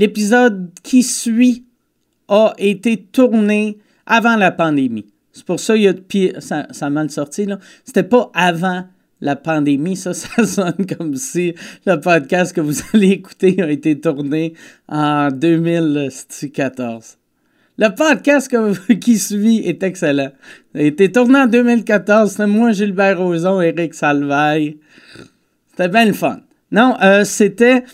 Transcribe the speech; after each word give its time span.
l'épisode 0.00 0.70
qui 0.82 1.02
suit 1.02 1.66
a 2.28 2.54
été 2.56 2.96
tourné 2.96 3.76
avant 4.06 4.36
la 4.36 4.50
pandémie. 4.50 5.04
C'est 5.30 5.44
pour 5.44 5.60
ça, 5.60 5.76
il 5.76 5.82
y 5.82 5.88
a, 5.88 5.92
puis 5.92 6.32
ça, 6.38 6.66
ça 6.70 6.86
a 6.86 6.90
mal 6.90 7.10
sorti. 7.10 7.46
C'était 7.84 8.02
pas 8.02 8.30
avant 8.32 8.84
la 9.20 9.36
pandémie, 9.36 9.96
ça, 9.96 10.14
ça 10.14 10.46
sonne 10.46 10.86
comme 10.86 11.16
si 11.16 11.54
le 11.84 12.00
podcast 12.00 12.54
que 12.54 12.62
vous 12.62 12.80
allez 12.94 13.10
écouter 13.10 13.60
a 13.62 13.70
été 13.70 14.00
tourné 14.00 14.54
en 14.88 15.28
2014. 15.30 17.18
Le 17.76 17.88
podcast 17.94 18.50
qui 19.00 19.18
suit 19.18 19.58
est 19.66 19.82
excellent. 19.82 20.32
Il 20.74 20.80
a 20.80 20.84
été 20.84 21.12
tourné 21.12 21.40
en 21.40 21.46
2014. 21.46 22.30
C'était 22.30 22.46
moi, 22.46 22.72
Gilbert 22.72 23.18
Rozon, 23.18 23.60
Éric 23.60 23.94
Salvaille. 23.94 24.78
C'était 25.70 25.88
bien 25.88 26.06
le 26.06 26.14
fun. 26.14 26.40
Non, 26.72 26.96
euh, 27.02 27.24
c'était... 27.24 27.84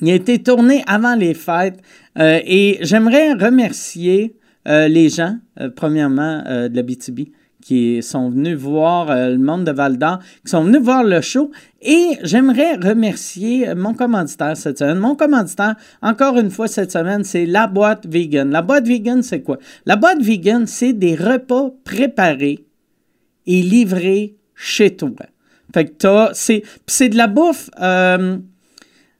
Il 0.00 0.10
a 0.10 0.14
été 0.14 0.42
tourné 0.42 0.82
avant 0.86 1.14
les 1.14 1.34
fêtes 1.34 1.80
euh, 2.18 2.40
et 2.44 2.78
j'aimerais 2.80 3.32
remercier 3.32 4.36
euh, 4.66 4.88
les 4.88 5.08
gens, 5.08 5.36
euh, 5.60 5.70
premièrement, 5.74 6.42
de 6.42 6.74
la 6.74 6.82
BTB 6.82 7.28
qui 7.62 8.02
sont 8.02 8.28
venus 8.28 8.58
voir 8.58 9.06
le 9.06 9.38
monde 9.38 9.64
de 9.64 9.72
Val 9.72 9.96
qui 10.44 10.50
sont 10.50 10.64
venus 10.64 10.82
voir 10.82 11.02
le 11.02 11.22
show. 11.22 11.50
Et 11.80 12.18
j'aimerais 12.22 12.74
remercier 12.74 13.74
mon 13.74 13.94
commanditaire 13.94 14.54
cette 14.54 14.80
semaine. 14.80 14.98
Mon 14.98 15.16
commanditaire, 15.16 15.74
encore 16.02 16.36
une 16.36 16.50
fois 16.50 16.68
cette 16.68 16.92
semaine, 16.92 17.24
c'est 17.24 17.46
La 17.46 17.66
Boîte 17.66 18.06
Vegan. 18.06 18.50
La 18.50 18.60
Boîte 18.60 18.86
Vegan, 18.86 19.22
c'est 19.22 19.40
quoi? 19.40 19.56
La 19.86 19.96
Boîte 19.96 20.20
Vegan, 20.20 20.66
c'est 20.66 20.92
des 20.92 21.14
repas 21.14 21.70
préparés 21.84 22.66
et 23.46 23.62
livrés 23.62 24.36
chez 24.54 24.94
toi. 24.94 25.08
Fait 25.72 25.86
que 25.86 26.28
c'est, 26.34 27.08
de 27.08 27.16
la 27.16 27.28
bouffe, 27.28 27.70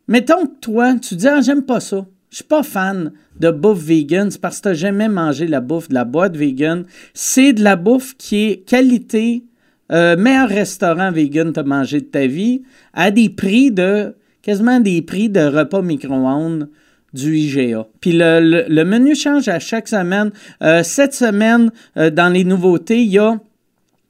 mettons 0.09 0.47
que 0.47 0.59
toi, 0.61 0.95
tu 0.95 1.15
dis, 1.17 1.29
ah, 1.29 1.41
j'aime 1.41 1.63
pas 1.63 1.81
ça. 1.81 2.07
Je 2.31 2.37
suis 2.37 2.45
pas 2.45 2.63
fan 2.63 3.13
de 3.39 3.51
bouffe 3.51 3.79
vegan, 3.79 4.31
c'est 4.31 4.41
parce 4.41 4.59
que 4.59 4.63
t'as 4.63 4.75
jamais 4.75 5.09
mangé 5.09 5.47
la 5.47 5.61
bouffe 5.61 5.89
de 5.89 5.95
la 5.95 6.05
boîte 6.05 6.37
vegan. 6.37 6.85
C'est 7.13 7.53
de 7.53 7.63
la 7.63 7.77
bouffe 7.77 8.17
qui 8.17 8.45
est 8.45 8.57
qualité, 8.69 9.45
euh, 9.93 10.17
meilleur 10.17 10.49
restaurant 10.49 11.13
vegan 11.13 11.49
que 11.49 11.53
t'as 11.53 11.63
mangé 11.63 12.01
de 12.01 12.07
ta 12.07 12.27
vie, 12.27 12.63
à 12.93 13.11
des 13.11 13.29
prix 13.29 13.71
de, 13.71 14.15
quasiment 14.43 14.81
des 14.81 15.01
prix 15.03 15.29
de 15.29 15.41
repas 15.41 15.83
micro-ondes 15.83 16.69
du 17.13 17.37
IGA. 17.37 17.87
Puis 18.01 18.13
le 18.15 18.83
menu 18.83 19.15
change 19.15 19.49
à 19.49 19.61
chaque 19.61 19.87
semaine. 19.87 20.33
Euh, 20.63 20.83
cette 20.83 21.15
semaine, 21.15 21.71
euh, 21.97 22.11
dans 22.11 22.29
les 22.29 22.43
nouveautés, 22.43 23.03
il 23.03 23.11
y 23.11 23.19
a 23.19 23.39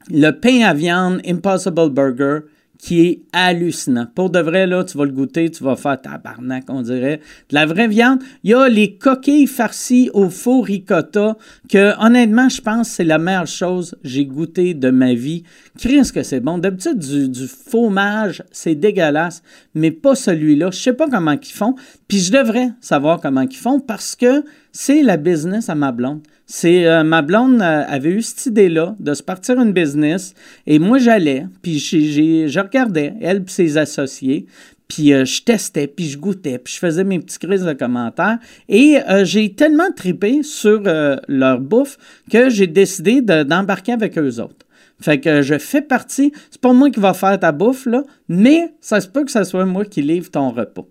le 0.09 0.31
pain 0.31 0.61
à 0.61 0.73
viande 0.73 1.21
Impossible 1.27 1.91
Burger 1.91 2.39
qui 2.77 3.05
est 3.07 3.21
hallucinant. 3.33 4.07
Pour 4.13 4.29
de 4.29 4.39
vrai, 4.39 4.67
là, 4.67 4.83
tu 4.83 4.97
vas 4.97 5.05
le 5.05 5.11
goûter, 5.11 5.49
tu 5.49 5.63
vas 5.63 5.75
faire 5.75 5.99
tabarnak, 5.99 6.65
on 6.69 6.81
dirait. 6.81 7.21
De 7.49 7.55
la 7.55 7.65
vraie 7.65 7.87
viande. 7.87 8.19
Il 8.43 8.51
y 8.51 8.53
a 8.53 8.67
les 8.67 8.95
coquilles 8.95 9.47
farcies 9.47 10.09
au 10.13 10.29
faux 10.29 10.61
ricotta 10.61 11.37
que, 11.69 11.93
honnêtement, 12.03 12.49
je 12.49 12.61
pense 12.61 12.89
que 12.89 12.95
c'est 12.95 13.03
la 13.03 13.17
meilleure 13.17 13.47
chose 13.47 13.91
que 13.91 14.07
j'ai 14.07 14.25
goûté 14.25 14.73
de 14.73 14.89
ma 14.89 15.13
vie. 15.13 15.43
Qu'est-ce 15.79 16.13
que 16.13 16.23
c'est 16.23 16.39
bon. 16.39 16.57
D'habitude, 16.57 16.99
du, 16.99 17.29
du 17.29 17.47
fromage, 17.47 18.43
c'est 18.51 18.75
dégueulasse, 18.75 19.41
mais 19.73 19.91
pas 19.91 20.15
celui-là. 20.15 20.71
Je 20.71 20.79
sais 20.79 20.93
pas 20.93 21.09
comment 21.09 21.31
ils 21.31 21.45
font. 21.45 21.75
Puis 22.07 22.19
je 22.19 22.31
devrais 22.31 22.69
savoir 22.81 23.19
comment 23.21 23.41
ils 23.41 23.55
font 23.55 23.79
parce 23.79 24.15
que 24.15 24.43
c'est 24.71 25.03
la 25.03 25.17
business 25.17 25.69
à 25.69 25.75
ma 25.75 25.91
blonde. 25.91 26.21
C'est 26.47 26.85
euh, 26.85 27.03
ma 27.03 27.23
blonde 27.23 27.59
euh, 27.61 27.83
avait 27.87 28.11
eu 28.11 28.21
cette 28.21 28.45
idée-là 28.45 28.95
de 28.99 29.13
se 29.15 29.23
partir 29.23 29.59
une 29.59 29.73
business 29.73 30.35
et 30.67 30.77
moi 30.77 30.99
j'allais 30.99 31.47
puis 31.63 31.79
je 31.79 32.59
regardais 32.59 33.13
elle 33.19 33.37
et 33.37 33.49
ses 33.49 33.77
associés 33.77 34.45
puis 34.87 35.11
euh, 35.11 35.25
je 35.25 35.41
testais 35.41 35.87
puis 35.87 36.05
je 36.05 36.19
goûtais 36.19 36.59
puis 36.59 36.71
je 36.75 36.79
faisais 36.79 37.03
mes 37.03 37.17
petites 37.19 37.39
crises 37.39 37.63
de 37.63 37.73
commentaires 37.73 38.37
et 38.69 38.97
j'ai 39.23 39.55
tellement 39.55 39.91
tripé 39.95 40.43
sur 40.43 40.83
leur 41.27 41.59
bouffe 41.59 41.97
que 42.31 42.49
j'ai 42.49 42.67
décidé 42.67 43.21
de- 43.21 43.41
d'embarquer 43.41 43.93
avec 43.93 44.15
eux 44.19 44.39
autres. 44.39 44.65
Fait 45.01 45.19
que 45.19 45.41
je 45.41 45.57
fais 45.57 45.81
partie, 45.81 46.31
c'est 46.51 46.61
pas 46.61 46.73
moi 46.73 46.89
qui 46.91 46.99
va 46.99 47.13
faire 47.13 47.39
ta 47.39 47.51
bouffe 47.51 47.87
là, 47.87 48.03
mais 48.29 48.73
ça 48.81 49.01
se 49.01 49.07
peut 49.07 49.25
que 49.25 49.31
ce 49.31 49.43
soit 49.43 49.65
moi 49.65 49.83
qui 49.83 50.01
livre 50.03 50.29
ton 50.29 50.51
repas. 50.51 50.85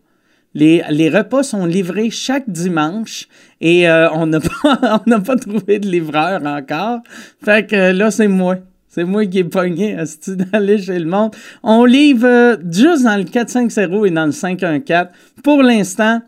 Les, 0.55 0.83
les 0.91 1.11
repas 1.11 1.43
sont 1.43 1.67
livrés 1.67 2.11
chaque 2.11 2.49
dimanche 2.49 3.29
et 3.61 3.89
euh, 3.89 4.09
on 4.13 4.27
n'a 4.27 4.41
pas, 4.63 4.99
pas 4.99 5.37
trouvé 5.37 5.79
de 5.79 5.89
livreur 5.89 6.45
encore. 6.47 7.01
Fait 7.45 7.67
que 7.67 7.77
euh, 7.77 7.93
là, 7.93 8.11
c'est 8.11 8.29
moi. 8.29 8.57
C'est 8.89 9.05
moi 9.05 9.27
qui 9.27 9.41
ai 9.41 9.45
pogné 9.45 9.97
asti, 9.97 10.37
d'aller 10.53 10.79
chez 10.79 10.99
le 10.99 11.07
monde. 11.07 11.35
On 11.65 11.85
livre 11.85 12.27
euh, 12.27 12.57
juste 12.71 13.03
dans 13.03 13.17
le 13.17 13.25
450 13.25 14.07
et 14.07 14.11
dans 14.11 14.27
le 14.27 14.33
514. 14.33 15.09
Pour 15.43 15.63
l'instant, 15.63 16.21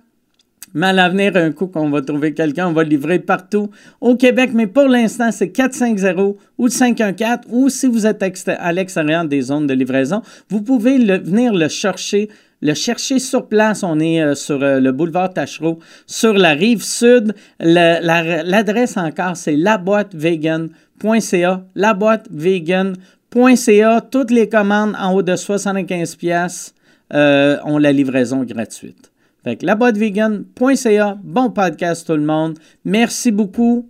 mais 0.77 0.89
à 0.89 0.93
l'avenir, 0.93 1.37
un 1.37 1.53
coup 1.53 1.69
qu'on 1.69 1.89
va 1.89 2.03
trouver 2.03 2.35
quelqu'un, 2.35 2.69
on 2.69 2.73
va 2.73 2.85
livrer 2.85 3.19
partout 3.19 3.71
au 4.01 4.15
Québec. 4.15 4.51
Mais 4.53 4.67
pour 4.67 4.89
l'instant, 4.89 5.31
c'est 5.33 5.49
450 5.49 6.37
ou 6.59 6.65
le 6.65 6.71
514. 6.71 7.47
Ou 7.51 7.71
si 7.71 7.87
vous 7.87 8.07
êtes 8.07 8.23
à 8.49 8.73
l'extérieur 8.73 9.25
des 9.25 9.41
zones 9.41 9.67
de 9.67 9.73
livraison, 9.73 10.21
vous 10.51 10.61
pouvez 10.61 10.99
venir 10.99 11.55
le 11.55 11.69
chercher. 11.69 12.29
Le 12.62 12.72
chercher 12.75 13.19
sur 13.19 13.49
place, 13.49 13.83
on 13.83 13.99
est 14.00 14.21
euh, 14.22 14.34
sur 14.34 14.62
euh, 14.62 14.81
le 14.81 14.93
boulevard 14.93 15.33
Tachereau, 15.33 15.78
sur 16.06 16.33
la 16.34 16.50
rive 16.53 16.83
sud. 16.83 17.34
Le- 17.61 18.00
la- 18.03 18.43
L'adresse 18.43 18.97
encore, 18.97 19.37
c'est 19.37 19.56
laboîtevegan.ca. 19.56 21.65
Laboîtevegan.ca. 21.75 24.00
Toutes 24.11 24.31
les 24.31 24.49
commandes 24.49 24.95
en 24.99 25.12
haut 25.15 25.22
de 25.22 25.37
75 25.37 26.16
pièces 26.16 26.75
euh, 27.12 27.59
ont 27.65 27.78
la 27.78 27.93
livraison 27.93 28.43
gratuite. 28.45 29.12
Fait 29.45 29.56
que 29.56 29.66
laboîtevegan.ca. 29.66 31.19
Bon 31.22 31.50
podcast 31.50 32.06
tout 32.06 32.16
le 32.16 32.22
monde. 32.25 32.59
Merci 32.84 33.31
beaucoup. 33.31 33.89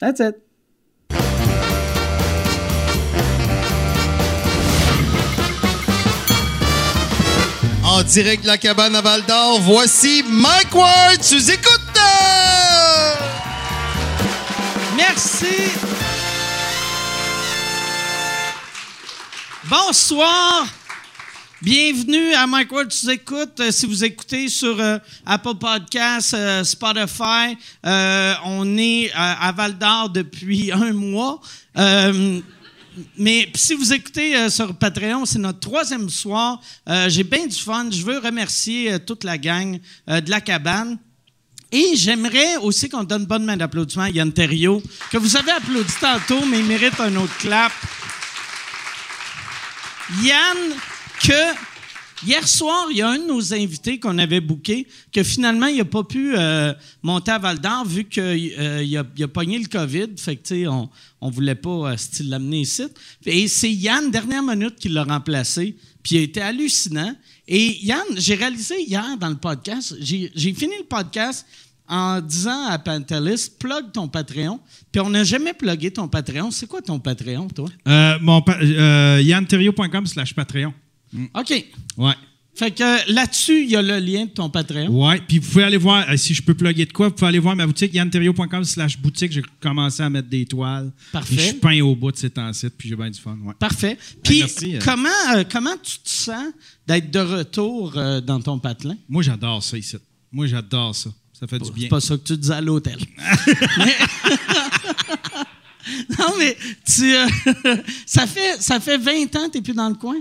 That's 0.00 0.20
it. 0.20 0.36
En 7.90 8.02
direct 8.02 8.42
de 8.42 8.48
la 8.48 8.58
cabane 8.58 8.94
à 8.96 9.00
Val 9.00 9.24
d'Or, 9.24 9.62
voici 9.62 10.22
Mike 10.28 10.74
Ward. 10.74 11.20
Tu 11.26 11.36
écoutes? 11.36 11.98
Merci. 14.94 15.72
Bonsoir. 19.64 20.66
Bienvenue 21.62 22.34
à 22.34 22.46
Mike 22.46 22.70
Ward, 22.70 22.88
tu 22.88 23.10
écoutes. 23.10 23.58
Euh, 23.58 23.70
si 23.70 23.86
vous 23.86 24.04
écoutez 24.04 24.50
sur 24.50 24.78
euh, 24.78 24.98
Apple 25.24 25.54
Podcasts, 25.58 26.34
euh, 26.34 26.64
Spotify, 26.64 27.56
on 28.44 28.76
est 28.76 29.10
à 29.14 29.50
Val 29.56 29.78
d'Or 29.78 30.10
depuis 30.10 30.70
un 30.72 30.92
mois. 30.92 31.40
Mais 33.16 33.50
si 33.54 33.74
vous 33.74 33.92
écoutez 33.92 34.36
euh, 34.36 34.50
sur 34.50 34.74
Patreon, 34.74 35.24
c'est 35.26 35.38
notre 35.38 35.60
troisième 35.60 36.08
soir. 36.08 36.60
Euh, 36.88 37.08
J'ai 37.08 37.24
bien 37.24 37.46
du 37.46 37.56
fun. 37.56 37.88
Je 37.90 38.02
veux 38.02 38.18
remercier 38.18 38.92
euh, 38.92 38.98
toute 38.98 39.24
la 39.24 39.38
gang 39.38 39.78
de 40.06 40.30
la 40.30 40.40
cabane. 40.40 40.98
Et 41.70 41.96
j'aimerais 41.96 42.56
aussi 42.56 42.88
qu'on 42.88 43.04
donne 43.04 43.26
bonne 43.26 43.44
main 43.44 43.56
d'applaudissement 43.56 44.04
à 44.04 44.10
Yann 44.10 44.32
Terriot, 44.32 44.82
que 45.10 45.18
vous 45.18 45.36
avez 45.36 45.50
applaudi 45.50 45.92
tantôt, 46.00 46.42
mais 46.46 46.60
il 46.60 46.64
mérite 46.64 46.98
un 46.98 47.14
autre 47.16 47.36
clap. 47.36 47.72
Yann, 50.22 50.56
que 51.20 51.67
hier 52.26 52.46
soir, 52.46 52.86
il 52.90 52.96
y 52.98 53.02
a 53.02 53.08
un 53.10 53.18
de 53.18 53.26
nos 53.26 53.54
invités 53.54 53.98
qu'on 53.98 54.18
avait 54.18 54.40
booké, 54.40 54.86
que 55.12 55.22
finalement, 55.22 55.66
il 55.66 55.78
n'a 55.78 55.84
pas 55.84 56.04
pu 56.04 56.34
euh, 56.36 56.72
monter 57.02 57.30
à 57.32 57.38
Val 57.38 57.58
d'Or 57.58 57.84
vu 57.86 58.04
qu'il 58.04 58.22
a, 58.58 58.82
il 58.82 59.28
pogné 59.28 59.58
le 59.58 59.66
COVID. 59.66 60.08
Fait 60.16 60.36
que, 60.36 60.42
tu 60.42 60.62
sais, 60.62 60.66
on 60.66 60.88
ne 61.22 61.30
voulait 61.30 61.54
pas 61.54 61.92
euh, 61.92 61.96
l'amener 62.24 62.60
ici? 62.60 62.84
Et 63.26 63.48
c'est 63.48 63.72
Yann, 63.72 64.10
dernière 64.10 64.42
minute, 64.42 64.76
qui 64.76 64.88
l'a 64.88 65.04
remplacé. 65.04 65.76
Puis 66.02 66.16
il 66.16 66.18
a 66.18 66.22
été 66.22 66.40
hallucinant. 66.40 67.14
Et 67.46 67.84
Yann, 67.84 68.04
j'ai 68.16 68.34
réalisé 68.34 68.82
hier 68.82 69.16
dans 69.18 69.28
le 69.30 69.36
podcast, 69.36 69.94
j'ai 70.00 70.30
fini 70.54 70.72
le 70.78 70.84
podcast 70.84 71.46
en 71.88 72.20
disant 72.20 72.66
à 72.66 72.78
Pantelis, 72.78 73.50
plug 73.58 73.92
ton 73.92 74.08
Patreon. 74.08 74.60
Puis 74.92 75.00
on 75.00 75.08
n'a 75.08 75.24
jamais 75.24 75.54
plugué 75.54 75.90
ton 75.90 76.06
Patreon. 76.06 76.50
C'est 76.50 76.66
quoi 76.66 76.82
ton 76.82 76.98
Patreon, 76.98 77.48
toi? 77.48 77.68
Euh, 77.86 78.18
mon 78.20 78.42
pa- 78.42 78.58
euh, 78.60 79.22
slash 80.04 80.34
Patreon. 80.34 80.74
OK. 81.34 81.64
Ouais. 81.96 82.14
Fait 82.58 82.72
que 82.72 83.12
là-dessus, 83.12 83.62
il 83.62 83.70
y 83.70 83.76
a 83.76 83.82
le 83.82 84.00
lien 84.00 84.24
de 84.24 84.30
ton 84.30 84.50
Patreon. 84.50 84.88
Ouais. 84.88 85.20
Puis 85.28 85.38
vous 85.38 85.48
pouvez 85.48 85.62
aller 85.62 85.76
voir, 85.76 86.04
euh, 86.10 86.16
si 86.16 86.34
je 86.34 86.42
peux 86.42 86.54
plugger 86.54 86.86
de 86.86 86.92
quoi, 86.92 87.06
vous 87.06 87.14
pouvez 87.14 87.28
aller 87.28 87.38
voir 87.38 87.54
ma 87.54 87.64
boutique, 87.64 87.94
yanterio.com 87.94 88.64
slash 88.64 88.98
boutique. 88.98 89.30
J'ai 89.30 89.44
commencé 89.60 90.02
à 90.02 90.10
mettre 90.10 90.28
des 90.28 90.44
toiles. 90.44 90.90
Parfait. 91.12 91.36
Puis 91.36 91.46
je 91.46 91.54
peins 91.54 91.80
au 91.82 91.94
bout 91.94 92.10
de 92.10 92.16
ces 92.16 92.30
temps-ci, 92.30 92.68
puis 92.70 92.88
j'ai 92.88 92.96
bien 92.96 93.10
du 93.10 93.20
fun. 93.20 93.38
Ouais. 93.44 93.54
Parfait. 93.60 93.96
Puis 94.24 94.42
euh. 94.42 94.80
comment, 94.84 95.08
euh, 95.36 95.44
comment 95.48 95.76
tu 95.80 96.00
te 96.00 96.10
sens 96.10 96.52
d'être 96.84 97.12
de 97.12 97.20
retour 97.20 97.92
euh, 97.96 98.20
dans 98.20 98.40
ton 98.40 98.58
patelin? 98.58 98.96
Moi, 99.08 99.22
j'adore 99.22 99.62
ça 99.62 99.78
ici. 99.78 99.96
Moi, 100.32 100.48
j'adore 100.48 100.96
ça. 100.96 101.10
Ça 101.38 101.46
fait 101.46 101.60
du 101.60 101.70
bien. 101.70 101.84
C'est 101.84 101.88
pas 101.90 102.00
ça 102.00 102.16
que 102.16 102.24
tu 102.24 102.36
disais 102.36 102.54
à 102.54 102.60
l'hôtel. 102.60 102.98
Mais- 103.78 103.94
non, 106.18 106.34
mais 106.38 106.56
tu, 106.84 107.14
euh, 107.14 107.26
ça, 108.06 108.26
fait, 108.26 108.60
ça 108.60 108.80
fait 108.80 108.98
20 108.98 109.36
ans 109.36 109.46
que 109.46 109.52
tu 109.52 109.58
n'es 109.58 109.62
plus 109.62 109.74
dans 109.74 109.88
le 109.88 109.94
coin? 109.94 110.16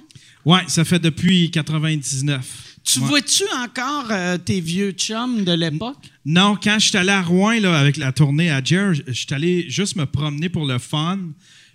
Ouais, 0.46 0.62
ça 0.68 0.86
fait 0.86 1.00
depuis 1.00 1.52
99. 1.52 2.46
Tu 2.84 2.94
Tu 2.94 3.00
vois-tu 3.02 3.44
encore 3.62 4.08
euh, 4.12 4.38
tes 4.38 4.62
vieux 4.62 4.92
chums 4.92 5.44
de 5.44 5.52
l'époque? 5.52 5.98
Non, 6.26 6.58
quand 6.62 6.80
je 6.80 6.88
suis 6.88 6.98
allé 6.98 7.10
à 7.10 7.22
Rouen 7.22 7.60
là, 7.60 7.78
avec 7.78 7.98
la 7.98 8.12
tournée 8.14 8.50
à 8.50 8.64
Jer, 8.64 8.94
je 8.94 9.12
suis 9.12 9.28
allé 9.34 9.70
juste 9.70 9.98
me 9.98 10.06
promener 10.06 10.48
pour 10.48 10.66
le 10.66 10.78
fun. 10.80 11.20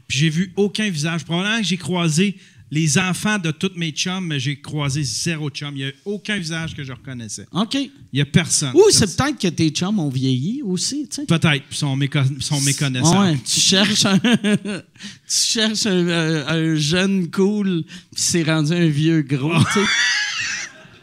Puis 0.08 0.18
j'ai 0.18 0.30
vu 0.30 0.52
aucun 0.56 0.88
visage. 0.88 1.24
Probablement 1.24 1.58
que 1.58 1.64
j'ai 1.66 1.76
croisé 1.76 2.36
les 2.74 2.96
enfants 2.96 3.38
de 3.38 3.50
tous 3.50 3.72
mes 3.76 3.90
chums, 3.90 4.26
mais 4.26 4.40
j'ai 4.40 4.58
croisé 4.58 5.02
zéro 5.02 5.50
chum. 5.50 5.72
Il 5.76 5.84
n'y 5.84 5.90
a 5.90 5.92
aucun 6.06 6.38
visage 6.38 6.74
que 6.74 6.82
je 6.82 6.90
reconnaissais. 6.90 7.46
OK. 7.52 7.74
Il 7.74 7.90
n'y 8.14 8.20
a 8.22 8.24
personne. 8.24 8.72
Ou 8.74 8.84
c'est 8.90 9.14
peut-être 9.14 9.38
que 9.38 9.48
tes 9.48 9.68
chums 9.68 9.98
ont 9.98 10.08
vieilli 10.08 10.62
aussi, 10.62 11.06
tu 11.06 11.16
sais. 11.16 11.26
Peut-être, 11.26 11.64
puis 11.68 11.76
sont, 11.76 11.98
sont 12.40 12.60
méconnaissants. 12.62 13.24
Ouais, 13.24 13.36
tu 13.44 13.60
cherches 13.60 14.06
un, 14.06 14.18
tu 14.18 14.82
cherches 15.28 15.84
un, 15.84 16.08
un- 16.08 16.46
un 16.48 16.74
jeune 16.76 17.30
cool, 17.30 17.84
puis 17.86 18.22
c'est 18.22 18.42
rendu 18.42 18.72
un 18.72 18.88
vieux 18.88 19.20
gros, 19.20 19.52
tu 19.72 19.72
sais. 19.74 19.86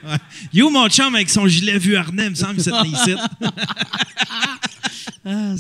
Ouais. 0.02 0.16
Yo, 0.54 0.70
mon 0.70 0.88
chum 0.88 1.14
avec 1.14 1.30
son 1.30 1.46
gilet 1.46 1.78
vu 1.78 1.98
harnais, 1.98 2.28
il 2.28 2.30
me 2.30 2.36
semble 2.36 2.56
que 2.56 2.62
c'est 2.62 2.72
ici. 2.88 3.16
Ah. 5.26 5.54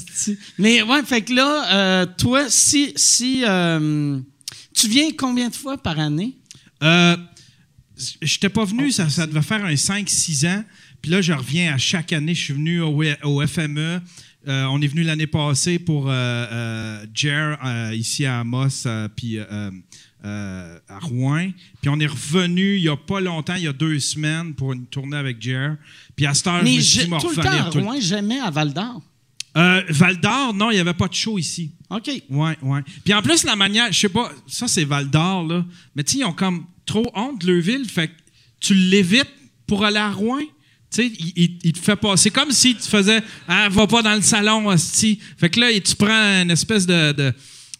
Mais 0.57 0.81
ouais, 0.81 1.03
fait 1.03 1.21
que 1.21 1.33
là, 1.33 1.73
euh, 1.73 2.05
toi, 2.17 2.45
si, 2.49 2.93
si 2.95 3.43
euh, 3.45 4.17
tu 4.79 4.87
viens 4.89 5.09
combien 5.17 5.49
de 5.49 5.55
fois 5.55 5.77
par 5.77 5.99
année? 5.99 6.37
Euh, 6.83 7.17
J'étais 8.21 8.47
pas 8.49 8.63
venu, 8.63 8.91
ça, 8.91 9.09
ça 9.09 9.27
devait 9.27 9.41
faire 9.41 9.63
un 9.65 9.73
5-6 9.73 10.47
ans. 10.47 10.63
Puis 11.01 11.11
là, 11.11 11.21
je 11.21 11.33
reviens 11.33 11.73
à 11.73 11.77
chaque 11.77 12.13
année. 12.13 12.33
Je 12.33 12.43
suis 12.45 12.53
venu 12.53 12.79
au, 12.81 13.03
au 13.23 13.45
FME. 13.45 14.01
Euh, 14.47 14.63
on 14.71 14.81
est 14.81 14.87
venu 14.87 15.03
l'année 15.03 15.27
passée 15.27 15.79
pour 15.79 16.07
euh, 16.07 16.11
euh, 16.13 17.05
Jer, 17.13 17.57
ici 17.93 18.25
à 18.25 18.39
Amos, 18.39 18.87
puis 19.17 19.37
à 19.39 20.99
Rouen. 21.01 21.49
Puis 21.81 21.89
on 21.89 21.99
est 21.99 22.07
revenu 22.07 22.77
il 22.77 22.83
y 22.83 22.89
a 22.89 22.95
pas 22.95 23.19
longtemps, 23.19 23.55
il 23.55 23.63
y 23.63 23.67
a 23.67 23.73
deux 23.73 23.99
semaines, 23.99 24.53
pour 24.53 24.71
une 24.73 24.85
tournée 24.85 25.17
avec 25.17 25.41
Jer. 25.41 25.75
Puis 26.15 26.25
à 26.25 26.33
cette 26.33 26.47
heure, 26.47 26.59
je 26.59 26.63
Mais 26.63 26.75
me 26.77 26.79
suis 26.81 26.99
je- 26.99 27.03
dit, 27.05 27.09
m'en 27.09 27.19
tout 27.19 27.29
le 27.29 27.35
temps 27.35 27.49
à 27.51 27.69
Rouen, 27.69 27.99
jamais 27.99 28.39
à 28.39 28.49
Val 28.49 28.73
d'Or. 28.73 29.01
Euh, 29.57 29.83
Val 29.89 30.17
d'Or, 30.21 30.53
non, 30.53 30.71
il 30.71 30.75
n'y 30.75 30.79
avait 30.79 30.93
pas 30.93 31.07
de 31.07 31.13
show 31.13 31.37
ici. 31.37 31.71
OK. 31.91 32.09
Ouais, 32.29 32.57
ouais. 32.61 32.79
Puis 33.03 33.13
en 33.13 33.21
plus, 33.21 33.43
la 33.43 33.55
manière, 33.55 33.91
je 33.91 33.97
sais 33.99 34.09
pas, 34.09 34.31
ça 34.47 34.67
c'est 34.67 34.83
Val 34.85 35.09
d'Or, 35.09 35.43
là. 35.47 35.65
Mais 35.95 36.03
tu 36.03 36.13
sais, 36.13 36.17
ils 36.19 36.25
ont 36.25 36.33
comme 36.33 36.65
trop 36.85 37.09
honte 37.15 37.41
de 37.41 37.51
leur 37.51 37.61
ville. 37.63 37.85
Fait 37.89 38.07
que 38.09 38.13
tu 38.59 38.73
l'évites 38.73 39.29
pour 39.65 39.83
aller 39.85 39.97
à 39.97 40.11
Rouen. 40.11 40.39
Tu 40.91 41.03
sais, 41.03 41.05
il, 41.19 41.33
il- 41.35 41.59
il 41.63 41.73
te 41.73 41.79
fait 41.79 41.95
pas. 41.95 42.15
C'est 42.17 42.29
comme 42.31 42.51
si 42.51 42.75
tu 42.75 42.87
faisais, 42.87 43.21
ah, 43.47 43.69
va 43.69 43.87
pas 43.87 44.01
dans 44.01 44.15
le 44.15 44.21
salon, 44.21 44.67
hostie. 44.67 45.19
Fait 45.37 45.49
que 45.49 45.59
là, 45.59 45.67
tu 45.79 45.95
prends 45.95 46.41
une 46.41 46.51
espèce 46.51 46.85
de, 46.87 47.11
de, 47.11 47.33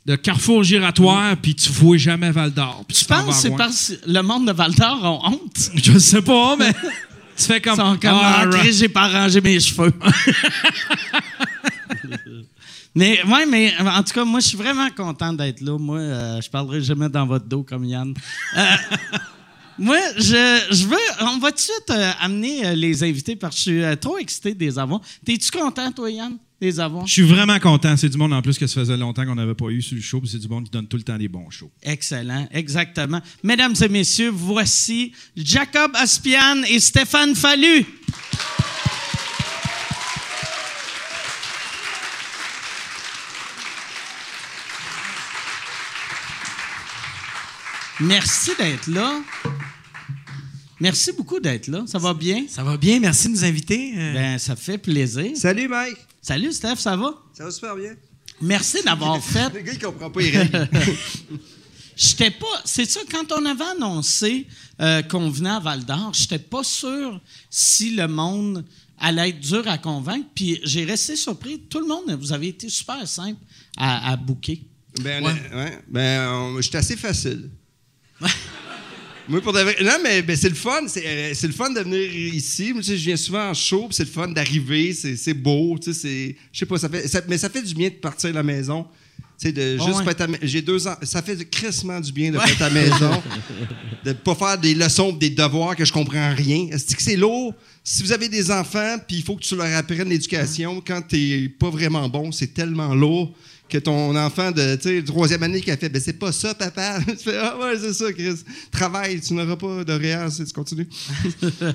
de 0.06 0.16
carrefour 0.16 0.64
giratoire, 0.64 1.36
puis 1.38 1.54
tu 1.56 1.70
vois 1.72 1.98
jamais 1.98 2.32
Val 2.32 2.52
d'Or. 2.54 2.86
Tu 2.92 3.06
penses 3.06 3.26
que 3.36 3.42
c'est 3.42 3.56
parce 3.56 3.90
que 4.06 4.12
le 4.12 4.22
monde 4.22 4.48
de 4.48 4.52
Val 4.54 4.74
d'Or 4.74 5.04
ont 5.04 5.34
honte? 5.34 5.72
Je 5.84 5.98
sais 6.00 6.22
pas, 6.22 6.56
mais 6.56 6.72
tu 7.38 7.44
fais 7.46 7.62
comme. 7.62 7.74
Ils 7.74 7.78
sont 7.78 7.98
comme, 7.98 8.12
Ah, 8.22 8.42
ah, 8.42 8.46
right. 8.50 8.74
J'ai 8.74 8.90
pas 8.90 9.04
arrangé 9.04 9.40
mes 9.42 9.60
cheveux. 9.60 9.94
mais, 12.96 13.24
ouais, 13.24 13.46
mais 13.46 13.74
en 13.80 14.04
tout 14.04 14.14
cas, 14.14 14.26
moi, 14.26 14.40
je 14.40 14.48
suis 14.48 14.58
vraiment 14.58 14.90
content 14.90 15.34
d'être 15.34 15.62
là. 15.62 15.78
Moi, 15.78 16.00
euh, 16.00 16.42
je 16.42 16.50
parlerai 16.50 16.82
jamais 16.82 17.10
dans 17.10 17.26
votre 17.26 17.46
dos 17.46 17.64
comme 17.64 17.86
Yann. 17.86 18.14
Euh, 18.58 18.62
moi, 19.78 19.98
je, 20.18 20.68
je 20.72 20.88
veux. 20.88 20.98
On 21.22 21.38
va 21.38 21.52
tout 21.52 21.58
de 21.58 21.62
suite 21.62 21.90
euh, 21.92 22.12
amener 22.20 22.66
euh, 22.66 22.74
les 22.74 23.04
invités? 23.04 23.36
Parce 23.36 23.56
que 23.56 23.58
je 23.60 23.70
suis 23.70 23.84
euh, 23.84 23.96
trop 23.96 24.18
excité 24.18 24.54
de 24.54 24.60
les 24.60 24.80
avoir. 24.80 25.02
T'es-tu 25.24 25.52
content, 25.52 25.92
toi, 25.92 26.10
Yann, 26.10 26.32
de 26.34 26.38
les 26.62 26.80
avoir? 26.80 27.06
Je 27.06 27.14
suis 27.14 27.22
vraiment 27.22 27.60
content. 27.60 27.96
C'est 27.96 28.10
du 28.10 28.18
monde 28.18 28.34
en 28.34 28.42
plus 28.42 28.58
que 28.58 28.66
ça 28.66 28.82
faisait 28.82 28.98
longtemps 28.98 29.26
qu'on 29.26 29.36
n'avait 29.36 29.56
pas 29.56 29.70
eu 29.70 29.82
sur 29.82 29.96
le 29.96 30.02
show, 30.02 30.22
c'est 30.26 30.40
du 30.40 30.48
monde 30.48 30.66
qui 30.66 30.72
donne 30.72 30.88
tout 30.88 30.98
le 30.98 31.04
temps 31.04 31.18
des 31.18 31.28
bons 31.28 31.50
shows. 31.52 31.72
Excellent, 31.84 32.48
exactement. 32.52 33.22
Mesdames 33.44 33.76
et 33.82 33.90
messieurs, 33.90 34.32
voici 34.34 35.14
Jacob 35.38 35.92
Aspian 35.94 36.64
et 36.68 36.80
Stéphane 36.80 37.36
Fallu. 37.36 37.86
Merci 48.02 48.52
d'être 48.58 48.88
là. 48.88 49.22
Merci 50.80 51.12
beaucoup 51.12 51.40
d'être 51.40 51.68
là. 51.68 51.84
Ça 51.86 52.00
va 52.00 52.14
bien? 52.14 52.46
Ça 52.48 52.64
va 52.64 52.78
bien, 52.78 53.00
merci 53.00 53.28
de 53.28 53.34
nous 53.34 53.44
inviter. 53.44 53.94
Euh, 53.98 54.14
Ben, 54.14 54.38
ça 54.40 54.56
fait 54.56 54.78
plaisir. 54.78 55.32
Salut 55.36 55.68
Mike, 55.68 55.98
Salut, 56.22 56.52
Steph, 56.54 56.78
ça 56.78 56.96
va? 56.96 57.14
ça 57.34 57.44
va 57.46 57.52
super 57.52 57.76
bien. 57.76 57.96
Merci 58.42 58.82
d'avoir 58.84 59.22
fait 59.24 59.54
Le 59.54 59.62
gars, 59.62 59.74
il 59.74 59.80
comprend 59.80 60.10
pas 60.10 60.22
les 60.22 60.30
règles. 60.38 60.70
J'étais 61.98 62.32
pas. 62.32 62.62
C'est 62.64 62.90
ça, 62.90 63.02
quand 63.12 63.30
on 63.34 63.46
avait 63.46 63.66
annoncé 63.78 64.48
euh, 64.80 65.02
qu'on 65.02 65.30
venait 65.30 65.50
à 65.50 65.60
Val 65.60 65.84
d'Or, 65.84 66.12
j'étais 66.14 66.40
pas 66.40 66.64
sûr 66.64 67.20
si 67.50 67.94
le 67.96 68.08
monde 68.08 68.64
allait 68.98 69.30
être 69.30 69.40
dur 69.42 69.68
à 69.68 69.78
convaincre. 69.78 70.28
Puis 70.34 70.62
j'ai 70.64 70.86
resté 70.86 71.18
surpris. 71.18 71.60
Tout 71.70 71.80
le 71.80 71.88
monde, 71.88 72.18
vous 72.18 72.32
avez 72.32 72.48
été 72.48 72.70
super 72.70 73.06
simple 73.06 73.42
à, 73.76 74.12
à 74.12 74.16
booker. 74.16 74.62
Ben, 75.02 75.22
ouais. 75.26 75.34
ouais. 75.54 75.80
Ben, 75.90 76.62
j'étais 76.62 76.78
assez 76.78 76.96
facile. 76.96 77.50
Moi, 79.28 79.42
pour 79.42 79.54
de 79.54 79.60
vrai- 79.60 79.78
Non, 79.84 79.98
mais 80.04 80.24
ben, 80.24 80.36
c'est 80.36 80.50
le 80.50 80.56
fun. 80.56 80.82
C'est 80.88 81.06
euh, 81.06 81.32
c'est 81.36 81.46
le 81.48 81.54
fun 81.54 81.70
de 81.70 81.80
venir 81.82 82.02
ici. 82.34 82.74
Moi, 82.74 82.82
tu 82.82 82.88
sais, 82.90 82.98
je 82.98 83.06
viens 83.06 83.16
souvent 83.18 83.50
en 83.50 83.54
show, 83.54 83.86
puis 83.88 83.96
c'est 83.96 84.06
le 84.06 84.10
fun 84.10 84.28
d'arriver. 84.28 84.92
C'est 84.94 85.34
beau. 85.36 85.78
tu 85.82 85.94
sais, 85.94 86.36
Je 86.52 86.60
sais 86.60 86.66
pas, 86.66 86.78
ça 86.80 86.90
fait, 86.90 87.08
ça- 87.08 87.22
mais 87.28 87.38
ça 87.38 87.50
fait 87.50 87.62
du 87.62 87.76
bien 87.76 87.90
de 87.90 87.94
partir 87.96 88.32
de 88.32 88.36
la 88.36 88.44
maison. 88.44 88.88
Tu 89.40 89.48
sais, 89.48 89.52
de 89.54 89.78
juste 89.78 90.00
ouais. 90.06 90.40
J'ai 90.42 90.62
deux 90.64 90.86
ans. 90.88 90.96
Ça 91.04 91.22
fait 91.22 91.48
crissement 91.50 92.00
du 92.00 92.12
bien 92.12 92.32
de 92.32 92.38
à 92.38 92.46
la 92.60 92.70
maison. 92.72 93.22
de 94.04 94.14
pas 94.14 94.34
faire 94.36 94.58
des 94.58 94.74
leçons, 94.74 95.12
des 95.14 95.30
devoirs 95.30 95.76
que 95.76 95.86
je 95.86 95.94
comprends 95.94 96.34
rien. 96.34 96.68
Est-ce 96.72 96.96
que 96.96 97.02
c'est 97.02 97.16
lourd? 97.16 97.54
Si 97.84 98.02
vous 98.04 98.12
avez 98.12 98.28
des 98.30 98.50
enfants, 98.52 98.98
puis 99.08 99.18
il 99.18 99.24
faut 99.24 99.36
que 99.36 99.44
tu 99.44 99.56
leur 99.56 99.74
apprennes 99.78 100.10
l'éducation, 100.10 100.82
quand 100.86 101.02
t'es 101.08 101.50
pas 101.60 101.70
vraiment 101.70 102.10
bon, 102.10 102.32
c'est 102.32 102.54
tellement 102.54 102.94
lourd 102.96 103.34
que 103.70 103.78
ton 103.78 104.16
enfant 104.16 104.52
de 104.52 104.76
tu 104.76 105.04
troisième 105.04 105.44
année 105.44 105.62
qui 105.62 105.72
a 105.72 105.78
fait 105.78 105.90
ben 105.90 106.02
c'est 106.02 106.14
pas 106.14 106.32
ça 106.32 106.54
papa. 106.56 107.00
Tu 107.08 107.16
fais 107.18 107.38
ah 107.38 107.58
ouais 107.58 107.78
c'est 107.80 107.94
ça 107.94 108.12
Chris. 108.12 108.36
Travaille 108.72 109.22
tu 109.22 109.34
n'auras 109.34 109.56
pas 109.56 109.84
de 109.84 109.94
réel 109.94 110.32
si 110.32 110.44
tu 110.44 110.52
continues. 110.54 110.88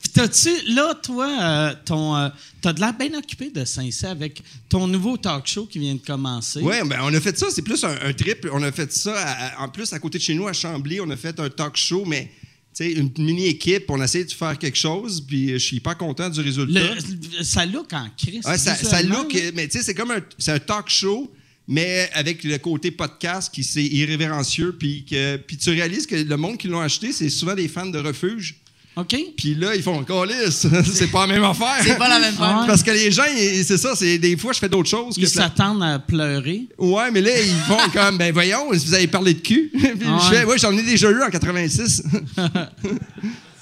Puis 0.00 0.10
t'as-tu, 0.12 0.50
là, 0.74 0.94
toi, 0.94 1.28
euh, 1.40 1.74
ton, 1.84 2.16
euh, 2.16 2.28
t'as 2.60 2.72
de 2.72 2.80
l'air 2.80 2.94
bien 2.96 3.16
occupé 3.18 3.50
de 3.50 3.64
Saint-Cyr 3.64 4.10
avec 4.10 4.42
ton 4.68 4.86
nouveau 4.86 5.16
talk 5.16 5.46
show 5.46 5.66
qui 5.66 5.78
vient 5.78 5.94
de 5.94 6.00
commencer. 6.00 6.60
ouais 6.60 6.82
ben 6.84 6.98
on 7.02 7.12
a 7.14 7.20
fait 7.20 7.36
ça 7.38 7.46
c'est 7.50 7.62
plus 7.62 7.82
un, 7.84 7.96
un 8.02 8.12
trip. 8.12 8.46
On 8.52 8.62
a 8.62 8.72
fait 8.72 8.92
ça 8.92 9.14
à- 9.16 9.62
à- 9.62 9.64
en 9.64 9.68
plus 9.68 9.92
à 9.92 9.98
côté 9.98 10.18
de 10.18 10.22
chez 10.22 10.34
nous 10.34 10.48
à 10.48 10.52
Chambly 10.52 11.00
on 11.00 11.10
a 11.10 11.16
fait 11.16 11.38
un 11.40 11.48
talk 11.48 11.76
show 11.76 12.04
mais 12.06 12.30
une 12.78 13.10
mini 13.18 13.46
équipe 13.46 13.84
on 13.90 14.00
a 14.00 14.04
essayé 14.04 14.24
de 14.24 14.30
faire 14.32 14.56
quelque 14.58 14.78
chose 14.78 15.20
puis 15.26 15.50
je 15.50 15.58
suis 15.58 15.76
hyper 15.78 15.96
content 15.98 16.30
du 16.30 16.40
résultat 16.40 16.80
Le- 16.94 17.42
ça 17.44 17.66
look 17.66 17.92
en. 17.92 18.04
Ouais, 18.04 18.58
ça, 18.58 19.02
look, 19.02 19.32
là. 19.34 19.40
mais 19.54 19.68
tu 19.68 19.78
sais, 19.78 19.84
c'est 19.84 19.94
comme 19.94 20.10
un, 20.12 20.20
un 20.46 20.58
talk 20.58 20.88
show, 20.88 21.30
mais 21.68 22.08
avec 22.14 22.42
le 22.44 22.56
côté 22.58 22.90
podcast 22.90 23.52
qui 23.52 23.64
c'est 23.64 23.84
irrévérencieux, 23.84 24.72
puis 24.78 25.04
que, 25.04 25.36
puis 25.36 25.56
tu 25.56 25.70
réalises 25.70 26.06
que 26.06 26.16
le 26.16 26.36
monde 26.36 26.56
qui 26.58 26.68
l'ont 26.68 26.80
acheté, 26.80 27.12
c'est 27.12 27.28
souvent 27.30 27.54
des 27.54 27.68
fans 27.68 27.86
de 27.86 27.98
refuge. 27.98 28.56
OK? 28.96 29.16
Puis 29.36 29.54
là, 29.54 29.74
ils 29.74 29.82
font 29.82 30.02
Calice, 30.02 30.66
c'est 30.92 31.06
pas 31.10 31.26
la 31.26 31.34
même 31.34 31.44
affaire. 31.44 31.76
C'est 31.82 31.96
pas 31.96 32.08
la 32.08 32.18
même 32.18 32.34
ouais. 32.34 32.66
Parce 32.66 32.82
que 32.82 32.90
les 32.90 33.10
gens, 33.10 33.22
c'est 33.64 33.78
ça, 33.78 33.94
c'est 33.94 34.18
des 34.18 34.36
fois, 34.36 34.52
je 34.52 34.58
fais 34.58 34.68
d'autres 34.68 34.88
choses. 34.90 35.14
que 35.14 35.20
Ils 35.20 35.28
s'attendent 35.28 35.82
à 35.82 35.98
pleurer. 35.98 36.62
Ouais, 36.76 37.10
mais 37.12 37.20
là, 37.20 37.30
ils 37.40 37.54
font 37.68 37.78
comme, 37.94 38.18
ben 38.18 38.32
voyons, 38.32 38.68
vous 38.70 38.94
avez 38.94 39.06
parlé 39.06 39.34
de 39.34 39.40
cul. 39.40 39.70
puis 39.78 39.90
Ah 40.06 40.18
je 40.24 40.30
ouais. 40.30 40.40
fais, 40.40 40.44
ouais, 40.44 40.58
j'en 40.58 40.76
ai 40.76 40.82
déjà 40.82 41.08
eu 41.10 41.22
en 41.22 41.30
86. 41.30 42.02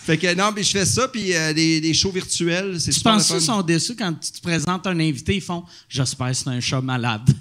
Fait 0.09 0.17
que 0.17 0.35
non, 0.35 0.55
puis 0.55 0.65
je 0.65 0.71
fais 0.71 0.87
ça, 0.87 1.07
puis 1.07 1.35
euh, 1.35 1.53
des, 1.53 1.83
des 1.83 1.93
shows 1.93 2.11
virtuels, 2.11 2.81
c'est 2.81 2.93
Tu 2.93 2.97
super 2.97 3.13
penses 3.13 3.29
qu'ils 3.29 3.43
sont 3.43 3.61
déçus 3.61 3.95
quand 3.95 4.15
tu 4.15 4.33
te 4.33 4.41
présentes 4.41 4.87
un 4.87 4.99
invité, 4.99 5.35
ils 5.35 5.43
font 5.43 5.65
J'espère 5.87 6.29
que 6.29 6.33
c'est 6.33 6.49
un 6.49 6.61
chat 6.61 6.81
malade. 6.81 7.29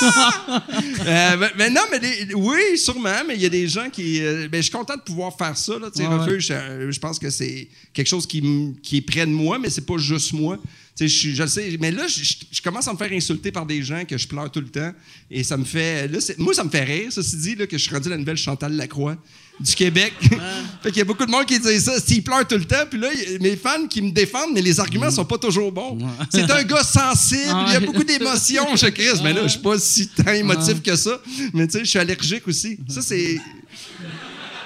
Euh, 0.00 1.48
ben 1.58 1.74
non, 1.74 1.80
mais 1.90 2.32
oui, 2.32 2.78
sûrement, 2.78 3.24
mais 3.26 3.34
il 3.34 3.42
y 3.42 3.46
a 3.46 3.48
des 3.48 3.66
gens 3.66 3.90
qui. 3.90 4.20
euh, 4.22 4.46
ben, 4.48 4.58
je 4.58 4.62
suis 4.62 4.70
content 4.70 4.94
de 4.94 5.02
pouvoir 5.02 5.36
faire 5.36 5.56
ça. 5.56 5.76
Là, 5.76 5.88
Ouais, 5.88 6.06
refuge, 6.06 6.46
je 6.46 6.98
pense 7.00 7.18
que 7.18 7.30
c'est 7.30 7.66
quelque 7.92 8.06
chose 8.06 8.24
qui, 8.24 8.40
qui 8.80 8.98
est 8.98 9.00
près 9.00 9.26
de 9.26 9.32
moi, 9.32 9.58
mais 9.58 9.70
c'est 9.70 9.84
pas 9.84 9.98
juste 9.98 10.32
moi. 10.34 10.56
Je, 11.00 11.08
je 11.08 11.42
le 11.42 11.48
sais, 11.48 11.76
mais 11.80 11.90
là, 11.90 12.06
je, 12.06 12.62
commence 12.62 12.86
à 12.86 12.92
me 12.92 12.98
faire 12.98 13.10
insulter 13.10 13.50
par 13.50 13.66
des 13.66 13.82
gens 13.82 14.04
que 14.04 14.16
je 14.16 14.28
pleure 14.28 14.52
tout 14.52 14.60
le 14.60 14.68
temps. 14.68 14.92
Et 15.32 15.42
ça 15.42 15.56
me 15.56 15.64
fait. 15.64 16.06
Là, 16.06 16.18
moi, 16.38 16.54
ça 16.54 16.62
me 16.62 16.70
fait 16.70 16.84
rire, 16.84 17.12
ceci 17.12 17.36
dit, 17.36 17.54
là, 17.56 17.66
que 17.66 17.76
je 17.76 17.82
suis 17.82 17.92
rendu 17.92 18.08
la 18.08 18.18
nouvelle 18.18 18.36
Chantal 18.36 18.74
Lacroix 18.74 19.16
du 19.60 19.74
Québec. 19.74 20.12
fait 20.82 20.88
qu'il 20.90 20.98
y 20.98 21.00
a 21.00 21.04
beaucoup 21.04 21.26
de 21.26 21.30
monde 21.30 21.46
qui 21.46 21.58
dit 21.58 21.80
ça. 21.80 21.98
S'ils 22.00 22.22
pleurent 22.22 22.46
tout 22.46 22.56
le 22.56 22.64
temps, 22.64 22.84
puis 22.88 22.98
là, 23.00 23.08
il 23.12 23.32
y 23.32 23.36
a 23.36 23.38
mes 23.40 23.56
fans 23.56 23.86
qui 23.88 24.00
me 24.02 24.10
défendent, 24.10 24.50
mais 24.54 24.62
les 24.62 24.78
arguments 24.80 25.10
sont 25.10 25.24
pas 25.24 25.38
toujours 25.38 25.72
bons. 25.72 25.98
C'est 26.30 26.50
un 26.50 26.62
gars 26.62 26.82
sensible, 26.84 27.54
il 27.66 27.72
y 27.72 27.76
a 27.76 27.80
beaucoup 27.80 28.04
d'émotions, 28.04 28.66
je 28.76 28.86
Chris. 28.86 29.20
Mais 29.22 29.32
là, 29.32 29.42
je 29.44 29.48
suis 29.48 29.58
pas 29.60 29.78
si 29.78 30.08
tant 30.08 30.32
émotif 30.32 30.82
que 30.82 30.94
ça. 30.96 31.20
Mais 31.52 31.66
tu 31.66 31.72
sais, 31.74 31.84
je 31.84 31.90
suis 31.90 31.98
allergique 31.98 32.46
aussi. 32.46 32.78
Ça, 32.88 33.02
c'est. 33.02 33.38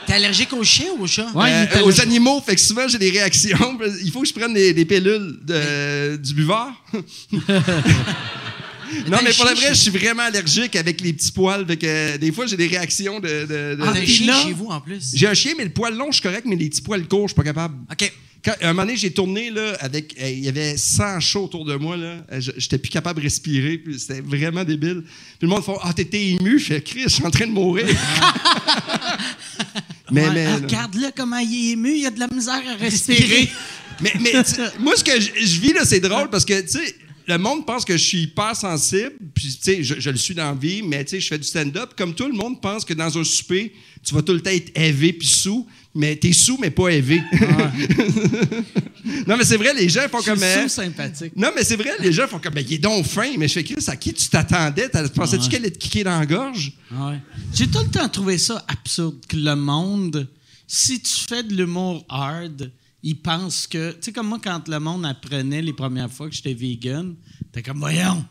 T'es 0.06 0.14
allergique 0.14 0.52
aux 0.52 0.64
chiens 0.64 0.88
ou 0.99 1.04
aux 1.04 1.06
chats? 1.06 1.30
Ouais, 1.32 1.68
Euh, 1.76 1.84
aux 1.84 2.00
animaux, 2.00 2.42
fait 2.44 2.56
que 2.56 2.61
souvent 2.61 2.88
j'ai 2.88 2.99
des 2.99 3.11
réactions. 3.11 3.78
Il 4.04 4.11
faut 4.11 4.22
que 4.22 4.26
je 4.28 4.34
prenne 4.34 4.52
des, 4.52 4.75
des 4.75 4.84
pilules 4.84 5.38
de- 5.44 6.16
du 6.16 6.34
buvard. 6.34 6.72
Non, 9.08 9.18
mais 9.25 9.32
pour 9.32 9.44
le 9.46 9.54
chien 9.54 9.54
vrai, 9.54 9.68
je 9.70 9.80
suis 9.80 9.90
vraiment 9.90 10.22
allergique 10.25 10.76
avec 10.76 11.00
les 11.00 11.12
petits 11.12 11.32
poils. 11.32 11.66
Fait 11.66 11.76
que, 11.76 11.87
euh, 11.87 12.18
des 12.18 12.30
fois, 12.32 12.46
j'ai 12.46 12.56
des 12.56 12.66
réactions 12.66 13.20
de. 13.20 13.28
de- 13.28 13.46
de- 13.76 13.78
Ah, 13.82 13.90
un 13.90 14.04
chien 14.06 14.34
chez 14.42 14.52
vous, 14.52 14.66
en 14.66 14.80
plus. 14.80 15.11
J'ai 15.14 15.26
un 15.26 15.34
chien, 15.34 15.52
mais 15.56 15.64
le 15.64 15.70
poil 15.72 15.94
long, 15.96 16.06
je 16.11 16.14
suis 16.14 16.22
correct, 16.22 16.44
mais 16.46 16.56
les 16.56 16.68
petits 16.68 16.82
poils 16.82 17.06
courts, 17.08 17.28
je 17.28 17.32
suis 17.32 17.37
pas 17.37 17.44
capable. 17.44 17.75
OK. 17.90 18.12
Quand, 18.44 18.54
à 18.61 18.70
un 18.70 18.72
moment 18.72 18.82
donné, 18.87 18.96
j'ai 18.96 19.12
tourné, 19.12 19.50
là, 19.50 19.76
avec. 19.80 20.16
euh, 20.20 20.28
Il 20.28 20.40
y 20.44 20.49
avait 20.49 20.76
100 20.76 21.20
chats 21.20 21.38
autour 21.38 21.64
de 21.64 21.76
moi, 21.76 21.96
là. 21.96 22.16
Euh, 22.32 22.40
je- 22.40 22.50
J'étais 22.56 22.76
plus 22.78 22.90
capable 22.90 23.20
de 23.20 23.25
respirer, 23.25 23.78
puis 23.78 23.99
c'était 24.00 24.20
vraiment 24.20 24.64
débile. 24.64 25.02
Puis 25.04 25.42
le 25.42 25.49
monde 25.49 25.64
fait 25.64 25.72
Ah, 25.82 25.92
t'étais 25.92 26.30
ému. 26.30 26.58
Je 26.58 26.64
fais 26.64 26.80
Chris, 26.82 27.02
je 27.04 27.08
suis 27.08 27.25
en 27.25 27.30
train 27.30 27.46
de 27.46 27.52
mourir. 27.52 27.87
mais, 30.11 30.26
Ouais, 30.26 30.30
mais, 30.34 30.46
ah, 30.46 30.56
Regarde-le 30.56 31.08
comment 31.16 31.38
il 31.38 31.68
est 31.68 31.72
ému, 31.72 31.96
il 31.99 32.06
a 32.06 32.11
de 32.11 32.18
la 32.20 32.28
misère 32.28 32.62
à 32.68 32.75
respirer. 32.76 33.49
mais, 34.00 34.12
mais 34.20 34.32
moi, 34.80 34.94
ce 34.96 35.04
que 35.04 35.20
je, 35.20 35.30
je 35.40 35.61
vis, 35.61 35.72
là, 35.72 35.84
c'est 35.84 36.00
drôle 36.00 36.28
parce 36.30 36.44
que, 36.44 36.61
tu 36.62 36.68
sais, 36.68 36.96
le 37.26 37.38
monde 37.38 37.67
pense 37.67 37.85
que 37.85 37.97
je 37.97 38.02
suis 38.02 38.23
hyper 38.23 38.55
sensible, 38.57 39.12
puis, 39.35 39.49
tu 39.49 39.59
sais, 39.62 39.83
je, 39.83 40.00
je 40.00 40.11
le 40.11 40.17
suis 40.17 40.35
dans 40.35 40.49
la 40.50 40.55
vie, 40.55 40.83
mais, 40.83 41.05
tu 41.05 41.11
sais, 41.12 41.21
je 41.21 41.29
fais 41.29 41.38
du 41.38 41.45
stand-up. 41.45 41.93
Comme 41.97 42.14
tout 42.14 42.26
le 42.26 42.33
monde 42.35 42.61
pense 42.61 42.85
que 42.85 42.95
dans 42.95 43.17
un 43.19 43.25
souper, 43.25 43.73
tu 44.05 44.14
vas 44.14 44.23
tout 44.23 44.33
le 44.33 44.41
temps 44.41 44.50
être 44.50 44.71
élevé 44.76 45.12
puis 45.12 45.29
sous, 45.29 45.67
mais 45.95 46.17
t'es 46.17 46.33
sous, 46.33 46.59
mais 46.59 46.71
pas 46.71 46.88
élevé. 46.88 47.23
non, 49.26 49.37
mais 49.37 49.45
c'est 49.45 49.57
vrai, 49.57 49.75
les 49.75 49.88
gens 49.88 50.09
font 50.11 50.19
Je 50.19 50.23
suis 50.23 50.33
comme. 50.33 50.43
euh, 50.43 50.62
sous-sympathique. 50.62 51.33
non, 51.37 51.50
mais 51.55 51.64
c'est 51.64 51.76
vrai, 51.76 51.91
les 52.00 52.12
gens 52.12 52.26
font 52.26 52.38
comme, 52.38 52.55
ben, 52.55 52.64
il 52.67 52.75
est 52.75 52.79
donc 52.79 53.05
fin. 53.07 53.31
Mais 53.38 53.49
je 53.49 53.55
fais, 53.55 53.64
Chris, 53.64 53.76
à 53.87 53.97
qui 53.97 54.12
tu 54.12 54.29
t'attendais? 54.29 54.88
Pensais-tu 55.14 55.49
qu'elle 55.49 55.62
allait 55.62 55.71
te 55.71 55.79
kicker 55.79 56.05
dans 56.05 56.19
la 56.19 56.26
gorge? 56.26 56.73
Ouais. 56.91 57.19
J'ai 57.55 57.67
tout 57.69 57.81
le 57.81 57.91
temps 57.91 58.09
trouvé 58.09 58.38
ça 58.38 58.64
absurde 58.69 59.17
que 59.29 59.37
le 59.37 59.55
monde, 59.57 60.29
si 60.67 61.00
tu 61.00 61.12
fais 61.29 61.43
de 61.43 61.55
l'humour 61.55 62.05
hard, 62.09 62.71
ils 63.02 63.21
pensent 63.21 63.66
que. 63.66 63.92
Tu 63.92 63.99
sais, 64.00 64.12
comme 64.12 64.28
moi, 64.28 64.38
quand 64.42 64.68
le 64.68 64.78
monde 64.78 65.04
apprenait 65.04 65.62
les 65.62 65.73
premières 65.73 66.11
fois 66.11 66.28
que 66.28 66.35
j'étais 66.35 66.54
vegan, 66.54 67.14
t'es 67.52 67.62
comme, 67.62 67.78
voyons. 67.78 68.25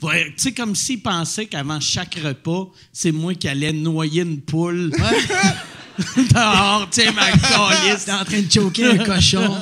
voyons. 0.00 0.26
Tu 0.28 0.32
sais, 0.36 0.52
comme 0.52 0.74
s'ils 0.74 1.02
pensaient 1.02 1.46
qu'avant 1.46 1.80
chaque 1.80 2.16
repas, 2.16 2.70
c'est 2.92 3.12
moi 3.12 3.34
qui 3.34 3.48
allais 3.48 3.72
noyer 3.72 4.22
une 4.22 4.40
poule. 4.40 4.92
Dehors, 6.16 6.88
tiens, 6.90 7.12
ma 7.12 7.30
calice. 7.30 8.04
T'es 8.04 8.12
en 8.12 8.24
train 8.24 8.42
de 8.42 8.52
choquer 8.52 8.84
un 8.84 8.98
cochon. 8.98 9.56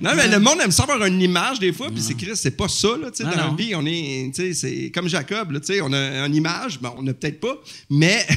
Non, 0.00 0.12
mais 0.16 0.26
le 0.28 0.38
monde 0.38 0.58
aime 0.62 0.70
ça 0.70 0.84
avoir 0.84 1.04
une 1.04 1.20
image 1.20 1.58
des 1.58 1.72
fois, 1.72 1.90
puis 1.90 2.00
c'est 2.00 2.14
Chris, 2.14 2.34
c'est 2.34 2.56
pas 2.56 2.68
ça, 2.68 2.96
là, 2.96 3.10
tu 3.10 3.18
sais, 3.18 3.24
dans 3.24 3.30
la 3.30 3.54
vie, 3.54 3.74
on 3.74 3.84
est, 3.84 4.32
tu 4.34 4.54
sais, 4.54 4.54
c'est 4.54 4.90
comme 4.90 5.06
Jacob, 5.06 5.50
là, 5.50 5.60
tu 5.60 5.66
sais, 5.66 5.80
on 5.82 5.92
a 5.92 6.26
une 6.26 6.34
image, 6.34 6.80
bon, 6.80 6.94
on 6.96 7.02
n'a 7.02 7.12
peut-être 7.12 7.40
pas, 7.40 7.56
mais... 7.90 8.26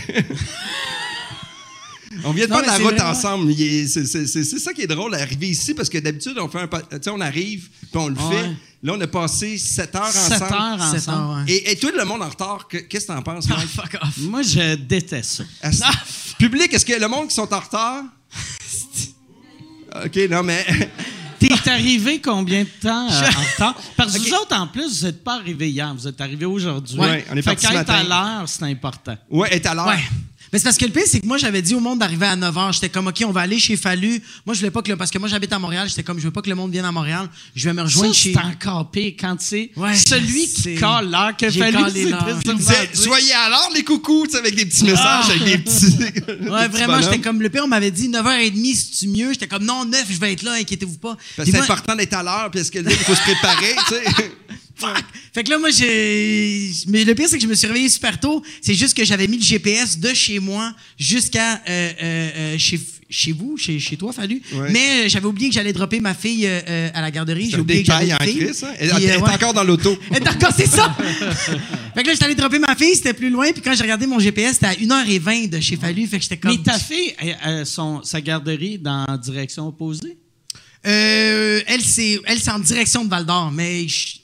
On 2.26 2.32
vient 2.32 2.48
de 2.48 2.52
faire 2.52 2.62
de 2.62 2.68
la 2.68 2.74
route 2.78 2.94
vraiment- 2.96 3.10
ensemble. 3.12 3.54
C'est 3.56 4.44
ça 4.60 4.74
qui 4.74 4.82
est 4.82 4.88
drôle, 4.88 5.12
d'arriver 5.12 5.50
ici, 5.50 5.74
parce 5.74 5.90
que 5.90 5.98
d'habitude, 6.00 6.38
on 6.40 6.50
fait 6.50 6.60
un. 6.60 6.68
Tu 6.68 6.98
sais, 7.04 7.10
on 7.12 7.22
arrive, 7.22 7.70
puis 7.82 7.90
on 7.96 8.08
le 8.10 8.16
Ouais. 8.16 8.36
fait. 8.44 8.50
Là, 8.82 8.94
on 8.98 9.02
a 9.02 9.08
passé 9.08 9.58
7 9.58 9.94
heures 9.96 10.04
ensemble. 10.08 10.34
Sept 10.40 10.52
heures 10.52 10.92
Sept 10.92 11.10
ensemble. 11.10 11.40
ouais. 11.46 11.52
Et, 11.54 11.72
et 11.72 11.76
tout 11.76 11.92
le 11.96 12.06
monde 12.06 12.22
en 12.24 12.30
retard, 12.30 12.68
que- 12.68 12.78
qu'est-ce 12.78 13.08
que 13.08 13.14
t'en 13.14 13.22
penses, 13.22 13.46
Ah, 13.52 13.56
Mike? 13.58 13.68
fuck 13.70 13.98
off. 14.02 14.18
Moi, 14.20 14.42
je 14.42 14.76
déteste 14.76 15.44
ça. 15.62 15.68
Est-ce- 15.70 16.36
Public, 16.38 16.74
est-ce 16.74 16.86
que 16.86 16.94
le 17.00 17.08
monde 17.08 17.28
qui 17.28 17.36
sont 17.36 17.54
en 17.54 17.60
retard? 17.60 18.04
OK, 20.06 20.16
non, 20.30 20.44
mais. 20.44 20.66
T'es 21.40 21.70
arrivé 21.70 22.20
combien 22.20 22.64
de 22.64 22.70
temps 22.82 23.08
euh, 23.10 23.30
en 23.38 23.42
retard? 23.54 23.82
Parce 23.96 24.18
que 24.18 24.20
vous 24.28 24.34
autres, 24.36 24.56
en 24.56 24.68
plus, 24.68 25.00
vous 25.00 25.06
n'êtes 25.06 25.24
pas 25.24 25.36
arrivés 25.36 25.70
hier, 25.70 25.94
vous 25.96 26.06
êtes 26.08 26.20
arrivés 26.20 26.46
aujourd'hui. 26.46 27.00
Ouais, 27.00 27.26
on 27.32 27.38
est 27.38 27.42
fait 27.42 27.52
parti 27.52 27.66
ce 27.66 27.72
qu'être 27.72 27.90
à 27.90 28.04
matin. 28.04 28.38
l'heure, 28.40 28.50
c'est 28.50 28.64
important. 28.66 29.18
Ouais, 29.30 29.54
est 29.54 29.66
à 29.66 29.74
l'heure. 29.74 29.88
Ouais. 29.88 30.04
Mais 30.52 30.60
c'est 30.60 30.64
parce 30.64 30.78
que 30.78 30.86
le 30.86 30.92
pire, 30.92 31.04
c'est 31.06 31.20
que 31.20 31.28
moi, 31.28 31.38
j'avais 31.38 31.62
dit 31.62 31.76
au 31.76 31.80
monde 31.80 32.00
d'arriver 32.00 32.26
à 32.26 32.36
9 32.36 32.56
h. 32.56 32.74
J'étais 32.74 32.90
comme, 32.90 33.08
OK, 33.08 33.24
on 33.26 33.32
va 33.32 33.42
aller 33.42 33.60
chez 33.60 33.78
Fallu. 33.78 34.22
Moi, 34.46 34.54
je 34.56 34.60
voulais 34.60 34.72
pas 34.72 34.82
que 34.82 34.90
le. 34.90 34.98
Parce 34.98 35.12
que 35.12 35.18
moi, 35.20 35.30
j'habite 35.30 35.54
à 35.54 35.60
Montréal. 35.60 35.88
J'étais 35.90 36.04
comme, 36.04 36.18
je 36.20 36.24
veux 36.26 36.32
pas 36.32 36.42
que 36.42 36.50
le 36.50 36.56
monde 36.56 36.72
vienne 36.72 36.86
à 36.86 36.92
Montréal. 36.92 37.30
Je 37.56 37.66
vais 37.70 37.74
me 37.74 37.78
Ça, 37.80 37.84
rejoindre 37.84 38.14
chez. 38.16 38.34
c'est 38.34 38.40
encore 38.40 38.90
pire 38.90 39.14
quand 39.20 39.36
c'est 39.40 39.72
Ouais, 39.76 39.96
celui 39.96 40.48
qui 40.48 40.76
colle 40.76 41.12
l'heure 41.12 41.36
que 41.38 41.50
fallu 41.52 41.78
soyez 42.94 43.34
à 43.34 43.50
l'heure, 43.50 43.70
les 43.76 43.84
coucous, 43.84 44.26
tu 44.26 44.32
sais, 44.34 44.38
avec 44.40 44.56
des 44.56 44.66
petits 44.66 44.84
messages, 44.86 45.30
avec 45.30 45.44
des 45.44 45.58
petits. 45.60 45.98
Ouais, 46.50 46.68
vraiment, 46.68 47.02
j'étais 47.02 47.20
comme. 47.20 47.42
Le 47.42 47.50
pire, 47.50 47.64
on 47.66 47.68
m'avait 47.68 47.92
dit 47.92 48.10
9h30, 48.10 48.76
c'est-tu 48.76 49.08
mieux? 49.08 49.32
J'étais 49.34 49.48
comme, 49.48 49.64
non, 49.66 49.86
9, 49.86 50.06
je 50.10 50.20
vais 50.20 50.34
être 50.34 50.44
là, 50.44 50.54
inquiétez-vous 50.54 50.98
pas. 50.98 51.16
Parce 51.16 51.20
Puis 51.36 51.46
que 51.46 51.52
c'est 51.52 51.58
moi- 51.58 51.64
important 51.76 51.96
d'être 51.96 52.14
à 52.14 52.24
l'heure, 52.24 52.50
parce 52.52 52.70
que 52.70 52.80
là, 52.80 52.90
il 52.92 52.98
faut 52.98 53.16
se 53.16 53.22
préparer, 53.22 53.76
tu 53.88 53.94
sais? 53.96 54.32
Fuck! 54.80 55.04
Fait 55.34 55.44
que 55.44 55.50
là, 55.50 55.58
moi, 55.60 55.70
j'ai. 55.72 56.72
Mais 56.88 57.04
le 57.04 57.14
pire, 57.16 57.28
c'est 57.30 57.38
que 57.38 57.44
je 57.44 57.48
me 57.48 57.54
suis 57.56 57.68
réveillé 57.68 57.90
super 57.90 58.20
tôt. 58.20 58.42
C'est 58.62 58.74
juste 58.74 58.96
que 58.96 59.04
j'avais 59.04 59.28
mis 59.28 59.38
le 59.38 59.44
GPS 59.44 60.00
de 60.00 60.14
chez 60.14 60.40
moi 60.40 60.74
jusqu'à 60.98 61.56
euh, 61.56 61.60
euh, 61.70 61.92
euh, 62.02 62.58
chez, 62.58 62.80
chez 63.10 63.32
vous, 63.32 63.58
chez, 63.58 63.80
chez 63.80 63.98
toi, 63.98 64.14
Fallu. 64.14 64.42
Ouais. 64.54 64.72
Mais 64.72 64.80
euh, 65.06 65.10
j'avais 65.10 65.26
oublié 65.26 65.50
que 65.50 65.56
j'allais 65.56 65.74
dropper 65.74 66.00
ma 66.00 66.14
fille 66.14 66.48
à 66.48 67.02
la 67.02 67.12
garderie. 67.12 67.50
J'ai 67.52 67.60
oublié 67.60 67.84
que 67.84 67.92
en 67.92 68.18
crise, 68.18 68.64
hein? 68.64 68.74
Elle, 68.80 68.90
Puis, 68.92 69.04
elle 69.04 69.12
euh, 69.12 69.14
est 69.16 69.22
ouais. 69.22 69.30
encore 69.30 69.54
dans 69.54 69.64
l'auto. 69.64 69.98
Elle 70.12 70.24
est 70.24 70.30
encore, 70.30 70.54
c'est 70.56 70.68
ça! 70.68 70.96
fait 71.94 72.02
que 72.04 72.08
là, 72.08 72.14
j'étais 72.14 72.26
allé 72.26 72.36
dropper 72.36 72.60
ma 72.60 72.76
fille, 72.76 72.96
c'était 72.96 73.14
plus 73.14 73.30
loin. 73.30 73.52
Puis 73.52 73.62
quand 73.62 73.74
j'ai 73.76 73.84
regardé 73.84 74.08
mon 74.08 74.20
GPS, 74.20 74.54
c'était 74.54 74.68
à 74.68 74.74
1h20 74.76 75.50
de 75.50 75.60
chez 75.60 75.76
Fallu. 75.76 76.08
Fait 76.08 76.18
que 76.18 76.24
j'étais 76.24 76.38
comme. 76.38 76.52
Mais 76.52 76.64
ta 76.64 76.80
fille, 76.80 77.14
son, 77.66 78.02
sa 78.04 78.22
garderie 78.22 78.78
dans 78.80 79.06
la 79.08 79.18
direction 79.18 79.68
opposée? 79.68 80.18
Euh, 80.88 81.62
elle, 81.68 81.82
c'est 81.82 82.20
elle, 82.26 82.40
c'est 82.40 82.52
en 82.52 82.60
direction 82.60 83.04
de 83.04 83.10
Val 83.10 83.26
d'Or, 83.26 83.52
mais 83.52 83.86
je- 83.88 84.19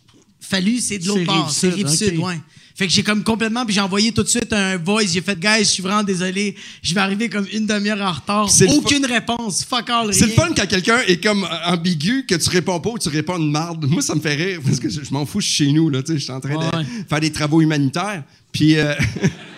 Fallu, 0.50 0.80
c'est 0.80 0.98
de 1.00 1.08
l'autre 1.08 1.20
C'est 1.20 1.26
bord. 1.26 1.52
C'est 1.52 1.70
Rive-Sud, 1.70 2.18
ok. 2.20 2.26
ouais. 2.26 2.40
Fait 2.78 2.88
que 2.88 2.92
j'ai 2.92 3.04
comme 3.04 3.24
complètement, 3.24 3.66
puis 3.66 3.74
j'ai 3.74 3.80
envoyé 3.80 4.12
tout 4.12 4.22
de 4.22 4.28
suite 4.28 4.52
un 4.52 4.76
voice. 4.78 5.06
J'ai 5.14 5.22
fait, 5.22 5.40
guys, 5.40 5.60
je 5.60 5.64
suis 5.64 5.82
vraiment 5.82 6.04
désolé. 6.04 6.56
Je 6.82 6.94
vais 6.94 7.00
arriver 7.00 7.30
comme 7.30 7.48
une 7.54 7.66
demi-heure 7.66 8.02
en 8.02 8.12
retard. 8.12 8.50
Aucune 8.68 9.06
réponse. 9.06 9.64
Fuck 9.64 9.90
all, 9.90 10.14
C'est 10.14 10.26
le 10.26 10.34
fun 10.34 10.50
quand 10.54 10.68
quelqu'un 10.68 11.00
est 11.08 11.24
comme 11.24 11.48
ambigu, 11.66 12.26
que 12.28 12.36
tu 12.36 12.50
réponds 12.50 12.82
pas 12.82 12.90
ou 12.90 12.98
tu 13.00 13.08
réponds 13.08 13.38
une 13.38 13.50
marde. 13.50 13.86
Moi, 13.86 14.02
ça 14.02 14.14
me 14.14 14.20
fait 14.20 14.36
rire 14.36 14.60
parce 14.62 14.82
que 14.82 14.90
je, 14.90 15.04
je 15.06 15.12
m'en 15.14 15.26
fous, 15.26 15.40
je 15.40 15.46
suis 15.48 15.66
chez 15.68 15.72
nous, 15.72 15.90
là, 15.90 16.02
tu 16.04 16.12
sais, 16.12 16.20
je 16.20 16.24
suis 16.26 16.34
en 16.34 16.42
train 16.42 16.56
Ouais. 16.56 16.84
de 16.84 17.08
faire 17.08 17.20
des 17.22 17.32
travaux 17.32 17.62
humanitaires. 17.62 18.24
Puis, 18.52 18.78
euh, 18.78 18.94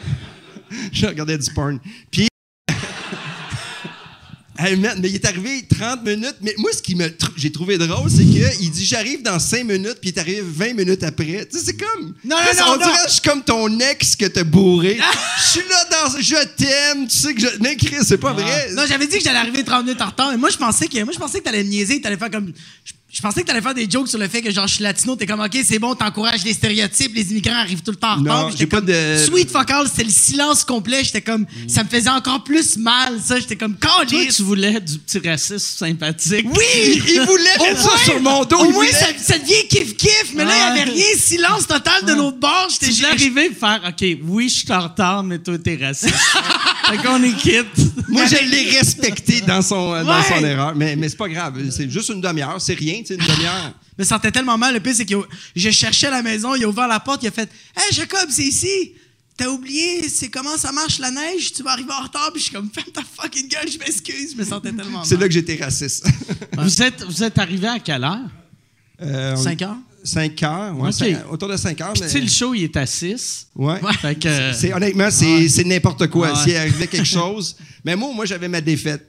je 0.91 1.05
regardais 1.07 1.37
du 1.39 1.51
porn. 1.53 1.79
Puis, 2.11 2.27
Hey, 4.59 4.75
man, 4.75 4.97
mais 5.01 5.09
il 5.09 5.15
est 5.15 5.25
arrivé 5.25 5.63
30 5.69 6.03
minutes. 6.03 6.35
Mais 6.41 6.55
moi, 6.57 6.71
ce 6.75 6.81
qui 6.81 6.95
me 6.95 7.05
tr- 7.07 7.29
j'ai 7.37 7.51
trouvé 7.51 7.77
drôle, 7.77 8.09
c'est 8.09 8.23
qu'il 8.25 8.71
dit 8.71 8.85
j'arrive 8.85 9.21
dans 9.21 9.37
5 9.39 9.63
minutes, 9.65 9.97
puis 10.01 10.09
il 10.09 10.15
est 10.15 10.19
arrivé 10.19 10.41
20 10.43 10.73
minutes 10.73 11.03
après. 11.03 11.47
Tu 11.49 11.57
sais, 11.59 11.65
c'est 11.65 11.77
comme. 11.77 12.13
Non, 12.23 12.35
non, 12.37 12.37
non, 12.37 12.63
On 12.65 12.71
non. 12.71 12.77
dirait 12.77 12.91
que 13.03 13.07
je 13.09 13.13
suis 13.13 13.21
comme 13.21 13.43
ton 13.43 13.79
ex 13.79 14.15
que 14.15 14.25
t'as 14.25 14.43
bourré. 14.43 14.97
Je 15.37 15.43
suis 15.59 15.69
là 15.69 15.85
dans. 15.91 16.19
Je 16.19 16.45
t'aime, 16.55 17.07
tu 17.07 17.17
sais 17.17 17.33
que 17.35 17.41
je. 17.41 17.47
Mais 17.61 17.75
Chris, 17.75 17.97
c'est 18.03 18.17
pas 18.17 18.33
vrai. 18.33 18.71
Non, 18.73 18.83
j'avais 18.87 19.05
dit 19.07 19.17
que 19.19 19.23
j'allais 19.23 19.37
arriver 19.39 19.63
30 19.63 19.85
minutes 19.85 20.01
en 20.01 20.07
retard, 20.07 20.31
mais 20.31 20.37
moi, 20.37 20.49
je 20.49 20.57
pensais 20.57 20.87
que, 20.87 21.03
moi, 21.03 21.13
je 21.13 21.19
pensais 21.19 21.39
que 21.39 21.43
t'allais 21.43 21.63
me 21.63 21.69
niaiser, 21.69 22.01
t'allais 22.01 22.17
faire 22.17 22.31
comme. 22.31 22.51
Je, 22.83 22.93
je 23.17 23.21
pensais 23.23 23.41
que 23.41 23.47
t'allais 23.47 23.63
faire 23.63 23.73
des 23.73 23.89
jokes 23.89 24.09
sur 24.09 24.19
le 24.19 24.27
fait 24.27 24.43
que, 24.43 24.51
genre, 24.51 24.67
je 24.67 24.75
suis 24.75 24.83
latino, 24.83 25.15
t'es 25.15 25.25
comme, 25.25 25.39
OK, 25.39 25.57
c'est 25.63 25.79
bon, 25.79 25.95
t'encourages 25.95 26.43
les 26.43 26.53
stéréotypes, 26.53 27.15
les 27.15 27.31
immigrants 27.31 27.55
arrivent 27.55 27.81
tout 27.81 27.89
le 27.89 27.97
temps 27.97 28.11
en 28.13 28.17
Non, 28.17 28.31
retard. 28.31 28.47
Puis 28.49 28.57
j'ai 28.59 28.67
pas 28.67 28.77
comme, 28.77 28.85
de- 28.85 29.25
Sweet 29.25 29.49
fuck 29.49 29.71
all, 29.71 29.87
c'était 29.87 30.03
le 30.03 30.11
silence 30.11 30.63
complet. 30.63 31.03
J'étais 31.03 31.21
comme, 31.21 31.47
ça 31.67 31.83
me 31.83 31.89
faisait 31.89 32.11
encore 32.11 32.43
plus 32.43 32.77
mal, 32.77 33.19
ça. 33.19 33.39
J'étais 33.39 33.55
comme, 33.55 33.75
Toi, 33.75 34.05
Calisse. 34.07 34.35
tu 34.35 34.43
voulais 34.43 34.79
du 34.79 34.99
petit 34.99 35.27
racisme 35.27 35.57
sympathique. 35.57 36.45
Oui! 36.45 37.01
Il, 37.07 37.21
voulait 37.21 37.57
Au 37.59 37.63
mettre 37.63 37.81
ça 37.81 37.97
sur 38.05 38.21
mon 38.21 38.45
dos. 38.45 38.57
Au 38.57 38.65
il 38.65 38.73
moins, 38.73 38.85
ça, 38.91 39.07
ça 39.17 39.39
devient 39.39 39.65
kiff-kiff, 39.67 40.33
mais 40.35 40.45
là, 40.45 40.51
il 40.55 40.73
n'y 40.73 40.81
avait 40.81 40.91
rien. 40.91 41.05
Silence 41.17 41.65
total 41.65 42.05
de 42.05 42.13
l'autre 42.13 42.37
bord. 42.37 42.67
J'étais 42.69 43.03
arriver 43.03 43.47
et 43.47 43.53
faire 43.55 43.81
OK, 43.87 44.07
oui, 44.27 44.47
je 44.47 44.59
suis 44.59 44.71
en 44.71 44.81
retard, 44.81 45.23
mais 45.23 45.39
toi, 45.39 45.57
t'es 45.57 45.79
raciste. 45.81 46.13
fait 46.87 46.97
qu'on 46.97 47.23
est 47.23 47.35
quitte. 47.35 47.65
Moi, 48.09 48.25
je 48.27 48.45
l'ai 48.47 48.77
respecté 48.77 49.41
dans 49.41 49.63
son, 49.63 49.91
euh, 49.95 50.03
dans 50.03 50.21
son 50.21 50.43
erreur. 50.45 50.75
Mais, 50.75 50.95
mais 50.95 51.09
c'est 51.09 51.17
pas 51.17 51.29
grave. 51.29 51.55
C'est 51.71 51.89
juste 51.89 52.09
une 52.09 52.21
demi-heure. 52.21 52.57
C'est 52.59 52.75
rien, 52.75 53.01
tu 53.07 53.15
sais, 53.15 53.15
une 53.15 53.25
demi-heure. 53.35 53.73
Je 53.97 54.03
me 54.03 54.07
sentais 54.07 54.31
tellement 54.31 54.57
mal. 54.57 54.73
Le 54.73 54.79
pire, 54.79 54.93
c'est 54.95 55.05
que 55.05 55.15
je 55.55 55.69
cherchais 55.71 56.09
la 56.09 56.21
maison, 56.21 56.53
il 56.55 56.63
a 56.63 56.67
ouvert 56.67 56.87
la 56.87 56.99
porte, 56.99 57.23
il 57.23 57.27
a 57.27 57.31
fait 57.31 57.49
Hey 57.75 57.93
Jacob, 57.93 58.27
c'est 58.29 58.43
ici. 58.43 58.93
T'as 59.37 59.47
oublié, 59.49 60.09
c'est 60.09 60.29
comment 60.29 60.57
ça 60.57 60.71
marche 60.71 60.97
la 60.97 61.11
neige, 61.11 61.53
tu 61.53 61.61
vas 61.61 61.71
arriver 61.73 61.91
en 61.91 62.01
retard, 62.03 62.31
puis 62.33 62.39
je 62.41 62.45
suis 62.47 62.55
comme 62.55 62.71
ferme 62.73 62.87
ta 62.91 63.01
fucking 63.03 63.47
gueule, 63.47 63.69
je 63.71 63.77
m'excuse, 63.77 64.31
je 64.33 64.37
me 64.37 64.43
sentais 64.43 64.71
tellement 64.71 65.03
C'est 65.03 65.13
mal. 65.13 65.21
là 65.21 65.27
que 65.27 65.33
j'étais 65.35 65.55
raciste. 65.63 66.07
Vous 66.57 66.81
êtes, 66.81 67.03
vous 67.03 67.21
êtes 67.23 67.37
arrivé 67.37 67.67
à 67.67 67.77
quelle 67.77 68.03
heure? 68.03 68.17
Euh, 68.99 69.35
on- 69.37 69.43
5 69.43 69.61
heures? 69.61 69.77
5 70.03 70.41
heures. 70.43 70.75
Ouais, 70.79 70.87
Ok. 70.89 70.93
cinq- 70.95 71.31
autour 71.31 71.49
de 71.49 71.55
5 71.57 71.79
heures. 71.81 71.93
Puis 71.93 72.01
mais- 72.01 72.07
tu 72.07 72.13
sais, 72.13 72.21
le 72.21 72.27
show, 72.29 72.55
il 72.55 72.63
est 72.63 72.77
à 72.77 72.87
6. 72.87 73.47
Ouais. 73.55 73.79
Que. 74.19 74.53
C'est, 74.53 74.73
honnêtement, 74.73 75.11
c'est, 75.11 75.47
c'est 75.49 75.63
n'importe 75.65 76.07
quoi. 76.07 76.31
Ouais. 76.33 76.43
S'il 76.43 76.55
arrivait 76.55 76.87
quelque 76.87 77.05
chose. 77.05 77.55
Mais 77.85 77.95
moi, 77.95 78.11
moi, 78.15 78.25
j'avais 78.25 78.47
ma 78.47 78.61
défaite. 78.61 79.05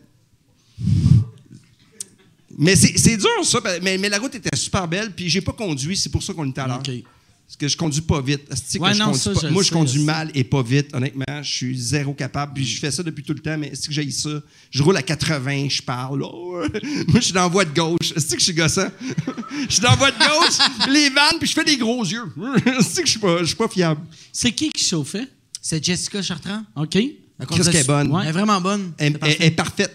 Mais 2.58 2.74
c'est, 2.74 3.16
dur, 3.16 3.28
ça. 3.44 3.60
Mais, 3.82 3.96
mais 3.98 4.08
la 4.08 4.18
route 4.18 4.34
était 4.34 4.56
super 4.56 4.88
belle, 4.88 5.12
puis 5.14 5.28
j'ai 5.30 5.40
pas 5.40 5.52
conduit. 5.52 5.96
C'est 5.96 6.10
pour 6.10 6.22
ça 6.22 6.34
qu'on 6.34 6.48
était 6.50 6.60
à 6.60 6.66
l'heure. 6.66 6.82
Parce 6.82 7.56
que 7.56 7.68
je 7.68 7.76
conduis 7.78 8.02
pas 8.02 8.20
vite. 8.20 8.42
Asti 8.50 8.76
que 8.78 8.82
Ouais, 8.82 8.92
je 8.92 8.98
non, 8.98 9.06
conduis 9.06 9.20
ça, 9.20 9.32
pas- 9.32 9.40
je 9.40 9.46
le 9.46 9.52
Moi, 9.52 9.62
je 9.62 9.70
conduis 9.70 10.02
mal 10.02 10.30
et 10.34 10.44
pas 10.44 10.62
vite, 10.62 10.92
honnêtement. 10.92 11.24
Je 11.42 11.50
suis 11.50 11.78
zéro 11.78 12.12
capable. 12.12 12.52
Puis 12.52 12.66
je 12.66 12.78
fais 12.78 12.90
ça 12.90 13.02
depuis 13.02 13.24
tout 13.24 13.32
le 13.32 13.38
temps, 13.38 13.56
mais 13.56 13.68
est-ce 13.68 13.88
que 13.88 13.94
j'ai 13.94 14.10
ça? 14.10 14.42
Je 14.70 14.82
roule 14.82 14.98
à 14.98 15.02
80, 15.02 15.68
je 15.70 15.80
parle. 15.80 16.24
Oh, 16.24 16.62
moi, 17.08 17.20
je 17.20 17.20
suis 17.20 17.32
dans 17.32 17.42
la 17.44 17.48
voie 17.48 17.64
de 17.64 17.72
gauche. 17.74 18.12
Est-ce 18.14 18.34
que 18.34 18.38
je 18.38 18.44
suis 18.44 18.52
gossant? 18.52 18.88
Je 19.68 19.72
suis 19.74 19.82
dans 19.82 19.90
la 19.90 19.96
voie 19.96 20.10
de 20.10 20.18
gauche, 20.18 20.88
les 20.88 21.10
vannes, 21.10 21.38
puis 21.40 21.48
je 21.48 21.52
fais 21.52 21.64
des 21.64 21.76
gros 21.76 22.04
yeux. 22.04 22.22
Est-ce 22.64 23.00
que 23.00 23.06
je 23.06 23.10
suis 23.10 23.18
pas, 23.18 23.38
je 23.40 23.46
suis 23.46 23.56
pas 23.56 23.66
fiable? 23.68 24.00
C'est 24.32 24.52
qui 24.52 24.70
qui 24.70 24.84
chauffait? 24.84 25.26
C'est 25.60 25.84
Jessica 25.84 26.22
Chartrand. 26.22 26.62
OK. 26.76 26.90
Qu'est-ce 26.92 27.70
qu'elle 27.70 27.80
est 27.80 27.86
bonne? 27.86 28.16
Elle 28.22 28.28
est 28.28 28.32
vraiment 28.32 28.60
bonne. 28.60 28.92
Elle, 28.98 29.18
est 29.40 29.50
parfaite. 29.50 29.94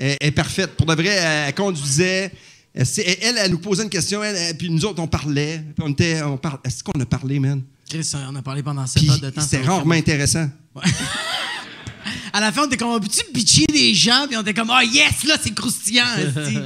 Elle, 0.00 0.16
elle 0.20 0.28
est 0.28 0.32
parfaite. 0.32 0.76
Pour 0.76 0.86
de 0.86 0.94
vrai, 0.94 1.08
elle, 1.08 1.48
elle 1.48 1.54
conduisait. 1.54 2.32
Elle, 2.74 2.86
elle, 3.20 3.38
elle 3.38 3.50
nous 3.50 3.58
posait 3.58 3.82
une 3.82 3.90
question, 3.90 4.22
elle, 4.22 4.56
puis 4.56 4.70
nous 4.70 4.84
autres, 4.84 5.02
on 5.02 5.08
parlait. 5.08 5.62
Puis 5.74 5.84
on 5.86 5.90
était, 5.90 6.22
on 6.22 6.36
par- 6.36 6.60
Est-ce 6.64 6.82
qu'on 6.82 6.98
a 7.00 7.04
parlé, 7.06 7.38
man? 7.38 7.62
Chris, 7.88 8.08
on 8.28 8.36
a 8.36 8.42
parlé 8.42 8.62
pendant 8.62 8.86
7 8.86 9.02
Puis 9.02 9.10
heures 9.10 9.18
de 9.20 9.30
temps. 9.30 9.40
c'était 9.40 9.62
rarement 9.62 9.94
intéressant. 9.94 10.48
À 12.32 12.40
la 12.40 12.52
fin, 12.52 12.62
on 12.62 12.66
était 12.66 12.76
comme, 12.76 13.00
peux-tu 13.00 13.20
bitcher 13.34 13.66
des 13.66 13.92
gens? 13.92 14.26
Puis 14.28 14.36
on 14.36 14.42
était 14.42 14.54
comme, 14.54 14.70
oh 14.70 14.80
yes, 14.84 15.24
là, 15.24 15.34
c'est 15.42 15.52
croustillant. 15.52 16.04
esti. 16.16 16.58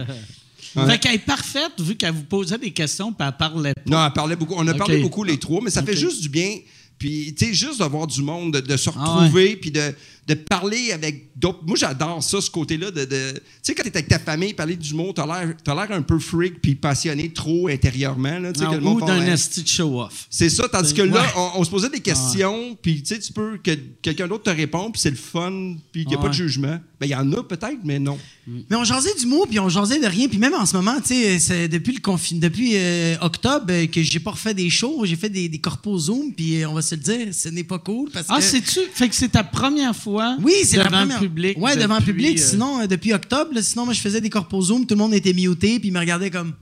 Fait 0.74 0.98
qu'elle 0.98 1.14
est 1.14 1.18
parfaite 1.18 1.72
vu 1.78 1.96
qu'elle 1.96 2.12
vous 2.12 2.24
posait 2.24 2.58
des 2.58 2.72
questions 2.72 3.12
puis 3.12 3.26
elle 3.26 3.36
parlait 3.36 3.72
pas. 3.74 3.82
Non, 3.86 4.04
elle 4.06 4.12
parlait 4.12 4.36
beaucoup. 4.36 4.54
On 4.56 4.66
a 4.68 4.74
parlé 4.74 5.00
beaucoup 5.00 5.24
les 5.24 5.38
trois, 5.38 5.60
mais 5.62 5.70
ça 5.70 5.82
fait 5.82 5.96
juste 5.96 6.20
du 6.20 6.28
bien. 6.28 6.58
Puis, 6.98 7.34
tu 7.36 7.46
sais, 7.46 7.54
juste 7.54 7.78
d'avoir 7.78 8.06
du 8.06 8.22
monde, 8.22 8.54
de, 8.54 8.60
de 8.60 8.76
se 8.76 8.90
Ah 8.90 8.92
retrouver, 9.02 9.56
puis 9.56 9.70
de, 9.70 9.94
de 10.26 10.34
parler 10.34 10.92
avec 10.92 11.30
d'autres. 11.36 11.60
Moi, 11.66 11.76
j'adore 11.76 12.22
ça, 12.22 12.40
ce 12.40 12.50
côté-là. 12.50 12.90
de, 12.90 13.04
de- 13.04 13.32
Tu 13.32 13.40
sais, 13.62 13.74
quand 13.74 13.82
t'es 13.82 13.94
avec 13.96 14.08
ta 14.08 14.18
famille, 14.18 14.54
parler 14.54 14.76
du 14.76 14.94
monde, 14.94 15.14
t'as 15.14 15.26
l'air, 15.26 15.54
t'as 15.62 15.74
l'air 15.74 15.96
un 15.96 16.02
peu 16.02 16.18
freak, 16.18 16.60
puis 16.62 16.74
passionné 16.74 17.30
trop 17.32 17.68
intérieurement. 17.68 18.38
Là, 18.38 18.52
tu 18.52 18.60
sais, 18.60 18.64
Non, 18.64 18.70
que 18.70 18.76
le 18.76 18.80
monde 18.82 19.02
ou 19.02 19.06
d'un 19.06 19.20
de 19.24 19.36
show-off. 19.66 20.26
C'est 20.30 20.48
ça, 20.50 20.68
tandis 20.68 20.94
que 20.94 21.02
là, 21.02 21.22
Ouais. 21.22 21.28
on, 21.36 21.50
on 21.60 21.64
se 21.64 21.70
posait 21.70 21.90
des 21.90 22.00
questions, 22.00 22.76
puis 22.80 23.02
tu 23.02 23.14
sais, 23.14 23.20
tu 23.20 23.32
peux 23.32 23.58
que 23.62 23.72
quelqu'un 24.02 24.26
d'autre 24.28 24.44
te 24.44 24.50
répond, 24.56 24.90
puis 24.90 25.00
c'est 25.00 25.10
le 25.10 25.16
fun, 25.16 25.76
puis 25.92 26.02
il 26.02 26.08
n'y 26.08 26.14
a 26.14 26.18
pas 26.18 26.28
de 26.28 26.34
jugement. 26.34 26.78
Ben, 27.00 27.06
il 27.06 27.10
y 27.10 27.14
en 27.14 27.30
a 27.32 27.42
peut-être, 27.42 27.78
mais 27.84 27.98
non. 27.98 28.18
Mais 28.46 28.76
on 28.76 28.84
jasait 28.84 29.14
du 29.18 29.26
mot, 29.26 29.46
puis 29.46 29.58
on 29.58 29.68
jasait 29.68 29.98
de 30.00 30.06
rien. 30.06 30.28
Puis 30.28 30.38
même 30.38 30.54
en 30.54 30.66
ce 30.66 30.76
moment, 30.76 30.96
tu 31.00 31.08
sais, 31.14 31.38
c'est 31.38 31.68
depuis 31.68 31.92
le 31.94 32.00
confin- 32.00 32.38
depuis 32.38 32.72
euh, 32.76 33.16
octobre 33.20 33.66
euh, 33.70 33.86
que 33.86 34.02
j'ai 34.02 34.20
pas 34.20 34.32
refait 34.32 34.54
des 34.54 34.70
shows, 34.70 35.04
j'ai 35.04 35.16
fait 35.16 35.28
des, 35.30 35.48
des 35.48 35.58
corpos 35.58 35.98
Zoom, 35.98 36.32
puis 36.34 36.62
euh, 36.62 36.68
on 36.68 36.74
va 36.74 36.82
se 36.82 36.94
le 36.94 37.00
dire, 37.00 37.34
ce 37.34 37.48
n'est 37.48 37.64
pas 37.64 37.78
cool 37.78 38.10
parce 38.10 38.26
Ah, 38.28 38.36
que... 38.38 38.42
c'est-tu? 38.44 38.80
Fait 38.92 39.08
que 39.08 39.14
c'est 39.14 39.28
ta 39.30 39.42
première 39.44 39.94
fois 39.96 40.13
Oui, 40.42 40.52
c'est 40.64 40.76
la 40.76 40.84
devant 40.84 40.98
première. 40.98 41.20
le 41.20 41.26
public. 41.28 41.58
Ouais, 41.58 41.76
devant 41.76 42.00
public. 42.00 42.38
euh, 42.38 42.42
Sinon, 42.42 42.80
euh, 42.80 42.86
depuis 42.86 43.12
octobre, 43.12 43.50
là, 43.54 43.62
sinon, 43.62 43.84
moi, 43.84 43.94
je 43.94 44.00
faisais 44.00 44.20
des 44.20 44.30
corpos 44.30 44.62
Zoom, 44.62 44.86
tout 44.86 44.94
le 44.94 44.98
monde 44.98 45.14
était 45.14 45.32
muté, 45.32 45.78
puis 45.78 45.88
il 45.88 45.92
me 45.92 45.98
regardait 46.00 46.30
comme. 46.30 46.52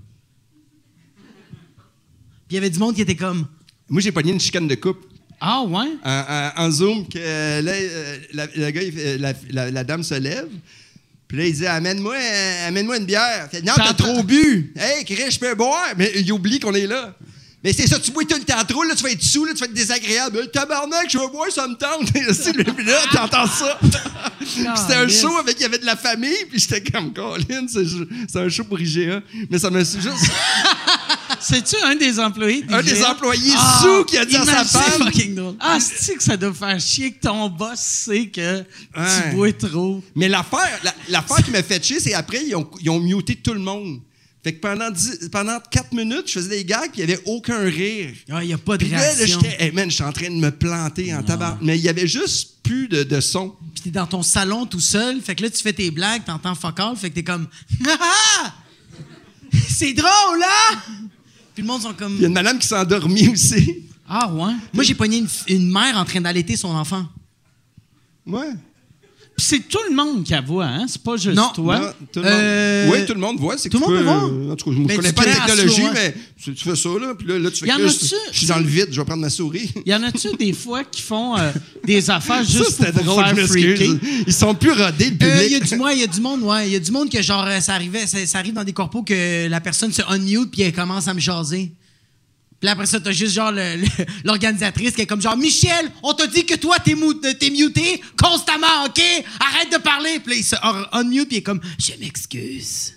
Puis 2.49 2.51
il 2.51 2.55
y 2.55 2.59
avait 2.59 2.71
du 2.71 2.79
monde 2.79 2.95
qui 2.95 3.01
était 3.03 3.17
comme. 3.17 3.47
Moi, 3.89 4.01
j'ai 4.01 4.13
pogné 4.13 4.33
une 4.33 4.41
chicane 4.41 4.69
de 4.69 4.75
coupe. 4.75 4.99
Ah, 5.41 5.63
ouais? 5.63 5.89
en, 6.05 6.11
en- 6.29 6.53
en 6.67 6.71
Zoom 6.71 7.09
que 7.09 7.19
euh, 7.19 7.63
là, 7.63 7.73
la, 8.33 8.47
le 8.55 8.71
gars, 8.71 8.83
il 8.83 8.93
fait- 8.93 9.19
la, 9.19 9.33
la- 9.51 9.71
la 9.71 9.85
dame 9.85 10.03
se 10.03 10.15
lève. 10.15 10.49
Puis 11.27 11.39
là, 11.39 11.47
il 11.47 11.53
dit 11.55 11.67
Amène-moi 11.67 12.15
amène-moi 12.67 12.99
une 12.99 13.07
bière. 13.07 13.49
Fait, 13.51 13.63
non, 13.63 13.73
t'as 13.77 13.87
T'as- 13.87 13.95
trop 13.95 14.23
bu. 14.23 14.73
Hey, 14.77 15.05
Chris, 15.05 15.31
je 15.33 15.39
peux 15.41 15.55
boire. 15.55 15.95
Mais 15.97 16.13
il 16.15 16.31
oublie 16.33 16.61
qu'on 16.61 16.75
est 16.75 16.87
là. 16.87 17.17
Mais 17.65 17.73
c'est 17.73 17.87
ça, 17.87 17.99
tu 18.01 18.11
bois 18.11 18.25
tout 18.25 18.35
le 18.37 18.43
temps 18.45 18.65
trop, 18.69 18.83
là, 18.83 18.95
tu 18.97 19.03
vas 19.05 19.11
être 19.11 19.23
sous, 19.23 19.45
là, 19.45 19.53
tu 19.55 19.61
vas 19.61 19.67
être 19.67 19.73
désagréable. 19.75 20.39
Hey, 20.41 20.51
tabarnak, 20.51 21.09
je 21.09 21.17
veux 21.19 21.29
boire, 21.29 21.51
ça 21.51 21.69
me 21.69 21.75
tente. 21.75 22.13
Puis 22.13 22.85
là, 22.85 22.99
t'entends 23.13 23.47
ça? 23.47 23.79
C'était 24.45 24.95
un 24.97 25.09
show 25.09 25.37
avec, 25.39 25.57
il 25.59 25.63
y 25.63 25.67
avait 25.67 25.79
de 25.79 25.87
la 25.87 25.95
famille, 25.97 26.35
puis 26.51 26.59
j'étais 26.59 26.83
comme, 26.83 27.13
Colin, 27.13 27.67
c'est 27.69 28.39
un 28.39 28.49
show 28.49 28.65
pour 28.65 28.81
IGA. 28.81 29.21
Mais 29.49 29.59
ça 29.59 29.71
me 29.71 29.79
juste. 29.79 30.03
C'est-tu 31.41 31.77
un 31.85 31.95
des 31.97 32.19
employés? 32.21 32.65
un 32.69 32.83
des 32.83 33.05
employés 33.05 33.53
Ah, 33.57 33.81
sous 33.83 34.05
qui 34.05 34.17
a 34.19 34.25
dit 34.25 34.37
à 34.37 34.45
sa 34.45 34.65
femme. 34.65 35.05
fucking 35.07 35.35
drôle. 35.35 35.57
Ah, 35.61 35.79
c'est 35.81 36.15
que 36.15 36.23
ça 36.23 36.37
doit 36.37 36.53
faire 36.53 36.79
chier 36.81 37.13
que 37.13 37.21
ton 37.21 37.49
boss 37.49 37.79
sait 37.79 38.27
que 38.27 38.59
Ouais. 38.59 38.65
tu 39.31 39.37
bois 39.37 39.53
trop? 39.53 40.03
Mais 40.15 40.29
l'affaire, 40.29 40.81
la- 40.85 40.95
l'affaire 41.09 41.43
qui 41.45 41.51
m'a 41.51 41.63
fait 41.63 41.83
chier, 41.85 41.99
c'est 42.01 42.15
après, 42.15 42.43
ils 42.47 42.55
ont, 42.55 42.69
ils 42.81 42.91
ont 42.91 43.01
muté 43.01 43.37
tout 43.37 43.55
le 43.55 43.61
monde. 43.61 44.01
Fait 44.45 44.53
que 44.55 44.61
pendant, 44.61 44.91
dix- 44.91 45.29
pendant 45.31 45.61
4 45.71 45.93
minutes, 45.95 46.25
je 46.27 46.33
faisais 46.33 46.49
des 46.57 46.65
gags, 46.65 46.91
puis 46.91 47.01
il 47.03 47.07
n'y 47.07 47.13
avait 47.13 47.23
aucun 47.27 47.61
rire. 47.61 48.13
Ah, 48.29 48.43
il 48.43 48.49
n'y 48.49 48.53
a 48.53 48.59
pas 48.59 48.77
de 48.77 48.83
Puis 48.85 48.91
là, 48.93 48.99
là, 48.99 49.13
réaction. 49.15 49.41
j'étais, 49.41 49.65
hey 49.65 49.71
man, 49.71 49.89
je 49.89 49.95
suis 49.95 50.03
en 50.05 50.13
train 50.13 50.29
de 50.31 50.35
me 50.35 50.51
planter 50.51 51.15
en 51.15 51.23
tabac. 51.23 51.59
Mais 51.63 51.79
il 51.79 51.85
y 51.85 51.89
avait 51.89 52.09
juste 52.09 52.57
plus 52.65 52.89
de, 52.89 53.05
de 53.05 53.21
son. 53.21 53.51
Puis 53.75 53.85
t'es 53.85 53.91
dans 53.91 54.07
ton 54.07 54.23
salon 54.23 54.67
tout 54.67 54.81
seul, 54.81 55.21
fait 55.21 55.37
que 55.37 55.43
là, 55.45 55.51
tu 55.51 55.63
fais 55.63 55.73
tes 55.73 55.91
blagues, 55.93 56.25
t'entends 56.25 56.57
fuck 56.57 56.81
all, 56.81 56.97
fait 56.97 57.11
que 57.11 57.15
t'es 57.15 57.23
comme. 57.23 57.47
Ah, 57.89 57.97
ah! 58.01 58.55
C'est 59.69 59.93
drôle, 59.93 60.41
là! 60.41 60.77
Puis 61.55 61.63
le 61.63 61.65
monde 61.69 61.83
sont 61.83 61.93
comme. 61.95 62.15
Il 62.17 62.23
y 62.23 62.25
a 62.25 62.29
une 62.29 62.35
madame 62.35 62.59
qui 62.59 62.67
s'est 62.67 62.77
endormie 62.77 63.29
aussi. 63.29 63.85
Ah, 64.09 64.33
ouais? 64.33 64.55
Moi, 64.73 64.83
j'ai 64.83 64.95
pogné 64.95 65.19
une, 65.19 65.29
une 65.49 65.71
mère 65.71 65.97
en 65.97 66.05
train 66.05 66.21
d'allaiter 66.21 66.57
son 66.57 66.71
enfant. 66.71 67.07
Ouais. 68.27 68.51
C'est 69.45 69.69
tout 69.69 69.79
le 69.91 69.95
monde 69.97 70.23
qui 70.25 70.33
la 70.33 70.41
voit, 70.41 70.67
hein? 70.67 70.87
C'est 70.89 71.03
pas 71.03 71.17
juste 71.17 71.37
Non, 71.37 71.51
toi. 71.55 71.79
Non, 71.79 71.87
tout 72.13 72.21
le 72.21 72.23
monde- 72.23 72.33
Euh, 72.35 72.89
Oui, 72.93 73.07
tout 73.07 73.15
le 73.15 73.21
monde 73.21 73.39
voit. 73.39 73.57
Tout 73.57 73.69
le 73.73 73.79
monde 73.81 73.89
peux, 73.91 73.97
peut 73.99 74.03
voir. 74.05 74.25
euh, 74.27 74.53
En 74.53 74.57
tout 74.57 74.71
cas, 74.71 74.77
je 74.77 74.83
ne 74.83 74.97
connais 74.97 75.13
pas 75.13 75.25
la 75.25 75.35
technologie, 75.35 75.81
sourd, 75.83 75.91
mais 75.95 76.15
tu, 76.43 76.55
tu 76.55 76.65
fais 76.65 76.77
ça, 76.77 76.89
là. 77.01 77.15
Puis 77.19 77.27
là, 77.27 77.39
là, 77.39 77.51
tu 77.51 77.59
fais 77.59 77.67
que 77.67 77.89
je, 77.89 78.07
je 78.33 78.39
suis 78.39 78.47
dans 78.47 78.59
le 78.59 78.65
vide, 78.67 78.89
je 78.91 79.01
vais 79.01 79.05
prendre 79.05 79.21
ma 79.23 79.31
souris. 79.31 79.71
Y 79.87 79.95
en 79.95 80.03
a-tu 80.05 80.29
des 80.39 80.53
fois 80.53 80.85
qui 80.85 81.03
font 81.03 81.37
euh, 81.37 81.51
des 81.85 82.09
affaires 82.11 82.37
Ça, 82.45 82.59
juste 82.59 82.77
pour 82.77 82.87
c'était 82.87 82.93
vous 82.93 83.03
drôle, 83.05 83.25
faire 83.35 83.47
freaker? 83.49 83.97
Ils 84.27 84.33
sont 84.33 84.55
plus 84.55 84.73
rodés, 84.73 85.11
le 85.11 85.27
Euh, 85.27 85.41
public. 85.41 85.47
Il 85.47 85.53
y 85.53 85.55
a 85.57 85.61
du 85.61 85.77
moi, 85.77 85.93
il 85.93 86.01
y 86.01 86.05
a 86.05 86.07
du 86.07 86.21
monde, 86.21 86.43
ouais. 86.43 86.69
Il 86.69 86.73
y 86.73 86.77
a 86.77 86.81
du 86.81 86.91
monde 86.93 87.11
que 87.11 87.21
genre 87.21 87.47
ça 87.61 87.75
arrivait, 87.75 88.07
ça, 88.07 88.25
ça 88.27 88.39
arrive 88.39 88.55
dans 88.55 88.65
des 88.65 88.73
corpos 88.73 89.03
que 89.03 89.49
la 89.49 89.61
personne 89.61 89.93
se 89.93 90.03
unmute 90.09 90.51
puis 90.53 90.63
elle 90.63 90.73
commence 90.73 91.09
à 91.09 91.15
me 91.15 91.21
jaser. 91.21 91.73
Puis 92.63 92.69
après 92.71 92.87
ça, 92.87 93.01
t'as 93.01 93.11
juste 93.13 93.35
genre 93.35 93.53
l'organisatrice 94.25 94.93
qui 94.95 95.03
est 95.03 95.07
comme 95.07 95.21
genre 95.21 95.37
Michel, 95.37 95.91
on 96.03 96.15
t'a 96.15 96.27
dit 96.29 96.47
que 96.47 96.55
toi 96.55 96.77
t'es 96.79 96.95
mou- 96.95 97.13
t'es 97.15 97.51
muté 97.51 98.01
constamment, 98.17 98.85
ok? 98.87 99.03
Arrête 99.41 99.73
de 99.73 99.79
parler. 99.79 100.21
Puis 100.21 100.33
là, 100.33 100.37
il 100.39 100.45
se 100.45 100.57
un- 100.63 100.87
unmute 101.01 101.27
puis 101.29 101.37
il 101.37 101.39
est 101.41 101.43
comme 101.43 101.61
je 101.79 101.93
m'excuse. 102.01 102.95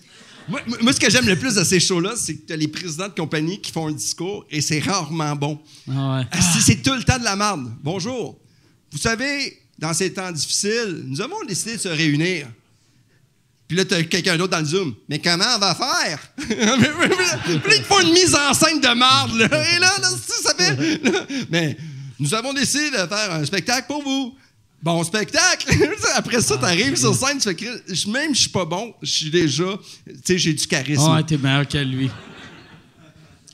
Moi, 0.48 0.62
moi, 0.82 0.94
ce 0.94 1.00
que 1.00 1.10
j'aime 1.10 1.28
le 1.28 1.36
plus 1.40 1.56
de 1.56 1.64
ces 1.64 1.80
shows-là, 1.80 2.14
c'est 2.16 2.36
que 2.36 2.46
tu 2.46 2.54
as 2.54 2.56
les 2.56 2.68
présidents 2.68 3.08
de 3.08 3.14
compagnie 3.20 3.60
qui 3.60 3.72
font 3.72 3.88
un 3.88 3.92
discours 3.94 4.46
et 4.52 4.62
c'est 4.62 4.80
rarement 4.80 5.36
bon. 5.36 5.60
Ah 5.90 6.18
ouais. 6.20 6.24
Ah, 6.32 6.40
c'est- 6.42 6.62
C'est 6.62 6.84
tout 6.84 6.94
le 6.94 7.04
temps 7.04 7.18
de 7.18 7.24
la 7.24 7.36
merde. 7.36 7.74
Bonjour. 7.82 8.38
Vous 8.92 9.00
savez, 9.00 9.60
dans 9.80 9.94
ces 9.96 10.14
temps 10.14 10.32
difficiles, 10.32 11.04
nous 11.08 11.20
avons 11.22 11.44
décidé 11.48 11.74
de 11.78 11.82
se 11.82 11.88
réunir. 11.90 12.48
Puis 13.68 13.76
là, 13.78 13.84
tu 13.86 13.94
as 13.96 14.04
quelqu'un 14.04 14.38
d'autre 14.38 14.52
dans 14.52 14.60
le 14.60 14.66
Zoom. 14.66 14.94
Mais 15.10 15.20
comment 15.20 15.46
on 15.56 15.60
va 15.60 15.74
faire? 15.76 16.20
Puis 16.38 16.56
là, 16.56 17.76
ils 17.78 17.84
font 17.84 18.00
une 18.02 18.14
mise 18.14 18.36
en 18.36 18.54
scène 18.54 18.80
de 18.80 18.88
merde. 18.88 19.36
Là. 19.38 19.46
Et 19.76 19.80
là, 19.80 19.92
là, 20.02 20.10
ça 20.44 20.54
fait. 20.56 21.04
là, 21.04 21.26
Mais 21.50 21.76
nous 22.20 22.34
avons 22.34 22.54
décidé 22.54 22.92
de 22.92 22.98
faire 23.08 23.32
un 23.34 23.44
spectacle 23.46 23.88
pour 23.88 24.04
vous. 24.04 24.36
Bon 24.84 25.04
spectacle! 25.04 25.66
Après 26.14 26.42
ça, 26.42 26.58
tu 26.60 26.64
arrives 26.66 26.96
sur 26.96 27.16
scène, 27.16 27.40
tu 27.40 27.50
fais. 27.56 28.12
Même 28.12 28.36
je 28.36 28.42
suis 28.42 28.50
pas 28.50 28.66
bon, 28.66 28.94
je 29.02 29.10
suis 29.10 29.30
déjà. 29.32 29.64
Tu 30.06 30.14
sais, 30.24 30.38
j'ai 30.38 30.54
du 30.54 30.68
charisme. 30.68 31.02
Ah 31.08 31.16
ouais, 31.16 31.24
t'es 31.24 31.38
meilleur 31.38 31.68
que 31.68 31.80
lui. 31.80 32.12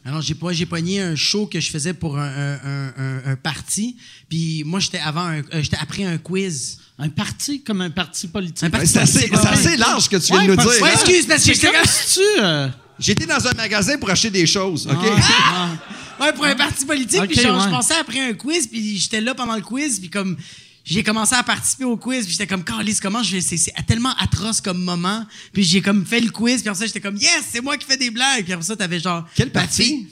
Alors, 0.04 0.22
j'ai 0.22 0.34
pas, 0.34 0.52
j'ai 0.52 0.66
pogné 0.66 1.00
un 1.00 1.16
show 1.16 1.46
que 1.46 1.60
je 1.60 1.70
faisais 1.70 1.94
pour 1.94 2.18
un, 2.18 2.28
un, 2.28 2.60
un- 2.66 2.94
un- 2.98 3.22
un 3.32 3.36
parti. 3.36 3.98
Puis 4.28 4.64
moi, 4.66 4.80
j'étais 4.80 4.98
avant, 4.98 5.26
un- 5.26 5.40
euh, 5.54 5.62
j'étais 5.62 5.78
après 5.80 6.04
un 6.04 6.18
quiz. 6.18 6.80
Un 7.02 7.10
parti 7.10 7.62
comme 7.64 7.82
un 7.82 7.90
parti 7.90 8.28
politique. 8.28 8.64
Un 8.64 8.70
parti 8.70 8.86
Ouais, 8.86 8.92
c'est 8.94 9.00
assez, 9.00 9.28
politique, 9.30 9.38
c'est 9.42 9.48
ouais. 9.50 9.54
assez 9.68 9.78
large 9.78 10.04
ce 10.04 10.10
que 10.10 10.18
tu 10.18 10.32
viens 10.32 10.44
de 10.44 10.48
nous 10.50 10.56
dire. 10.56 10.66
Ouais, 10.68 10.84
hein? 10.84 10.90
excuse, 10.94 11.26
parce 11.28 11.44
que 11.44 11.62
comme 11.66 11.86
si 11.86 12.14
tu... 12.20 12.42
euh, 12.44 12.68
J'étais 13.00 13.26
dans 13.26 13.48
un 13.48 13.54
magasin 13.54 13.98
pour 13.98 14.10
acheter 14.12 14.30
des 14.30 14.46
choses, 14.46 14.88
OK? 14.88 14.96
ah, 15.04 15.70
Ouais, 16.22 16.32
pour 16.34 16.46
un 16.46 16.56
parti 16.56 16.86
politique. 16.86 17.20
Ok, 17.20 17.30
puis 17.30 17.42
genre, 17.42 17.60
je 17.64 17.70
pensais 17.70 17.96
après 17.96 18.20
un 18.20 18.34
quiz, 18.34 18.68
puis 18.68 18.98
j'étais 19.00 19.22
là 19.22 19.34
pendant 19.34 19.56
le 19.56 19.62
quiz, 19.64 20.00
puis 20.00 20.10
comme 20.12 20.38
j'ai 20.86 21.02
commencé 21.04 21.34
à 21.34 21.42
participer 21.42 21.84
au 21.86 21.98
quiz, 21.98 22.24
puis 22.26 22.34
j'étais 22.34 22.46
comme, 22.46 22.64
Carlis, 22.64 22.98
comment 23.02 23.24
je 23.24 23.32
vais. 23.38 23.42
C'est 23.42 23.74
tellement 23.88 24.14
atroce 24.20 24.62
comme 24.62 24.84
moment. 24.84 25.26
Puis 25.52 25.64
j'ai 25.64 25.82
comme 25.82 26.06
fait 26.06 26.20
le 26.20 26.30
quiz, 26.30 26.62
puis 26.62 26.70
après 26.70 26.80
ça, 26.82 26.86
j'étais 26.86 27.00
comme, 27.02 27.18
yes, 27.18 27.44
c'est 27.52 27.62
moi 27.62 27.76
qui 27.78 27.88
fais 27.88 27.98
des 27.98 28.12
blagues. 28.12 28.44
Puis 28.44 28.54
après 28.54 28.66
ça, 28.66 28.76
t'avais 28.76 29.00
genre. 29.00 29.26
Quel 29.36 29.52
parti? 29.52 29.84
fille- 29.84 30.08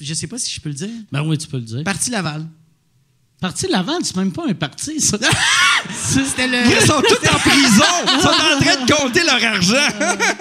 Je 0.00 0.14
sais 0.14 0.26
pas 0.26 0.38
si 0.38 0.50
je 0.54 0.60
peux 0.60 0.70
le 0.70 0.74
dire. 0.74 0.88
Ben 1.10 1.22
oui, 1.22 1.36
tu 1.36 1.46
peux 1.48 1.58
le 1.58 1.62
dire. 1.64 1.84
Parti 1.84 2.08
Laval. 2.10 2.46
Parti 3.42 3.66
Laval, 3.66 3.96
c'est 4.04 4.14
même 4.16 4.30
pas 4.32 4.44
un 4.48 4.54
parti, 4.54 5.00
ça. 5.00 5.18
C'était 5.92 6.46
le. 6.46 6.58
Ils 6.64 6.86
sont 6.86 7.02
tous 7.02 7.28
en 7.28 7.38
prison. 7.40 7.84
Ils 8.16 8.22
sont 8.22 8.28
en 8.28 8.60
train 8.60 8.84
de 8.86 8.92
compter 8.92 9.24
leur 9.24 9.44
argent. 9.44 9.88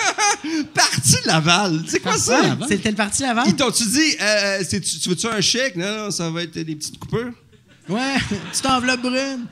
Parti 0.74 1.16
Laval. 1.26 1.84
C'est 1.88 2.00
quoi 2.00 2.16
ça? 2.18 2.58
C'était 2.70 2.92
le 2.92 2.96
Parti 2.96 3.24
Laval? 3.24 3.46
Ils 3.48 3.56
t'ont-tu 3.56 3.84
dit, 3.86 4.16
euh, 4.22 4.60
c'est- 4.68 4.82
tu, 4.82 5.00
tu 5.00 5.10
veux-tu 5.10 5.26
un 5.28 5.42
chèque? 5.42 5.76
Non, 5.76 6.06
non, 6.06 6.12
ça 6.12 6.30
va 6.30 6.44
être 6.44 6.54
des 6.60 6.76
petites 6.76 7.00
coupures. 7.00 7.32
Ouais, 7.90 8.16
petite 8.52 8.66
enveloppe 8.68 9.02
brune. 9.02 9.46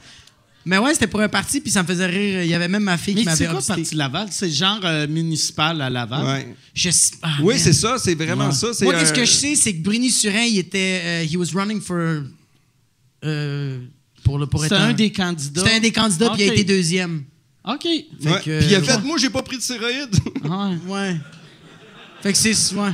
Mais 0.65 0.77
ouais, 0.77 0.93
c'était 0.93 1.07
pour 1.07 1.21
un 1.21 1.29
parti, 1.29 1.59
puis 1.59 1.71
ça 1.71 1.81
me 1.81 1.88
faisait 1.88 2.05
rire. 2.05 2.43
Il 2.43 2.49
y 2.49 2.53
avait 2.53 2.67
même 2.67 2.83
ma 2.83 2.97
fille 2.99 3.15
Mais 3.15 3.21
qui 3.21 3.25
m'avait 3.25 3.45
c'est 3.45 3.51
quoi. 3.51 3.62
Parti 3.75 3.95
Laval? 3.95 4.27
C'est 4.29 4.51
genre 4.51 4.79
euh, 4.83 5.07
municipal 5.07 5.81
à 5.81 5.89
Laval. 5.89 6.23
Ouais. 6.25 6.55
Je 6.75 6.91
sais- 6.91 7.13
ah, 7.23 7.29
Oui, 7.41 7.57
c'est 7.57 7.73
ça. 7.73 7.95
C'est 7.97 8.13
vraiment 8.13 8.49
Ouais. 8.49 8.53
ça. 8.53 8.67
Moi, 8.83 8.93
un- 8.93 8.99
qu'est-ce 8.99 9.13
que 9.13 9.25
je 9.25 9.31
sais, 9.31 9.55
c'est 9.55 9.73
que 9.73 9.81
Bruni 9.81 10.12
Surin, 10.12 10.43
il 10.43 10.59
était. 10.59 11.01
euh, 11.03 11.23
he 11.25 11.35
was 11.35 11.47
running 11.59 11.81
for. 11.81 12.21
Euh, 13.25 13.79
pour 14.23 14.38
le 14.39 14.47
pour 14.47 14.65
être 14.65 14.73
un 14.73 14.93
des 14.93 15.12
candidats. 15.12 15.62
C'était 15.62 15.75
un 15.75 15.79
des 15.79 15.91
candidats, 15.91 16.29
puis 16.32 16.43
il 16.43 16.49
a 16.49 16.53
été 16.53 16.63
deuxième. 16.63 17.23
OK. 17.67 17.86
Ouais. 17.86 18.05
Fait 18.21 18.29
que, 18.43 18.60
Puis 18.60 18.67
il 18.69 18.75
a 18.75 18.79
euh, 18.79 18.84
fait, 18.84 18.95
ouais. 18.95 19.01
moi, 19.03 19.17
j'ai 19.17 19.29
pas 19.29 19.41
pris 19.43 19.58
de 19.58 19.62
stéroïdes. 19.62 20.15
Ouais. 20.43 20.77
Ouais. 20.88 21.17
Fait 22.21 22.32
que 22.34 22.38
c'est. 22.38 22.73
Ouais. 22.75 22.91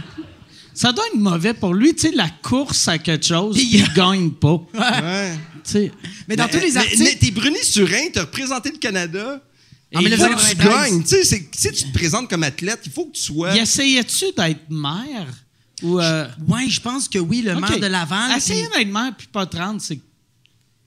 Ça 0.73 0.91
doit 0.91 1.05
être 1.07 1.15
mauvais 1.17 1.53
pour 1.53 1.73
lui, 1.73 1.95
tu 1.95 2.01
sais, 2.09 2.11
la 2.15 2.29
course 2.29 2.87
à 2.87 2.97
quelque 2.97 3.25
chose, 3.25 3.55
Puis- 3.55 3.69
il 3.77 3.93
gagne 3.93 4.31
pas. 4.31 4.61
Tu 4.73 4.79
ouais. 4.81 5.33
sais. 5.63 5.91
Mais 6.27 6.35
dans 6.35 6.47
tous 6.47 6.59
les 6.59 6.75
articles. 6.77 7.01
Mais 7.03 7.15
t'es 7.15 7.31
Bruni 7.31 7.57
Surin, 7.63 8.09
t'as 8.13 8.21
représenté 8.21 8.71
le 8.71 8.77
Canada. 8.77 9.41
En 9.95 9.99
Il 10.01 10.09
faut 10.09 10.15
que 10.15 10.21
1993. 10.23 10.57
tu 10.57 10.67
gagnes. 10.91 11.03
Tu 11.03 11.23
sais, 11.25 11.49
si 11.53 11.71
tu 11.71 11.83
te 11.85 11.93
présentes 11.93 12.29
comme 12.29 12.43
athlète, 12.43 12.81
il 12.85 12.91
faut 12.91 13.05
que 13.05 13.13
tu 13.15 13.21
sois. 13.21 13.55
Il 13.55 13.61
essayait-tu 13.61 14.25
d'être 14.37 14.69
maire? 14.69 15.27
Ou, 15.81 15.99
euh, 15.99 16.27
Ouais, 16.47 16.67
je 16.69 16.79
pense 16.81 17.07
que 17.07 17.17
oui, 17.19 17.41
le 17.41 17.55
maire 17.55 17.79
de 17.79 17.85
Laval. 17.87 18.35
Essayer 18.37 18.67
puis- 18.67 18.79
d'être 18.85 18.93
maire 18.93 19.13
puis 19.17 19.27
pas 19.31 19.45
30, 19.45 19.79
c'est. 19.81 19.99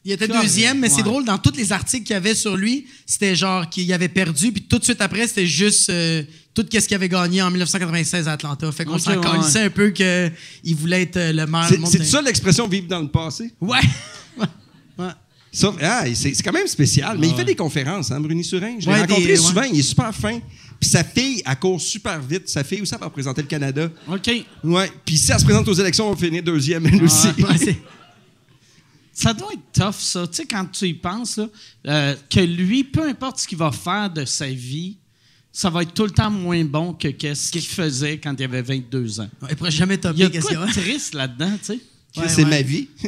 Il 0.09 0.13
était 0.13 0.27
deuxième, 0.27 0.79
mais 0.79 0.89
c'est 0.89 1.03
drôle, 1.03 1.27
dans 1.27 1.37
tous 1.37 1.55
les 1.55 1.71
articles 1.71 2.03
qu'il 2.07 2.15
y 2.15 2.17
avait 2.17 2.35
sur 2.35 2.57
lui, 2.57 2.87
c'était 3.05 3.37
genre 3.37 3.69
qu'il 3.69 3.93
avait 3.93 4.09
perdu, 4.09 4.53
puis 4.53 4.63
tout 4.63 4.79
de 4.79 4.85
suite 4.85 5.03
après, 5.03 5.29
c'était 5.29 5.47
juste 5.47 5.91
euh, 5.91 6.23
tout 6.55 6.65
ce 6.73 6.79
qu'il 6.79 6.95
avait 6.95 7.11
gagné 7.11 7.43
en 7.43 7.51
1996 7.51 8.27
à 8.27 8.33
Atlanta. 8.33 8.73
Fait 8.73 8.87
qu'on 8.87 8.95
Ok, 8.95 9.01
s'en 9.01 9.21
ouais, 9.21 9.61
un 9.65 9.69
peu 9.69 9.91
qu'il 9.91 10.77
voulait 10.77 11.03
être 11.03 11.19
euh, 11.19 11.33
le 11.35 11.47
maire. 11.47 11.69
C'est 11.85 12.05
ça 12.05 12.23
l'expression 12.23 12.67
vivre 12.67 12.89
dans 12.89 13.01
le 13.01 13.09
passé? 13.09 13.53
Ouais. 13.61 13.77
ouais. 14.39 14.47
ouais. 14.99 15.11
Ça, 15.53 15.75
ah, 15.83 16.05
c'est 16.15 16.43
quand 16.43 16.53
même 16.53 16.67
spécial. 16.67 17.19
Mais 17.19 17.29
il 17.29 17.35
fait 17.35 17.45
des 17.45 17.55
conférences, 17.55 18.11
hein, 18.11 18.19
Bruni 18.19 18.45
Surin. 18.45 18.77
Je 18.79 18.89
l'ai 18.89 19.01
rencontré 19.01 19.27
des- 19.27 19.37
souvent, 19.37 19.63
il 19.63 19.79
est 19.79 19.83
super 19.83 20.15
fin. 20.15 20.41
Puis 20.81 20.89
sa 20.89 21.05
fille, 21.05 21.43
elle 21.45 21.57
court 21.59 21.79
super 21.81 22.19
vite. 22.23 22.49
Sa 22.49 22.65
fille 22.65 22.81
aussi, 22.81 22.95
elle 22.95 23.01
va 23.01 23.07
représenter 23.07 23.43
le 23.43 23.49
Canada. 23.49 23.91
OK. 24.09 24.31
Ouais. 24.65 24.91
Puis 25.05 25.19
si 25.19 25.31
elle 25.33 25.39
se 25.39 25.45
présente 25.45 25.69
aux 25.69 25.75
élections, 25.75 26.09
on 26.09 26.15
va 26.15 26.17
finir 26.17 26.43
deuxième, 26.43 26.87
elle 26.87 27.03
aussi. 27.03 27.29
Ça 29.21 29.35
doit 29.35 29.53
être 29.53 29.73
tough, 29.73 29.99
ça. 30.01 30.27
Tu 30.29 30.35
sais, 30.37 30.47
quand 30.47 30.65
tu 30.71 30.87
y 30.87 30.95
penses, 30.95 31.39
là, 31.39 31.49
euh, 31.89 32.15
que 32.31 32.39
lui, 32.41 32.85
peu 32.85 33.03
importe 33.09 33.41
ce 33.41 33.49
qu'il 33.49 33.59
va 33.59 33.73
faire 33.73 34.09
de 34.11 34.25
sa 34.25 34.47
vie, 34.47 34.97
ça 35.53 35.71
va 35.71 35.83
être 35.83 35.93
tout 35.93 36.05
le 36.05 36.13
temps 36.13 36.31
moins 36.31 36.65
bon 36.65 36.93
que 36.93 37.09
qu'est-ce 37.09 37.51
qu'il 37.51 37.67
faisait 37.67 38.19
quand 38.19 38.33
il 38.39 38.45
avait 38.45 38.63
22 38.63 39.21
ans. 39.21 39.29
Il 39.51 39.57
pourrait 39.57 39.73
jamais 39.73 39.95
Il 39.97 40.19
y 40.19 40.23
a 40.23 40.31
quoi 40.31 40.41
qu'il 40.41 40.53
y 40.53 40.63
a. 40.63 40.67
de 40.67 40.71
triste 40.73 41.15
là-dedans, 41.15 41.51
tu 41.59 41.65
sais? 41.65 41.81
Ouais, 42.17 42.29
c'est 42.29 42.45
ouais. 42.45 42.51
ma 42.51 42.63
vie. 42.63 42.89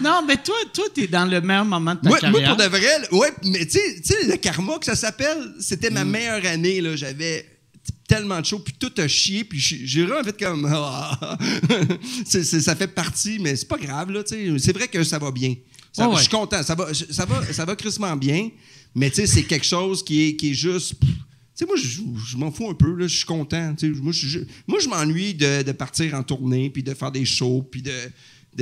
Non, 0.00 0.22
mais 0.26 0.36
toi, 0.36 0.54
toi, 0.72 0.84
t'es 0.94 1.06
dans 1.06 1.24
le 1.24 1.40
meilleur 1.40 1.64
moment 1.64 1.94
de 1.94 2.00
ta 2.00 2.08
Moi, 2.08 2.18
moi, 2.22 2.30
carrière. 2.40 2.48
pour 2.56 2.64
de 2.64 2.68
vrai, 2.70 3.08
ouais, 3.12 3.32
mais 3.44 3.66
tu 3.66 3.78
sais- 4.04 4.26
le 4.26 4.36
karma 4.36 4.78
que 4.78 4.84
ça 4.84 4.94
s'appelle, 4.94 5.54
c'était 5.58 5.90
Mm. 5.90 5.94
ma 5.94 6.04
meilleure 6.04 6.46
année. 6.46 6.80
là. 6.80 6.94
J'avais 6.96 7.46
tellement 8.08 8.40
de 8.40 8.46
shows, 8.46 8.58
puis 8.58 8.74
tout 8.78 8.90
a 8.96 9.06
chié, 9.06 9.44
puis 9.44 9.60
j'ai 9.60 10.04
vraiment 10.04 10.24
fait 10.24 10.36
comme. 10.36 10.66
ah. 10.72 11.38
Ça 12.26 12.74
fait 12.74 12.88
partie, 12.88 13.38
mais 13.38 13.54
c'est 13.54 13.68
pas 13.68 13.78
grave, 13.78 14.10
là. 14.10 14.22
C'est 14.26 14.72
vrai 14.72 14.88
que 14.88 15.04
ça 15.04 15.18
va 15.18 15.30
bien. 15.30 15.54
Ça 15.92 16.08
ouais. 16.08 16.16
Je 16.16 16.20
suis 16.22 16.30
content. 16.30 16.62
Ça 16.62 16.74
va, 16.74 16.92
ça 16.92 17.24
va, 17.24 17.52
ça 17.52 17.64
va 17.64 17.76
crissement 17.76 18.16
bien, 18.16 18.50
mais 18.94 19.10
tu 19.10 19.16
sais, 19.16 19.26
c'est 19.26 19.42
quelque 19.44 19.66
chose 19.66 20.04
qui 20.04 20.22
est, 20.28 20.36
qui 20.36 20.50
est 20.50 20.54
juste. 20.54 20.94
Tu 21.00 21.06
sais, 21.54 21.66
moi, 21.66 21.76
je, 21.76 21.88
je 22.30 22.36
m'en 22.36 22.50
fous 22.52 22.70
un 22.70 22.74
peu, 22.74 22.94
là. 22.94 23.06
Je 23.06 23.16
suis 23.16 23.24
content. 23.26 23.74
Moi, 24.00 24.12
je, 24.12 24.26
je- 24.28 24.38
moi, 24.66 24.78
je 24.80 24.88
m'ennuie 24.88 25.34
de, 25.34 25.62
de 25.62 25.72
partir 25.72 26.14
en 26.14 26.22
tournée, 26.22 26.70
puis 26.70 26.82
de 26.82 26.94
faire 26.94 27.10
des 27.10 27.24
shows, 27.24 27.62
puis 27.70 27.82
de- 27.82 27.90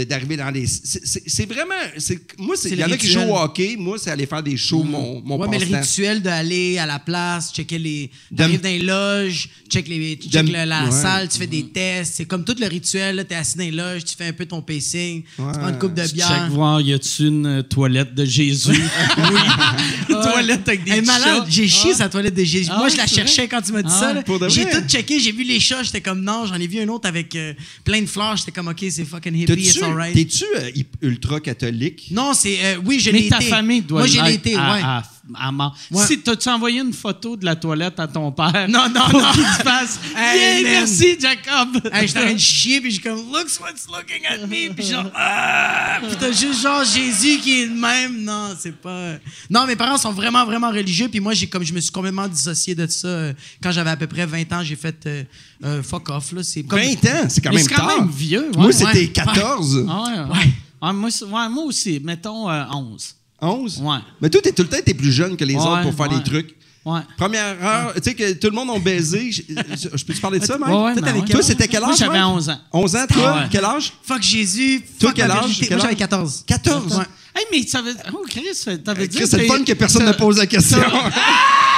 d'arriver 0.04 0.36
dans 0.36 0.50
les 0.50 0.66
c'est- 0.66 1.46
vraiment 1.46 1.74
c'est 1.96 2.18
moi 2.38 2.54
il 2.64 2.78
y 2.78 2.84
en 2.84 2.90
a 2.90 2.96
qui 2.96 3.08
jouent 3.10 3.20
au 3.30 3.36
hockey 3.38 3.76
moi 3.78 3.96
c'est 3.98 4.10
aller 4.10 4.26
faire 4.26 4.42
des 4.42 4.56
shows 4.56 4.82
mon 4.84 5.22
mon 5.24 5.36
Ouais, 5.38 5.48
mais 5.48 5.58
le 5.58 5.76
rituel 5.76 6.22
d'aller 6.22 6.78
à 6.78 6.86
la 6.86 6.98
place, 6.98 7.52
checker 7.52 7.78
les. 7.78 8.10
De- 8.30 8.36
T'arrives 8.38 8.60
dans 8.60 8.68
les 8.68 8.78
loges, 8.80 9.48
check, 9.68 9.86
les, 9.88 10.18
la 10.66 10.84
ouais. 10.84 10.90
salle, 10.90 11.28
tu 11.28 11.38
fais 11.38 11.46
des 11.46 11.64
tests. 11.68 12.14
C'est 12.16 12.24
comme 12.24 12.44
tout 12.44 12.54
le 12.58 12.66
rituel. 12.66 13.16
là, 13.16 13.24
T'es 13.24 13.34
assis 13.34 13.56
dans 13.58 13.64
les 13.64 13.70
loges, 13.70 14.04
tu 14.04 14.16
fais 14.16 14.26
un 14.26 14.32
peu 14.32 14.46
ton 14.46 14.62
pacing, 14.62 15.22
tu 15.22 15.28
prends 15.36 15.68
une 15.68 15.78
coupe 15.78 15.94
de 15.94 16.06
Tu 16.06 16.14
bière. 16.14 16.28
check 16.28 16.50
voir, 16.50 16.80
y 16.80 16.92
a-tu 16.92 17.26
une 17.28 17.46
euh, 17.46 17.62
toilette 17.62 18.14
de 18.14 18.24
Jésus? 18.24 18.70
oui. 19.18 19.40
Une 20.08 20.20
toilette 20.22 20.68
avec 20.68 20.84
des 20.84 21.00
malade. 21.02 21.22
chats. 21.24 21.46
J'ai 21.48 21.68
chié 21.68 21.92
sa 21.94 22.08
toilette 22.08 22.34
de 22.34 22.44
Jésus. 22.44 22.70
Ah 22.72 22.78
Moi, 22.78 22.88
je 22.88 22.96
la 22.96 23.06
cherchais 23.06 23.48
quand 23.48 23.60
tu 23.60 23.72
m'as 23.72 23.82
dit 23.82 23.88
Ah 23.92 24.22
ça. 24.26 24.38
de 24.38 24.48
J'ai 24.48 24.64
tout 24.68 24.80
checké. 24.88 25.18
J'ai 25.20 25.32
vu 25.32 25.42
les 25.44 25.58
chats. 25.60 25.82
J'étais 25.82 26.00
comme 26.00 26.22
non. 26.22 26.46
J'en 26.46 26.54
ai 26.54 26.66
vu 26.66 26.80
un 26.80 26.88
autre 26.88 27.08
avec 27.08 27.34
euh, 27.34 27.52
plein 27.84 28.00
de 28.00 28.06
fleurs. 28.06 28.36
J'étais 28.36 28.52
comme 28.52 28.68
OK, 28.68 28.84
c'est 28.90 29.04
fucking 29.04 29.34
hippie. 29.34 29.46
Alright. 29.90 30.14
T'es-tu 30.14 30.44
euh, 30.56 30.70
ultra 31.02 31.40
catholique? 31.40 32.08
Non, 32.10 32.32
c'est. 32.34 32.58
euh, 32.64 32.76
oui, 32.84 33.00
je 33.00 33.10
l'ai 33.10 33.20
Mais 33.20 33.26
été. 33.26 33.28
ta 33.30 33.40
famille 33.40 33.82
doit 33.82 34.00
Moi, 34.00 34.06
j'ai 34.08 34.22
l'être 34.22 34.34
été, 34.46 34.54
ouais. 34.56 34.60
à, 34.60 35.02
à- 35.34 35.52
mort. 35.52 35.76
Ouais. 35.90 36.04
Si 36.06 36.20
t'as-tu 36.20 36.48
envoyé 36.48 36.80
une 36.80 36.92
photo 36.92 37.36
de 37.36 37.44
la 37.44 37.56
toilette 37.56 37.98
à 38.00 38.06
ton 38.06 38.30
père? 38.32 38.66
Non, 38.68 38.88
non, 38.88 39.08
pour 39.10 39.20
non. 39.20 39.32
qu'il 39.32 39.42
te 39.42 39.62
fasse. 39.62 39.98
Hey, 40.16 40.62
Yeah, 40.62 40.70
merci, 40.80 41.16
Jacob. 41.20 41.80
Hey, 41.92 42.06
j'étais 42.08 42.20
en 42.20 42.22
train 42.24 42.32
de 42.34 42.38
chier, 42.38 42.80
puis 42.80 42.90
je 42.90 43.00
suis 43.00 43.02
comme, 43.02 43.18
looks 43.32 43.60
what's 43.60 43.86
looking 43.88 44.24
at 44.26 44.46
me, 44.46 44.72
puis 44.72 44.86
genre, 44.86 45.10
ah! 45.14 45.98
Puis 46.02 46.16
t'as 46.18 46.32
juste 46.32 46.62
genre 46.62 46.82
Jésus 46.84 47.38
qui 47.38 47.62
est 47.62 47.66
le 47.66 47.74
même. 47.74 48.22
Non, 48.22 48.50
c'est 48.58 48.76
pas. 48.76 49.14
Non, 49.50 49.66
mes 49.66 49.76
parents 49.76 49.98
sont 49.98 50.12
vraiment, 50.12 50.44
vraiment 50.44 50.70
religieux, 50.70 51.08
puis 51.08 51.20
moi, 51.20 51.34
j'ai 51.34 51.46
comme, 51.48 51.64
je 51.64 51.72
me 51.72 51.80
suis 51.80 51.90
complètement 51.92 52.28
dissocié 52.28 52.74
de 52.74 52.86
ça. 52.86 53.32
Quand 53.62 53.72
j'avais 53.72 53.90
à 53.90 53.96
peu 53.96 54.06
près 54.06 54.26
20 54.26 54.52
ans, 54.52 54.62
j'ai 54.62 54.76
fait 54.76 54.96
euh, 55.06 55.24
euh, 55.64 55.82
fuck 55.82 56.08
off, 56.10 56.32
là. 56.32 56.42
C'est 56.42 56.62
comme. 56.62 56.78
20 56.78 56.92
ans, 57.06 57.26
c'est 57.28 57.40
quand 57.40 57.52
même 57.52 57.62
c'est 57.62 57.74
quand 57.74 57.86
tard. 57.86 58.00
même 58.00 58.10
vieux. 58.10 58.50
ouais. 58.50 58.56
Moi, 58.56 58.66
Ouais. 58.66 58.72
c'était 58.72 58.98
ouais. 59.00 59.08
14. 59.08 59.86
Ah 59.88 60.02
ouais, 60.02 60.12
ouais. 60.12 60.38
Ouais. 60.38 60.50
Ah, 60.80 60.92
moi, 60.92 61.08
moi 61.48 61.64
aussi, 61.64 62.00
mettons 62.02 62.48
euh, 62.50 62.64
11. 62.72 63.14
11? 63.40 63.80
Ouais. 63.82 63.98
Mais 64.20 64.30
toi, 64.30 64.40
t'es 64.42 64.52
tout 64.52 64.62
le 64.62 64.68
temps 64.68 64.76
t'es 64.84 64.94
plus 64.94 65.12
jeune 65.12 65.36
que 65.36 65.44
les 65.44 65.54
Ouais, 65.54 65.60
autres 65.60 65.82
pour 65.82 65.94
faire 65.94 66.10
ouais. 66.10 66.18
des 66.18 66.22
trucs. 66.24 66.54
Ouais. 66.84 67.00
Première 67.16 67.56
heure, 67.64 67.94
tu 67.96 68.02
sais 68.04 68.14
que 68.14 68.32
tout 68.34 68.46
le 68.48 68.54
monde 68.54 68.70
a 68.70 68.78
baisé. 68.78 69.32
Je, 69.32 69.42
je 69.94 70.04
peux 70.04 70.14
te 70.14 70.20
parler 70.20 70.38
de 70.38 70.44
ça, 70.46 70.56
Mike? 70.56 70.70
Ouais, 70.70 70.76
ouais, 70.76 70.92
Toi, 70.92 71.02
ben 71.02 71.06
t'avais 71.06 71.20
ouais. 71.20 71.26
Toi, 71.26 71.40
âge? 71.40 71.46
c'était 71.46 71.66
quel 71.66 71.82
âge? 71.82 71.88
Moi, 71.88 71.96
j'avais 71.98 72.18
Mike? 72.20 72.36
11 72.36 72.48
ans. 72.50 72.60
11 72.72 72.96
ans, 72.96 73.06
toi? 73.12 73.22
Ah 73.36 73.42
ouais. 73.42 73.48
Quel 73.50 73.64
âge? 73.64 73.92
Fuck 74.04 74.22
Jésus. 74.22 74.82
Toi, 75.00 75.08
fuck 75.08 75.16
quel 75.16 75.30
âge? 75.30 75.56
Quel 75.58 75.68
Moi, 75.70 75.78
j'avais 75.80 75.92
âge? 75.94 75.98
14. 75.98 76.44
14. 76.46 76.96
Ouais. 76.98 77.04
Hey, 77.34 77.44
mais 77.50 77.66
ça 77.66 77.82
veut. 77.82 77.94
Oh, 78.14 78.24
Chris, 78.28 78.44
veut 78.66 78.76
dire. 78.78 78.94
Chris, 78.94 79.26
c'est 79.26 79.36
le 79.36 79.42
que- 79.42 79.48
fun 79.52 79.64
que 79.64 79.72
personne 79.72 80.06
ne 80.06 80.12
pose 80.12 80.38
la 80.38 80.46
question. 80.46 80.78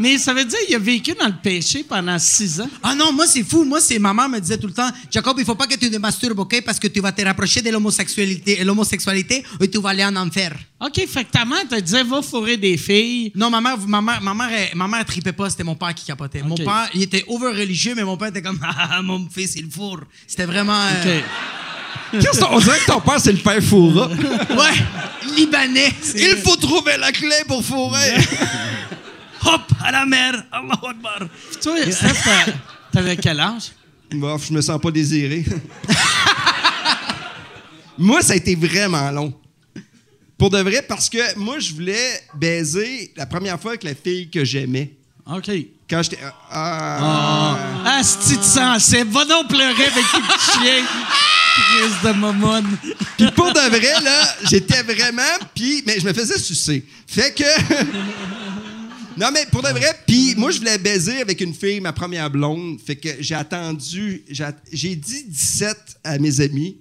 Mais 0.00 0.16
ça 0.18 0.32
veut 0.32 0.44
dire 0.44 0.58
qu'il 0.66 0.76
a 0.76 0.78
vécu 0.78 1.12
dans 1.18 1.26
le 1.26 1.34
péché 1.42 1.84
pendant 1.88 2.18
6 2.18 2.60
ans. 2.60 2.68
Ah 2.82 2.94
non, 2.94 3.12
moi 3.12 3.26
c'est 3.26 3.42
fou. 3.42 3.64
Moi, 3.64 3.80
c'est 3.80 3.98
ma 3.98 4.14
mère 4.14 4.28
me 4.28 4.38
disait 4.38 4.56
tout 4.58 4.66
le 4.68 4.72
temps, 4.72 4.88
Jacob, 5.10 5.36
il 5.38 5.44
faut 5.44 5.54
pas 5.56 5.66
que 5.66 5.74
tu 5.76 5.90
te 5.90 5.96
masturbes, 5.96 6.38
ok, 6.38 6.62
parce 6.64 6.78
que 6.78 6.86
tu 6.88 7.00
vas 7.00 7.12
te 7.12 7.22
rapprocher 7.22 7.62
de 7.62 7.70
l'homosexualité, 7.70 8.62
l'homosexualité, 8.64 9.42
et 9.60 9.68
tu 9.68 9.80
vas 9.80 9.90
aller 9.90 10.04
en 10.04 10.14
enfer. 10.16 10.52
OK, 10.80 10.94
fait 11.08 11.24
que 11.24 11.30
ta 11.32 11.44
mère 11.44 11.66
te 11.68 11.78
disait 11.80 12.04
va 12.04 12.22
fourrer 12.22 12.56
des 12.56 12.76
filles. 12.76 13.32
Non, 13.34 13.50
ma 13.50 13.60
mère, 13.60 13.76
ma 13.86 14.00
mère, 14.00 14.20
ma 14.22 14.34
mère, 14.34 14.48
elle- 14.52 14.76
ma 14.76 14.86
mère, 14.86 15.00
elle 15.00 15.06
tripait 15.06 15.32
pas, 15.32 15.50
c'était 15.50 15.64
mon 15.64 15.74
père 15.74 15.92
qui 15.94 16.04
capotait. 16.04 16.42
Mon 16.42 16.54
père, 16.56 16.88
il 16.94 17.02
était 17.02 17.24
over 17.26 17.48
religieux, 17.50 17.94
mais 17.96 18.04
mon 18.04 18.16
père 18.16 18.28
était 18.28 18.42
comme, 18.42 18.60
ah, 18.62 19.02
mon 19.02 19.26
fils, 19.28 19.54
il 19.56 19.68
fourre. 19.70 20.00
C'était 20.26 20.46
vraiment. 20.46 20.78
euh, 20.80 21.18
OK. 21.18 21.24
Qu'est-ce 22.22 22.40
qu'on 22.40 22.58
dirait 22.58 22.78
que 22.78 22.86
ton 22.86 23.00
père, 23.00 23.20
c'est 23.20 23.32
le 23.32 23.38
père 23.38 23.62
Foura. 23.62 24.08
Ouais, 24.08 25.34
libanais. 25.36 25.92
Il 26.14 26.36
faut 26.44 26.56
trouver 26.56 26.96
la 26.98 27.12
clé 27.12 27.34
pour 27.46 27.62
fourrer. 27.64 28.14
Hop, 29.44 29.62
à 29.84 29.92
la 29.92 30.06
mer, 30.06 30.44
Allahu 30.50 30.90
Akbar. 30.90 31.28
Toi, 31.62 31.90
Steph, 31.90 32.52
t'avais 32.92 33.16
quel 33.16 33.40
âge? 33.40 33.72
Bof, 34.12 34.46
je 34.46 34.52
me 34.52 34.60
sens 34.60 34.80
pas 34.80 34.90
désiré. 34.90 35.44
moi, 37.98 38.22
ça 38.22 38.32
a 38.32 38.36
été 38.36 38.54
vraiment 38.54 39.10
long. 39.10 39.34
Pour 40.36 40.50
de 40.50 40.58
vrai, 40.58 40.82
parce 40.86 41.08
que 41.08 41.36
moi, 41.36 41.58
je 41.58 41.74
voulais 41.74 42.22
baiser 42.34 43.12
la 43.16 43.26
première 43.26 43.60
fois 43.60 43.72
avec 43.72 43.82
la 43.82 43.94
fille 43.94 44.30
que 44.30 44.44
j'aimais. 44.44 44.92
OK. 45.26 45.50
Quand 45.90 46.02
j'étais. 46.02 46.18
Ah. 46.50 47.58
Ah, 47.84 48.00
c'est 48.02 48.38
de 48.38 48.42
sensé. 48.42 49.04
Va 49.04 49.24
donc 49.24 49.48
pleurer 49.48 49.86
avec 49.86 49.92
tes 49.92 50.20
petits 50.20 50.50
chiens. 50.52 50.84
Chris 51.56 52.08
de 52.08 52.12
momone. 52.12 52.78
Puis 53.16 53.30
pour 53.32 53.52
de 53.52 53.68
vrai, 53.68 54.00
là, 54.02 54.34
j'étais 54.44 54.82
vraiment. 54.82 55.22
Puis, 55.54 55.82
mais 55.86 55.98
je 55.98 56.06
me 56.06 56.12
faisais 56.12 56.38
sucer. 56.38 56.84
Fait 57.06 57.34
que. 57.34 57.44
Non, 59.18 59.30
mais 59.32 59.46
pour 59.50 59.62
de 59.62 59.68
vrai, 59.68 59.92
puis 60.06 60.34
moi, 60.36 60.50
je 60.50 60.58
voulais 60.58 60.78
baiser 60.78 61.20
avec 61.20 61.40
une 61.40 61.52
fille, 61.52 61.80
ma 61.80 61.92
première 61.92 62.30
blonde. 62.30 62.78
Fait 62.84 62.96
que 62.96 63.08
j'ai 63.20 63.34
attendu. 63.34 64.24
j'ai 64.72 64.94
dit 64.94 65.24
17 65.24 65.76
à 66.04 66.18
mes 66.18 66.40
amis. 66.40 66.76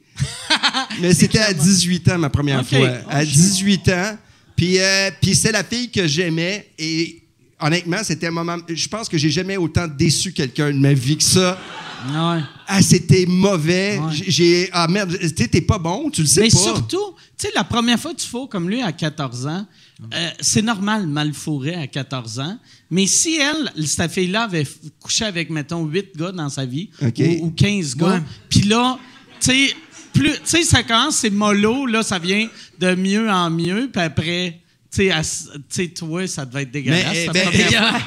mais 1.02 1.14
c'était 1.14 1.40
à 1.40 1.54
18 1.54 2.10
ans, 2.10 2.18
ma 2.18 2.30
première 2.30 2.66
fois. 2.66 2.90
À 3.10 3.26
18 3.26 3.90
ans. 3.90 4.18
Puis, 4.56 4.80
euh, 4.80 5.12
puis 5.22 5.36
c'est 5.36 5.52
la 5.52 5.64
fille 5.64 5.90
que 5.90 6.08
j'aimais. 6.08 6.68
Et 6.78 7.24
honnêtement, 7.60 8.04
c'était 8.04 8.28
un 8.28 8.32
moment. 8.32 8.58
Je 8.68 8.88
pense 8.88 9.10
que 9.10 9.18
j'ai 9.18 9.30
jamais 9.32 9.58
autant 9.58 9.88
déçu 9.88 10.32
quelqu'un 10.32 10.68
de 10.72 10.78
ma 10.78 10.94
vie 10.94 11.18
que 11.18 11.24
ça. 11.24 11.60
Ouais. 12.08 12.42
Ah, 12.68 12.82
c'était 12.82 13.26
mauvais. 13.28 13.98
Ouais. 14.00 14.12
J'ai-. 14.28 14.70
Ah 14.72 14.88
merde, 14.88 15.18
tu 15.20 15.28
sais, 15.28 15.48
t'es 15.48 15.62
pas 15.62 15.78
bon, 15.78 16.10
tu 16.10 16.22
le 16.22 16.28
sais 16.28 16.42
Mais 16.42 16.50
pas. 16.50 16.58
surtout, 16.58 17.16
tu 17.38 17.48
sais, 17.48 17.52
la 17.56 17.64
première 17.64 18.00
fois 18.00 18.14
que 18.14 18.20
tu 18.20 18.28
fous 18.28 18.48
comme 18.48 18.70
lui 18.70 18.82
à 18.82 18.92
14 18.92 19.48
ans, 19.48 19.66
euh, 20.14 20.30
c'est 20.40 20.62
normal 20.62 21.08
mal 21.08 21.34
fourrer 21.34 21.76
à 21.76 21.88
14 21.88 22.40
ans. 22.40 22.58
Mais 22.92 23.08
si 23.08 23.38
elle, 23.38 23.72
cette 23.86 24.12
fille-là, 24.12 24.44
avait 24.44 24.66
couché 25.00 25.26
avec, 25.26 25.50
mettons, 25.50 25.86
8 25.86 26.16
gars 26.16 26.32
dans 26.32 26.50
sa 26.50 26.66
vie, 26.66 26.90
ou, 27.02 27.46
ou 27.48 27.52
15 27.52 27.96
gars, 27.96 28.22
puis 28.50 28.62
là, 28.62 28.98
tu 29.40 29.52
sais, 29.52 29.76
plus, 30.14 30.32
tu 30.32 30.40
sais, 30.46 30.64
ça 30.64 30.84
commence, 30.84 31.18
c'est 31.18 31.30
mollo, 31.30 31.86
là, 31.86 32.04
ça 32.04 32.20
vient 32.20 32.48
de 32.80 32.96
mieux 32.96 33.30
en 33.30 33.50
mieux, 33.50 33.90
puis 33.92 34.02
après, 34.02 34.60
tu 34.92 34.98
sais, 34.98 35.12
à- 35.12 35.22
tu 35.22 35.30
sais, 35.70 35.88
toi, 35.90 36.26
ça 36.28 36.46
devait 36.46 36.64
être 36.64 36.72
dégueulasse. 36.72 37.06
Mais, 37.14 37.26
ta 37.26 37.32
ben, 37.34 37.50
première 37.50 37.70
fois. 37.90 38.00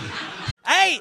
Hey, 0.67 1.01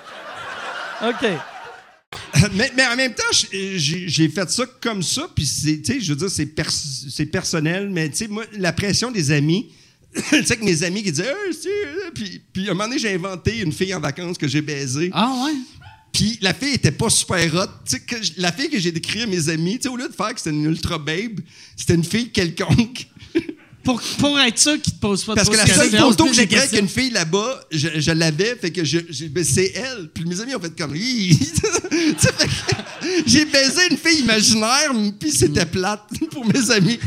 OK. 1.03 1.29
mais, 2.53 2.71
mais 2.75 2.85
en 2.87 2.95
même 2.95 3.13
temps, 3.13 3.23
j'ai 3.51 4.29
fait 4.29 4.49
ça 4.49 4.65
comme 4.81 5.01
ça, 5.01 5.29
puis 5.35 5.45
c'est, 5.45 5.81
tu 5.81 5.93
sais, 5.93 5.99
je 6.01 6.13
veux 6.13 6.17
dire, 6.19 6.29
c'est 6.29 6.45
pers- 6.45 6.69
c'est 6.71 7.25
personnel, 7.25 7.89
mais 7.89 8.09
tu 8.09 8.17
sais, 8.17 8.27
moi, 8.27 8.43
la 8.53 8.73
pression 8.73 9.11
des 9.11 9.31
amis, 9.31 9.71
tu 10.29 10.43
sais, 10.43 10.57
que 10.57 10.63
mes 10.63 10.83
amis 10.83 11.03
qui 11.03 11.11
disaient, 11.11 11.31
euh, 11.31 12.11
puis, 12.13 12.41
puis 12.51 12.67
à 12.67 12.71
un 12.71 12.73
moment 12.73 12.87
donné, 12.89 12.99
j'ai 12.99 13.13
inventé 13.13 13.59
une 13.59 13.71
fille 13.71 13.93
en 13.93 13.99
vacances 13.99 14.37
que 14.37 14.47
j'ai 14.47 14.61
baisée. 14.61 15.09
Ah 15.13 15.45
ouais? 15.45 15.53
Puis 16.11 16.37
la 16.41 16.53
fille 16.53 16.73
était 16.73 16.91
pas 16.91 17.09
super 17.09 17.55
hot. 17.55 17.67
Tu 17.85 17.91
sais, 17.91 17.99
que 18.01 18.15
la 18.37 18.51
fille 18.51 18.69
que 18.69 18.77
j'ai 18.77 18.91
décrite 18.91 19.23
à 19.23 19.27
mes 19.27 19.47
amis, 19.47 19.77
tu 19.77 19.83
sais, 19.83 19.89
au 19.89 19.95
lieu 19.95 20.09
de 20.09 20.13
faire 20.13 20.33
que 20.33 20.39
c'était 20.41 20.49
une 20.55 20.65
ultra 20.65 20.97
babe, 20.97 21.39
c'était 21.77 21.95
une 21.95 22.03
fille 22.03 22.29
quelconque. 22.31 23.07
Pour, 23.83 24.01
pour 24.19 24.39
être 24.39 24.59
sûr 24.59 24.79
qu'il 24.81 24.93
te 24.93 24.99
pose 24.99 25.23
pas 25.23 25.35
Parce 25.35 25.47
trop 25.49 25.57
que 25.57 25.63
de 25.63 25.67
la 25.67 25.75
seule 25.75 25.99
photo 25.99 26.25
que 26.25 26.33
j'ai 26.33 26.45
de 26.45 26.49
prise 26.55 26.61
avec 26.61 26.79
une 26.79 26.87
fille 26.89 27.09
là-bas, 27.09 27.61
je, 27.71 27.87
je 27.99 28.11
l'avais, 28.11 28.55
fait 28.55 28.71
que 28.71 28.83
je, 28.85 28.99
j'ai- 29.09 29.29
ben, 29.29 29.43
c'est 29.43 29.71
elle. 29.75 30.09
Puis 30.13 30.25
mes 30.25 30.39
amis 30.39 30.55
ont 30.55 30.59
fait 30.59 30.75
comme, 30.77 30.95
Hi! 30.95 31.37
Tu 31.91 32.15
sais, 32.17 32.31
fait 32.33 32.47
que 32.47 33.23
j'ai 33.27 33.45
baisé 33.45 33.81
une 33.91 33.97
fille 33.97 34.19
imaginaire, 34.21 34.91
puis 35.19 35.31
c'était 35.31 35.65
plate 35.65 36.01
pour 36.31 36.45
mes 36.45 36.71
amis. 36.71 36.99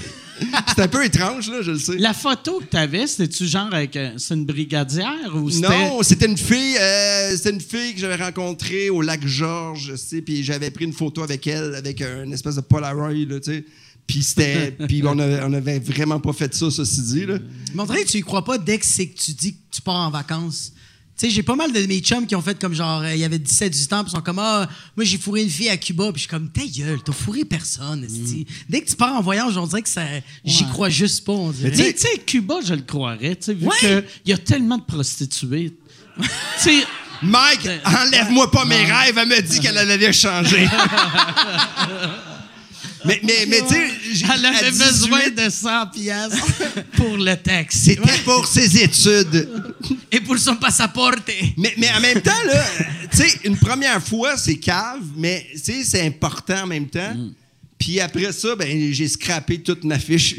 C'était 0.68 0.82
un 0.82 0.88
peu 0.88 1.04
étrange, 1.04 1.48
là, 1.48 1.62
je 1.62 1.70
le 1.72 1.78
sais. 1.78 1.96
La 1.96 2.12
photo 2.12 2.58
que 2.58 2.64
t'avais, 2.64 3.06
c'était-tu 3.06 3.46
genre 3.46 3.72
avec. 3.72 3.96
C'est 4.18 4.34
une 4.34 4.44
brigadière 4.44 5.34
ou 5.34 5.48
c'était. 5.50 5.68
Non, 5.68 6.02
c'était 6.02 6.26
une 6.26 6.36
fille, 6.36 6.76
euh, 6.78 7.36
c'était 7.36 7.50
une 7.50 7.60
fille 7.60 7.94
que 7.94 8.00
j'avais 8.00 8.22
rencontrée 8.22 8.90
au 8.90 9.00
lac 9.00 9.26
Georges, 9.26 9.92
tu 9.92 9.96
sais, 9.96 10.22
puis 10.22 10.42
j'avais 10.42 10.70
pris 10.70 10.84
une 10.84 10.92
photo 10.92 11.22
avec 11.22 11.46
elle, 11.46 11.74
avec 11.76 12.02
un 12.02 12.30
espèce 12.32 12.56
de 12.56 12.60
Polaroid, 12.62 13.12
là, 13.12 13.38
tu 13.40 13.52
sais. 13.52 13.64
Puis 14.06 14.22
c'était, 14.22 14.70
puis 14.88 15.02
on 15.04 15.18
avait, 15.18 15.40
on 15.44 15.52
avait 15.52 15.78
vraiment 15.78 16.20
pas 16.20 16.32
fait 16.32 16.54
ça, 16.54 16.70
ceci 16.70 17.02
dit, 17.02 17.26
là. 17.26 17.38
Dirait 17.74 18.04
que 18.04 18.10
tu 18.10 18.18
y 18.18 18.22
crois 18.22 18.44
pas 18.44 18.58
dès 18.58 18.78
que 18.78 18.86
c'est 18.86 19.06
que 19.08 19.18
tu 19.18 19.32
dis 19.32 19.54
que 19.54 19.60
tu 19.70 19.80
pars 19.82 19.96
en 19.96 20.10
vacances. 20.10 20.72
Tu 21.16 21.26
sais, 21.26 21.30
j'ai 21.32 21.44
pas 21.44 21.54
mal 21.54 21.72
de 21.72 21.78
mes 21.86 22.00
chums 22.00 22.26
qui 22.26 22.34
ont 22.34 22.42
fait 22.42 22.58
comme 22.58 22.74
genre, 22.74 23.02
euh, 23.02 23.14
il 23.14 23.20
y 23.20 23.24
avait 23.24 23.38
17, 23.38 23.70
18 23.72 23.92
ans, 23.92 24.02
puis 24.02 24.10
ils 24.12 24.16
sont 24.16 24.20
comme, 24.22 24.40
ah, 24.40 24.68
moi 24.96 25.04
j'ai 25.04 25.16
fourré 25.16 25.42
une 25.44 25.48
fille 25.48 25.68
à 25.68 25.76
Cuba, 25.76 26.06
puis 26.06 26.14
je 26.14 26.18
suis 26.22 26.28
comme, 26.28 26.50
ta 26.50 26.62
gueule, 26.66 26.98
t'as 27.04 27.12
fourré 27.12 27.44
personne, 27.44 28.02
esti. 28.02 28.44
Dès 28.68 28.80
que 28.80 28.90
tu 28.90 28.96
pars 28.96 29.14
en 29.14 29.22
voyage, 29.22 29.56
on 29.56 29.64
dirait 29.64 29.82
que 29.82 29.88
ça, 29.88 30.02
j'y 30.44 30.64
Ouais. 30.64 30.70
crois 30.70 30.88
juste 30.88 31.24
pas, 31.24 31.32
on 31.32 31.50
dirait. 31.52 31.70
Mais 31.76 31.92
tu 31.92 32.00
sais, 32.00 32.18
Cuba, 32.26 32.56
je 32.66 32.74
le 32.74 32.82
croirais, 32.82 33.36
tu 33.36 33.44
sais, 33.44 33.54
vu 33.54 33.64
Ouais. 33.66 33.76
qu'il 33.78 34.02
y 34.26 34.32
a 34.32 34.38
tellement 34.38 34.76
de 34.78 34.82
prostituées. 34.82 35.76
tu 36.20 36.28
sais, 36.58 36.82
Mike, 37.22 37.68
enlève-moi 37.84 38.50
pas 38.50 38.64
mes 38.64 38.84
rêves, 38.84 39.16
elle 39.16 39.28
me 39.28 39.40
dit 39.40 39.60
qu'elle 39.60 39.78
allait 39.78 40.12
changer. 40.12 40.68
mais, 43.04 43.20
mais, 43.22 43.46
mais 43.48 43.60
tu 43.62 43.74
sais, 43.74 44.24
elle 44.34 44.44
avait 44.44 44.66
à 44.66 44.70
18, 44.70 44.84
besoin 44.86 45.30
de 45.30 45.50
100 45.50 45.86
piastres 45.88 46.46
pour 46.96 47.16
le 47.16 47.34
taxi. 47.36 47.96
C'était 47.96 48.18
pour 48.24 48.46
ses 48.46 48.82
études. 48.82 49.48
Et 50.10 50.20
pour 50.20 50.38
son 50.38 50.56
passaporte. 50.56 51.30
Mais, 51.56 51.74
mais 51.76 51.90
en 51.90 52.00
même 52.00 52.20
temps, 52.20 52.30
là, 52.46 52.64
tu 53.10 53.16
sais, 53.18 53.38
une 53.44 53.56
première 53.56 54.02
fois, 54.02 54.36
c'est 54.36 54.56
cave, 54.56 55.02
mais 55.16 55.46
tu 55.52 55.58
sais, 55.58 55.84
c'est 55.84 56.02
important 56.06 56.62
en 56.62 56.66
même 56.66 56.88
temps. 56.88 57.14
Puis 57.78 58.00
après 58.00 58.32
ça, 58.32 58.56
ben, 58.56 58.92
j'ai 58.92 59.08
scrappé 59.08 59.60
toute 59.60 59.84
ma 59.84 59.98
fiche. 59.98 60.36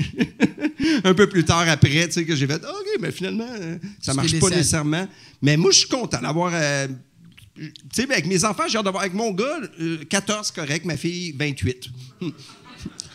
un 1.04 1.14
peu 1.14 1.28
plus 1.28 1.44
tard 1.46 1.68
après, 1.68 2.08
tu 2.08 2.14
sais, 2.14 2.26
que 2.26 2.36
j'ai 2.36 2.48
fait, 2.48 2.56
OK, 2.56 3.00
mais 3.00 3.12
finalement, 3.12 3.48
euh, 3.60 3.78
ça 4.02 4.14
marche 4.14 4.40
pas 4.40 4.50
nécessairement. 4.50 5.08
Mais 5.42 5.58
moi, 5.58 5.72
je 5.72 5.80
suis 5.80 5.88
content 5.90 6.22
d'avoir. 6.22 6.52
euh, 6.54 6.88
tu 7.56 7.72
sais, 7.94 8.04
avec 8.12 8.26
mes 8.28 8.44
enfants, 8.46 8.64
j'ai 8.68 8.78
hâte 8.78 8.86
d'avoir. 8.86 9.04
Avec 9.04 9.14
mon 9.16 9.32
gars, 9.32 9.60
euh, 9.80 9.98
14, 10.10 10.52
correct, 10.52 10.86
ma 10.86 10.98
fille, 10.98 11.34
28. 11.38 11.90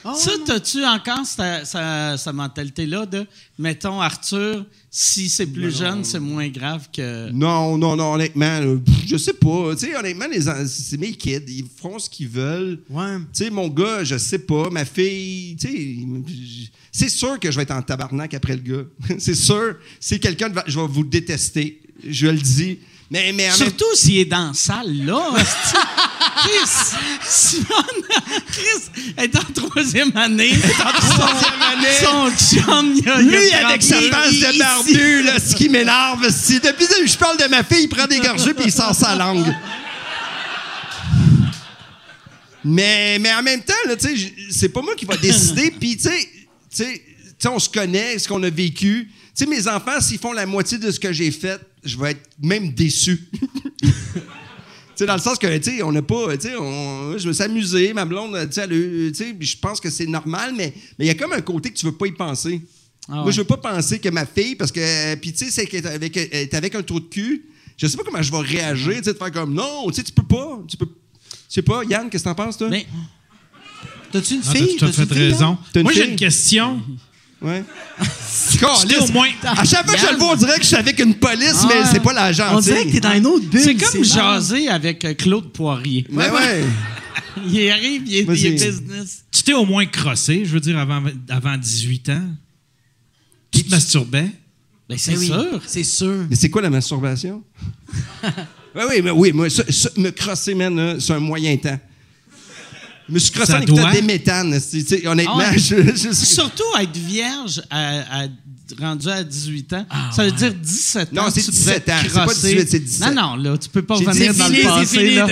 Ça, 0.03 0.31
t'as-tu 0.47 0.83
encore 0.87 1.27
cette, 1.27 1.67
cette- 1.67 2.19
cette 2.19 2.33
mentalité-là 2.33 3.05
de, 3.05 3.27
mettons, 3.59 4.01
Arthur, 4.01 4.65
si 4.91 5.29
c'est 5.29 5.47
plus 5.47 5.77
jeune, 5.77 6.05
c'est 6.05 6.19
moins 6.19 6.49
grave 6.49 6.89
que. 6.91 7.31
Non, 7.33 7.77
non, 7.77 7.97
non, 7.97 8.15
honnêtement, 8.15 8.61
je 9.07 9.19
sais 9.19 9.35
pas. 9.35 9.75
Tu 9.77 9.87
sais, 9.89 9.97
honnêtement, 9.97 10.25
c'est 10.67 10.97
mes 10.99 11.13
kids, 11.13 11.43
ils 11.49 11.67
feront 11.77 11.99
ce 11.99 12.09
qu'ils 12.09 12.29
veulent. 12.29 12.81
Ouais. 12.89 13.19
Tu 13.35 13.45
sais, 13.45 13.51
mon 13.51 13.69
gars, 13.69 14.03
je 14.03 14.17
sais 14.17 14.39
pas. 14.39 14.71
Ma 14.71 14.87
fille, 14.87 15.55
tu 15.61 15.69
sais, 15.69 16.71
c'est 16.91 17.11
sûr 17.11 17.39
que 17.39 17.51
je 17.51 17.57
vais 17.57 17.65
être 17.65 17.71
en 17.73 17.83
tabarnak 17.83 18.33
après 18.33 18.57
le 18.57 18.63
gars. 18.63 18.85
c'est 19.19 19.35
sûr. 19.35 19.77
Si 20.01 20.19
quelqu'un, 20.19 20.49
va- 20.49 20.65
je 20.67 20.81
vais 20.81 20.87
vous 20.89 21.05
détester. 21.05 21.79
Je 22.09 22.27
le 22.29 22.39
dis. 22.39 22.79
Mais, 23.11 23.33
mais 23.33 23.47
en 23.47 23.51
même 23.51 23.57
Surtout 23.57 23.97
s'il 23.97 24.19
est 24.19 24.25
dans 24.25 24.49
la 24.49 24.55
salle, 24.55 25.05
là. 25.05 25.31
Chris, 26.37 26.95
Simone, 27.27 28.03
Chris 28.53 29.13
est 29.19 29.37
en 29.37 29.53
troisième 29.53 30.17
année. 30.17 30.53
en 30.55 30.93
troisième 30.93 31.61
année. 31.61 31.97
Son 32.01 32.31
chum, 32.31 32.95
il 32.97 33.09
a. 33.09 33.21
il 33.21 33.29
Lui, 33.29 33.53
avec 33.53 33.83
sa 33.83 34.01
face 34.01 34.35
de 34.35 34.59
barbu, 34.59 35.23
là, 35.25 35.41
ce 35.41 35.57
qui 35.57 35.69
m'énerve, 35.69 36.31
si 36.31 36.61
depuis 36.61 36.87
que 36.87 37.05
je 37.05 37.19
parle 37.19 37.37
de 37.37 37.47
ma 37.47 37.65
fille, 37.65 37.83
il 37.83 37.89
prend 37.89 38.07
des 38.07 38.21
gorgées 38.21 38.55
puis 38.55 38.67
il 38.67 38.73
sort 38.73 38.95
sa 38.95 39.17
langue. 39.17 39.53
Mais, 42.65 43.19
mais 43.19 43.35
en 43.35 43.43
même 43.43 43.63
temps, 43.63 43.75
là, 43.87 43.97
tu 43.97 44.17
sais, 44.17 44.33
c'est 44.51 44.69
pas 44.69 44.83
moi 44.83 44.95
qui 44.95 45.05
va 45.05 45.17
décider. 45.21 45.73
Puis, 45.73 45.97
tu 45.97 46.05
sais, 46.05 46.11
tu 46.11 46.29
sais, 46.71 46.93
tu 46.93 47.35
sais, 47.39 47.49
on 47.49 47.59
se 47.59 47.69
connaît, 47.69 48.19
ce 48.19 48.29
qu'on 48.29 48.43
a 48.45 48.51
vécu. 48.51 49.11
Tu 49.35 49.45
sais, 49.45 49.47
mes 49.47 49.67
enfants, 49.67 50.01
s'ils 50.01 50.19
font 50.19 50.33
la 50.33 50.47
moitié 50.47 50.79
de 50.79 50.91
ce 50.91 51.01
que 51.01 51.13
j'ai 51.13 51.31
fait, 51.33 51.61
je 51.85 51.97
vais 51.99 52.13
être 52.13 52.29
même 52.43 52.73
déçu. 52.73 53.29
Tu 54.97 55.05
sais, 55.05 55.07
dans 55.07 55.15
le 55.17 55.21
sens 55.23 55.39
que, 55.39 55.57
tu 55.57 55.71
sais, 55.77 55.83
on 55.83 55.93
n'a 55.93 56.03
pas, 56.03 56.37
tu 56.37 56.49
sais, 56.49 56.57
on- 56.57 57.17
je 57.17 57.27
me 57.27 57.33
suis 57.33 57.43
amusé, 57.43 57.95
ma 57.95 58.05
blonde, 58.05 58.37
tu 58.49 58.53
sais, 58.55 58.61
elle 58.65 58.73
a 58.73 58.77
eu- 58.77 59.13
tu 59.13 59.25
sais, 59.25 59.35
je 59.41 59.57
pense 59.57 59.81
que 59.81 59.89
c'est 59.89 60.05
normal, 60.07 60.53
mais 60.55 60.75
mais 60.99 61.07
il 61.07 61.09
y 61.09 61.11
a 61.11 61.15
comme 61.15 61.33
un 61.33 61.41
côté 61.41 61.71
que 61.71 61.79
tu 61.79 61.87
veux 61.87 61.93
pas 61.97 62.07
y 62.07 62.13
penser. 62.13 62.61
Ah 63.09 63.13
Moi, 63.15 63.25
ouais. 63.25 63.33
je 63.33 63.39
veux 63.41 63.47
pas 63.47 63.57
penser 63.57 63.99
que 63.99 64.11
ma 64.11 64.27
fille, 64.27 64.57
parce 64.57 64.71
que, 64.71 65.15
puis 65.15 65.33
tu 65.33 65.39
sais, 65.47 65.51
c'est 65.51 65.65
qu'elle 65.67 65.87
est 65.87 65.89
avec, 65.89 66.17
est 66.19 66.53
avec 66.53 66.75
un 66.75 66.83
trou 66.83 67.01
de 67.01 67.07
cul, 67.07 67.47
je 67.79 67.87
sais 67.87 67.97
pas 67.97 68.03
comment 68.05 68.21
je 68.21 68.31
vais 68.31 68.41
réagir, 68.41 68.97
tu 68.99 69.05
sais, 69.05 69.13
de 69.15 69.19
faire 69.19 69.33
comme, 69.33 69.55
non, 69.55 69.87
tu 69.89 69.95
sais, 69.95 70.03
tu 70.03 70.13
peux 70.13 70.23
pas, 70.23 70.61
tu 70.69 70.77
peux, 70.77 70.89
sais 71.49 71.63
pas, 71.63 71.83
Yann, 71.89 72.11
qu'est-ce 72.11 72.25
que 72.25 72.29
t'en 72.29 72.35
penses, 72.35 72.59
toi? 72.59 72.69
Mais 72.69 72.87
T'as-tu 74.13 74.35
une 74.35 74.43
Ah, 74.45 74.53
fille? 74.55 74.77
t'as 74.79 74.91
tout 74.93 75.01
à 75.01 75.07
fait 75.07 75.15
raison. 75.15 75.57
Moi, 75.77 75.93
j'ai 75.95 76.11
une 76.11 76.17
question. 76.17 76.83
Ouais. 77.43 77.65
C'était 78.29 78.99
au 78.99 79.09
moins. 79.13 79.29
À 79.45 79.65
chaque 79.65 79.85
fois 79.87 79.95
que 79.95 80.01
je 80.01 80.13
le 80.13 80.19
vois, 80.19 80.33
on 80.33 80.37
dirait 80.37 80.57
que 80.57 80.63
je 80.63 80.67
suis 80.69 80.77
avec 80.77 80.99
une 81.01 81.15
police, 81.15 81.65
mais 81.69 81.75
Ah. 81.83 81.89
c'est 81.91 82.01
pas 82.03 82.13
la 82.13 82.33
gentille. 82.33 82.57
On 82.57 82.61
dirait 82.61 82.85
que 82.87 82.93
t'es 82.93 83.01
dans 83.01 83.13
une 83.15 83.27
autre 83.27 83.47
bulle. 83.47 83.61
c'est 83.63 83.75
comme 83.77 84.01
marrant. 84.01 84.33
jaser 84.35 84.69
avec 84.69 85.05
euh, 85.05 85.15
Claude 85.15 85.51
Poirier. 85.53 86.07
Mais 86.11 86.29
ouais. 86.31 86.65
Il 87.47 87.71
arrive, 87.71 88.03
il 88.07 88.17
est, 88.17 88.23
Vas-y. 88.25 88.39
il 88.41 88.47
est 88.47 88.51
business. 88.67 89.25
Tu 89.33 89.43
t'es 89.43 89.55
au 89.55 89.65
moins 89.65 89.87
crossé, 89.87 90.45
je 90.45 90.51
veux 90.53 90.61
dire, 90.61 90.77
avant, 90.79 91.03
avant 91.31 91.57
18 91.57 92.09
ans. 92.11 92.29
Tu 93.51 93.63
te 93.65 93.71
masturbais? 93.71 94.29
Ben, 94.89 94.99
c'est 94.99 95.17
oui, 95.17 95.27
sûr. 95.27 95.63
C'est 95.67 95.85
sûr. 95.85 96.27
Mais 96.29 96.37
c'est 96.37 96.51
quoi 96.51 96.61
la 96.61 96.69
masturbation? 96.71 97.43
oui, 98.25 98.83
oui, 98.91 99.01
mais 99.03 99.11
oui, 99.11 99.33
moi, 99.33 99.49
ça- 99.49 99.71
ça- 99.71 99.91
me 99.97 100.11
crosser, 100.11 100.55
man, 100.55 100.75
là, 100.77 100.97
c'est 101.01 101.13
un 101.15 101.21
moyen 101.21 101.57
temps. 101.57 101.79
Je 103.11 103.15
me 103.15 103.19
suis 103.19 103.33
crossé 103.33 103.51
Ça 103.53 103.59
en 103.59 103.63
écoutant 103.63 103.91
des 103.91 104.03
méthanes. 104.03 104.59
tu 104.71 104.81
sais, 104.87 105.05
Honnêtement, 105.07 105.41
Ah 105.41 105.51
ouais. 105.51 105.59
je, 105.59 105.77
je- 105.97 106.13
Surtout 106.15 106.63
être 106.81 106.97
vierge 106.97 107.61
à, 107.69 108.23
à- 108.23 108.27
rendu 108.81 109.09
à 109.09 109.25
18 109.25 109.73
ans, 109.73 109.87
ça 110.15 110.23
veut 110.25 110.31
dire 110.31 110.55
17 110.55 111.09
Ah, 111.11 111.15
Non, 111.15 111.23
ans. 111.23 111.31
c'est 111.35 111.43
tu 111.43 111.51
17 111.51 111.87
devais 111.87 111.93
ans. 111.93 112.01
C'est 112.05 112.13
pas 112.15 112.25
crosser. 112.27 112.55
18, 112.55 112.69
c'est 112.71 112.79
17. 112.79 113.15
Non, 113.15 113.23
non, 113.23 113.37
là, 113.37 113.59
tu 113.59 113.69
peux 113.69 113.83
pas 113.83 113.97
J'ai 113.97 114.07
revenir 114.07 114.33
dans 114.35 114.45
fini, 114.45 114.57
le 114.59 114.63
c'est 114.63 114.69
passé. 114.69 114.99
fini, 114.99 115.15
là. 115.17 115.27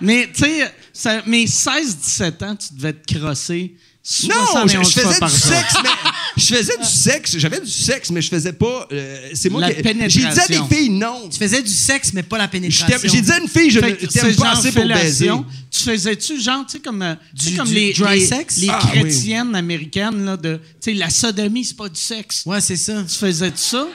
Mais, 0.00 0.30
tu 0.32 0.44
sais, 0.92 1.20
mais 1.26 1.44
16-17 1.46 2.42
ans, 2.44 2.54
tu 2.56 2.74
devais 2.76 2.92
te 2.92 3.14
crosser 3.18 3.74
Non, 4.22 4.28
je, 4.28 4.46
71 4.52 4.86
je 4.88 5.00
fois 5.00 5.02
faisais 5.10 5.18
par 5.20 5.28
du 5.30 5.34
jour. 5.36 5.44
sexe, 5.46 5.74
mais 5.82 5.88
je 6.36 6.54
faisais 6.54 6.76
du 6.76 6.84
sexe, 6.88 7.36
j'avais 7.38 7.60
du 7.60 7.70
sexe, 7.70 8.10
mais 8.10 8.20
je 8.22 8.28
faisais 8.28 8.52
pas. 8.52 8.86
euh, 8.92 9.30
c'est 9.34 9.48
moi 9.50 9.60
La 9.60 9.70
qui. 9.70 9.76
J'ai 9.76 9.82
pénétration. 9.82 10.30
dit 10.30 10.38
à 10.40 10.46
des 10.68 10.74
filles 10.74 10.90
non. 10.90 11.28
Tu 11.28 11.38
faisais 11.38 11.62
du 11.62 11.70
sexe, 11.72 12.12
mais 12.12 12.22
pas 12.22 12.38
la 12.38 12.48
pénétration. 12.48 12.98
J'ai 13.04 13.20
dit 13.20 13.30
à 13.32 13.38
une 13.40 13.48
fille, 13.48 13.70
je 13.70 13.80
ne 13.80 13.90
t'aime 13.90 14.08
pas 14.22 14.32
genre 14.32 14.46
assez 14.58 14.72
pour 14.72 14.86
baiser. 14.86 15.30
Tu 15.70 15.82
faisais-tu, 15.82 16.40
genre, 16.40 16.64
tu 16.64 16.72
sais, 16.72 16.78
comme, 16.78 17.02
euh, 17.02 17.14
tu 17.38 17.44
sais, 17.44 17.50
Du- 17.50 17.56
comme 17.58 17.68
du 17.68 17.74
les, 17.74 17.92
dry 17.92 18.20
les, 18.20 18.26
sex? 18.26 18.56
les 18.58 18.68
Ah, 18.70 18.78
chrétiennes 18.90 19.54
américaines, 19.54 20.24
là, 20.24 20.36
de, 20.36 20.56
tu 20.80 20.92
sais, 20.92 20.94
la 20.94 21.10
sodomie, 21.10 21.64
c'est 21.64 21.76
pas 21.76 21.88
du 21.88 22.00
sexe. 22.00 22.44
Ouais, 22.46 22.60
c'est 22.60 22.76
ça. 22.76 23.02
Tu 23.06 23.14
faisais-tu 23.18 23.58
ça? 23.58 23.86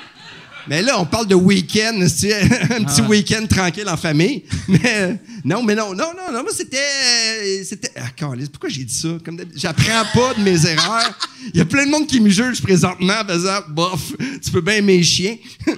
Mais 0.67 0.81
là, 0.81 0.99
on 0.99 1.05
parle 1.05 1.27
de 1.27 1.35
week-end, 1.35 1.93
un 2.01 2.05
petit 2.05 3.01
Ah. 3.01 3.07
week-end 3.07 3.45
tranquille 3.47 3.87
en 3.89 3.97
famille. 3.97 4.43
Mais 4.67 5.17
non, 5.43 5.63
mais 5.63 5.75
non, 5.75 5.93
non, 5.93 6.13
non, 6.15 6.31
non, 6.31 6.41
moi 6.43 6.51
c'était. 6.55 7.63
c'était 7.63 7.91
ah, 7.97 8.07
pourquoi 8.51 8.69
j'ai 8.69 8.83
dit 8.83 8.93
ça? 8.93 9.09
Comme 9.23 9.39
J'apprends 9.55 10.03
pas 10.13 10.33
de 10.35 10.41
mes 10.43 10.65
erreurs. 10.67 11.17
Il 11.53 11.57
y 11.57 11.61
a 11.61 11.65
plein 11.65 11.85
de 11.85 11.91
monde 11.91 12.07
qui 12.07 12.19
me 12.19 12.29
juge 12.29 12.61
présentement 12.61 13.15
en 13.21 13.27
faisant 13.27 13.59
bof, 13.69 14.13
tu 14.43 14.51
peux 14.51 14.61
bien 14.61 14.75
aimer 14.75 14.97
les 14.97 15.03
chiens. 15.03 15.37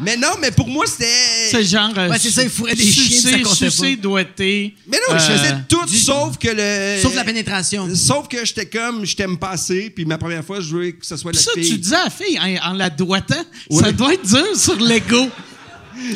mais 0.00 0.16
non, 0.16 0.28
mais 0.40 0.50
pour 0.50 0.68
moi, 0.68 0.86
c'était. 0.86 1.06
C'est 1.50 1.64
genre. 1.64 1.90
euh, 1.96 2.08
Ouais, 2.08 2.18
c'est 2.18 2.30
ça, 2.30 2.42
il 2.42 2.48
fourrait 2.50 2.74
des 2.74 2.84
chiens, 2.84 3.44
ça 3.44 3.54
sucer, 3.54 3.96
doigté. 3.96 4.74
Mais 4.86 4.98
non, 5.08 5.18
je 5.18 5.24
euh, 5.24 5.36
faisais 5.36 5.54
tout 5.68 5.86
sauf 5.88 6.38
que 6.38 6.48
le. 6.48 7.02
Sauf 7.02 7.14
la 7.14 7.24
pénétration. 7.24 7.88
Sauf 7.94 8.28
que 8.28 8.44
j'étais 8.44 8.66
comme, 8.66 9.04
je 9.04 9.16
t'aime 9.16 9.36
pas 9.38 9.50
assez, 9.50 9.90
puis 9.90 10.04
ma 10.04 10.18
première 10.18 10.44
fois, 10.44 10.60
je 10.60 10.68
voulais 10.70 10.92
que 10.92 11.04
ce 11.06 11.16
soit 11.16 11.32
la 11.32 11.38
Ça, 11.40 11.50
fille. 11.54 11.68
tu 11.68 11.78
disais 11.78 11.96
à 11.96 12.04
la 12.04 12.10
fille 12.10 12.38
en, 12.38 12.70
en 12.70 12.72
la 12.74 12.90
doigtant, 12.90 13.42
Ouais. 13.70 13.82
ça 13.82 13.92
doit 13.92 14.14
être 14.14 14.26
dur 14.26 14.56
sur 14.56 14.76
l'ego. 14.80 15.28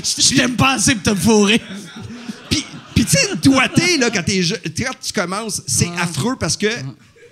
Je 0.05 0.37
t'aime 0.37 0.55
pas 0.55 0.75
assez 0.75 0.95
pour 0.95 1.13
te 1.13 1.19
fourrer. 1.19 1.61
Puis, 2.49 2.65
puis 2.95 3.05
tu 3.05 3.11
sais, 3.17 3.29
doigté, 3.43 3.97
là, 3.99 4.11
quand, 4.11 4.23
je- 4.29 4.55
quand 4.55 4.93
tu 5.03 5.13
commences, 5.13 5.61
c'est 5.67 5.91
affreux 6.01 6.37
parce 6.39 6.57
que 6.57 6.69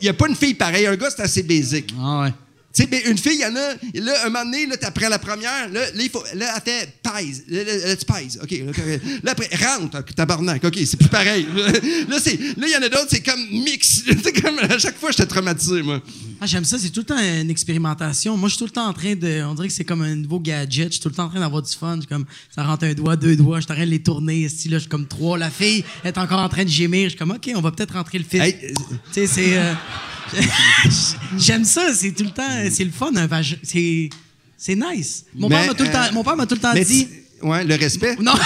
il 0.02 0.06
y 0.06 0.08
a 0.08 0.14
pas 0.14 0.26
une 0.28 0.34
fille 0.34 0.54
pareille. 0.54 0.86
Un 0.86 0.96
gars, 0.96 1.10
c'est 1.14 1.22
assez 1.22 1.42
basique. 1.44 1.94
Ah 2.00 2.22
ouais. 2.22 2.32
Tu 2.72 2.82
sais, 2.84 2.88
mais 2.90 3.02
une 3.06 3.18
fille, 3.18 3.34
il 3.34 3.40
y 3.40 3.44
en 3.44 3.56
a, 3.56 3.74
là, 4.00 4.26
un 4.26 4.30
moment 4.30 4.44
donné, 4.44 4.64
là, 4.66 4.76
t'apprends 4.76 5.08
la 5.08 5.18
première, 5.18 5.68
là, 5.70 5.80
là, 5.90 6.02
il 6.02 6.08
faut, 6.08 6.22
là, 6.34 6.54
elle 6.54 6.62
fait 6.62 6.88
pèse. 7.02 7.42
Là, 7.48 7.96
tu 7.96 8.04
pèses. 8.04 8.38
OK. 8.40 8.50
Là, 8.50 8.96
là, 9.24 9.32
après, 9.32 9.48
rentre, 9.56 9.98
ok, 9.98 10.14
tabarnak. 10.14 10.62
OK, 10.64 10.78
c'est 10.86 10.96
plus 10.96 11.08
pareil. 11.08 11.46
Là, 12.08 12.18
c'est, 12.22 12.38
là, 12.38 12.66
il 12.66 12.70
y 12.70 12.76
en 12.76 12.82
a 12.82 12.88
d'autres, 12.88 13.08
c'est 13.10 13.22
comme 13.22 13.40
mix. 13.50 14.02
C'est 14.22 14.40
comme, 14.40 14.58
à 14.58 14.78
chaque 14.78 14.98
fois, 14.98 15.10
j'étais 15.10 15.26
traumatisé, 15.26 15.82
moi. 15.82 16.00
Ah, 16.40 16.46
j'aime 16.46 16.64
ça, 16.64 16.78
c'est 16.78 16.90
tout 16.90 17.00
le 17.00 17.06
temps 17.06 17.18
une 17.18 17.50
expérimentation. 17.50 18.36
Moi, 18.36 18.48
je 18.48 18.54
suis 18.54 18.58
tout 18.60 18.64
le 18.66 18.70
temps 18.70 18.86
en 18.86 18.92
train 18.92 19.14
de. 19.14 19.42
On 19.44 19.54
dirait 19.54 19.68
que 19.68 19.74
c'est 19.74 19.84
comme 19.84 20.02
un 20.02 20.14
nouveau 20.14 20.38
gadget. 20.40 20.88
Je 20.88 20.92
suis 20.92 21.00
tout 21.00 21.08
le 21.08 21.14
temps 21.14 21.24
en 21.24 21.28
train 21.28 21.40
d'avoir 21.40 21.62
du 21.62 21.72
fun. 21.74 21.96
Je 21.96 22.00
suis 22.02 22.08
comme, 22.08 22.24
ça 22.54 22.62
rentre 22.62 22.84
un 22.84 22.94
doigt, 22.94 23.16
deux 23.16 23.34
doigts. 23.36 23.58
Je 23.60 23.64
suis 23.64 23.72
en 23.72 23.74
train 23.74 23.84
de 23.84 23.90
les 23.90 24.02
tourner. 24.02 24.42
Ici, 24.42 24.68
là, 24.68 24.76
je 24.76 24.82
suis 24.82 24.88
comme 24.88 25.06
trois. 25.06 25.36
La 25.38 25.50
fille 25.50 25.84
est 26.04 26.16
encore 26.18 26.40
en 26.40 26.48
train 26.48 26.64
de 26.64 26.68
gémir. 26.70 27.04
Je 27.04 27.08
suis 27.10 27.18
comme, 27.18 27.32
OK, 27.32 27.50
on 27.54 27.60
va 27.60 27.72
peut-être 27.72 27.94
rentrer 27.94 28.18
le. 28.18 28.24
Hey, 28.40 28.56
euh, 28.62 28.68
Tu 29.12 29.12
sais, 29.12 29.26
c'est. 29.26 29.58
euh, 29.58 29.72
J'aime 31.38 31.64
ça, 31.64 31.92
c'est 31.94 32.12
tout 32.12 32.24
le 32.24 32.30
temps. 32.30 32.42
C'est 32.70 32.84
le 32.84 32.90
fun, 32.90 33.10
un 33.16 33.28
C'est. 33.62 34.10
C'est 34.56 34.74
nice. 34.74 35.24
Mon 35.34 35.48
Mais, 35.48 35.56
père 35.56 35.66
m'a 35.68 35.74
tout, 35.74 35.84
le 35.84 35.90
temps- 35.90 36.02
euh, 36.02 36.12
mon 36.12 36.22
père 36.22 36.36
m'a 36.36 36.44
tout 36.46 36.54
le 36.54 36.60
temps 36.60 36.72
mais 36.74 36.84
dit. 36.84 37.08
ouais, 37.42 37.64
le 37.64 37.74
respect. 37.76 38.16
Non! 38.20 38.34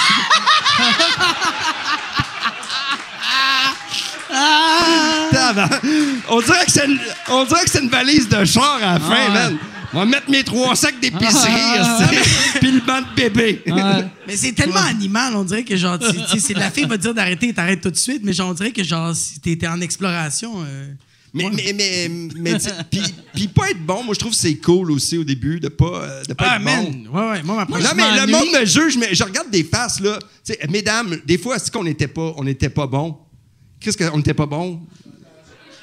On 6.28 6.40
dirait 6.40 6.64
que 6.64 6.70
c'est 6.72 6.86
une, 6.86 6.98
on 7.28 7.44
dirait 7.44 7.64
que 7.64 7.70
c'est 7.70 7.82
une 7.82 7.88
valise 7.88 8.28
de 8.28 8.44
char 8.44 8.78
à 8.82 8.94
la 8.94 9.00
fin, 9.00 9.28
man. 9.30 9.58
On 9.92 9.98
va 10.00 10.06
mettre 10.06 10.28
mes 10.28 10.42
trois 10.42 10.74
sacs 10.74 10.98
d'épicerie, 10.98 11.52
esti, 11.52 12.58
puis 12.60 12.72
le 12.72 12.80
banc 12.80 13.00
de 13.00 13.14
bébé. 13.14 13.62
Mais 14.26 14.36
c'est 14.36 14.52
tellement 14.52 14.80
animal, 14.80 15.36
on 15.36 15.44
dirait 15.44 15.62
que 15.62 15.76
genre, 15.76 15.98
tu- 15.98 16.16
tu 16.32 16.40
sais, 16.40 16.54
la 16.54 16.70
fille 16.70 16.86
va 16.86 16.96
te 16.96 17.02
dire 17.02 17.14
d'arrêter, 17.14 17.52
t'arrêtes 17.52 17.80
tout 17.80 17.90
de 17.92 17.96
suite, 17.96 18.22
mais 18.24 18.32
genre, 18.32 18.50
on 18.50 18.54
dirait 18.54 18.72
que 18.72 18.82
genre, 18.82 19.14
si 19.14 19.38
t'étais 19.40 19.68
en 19.68 19.80
exploration. 19.80 20.52
euh, 20.66 20.86
Mais, 21.36 21.50
mais, 21.52 21.72
mais, 21.74 22.08
mais 22.36 22.54
puis, 22.90 23.00
puis 23.34 23.48
pas 23.48 23.70
être 23.70 23.84
bon, 23.84 24.04
moi 24.04 24.14
je 24.14 24.20
trouve 24.20 24.30
que 24.30 24.38
c'est 24.38 24.54
cool 24.54 24.92
aussi 24.92 25.18
au 25.18 25.24
début 25.24 25.58
de 25.58 25.66
pas, 25.68 26.04
euh, 26.04 26.22
de 26.24 26.32
pas 26.32 26.44
Ah, 26.50 26.56
être 26.56 26.62
man! 26.62 27.04
bon. 27.08 27.18
Ouais, 27.18 27.30
ouais, 27.32 27.42
moi, 27.42 27.66
non, 27.68 27.76
mais 27.96 28.20
le 28.24 28.30
monde 28.30 28.60
me 28.60 28.64
juge, 28.64 28.96
mais 28.96 29.12
je 29.14 29.24
regarde 29.24 29.50
des 29.50 29.64
faces, 29.64 29.98
là. 30.00 30.18
Mesdames, 30.70 31.18
des 31.26 31.36
fois, 31.36 31.56
est-ce 31.56 31.70
qu'on 31.72 31.82
n'était 31.82 32.06
pas, 32.06 32.32
on 32.36 32.44
pas 32.44 32.86
bon? 32.86 33.16
Qu'est-ce 33.80 33.98
qu'on 33.98 34.16
n'était 34.16 34.32
pas 34.32 34.46
bon? 34.46 34.80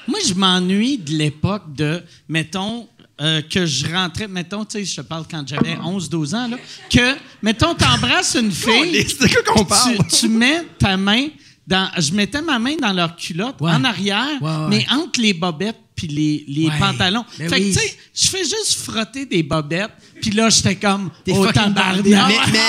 Moi, 0.08 0.20
je 0.26 0.34
m'ennuie 0.34 0.98
de 0.98 1.12
l'époque 1.12 1.64
de, 1.76 2.02
mettons, 2.30 2.88
euh, 3.20 3.42
que 3.42 3.66
je 3.66 3.86
rentrais, 3.94 4.28
mettons, 4.28 4.66
tu 4.66 4.80
sais, 4.80 4.86
je 4.86 4.96
te 4.96 5.02
parle 5.02 5.26
quand 5.30 5.46
j'avais 5.48 5.76
11-12 5.76 6.34
ans, 6.34 6.48
là, 6.48 6.58
que, 6.90 7.16
mettons, 7.44 7.76
t'embrasses 7.76 8.36
une 8.36 8.52
fille, 8.52 9.06
C'est 9.08 9.28
de 9.28 9.34
quoi 9.34 9.54
qu'on 9.54 9.66
parle? 9.66 9.98
tu, 10.10 10.18
tu 10.22 10.28
mets 10.30 10.64
ta 10.80 10.98
main 10.98 11.28
dans. 11.72 11.90
Je 11.98 12.12
mettais 12.14 12.42
ma 12.42 12.60
main 12.60 12.76
dans 12.76 12.94
leur 12.94 13.16
culotte, 13.16 13.56
Ouais. 13.62 13.72
en 13.72 13.84
arrière, 13.84 14.28
Ouais, 14.42 14.50
ouais. 14.50 14.68
mais 14.70 14.86
entre 14.92 15.20
les 15.22 15.34
bobettes 15.34 15.80
puis 15.96 16.08
les, 16.08 16.44
les 16.48 16.70
pantalons. 16.80 17.24
Ben 17.38 17.50
fait 17.50 17.56
oui. 17.60 17.74
que, 17.74 17.80
tu 17.80 17.86
sais, 17.86 17.98
je 18.14 18.28
fais 18.28 18.44
juste 18.44 18.80
frotter 18.84 19.26
des 19.26 19.44
bobettes, 19.44 19.92
puis 20.22 20.32
là, 20.32 20.50
j'étais 20.50 20.76
comme. 20.76 21.10
T'es 21.24 21.34
oh, 21.36 21.46
tabarnak, 21.52 22.04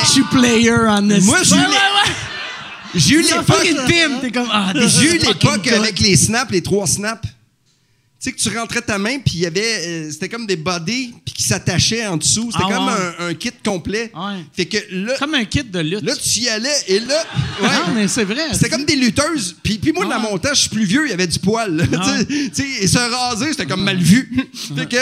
Je 0.05 0.09
suis 0.11 0.23
player 0.25 0.71
en. 0.71 1.03
Moi, 1.03 1.39
ouais. 1.41 2.13
J'ai 2.95 3.15
eu 3.15 3.23
l'époque. 3.23 3.69
ah, 4.53 4.73
J'ai 4.75 5.15
eu 5.15 5.19
l'époque 5.19 5.67
avec 5.69 5.99
les 6.01 6.17
snaps, 6.17 6.51
les 6.53 6.63
trois 6.63 6.87
snaps. 6.87 7.27
Tu 8.23 8.31
sais 8.31 8.37
que 8.37 8.41
tu 8.41 8.57
rentrais 8.57 8.83
ta 8.83 8.99
main, 8.99 9.19
puis 9.19 9.35
il 9.35 9.41
y 9.41 9.47
avait. 9.47 9.79
euh, 9.85 10.11
c'était 10.13 10.29
comme 10.29 10.47
des 10.47 10.55
body, 10.55 11.13
puis 11.25 11.35
qui 11.35 11.43
s'attachaient 11.43 12.07
en 12.07 12.17
dessous. 12.17 12.51
C'était 12.53 12.65
Ah 12.69 12.73
comme 12.73 12.87
ouais. 12.87 13.15
un, 13.19 13.27
un 13.31 13.35
kit 13.35 13.51
complet. 13.65 14.13
Ouais. 14.15 14.45
Fait 14.53 14.67
que 14.67 14.77
là, 14.93 15.15
Comme 15.19 15.35
un 15.35 15.45
kit 15.45 15.65
de 15.65 15.81
lutte. 15.81 16.03
là, 16.03 16.15
tu 16.15 16.39
y 16.41 16.49
allais, 16.49 16.71
et 16.87 17.01
là. 17.01 17.25
Ouais. 17.61 17.69
Non, 17.69 17.95
mais 17.95 18.07
c'est 18.07 18.23
vrai. 18.25 18.43
C'était 18.53 18.69
comme 18.71 18.85
des 18.85 18.95
lutteuses. 18.95 19.57
Puis, 19.63 19.79
puis 19.79 19.91
moi, 19.93 20.05
dans 20.05 20.23
Ouais. 20.23 20.31
mon 20.31 20.39
temps, 20.39 20.55
je 20.55 20.61
suis 20.61 20.69
plus 20.71 20.85
vieux, 20.85 21.07
il 21.07 21.11
y 21.11 21.13
avait 21.13 21.27
du 21.27 21.39
poil. 21.41 21.75
là. 21.77 21.85
Tu 21.91 21.97
sais, 21.99 22.27
tu 22.27 22.51
sais, 22.55 22.85
et 22.85 22.87
se 22.87 22.99
raser, 22.99 23.51
c'était 23.51 23.67
comme 23.67 23.83
mal 23.83 23.99
vu. 23.99 24.31
fait 24.77 24.89
que. 24.89 24.97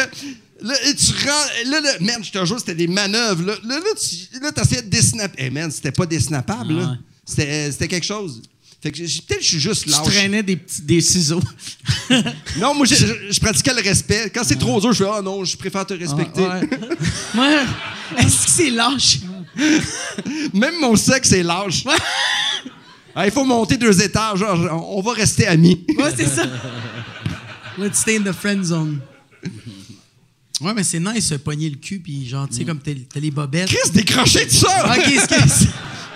Là, 0.62 0.74
et 0.86 0.94
tu 0.94 1.12
rends. 1.26 1.70
Là, 1.70 1.80
là, 1.80 1.90
merde, 2.00 2.22
je 2.24 2.30
te 2.30 2.44
jure, 2.46 2.58
c'était 2.58 2.74
des 2.74 2.86
manœuvres. 2.86 3.44
Là, 3.44 3.54
là, 3.64 3.76
là 3.76 3.84
tu 4.00 4.40
là, 4.40 4.50
essayais 4.62 4.82
de 4.82 4.88
désnapper. 4.88 5.44
Eh, 5.44 5.50
man, 5.50 5.70
c'était 5.70 5.92
pas 5.92 6.04
Ah 6.06 6.64
là. 6.66 6.74
ouais. 6.74 6.96
C'était, 7.26 7.70
c'était 7.72 7.88
quelque 7.88 8.06
chose. 8.06 8.40
Fait 8.82 8.90
que 8.90 8.96
peut-être 8.98 9.38
que 9.38 9.42
je 9.44 9.48
suis 9.48 9.60
juste 9.60 9.86
lâche. 9.86 10.02
traînais 10.04 10.42
des, 10.42 10.56
petits, 10.56 10.82
des 10.82 11.00
ciseaux. 11.00 11.40
Non, 12.58 12.74
moi, 12.74 12.86
je, 12.86 12.94
je- 12.94 13.30
je 13.32 13.40
pratiquais 13.40 13.74
le 13.74 13.82
respect. 13.82 14.30
Quand 14.34 14.42
c'est 14.42 14.58
trop 14.58 14.80
dur, 14.80 14.92
je 14.92 15.04
fais 15.04 15.10
Ah 15.12 15.20
non, 15.22 15.44
je 15.44 15.56
préfère 15.56 15.86
te 15.86 15.94
respecter. 15.94 16.40
Ouais. 16.40 16.68
Moi, 17.34 17.46
Est-ce 18.18 18.46
que 18.46 18.50
c'est 18.50 18.70
lâche? 18.70 19.18
Même 20.54 20.80
mon 20.80 20.96
sexe 20.96 21.32
est 21.32 21.42
lâche. 21.42 21.84
Ah, 23.14 23.26
il 23.26 23.32
faut 23.32 23.44
monter 23.44 23.76
deux 23.76 24.00
étages. 24.02 24.38
genre, 24.38 24.96
on 24.96 25.00
va 25.02 25.12
rester 25.12 25.46
amis. 25.46 25.84
Ouais, 25.98 26.10
c'est 26.16 26.26
ça. 26.28 26.46
Let's 27.78 27.98
stay 28.00 28.16
in 28.18 28.22
the 28.22 28.32
friend 28.32 28.64
zone. 28.64 29.00
Ouais, 30.60 30.74
mais 30.74 30.82
c'est 30.84 31.00
nice, 31.00 31.32
pogner 31.44 31.70
le 31.70 31.76
cul, 31.76 32.00
puis 32.00 32.28
genre, 32.28 32.48
tu 32.48 32.56
sais, 32.56 32.64
comme 32.64 32.80
t'as 32.80 33.20
les 33.20 33.30
bobettes. 33.30 33.68
Chris, 33.68 33.90
décroché 33.94 34.44
de 34.44 34.50
ça! 34.50 34.94
Ok, 34.94 35.08
excuse. 35.08 35.68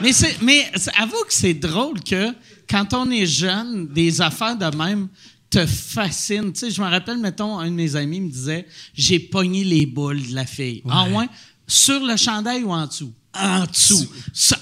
mais, 0.02 0.12
c'est, 0.12 0.36
mais 0.42 0.70
avoue 0.98 1.24
que 1.26 1.32
c'est 1.32 1.54
drôle 1.54 2.00
que 2.02 2.30
quand 2.68 2.92
on 2.94 3.10
est 3.10 3.26
jeune, 3.26 3.88
des 3.88 4.20
affaires 4.20 4.56
de 4.56 4.76
même 4.76 5.08
te 5.50 5.64
fascinent. 5.66 6.52
Tu 6.52 6.60
sais, 6.60 6.70
je 6.70 6.80
me 6.82 6.88
rappelle, 6.88 7.18
mettons, 7.18 7.58
un 7.58 7.66
de 7.70 7.74
mes 7.76 7.94
amis 7.96 8.20
me 8.20 8.30
disait 8.30 8.66
J'ai 8.94 9.18
pogné 9.20 9.62
les 9.64 9.86
boules 9.86 10.22
de 10.26 10.34
la 10.34 10.46
fille. 10.46 10.82
En 10.84 11.08
moins, 11.08 11.26
sur 11.66 12.04
le 12.04 12.16
chandail 12.16 12.62
ou 12.64 12.72
en 12.72 12.86
dessous? 12.86 13.12
En 13.36 13.64
dessous. 13.66 14.06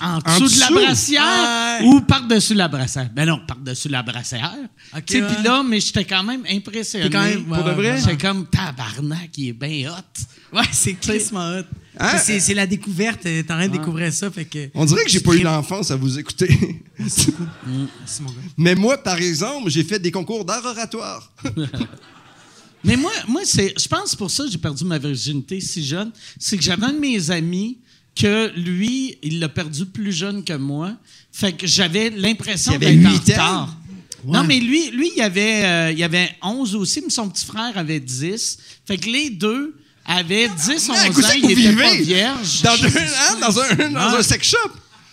En 0.00 0.18
dessous 0.18 0.54
de 0.54 0.60
la 0.60 0.70
brassière 0.70 1.22
Ouais. 1.22 1.86
ou 1.86 2.00
par-dessus 2.00 2.54
la 2.54 2.68
brassière? 2.68 3.10
Ben 3.14 3.26
non, 3.26 3.40
par-dessus 3.46 3.88
la 3.88 4.02
brassière. 4.02 4.50
Ok, 4.96 5.04
Tu 5.06 5.12
sais, 5.14 5.22
ouais. 5.22 5.28
Puis 5.34 5.44
là, 5.44 5.62
mais 5.62 5.78
j'étais 5.80 6.04
quand 6.06 6.22
même 6.22 6.42
impressionné. 6.50 7.10
Quand 7.10 7.22
même- 7.22 7.44
Pour 7.44 7.58
de 7.58 7.62
ouais, 7.64 7.74
vrai? 7.74 7.90
ouais, 7.92 7.98
J'étais 8.00 8.16
comme 8.16 8.46
tabarnak, 8.46 9.30
il 9.36 9.48
est 9.48 9.52
bien 9.52 9.90
hot. 9.92 10.56
Ouais, 10.56 10.64
c'est 10.72 10.94
crissement 10.94 11.50
hot. 11.58 11.64
Hein? 11.98 12.18
C'est 12.18 12.54
la 12.54 12.66
découverte. 12.66 13.26
euh, 13.26 13.42
T'es 13.42 13.52
en 13.52 13.56
train 13.56 13.68
de 13.68 13.72
découvrir 13.72 14.12
ça, 14.12 14.30
fait 14.30 14.44
que. 14.46 14.70
On 14.74 14.84
dirait 14.84 15.04
que 15.04 15.10
j'ai 15.10 15.20
pas 15.20 15.34
eu 15.34 15.42
l'enfance 15.42 15.90
à 15.90 15.96
vous 15.96 16.18
écouter. 16.18 16.82
Gars. 16.98 17.06
Mais 18.56 18.74
moi, 18.74 18.96
par 18.98 19.18
exemple, 19.18 19.70
j'ai 19.70 19.84
fait 19.84 19.98
des 19.98 20.10
concours 20.10 20.44
d'art 20.44 20.64
oratoire. 20.64 21.32
Mais 22.84 22.96
moi, 22.96 23.12
moi 23.28 23.42
c'est, 23.44 23.74
je 23.78 23.86
pense 23.86 24.16
pour 24.16 24.30
ça 24.30 24.44
que 24.44 24.50
j'ai 24.50 24.58
perdu 24.58 24.84
ma 24.84 24.98
virginité 24.98 25.60
si 25.60 25.84
jeune. 25.84 26.10
C'est 26.38 26.56
que 26.56 26.64
j'avais 26.64 26.84
un 26.86 26.92
de 26.92 26.98
mes 26.98 27.30
amis 27.30 27.78
que 28.16 28.50
lui, 28.58 29.18
il 29.22 29.38
l'a 29.38 29.48
perdu 29.48 29.86
plus 29.86 30.12
jeune 30.12 30.42
que 30.42 30.54
moi. 30.54 30.96
Fait 31.30 31.52
que 31.52 31.66
j'avais 31.66 32.10
l'impression 32.10 32.76
d'être 32.78 33.06
en 33.06 33.12
retard. 33.12 33.76
Non, 34.26 34.44
mais 34.44 34.58
lui, 34.60 34.90
lui 34.90 35.10
il, 35.16 35.22
avait, 35.22 35.64
euh, 35.64 35.92
il 35.92 36.02
avait 36.02 36.30
11 36.42 36.74
aussi, 36.76 37.00
mais 37.02 37.10
son 37.10 37.28
petit 37.28 37.44
frère 37.44 37.76
avait 37.76 38.00
10. 38.00 38.58
Fait 38.86 38.96
que 38.96 39.08
les 39.08 39.30
deux 39.30 39.76
avaient 40.06 40.48
10, 40.48 40.90
11 40.90 40.90
Ah, 40.90 41.08
ans, 41.08 41.10
vous 41.12 41.20
étaient 41.20 41.40
pas 41.40 41.54
vivez? 41.54 41.96
vierges. 42.02 42.62
Dans 42.62 42.70
un, 42.72 42.86
hein, 42.86 43.36
dans 43.40 43.60
un, 43.60 43.90
dans 43.90 44.16
un 44.16 44.22
sex 44.22 44.48
shop. 44.48 44.70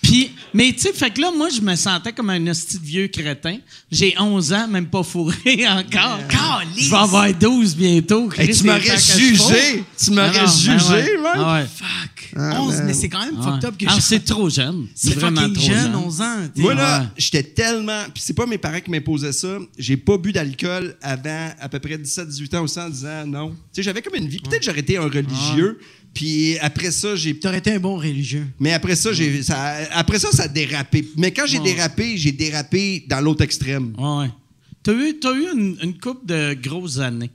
Puis, 0.09 0.31
mais 0.55 0.73
tu 0.73 0.79
sais, 0.79 0.93
fait 0.93 1.11
que 1.11 1.21
là, 1.21 1.31
moi, 1.35 1.49
je 1.49 1.61
me 1.61 1.75
sentais 1.75 2.11
comme 2.11 2.31
un 2.31 2.47
hostie 2.47 2.79
de 2.79 2.83
vieux 2.85 3.07
crétin. 3.09 3.57
J'ai 3.91 4.15
11 4.19 4.53
ans, 4.53 4.67
même 4.67 4.87
pas 4.87 5.03
fourré 5.03 5.35
encore. 5.67 6.19
Calisse! 6.27 6.85
Je 6.85 6.89
vais 6.89 6.95
avoir 6.97 7.31
12 7.31 7.75
bientôt. 7.75 8.27
Hey, 8.35 8.51
tu 8.55 8.63
m'aurais 8.63 8.81
jugé. 8.97 9.83
Tu 10.03 10.09
m'aurais 10.11 10.31
Ah 10.39 10.45
ben 10.45 10.47
jugé, 10.47 10.93
ouais. 10.93 11.17
man. 11.21 11.33
Ah 11.35 11.53
ouais. 11.61 11.67
Fuck. 11.67 12.33
Ah, 12.35 12.61
11, 12.61 12.75
man. 12.77 12.85
mais 12.87 12.93
c'est 12.93 13.09
quand 13.09 13.23
même 13.25 13.37
Ouais. 13.39 13.43
fucked 13.43 13.65
up 13.65 13.77
que 13.77 13.85
Ah, 13.87 13.93
je- 13.97 14.01
c'est 14.01 14.19
trop 14.25 14.49
jeune. 14.49 14.87
C'est 14.95 15.13
vraiment 15.15 15.47
trop 15.51 15.63
jeune, 15.63 15.75
jeune. 15.83 15.95
11 15.95 16.21
ans. 16.21 16.37
Moi, 16.57 16.73
là, 16.73 17.01
Ouais. 17.01 17.05
j'étais 17.17 17.43
tellement. 17.43 18.03
Puis 18.13 18.23
c'est 18.25 18.33
pas 18.33 18.45
mes 18.47 18.57
parents 18.57 18.79
qui 18.79 18.89
m'imposaient 18.89 19.31
ça. 19.31 19.57
J'ai 19.77 19.97
pas 19.97 20.17
bu 20.17 20.31
d'alcool 20.31 20.95
avant 21.01 21.49
à 21.59 21.69
peu 21.69 21.79
près 21.79 21.97
17-18 21.97 22.55
ans 22.55 22.63
aussi 22.63 22.79
en 22.79 22.89
disant 22.89 23.25
non. 23.27 23.49
Tu 23.51 23.55
sais, 23.73 23.83
j'avais 23.83 24.01
comme 24.01 24.15
une 24.15 24.27
vie. 24.27 24.39
Peut-être 24.39 24.59
que 24.59 24.65
j'aurais 24.65 24.79
été 24.79 24.97
un 24.97 25.03
religieux. 25.03 25.79
Puis 26.13 26.57
après 26.59 26.91
ça, 26.91 27.15
j'ai. 27.15 27.37
T'aurais 27.39 27.59
été 27.59 27.71
un 27.71 27.79
bon 27.79 27.97
religieux. 27.97 28.47
Mais 28.59 28.73
après 28.73 28.95
ça, 28.95 29.13
j'ai. 29.13 29.41
Ça, 29.43 29.75
après 29.91 30.19
ça, 30.19 30.31
ça 30.31 30.43
a 30.43 30.47
dérapé. 30.47 31.07
Mais 31.17 31.31
quand 31.31 31.45
j'ai 31.45 31.59
dérapé, 31.59 32.17
j'ai 32.17 32.31
dérapé 32.31 33.05
dans 33.07 33.21
l'autre 33.21 33.43
extrême. 33.43 33.93
Ouais. 33.97 34.29
T'as 34.83 34.93
eu, 34.93 35.19
t'as 35.19 35.33
eu 35.33 35.45
une, 35.53 35.77
une 35.83 35.99
couple 35.99 36.25
de 36.25 36.53
grosses 36.53 36.99
années. 36.99 37.29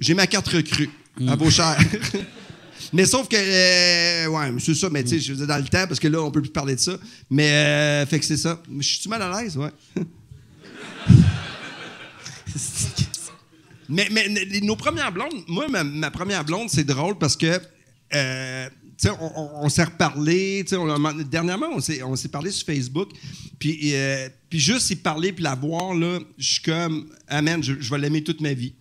J'ai 0.00 0.14
ma 0.14 0.26
carte 0.26 0.48
recrue 0.48 0.90
Mm. 1.18 1.28
à 1.30 1.36
Beauchère. 1.36 1.78
mais 2.92 3.06
sauf 3.06 3.26
que. 3.28 3.36
euh, 3.38 4.26
ouais, 4.26 4.52
c'est 4.58 4.74
ça, 4.74 4.88
mais 4.90 5.02
tu 5.02 5.10
sais, 5.10 5.18
je 5.20 5.32
dire, 5.32 5.46
dans 5.46 5.56
le 5.56 5.64
temps, 5.64 5.86
parce 5.86 5.98
que 5.98 6.08
là, 6.08 6.20
on 6.22 6.30
peut 6.30 6.42
plus 6.42 6.50
parler 6.50 6.74
de 6.74 6.80
ça. 6.80 6.98
Mais, 7.30 7.50
euh, 7.50 8.06
fait 8.06 8.18
que 8.20 8.24
c'est 8.26 8.36
ça. 8.36 8.62
Je 8.78 8.86
suis-tu 8.86 9.08
mal 9.08 9.22
à 9.22 9.40
l'aise? 9.40 9.56
Ouais. 9.56 9.70
mais, 13.88 14.08
mais 14.10 14.28
nos 14.62 14.76
premières 14.76 15.12
blondes, 15.12 15.44
moi, 15.48 15.66
ma, 15.68 15.84
première 16.10 16.44
blonde, 16.44 16.68
c'est 16.70 16.84
drôle 16.84 17.18
parce 17.18 17.36
que. 17.36 17.60
euh, 18.14 18.68
on, 19.20 19.64
on- 19.64 19.68
s'est 19.68 19.84
reparlé. 19.84 20.64
on 20.72 21.12
dernièrement, 21.24 21.66
on 21.72 21.80
s'est, 21.80 22.28
parlé 22.28 22.50
sur 22.50 22.66
Facebook. 22.66 23.10
Puis, 23.58 23.94
euh, 23.94 24.28
puis 24.48 24.58
juste 24.58 24.90
y 24.90 24.96
parler 24.96 25.32
puis 25.32 25.44
la 25.44 25.54
voir, 25.54 25.94
là, 25.94 26.18
je 26.38 26.52
suis 26.54 26.62
comme, 26.62 27.08
amen, 27.28 27.62
je, 27.62 27.74
je 27.78 27.90
vais 27.90 27.98
l'aimer 27.98 28.22
toute 28.24 28.40
ma 28.40 28.54
vie. 28.54 28.74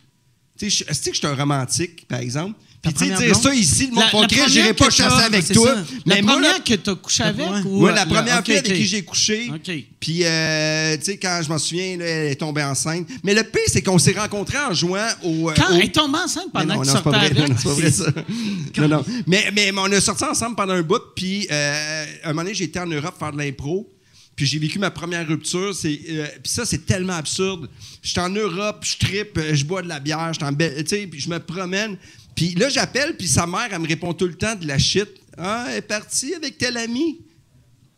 Tu 0.57 0.69
sais, 0.71 0.85
je 1.11 1.17
suis 1.17 1.27
un 1.27 1.35
romantique, 1.35 2.07
par 2.07 2.19
exemple? 2.19 2.57
Puis 2.85 2.93
tu 2.93 3.05
sais, 3.15 3.25
dire 3.25 3.35
ça 3.35 3.53
ici, 3.53 3.87
le 3.87 3.95
monde 3.95 4.05
va 4.21 4.27
crier, 4.27 4.43
j'irai 4.47 4.73
pas 4.73 4.89
chasser 4.89 5.23
avec 5.25 5.47
toi. 5.51 5.75
La 6.05 6.17
première 6.21 6.63
que 6.63 6.73
t'as 6.75 6.95
couché 6.95 7.23
avec? 7.23 7.45
ouais. 7.45 7.61
ou, 7.65 7.79
moi, 7.79 7.91
euh, 7.91 7.95
la 7.95 8.05
première 8.05 8.43
fille 8.43 8.57
avec 8.57 8.73
qui 8.73 8.85
j'ai 8.85 9.03
couché. 9.03 9.49
OK. 9.53 9.71
Puis, 9.99 10.19
euh, 10.23 10.95
tu 10.97 11.03
sais, 11.05 11.17
quand 11.17 11.41
je 11.43 11.49
m'en 11.49 11.57
souviens, 11.57 11.93
elle 11.99 12.01
est 12.31 12.35
tombée 12.35 12.63
enceinte. 12.63 13.07
Mais 13.23 13.33
le 13.33 13.43
pire, 13.43 13.61
c'est 13.67 13.81
qu'on 13.81 13.97
s'est 13.97 14.13
rencontrés 14.17 14.57
en 14.59 14.73
jouant 14.73 15.07
au. 15.23 15.49
euh, 15.49 15.53
Quand 15.55 15.73
elle 15.73 15.81
est 15.85 15.93
tombée 15.95 16.19
enceinte 16.19 16.51
pendant 16.53 16.79
que 16.79 16.85
tu 16.85 16.91
sortais 16.91 17.09
vrai. 17.09 17.25
avec? 17.25 17.37
Non, 17.49 17.55
c'est 17.57 17.63
pas 17.63 17.73
vrai, 17.73 17.91
ça. 17.91 18.05
non, 18.81 18.87
non. 18.87 19.05
Mais, 19.25 19.71
on 19.75 19.91
a 19.91 19.99
sorti 20.01 20.23
ensemble 20.23 20.55
pendant 20.55 20.73
un 20.73 20.81
bout, 20.83 21.01
puis 21.15 21.47
euh, 21.51 22.05
un 22.23 22.27
moment 22.29 22.43
donné, 22.43 22.53
j'ai 22.53 22.65
été 22.65 22.79
en 22.79 22.85
Europe 22.87 23.15
faire 23.17 23.31
de 23.31 23.37
l'impro. 23.37 23.89
Puis 24.35 24.45
j'ai 24.45 24.59
vécu 24.59 24.79
ma 24.79 24.91
première 24.91 25.25
rupture. 25.25 25.73
C'est, 25.73 25.97
euh, 26.09 26.27
puis 26.43 26.51
ça, 26.51 26.65
c'est 26.65 26.85
tellement 26.85 27.13
absurde. 27.13 27.69
J'étais 28.03 28.19
en 28.19 28.29
Europe, 28.29 28.83
je 28.83 28.97
tripe, 28.97 29.39
je 29.53 29.63
bois 29.63 29.81
de 29.81 29.87
la 29.87 30.01
bière, 30.01 30.29
j'étais 30.33 30.43
en 30.45 30.51
belle- 30.51 30.83
tu 30.83 30.89
sais, 30.89 31.07
puis 31.07 31.21
je 31.21 31.29
me 31.29 31.39
promène. 31.39 31.95
Puis 32.35 32.53
là, 32.55 32.69
j'appelle, 32.69 33.15
puis 33.15 33.27
sa 33.27 33.47
mère, 33.47 33.69
elle 33.71 33.79
me 33.79 33.87
répond 33.87 34.13
tout 34.13 34.27
le 34.27 34.35
temps 34.35 34.55
de 34.55 34.67
la 34.67 34.77
shit. 34.77 35.07
Ah, 35.37 35.67
elle 35.69 35.77
est 35.77 35.81
partie 35.81 36.33
avec 36.35 36.57
tel 36.57 36.77
ami. 36.77 37.21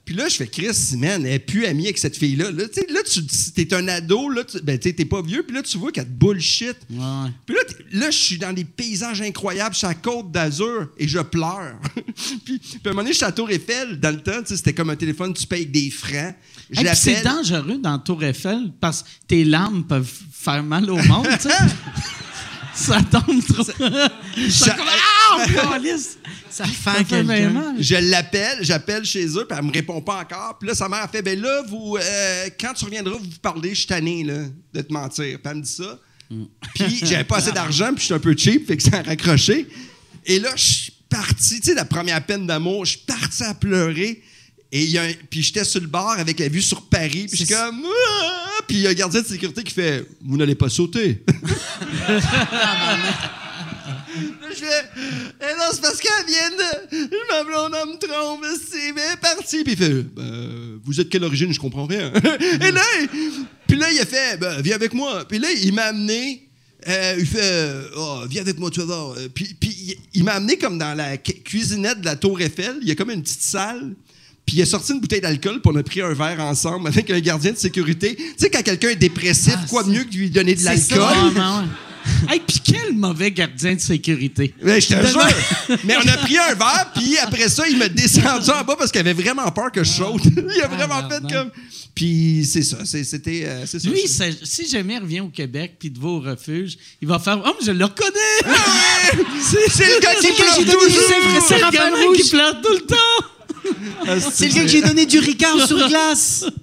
Puis 0.08 0.16
là, 0.16 0.30
je 0.30 0.36
fais 0.36 0.48
Chris, 0.48 0.96
man, 0.96 1.26
elle 1.26 1.34
est 1.34 1.40
plus 1.40 1.66
amie 1.66 1.84
avec 1.84 1.98
cette 1.98 2.16
fille-là. 2.16 2.50
Là, 2.50 2.64
tu 2.70 2.76
sais, 2.76 2.88
là 2.90 3.02
tu 3.04 3.22
t'es 3.52 3.74
un 3.74 3.86
ado, 3.90 4.30
là, 4.30 4.46
tu, 4.46 4.58
ben, 4.62 4.80
t'es 4.80 4.94
pas 5.04 5.22
vieux, 5.22 5.44
puis 5.44 5.54
là, 5.54 5.62
tu 5.62 5.78
vois 5.78 5.92
qu'elle 5.92 6.06
te 6.06 6.10
bullshit. 6.10 6.78
Puis 6.88 6.98
là, 6.98 7.62
là, 7.92 8.10
je 8.10 8.18
suis 8.18 8.38
dans 8.38 8.54
des 8.54 8.64
paysages 8.64 9.22
incroyables, 9.22 9.76
sur 9.76 9.90
la 9.90 9.96
côte 9.96 10.32
d'Azur, 10.32 10.88
et 10.98 11.10
je 11.10 11.20
pleure. 11.20 11.76
puis, 12.46 12.62
à 12.86 12.88
un 12.88 12.92
moment 12.92 13.02
donné, 13.02 13.12
je 13.12 13.18
suis 13.18 13.26
à 13.26 13.28
la 13.28 13.34
Tour 13.34 13.52
Eiffel. 13.52 14.00
Dans 14.00 14.16
le 14.16 14.24
temps, 14.24 14.40
c'était 14.46 14.74
comme 14.74 14.92
un 14.92 14.96
téléphone, 14.96 15.34
tu 15.34 15.46
payes 15.46 15.64
avec 15.64 15.72
des 15.72 15.90
francs. 15.90 16.36
Je 16.70 16.80
Hey, 16.80 16.96
c'est 16.96 17.24
dangereux 17.24 17.78
dans 17.78 18.00
Tour 18.00 18.24
Eiffel 18.24 18.72
parce 18.80 19.04
que 19.04 19.10
tes 19.28 19.44
larmes 19.44 19.84
peuvent 19.84 20.10
faire 20.32 20.64
mal 20.64 20.90
au 20.90 21.04
monde, 21.04 21.28
tu 21.34 21.50
sais. 21.50 21.56
Ça 22.78 23.02
tombe 23.02 23.44
trop. 23.46 23.64
Ça, 23.64 23.74
comme, 23.74 24.86
ah! 24.88 25.46
Ça 26.50 26.66
fait 26.66 26.74
Ça 26.84 27.04
fait 27.04 27.24
mal. 27.24 27.76
Je 27.80 27.96
l'appelle, 27.96 28.60
j'appelle 28.62 29.04
chez 29.04 29.26
eux, 29.28 29.46
puis 29.48 29.58
elle 29.58 29.66
me 29.66 29.72
répond 29.72 30.02
pas 30.02 30.22
encore. 30.22 30.58
Puis 30.60 30.70
là, 30.70 30.76
sa 30.76 30.88
mère 30.88 31.04
a 31.04 31.08
fait, 31.08 31.22
ben 31.22 31.40
là, 31.40 31.64
vous, 31.68 31.98
euh, 32.00 32.50
quand 32.60 32.74
tu 32.74 32.86
reviendras, 32.86 33.18
vous 33.18 33.26
vous 33.26 33.40
parlez, 33.42 33.72
je 33.72 33.80
suis 33.80 33.88
tanné, 33.88 34.24
là, 34.24 34.44
de 34.74 34.82
te 34.82 34.94
mentir. 34.94 35.40
Puis 35.40 35.52
elle 35.52 35.58
me 35.58 35.62
dit 35.62 35.72
ça. 35.72 36.00
Puis 36.76 37.00
j'avais 37.04 37.24
pas 37.26 37.38
assez 37.38 37.52
d'argent, 37.54 37.88
puis 37.90 38.00
je 38.00 38.06
suis 38.06 38.14
un 38.14 38.20
peu 38.20 38.36
cheap, 38.38 38.66
fait 38.68 38.78
que 38.78 38.84
ça 38.84 38.98
a 39.00 39.02
raccroché. 39.04 39.68
Et 40.26 40.40
là, 40.40 40.50
je 40.56 40.64
suis 40.64 40.94
parti, 41.10 41.60
tu 41.60 41.68
sais, 41.70 41.74
la 41.74 41.86
première 41.86 42.26
peine 42.26 42.48
d'amour, 42.48 42.86
je 42.86 42.92
suis 42.92 43.06
parti 43.06 43.44
à 43.44 43.54
pleurer. 43.54 44.22
Et 44.72 44.84
il 44.84 44.90
y 44.90 44.98
a 44.98 45.04
un- 45.04 45.14
puis 45.30 45.42
j'étais 45.44 45.64
sur 45.64 45.80
le 45.82 45.88
bar 45.88 46.12
avec 46.20 46.40
la 46.40 46.50
vue 46.50 46.62
sur 46.62 46.88
Paris, 46.90 47.28
puis 47.30 47.38
je 47.40 47.46
suis 47.46 47.54
comme... 47.54 47.86
Ah! 47.86 48.47
Puis 48.68 48.78
il 48.78 48.82
y 48.82 48.88
a 48.88 48.90
un 48.90 48.94
gardien 48.94 49.22
de 49.22 49.28
sécurité 49.28 49.64
qui 49.64 49.74
fait 49.74 50.06
«Vous 50.26 50.38
n'allez 50.38 50.56
pas 50.56 50.70
sauter.» 50.70 51.24
je 54.50 54.56
fais, 54.56 54.90
eh 55.42 55.54
non, 55.58 55.66
c'est 55.72 55.82
parce 55.82 56.00
qu'elle 56.00 56.26
vient 56.28 56.50
de. 56.52 57.10
Ma 57.32 57.44
blonde, 57.44 57.74
elle 57.80 57.90
me 57.94 57.98
trompe, 58.00 58.46
c'est 58.70 58.92
bien 58.94 59.16
parti. 59.22 59.64
Puis 59.64 59.74
il 59.74 59.78
fait, 59.78 60.02
Ben, 60.04 60.80
vous 60.84 61.00
êtes 61.00 61.10
quelle 61.10 61.24
origine, 61.24 61.54
je 61.54 61.60
comprends 61.60 61.86
rien. 61.86 62.12
Et 62.62 62.72
là, 62.72 62.82
puis 63.68 63.78
là, 63.78 63.92
il 63.92 64.00
a 64.00 64.06
fait, 64.06 64.38
ben, 64.40 64.62
viens 64.62 64.76
avec 64.76 64.94
moi. 64.94 65.26
Puis 65.28 65.40
là, 65.40 65.50
il 65.52 65.74
m'a 65.74 65.84
amené. 65.84 66.48
euh, 66.88 67.16
il 67.20 67.26
fait, 67.26 67.72
oh, 67.96 68.22
viens 68.30 68.42
avec 68.42 68.58
moi, 68.60 68.70
tu 68.72 68.80
vas 68.80 68.86
voir. 68.86 69.16
Puis, 69.34 69.56
il, 70.14 70.24
m'a 70.24 70.34
amené 70.34 70.58
comme 70.58 70.78
dans 70.78 70.94
la 70.96 71.18
cu- 71.18 71.34
cuisinette 71.44 72.02
de 72.02 72.06
la 72.06 72.16
Tour 72.16 72.40
Eiffel. 72.42 72.78
Il 72.82 72.88
y 72.88 72.92
a 72.92 72.96
comme 72.96 73.12
une 73.12 73.22
petite 73.22 73.42
salle. 73.42 73.94
Puis 74.48 74.56
il 74.56 74.62
a 74.62 74.66
sorti 74.66 74.94
une 74.94 75.00
bouteille 75.02 75.22
d'alcool, 75.22 75.60
puis 75.62 75.72
on 75.72 75.76
a 75.78 75.84
pris 75.84 76.02
un 76.02 76.14
verre 76.14 76.40
ensemble 76.40 76.88
avec 76.88 77.12
un 77.12 77.20
gardien 77.20 77.52
de 77.52 77.58
sécurité. 77.58 78.16
Tu 78.16 78.24
sais, 78.38 78.50
quand 78.50 78.64
quelqu'un 78.64 78.90
est 78.90 78.96
dépressif, 78.96 79.54
Ah, 79.58 79.66
quoi 79.70 79.84
de 79.84 79.90
mieux 79.90 80.04
que 80.06 80.10
de 80.12 80.18
lui 80.18 80.30
donner 80.30 80.56
de 80.56 80.60
c'est 80.62 80.78
ça. 80.78 80.96
l'alcool? 80.96 81.66
Hey, 82.30 82.40
puis 82.40 82.62
quel 82.64 82.94
mauvais 82.94 83.32
gardien 83.32 83.76
de 83.76 83.82
sécurité. 83.82 84.54
Ouais, 84.64 84.80
je 84.80 84.88
te 84.88 85.06
jure. 85.08 85.28
Mais 85.84 85.96
on 85.98 86.08
a 86.08 86.16
pris 86.16 86.38
un 86.38 86.54
verre, 86.56 86.92
puis 86.96 87.18
après 87.18 87.50
ça, 87.50 87.68
il 87.68 87.78
m'a 87.78 87.90
descendu 87.90 88.50
en 88.50 88.64
bas 88.64 88.78
parce 88.78 88.92
qu'il 88.94 89.02
avait 89.02 89.12
vraiment 89.12 89.52
peur 89.52 89.74
que 89.74 89.84
je 89.84 89.92
saute. 89.92 90.22
il 90.56 90.62
a 90.64 90.68
vraiment 90.70 91.02
Ah, 91.04 91.10
fait 91.10 91.34
comme. 91.34 91.52
Puis 91.94 92.48
c'est 92.50 92.64
ça, 92.64 92.78
c'est- 92.86 93.04
c'était. 93.04 93.44
euh, 93.46 93.66
ça. 93.66 93.78
Lui, 93.90 94.04
si 94.08 94.70
jamais 94.70 94.94
il 94.94 95.00
revient 95.02 95.20
au 95.20 95.28
Québec 95.28 95.74
puis 95.78 95.90
de 95.92 96.00
va 96.00 96.08
au 96.08 96.20
refuge, 96.22 96.78
il 97.02 97.10
va 97.10 97.20
faire 97.20 97.42
Oh, 97.46 97.52
mais 97.60 97.66
je 97.66 97.72
le 97.72 97.84
reconnais! 97.84 98.56
c'est 99.44 99.70
c'est 99.70 99.94
le 99.96 100.00
gars 100.00 100.16
qui 100.16 100.28
pleure 100.32 100.56
toujours. 100.56 101.02
C'est 101.46 101.58
le 101.58 101.64
Raphaël 101.66 101.94
qui 102.16 102.30
pleure 102.30 102.62
tout 102.62 102.72
le 102.74 102.86
temps! 102.86 103.28
C'est 104.32 104.48
le 104.50 104.54
gars 104.56 104.62
que 104.64 104.68
j'ai 104.68 104.82
donné 104.82 105.06
du 105.06 105.20
Ricard 105.20 105.66
sur 105.68 105.88
glace. 105.88 106.46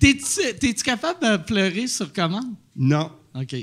T'es-tu 0.00 0.54
t'es-tu 0.58 0.82
capable 0.82 1.20
de 1.22 1.36
pleurer 1.38 1.86
sur 1.86 2.12
commande? 2.12 2.54
Non. 2.76 3.10
OK. 3.34 3.54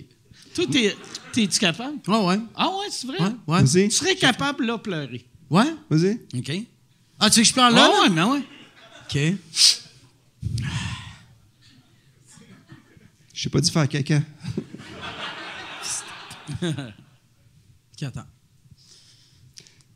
Toi, 0.56 0.66
t'es- 0.72 0.96
t'es-tu 1.34 1.60
capable? 1.60 1.98
Ouais, 2.08 2.26
ouais. 2.26 2.40
Ah 2.56 2.68
ouais, 2.70 2.86
c'est 2.90 3.08
vrai? 3.08 3.20
Ouais, 3.20 3.32
ouais. 3.48 3.62
Vas-y. 3.64 3.90
Tu 3.90 3.96
serais 3.96 4.16
capable, 4.16 4.66
là, 4.66 4.78
pleurer. 4.78 5.26
Ouais? 5.50 5.74
Vas-y. 5.90 6.20
OK. 6.38 6.52
Ah, 7.20 7.30
tu 7.30 7.38
veux 7.40 7.44
que 7.44 7.48
je 7.50 7.54
pleure 7.54 7.66
Ah 7.66 7.72
là? 7.72 7.88
là? 7.88 8.02
ouais, 8.02 8.10
mais 8.10 8.24
ouais. 8.24 8.42
OK. 9.04 9.18
Je 13.34 13.44
sais 13.44 13.50
pas 13.50 13.60
dit 13.62 13.72
faire 13.72 13.88
caca. 13.90 14.22
OK, 16.62 18.04
attends. 18.04 18.26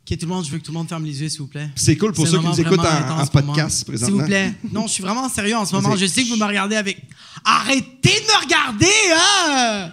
OK, 0.08 0.16
tout 0.18 0.26
le 0.26 0.32
monde, 0.32 0.44
je 0.44 0.50
veux 0.52 0.58
que 0.58 0.64
tout 0.64 0.70
le 0.70 0.78
monde 0.78 0.88
ferme 0.88 1.04
les 1.04 1.20
yeux, 1.20 1.28
s'il 1.28 1.40
vous 1.40 1.48
plaît. 1.48 1.68
C'est 1.74 1.96
cool 1.96 2.12
pour 2.12 2.28
ceux 2.28 2.38
qui 2.38 2.46
nous 2.46 2.60
écoutent 2.60 2.78
en, 2.78 3.26
podcast 3.26 3.78
S'il 3.78 3.86
présentement. 3.86 4.18
vous 4.18 4.26
plaît. 4.26 4.54
Non, 4.72 4.86
je 4.86 4.92
suis 4.92 5.02
vraiment 5.02 5.28
sérieux 5.28 5.56
en 5.56 5.64
ce 5.64 5.74
moment. 5.74 5.96
Je 5.96 6.06
sais 6.06 6.22
que 6.22 6.28
vous 6.28 6.36
me 6.36 6.44
regardez 6.44 6.76
avec. 6.76 7.02
Arrêtez 7.44 8.20
de 8.20 8.26
me 8.26 8.44
regarder, 8.44 8.86
hein! 9.12 9.92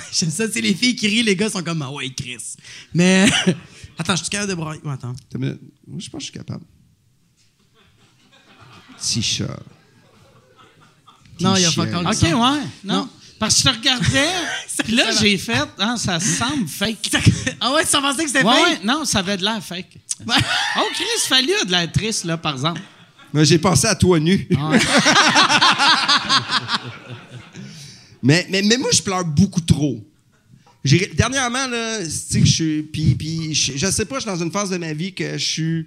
J'aime 0.12 0.30
ça, 0.30 0.44
c'est 0.50 0.60
les 0.60 0.74
filles 0.74 0.94
qui 0.94 1.08
rient, 1.08 1.24
les 1.24 1.34
gars 1.34 1.50
sont 1.50 1.62
comme, 1.62 1.82
ah 1.82 1.90
ouais, 1.90 2.08
Chris. 2.10 2.54
Mais. 2.94 3.28
attends, 3.98 4.14
je 4.14 4.22
suis 4.22 4.30
capable 4.30 4.50
de 4.50 4.54
brailler. 4.54 4.80
Ouais, 4.84 4.92
attends. 4.92 5.14
Moi, 5.36 5.54
je 5.98 6.08
pense 6.08 6.18
que 6.18 6.18
je 6.20 6.24
suis 6.24 6.32
capable. 6.32 6.64
Chat. 9.00 9.58
Non, 11.40 11.56
il 11.56 11.62
y 11.62 11.64
a 11.64 11.72
pas 11.72 11.86
encore 11.86 12.02
OK, 12.02 12.22
ouais. 12.22 12.32
Non. 12.32 12.60
Non. 12.84 13.08
Parce 13.42 13.60
que 13.60 13.68
je 13.70 13.74
te 13.74 13.78
regardais, 13.80 14.28
puis 14.84 14.94
là, 14.94 15.10
j'ai 15.20 15.36
fait, 15.36 15.68
ah, 15.76 15.96
ça 15.96 16.20
semble 16.20 16.68
fake. 16.68 17.10
ah 17.60 17.72
ouais, 17.72 17.82
tu 17.84 17.90
pensais 17.90 18.22
que 18.22 18.28
c'était 18.30 18.44
Ouais, 18.44 18.54
fake? 18.54 18.68
ouais, 18.68 18.78
non, 18.84 19.04
ça 19.04 19.18
avait 19.18 19.36
de 19.36 19.42
l'air 19.42 19.60
fake. 19.60 19.98
Oh, 20.28 20.82
Chris 20.94 21.26
Fallu 21.28 21.52
a 21.60 21.64
de 21.64 21.70
l'air 21.72 21.90
triste, 21.90 22.22
là, 22.24 22.36
par 22.36 22.52
exemple. 22.52 22.80
Mais 23.34 23.44
j'ai 23.44 23.58
pensé 23.58 23.88
à 23.88 23.96
toi 23.96 24.20
nu. 24.20 24.46
Ouais. 24.48 24.78
Mais, 28.22 28.46
mais, 28.50 28.62
mais 28.62 28.76
moi, 28.76 28.90
je 28.92 29.02
pleure 29.02 29.24
beaucoup 29.24 29.60
trop. 29.60 29.98
Dernièrement, 31.14 31.66
là, 31.66 32.04
tu 32.04 32.10
sais 32.10 32.38
que 32.40 32.46
je 32.46 32.52
suis. 32.52 32.82
Puis, 32.84 33.16
puis 33.16 33.52
je, 33.54 33.72
je 33.76 33.90
sais 33.90 34.04
pas, 34.04 34.16
je 34.16 34.20
suis 34.20 34.30
dans 34.30 34.40
une 34.40 34.52
phase 34.52 34.70
de 34.70 34.76
ma 34.76 34.92
vie 34.92 35.12
que 35.12 35.32
je 35.36 35.44
suis. 35.44 35.86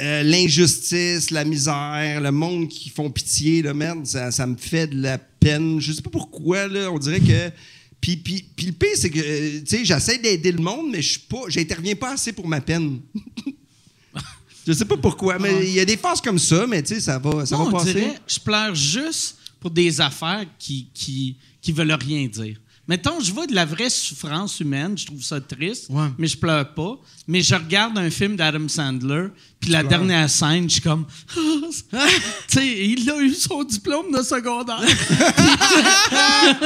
euh, 0.00 0.24
L'injustice, 0.24 1.30
la 1.30 1.44
misère, 1.44 2.20
le 2.20 2.32
monde 2.32 2.66
qui 2.68 2.90
font 2.90 3.08
pitié, 3.10 3.62
là, 3.62 3.74
merde, 3.74 4.04
ça, 4.06 4.32
ça 4.32 4.44
me 4.46 4.56
fait 4.56 4.88
de 4.88 5.00
la 5.02 5.18
peine. 5.42 5.80
Je 5.80 5.92
sais 5.92 6.02
pas 6.02 6.10
pourquoi, 6.10 6.68
là, 6.68 6.90
on 6.90 6.98
dirait 6.98 7.20
que. 7.20 7.50
Puis, 8.00 8.16
puis, 8.16 8.44
puis 8.56 8.66
le 8.66 8.72
pire, 8.72 8.96
c'est 8.96 9.10
que, 9.10 9.20
euh, 9.20 9.60
tu 9.60 9.76
sais, 9.76 9.84
j'essaie 9.84 10.18
d'aider 10.18 10.50
le 10.52 10.60
monde, 10.62 10.90
mais 10.90 11.00
je 11.00 11.10
suis 11.12 11.20
pas. 11.20 11.42
J'interviens 11.48 11.94
pas 11.94 12.12
assez 12.14 12.32
pour 12.32 12.48
ma 12.48 12.60
peine. 12.60 13.00
je 14.66 14.72
sais 14.72 14.84
pas 14.84 14.96
pourquoi, 14.96 15.38
mais 15.38 15.66
il 15.66 15.74
y 15.74 15.80
a 15.80 15.84
des 15.84 15.96
phases 15.96 16.20
comme 16.20 16.38
ça, 16.38 16.66
mais 16.66 16.82
tu 16.82 16.94
sais, 16.94 17.00
ça 17.00 17.18
va, 17.18 17.46
ça 17.46 17.56
Moi, 17.56 17.66
va 17.66 17.70
on 17.70 17.78
passer. 17.78 17.94
dirait, 17.94 18.20
je 18.26 18.38
pleure 18.40 18.74
juste 18.74 19.36
pour 19.60 19.70
des 19.70 20.00
affaires 20.00 20.44
qui, 20.58 20.88
qui, 20.92 21.36
qui 21.60 21.72
veulent 21.72 21.92
rien 21.92 22.26
dire. 22.26 22.56
Mettons, 22.88 23.20
je 23.20 23.32
vois 23.32 23.46
de 23.46 23.54
la 23.54 23.64
vraie 23.64 23.88
souffrance 23.90 24.58
humaine, 24.58 24.98
je 24.98 25.06
trouve 25.06 25.22
ça 25.22 25.40
triste, 25.40 25.86
Ouais. 25.88 26.08
mais 26.18 26.26
je 26.26 26.36
pleure 26.36 26.74
pas. 26.74 26.98
Mais 27.28 27.40
je 27.40 27.54
regarde 27.54 27.96
un 27.96 28.10
film 28.10 28.34
d'Adam 28.34 28.66
Sandler, 28.68 29.28
puis 29.60 29.70
la 29.70 29.84
dernière 29.84 30.28
scène, 30.28 30.64
je 30.68 30.74
suis 30.74 30.82
comme... 30.82 31.06
tu 31.34 31.40
sais, 32.48 32.66
il 32.66 33.08
a 33.08 33.20
eu 33.20 33.32
son 33.34 33.62
diplôme 33.62 34.10
de 34.12 34.20
secondaire. 34.22 34.82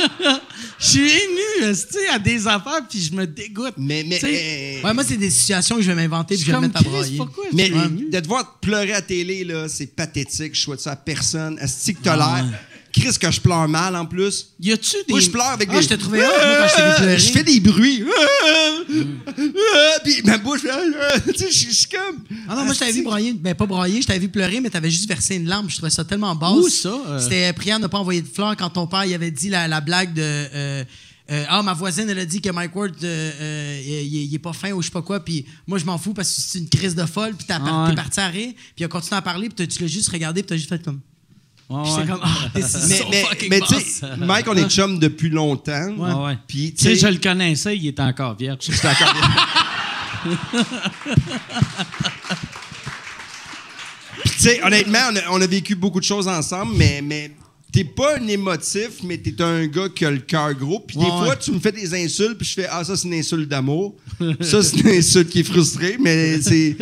Je 0.78 0.86
suis 0.86 1.00
ému, 1.10 1.70
tu 1.70 1.74
sais, 1.74 2.08
à 2.08 2.18
des 2.18 2.46
affaires, 2.46 2.86
puis 2.88 3.00
je 3.00 3.12
me 3.14 3.26
dégoûte. 3.26 3.74
Mais, 3.78 4.04
mais, 4.06 4.20
euh, 4.22 4.82
Ouais, 4.86 4.92
moi, 4.94 5.04
c'est 5.04 5.16
des 5.16 5.30
situations 5.30 5.76
que 5.76 5.82
je 5.82 5.88
vais 5.90 5.94
m'inventer 5.94 6.36
je 6.36 6.42
puis 6.42 6.50
je 6.50 6.52
vais 6.52 6.60
me 6.60 6.66
mettre 6.66 6.80
à 6.80 6.82
je 6.82 7.56
Mais 7.56 7.66
suis 7.66 7.74
ému? 7.74 8.10
de 8.10 8.20
te 8.20 8.26
voir 8.28 8.58
pleurer 8.60 8.92
à 8.92 9.02
télé, 9.02 9.44
là, 9.44 9.68
c'est 9.68 9.86
pathétique. 9.86 10.54
Je 10.54 10.60
souhaite 10.60 10.80
ça 10.80 10.92
à 10.92 10.96
personne. 10.96 11.58
Est-ce 11.58 11.92
que 11.92 11.98
t'as 12.02 12.16
l'air? 12.16 12.46
Chris, 12.99 13.18
que 13.20 13.30
je 13.30 13.40
pleure 13.40 13.68
mal 13.68 13.94
en 13.94 14.07
plus. 14.07 14.55
Y 14.59 14.72
a-tu 14.72 14.97
des... 15.07 15.12
Moi, 15.12 15.20
je 15.20 15.28
pleure 15.30 15.47
avec 15.51 15.68
Ah, 15.70 15.76
des. 15.76 15.82
je 15.82 15.88
t'ai 15.88 15.99
trouvé 15.99 16.20
hot, 16.20 16.24
moi, 16.24 16.32
quand 16.40 16.68
je 16.68 17.05
t'ai 17.05 17.07
vu. 17.14 17.18
Je 17.20 17.32
fais 17.32 17.42
des 17.44 17.61
bruits. 17.61 18.05
Puis 20.05 20.22
ma 20.24 20.38
bouche. 20.38 20.61
fait- 20.62 21.32
Tu 21.32 21.38
sais, 21.38 21.51
je 21.51 21.72
suis 21.74 21.86
comme. 21.86 22.24
Ah 22.49 22.55
non, 22.57 22.64
moi, 22.64 22.74
je 22.74 22.78
t'avais 22.78 22.92
vu 22.92 23.03
brailler. 23.03 23.32
Ben, 23.34 23.55
pas 23.55 23.66
brailler, 23.66 24.01
je 24.03 24.07
t'avais 24.07 24.18
vu 24.18 24.28
pleurer, 24.28 24.61
mais 24.61 24.70
t'avais 24.70 24.90
juste 24.90 25.09
versé 25.09 25.36
une 25.36 25.47
larme. 25.47 25.68
Je 25.68 25.76
trouvais 25.76 25.90
ça 25.90 26.05
tellement 26.05 26.34
basse. 26.34 26.53
Où 26.53 26.68
ça, 26.68 26.88
euh? 27.09 27.20
C'était 27.20 27.53
prière 27.53 27.78
n'a 27.78 27.88
pas 27.88 27.99
envoyé 27.99 28.22
de 28.22 28.28
fleurs 28.28 28.57
quand 28.57 28.70
ton 28.70 28.86
père 28.86 29.05
il 29.05 29.14
avait 29.14 29.30
dit 29.30 29.49
la, 29.49 29.68
la 29.68 29.80
blague 29.80 30.14
de. 30.14 30.22
euh, 30.22 30.84
euh, 31.28 31.44
ah, 31.49 31.61
ma 31.62 31.74
voisine, 31.74 32.09
elle 32.09 32.20
a 32.20 32.24
dit 32.24 32.40
que 32.40 32.51
Mike 32.51 32.74
Ward, 32.76 32.92
euh, 33.03 33.32
euh, 33.40 33.80
il, 33.82 34.32
est 34.32 34.38
pas 34.38 34.53
fin 34.53 34.70
ou 34.70 34.80
je 34.80 34.86
sais 34.86 34.92
pas 34.92 35.03
quoi, 35.03 35.18
puis 35.24 35.44
moi, 35.66 35.76
je 35.76 35.84
m'en 35.84 35.99
fous 35.99 36.14
parce 36.14 36.32
que 36.32 36.40
c'est 36.40 36.59
une 36.61 36.68
crise 36.68 36.94
de 36.94 37.05
folle, 37.05 37.34
puis 37.34 37.44
t'as 37.49 37.59
Ah 37.61 37.82
ouais. 37.82 37.90
t'es 37.90 37.97
parti 37.97 38.20
à 38.20 38.28
rire, 38.28 38.53
puis 38.55 38.74
il 38.78 38.84
a 38.84 38.88
continué 38.88 39.16
à 39.16 39.22
parler, 39.22 39.49
puis 39.49 39.57
t'as- 39.57 39.66
tu 39.66 39.82
l'as 39.82 39.88
juste 39.88 40.09
regardé, 40.11 40.42
puis 40.44 40.51
t'as 40.51 40.57
juste 40.57 40.68
fait 40.68 40.80
comme. 40.84 41.01
Ouais, 41.68 41.82
Puis 41.82 41.90
j'étais 41.90 42.02
ouais. 42.02 42.18
comme, 42.18 42.20
ah, 42.22 42.48
Mais, 42.54 42.62
mais, 43.10 43.24
mais 43.50 43.60
tu 43.60 43.74
sais, 43.74 44.06
Mike, 44.18 44.46
on 44.48 44.56
est 44.56 44.70
chum 44.70 44.98
depuis 45.00 45.30
longtemps. 45.30 45.88
Ouais, 45.96 46.12
ouais. 46.26 46.38
Puis, 46.46 46.72
Tu 46.72 46.84
sais, 46.84 46.96
je 46.96 47.08
le 47.08 47.18
connaissais, 47.18 47.76
il 47.76 47.88
était 47.88 48.02
encore 48.02 48.36
vierge. 48.36 48.58
J'étais 48.60 48.86
encore 48.88 49.14
Puis, 54.20 54.30
tu 54.30 54.38
sais, 54.38 54.62
honnêtement, 54.62 54.98
on 55.10 55.16
a, 55.16 55.20
on 55.30 55.40
a 55.40 55.46
vécu 55.46 55.74
beaucoup 55.74 56.00
de 56.00 56.04
choses 56.04 56.28
ensemble, 56.28 56.74
mais, 56.76 57.00
mais 57.02 57.32
t'es 57.77 57.85
pas 57.85 58.16
un 58.18 58.27
émotif, 58.27 59.03
mais 59.05 59.18
t'es 59.18 59.39
un 59.43 59.66
gars 59.66 59.91
qui 59.91 60.07
a 60.07 60.11
le 60.11 60.20
cœur 60.20 60.55
gros. 60.55 60.81
Puis 60.81 60.97
des 60.97 61.03
Ouais, 61.03 61.11
fois, 61.11 61.29
ouais. 61.29 61.39
tu 61.39 61.53
me 61.53 61.61
fais 61.61 61.72
des 61.72 61.93
insultes, 61.95 62.39
puis 62.39 62.47
je 62.49 62.55
fais 62.55 62.66
Ah, 62.70 62.83
ça, 62.83 62.97
c'est 62.97 63.07
une 63.07 63.12
insulte 63.12 63.47
d'amour. 63.51 63.95
ça, 64.41 64.62
c'est 64.62 64.79
une 64.79 64.89
insulte 64.89 65.29
qui 65.29 65.41
est 65.41 65.45
frustrée, 65.45 65.99
mais 66.01 66.41
c'est. 66.41 66.74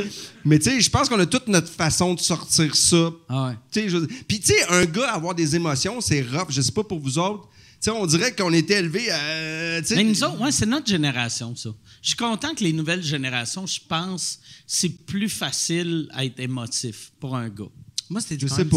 Mais 0.44 0.58
tu 0.60 0.70
sais, 0.70 0.80
je 0.80 0.88
pense 0.90 1.08
qu'on 1.08 1.18
a 1.18 1.26
toute 1.26 1.48
notre 1.48 1.68
façon 1.72 2.14
de 2.14 2.20
sortir 2.20 2.76
ça. 2.76 3.10
Ah 3.28 3.48
ouais. 3.74 3.88
Je 3.88 3.98
Puis, 4.28 4.38
tu 4.38 4.52
sais, 4.52 4.64
un 4.68 4.84
gars 4.84 5.10
avoir 5.12 5.34
des 5.34 5.56
émotions, 5.56 6.00
c'est 6.00 6.22
rough. 6.22 6.50
Je 6.50 6.60
sais 6.60 6.70
pas 6.72 6.84
pour 6.84 7.00
vous 7.00 7.18
autres. 7.18 7.48
Tu 7.82 7.90
sais, 7.90 7.90
on 7.90 8.06
dirait 8.06 8.32
qu'on 8.32 8.52
était 8.52 8.78
élevés 8.78 9.10
à. 9.10 9.80
Mais 9.96 10.04
nous 10.04 10.22
autres, 10.22 10.40
ouais, 10.40 10.52
c'est 10.52 10.64
notre 10.66 10.86
génération, 10.86 11.56
ça. 11.56 11.70
Je 12.02 12.08
suis 12.08 12.16
content 12.16 12.54
que 12.54 12.62
les 12.62 12.72
nouvelles 12.72 13.02
générations, 13.02 13.66
je 13.66 13.80
pense, 13.88 14.38
c'est 14.66 15.04
plus 15.06 15.28
facile 15.28 16.08
à 16.12 16.24
être 16.24 16.38
émotif 16.38 17.10
pour 17.18 17.34
un 17.36 17.48
gars. 17.48 17.64
Moi, 18.14 18.20
c'était 18.20 18.38
Je 18.40 18.46
quand 18.46 18.54
sais 18.54 18.64
pas. 18.64 18.76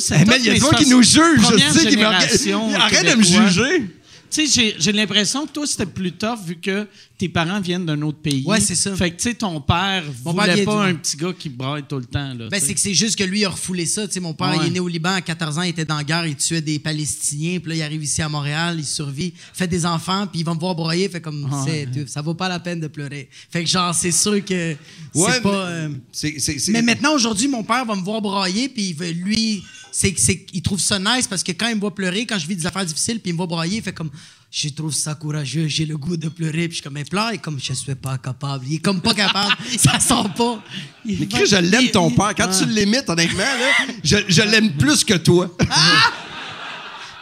C'est 0.00 0.22
Eh, 0.22 0.24
man, 0.24 0.36
il 0.40 0.46
y 0.46 0.48
a 0.48 0.52
mais 0.54 0.58
des 0.58 0.60
gens 0.60 0.70
qui 0.70 0.88
nous 0.88 1.02
jugent. 1.04 1.38
Je 1.38 1.72
sais 1.78 1.86
qu'ils 1.86 1.98
regardent. 1.98 2.74
Arrête 2.80 3.12
de 3.12 3.16
me 3.16 3.22
juger. 3.22 3.86
Tu 4.32 4.46
sais, 4.46 4.74
j'ai- 4.78 4.92
l'impression 4.92 5.46
que 5.46 5.52
toi, 5.52 5.66
c'était 5.66 5.84
plus 5.84 6.12
tough 6.12 6.38
vu 6.46 6.56
que 6.58 6.86
tes 7.18 7.28
parents 7.28 7.60
viennent 7.60 7.84
d'un 7.84 8.00
autre 8.00 8.18
pays. 8.18 8.42
Ouais, 8.46 8.60
c'est 8.60 8.74
ça. 8.74 8.96
Fait 8.96 9.10
que, 9.10 9.16
tu 9.16 9.24
sais, 9.28 9.34
ton 9.34 9.60
père 9.60 10.02
Mon 10.24 10.32
voulait 10.32 10.64
pas 10.64 10.86
un 10.86 10.94
petit 10.94 11.16
gars 11.18 11.32
qui 11.38 11.50
braille 11.50 11.84
tout 11.88 11.98
le 11.98 12.06
temps. 12.06 12.32
Là, 12.34 12.48
Ben, 12.48 12.58
c'est 12.60 12.72
que 12.72 12.80
c'est 12.80 12.94
juste 12.94 13.16
que 13.18 13.24
lui, 13.24 13.40
il 13.40 13.44
a 13.44 13.50
refoulé 13.50 13.84
ça. 13.84 14.06
Tu 14.08 14.14
sais, 14.14 14.20
mon 14.20 14.32
père, 14.32 14.48
Ouais. 14.48 14.56
il 14.62 14.66
est 14.68 14.70
né 14.70 14.80
au 14.80 14.88
Liban 14.88 15.10
à 15.12 15.20
14 15.20 15.58
ans, 15.58 15.62
il 15.62 15.68
était 15.70 15.84
dans 15.84 15.98
la 15.98 16.04
guerre, 16.04 16.26
il 16.26 16.36
tuait 16.36 16.62
des 16.62 16.78
Palestiniens. 16.78 17.58
Puis 17.60 17.68
là, 17.70 17.74
il 17.76 17.82
arrive 17.82 18.02
ici 18.02 18.22
à 18.22 18.28
Montréal, 18.30 18.76
il 18.78 18.86
survit, 18.86 19.34
fait 19.52 19.68
des 19.68 19.84
enfants, 19.84 20.26
puis 20.26 20.40
il 20.40 20.44
va 20.46 20.54
me 20.54 20.58
voir 20.60 20.74
broyer. 20.74 21.08
Fait 21.10 21.20
comme, 21.20 21.46
Ah, 21.52 21.62
c'est, 21.66 21.86
tu- 21.92 22.08
ça 22.08 22.22
vaut 22.22 22.34
pas 22.34 22.48
la 22.48 22.58
peine 22.58 22.80
de 22.80 22.88
pleurer. 22.88 23.28
Fait 23.50 23.62
que, 23.64 23.68
genre, 23.68 23.94
c'est 23.94 24.12
sûr 24.12 24.42
que 24.44 24.72
Ouais, 25.14 25.32
c'est 25.32 25.42
pas. 25.42 25.68
mais- 25.88 25.94
euh, 26.24 26.68
Mais 26.68 26.82
maintenant, 26.82 27.14
aujourd'hui, 27.14 27.48
mon 27.48 27.62
père 27.64 27.84
va 27.84 27.94
me 27.94 28.02
voir 28.02 28.22
brailler, 28.22 28.68
puis 28.70 28.96
lui, 29.14 29.62
c'est, 29.94 30.14
c'est, 30.18 30.46
il 30.54 30.62
trouve 30.62 30.80
ça 30.80 30.98
nice 30.98 31.28
parce 31.28 31.42
que 31.44 31.52
quand 31.52 31.68
il 31.68 31.74
me 31.76 31.80
voit 31.80 31.94
pleurer, 31.94 32.24
quand 32.26 32.38
je 32.38 32.46
vis 32.48 32.56
des 32.56 32.66
affaires 32.66 32.84
difficiles, 32.86 33.20
puis 33.20 33.30
il 33.30 33.34
me 33.34 33.36
voit 33.36 33.46
brailler, 33.46 33.76
il 33.76 33.82
fait 33.82 33.92
comme, 33.92 34.10
je 34.50 34.68
trouve 34.70 34.92
ça 34.92 35.14
courageux, 35.14 35.68
j'ai 35.68 35.84
le 35.86 35.96
goût 35.98 36.16
de 36.16 36.28
pleurer, 36.28 36.62
puis 36.68 36.70
je 36.70 36.74
suis 36.76 36.82
comme, 36.82 36.94
mais 36.94 37.04
pleure, 37.04 37.30
et 37.32 37.38
comme, 37.38 37.58
je 37.60 37.72
suis 37.74 37.94
pas 37.94 38.16
capable. 38.18 38.64
Il 38.66 38.74
est 38.76 38.78
comme 38.78 39.00
pas 39.02 39.14
capable, 39.14 39.54
ça 39.78 40.00
sort 40.00 40.32
pas. 40.34 40.62
Il 41.04 41.20
Mais 41.20 41.26
Chris, 41.26 41.44
je 41.46 41.56
l'aime, 41.56 41.90
ton 41.90 42.08
il- 42.10 42.16
père. 42.16 42.34
Quand 42.36 42.48
tu 42.58 42.64
l'imites, 42.66 43.08
honnêtement, 43.08 43.38
là, 43.38 43.70
je, 44.02 44.16
je 44.28 44.42
l'aime 44.42 44.72
plus 44.76 45.04
que 45.04 45.14
toi. 45.14 45.54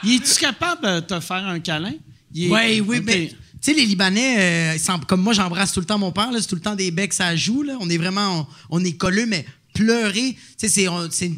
Il 0.02 0.14
est-tu 0.14 0.38
capable 0.40 0.82
de 0.82 1.00
te 1.00 1.20
faire 1.20 1.46
un 1.46 1.60
câlin? 1.60 1.94
Oui, 2.34 2.80
oui, 2.80 3.00
mais 3.04 3.28
tu 3.28 3.36
sais, 3.60 3.74
les 3.74 3.84
Libanais, 3.84 4.76
euh, 4.78 4.96
comme 5.06 5.20
moi, 5.20 5.34
j'embrasse 5.34 5.72
tout 5.72 5.80
le 5.80 5.86
temps 5.86 5.98
mon 5.98 6.12
père, 6.12 6.30
là, 6.32 6.38
c'est 6.40 6.46
tout 6.46 6.54
le 6.54 6.60
temps 6.62 6.74
des 6.76 6.90
becs, 6.90 7.12
ça 7.12 7.36
joue, 7.36 7.62
là. 7.62 7.76
On 7.80 7.90
est 7.90 7.98
vraiment, 7.98 8.48
on, 8.70 8.78
on 8.80 8.84
est 8.84 8.92
colleux, 8.92 9.26
mais 9.26 9.44
pleurer, 9.74 10.32
tu 10.34 10.38
sais, 10.56 10.68
c'est, 10.68 10.86
une- 10.86 11.10
c'est 11.10 11.30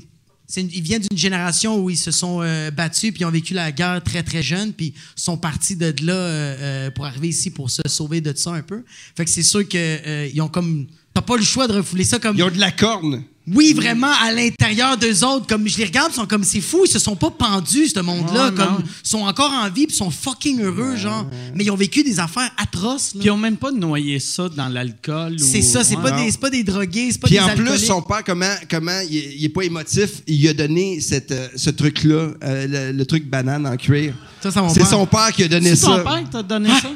une- 0.56 0.70
ils 0.72 0.82
viennent 0.82 1.02
d'une 1.08 1.18
génération 1.18 1.78
où 1.82 1.88
ils 1.90 1.96
se 1.96 2.10
sont 2.10 2.40
euh, 2.42 2.70
battus 2.70 3.10
puis 3.12 3.22
ils 3.22 3.24
ont 3.24 3.30
vécu 3.30 3.54
la 3.54 3.72
guerre 3.72 4.02
très 4.02 4.22
très 4.22 4.42
jeunes 4.42 4.72
puis 4.72 4.92
sont 5.16 5.36
partis 5.36 5.76
de 5.76 5.94
là 6.04 6.12
euh, 6.14 6.56
euh, 6.60 6.90
pour 6.90 7.06
arriver 7.06 7.28
ici 7.28 7.50
pour 7.50 7.70
se 7.70 7.82
sauver 7.86 8.20
de 8.20 8.36
ça 8.36 8.52
un 8.52 8.62
peu. 8.62 8.84
Fait 9.16 9.24
que 9.24 9.30
c'est 9.30 9.42
sûr 9.42 9.66
que 9.68 9.76
euh, 9.78 10.42
ont 10.42 10.48
comme 10.48 10.86
t'as 11.14 11.22
pas 11.22 11.36
le 11.36 11.42
choix 11.42 11.66
de 11.68 11.72
refouler 11.74 12.04
ça 12.04 12.18
comme 12.18 12.36
Ils 12.36 12.42
ont 12.42 12.50
de 12.50 12.58
la 12.58 12.70
corne. 12.72 13.24
Oui, 13.48 13.72
vraiment, 13.72 14.12
à 14.22 14.30
l'intérieur 14.32 14.96
d'eux 14.96 15.24
autres, 15.24 15.46
comme 15.48 15.66
je 15.66 15.76
les 15.78 15.84
regarde, 15.86 16.10
ils 16.12 16.16
sont 16.16 16.26
comme 16.26 16.44
c'est 16.44 16.60
fou, 16.60 16.82
ils 16.84 16.90
se 16.90 16.98
sont 17.00 17.16
pas 17.16 17.30
pendus, 17.30 17.88
ce 17.88 18.00
monde-là, 18.00 18.50
Ouais, 18.50 18.54
comme 18.54 18.84
ils 19.04 19.08
sont 19.08 19.22
encore 19.22 19.50
en 19.50 19.64
vie, 19.68 19.86
puis 19.86 19.94
ils 19.94 19.98
sont 19.98 20.10
fucking 20.10 20.60
heureux, 20.62 20.94
genre. 20.96 21.26
Mais 21.54 21.64
ils 21.64 21.70
ont 21.70 21.76
vécu 21.76 22.02
des 22.04 22.20
affaires 22.20 22.50
atroces. 22.56 23.10
Puis 23.10 23.22
ils 23.24 23.30
ont 23.30 23.36
même 23.36 23.56
pas 23.56 23.72
noyé 23.72 24.20
ça 24.20 24.48
dans 24.48 24.68
l'alcool. 24.68 25.38
C'est 25.40 25.58
ou- 25.58 25.62
ça, 25.62 25.82
c'est 25.82 25.96
Ouais. 25.96 26.02
pas, 26.02 26.12
des, 26.12 26.30
c'est 26.30 26.40
pas 26.40 26.50
des 26.50 26.62
drogués, 26.62 27.08
c'est 27.10 27.20
pas 27.20 27.26
Puis 27.26 27.36
des 27.36 27.42
en 27.42 27.48
alcooliques. 27.48 27.72
plus, 27.74 27.86
son 27.86 28.02
père, 28.02 28.22
comment, 28.24 28.54
comment 28.70 29.00
il, 29.10 29.16
est, 29.16 29.34
il 29.36 29.44
est 29.44 29.48
pas 29.48 29.62
émotif, 29.62 30.10
il 30.26 30.46
a 30.48 30.54
donné 30.54 31.00
cette, 31.00 31.32
euh, 31.32 31.48
ce 31.56 31.70
truc-là, 31.70 32.30
euh, 32.44 32.92
le, 32.92 32.96
le 32.96 33.06
truc 33.06 33.28
banane 33.28 33.66
en 33.66 33.76
cuir. 33.76 34.14
Ça, 34.40 34.50
c'est 34.52 34.80
C'est 34.80 34.86
son 34.88 35.06
père 35.06 35.32
qui 35.32 35.42
a 35.44 35.48
donné 35.48 35.74
C'est 35.74 35.86
ton 35.86 35.96
ça. 35.96 36.02
père 36.04 36.22
qui 36.24 36.30
t'a 36.30 36.42
donné 36.42 36.68
Ah! 36.72 36.80
ça? 36.80 36.88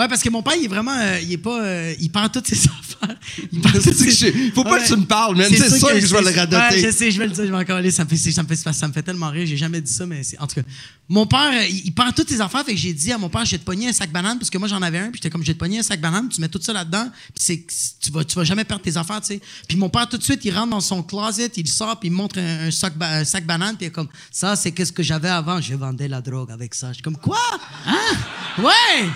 Ouais, 0.00 0.08
parce 0.08 0.22
que 0.22 0.30
mon 0.30 0.42
père, 0.42 0.54
il 0.58 0.64
est 0.64 0.68
vraiment. 0.68 0.96
euh, 0.96 1.20
il 1.22 1.30
est 1.32 1.36
pas. 1.38 1.62
euh, 1.62 1.94
il 2.00 2.10
perd 2.10 2.32
toutes 2.32 2.46
ses 2.48 2.56
affaires. 2.80 3.16
Il 3.52 3.60
toutes 3.72 3.82
que 3.84 3.92
ses- 3.92 4.10
je- 4.32 4.50
faut 4.54 4.64
pas 4.64 4.72
Ouais. 4.72 4.82
que 4.82 4.86
tu 4.86 4.96
me 4.96 5.04
parles, 5.04 5.36
man. 5.36 5.46
C'est 5.50 5.78
sûr 5.78 5.88
que 5.90 6.00
je 6.00 6.06
vais 6.06 6.22
le 6.22 6.34
radoter. 6.36 6.56
Ouais, 6.76 6.80
je 6.80 6.90
sais, 6.90 7.10
je 7.10 7.18
vais 7.18 7.26
le 7.26 7.32
dire, 7.32 7.44
je 7.46 7.50
vais 7.50 7.56
encore 7.58 7.76
aller. 7.76 7.90
Ça 7.90 8.04
me 8.04 8.08
fait, 8.08 8.16
ça 8.16 8.42
me 8.42 8.48
fait, 8.48 8.56
ça 8.56 8.88
me 8.88 8.92
fait 8.94 9.02
tellement 9.02 9.28
rire. 9.28 9.46
J'ai 9.46 9.56
jamais 9.58 9.80
dit 9.82 9.92
ça, 9.92 10.06
mais 10.06 10.22
c'est. 10.22 10.38
En 10.40 10.46
tout 10.46 10.54
cas, 10.54 10.62
mon 11.08 11.26
père, 11.26 11.50
euh, 11.52 11.66
il, 11.68 11.82
il 11.86 11.92
perd 11.92 12.14
toutes 12.14 12.28
ses 12.30 12.40
affaires. 12.40 12.64
Fait 12.64 12.72
que 12.72 12.78
j'ai 12.80 12.92
dit 12.94 13.12
à 13.12 13.18
mon 13.18 13.28
père, 13.28 13.44
je 13.44 13.50
vais 13.52 13.58
te 13.58 13.64
pogner 13.64 13.88
un 13.88 13.92
sac 13.92 14.10
banane, 14.10 14.38
parce 14.38 14.48
que 14.48 14.56
moi, 14.58 14.68
j'en 14.68 14.80
avais 14.80 14.98
un. 15.00 15.06
Puis 15.10 15.16
j'étais 15.16 15.28
comme, 15.30 15.42
je 15.42 15.48
vais 15.48 15.54
te 15.54 15.58
pogner 15.58 15.80
un 15.80 15.82
sac 15.82 16.00
banane, 16.00 16.28
tu 16.30 16.40
mets 16.40 16.48
tout 16.48 16.60
ça 16.62 16.72
là-dedans. 16.72 17.10
Puis 17.34 17.44
c'est, 17.44 17.66
tu 18.00 18.10
vas, 18.10 18.24
tu 18.24 18.36
vas 18.36 18.44
jamais 18.44 18.64
perdre 18.64 18.82
tes 18.82 18.96
affaires, 18.96 19.20
tu 19.20 19.26
sais. 19.34 19.40
Puis 19.68 19.76
mon 19.76 19.90
père, 19.90 20.08
tout 20.08 20.16
de 20.16 20.22
suite, 20.22 20.40
il 20.44 20.54
rentre 20.56 20.70
dans 20.70 20.80
son 20.80 21.02
closet, 21.02 21.50
il 21.56 21.68
sort, 21.68 22.00
puis 22.00 22.08
il 22.08 22.12
montre 22.12 22.38
un, 22.38 22.68
un 22.68 22.70
sac, 22.70 22.94
un 23.00 23.24
sac 23.24 23.44
banane, 23.44 23.76
puis 23.76 23.84
il 23.84 23.88
est 23.88 23.92
comme, 23.92 24.08
ça, 24.32 24.56
c'est 24.56 24.72
qu'est-ce 24.72 24.92
que 24.92 25.02
j'avais 25.02 25.28
avant? 25.28 25.60
Je 25.60 25.74
vendais 25.74 26.08
la 26.08 26.22
drogue 26.22 26.50
avec 26.50 26.74
ça. 26.74 26.88
Je 26.88 26.94
suis 26.94 27.02
comme, 27.02 27.18
quoi? 27.18 27.38
Hein? 27.86 28.16
Ouais! 28.62 29.08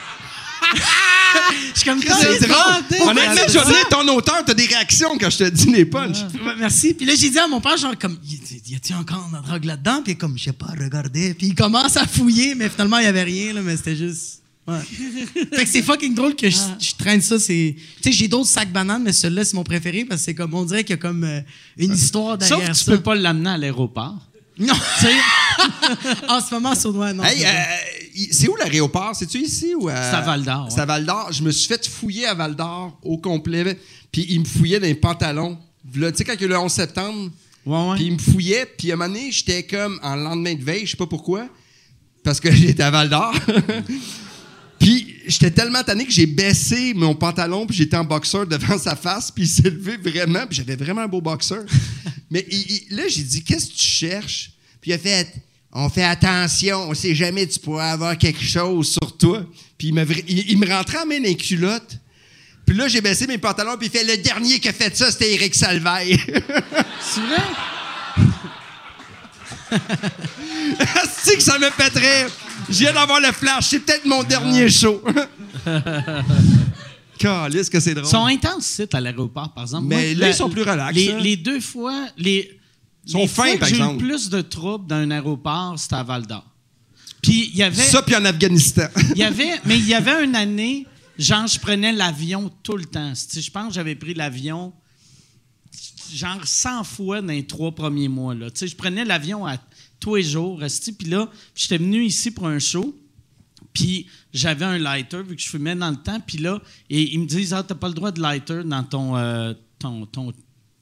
Je 1.74 1.80
suis 1.80 1.88
comme, 1.88 2.00
C'est 2.00 2.46
drôle. 2.48 3.08
Honnêtement, 3.08 3.48
Johnny, 3.48 3.72
ça? 3.72 3.88
ton 3.90 4.08
auteur, 4.08 4.44
t'as 4.46 4.54
des 4.54 4.66
réactions 4.66 5.16
quand 5.18 5.30
je 5.30 5.38
te 5.38 5.48
dis 5.50 5.66
les 5.72 5.84
punchs. 5.84 6.18
Ouais, 6.34 6.54
merci. 6.58 6.94
Puis 6.94 7.04
là, 7.06 7.14
j'ai 7.16 7.30
dit 7.30 7.38
à 7.38 7.48
mon 7.48 7.60
père, 7.60 7.76
genre, 7.76 7.98
comme, 7.98 8.18
y 8.24 8.74
a-t-il 8.74 8.94
encore 8.94 9.28
de 9.28 9.34
la 9.36 9.40
drogue 9.42 9.64
là-dedans? 9.64 10.02
Puis 10.04 10.16
comme, 10.16 10.38
je 10.38 10.44
sais 10.44 10.52
pas, 10.52 10.68
regardez. 10.78 11.34
Puis 11.34 11.48
il 11.48 11.54
commence 11.54 11.96
à 11.96 12.06
fouiller, 12.06 12.54
mais 12.54 12.68
finalement, 12.68 12.98
il 12.98 13.04
y 13.04 13.08
avait 13.08 13.24
rien, 13.24 13.52
là, 13.52 13.60
mais 13.62 13.76
c'était 13.76 13.96
juste. 13.96 14.40
Ouais. 14.66 14.78
fait 15.52 15.64
que 15.64 15.70
c'est 15.70 15.82
fucking 15.82 16.14
drôle 16.14 16.34
que 16.36 16.48
je, 16.48 16.56
je 16.80 16.92
traîne 16.96 17.20
ça. 17.20 17.38
C'est, 17.38 17.74
tu 17.76 18.02
sais, 18.02 18.12
j'ai 18.12 18.28
d'autres 18.28 18.48
sacs 18.48 18.72
bananes, 18.72 19.02
mais 19.02 19.12
celui-là, 19.12 19.44
c'est 19.44 19.54
mon 19.54 19.64
préféré 19.64 20.04
parce 20.06 20.20
que 20.22 20.24
c'est 20.26 20.34
comme, 20.34 20.54
on 20.54 20.64
dirait 20.64 20.84
qu'il 20.84 20.96
y 20.96 20.98
a 20.98 21.02
comme 21.02 21.24
euh, 21.24 21.40
une 21.76 21.92
histoire 21.92 22.38
Sauf 22.40 22.48
derrière 22.48 22.70
que 22.70 22.78
tu 22.78 22.84
ça. 22.84 22.92
peux 22.92 23.00
pas 23.02 23.14
l'amener 23.14 23.50
à 23.50 23.58
l'aéroport. 23.58 24.16
Non, 24.58 24.74
en 26.28 26.40
ce 26.40 26.54
moment, 26.54 26.74
sur 26.74 26.94
ouais, 26.94 27.12
non. 27.12 27.24
Hey, 27.24 27.38
c'est 27.40 27.46
euh, 27.46 28.26
c'est 28.30 28.48
où 28.48 28.56
l'aéroport? 28.56 29.14
C'est-tu 29.14 29.38
ici 29.38 29.74
ou 29.74 29.88
à... 29.88 29.96
C'est 29.96 30.16
à 30.16 30.20
Val-d'Or, 30.20 30.64
ouais. 30.64 30.70
C'est 30.70 30.80
à 30.80 30.86
Val-d'Or. 30.86 31.32
Je 31.32 31.42
me 31.42 31.50
suis 31.50 31.66
fait 31.66 31.86
fouiller 31.88 32.26
à 32.26 32.34
Val-d'Or 32.34 32.96
au 33.02 33.18
complet. 33.18 33.78
Puis 34.12 34.26
il 34.28 34.40
me 34.40 34.44
fouillait 34.44 34.78
dans 34.78 34.86
les 34.86 34.94
pantalons. 34.94 35.58
Tu 35.92 36.00
sais, 36.14 36.24
quand 36.24 36.34
il 36.34 36.42
y 36.42 36.44
a 36.44 36.48
le 36.48 36.58
11 36.58 36.70
septembre, 36.70 37.30
puis 37.64 38.04
il 38.04 38.12
me 38.12 38.18
fouillait. 38.18 38.66
Puis 38.66 38.90
à 38.90 38.94
un 38.94 38.96
moment 38.96 39.12
donné, 39.12 39.32
j'étais 39.32 39.64
comme 39.64 39.98
en 40.02 40.14
lendemain 40.14 40.54
de 40.54 40.62
veille, 40.62 40.86
je 40.86 40.92
sais 40.92 40.96
pas 40.96 41.06
pourquoi, 41.06 41.48
parce 42.22 42.38
que 42.38 42.50
j'étais 42.52 42.82
à 42.82 42.90
Val-d'Or. 42.90 43.34
Puis 44.78 45.16
j'étais 45.26 45.50
tellement 45.50 45.82
tanné 45.82 46.04
que 46.04 46.12
j'ai 46.12 46.26
baissé 46.26 46.92
mon 46.94 47.14
pantalon, 47.14 47.66
puis 47.66 47.76
j'étais 47.76 47.96
en 47.96 48.04
boxeur 48.04 48.46
devant 48.46 48.78
sa 48.82 48.96
face, 48.96 49.30
puis 49.30 49.44
il 49.44 49.48
s'est 49.48 49.70
levé 49.70 49.96
vraiment, 49.96 50.46
puis 50.46 50.56
j'avais 50.56 50.76
vraiment 50.76 51.02
un 51.02 51.08
beau 51.08 51.20
boxeur. 51.20 51.64
Mais 52.30 52.44
il- 52.50 52.84
il- 52.90 52.96
là, 52.96 53.04
j'ai 53.08 53.22
dit, 53.22 53.42
qu'est-ce 53.44 53.66
que 53.66 53.74
tu 53.76 53.86
cherches? 53.86 54.50
Puis 54.80 54.90
il 54.90 54.94
a 54.94 54.98
fait, 54.98 55.32
on 55.72 55.88
fait 55.88 56.02
attention, 56.04 56.88
on 56.90 56.94
sait 56.94 57.14
jamais, 57.14 57.46
tu 57.46 57.58
pourrais 57.60 57.88
avoir 57.90 58.16
quelque 58.18 58.42
chose 58.42 58.90
sur 58.92 59.16
toi. 59.16 59.44
Puis 59.78 59.88
il, 59.88 59.94
vra- 59.94 60.24
il- 60.28 60.50
il 60.50 60.58
me 60.58 60.66
rentrait 60.68 60.98
en 60.98 61.06
main 61.06 61.18
dans 61.18 61.24
les 61.24 61.36
culottes. 61.36 61.98
Puis 62.66 62.74
là, 62.76 62.88
j'ai 62.88 63.00
baissé 63.00 63.26
mes 63.26 63.38
pantalons, 63.38 63.76
puis 63.78 63.88
il 63.88 63.90
fait, 63.98 64.04
le 64.04 64.16
dernier 64.22 64.58
qui 64.58 64.68
a 64.68 64.72
fait 64.72 64.96
ça, 64.96 65.10
c'était 65.12 65.34
Eric 65.34 65.54
Salvaille. 65.54 66.16
C'est 67.00 67.20
vrai? 67.20 67.42
C'est 71.22 71.36
que 71.36 71.42
ça 71.42 71.58
me 71.58 71.68
fait 71.70 71.92
rire. 71.98 72.30
Je 72.68 72.78
viens 72.78 72.92
d'avoir 72.92 73.20
le 73.20 73.32
flash. 73.32 73.68
C'est 73.68 73.80
peut-être 73.80 74.04
mon 74.06 74.22
dernier 74.22 74.68
show. 74.68 75.02
Calisse 77.18 77.70
que 77.70 77.80
c'est 77.80 77.94
drôle. 77.94 78.06
Ils 78.06 78.10
sont 78.10 78.26
intenses, 78.26 78.66
c'est 78.66 78.94
à 78.94 79.00
l'aéroport, 79.00 79.52
par 79.52 79.64
exemple. 79.64 79.86
Mais 79.86 80.14
là, 80.14 80.28
ils 80.28 80.34
sont 80.34 80.50
plus 80.50 80.62
relax, 80.62 80.94
Les, 80.94 81.12
hein. 81.12 81.18
les 81.20 81.36
deux 81.36 81.60
fois, 81.60 82.08
les, 82.18 82.58
Ils 83.06 83.12
sont 83.12 83.18
les 83.18 83.28
fins, 83.28 83.44
fois 83.44 83.54
que 83.54 83.58
par 83.60 83.68
j'ai 83.68 83.76
eu 83.76 83.78
exemple. 83.78 83.98
plus 84.04 84.30
de 84.30 84.40
troubles 84.40 84.86
dans 84.86 84.96
un 84.96 85.10
aéroport, 85.10 85.78
c'était 85.78 85.94
à 85.94 86.02
Val 86.02 86.26
d'Or. 86.26 86.44
Puis 87.22 87.50
il 87.52 87.56
y 87.58 87.62
avait, 87.62 87.82
Ça, 87.82 88.02
puis 88.02 88.16
en 88.16 88.24
Afghanistan. 88.24 88.86
il 89.14 89.18
y 89.18 89.24
avait, 89.24 89.60
mais 89.64 89.78
il 89.78 89.86
y 89.86 89.94
avait 89.94 90.24
une 90.24 90.36
année, 90.36 90.86
genre 91.18 91.46
je 91.46 91.58
prenais 91.58 91.92
l'avion 91.92 92.50
tout 92.62 92.76
le 92.76 92.84
temps. 92.84 93.12
Tu 93.12 93.36
sais, 93.36 93.40
Je 93.40 93.50
pense 93.50 93.68
que 93.68 93.74
j'avais 93.74 93.94
pris 93.94 94.14
l'avion 94.14 94.72
genre 96.12 96.40
100 96.44 96.84
fois 96.84 97.20
dans 97.22 97.28
les 97.28 97.46
trois 97.46 97.72
premiers 97.74 98.08
mois. 98.08 98.34
Là. 98.34 98.50
Tu 98.50 98.58
sais, 98.58 98.66
Je 98.66 98.76
prenais 98.76 99.04
l'avion 99.04 99.46
à 99.46 99.56
tous 100.04 100.16
les 100.16 100.22
jours, 100.22 100.60
puis 100.98 101.08
là, 101.08 101.30
j'étais 101.54 101.78
venu 101.78 102.04
ici 102.04 102.30
pour 102.30 102.46
un 102.46 102.58
show. 102.58 102.94
Puis 103.72 104.06
j'avais 104.32 104.64
un 104.66 104.78
lighter, 104.78 105.22
vu 105.22 105.34
que 105.34 105.42
je 105.42 105.48
fumais 105.48 105.74
dans 105.74 105.90
le 105.90 105.96
temps. 105.96 106.20
Puis 106.20 106.38
là, 106.38 106.60
et 106.90 107.12
ils 107.14 107.18
me 107.18 107.26
disent 107.26 107.52
Ah, 107.54 107.62
t'as 107.62 107.74
pas 107.74 107.88
le 107.88 107.94
droit 107.94 108.12
de 108.12 108.20
lighter 108.20 108.62
dans 108.64 108.84
ton. 108.84 109.16
euh, 109.16 109.54
ton, 109.78 110.06
ton 110.06 110.32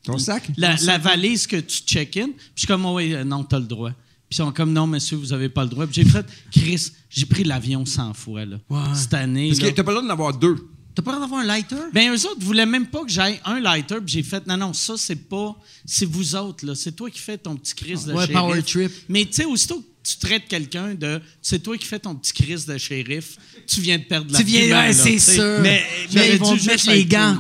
Ton 0.03 0.19
sac? 0.19 0.51
la, 0.57 0.75
la 0.77 0.99
valise 0.99 1.47
que 1.47 1.57
tu 1.57 1.83
check-in. 1.85 2.27
Puis 2.27 2.37
je 2.57 2.61
suis 2.61 2.67
comme 2.67 2.85
Oh, 2.85 2.97
oui, 2.97 3.15
euh, 3.15 3.25
non, 3.25 3.45
t'as 3.45 3.61
le 3.61 3.67
droit. 3.67 3.91
Puis 3.93 4.33
ils 4.33 4.37
sont 4.37 4.53
comme 4.53 4.73
Non, 4.73 4.87
monsieur, 4.87 5.17
vous 5.17 5.33
avez 5.33 5.49
pas 5.49 5.63
le 5.63 5.71
droit. 5.71 5.87
Puis 5.87 6.03
j'ai 6.03 6.05
fait 6.05 6.27
Chris, 6.51 6.91
j'ai 7.09 7.25
pris 7.27 7.45
l'avion 7.45 7.87
100 7.87 8.13
fois 8.15 8.45
là, 8.45 8.57
cette 8.95 9.15
année. 9.15 9.49
Parce 9.49 9.61
là. 9.63 9.71
que 9.71 9.77
t'as 9.77 9.85
pas 9.85 9.93
le 9.93 9.97
droit 9.99 10.09
d'en 10.09 10.13
avoir 10.13 10.37
deux. 10.37 10.57
T'as 10.95 11.03
pas 11.03 11.13
le 11.13 11.17
droit 11.17 11.27
d'avoir 11.27 11.41
un 11.41 11.47
lighter? 11.47 11.77
Ben, 11.93 12.13
eux 12.13 12.27
autres 12.27 12.45
voulaient 12.45 12.67
même 12.67 12.87
pas 12.87 13.03
que 13.05 13.11
j'aille 13.11 13.41
un 13.45 13.61
lighter, 13.61 13.97
puis 14.05 14.13
j'ai 14.15 14.23
fait, 14.23 14.47
non, 14.47 14.57
non, 14.59 14.73
ça, 14.75 14.95
c'est 14.99 15.17
pas. 15.17 15.57
C'est 15.87 16.05
vous 16.05 16.37
autres, 16.37 16.67
là. 16.67 16.75
C'est 16.75 16.93
toi 16.93 17.11
qui 17.11 17.19
fais 17.19 17.39
ton 17.39 17.57
petit 17.57 17.75
crise 17.75 18.05
de 18.05 18.13
Ouais, 18.13 18.27
shérif. 18.27 18.39
power 18.39 18.63
trip. 18.63 18.93
Mais, 19.09 19.25
tu 19.25 19.33
sais, 19.33 19.45
aussitôt 19.47 19.81
que 19.81 19.87
tu 20.05 20.17
traites 20.19 20.47
quelqu'un 20.49 20.95
de. 20.95 21.21
C'est 21.41 21.61
toi 21.63 21.79
qui 21.79 21.87
fais 21.87 21.99
ton 21.99 22.15
petit 22.15 22.33
crise 22.35 22.67
de 22.67 22.77
shérif, 22.77 23.37
tu 23.67 23.81
viens 23.81 23.97
de 23.99 24.05
perdre 24.05 24.33
la 24.33 24.39
Tu 24.41 24.45
viens- 24.45 24.63
ouais, 24.65 24.69
là, 24.69 24.93
c'est 24.93 25.19
sûr. 25.19 25.61
Mais, 25.63 25.83
Mais 26.13 26.33
ils 26.35 26.39
vont 26.39 26.57
te 26.57 26.67
mettre 26.67 26.91
les 26.91 27.07
gants. 27.07 27.39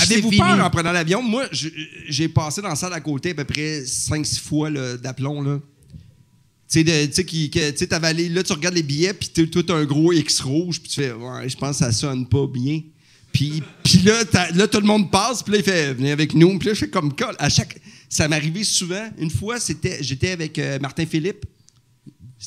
Avez-vous 0.00 0.30
C'est 0.30 0.36
peur 0.38 0.64
en 0.64 0.70
prenant 0.70 0.92
l'avion? 0.92 1.22
Moi, 1.22 1.44
j'ai 2.08 2.28
passé 2.28 2.62
dans 2.62 2.68
la 2.68 2.76
salle 2.76 2.92
à 2.94 3.00
côté 3.00 3.30
à 3.30 3.34
peu 3.34 3.44
près 3.44 3.82
5-6 3.84 4.38
fois 4.40 4.70
d'aplomb. 4.96 5.42
Là. 5.42 5.60
Tu 6.72 6.82
sais, 6.84 7.08
tu 7.10 7.24
qui- 7.24 7.50
tu 7.50 7.60
sais, 7.60 7.88
là, 7.90 8.42
tu 8.42 8.52
regardes 8.52 8.74
les 8.74 8.82
billets, 8.82 9.12
puis 9.12 9.28
t'as 9.28 9.44
tout 9.46 9.66
un 9.72 9.84
gros 9.84 10.12
X 10.12 10.40
rouge, 10.40 10.80
puis 10.80 10.88
tu 10.88 11.00
fais, 11.02 11.12
ouais, 11.12 11.48
je 11.48 11.56
pense 11.56 11.78
que 11.78 11.84
ça 11.84 11.92
sonne 11.92 12.26
pas 12.26 12.46
bien. 12.46 12.80
Puis, 13.32 13.62
là, 14.04 14.22
là, 14.54 14.68
tout 14.68 14.80
le 14.80 14.86
monde 14.86 15.10
passe, 15.10 15.42
puis 15.42 15.52
là, 15.52 15.58
il 15.58 15.64
fait, 15.64 15.94
venez 15.94 16.12
avec 16.12 16.34
nous. 16.34 16.58
Puis 16.58 16.68
là, 16.68 16.74
je 16.74 16.80
fais 16.80 16.88
comme, 16.88 17.14
Col- 17.14 17.36
à 17.38 17.48
chaque. 17.48 17.78
Ça 18.08 18.28
m'arrivait 18.28 18.64
souvent. 18.64 19.08
Une 19.18 19.30
fois, 19.30 19.58
c'était, 19.58 20.02
j'étais 20.02 20.30
avec 20.32 20.58
euh, 20.58 20.78
Martin 20.80 21.06
Philippe. 21.06 21.44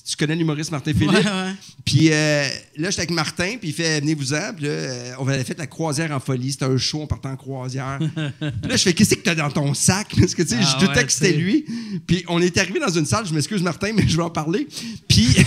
Tu 0.04 0.18
connais 0.18 0.36
l'humoriste 0.36 0.72
Martin 0.72 0.94
Philippe. 0.94 1.12
Ouais, 1.12 1.24
ouais. 1.24 1.54
Puis 1.86 2.10
euh, 2.12 2.48
là, 2.78 2.90
j'étais 2.90 3.02
avec 3.02 3.12
Martin, 3.12 3.56
puis 3.60 3.70
il 3.70 3.74
fait 3.74 4.02
Venez-vous-en. 4.02 4.54
Puis 4.56 4.66
là, 4.66 4.72
euh, 4.72 5.12
on 5.20 5.28
avait 5.28 5.44
fait 5.44 5.58
la 5.58 5.68
croisière 5.68 6.12
en 6.12 6.20
folie. 6.20 6.52
C'était 6.52 6.66
un 6.66 6.78
show, 6.78 7.02
on 7.02 7.08
partait 7.08 7.30
en 7.30 7.36
croisière. 7.38 8.00
puis 8.20 8.70
là, 8.70 8.76
je 8.76 8.84
fais 8.84 8.94
Qu'est-ce 8.94 9.16
que 9.16 9.22
t'as 9.22 9.36
dans 9.36 9.50
ton 9.50 9.74
sac? 9.74 10.08
Parce 10.20 10.36
que, 10.36 10.42
tu 10.44 10.50
sais, 10.50 10.58
Ah 10.60 10.78
je 10.80 10.86
doutais 10.86 11.06
que 11.06 11.12
c'était 11.12 11.34
lui. 11.34 11.66
Puis 12.06 12.24
on 12.28 12.42
est 12.42 12.58
arrivé 12.58 12.80
dans 12.80 12.90
une 12.90 13.06
salle, 13.06 13.26
je 13.26 13.34
m'excuse, 13.34 13.62
Martin, 13.62 13.94
mais 13.94 14.08
je 14.08 14.18
vais 14.18 14.24
en 14.24 14.30
parler. 14.30 14.68
Puis. 15.08 15.28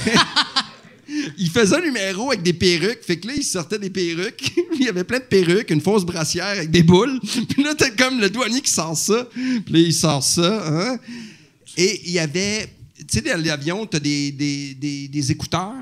Il 1.39 1.49
faisait 1.49 1.77
un 1.77 1.81
numéro 1.81 2.29
avec 2.29 2.43
des 2.43 2.53
perruques. 2.53 3.03
Fait 3.03 3.17
que 3.17 3.29
là, 3.29 3.33
il 3.35 3.43
sortait 3.43 3.79
des 3.79 3.89
perruques. 3.89 4.53
il 4.79 4.85
y 4.85 4.89
avait 4.89 5.05
plein 5.05 5.19
de 5.19 5.25
perruques, 5.25 5.71
une 5.71 5.81
fausse 5.81 6.05
brassière 6.05 6.45
avec 6.45 6.71
des 6.71 6.83
boules. 6.83 7.19
Puis 7.49 7.63
là, 7.63 7.75
t'as 7.75 7.89
comme 7.91 8.21
le 8.21 8.29
douanier 8.29 8.61
qui 8.61 8.71
sort 8.71 8.95
ça. 8.97 9.27
Puis 9.33 9.65
là, 9.71 9.79
il 9.79 9.95
sort 9.95 10.23
ça. 10.23 10.65
hein. 10.69 10.99
Et 11.79 12.03
il 12.05 12.13
y 12.13 12.19
avait... 12.19 12.69
Tu 13.11 13.19
sais, 13.19 13.23
dans 13.23 13.43
l'avion, 13.43 13.87
t'as 13.87 14.01
des, 14.01 14.33
des, 14.33 14.75
des, 14.75 15.09
des 15.09 15.33
écouteurs. 15.33 15.75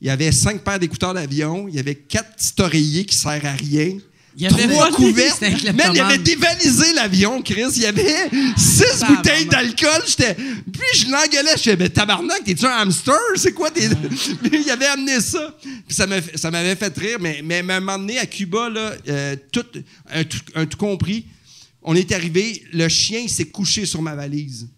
Il 0.00 0.08
y 0.08 0.10
avait 0.10 0.32
cinq 0.32 0.62
paires 0.62 0.78
d'écouteurs 0.78 1.14
d'avion. 1.14 1.66
Il 1.68 1.74
y 1.74 1.78
avait 1.78 1.94
quatre 1.94 2.36
petits 2.36 2.52
oreillers 2.60 3.04
qui 3.04 3.16
servent 3.16 3.46
à 3.46 3.52
rien. 3.52 3.98
Il 4.36 4.42
y 4.42 4.46
avait 4.46 4.66
Trois 4.66 4.90
couvertes. 4.90 5.40
Man, 5.40 5.92
il 5.94 6.00
avait 6.00 6.18
dévalisé 6.18 6.92
l'avion, 6.92 7.40
Chris. 7.40 7.66
Il 7.76 7.82
y 7.82 7.86
avait 7.86 8.28
six 8.56 8.82
Tabarnak. 8.98 9.16
bouteilles 9.16 9.46
d'alcool. 9.46 10.02
J'étais... 10.06 10.34
Puis 10.34 10.82
je 10.98 11.10
l'engueulais. 11.10 11.56
Je 11.56 11.62
fais, 11.62 11.76
mais 11.76 11.88
tabarnak, 11.88 12.44
t'es-tu 12.44 12.66
un 12.66 12.70
hamster? 12.70 13.14
C'est 13.36 13.52
quoi 13.52 13.70
tes... 13.70 13.88
il 14.52 14.70
avait 14.70 14.86
amené 14.86 15.20
ça. 15.20 15.56
Puis 15.86 15.96
ça, 15.96 16.50
m'avait 16.50 16.76
fait 16.76 16.98
rire. 16.98 17.18
Mais, 17.20 17.42
mais 17.44 17.60
à 17.60 17.76
un 17.76 17.80
moment 17.80 17.98
donné, 17.98 18.18
à 18.18 18.26
Cuba, 18.26 18.68
là, 18.68 18.92
euh, 19.08 19.36
tout, 19.52 19.66
un, 20.12 20.24
tout, 20.24 20.40
un 20.56 20.66
tout 20.66 20.78
compris, 20.78 21.26
on 21.82 21.94
est 21.94 22.10
arrivé, 22.12 22.62
le 22.72 22.88
chien 22.88 23.28
s'est 23.28 23.46
couché 23.46 23.86
sur 23.86 24.02
ma 24.02 24.14
valise. 24.14 24.68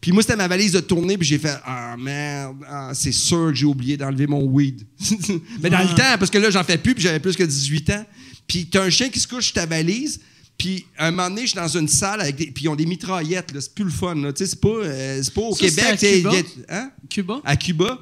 Puis 0.00 0.12
moi, 0.12 0.22
c'était 0.22 0.36
ma 0.36 0.48
valise 0.48 0.72
de 0.72 0.80
tournée, 0.80 1.18
puis 1.18 1.28
j'ai 1.28 1.38
fait 1.38 1.56
Ah 1.64 1.94
merde, 1.98 2.56
ah, 2.68 2.92
c'est 2.94 3.12
sûr 3.12 3.48
que 3.48 3.54
j'ai 3.54 3.66
oublié 3.66 3.96
d'enlever 3.96 4.26
mon 4.26 4.42
weed. 4.44 4.86
Mais 5.60 5.68
dans 5.70 5.80
le 5.82 5.88
temps, 5.94 6.16
parce 6.18 6.30
que 6.30 6.38
là, 6.38 6.50
j'en 6.50 6.64
fais 6.64 6.78
plus, 6.78 6.94
puis 6.94 7.02
j'avais 7.02 7.20
plus 7.20 7.36
que 7.36 7.42
18 7.42 7.90
ans. 7.90 8.06
Puis 8.46 8.66
t'as 8.66 8.82
un 8.82 8.90
chien 8.90 9.10
qui 9.10 9.20
se 9.20 9.28
couche 9.28 9.46
sur 9.46 9.54
ta 9.54 9.66
valise, 9.66 10.20
puis 10.56 10.86
à 10.96 11.08
un 11.08 11.10
moment 11.10 11.28
donné, 11.28 11.42
je 11.42 11.48
suis 11.48 11.56
dans 11.56 11.68
une 11.68 11.88
salle, 11.88 12.20
avec 12.22 12.36
des, 12.36 12.46
puis 12.46 12.64
ils 12.64 12.68
ont 12.68 12.76
des 12.76 12.86
mitraillettes, 12.86 13.52
là, 13.52 13.60
c'est 13.60 13.74
plus 13.74 13.84
le 13.84 13.90
fun. 13.90 14.14
là. 14.14 14.32
Tu 14.32 14.44
sais, 14.44 14.50
c'est 14.50 14.60
pas, 14.60 14.68
euh, 14.68 15.20
c'est 15.22 15.34
pas 15.34 15.40
au 15.42 15.54
Ça, 15.54 15.60
Québec. 15.66 15.84
c'était 15.98 16.14
à 16.14 16.16
Cuba? 16.16 16.30
a- 16.70 16.76
hein? 16.78 16.90
Cuba? 17.08 17.40
à 17.44 17.56
Cuba. 17.56 17.98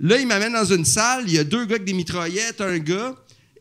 Là, 0.00 0.18
il 0.18 0.26
m'amène 0.26 0.52
dans 0.54 0.64
une 0.64 0.84
salle, 0.84 1.24
il 1.28 1.34
y 1.34 1.38
a 1.38 1.44
deux 1.44 1.64
gars 1.66 1.76
avec 1.76 1.84
des 1.84 1.92
mitraillettes, 1.92 2.60
un 2.60 2.78
gars. 2.78 3.14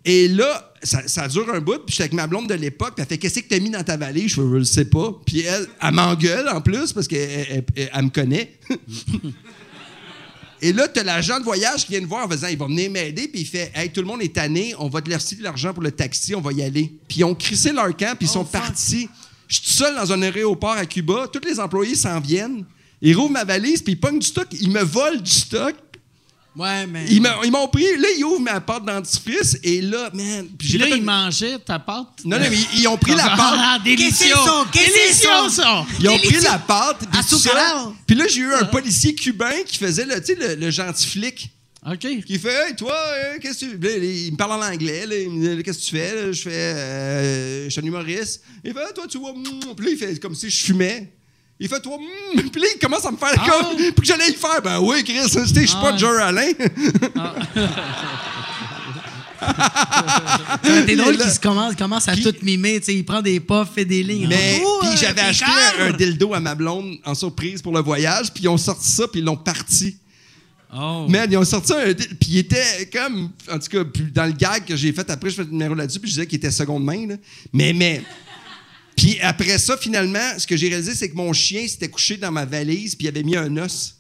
Et 0.06 0.28
là, 0.28 0.74
ça, 0.84 1.08
ça 1.08 1.28
dure 1.30 1.50
un 1.54 1.62
bout, 1.62 1.78
puis 1.86 1.92
j'étais 1.92 2.04
avec 2.04 2.14
ma 2.14 2.28
blonde 2.28 2.48
de 2.50 2.56
l'époque, 2.56 2.94
puis 2.96 3.02
elle 3.04 3.08
fait 3.08 3.18
Qu'est-ce 3.18 3.40
que 3.40 3.48
t'as 3.48 3.60
mis 3.60 3.70
dans 3.70 3.84
ta 3.84 3.96
valise? 3.96 4.32
Je 4.32 4.42
Je 4.42 4.42
le 4.42 4.64
sais 4.66 4.86
pas. 4.86 5.14
Puis 5.26 5.42
elle, 5.42 5.68
elle 5.82 5.94
m'engueule 5.94 6.50
en 6.50 6.60
plus, 6.62 6.92
parce 6.92 7.08
qu'elle 7.08 7.46
elle- 7.50 7.64
elle- 7.76 7.90
elle 7.94 8.04
me 8.04 8.10
connaît. 8.10 8.54
Et 10.62 10.72
là, 10.72 10.88
t'as 10.88 11.04
l'agent 11.04 11.40
de 11.40 11.44
voyage 11.44 11.86
qui 11.86 11.92
vient 11.92 12.02
me 12.02 12.06
voir 12.06 12.26
en 12.26 12.30
faisant 12.30 12.48
Il 12.48 12.58
va 12.58 12.68
venir 12.68 12.90
m'aider, 12.90 13.28
puis 13.28 13.42
il 13.42 13.46
fait 13.46 13.72
Hey, 13.76 13.92
tout 13.92 14.00
le 14.02 14.08
monde 14.08 14.22
est 14.22 14.34
tanné, 14.34 14.74
on 14.80 14.88
va 14.88 15.02
te 15.02 15.10
laisser 15.10 15.36
de 15.36 15.44
l'argent 15.44 15.74
pour 15.74 15.84
le 15.84 15.92
taxi, 15.92 16.34
on 16.36 16.42
va 16.42 16.54
y 16.54 16.62
aller. 16.64 16.92
Puis 17.08 17.20
ils 17.20 17.24
ont 17.26 17.36
crissé 17.36 17.72
leur 17.74 17.96
camp, 17.98 18.16
puis 18.18 18.28
ils 18.28 18.32
sont 18.32 18.46
partis. 18.46 19.10
Je 19.48 19.56
suis 19.56 19.64
tout 19.66 19.72
seul 19.74 19.96
dans 19.96 20.12
un 20.14 20.22
aéroport 20.22 20.72
à 20.72 20.86
Cuba, 20.86 21.28
tous 21.32 21.42
les 21.46 21.60
employés 21.60 21.96
s'en 21.96 22.20
viennent. 22.20 22.64
Ils 23.02 23.14
rouvrent 23.16 23.32
ma 23.32 23.44
valise, 23.44 23.82
puis 23.82 23.94
ils 23.94 24.00
pognent 24.00 24.20
du 24.20 24.26
stock, 24.28 24.48
ils 24.60 24.70
me 24.72 24.82
volent 24.84 25.20
du 25.20 25.32
stock. 25.32 25.76
Ouais, 26.56 26.86
mais. 26.86 27.06
Ils 27.10 27.22
m'ont 27.22 27.44
ils 27.44 27.52
m'ont 27.52 27.68
pris, 27.68 27.98
là, 27.98 28.08
ils 28.18 28.24
ouvrent 28.24 28.40
ma 28.42 28.62
pâte 28.62 28.86
dentifrice, 28.86 29.58
et 29.64 29.82
là, 29.82 30.10
man. 30.14 30.48
puis 30.58 30.78
là, 30.78 30.88
ils 30.88 30.98
une- 30.98 31.04
mangeaient 31.04 31.58
ta 31.60 31.80
pâte. 31.80 32.08
Non, 32.26 32.38
non, 32.40 32.46
mais 32.50 32.56
ils, 32.76 32.82
ils 32.82 32.88
ont 32.88 32.98
pris 32.98 33.16
la 33.16 33.30
pâte. 33.30 33.38
Ah, 33.58 33.80
délicieux! 33.84 34.36
Délicieux, 34.72 35.30
ça? 35.50 35.86
Ils 36.00 36.10
ont 36.10 36.18
pris 36.20 36.40
la 36.42 36.60
pâte, 36.60 36.98
puis 37.00 37.20
À 37.20 37.24
tout 37.24 37.38
ça. 37.40 37.50
Soucarao. 37.50 37.96
Puis 38.06 38.16
là, 38.16 38.26
j'ai 38.28 38.42
eu 38.42 38.54
un 38.54 38.66
policier 38.66 39.16
cubain 39.16 39.64
qui 39.66 39.78
faisait 39.78 40.06
le, 40.06 40.20
tu 40.24 40.34
sais, 40.34 40.36
le, 40.36 40.56
le 40.56 40.72
gentil 40.72 41.08
flic. 41.08 41.50
OK. 41.86 42.00
Qui 42.26 42.40
fait 42.40 42.70
Hey, 42.70 42.76
toi, 42.78 42.96
euh, 42.96 43.40
qu'est-ce 43.42 43.66
que 43.66 43.72
tu. 43.76 43.78
Là, 43.78 43.98
il 43.98 44.32
me 44.32 44.38
parle 44.38 44.54
en 44.54 44.66
anglais. 44.66 45.06
Là, 45.06 45.18
il 45.18 45.30
me 45.30 45.56
dit 45.58 45.64
Qu'est-ce 45.64 45.80
que 45.80 45.84
tu 45.84 45.92
fais 45.98 46.16
là? 46.16 46.32
Je 46.32 46.42
fais 46.42 46.50
euh, 46.54 47.64
Je 47.66 47.70
suis 47.72 47.82
un 47.82 47.84
humoriste. 47.84 48.42
Il 48.64 48.72
fait 48.74 48.80
Ah, 48.88 48.94
Toi, 48.94 49.06
tu 49.10 49.18
vois. 49.18 49.34
Puis 49.76 49.86
là, 49.86 49.92
il 49.92 49.98
fait 49.98 50.18
comme 50.20 50.34
si 50.36 50.50
je 50.50 50.64
fumais. 50.64 51.12
Il 51.64 51.70
fait 51.70 51.80
Toi, 51.80 51.98
mm. 51.98 52.50
Puis 52.50 52.62
là, 52.62 52.68
il 52.76 52.80
commence 52.80 53.06
à 53.06 53.12
me 53.12 53.16
faire 53.16 53.34
Ah. 53.38 53.50
comme. 53.50 53.78
Puis 53.78 53.94
que 53.94 54.06
j'allais 54.06 54.30
y 54.30 54.34
faire 54.34 54.62
Ben 54.62 54.80
oui, 54.82 55.02
Chris, 55.04 55.16
je 55.24 55.30
suis 55.46 55.74
Ah 55.78 55.82
pas 55.82 55.92
ouais. 55.94 55.98
Joe 55.98 56.22
Alain. 56.22 56.52
T'es 60.86 60.96
drôle 60.96 61.18
qu'il 61.18 61.40
commence, 61.40 61.76
commence 61.76 62.08
à 62.10 62.16
tout 62.18 62.34
mimer. 62.42 62.82
Il 62.88 63.06
prend 63.06 63.22
des 63.22 63.40
puffs, 63.40 63.70
fait 63.74 63.86
des 63.86 64.04
lignes. 64.04 64.28
Mais 64.28 64.62
Oh, 64.64 64.80
puis 64.82 64.90
j'avais 65.00 65.22
acheté 65.22 65.46
un, 65.80 65.86
un 65.88 65.92
dildo 65.94 66.34
à 66.34 66.40
ma 66.42 66.54
blonde 66.56 66.98
en 67.06 67.16
surprise 67.16 67.62
pour 67.62 67.74
le 67.74 67.82
voyage, 67.82 68.34
puis 68.34 68.44
ils 68.44 68.50
ont 68.50 68.58
sorti 68.58 68.90
ça, 68.90 69.08
puis 69.08 69.22
ils 69.22 69.26
l'ont 69.26 69.38
parti. 69.38 69.96
Oh. 70.76 71.06
Man, 71.08 71.30
ils 71.32 71.38
ont 71.38 71.46
sorti 71.46 71.72
un 71.74 71.94
dildo, 71.94 72.16
puis 72.20 72.30
il 72.32 72.38
était 72.40 72.90
comme, 72.92 73.30
en 73.52 73.60
tout 73.60 73.70
cas, 73.70 73.84
dans 74.14 74.26
le 74.26 74.32
gag 74.34 74.66
que 74.66 74.76
j'ai 74.76 74.92
fait 74.92 75.08
après, 75.10 75.30
je 75.30 75.36
fais 75.36 75.44
le 75.44 75.52
numéro 75.52 75.76
là-dessus, 75.76 76.00
puis 76.00 76.10
je 76.10 76.16
disais 76.16 76.28
qu'il 76.28 76.38
était 76.38 76.52
seconde 76.52 76.84
main, 76.84 77.08
là. 77.08 77.16
Mais, 77.54 77.72
mais. 77.74 78.02
Puis 78.96 79.20
après 79.22 79.58
ça, 79.58 79.78
finalement, 79.78 80.38
ce 80.38 80.46
que 80.48 80.56
j'ai 80.58 80.70
réalisé, 80.70 80.94
c'est 80.96 81.10
que 81.10 81.16
mon 81.16 81.34
chien 81.34 81.68
s'était 81.68 81.90
couché 81.90 82.18
dans 82.18 82.32
ma 82.32 82.46
valise, 82.46 82.96
puis 82.96 83.06
il 83.06 83.10
avait 83.10 83.24
mis 83.24 83.36
un 83.36 83.56
os. 83.58 83.96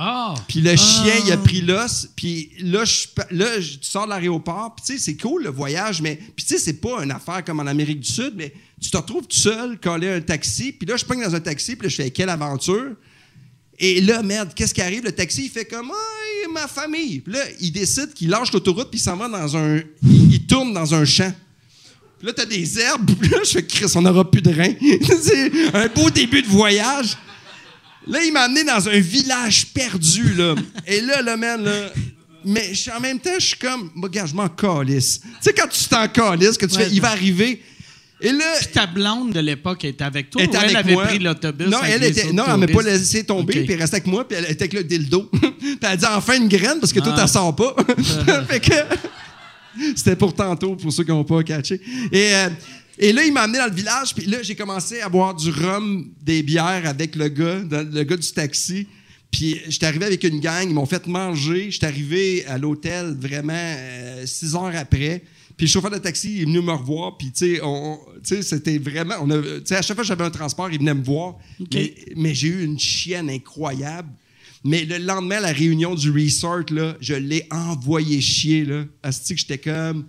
Ah! 0.00 0.34
Puis 0.48 0.60
le 0.60 0.76
chien, 0.76 1.12
il 1.26 1.32
a 1.32 1.36
pris 1.36 1.60
l'os. 1.60 2.08
Puis 2.14 2.50
là, 2.60 2.84
je, 2.84 3.06
là, 3.32 3.60
je- 3.60 3.72
tu 3.78 3.88
sors 3.88 4.04
de 4.04 4.10
l'aéroport. 4.10 4.74
Puis 4.76 4.86
tu 4.86 4.92
sais, 4.92 4.98
c'est 5.04 5.16
cool 5.16 5.42
le 5.42 5.50
voyage, 5.50 6.00
mais. 6.00 6.16
Puis 6.36 6.44
tu 6.46 6.54
sais, 6.54 6.58
c'est 6.58 6.74
pas 6.80 7.02
une 7.02 7.10
affaire 7.10 7.44
comme 7.44 7.58
en 7.58 7.66
Amérique 7.66 8.00
du 8.00 8.08
Sud, 8.10 8.34
mais 8.36 8.52
tu 8.80 8.90
te 8.90 8.96
retrouves 8.96 9.26
tout 9.26 9.36
seul, 9.36 9.78
collé 9.80 10.08
à 10.08 10.14
un 10.14 10.20
taxi. 10.20 10.70
Puis 10.72 10.86
là, 10.86 10.96
je 10.96 11.04
pogne 11.04 11.20
dans 11.22 11.34
un 11.34 11.40
taxi, 11.40 11.74
puis 11.74 11.86
là, 11.86 11.88
je 11.88 11.96
fais 11.96 12.10
quelle 12.10 12.28
aventure? 12.28 12.92
Et 13.80 14.00
là, 14.00 14.22
merde, 14.22 14.50
qu'est-ce 14.54 14.72
qui 14.74 14.80
arrive? 14.82 15.02
Le 15.04 15.12
taxi, 15.12 15.44
il 15.46 15.50
fait 15.50 15.64
comme 15.64 15.90
Ah, 15.92 16.48
ma 16.52 16.68
famille. 16.68 17.18
Puis 17.20 17.32
là, 17.32 17.40
il 17.60 17.72
décide 17.72 18.12
qu'il 18.14 18.28
lâche 18.30 18.52
l'autoroute, 18.52 18.90
puis 18.90 19.00
il 19.00 19.02
s'en 19.02 19.16
va 19.16 19.28
dans 19.28 19.56
un. 19.56 19.78
Il, 20.04 20.32
il 20.34 20.46
tourne 20.46 20.72
dans 20.72 20.94
un 20.94 21.04
champ. 21.04 21.32
Puis 22.18 22.26
là, 22.26 22.32
t'as 22.34 22.44
des 22.46 22.78
herbes. 22.80 23.10
Puis 23.20 23.30
là, 23.30 23.38
je 23.44 23.50
fais 23.50 23.64
Chris, 23.66 23.86
on 23.94 24.02
n'aura 24.02 24.28
plus 24.30 24.42
de 24.42 24.50
rein. 24.50 24.72
c'est 25.22 25.50
un 25.74 25.86
beau 25.88 26.10
début 26.10 26.42
de 26.42 26.48
voyage. 26.48 27.16
Là, 28.06 28.22
il 28.24 28.32
m'a 28.32 28.40
amené 28.42 28.64
dans 28.64 28.88
un 28.88 28.98
village 29.00 29.66
perdu, 29.74 30.34
là. 30.34 30.54
Et 30.86 31.00
là, 31.00 31.20
le 31.22 31.36
man, 31.36 31.62
là. 31.62 31.90
Mais 32.44 32.72
je- 32.72 32.90
en 32.90 33.00
même 33.00 33.18
temps, 33.18 33.38
je 33.38 33.44
suis 33.46 33.56
comme, 33.58 33.90
regarde, 34.02 34.28
je 34.30 34.34
m'en 34.34 34.48
calisse. 34.48 35.20
Tu 35.20 35.28
sais, 35.42 35.52
quand 35.52 35.68
tu 35.68 35.84
t'en 35.84 36.08
calisses, 36.08 36.56
que 36.56 36.66
tu 36.66 36.76
fais, 36.76 36.88
il 36.90 37.00
va 37.00 37.10
arriver. 37.10 37.62
Et 38.20 38.32
là, 38.32 38.44
Ta 38.72 38.86
blonde 38.86 39.32
de 39.32 39.38
l'époque 39.40 39.84
était 39.84 40.02
avec 40.02 40.30
toi 40.30 40.42
elle 40.42 40.48
ou 40.48 40.50
était 40.50 40.58
elle 40.58 40.64
avec 40.76 40.76
avait 40.76 40.92
moi. 40.94 41.06
pris 41.06 41.18
l'autobus? 41.20 41.68
Non, 41.68 41.78
avec 41.78 41.92
elle 41.94 42.00
les 42.00 42.08
était, 42.18 42.32
non, 42.32 42.44
elle 42.52 42.56
m'a 42.56 42.66
pas 42.66 42.82
laissé 42.82 43.22
tomber, 43.24 43.58
Ok. 43.60 43.64
puis 43.64 43.74
elle 43.74 43.80
restait 43.80 43.96
avec 43.96 44.06
moi, 44.08 44.26
puis 44.26 44.36
elle 44.38 44.44
était 44.50 44.62
avec 44.62 44.72
le 44.72 44.82
dildo. 44.84 45.30
puis 45.32 45.76
elle 45.80 45.86
a 45.88 45.96
dit 45.96 46.04
enfin 46.06 46.36
une 46.36 46.48
graine, 46.48 46.80
parce 46.80 46.92
que 46.92 46.98
toi, 47.00 47.12
Ah. 47.16 47.20
t'en 47.20 47.26
sors 47.28 47.54
pas. 47.54 47.76
fait 48.48 48.58
que 48.60 48.72
c'était 49.96 50.16
pour 50.16 50.34
tantôt, 50.34 50.76
pour 50.76 50.92
ceux 50.92 51.04
qui 51.04 51.10
n'ont 51.10 51.24
pas 51.24 51.42
catché. 51.42 51.80
Et, 52.12 52.34
euh, 52.34 52.48
et 52.98 53.12
là, 53.12 53.24
il 53.24 53.32
m'a 53.32 53.42
amené 53.42 53.58
dans 53.58 53.66
le 53.66 53.74
village, 53.74 54.14
puis 54.14 54.26
là, 54.26 54.42
j'ai 54.42 54.54
commencé 54.56 55.00
à 55.00 55.08
boire 55.08 55.34
du 55.34 55.50
rhum, 55.50 56.08
des 56.22 56.42
bières 56.42 56.82
avec 56.86 57.14
le 57.16 57.28
gars, 57.28 57.60
le 57.70 58.02
gars 58.02 58.16
du 58.16 58.32
taxi. 58.32 58.86
Puis 59.30 59.60
j'étais 59.68 59.86
arrivé 59.86 60.06
avec 60.06 60.24
une 60.24 60.40
gang, 60.40 60.66
ils 60.68 60.74
m'ont 60.74 60.86
fait 60.86 61.06
manger. 61.06 61.70
J'étais 61.70 61.86
arrivé 61.86 62.46
à 62.46 62.56
l'hôtel 62.56 63.14
vraiment 63.20 63.52
euh, 63.54 64.24
six 64.26 64.54
heures 64.54 64.72
après. 64.74 65.22
Puis 65.56 65.66
le 65.66 65.70
chauffeur 65.70 65.90
de 65.90 65.98
taxi 65.98 66.40
est 66.40 66.44
venu 66.44 66.60
me 66.62 66.72
revoir. 66.72 67.18
Puis, 67.18 67.30
tu 67.32 67.58
sais, 68.22 68.42
c'était 68.42 68.78
vraiment. 68.78 69.16
on 69.20 69.28
a- 69.30 69.42
Tu 69.42 69.48
sais, 69.66 69.76
à 69.76 69.82
chaque 69.82 69.96
fois 69.96 70.02
que 70.04 70.08
j'avais 70.08 70.24
un 70.24 70.30
transport, 70.30 70.70
il 70.70 70.78
venait 70.78 70.94
me 70.94 71.02
voir. 71.04 71.34
Mais, 71.74 71.94
mais 72.16 72.34
j'ai 72.34 72.48
eu 72.48 72.64
une 72.64 72.78
chienne 72.78 73.28
incroyable. 73.28 74.08
Mais 74.64 74.84
le 74.84 74.98
lendemain, 74.98 75.36
à 75.36 75.40
la 75.40 75.52
réunion 75.52 75.94
du 75.94 76.10
resort, 76.10 76.64
là, 76.70 76.96
je 77.00 77.14
l'ai 77.14 77.46
envoyé 77.50 78.20
chier. 78.20 78.64
Là. 78.64 78.84
Asti 79.02 79.34
que 79.34 79.40
j'étais 79.40 79.58
comme. 79.58 80.06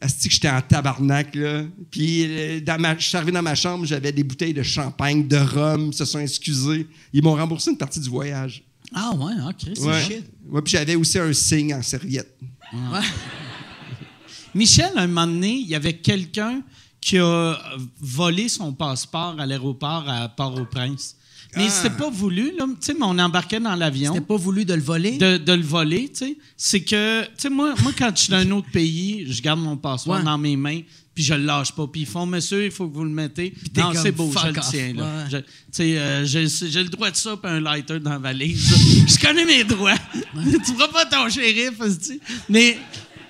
Asti 0.00 0.28
que 0.28 0.34
j'étais 0.34 0.48
en 0.50 0.60
tabarnak. 0.60 1.34
Là. 1.34 1.64
Puis 1.90 2.24
euh, 2.26 2.60
dans 2.60 2.80
ma, 2.80 2.96
je 2.98 3.06
suis 3.06 3.16
arrivé 3.16 3.32
dans 3.32 3.42
ma 3.42 3.54
chambre, 3.54 3.84
j'avais 3.86 4.12
des 4.12 4.24
bouteilles 4.24 4.54
de 4.54 4.62
champagne, 4.62 5.26
de 5.28 5.36
rhum. 5.36 5.88
Ils 5.88 5.94
se 5.94 6.04
sont 6.04 6.18
excusés. 6.18 6.86
Ils 7.12 7.22
m'ont 7.22 7.34
remboursé 7.34 7.70
une 7.70 7.78
partie 7.78 8.00
du 8.00 8.08
voyage. 8.08 8.62
Ah, 8.94 9.12
ouais, 9.16 9.32
OK. 9.48 9.70
c'est 9.74 9.80
Ouais. 9.80 10.02
shit. 10.02 10.24
Ouais, 10.48 10.62
puis 10.62 10.72
j'avais 10.72 10.94
aussi 10.94 11.18
un 11.18 11.32
signe 11.32 11.74
en 11.74 11.82
serviette. 11.82 12.36
Michel, 14.54 14.92
un 14.96 15.06
moment 15.06 15.26
donné, 15.26 15.52
il 15.54 15.66
y 15.68 15.74
avait 15.74 15.96
quelqu'un 15.96 16.62
qui 17.00 17.18
a 17.18 17.58
volé 18.00 18.48
son 18.48 18.72
passeport 18.72 19.36
à 19.38 19.46
l'aéroport 19.46 20.04
à 20.08 20.28
Port-au-Prince. 20.28 21.16
Mais 21.56 21.68
c'était 21.68 21.90
pas 21.96 22.10
voulu, 22.10 22.52
là. 22.58 22.66
Tu 22.80 22.92
sais, 22.92 22.96
on 23.00 23.18
embarquait 23.18 23.60
dans 23.60 23.74
l'avion. 23.74 24.14
C'était 24.14 24.26
pas 24.26 24.36
voulu 24.36 24.64
de 24.64 24.74
le 24.74 24.82
voler? 24.82 25.18
de, 25.18 25.36
de 25.36 25.52
le 25.52 25.62
voler, 25.62 26.08
tu 26.08 26.26
sais. 26.26 26.36
C'est 26.56 26.80
que, 26.82 27.22
tu 27.22 27.28
sais, 27.38 27.50
moi, 27.50 27.74
moi, 27.82 27.92
quand 27.96 28.10
je 28.14 28.22
suis 28.22 28.30
dans 28.30 28.38
un 28.38 28.50
autre 28.52 28.70
pays, 28.70 29.26
je 29.30 29.40
garde 29.42 29.60
mon 29.60 29.76
passeport 29.76 30.16
Ouais. 30.16 30.22
dans 30.22 30.38
mes 30.38 30.56
mains, 30.56 30.80
puis 31.14 31.22
je 31.22 31.34
le 31.34 31.44
lâche 31.44 31.72
pas. 31.72 31.86
Puis 31.86 32.02
ils 32.02 32.06
font, 32.06 32.26
monsieur, 32.26 32.64
il 32.64 32.70
faut 32.70 32.88
que 32.88 32.94
vous 32.94 33.04
le 33.04 33.10
mettez. 33.10 33.52
t'es 33.72 33.80
Non, 33.80 33.92
c'est 33.94 34.12
beau, 34.12 34.32
je 34.36 34.48
le 34.48 34.60
tiens, 34.68 34.92
là. 34.94 35.24
Ouais. 35.30 35.40
Tu 35.42 35.44
sais, 35.72 35.98
euh, 35.98 36.24
j'ai 36.26 36.82
le 36.82 36.88
droit 36.90 37.10
de 37.10 37.16
ça, 37.16 37.36
puis 37.36 37.50
un 37.50 37.60
lighter 37.60 38.00
dans 38.00 38.10
la 38.10 38.18
valise. 38.18 39.06
je 39.08 39.18
connais 39.24 39.44
mes 39.44 39.64
droits. 39.64 39.94
tu 40.34 40.72
feras 40.74 40.88
pas 40.88 41.06
ton 41.06 41.28
shérif, 41.28 41.80
hostie. 41.80 42.20
Mais 42.48 42.78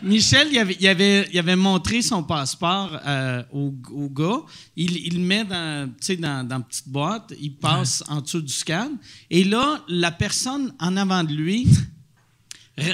Michel, 0.02 0.48
il 0.50 0.58
avait, 0.58 0.76
il 0.78 0.88
avait, 0.88 1.28
il 1.32 1.38
avait 1.38 1.56
montré 1.56 2.02
son 2.02 2.22
passeport 2.22 2.98
euh, 3.06 3.42
au, 3.52 3.74
au 3.92 4.08
gars. 4.08 4.40
Il, 4.76 4.96
il 4.96 5.14
le 5.14 5.24
met 5.24 5.44
dans, 5.44 5.90
une 6.08 6.64
petite 6.64 6.88
boîte. 6.88 7.32
Il 7.40 7.54
passe 7.54 8.02
en 8.08 8.20
dessous 8.20 8.42
du 8.42 8.52
scan. 8.52 8.92
Et 9.30 9.44
là, 9.44 9.82
la 9.88 10.10
personne 10.10 10.74
en 10.78 10.96
avant 10.96 11.24
de 11.24 11.32
lui 11.32 11.66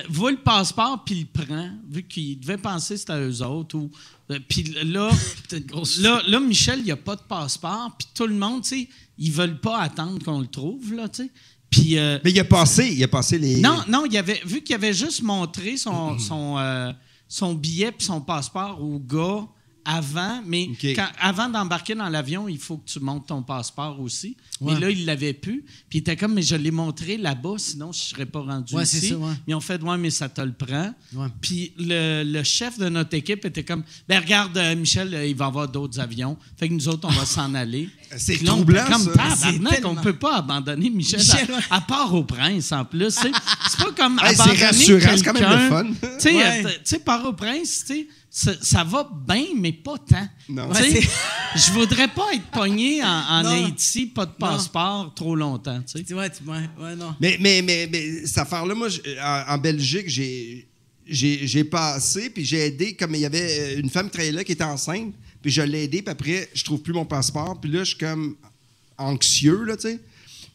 voit 0.09 0.31
le 0.31 0.39
passeport 0.39 1.05
puis 1.05 1.15
il 1.15 1.21
le 1.21 1.45
prend, 1.45 1.71
vu 1.89 2.03
qu'il 2.03 2.39
devait 2.39 2.59
penser 2.59 2.95
que 2.95 3.01
c'était 3.01 3.13
à 3.13 3.21
eux 3.21 3.43
autres. 3.43 3.77
Ou, 3.77 3.91
euh, 4.31 4.39
puis 4.49 4.63
là, 4.85 5.11
là, 6.01 6.23
là, 6.27 6.41
Michel, 6.41 6.81
il 6.81 6.85
n'y 6.85 6.91
a 6.91 6.97
pas 6.97 7.17
de 7.17 7.23
passeport. 7.23 7.97
Puis 7.99 8.09
tout 8.15 8.27
le 8.27 8.35
monde, 8.35 8.63
tu 8.63 8.69
sais, 8.69 8.89
ils 9.19 9.33
veulent 9.33 9.61
pas 9.61 9.81
attendre 9.81 10.23
qu'on 10.25 10.41
le 10.41 10.47
trouve, 10.47 10.95
là, 10.95 11.09
tu 11.09 11.25
sais. 11.25 11.31
Puis... 11.71 11.99
euh, 11.99 12.19
Mais 12.25 12.31
il 12.31 12.41
a 12.41 12.45
passé, 12.45 12.89
il 12.93 13.03
a 13.05 13.09
passé 13.09 13.39
les. 13.39 13.61
non, 13.61 13.79
non, 13.89 14.05
il 14.07 14.17
avait, 14.17 14.41
vu 14.45 14.63
qu'il 14.63 14.75
avait 14.75 14.93
juste 14.93 15.23
montré 15.23 15.77
son, 15.77 16.19
son, 16.19 16.59
euh, 16.59 16.93
son 17.29 17.55
billet 17.55 17.93
puis 17.93 18.07
son 18.07 18.21
passeport 18.21 18.83
au 18.83 18.99
gars 18.99 19.47
avant, 19.85 20.43
mais 20.47 20.69
quand- 20.95 21.09
avant 21.19 21.49
d'embarquer 21.49 21.95
dans 21.95 22.09
l'avion, 22.09 22.49
il 22.49 22.59
faut 22.59 22.77
que 22.79 22.89
tu 22.89 23.01
montes 23.01 23.27
ton 23.29 23.43
passeport 23.43 24.01
aussi. 24.01 24.37
Ouais. 24.61 24.75
Mais 24.75 24.81
là, 24.81 24.91
il 24.91 25.05
l'avait 25.07 25.33
plus. 25.33 25.65
Puis 25.89 25.99
il 25.99 26.01
était 26.01 26.17
comme, 26.17 26.35
mais 26.35 26.43
je 26.43 26.55
l'ai 26.57 26.71
montré 26.71 27.17
là-bas, 27.17 27.55
sinon 27.57 27.93
je 27.93 27.99
ne 27.99 28.03
serais 28.05 28.27
pas 28.27 28.41
rendu 28.41 28.75
Ouais, 28.75 28.83
ici. 28.85 29.01
c'est 29.01 29.09
ça, 29.09 29.17
ouais. 29.17 29.33
Ils 29.47 29.55
ont 29.55 29.61
fait, 29.61 29.83
ouais, 29.83 29.97
mais 29.99 30.11
ça 30.11 30.29
te 30.29 30.41
le 30.41 30.53
prend. 30.53 30.93
Puis 31.41 31.73
le, 31.79 32.23
le 32.25 32.43
chef 32.43 32.79
de 32.79 32.89
notre 32.89 33.15
équipe 33.15 33.45
était 33.45 33.65
comme, 33.65 33.83
ben 34.09 34.21
regarde, 34.21 34.57
euh, 34.57 34.77
Michel, 34.77 35.15
euh, 35.15 35.27
il 35.27 35.35
va 35.35 35.47
y 35.47 35.49
avoir 35.49 35.69
d'autres 35.69 35.99
avions. 36.01 36.37
Fait 36.59 36.69
que 36.69 36.75
nous 36.75 36.89
autres, 36.89 37.09
on 37.09 37.13
va 37.13 37.25
s'en 37.25 37.55
aller. 37.55 37.89
C'est 38.17 38.43
troublant, 38.45 38.85
Comme 38.91 39.03
ça. 39.15 39.37
tellement- 39.47 39.71
on 39.85 39.95
peut 39.95 40.17
pas 40.17 40.39
abandonner 40.39 40.91
Michel, 40.91 41.21
Michel, 41.21 41.49
à, 41.71 41.77
à 41.77 41.81
part 41.81 42.13
au 42.13 42.25
prince 42.25 42.73
en 42.73 42.85
plus. 42.85 43.11
C'est 43.11 43.31
pas 43.31 43.93
comme 43.97 44.19
Hey, 44.23 44.35
c'est 44.35 44.41
abandonner 44.43 44.65
rassurant, 44.67 45.17
c'est 45.17 45.25
quand 45.25 45.33
même 45.33 45.63
le 45.63 45.69
fun. 45.69 45.87
Tu 46.01 46.09
sais, 46.19 46.45
euh, 46.45 46.63
tu 46.69 46.75
sais, 46.85 46.99
part 46.99 47.25
au 47.25 47.33
prince, 47.33 47.85
tu 47.87 47.95
sais, 47.95 48.09
ça, 48.31 48.53
ça 48.63 48.85
va 48.85 49.11
bien, 49.27 49.47
mais 49.57 49.73
pas 49.73 49.97
tant. 49.99 50.29
Non. 50.49 50.69
Je 51.57 51.73
voudrais 51.73 52.07
pas 52.09 52.33
être 52.33 52.47
pogné 52.53 53.03
en. 53.03 53.07
Haïti, 53.65 54.07
pas 54.07 54.25
de 54.27 54.31
passeport, 54.33 55.13
trop 55.15 55.35
longtemps. 55.35 55.81
tu 55.83 55.99
sais. 55.99 56.05
Tu- 56.05 56.15
Ouais, 56.15 56.31
tu- 56.31 56.45
ouais, 56.45 56.69
ouais, 56.81 56.95
non. 56.97 57.15
Mais, 57.21 57.37
mais, 57.41 57.61
mais, 57.61 57.89
mais 57.91 58.25
cette 58.27 58.39
affaire-là, 58.39 58.75
moi, 58.75 58.89
en, 59.23 59.55
en 59.55 59.59
Belgique, 59.59 60.09
j'ai, 60.09 60.69
j'ai, 61.07 61.47
j'ai 61.47 61.65
passé, 61.65 62.31
puis 62.31 62.45
j'ai 62.45 62.67
aidé, 62.67 62.95
comme 62.95 63.15
il 63.17 63.23
y 63.23 63.27
avait 63.27 63.75
euh, 63.77 63.81
une 63.81 63.91
femme 63.91 64.07
qui 64.07 64.13
travaillait 64.13 64.33
là 64.37 64.45
qui 64.45 64.53
était 64.53 64.63
enceinte, 64.65 65.13
puis 65.43 65.51
je 65.51 65.63
l'ai 65.63 65.85
aidée, 65.85 66.03
puis 66.03 66.13
après, 66.13 66.49
je 66.55 66.63
trouve 66.63 66.81
plus 66.83 66.93
mon 66.93 67.05
passeport, 67.05 67.61
puis 67.61 67.71
là, 67.71 67.81
je 67.81 67.89
suis 67.91 67.99
comme 67.99 68.37
anxieux, 68.97 69.65
là, 69.65 69.77
tu 69.77 69.83
sais. 69.89 69.99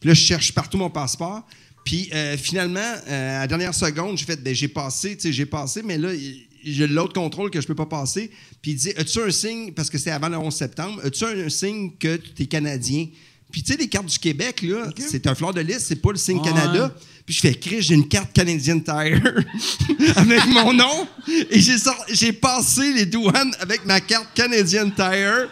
Puis 0.00 0.08
là, 0.08 0.14
je 0.14 0.20
cherche 0.22 0.52
partout 0.54 0.78
mon 0.78 0.90
passeport. 0.90 1.42
Puis 1.84 2.08
euh, 2.12 2.36
finalement, 2.36 2.80
euh, 2.80 3.36
à 3.36 3.40
la 3.40 3.46
dernière 3.46 3.74
seconde, 3.74 4.18
j'ai 4.18 4.24
fait, 4.24 4.42
ben, 4.42 4.54
j'ai 4.54 4.68
passé, 4.68 5.14
tu 5.16 5.22
sais, 5.22 5.32
j'ai 5.32 5.46
passé, 5.46 5.82
mais 5.84 5.98
là, 5.98 6.12
il- 6.14 6.45
j'ai 6.72 6.86
l'autre 6.86 7.12
contrôle 7.12 7.50
que 7.50 7.60
je 7.60 7.66
peux 7.66 7.74
pas 7.74 7.86
passer. 7.86 8.30
Puis 8.60 8.72
il 8.72 8.76
dit, 8.76 8.90
as-tu 8.96 9.20
un 9.20 9.30
signe, 9.30 9.72
parce 9.72 9.88
que 9.88 9.98
c'était 9.98 10.10
avant 10.10 10.28
le 10.28 10.36
11 10.36 10.54
septembre, 10.54 11.00
as-tu 11.04 11.24
un, 11.24 11.46
un 11.46 11.48
signe 11.48 11.92
que 11.98 12.16
tu 12.16 12.42
es 12.42 12.46
Canadien? 12.46 13.06
Puis 13.50 13.62
tu 13.62 13.72
sais, 13.72 13.78
les 13.78 13.88
cartes 13.88 14.06
du 14.06 14.18
Québec, 14.18 14.62
là, 14.62 14.90
c'est 14.98 15.26
un 15.26 15.34
fleur 15.34 15.54
de 15.54 15.60
lys, 15.60 15.78
c'est 15.78 16.02
pas 16.02 16.10
le 16.10 16.18
signe. 16.18 16.42
Canada. 16.42 16.94
Puis 17.24 17.34
je 17.34 17.40
fais, 17.40 17.54
Chris, 17.54 17.82
j'ai 17.82 17.94
une 17.94 18.08
carte 18.08 18.32
Canadian 18.32 18.80
Tire 18.80 19.44
avec 20.16 20.46
mon 20.46 20.72
nom. 20.72 21.08
Et 21.50 21.60
j'ai, 21.60 21.76
j'ai 22.10 22.32
passé 22.32 22.92
les 22.92 23.06
douanes 23.06 23.54
avec 23.60 23.84
ma 23.84 24.00
carte 24.00 24.28
Canadian 24.34 24.90
Tire. 24.90 25.48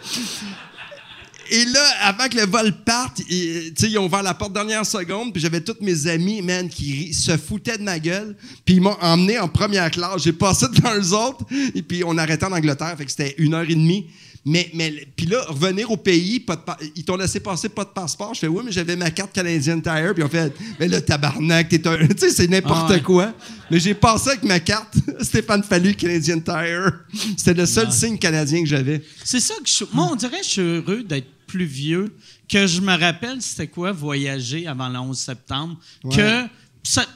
Et 1.51 1.64
là, 1.66 1.80
avant 2.03 2.28
que 2.28 2.36
le 2.36 2.47
vol 2.47 2.72
parte, 2.84 3.20
ils, 3.28 3.72
tu 3.74 3.84
sais, 3.86 3.90
ils 3.90 3.99
ont 3.99 4.07
ouvert 4.07 4.22
la 4.22 4.34
porte 4.34 4.53
dernière 4.53 4.84
seconde, 4.86 5.32
puis 5.32 5.42
j'avais 5.42 5.61
tous 5.61 5.76
mes 5.80 6.07
amis, 6.07 6.42
man, 6.42 6.68
qui 6.68 7.12
se 7.12 7.36
foutaient 7.36 7.78
de 7.78 7.82
ma 7.82 7.99
gueule, 7.99 8.36
puis 8.64 8.76
ils 8.76 8.80
m'ont 8.80 8.97
emmené 9.01 9.38
en 9.38 9.49
première 9.49 9.90
classe. 9.90 10.22
J'ai 10.22 10.32
passé 10.32 10.66
devant 10.72 10.95
eux 10.97 11.12
autres, 11.12 11.45
et 11.74 11.82
puis 11.82 12.03
on 12.05 12.16
arrêtait 12.18 12.47
en 12.47 12.53
Angleterre, 12.53 12.95
fait 12.97 13.05
que 13.05 13.11
c'était 13.11 13.34
une 13.38 13.55
heure 13.55 13.68
et 13.68 13.74
demie. 13.74 14.07
Mais, 14.47 14.70
mais 14.74 14.92
puis 15.16 15.24
là, 15.24 15.42
revenir 15.49 15.90
au 15.90 15.97
pays, 15.97 16.38
pas 16.38 16.57
de 16.57 16.61
ils 16.97 17.05
t'ont 17.05 17.16
laissé 17.16 17.40
passer 17.40 17.70
pas 17.70 17.84
de 17.84 17.88
passeport. 17.88 18.34
Je 18.34 18.40
fais, 18.40 18.47
oui, 18.47 18.62
mais 18.62 18.72
j'avais 18.72 18.95
ma 18.95 19.11
carte 19.11 19.32
Canadian 19.32 19.80
Tire, 19.80 20.12
puis 20.14 20.22
ont 20.22 20.28
fait, 20.28 20.53
mais 20.78 20.86
là, 20.86 21.01
tabarnak, 21.01 21.70
t'es 21.70 21.86
un. 21.88 22.07
Tu 22.09 22.18
sais, 22.18 22.30
c'est 22.30 22.49
n'importe 22.49 22.90
Ah 22.90 22.92
ouais. 22.92 23.01
quoi. 23.01 23.32
Mais 23.70 23.80
j'ai 23.80 23.95
passé 23.95 24.30
avec 24.30 24.42
ma 24.42 24.61
carte 24.61 24.95
Stéphane 25.22 25.62
Fallu 25.62 25.95
Canadian 25.95 26.40
Tire. 26.40 26.92
C'était 27.38 27.55
le 27.55 27.64
seul 27.64 27.90
signe 27.90 28.18
canadien 28.18 28.62
que 28.62 28.68
j'avais. 28.68 29.03
C'est 29.24 29.40
ça 29.40 29.55
que 29.55 29.68
je. 29.68 29.84
Moi, 29.95 30.11
on 30.12 30.14
dirait 30.14 30.40
que 30.40 30.45
je 30.45 30.51
suis 30.51 30.61
heureux 30.61 31.03
d'être 31.03 31.28
plus 31.55 31.64
vieux, 31.66 32.16
que 32.48 32.66
je 32.66 32.80
me 32.80 32.98
rappelle 32.98 33.40
c'était 33.40 33.68
quoi 33.68 33.92
voyager 33.92 34.66
avant 34.66 34.88
le 34.88 34.98
11 34.98 35.16
septembre, 35.16 35.76
que 36.11 36.42
ça- 36.82 37.07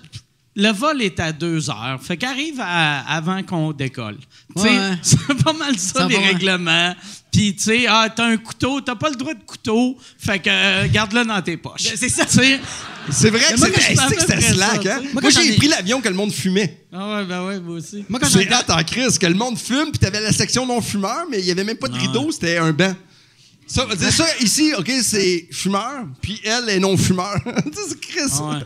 le 0.55 0.70
vol 0.70 1.03
est 1.03 1.18
à 1.20 1.32
deux 1.32 1.70
heures. 1.70 1.99
Fait 2.01 2.16
qu'arrive 2.16 2.61
avant 2.61 3.43
qu'on 3.43 3.72
décolle. 3.72 4.18
Ouais. 4.57 4.93
C'est 5.03 5.43
pas 5.45 5.53
mal 5.53 5.76
ça, 5.78 6.01
Ça 6.01 6.09
les 6.09 6.18
règlements. 6.18 6.95
Puis, 7.32 7.55
tu 7.55 7.62
sais, 7.64 7.86
ah, 7.89 8.09
t'as 8.14 8.26
un 8.26 8.36
couteau, 8.36 8.80
t'as 8.80 8.95
pas 8.97 9.11
le 9.11 9.16
droit 9.16 9.34
de 9.34 9.43
couteau, 9.45 9.97
fait 10.18 10.39
que 10.39 10.49
euh, 10.51 10.89
garde-le 10.89 11.24
dans 11.24 11.43
tes 11.43 11.57
poches. 11.57 11.82
C'est 11.97 12.09
ça. 12.09 12.24
C'est 12.26 13.30
vrai 13.30 13.41
que 13.41 13.57
c'était 13.57 14.41
slack, 14.41 14.82
ça, 14.84 14.97
hein? 14.97 15.03
Moi, 15.12 15.30
j'ai 15.30 15.57
pris 15.57 15.68
l'avion 15.68 16.01
que 16.01 16.09
le 16.09 16.14
monde 16.14 16.32
fumait. 16.32 16.84
Ah 16.93 17.16
ouais, 17.18 17.24
ben 17.24 17.45
ouais, 17.47 17.61
moi 17.61 17.76
aussi. 17.76 18.05
Moi, 18.09 18.18
quand 18.20 18.28
hâte 18.53 18.70
en 18.70 18.82
crise 18.82 19.18
que 19.18 19.26
le 19.26 19.34
monde 19.34 19.59
fume, 19.59 19.91
puis 19.91 19.99
t'avais 19.99 20.20
la 20.20 20.32
section 20.32 20.66
non-fumeur, 20.66 21.24
mais 21.30 21.39
il 21.41 21.45
y 21.47 21.51
avait 21.51 21.64
même 21.64 21.76
pas 21.76 21.89
de 21.89 21.97
rideau, 21.99 22.30
c'était 22.32 22.59
un 22.59 22.72
banc. 22.72 22.95
Ça, 23.69 23.87
dire 23.95 24.12
ça, 24.12 24.27
ici, 24.41 24.73
OK, 24.77 24.91
c'est 25.03 25.47
fumeur, 25.53 26.07
puis 26.23 26.41
elle 26.43 26.69
est 26.71 26.81
non-fumeur. 26.81 27.39
C'est 27.89 28.01
Chris. 28.01 28.21
Ah 28.33 28.49
ouais. 28.49 28.57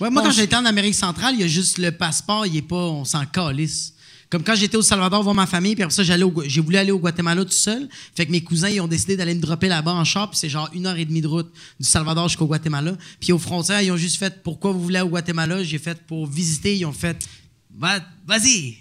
Ouais, 0.00 0.10
moi, 0.10 0.22
quand 0.22 0.30
j'étais 0.30 0.56
en 0.56 0.64
Amérique 0.64 0.94
centrale, 0.94 1.34
il 1.34 1.40
y 1.40 1.44
a 1.44 1.48
juste 1.48 1.78
le 1.78 1.90
passeport, 1.90 2.46
il 2.46 2.56
est 2.56 2.62
pas, 2.62 2.76
on 2.76 3.04
s'en 3.04 3.26
calisse. 3.26 3.92
Comme 4.30 4.42
quand 4.42 4.54
j'étais 4.54 4.76
au 4.76 4.82
Salvador 4.82 5.22
voir 5.22 5.34
ma 5.34 5.46
famille, 5.46 5.74
puis 5.74 5.82
après 5.82 5.94
ça, 5.94 6.02
j'allais 6.02 6.24
j'ai 6.46 6.60
voulu 6.60 6.76
aller 6.76 6.92
au 6.92 6.98
Guatemala 6.98 7.44
tout 7.44 7.50
seul. 7.50 7.88
Fait 8.14 8.26
que 8.26 8.30
mes 8.30 8.42
cousins, 8.42 8.68
ils 8.68 8.80
ont 8.80 8.86
décidé 8.88 9.16
d'aller 9.16 9.34
me 9.34 9.40
dropper 9.40 9.68
là-bas 9.68 9.92
en 9.92 10.04
char, 10.04 10.28
puis 10.30 10.38
c'est 10.38 10.50
genre 10.50 10.68
une 10.74 10.86
heure 10.86 10.96
et 10.96 11.04
demie 11.06 11.22
de 11.22 11.26
route 11.26 11.50
du 11.80 11.86
Salvador 11.86 12.28
jusqu'au 12.28 12.46
Guatemala. 12.46 12.92
Puis 13.20 13.32
aux 13.32 13.38
frontières, 13.38 13.80
ils 13.80 13.90
ont 13.90 13.96
juste 13.96 14.16
fait 14.18 14.42
pourquoi 14.42 14.72
vous 14.72 14.82
voulez 14.82 14.98
aller 14.98 15.06
au 15.06 15.10
Guatemala 15.10 15.62
J'ai 15.64 15.78
fait 15.78 15.98
pour 16.06 16.26
visiter. 16.26 16.76
Ils 16.76 16.84
ont 16.84 16.92
fait 16.92 17.26
Va- 17.74 18.00
vas-y. 18.26 18.76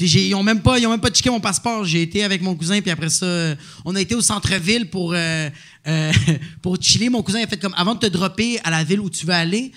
Puis 0.00 0.28
ils 0.28 0.34
ont 0.34 0.42
même 0.42 0.62
pas, 0.62 0.78
ils 0.78 0.86
ont 0.86 0.90
même 0.92 1.00
pas 1.00 1.10
checké 1.10 1.28
mon 1.28 1.40
passeport. 1.40 1.84
J'ai 1.84 2.00
été 2.00 2.24
avec 2.24 2.40
mon 2.40 2.54
cousin, 2.54 2.80
puis 2.80 2.90
après 2.90 3.10
ça, 3.10 3.26
euh, 3.26 3.54
on 3.84 3.94
a 3.94 4.00
été 4.00 4.14
au 4.14 4.22
centre-ville 4.22 4.88
pour 4.88 5.12
euh, 5.12 5.50
euh, 5.86 6.12
pour 6.62 6.80
chiller. 6.80 7.10
Mon 7.10 7.22
cousin 7.22 7.42
a 7.42 7.46
fait 7.46 7.58
comme 7.58 7.74
avant 7.76 7.94
de 7.94 8.00
te 8.00 8.06
dropper 8.06 8.58
à 8.64 8.70
la 8.70 8.82
ville 8.82 9.00
où 9.00 9.10
tu 9.10 9.26
veux 9.26 9.34
aller, 9.34 9.72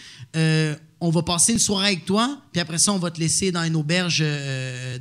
on 1.01 1.09
va 1.09 1.23
passer 1.23 1.51
une 1.51 1.59
soirée 1.59 1.87
avec 1.87 2.05
toi, 2.05 2.39
puis 2.53 2.61
après 2.61 2.77
ça, 2.77 2.93
on 2.93 2.99
va 2.99 3.11
te 3.11 3.19
laisser 3.19 3.51
dans 3.51 3.63
une 3.63 3.75
auberge 3.75 4.23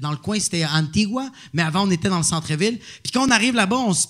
dans 0.00 0.10
le 0.10 0.16
coin. 0.16 0.40
C'était 0.40 0.64
à 0.64 0.72
Antigua, 0.72 1.30
mais 1.52 1.62
avant 1.62 1.86
on 1.86 1.90
était 1.92 2.08
dans 2.08 2.18
le 2.18 2.24
centre-ville. 2.24 2.80
Puis 3.04 3.12
quand 3.12 3.24
on 3.24 3.30
arrive 3.30 3.54
là-bas, 3.54 3.76
on 3.76 3.94
se 3.94 4.08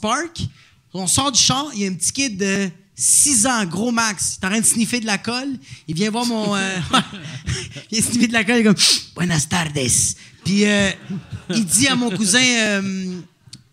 on 0.95 1.07
sort 1.07 1.31
du 1.31 1.39
char, 1.39 1.67
il 1.75 1.83
y 1.83 1.85
a 1.85 1.91
un 1.91 1.95
petit 1.95 2.13
kid 2.13 2.39
de 2.39 2.71
6 2.95 3.47
ans, 3.47 3.67
gros 3.67 3.93
max. 3.93 4.39
Il 4.39 4.45
est 4.45 4.47
en 4.47 4.51
train 4.51 4.61
de 4.61 4.65
sniffer 4.65 5.01
de 5.01 5.07
la 5.07 5.19
colle. 5.19 5.59
Il 5.89 5.95
vient 5.95 6.11
voir 6.11 6.25
mon. 6.25 6.57
il 7.91 7.99
est 7.99 8.03
sniffé 8.03 8.29
de 8.29 8.33
la 8.33 8.45
colle. 8.45 8.57
Il 8.57 8.61
est 8.61 8.65
comme 8.65 8.83
Buenas 9.15 9.47
tardes. 9.51 9.79
Puis 10.45 10.65
euh, 10.67 10.91
il 11.55 11.65
dit 11.65 11.87
à 11.89 11.95
mon 11.95 12.11
cousin 12.11 12.43
euh, 12.43 13.21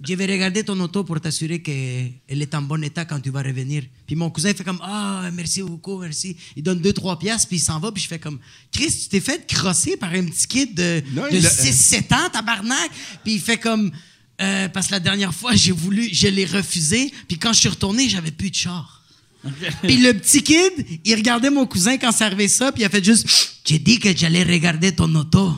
Je 0.06 0.14
vais 0.14 0.26
regarder 0.26 0.64
ton 0.64 0.80
auto 0.80 1.04
pour 1.04 1.20
t'assurer 1.20 1.62
qu'elle 1.62 2.42
est 2.42 2.56
en 2.56 2.62
bon 2.62 2.84
état 2.84 3.06
quand 3.06 3.20
tu 3.20 3.30
vas 3.32 3.42
revenir. 3.42 3.84
Puis 4.06 4.16
mon 4.16 4.30
cousin 4.30 4.54
fait 4.54 4.64
comme 4.64 4.80
Ah, 4.84 5.30
merci 5.34 5.62
beaucoup, 5.62 6.00
merci. 6.00 6.36
Il 6.56 6.64
donne 6.64 6.80
2-3 6.82 7.18
piastres, 7.20 7.48
puis 7.48 7.58
il 7.58 7.62
s'en 7.62 7.80
va. 7.80 7.92
Puis 7.92 8.04
je 8.04 8.08
fais 8.08 8.20
comme 8.20 8.40
Chris, 8.72 8.88
tu 9.04 9.10
t'es 9.10 9.20
fait 9.20 9.46
crosser 9.48 9.98
par 9.98 10.12
un 10.14 10.26
petit 10.26 10.48
kid 10.48 10.76
de, 10.76 11.02
Non, 11.14 11.24
euh, 11.24 11.30
il 11.32 11.42
de 11.42 11.48
a- 11.48 11.50
6-7 11.50 12.14
ans, 12.14 12.30
tabarnak. 12.32 12.90
Puis 13.24 13.34
il 13.36 13.42
fait 13.42 13.58
comme. 13.58 13.92
Euh, 14.42 14.70
parce 14.70 14.88
que 14.88 14.94
la 14.94 15.02
dernière 15.02 15.34
fois, 15.34 15.54
j'ai 15.54 15.74
voulu, 15.74 16.08
je 16.14 16.28
l'ai 16.30 16.46
refusé. 16.46 17.12
Puis 17.28 17.38
quand 17.38 17.52
je 17.52 17.60
suis 17.60 17.68
retourné, 17.70 18.08
j'avais 18.08 18.32
plus 18.32 18.50
de 18.52 18.56
char. 18.56 19.04
Puis 19.84 19.98
le 19.98 20.14
petit 20.14 20.44
kid, 20.44 20.86
il 21.06 21.16
regardait 21.16 21.50
mon 21.50 21.66
cousin 21.66 21.98
quand 21.98 22.12
ça 22.12 22.26
arrivait 22.26 22.50
ça, 22.50 22.74
puis 22.74 22.82
il 22.82 22.86
a 22.86 22.90
fait 22.90 23.04
juste 23.04 23.26
J'ai 23.66 23.80
dit 23.80 23.98
que 23.98 24.16
j'allais 24.16 24.44
regarder 24.44 24.94
ton 24.94 25.14
auto. 25.16 25.54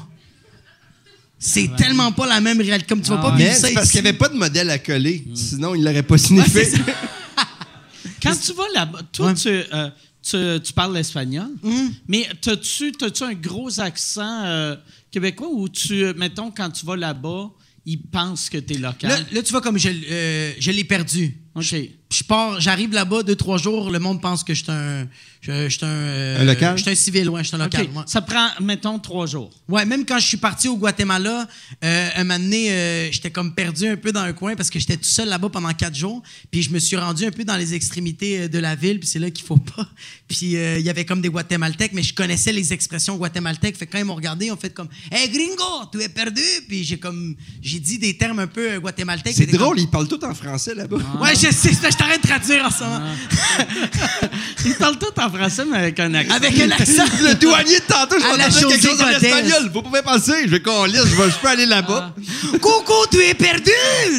C'est 1.43 1.75
tellement 1.75 2.11
pas 2.11 2.27
la 2.27 2.39
même 2.39 2.61
réalité. 2.61 2.85
Comme 2.87 3.01
tu 3.01 3.09
vas 3.09 3.17
pas 3.17 3.31
Mais 3.35 3.45
vivre 3.45 3.55
ça 3.57 3.67
c'est 3.67 3.73
parce 3.73 3.89
qu'il 3.91 4.01
n'y 4.03 4.07
avait 4.09 4.17
pas 4.17 4.29
de 4.29 4.35
modèle 4.37 4.69
à 4.69 4.77
coller. 4.77 5.25
Sinon, 5.33 5.73
il 5.73 5.83
l'aurait 5.83 6.03
pas 6.03 6.17
ça. 6.19 6.27
Quand 8.21 8.35
tu 8.39 8.53
vas 8.53 8.63
là-bas, 8.73 8.99
toi, 9.11 9.27
Ouais. 9.27 9.33
tu, 9.33 9.49
euh, 9.49 9.89
tu, 10.21 10.37
tu 10.63 10.73
parles 10.73 10.93
l'espagnol, 10.93 11.49
Mhm. 11.63 11.91
mais 12.07 12.27
t'as-tu, 12.39 12.91
t'as-tu 12.91 13.23
un 13.23 13.33
gros 13.33 13.79
accent 13.79 14.43
euh, 14.45 14.75
québécois 15.11 15.49
ou 15.51 15.67
tu, 15.67 16.05
mettons, 16.15 16.51
quand 16.51 16.69
tu 16.69 16.85
vas 16.85 16.95
là-bas, 16.95 17.49
ils 17.85 17.99
pensent 18.01 18.47
que 18.49 18.59
tu 18.59 18.75
es 18.75 18.77
local? 18.77 19.09
Là, 19.09 19.17
là, 19.31 19.41
tu 19.41 19.51
vois, 19.51 19.61
comme 19.61 19.79
je, 19.79 19.89
euh, 19.89 20.53
je 20.59 20.69
l'ai 20.71 20.83
perdu. 20.83 21.35
OK. 21.55 21.75
Je 22.11 22.23
pars, 22.25 22.59
j'arrive 22.59 22.91
là-bas 22.91 23.23
deux, 23.23 23.35
trois 23.37 23.57
jours, 23.57 23.89
le 23.89 23.97
monde 23.99 24.21
pense 24.21 24.43
que 24.43 24.53
je 24.53 24.63
suis 24.63 24.71
un. 24.71 25.07
Je, 25.39 25.69
je 25.69 25.77
suis 25.77 25.85
un, 25.85 25.87
euh, 25.87 26.41
Un 26.41 26.43
local? 26.43 26.77
Je 26.77 26.81
suis 26.83 26.91
un 26.91 26.95
civil, 26.95 27.29
ouais, 27.29 27.41
je 27.41 27.47
suis 27.47 27.55
un 27.55 27.59
local. 27.59 27.83
ouais. 27.95 28.03
Ça 28.05 28.21
prend, 28.21 28.49
mettons, 28.59 28.99
trois 28.99 29.25
jours. 29.25 29.49
Ouais, 29.69 29.85
même 29.85 30.05
quand 30.05 30.19
je 30.19 30.27
suis 30.27 30.37
parti 30.37 30.67
au 30.67 30.75
Guatemala, 30.77 31.47
euh, 31.83 32.09
un 32.15 32.23
moment 32.25 32.37
donné, 32.37 32.69
euh, 32.71 33.11
j'étais 33.11 33.31
comme 33.31 33.55
perdu 33.55 33.87
un 33.87 33.95
peu 33.95 34.11
dans 34.11 34.19
un 34.21 34.33
coin 34.33 34.55
parce 34.55 34.69
que 34.69 34.77
j'étais 34.77 34.97
tout 34.97 35.05
seul 35.09 35.29
là-bas 35.29 35.49
pendant 35.49 35.73
quatre 35.73 35.95
jours. 35.95 36.21
Puis 36.51 36.61
je 36.63 36.69
me 36.71 36.79
suis 36.79 36.97
rendu 36.97 37.25
un 37.25 37.31
peu 37.31 37.43
dans 37.45 37.55
les 37.55 37.73
extrémités 37.73 38.49
de 38.49 38.59
la 38.59 38.75
ville, 38.75 38.99
puis 38.99 39.07
c'est 39.07 39.19
là 39.19 39.31
qu'il 39.31 39.45
faut 39.45 39.57
pas. 39.57 39.87
Puis 40.27 40.57
euh, 40.57 40.79
il 40.79 40.85
y 40.85 40.89
avait 40.89 41.05
comme 41.05 41.21
des 41.21 41.29
Guatémaltèques, 41.29 41.93
mais 41.93 42.03
je 42.03 42.13
connaissais 42.13 42.51
les 42.51 42.71
expressions 42.73 43.15
guatémaltèques. 43.17 43.77
Fait 43.77 43.87
que 43.87 43.91
quand 43.93 43.99
ils 43.99 44.05
m'ont 44.05 44.15
regardé, 44.15 44.47
ils 44.47 44.51
ont 44.51 44.57
fait 44.57 44.73
comme 44.73 44.89
Hey 45.11 45.29
gringo, 45.29 45.85
tu 45.91 46.01
es 46.01 46.09
perdu! 46.09 46.41
Puis 46.67 46.83
j'ai 46.83 46.99
comme 46.99 47.35
j'ai 47.61 47.79
dit 47.79 47.97
des 47.99 48.15
termes 48.17 48.39
un 48.39 48.47
peu 48.47 48.79
guatémaltèques. 48.79 49.33
C'est 49.35 49.45
drôle, 49.47 49.75
comme- 49.77 49.83
ils 49.85 49.89
parlent 49.89 50.07
tout 50.09 50.23
en 50.25 50.33
français 50.35 50.75
là-bas. 50.75 50.97
Ouais, 51.21 51.35
je 51.41 51.51
sais, 51.51 51.71
je 51.73 51.97
t'arrête 51.97 52.21
de 52.21 52.27
traduire 52.27 52.65
en 52.65 52.69
ce 52.71 52.83
moment. 52.83 53.01
Ils 54.65 54.75
parlent 54.75 54.97
tout 54.97 55.19
en 55.19 55.29
français, 55.29 55.63
mais 55.65 55.77
avec 55.77 55.99
un 55.99 56.13
accent. 56.13 56.33
Avec 56.35 56.59
un 56.59 56.71
accent. 56.71 57.03
Le 57.21 57.33
douanier 57.35 57.79
de 57.79 57.85
tantôt, 57.85 58.15
je 58.19 58.25
À 58.25 58.37
la 58.37 58.47
m'entendais 58.49 58.65
quelque 58.75 58.87
chose 58.87 59.01
en 59.01 59.09
espagnol. 59.09 59.71
Vous 59.73 59.81
pouvez 59.81 60.01
passer. 60.01 60.33
Je 60.45 60.49
vais 60.51 60.61
qu'on 60.61 60.85
lise. 60.85 60.97
Je, 61.05 61.15
vais- 61.15 61.29
je 61.31 61.35
peux 61.37 61.47
aller 61.47 61.65
là-bas. 61.65 62.13
Coucou, 62.61 62.93
tu 63.11 63.17
es 63.21 63.33
perdu! 63.33 63.71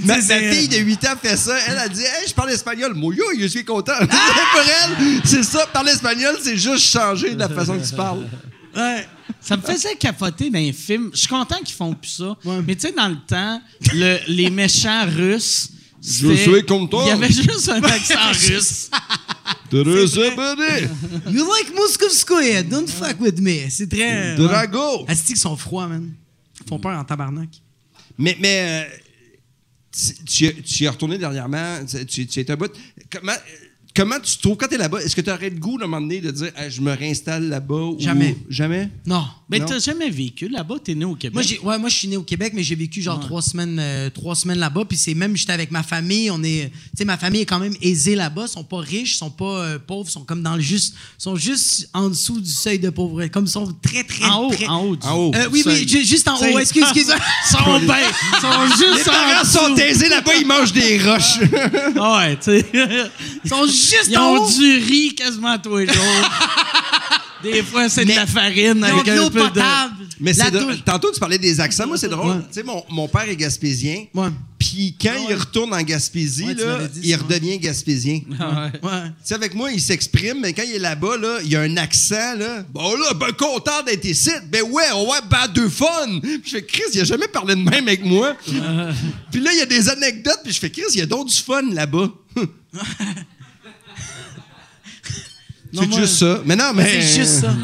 Ma, 0.05 0.21
fille 0.21 0.69
de 0.69 0.79
8 0.79 1.05
ans 1.07 1.15
fait 1.23 1.37
ça. 1.37 1.57
Elle 1.69 1.79
a 1.79 1.89
dit 1.89 2.03
Hey, 2.03 2.27
je 2.29 2.35
parle 2.35 2.51
espagnol. 2.51 2.93
Moi, 2.95 3.15
yo, 3.15 3.25
je 3.39 3.47
suis 3.47 3.65
content. 3.65 3.93
Pour 3.99 4.61
elle, 4.61 5.21
c'est 5.25 5.45
ça. 5.45 5.67
Parler 5.73 5.93
espagnol, 5.93 6.37
c'est 6.43 6.57
juste 6.57 6.85
changer 6.85 7.35
de 7.35 7.39
la 7.39 7.49
façon 7.49 7.79
que 7.79 7.87
tu 7.87 7.95
parles. 7.95 8.27
Ouais. 8.77 9.07
Ça 9.41 9.57
me 9.57 9.63
faisait 9.63 9.95
capoter 9.97 10.51
dans 10.51 10.59
les 10.59 10.73
films. 10.73 11.11
Je 11.13 11.19
suis 11.21 11.29
content 11.29 11.59
qu'ils 11.65 11.75
font 11.75 11.93
plus 11.95 12.11
ça. 12.11 12.37
Mais 12.67 12.75
tu 12.75 12.83
sais, 12.89 12.93
dans 12.93 13.09
le 13.09 13.17
temps, 13.27 13.61
le- 13.95 14.19
les 14.29 14.51
méchants 14.51 15.05
russes. 15.07 15.69
C'était- 16.03 16.37
suis 16.51 16.67
content. 16.67 17.03
Il 17.05 17.09
y 17.09 17.11
avait 17.13 17.29
juste 17.33 17.69
un 17.69 17.83
accent 17.83 18.15
russe. 18.33 18.91
You 19.73 21.45
like 21.47 21.75
Moskovskoye, 21.75 22.63
don't 22.69 22.89
fuck 22.89 23.19
with 23.21 23.41
me. 23.41 23.69
C'est 23.71 23.89
très. 23.89 24.35
euh, 24.35 24.37
Drago. 24.37 25.03
Ouais. 25.05 25.11
Asti 25.11 25.33
qu'ils 25.33 25.37
sont 25.39 25.57
froids, 25.57 25.89
man. 25.89 26.13
Ils 26.61 26.69
font 26.69 26.79
peur 26.79 26.99
en 26.99 27.05
tabarnak. 27.05 27.49
Mais, 28.19 28.37
mais 28.41 28.87
euh, 28.91 28.97
tu, 30.27 30.53
tu- 30.55 30.63
tu 30.63 30.83
y 30.83 30.87
es 30.87 30.89
retourné 30.89 31.17
dernièrement? 31.19 31.79
Tu, 32.07 32.27
tu 32.27 32.41
es 32.41 32.51
un 32.51 32.57
bout? 32.57 32.73
Comment, 33.11 33.33
comment 33.95 34.19
tu 34.21 34.39
trouves 34.39 34.57
quand 34.57 34.69
tu 34.69 34.75
es 34.75 34.79
là-bas? 34.79 35.01
Est-ce 35.03 35.15
que 35.17 35.21
tu 35.21 35.31
aurais 35.31 35.51
le 35.51 35.57
goût, 35.59 35.79
à 35.81 35.85
un 35.85 35.87
moment 35.87 36.01
donné, 36.01 36.21
de 36.21 36.31
dire 36.31 36.51
Hey, 36.57 36.71
je 36.71 36.81
me 36.81 36.93
réinstalle 36.97 37.49
là-bas? 37.49 37.75
ou- 37.75 37.97
Jamais. 38.01 38.37
Jamais? 38.49 38.89
Non. 39.07 39.25
Mais 39.49 39.59
Non? 39.59 39.67
t'as 39.67 39.79
jamais 39.81 40.09
vécu 40.09 40.49
là-bas, 40.49 40.77
t'es 40.83 40.95
né 40.95 41.05
au 41.05 41.15
Québec? 41.15 41.35
Moi, 41.35 41.43
j'ai, 41.43 41.59
ouais, 41.59 41.79
moi, 41.79 41.89
je 41.91 41.97
suis 41.97 42.09
né 42.09 42.17
au 42.17 42.23
Québec, 42.23 42.53
mais 42.55 42.63
j'ai 42.63 42.75
vécu 42.75 43.03
genre 43.03 43.21
trois 43.21 43.43
semaines, 43.43 43.79
euh, 43.79 44.09
trois 44.09 44.35
semaines 44.35 44.59
là-bas. 44.59 44.85
Puis 44.89 44.97
c'est 44.97 45.13
même, 45.15 45.37
j'étais 45.37 45.53
avec 45.53 45.71
ma 45.71 45.83
famille. 45.83 46.31
On 46.31 46.43
est, 46.43 46.71
tu 46.71 46.79
sais, 46.99 47.05
ma 47.05 47.19
famille 47.19 47.43
est 47.43 47.47
quand 47.47 47.59
même 47.59 47.75
aisée 47.83 48.15
là-bas. 48.15 48.45
Ils 48.47 48.53
sont 48.53 48.65
pas 48.65 48.79
riches, 48.79 49.15
ils 49.15 49.19
sont 49.19 49.31
pas 49.31 49.45
euh, 49.65 49.79
pauvres, 49.79 50.09
ils 50.09 50.13
sont 50.13 50.25
comme 50.25 50.43
dans 50.43 50.55
le 50.57 50.63
juste, 50.63 50.95
ils 51.19 51.23
sont 51.23 51.37
juste 51.37 51.89
en 51.93 52.09
dessous 52.09 52.41
du 52.41 52.51
seuil 52.51 52.79
de 52.79 52.89
pauvreté. 52.89 53.29
Comme 53.29 53.45
ils 53.45 53.51
sont 53.51 53.71
très, 53.83 54.05
très, 54.05 54.25
en 54.25 54.45
haut, 54.45 54.51
très- 54.55 54.67
en 54.69 54.85
haut. 54.85 54.97
du- 54.97 55.07
En 55.07 55.17
haut. 55.17 55.33
Euh, 55.35 55.49
oui, 55.53 55.63
oui, 55.67 55.87
ju- 55.87 56.05
juste 56.05 56.27
en 56.29 56.37
haut. 56.39 56.59
Excuse, 56.59 56.83
excuse. 56.85 57.13
Ils 57.51 57.57
sont 57.57 57.79
bien. 57.81 57.97
Ils 57.99 58.41
sont 58.41 58.63
Les 58.63 58.69
juste 58.97 59.09
en 59.09 59.13
parents 59.13 59.45
sont 59.45 59.77
aisés 59.77 60.09
là-bas, 60.09 60.33
ils 60.41 60.47
mangent 60.47 60.73
des 60.73 60.99
roches. 60.99 61.41
Ouais, 61.41 62.37
tu 62.37 62.43
sais. 62.45 62.67
Ils 63.45 63.49
sont 63.51 63.67
juste 63.67 63.82
Ils 64.09 64.19
en 64.19 64.35
ont 64.35 64.43
haut. 64.45 64.51
du 64.51 64.77
riz 64.79 65.15
quasiment 65.15 65.59
tous 65.59 65.77
les 65.79 65.87
jours. 65.87 65.95
Des 67.43 67.63
fois, 67.65 67.89
c'est 67.89 68.05
de 68.05 68.15
la 68.15 68.25
farine 68.27 68.79
Ils 68.79 68.85
avec 68.85 69.05
de 69.05 69.11
un 69.11 69.17
l'eau 69.17 69.31
peu 69.31 69.41
de... 69.41 69.45
potable. 69.49 69.95
Mais 70.21 70.33
c'est. 70.33 70.53
Tantôt, 70.85 71.11
tu 71.11 71.19
parlais 71.19 71.39
des 71.39 71.59
accents. 71.59 71.89
Moi, 71.89 71.99
c'est 71.99 72.09
drôle. 72.09 72.37
Ouais. 72.37 72.43
Tu 72.49 72.55
sais, 72.55 72.63
mon, 72.63 72.85
mon 72.89 73.09
père 73.09 73.29
est 73.29 73.35
gaspésien. 73.35 74.05
Ouais. 74.15 74.29
Puis 74.61 74.95
quand 75.01 75.15
il 75.29 75.35
retourne 75.35 75.75
en 75.75 75.83
Gaspésie, 75.83 76.45
Ouais, 76.45 76.55
là, 76.55 76.79
il 77.03 77.15
redevient 77.17 77.59
gaspésien. 77.59 78.21
Tu 78.21 78.27
Ah 78.41 78.67
ouais. 78.67 78.89
Ouais. 78.89 79.11
sais, 79.25 79.35
avec 79.35 79.55
moi, 79.55 79.73
il 79.73 79.81
s'exprime, 79.81 80.39
mais 80.41 80.53
quand 80.53 80.63
il 80.65 80.77
est 80.77 80.79
là-bas, 80.79 81.17
là, 81.17 81.41
il 81.43 81.51
y 81.51 81.57
a 81.57 81.63
un 81.63 81.77
accent, 81.79 82.37
là. 82.39 82.63
Bon, 82.73 82.95
là, 82.95 83.13
ben, 83.15 83.33
content 83.33 83.83
d'être 83.85 84.05
ici. 84.05 84.31
Ben 84.53 84.63
ouais, 84.63 84.85
on 84.95 85.11
va 85.11 85.21
ben 85.23 85.49
de 85.53 85.69
fun. 85.69 86.21
Puis 86.23 86.41
je 86.45 86.51
fais, 86.51 86.65
Chris, 86.65 86.83
il 86.95 87.01
a 87.01 87.05
jamais 87.05 87.27
parlé 87.27 87.57
de 87.57 87.61
même 87.61 87.89
avec 87.89 88.05
moi. 88.05 88.37
puis 89.33 89.41
là, 89.41 89.53
il 89.53 89.59
y 89.59 89.63
a 89.63 89.67
des 89.67 89.89
anecdotes, 89.89 90.41
puis 90.45 90.53
je 90.53 90.61
fais, 90.61 90.71
Chris, 90.71 90.83
il 90.93 91.01
y 91.01 91.03
a 91.03 91.07
donc 91.07 91.27
du 91.29 91.35
fun 91.35 91.63
là-bas. 91.73 92.09
C'est 95.73 95.87
moi- 95.87 95.99
juste 96.01 96.17
ça. 96.17 96.41
Mais 96.45 96.57
non, 96.57 96.73
mais. 96.75 96.85
C'est 96.85 97.17
juste 97.21 97.41
ça. 97.41 97.55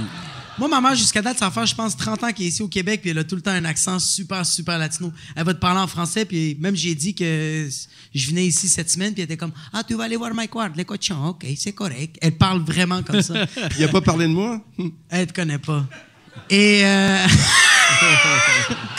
Moi, 0.59 0.67
ma 0.67 0.81
mère, 0.81 0.97
jusqu'à 0.97 1.23
date, 1.23 1.39
ça 1.39 1.53
faire, 1.53 1.67
je 1.67 1.75
pense, 1.75 1.97
30 1.97 2.25
ans 2.25 2.33
qu'elle 2.33 2.47
est 2.47 2.49
ici 2.49 2.63
au 2.63 2.69
Québec, 2.69 3.01
puis 3.01 3.11
elle 3.11 3.19
a 3.19 3.23
tout 3.25 3.37
le 3.37 3.41
temps 3.43 3.53
un 3.53 3.65
accent 3.65 4.01
super, 4.01 4.45
super 4.45 4.77
latino. 4.77 5.13
Elle 5.37 5.45
va 5.45 5.55
te 5.55 5.61
parler 5.61 5.79
en 5.81 5.87
français, 5.87 6.25
puis 6.25 6.57
même 6.59 6.75
j'ai 6.75 6.97
dit 6.97 7.15
que 7.15 7.69
je 8.13 8.27
venais 8.27 8.45
ici 8.47 8.69
cette 8.69 8.91
semaine, 8.91 9.13
puis 9.13 9.23
elle 9.23 9.27
était 9.27 9.37
comme 9.37 9.53
Ah, 9.73 9.83
tu 9.87 9.95
vas 9.95 10.05
aller 10.05 10.17
voir 10.17 10.35
Mike 10.35 10.53
Ward, 10.57 10.73
les 10.77 10.85
cochons, 10.85 11.27
OK, 11.29 11.47
c'est 11.57 11.73
correct. 11.73 12.17
Elle 12.21 12.37
parle 12.37 12.61
vraiment 12.65 13.05
comme 13.05 13.23
ça. 13.23 13.35
Il 13.79 13.85
a 13.85 13.89
pas 13.89 14.01
parlé 14.01 14.27
de 14.27 14.33
moi? 14.33 14.61
elle 15.11 15.29
te 15.29 15.33
connaît 15.33 15.59
pas. 15.59 15.87
Et. 16.51 16.81
euh, 16.85 17.27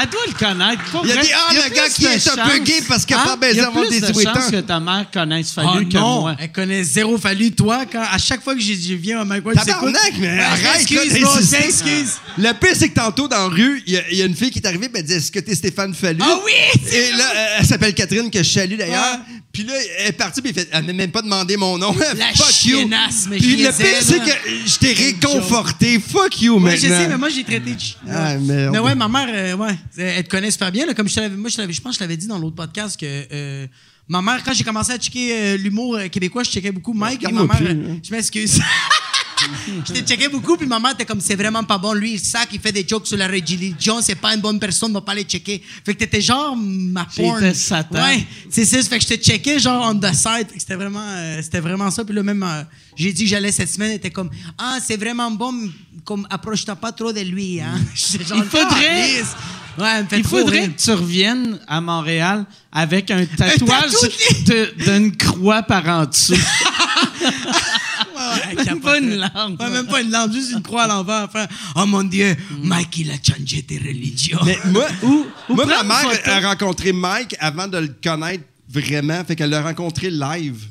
Elle 0.00 0.08
doit 0.08 0.20
le 0.26 0.32
connaître. 0.32 0.82
Pas 0.90 1.00
Il 1.04 1.10
a 1.10 1.14
vrai. 1.14 1.22
dit, 1.22 1.30
ah, 1.34 1.48
Il 1.50 1.56
y 1.58 1.60
a 1.60 1.68
le 1.68 1.74
gars 1.74 1.88
qui 1.88 2.04
est 2.06 2.28
un 2.28 2.48
peu 2.48 2.58
gay 2.58 2.82
parce 2.88 3.04
qu'il 3.04 3.14
a 3.16 3.20
Hein? 3.20 3.24
pas 3.26 3.36
baisé 3.36 3.54
Il 3.54 3.58
y 3.58 3.60
a 3.60 3.66
avant 3.66 3.80
plus 3.86 4.00
de 4.00 4.06
18 4.06 4.26
ans. 4.28 4.50
que 4.50 4.60
ta 4.60 4.80
mère 4.80 5.06
connaisse 5.12 5.50
Fallu 5.52 5.68
Ah 5.74 5.78
que 5.84 5.94
non, 5.98 6.20
moi. 6.22 6.36
elle 6.38 6.50
connaît 6.52 6.82
zéro 6.82 7.18
fallu. 7.18 7.52
Toi, 7.52 7.84
quand, 7.90 8.02
à 8.10 8.18
chaque 8.18 8.42
fois 8.42 8.54
que 8.54 8.60
je, 8.60 8.72
je 8.72 8.94
viens 8.94 9.20
à 9.20 9.24
Mike 9.24 9.44
Ward, 9.44 9.58
Tabarnak, 9.58 10.14
mais 10.18 10.38
arrête, 10.40 10.80
Excuse, 10.82 11.20
bro, 11.20 11.38
excuse. 11.38 12.12
Le 12.38 12.52
pire, 12.52 12.70
c'est 12.74 12.88
que 12.88 12.94
tantôt, 12.94 13.28
dans 13.28 13.36
la 13.36 13.46
rue, 13.54 13.82
il 13.86 13.92
y, 13.92 13.96
a- 13.98 14.10
il 14.10 14.16
y 14.18 14.22
a 14.22 14.24
une 14.24 14.34
fille 14.34 14.50
qui 14.50 14.58
est 14.60 14.66
arrivée, 14.66 14.88
ben, 14.88 15.00
elle 15.00 15.04
dit 15.06 15.12
Est-ce 15.12 15.30
que 15.30 15.40
t'es 15.40 15.54
Stéphane 15.54 15.94
Fallu? 15.94 16.20
Ah 16.22 16.38
oui! 16.44 16.52
Et 16.92 17.12
là, 17.12 17.24
elle 17.58 17.66
s'appelle 17.66 17.94
Catherine, 17.94 18.30
que 18.30 18.42
je 18.42 18.48
salue 18.50 18.76
d'ailleurs. 18.76 19.18
Puis 19.52 19.64
là, 19.64 19.74
elle 19.98 20.08
est 20.08 20.12
partie, 20.12 20.40
puis 20.40 20.50
elle, 20.56 20.62
fait, 20.62 20.68
elle 20.72 20.84
m'a 20.86 20.92
même 20.94 21.10
pas 21.10 21.20
demandé 21.20 21.56
mon 21.58 21.76
nom. 21.76 21.94
La 22.16 22.32
Fuck 22.34 22.64
you. 22.64 22.88
mais 22.88 23.36
Puis 23.38 23.56
le 23.56 23.68
pire, 23.70 23.72
c'est 24.00 24.18
que 24.18 24.66
je 24.66 24.78
t'ai 24.78 24.92
réconforté. 24.94 26.00
Fuck 26.00 26.40
you, 26.40 26.54
Ouais, 26.54 26.60
maintenant. 26.60 26.88
je 26.88 26.94
sais, 26.94 27.08
mais 27.08 27.18
moi, 27.18 27.28
j'ai 27.28 27.44
traité 27.44 27.74
de 27.74 27.78
ch- 27.80 27.96
Ah, 28.08 28.36
merde. 28.38 28.72
Mais 28.72 28.78
ouais, 28.78 28.94
ma 28.94 29.08
mère, 29.08 29.28
euh, 29.28 29.56
ouais, 29.56 29.76
elle 29.98 30.24
te 30.24 30.30
connaît 30.30 30.50
super 30.50 30.72
bien. 30.72 30.86
là. 30.86 30.94
comme 30.94 31.08
je 31.08 31.14
te 31.16 31.20
l'avais, 31.20 31.36
moi, 31.36 31.50
je, 31.50 31.56
te 31.56 31.70
je 31.70 31.80
pense 31.82 31.92
que 31.92 31.98
je 31.98 32.04
l'avais 32.04 32.16
dit 32.16 32.26
dans 32.26 32.38
l'autre 32.38 32.56
podcast 32.56 32.98
que 32.98 33.04
euh, 33.06 33.66
ma 34.08 34.22
mère, 34.22 34.42
quand 34.42 34.54
j'ai 34.54 34.64
commencé 34.64 34.92
à 34.92 34.96
checker 34.98 35.32
euh, 35.34 35.56
l'humour 35.58 35.96
euh, 35.96 36.08
québécois, 36.08 36.42
je 36.44 36.50
checkais 36.50 36.72
beaucoup 36.72 36.94
Mike 36.94 37.22
et 37.28 37.32
ma 37.32 37.42
mère. 37.44 37.56
plus, 37.56 37.66
euh, 37.66 37.94
je 38.02 38.10
m'excuse. 38.10 38.58
je 39.86 39.92
te 39.92 40.06
checkais 40.06 40.28
beaucoup, 40.28 40.56
puis 40.56 40.66
ma 40.66 40.78
mère 40.78 40.92
était 40.92 41.04
comme 41.04 41.20
c'est 41.20 41.34
vraiment 41.34 41.64
pas 41.64 41.78
bon. 41.78 41.92
Lui, 41.92 42.18
sac, 42.18 42.48
il 42.52 42.60
fait 42.60 42.72
des 42.72 42.86
jokes 42.86 43.06
sur 43.06 43.16
la 43.16 43.26
religion, 43.26 44.00
c'est 44.00 44.14
pas 44.14 44.34
une 44.34 44.40
bonne 44.40 44.58
personne, 44.58 44.92
va 44.92 45.00
pas 45.00 45.14
les 45.14 45.24
checker. 45.24 45.62
Fait 45.84 45.94
que 45.94 45.98
t'étais 46.00 46.20
genre 46.20 46.56
ma 46.56 47.04
porn. 47.04 47.40
J'étais 47.40 47.54
Satan. 47.54 48.02
Ouais, 48.02 48.26
c'est 48.50 48.64
ça. 48.64 48.82
Fait 48.82 48.98
que 48.98 49.04
je 49.04 49.14
te 49.14 49.22
checkais 49.22 49.58
genre 49.58 49.90
on 49.90 49.98
the 49.98 50.12
side. 50.12 50.48
C'était 50.56 50.74
vraiment, 50.74 51.06
euh, 51.06 51.40
c'était 51.42 51.60
vraiment 51.60 51.90
ça. 51.90 52.04
Puis 52.04 52.14
là, 52.14 52.22
même, 52.22 52.42
euh, 52.42 52.62
j'ai 52.96 53.12
dit 53.12 53.24
que 53.24 53.30
j'allais 53.30 53.52
cette 53.52 53.70
semaine, 53.70 53.92
était 53.92 54.10
comme 54.10 54.30
ah, 54.58 54.78
c'est 54.84 54.96
vraiment 54.96 55.30
bon, 55.30 55.70
comme 56.04 56.26
approche-toi 56.30 56.76
pas 56.76 56.92
trop 56.92 57.12
de 57.12 57.20
lui, 57.20 57.60
hein. 57.60 57.80
Genre, 57.94 58.38
Il 58.38 58.44
faudrait-. 58.44 59.22
Ouais, 59.78 60.04
Il 60.12 60.24
faudrait 60.24 60.68
que 60.68 60.82
tu 60.82 60.90
reviennes 60.90 61.58
à 61.66 61.80
Montréal 61.80 62.44
avec 62.70 63.10
un 63.10 63.24
tatouage 63.36 63.92
d'une 64.78 65.16
croix 65.16 65.62
par 65.62 65.86
en 65.88 66.04
dessous. 66.04 66.34
Même 68.66 68.80
pas 68.80 68.98
une 68.98 69.16
lampe. 69.16 69.60
Ouais, 69.60 69.70
même 69.70 69.86
pas 69.86 70.00
une 70.00 70.10
lampe, 70.10 70.32
juste 70.32 70.52
une 70.52 70.62
croix 70.62 70.82
à 70.84 70.88
l'envers. 70.88 71.24
Enfin, 71.24 71.46
oh 71.76 71.86
mon 71.86 72.04
Dieu, 72.04 72.36
Mike, 72.62 72.98
il 72.98 73.10
a 73.10 73.14
changé 73.14 73.62
tes 73.62 73.78
religions. 73.78 74.40
Mais 74.44 74.58
moi, 74.66 74.86
moi 75.48 75.66
ma 75.66 75.82
mère 75.82 76.20
a 76.24 76.40
rencontré 76.48 76.92
Mike 76.92 77.36
avant 77.38 77.68
de 77.68 77.78
le 77.78 77.94
connaître 78.02 78.44
vraiment. 78.68 79.24
Fait 79.24 79.36
qu'elle 79.36 79.50
l'a 79.50 79.62
rencontré 79.62 80.10
live. 80.10 80.70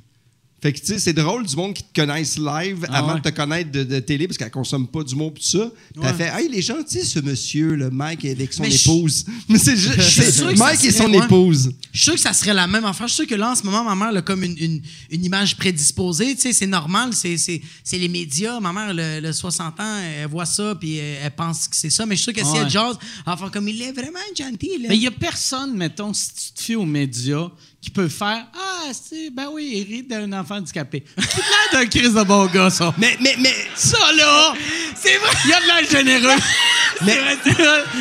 Fait 0.61 0.71
que, 0.73 0.79
tu 0.79 0.85
sais, 0.85 0.99
c'est 0.99 1.13
drôle 1.13 1.43
du 1.45 1.55
monde 1.55 1.73
qui 1.73 1.81
te 1.83 1.99
connaissent 1.99 2.37
live 2.37 2.85
Ah 2.89 2.99
avant 2.99 3.13
ouais. 3.15 3.19
de 3.19 3.29
te 3.29 3.35
connaître 3.35 3.71
de, 3.71 3.83
de 3.83 3.99
télé 3.99 4.27
parce 4.27 4.37
qu'elle 4.37 4.51
consomme 4.51 4.87
pas 4.87 5.03
du 5.03 5.15
mot 5.15 5.31
pis 5.31 5.41
tout 5.41 5.57
ça. 5.57 5.71
Ouais. 5.97 6.13
fait, 6.13 6.27
hey, 6.27 6.47
il 6.51 6.55
est 6.55 6.61
gentil, 6.61 7.03
ce 7.03 7.17
monsieur, 7.19 7.73
le 7.75 7.89
Mike, 7.89 8.25
avec 8.25 8.53
son 8.53 8.61
Mais 8.61 8.69
je- 8.69 8.81
épouse. 8.81 9.25
Mais 9.49 9.57
c'est 9.57 9.75
juste, 9.75 10.43
Mike 10.57 10.85
et 10.85 10.91
son 10.91 11.11
ouais. 11.11 11.25
épouse. 11.25 11.71
Je 11.91 11.97
suis 11.97 12.03
sûr 12.03 12.13
que 12.13 12.19
ça 12.19 12.33
serait 12.33 12.53
la 12.53 12.67
même 12.67 12.85
affaire. 12.85 13.07
Je 13.07 13.13
suis 13.13 13.23
sûr 13.25 13.27
que 13.27 13.33
là, 13.39 13.51
en 13.51 13.55
ce 13.55 13.63
moment, 13.63 13.83
ma 13.83 13.95
mère 13.95 14.15
a 14.15 14.21
comme 14.21 14.43
une, 14.43 14.55
une, 14.59 14.81
une 15.09 15.25
image 15.25 15.57
prédisposée. 15.57 16.35
Tu 16.35 16.41
sais, 16.41 16.53
c'est 16.53 16.67
normal, 16.67 17.09
c'est, 17.13 17.37
c'est, 17.37 17.59
c'est 17.83 17.97
les 17.97 18.07
médias. 18.07 18.59
Ma 18.59 18.71
mère, 18.71 18.93
le, 18.93 19.19
le 19.19 19.33
60 19.33 19.79
ans, 19.79 19.97
elle 19.97 20.27
voit 20.29 20.45
ça, 20.45 20.75
puis 20.79 20.97
elle, 20.97 21.17
elle 21.23 21.31
pense 21.31 21.67
que 21.69 21.75
c'est 21.75 21.89
ça. 21.89 22.05
Mais 22.05 22.15
je 22.15 22.21
suis 22.21 22.33
sûr 22.33 22.39
que 22.43 22.47
si 22.47 22.57
elle 22.57 22.69
jase, 22.69 22.97
faire 23.25 23.49
comme 23.51 23.67
il 23.67 23.81
est 23.81 23.93
vraiment 23.93 24.19
gentil. 24.37 24.77
Là. 24.79 24.89
Mais 24.89 24.95
il 24.97 24.99
n'y 24.99 25.07
a 25.07 25.11
personne, 25.11 25.75
mettons, 25.75 26.13
si 26.13 26.27
tu 26.27 26.51
te 26.53 26.61
fies 26.61 26.75
aux 26.75 26.85
médias, 26.85 27.49
qui 27.81 27.89
peut 27.89 28.07
faire 28.07 28.45
Ah, 28.53 28.91
c'est, 28.93 29.31
ben 29.31 29.47
oui, 29.51 29.71
il 29.75 29.91
rit 29.95 30.03
d'un 30.03 30.31
enfant 30.33 30.55
handicapé. 30.57 31.03
C'est 31.17 31.37
l'air 31.37 31.81
d'un 31.81 31.85
crise 31.87 32.13
de 32.13 32.23
bon 32.23 32.45
gars, 32.45 32.69
ça. 32.69 32.93
Mais, 32.97 33.17
mais, 33.19 33.35
mais, 33.39 33.53
Ça, 33.75 33.97
là, 34.15 34.53
c'est 34.95 35.17
vrai. 35.17 35.29
Il 35.45 35.49
y 35.49 35.53
a 35.53 35.61
de 35.61 35.65
l'air 35.65 35.89
généreux. 35.89 36.39
Mais- 37.03 37.17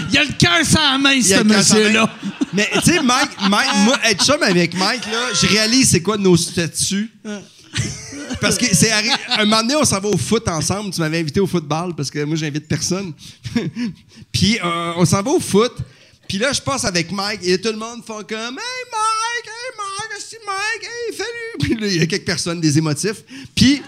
il 0.08 0.14
y 0.14 0.18
a 0.18 0.24
le 0.24 0.32
cœur 0.38 0.64
sans 0.64 0.92
la 0.92 0.98
main, 0.98 1.18
a 1.18 1.22
ce 1.22 1.42
monsieur-là. 1.42 2.14
Mais, 2.52 2.68
tu 2.74 2.92
sais, 2.92 3.02
Mike, 3.02 3.30
Mike, 3.48 3.70
moi, 3.84 3.98
être 4.04 4.22
chum 4.24 4.42
avec 4.42 4.74
Mike, 4.74 5.06
là, 5.06 5.28
je 5.32 5.46
réalise 5.46 5.88
c'est 5.90 6.02
quoi 6.02 6.18
nos 6.18 6.36
statuts. 6.36 7.10
parce 8.40 8.58
que 8.58 8.66
c'est 8.74 8.92
un 8.92 9.44
moment 9.46 9.62
donné, 9.62 9.76
on 9.76 9.84
s'en 9.84 10.00
va 10.00 10.08
au 10.08 10.18
foot 10.18 10.46
ensemble. 10.48 10.92
Tu 10.92 11.00
m'avais 11.00 11.20
invité 11.20 11.40
au 11.40 11.46
football 11.46 11.94
parce 11.94 12.10
que 12.10 12.22
moi, 12.24 12.36
j'invite 12.36 12.68
personne. 12.68 13.14
puis 14.32 14.58
euh, 14.62 14.92
on 14.96 15.04
s'en 15.06 15.22
va 15.22 15.30
au 15.30 15.40
foot. 15.40 15.72
Puis 16.28 16.38
là, 16.38 16.52
je 16.52 16.60
passe 16.60 16.84
avec 16.84 17.10
Mike 17.10 17.40
et 17.42 17.60
tout 17.60 17.70
le 17.70 17.76
monde 17.78 18.02
fait 18.06 18.12
comme 18.28 18.54
Hey 18.58 18.84
Mike, 18.92 19.09
Mike, 20.30 20.38
c'est 20.38 20.46
Mike, 20.46 20.84
hey, 20.84 21.16
salut. 21.16 21.30
Puis 21.60 21.74
là, 21.74 21.86
il 21.86 21.96
y 21.96 22.02
a 22.02 22.06
quelques 22.06 22.26
personnes, 22.26 22.60
des 22.60 22.78
émotifs. 22.78 23.22
Puis 23.54 23.82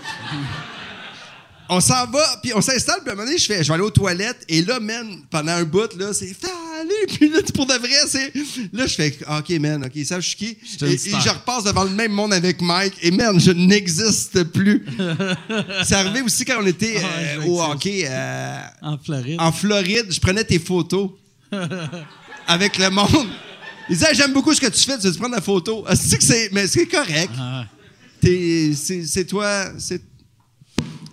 on 1.68 1.80
s'en 1.80 2.06
va, 2.06 2.22
puis 2.42 2.52
on 2.54 2.60
s'installe, 2.60 3.00
puis 3.00 3.08
à 3.08 3.12
un 3.12 3.16
moment 3.16 3.26
donné, 3.26 3.38
je 3.38 3.46
fais, 3.46 3.62
je 3.62 3.68
vais 3.68 3.74
aller 3.74 3.82
aux 3.82 3.90
toilettes, 3.90 4.44
et 4.46 4.60
là, 4.60 4.78
man, 4.78 5.22
pendant 5.30 5.52
un 5.52 5.64
bout, 5.64 5.96
là, 5.96 6.12
c'est 6.12 6.34
salut, 6.38 7.06
puis 7.08 7.30
là, 7.30 7.38
pour 7.54 7.64
de 7.64 7.72
vrai, 7.72 7.88
c'est. 8.06 8.30
Là, 8.74 8.86
je 8.86 8.94
fais, 8.94 9.16
OK, 9.26 9.50
man, 9.58 9.84
OK, 9.84 10.04
ça, 10.04 10.20
je 10.20 10.28
suis 10.28 10.36
qui? 10.36 10.58
une 10.82 10.88
Et, 10.88 10.94
et 10.94 10.98
je 10.98 11.28
repasse 11.30 11.64
devant 11.64 11.84
le 11.84 11.90
même 11.90 12.12
monde 12.12 12.34
avec 12.34 12.60
Mike, 12.60 12.94
et 13.00 13.10
man, 13.10 13.40
je 13.40 13.52
n'existe 13.52 14.44
plus. 14.44 14.84
c'est 15.84 15.94
arrivé 15.94 16.20
aussi 16.20 16.44
quand 16.44 16.60
on 16.60 16.66
était 16.66 16.96
Ah, 16.98 17.06
euh, 17.06 17.40
je 17.42 17.48
au 17.48 17.62
hockey 17.62 18.04
euh, 18.06 18.58
En 18.82 18.98
Floride. 18.98 19.40
en 19.40 19.52
Floride, 19.52 20.06
je 20.10 20.20
prenais 20.20 20.44
tes 20.44 20.58
photos 20.58 21.10
avec 22.46 22.76
le 22.76 22.90
monde. 22.90 23.28
Ils 23.90 23.96
disaient, 23.96 24.14
j'aime 24.14 24.32
beaucoup 24.32 24.54
ce 24.54 24.60
que 24.60 24.66
tu 24.68 24.80
fais, 24.80 24.98
tu 24.98 25.06
veux 25.08 25.12
prendre 25.14 25.34
la 25.34 25.40
photo? 25.40 25.84
Ah, 25.86 25.96
c'est 25.96 26.16
que 26.18 26.24
c'est, 26.24 26.50
mais 26.52 26.66
c'est 26.66 26.86
correct. 26.86 27.32
Ah. 27.38 27.66
T'es- 28.20 28.72
c'est, 28.74 29.04
c'est 29.06 29.24
toi, 29.24 29.72
c'est 29.78 30.02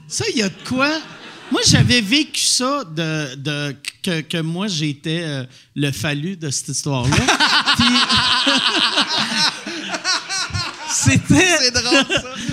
Ça, 0.07 0.26
il 0.34 0.39
y 0.39 0.43
a 0.43 0.49
de 0.49 0.55
quoi? 0.67 0.89
Moi, 1.51 1.61
j'avais 1.67 2.01
vécu 2.01 2.41
ça 2.41 2.84
de, 2.84 3.36
de- 3.36 3.76
que, 4.03 4.22
que 4.22 4.38
moi, 4.41 4.67
j'étais 4.67 5.22
euh, 5.24 5.43
le 5.76 5.91
fallu 5.91 6.38
de 6.38 6.49
cette 6.51 6.70
histoire-là. 6.70 7.15
Puis. 7.76 7.86
C'était. 10.91 11.57
C'est 11.59 11.72
drôle, 11.72 12.05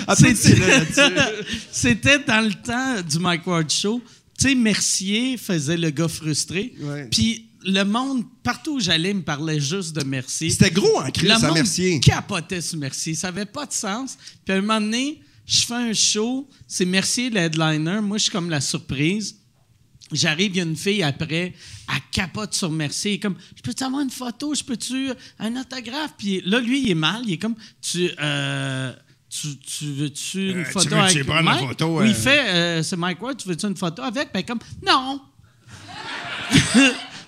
ça. 0.07 0.15
C'était- 0.15 0.55
là-dessus. 0.55 1.55
C'était 1.71 2.19
dans 2.19 2.41
le 2.45 2.53
temps 2.53 3.01
du 3.01 3.19
Mike 3.19 3.45
Ward 3.47 3.69
Show. 3.69 4.01
Tu 4.39 4.49
sais, 4.49 4.55
Mercier 4.55 5.37
faisait 5.37 5.77
le 5.77 5.89
gars 5.89 6.07
frustré. 6.07 6.73
Puis 7.11 7.46
le 7.63 7.83
monde, 7.83 8.23
partout 8.43 8.75
où 8.75 8.79
j'allais, 8.79 9.13
me 9.13 9.21
parlait 9.21 9.59
juste 9.59 9.95
de 9.95 10.03
Mercier. 10.03 10.49
C'était 10.49 10.71
gros 10.71 10.99
en 10.99 11.09
crise, 11.11 11.29
Le 11.29 11.35
à 11.35 11.39
monde 11.39 11.53
Mercier. 11.55 11.99
capotait 11.99 12.61
sur 12.61 12.77
Mercier. 12.77 13.15
Ça 13.15 13.27
n'avait 13.31 13.45
pas 13.45 13.65
de 13.65 13.73
sens. 13.73 14.17
Puis 14.45 14.53
à 14.53 14.57
un 14.57 14.61
moment 14.61 14.79
donné, 14.81 15.21
je 15.45 15.61
fais 15.61 15.73
un 15.75 15.93
show, 15.93 16.47
c'est 16.67 16.85
Mercier 16.85 17.29
le 17.29 17.37
headliner. 17.39 18.01
Moi, 18.01 18.17
je 18.17 18.23
suis 18.23 18.31
comme 18.31 18.49
la 18.49 18.61
surprise. 18.61 19.37
J'arrive, 20.11 20.51
il 20.53 20.57
y 20.57 20.59
a 20.61 20.63
une 20.63 20.75
fille 20.77 21.03
après, 21.03 21.53
elle 21.89 22.01
capote 22.11 22.53
sur 22.53 22.71
Mercier. 22.71 23.11
Elle 23.11 23.15
est 23.15 23.19
comme, 23.19 23.35
je 23.55 23.61
peux-tu 23.61 23.83
avoir 23.83 24.01
une 24.01 24.09
photo? 24.09 24.53
Je 24.55 24.63
peux-tu 24.63 25.09
un 25.39 25.55
autographe? 25.59 26.13
Puis 26.17 26.41
là, 26.45 26.59
lui, 26.61 26.81
il 26.83 26.91
est 26.91 26.95
mal. 26.95 27.23
Il 27.25 27.33
est 27.33 27.37
comme, 27.37 27.55
tu, 27.81 28.09
euh, 28.21 28.93
tu, 29.29 29.57
tu 29.57 29.85
veux-tu 29.93 30.51
une 30.51 30.57
Euh, 30.59 30.63
tu 30.65 30.71
photo 30.71 30.89
veux-tu 30.89 30.95
avec 31.17 31.23
prendre 31.25 31.43
la 31.43 31.55
Mike? 31.55 31.67
photo, 31.67 31.99
Oui, 31.99 32.05
il 32.07 32.11
euh? 32.11 32.13
fait, 32.13 32.49
euh, 32.49 32.83
c'est 32.83 32.95
Mike 32.95 33.21
Ward, 33.21 33.35
tu 33.37 33.49
veux-tu 33.49 33.65
une 33.65 33.75
photo 33.75 34.01
avec? 34.03 34.31
Ben, 34.33 34.43
comme, 34.43 34.59
non. 34.85 35.19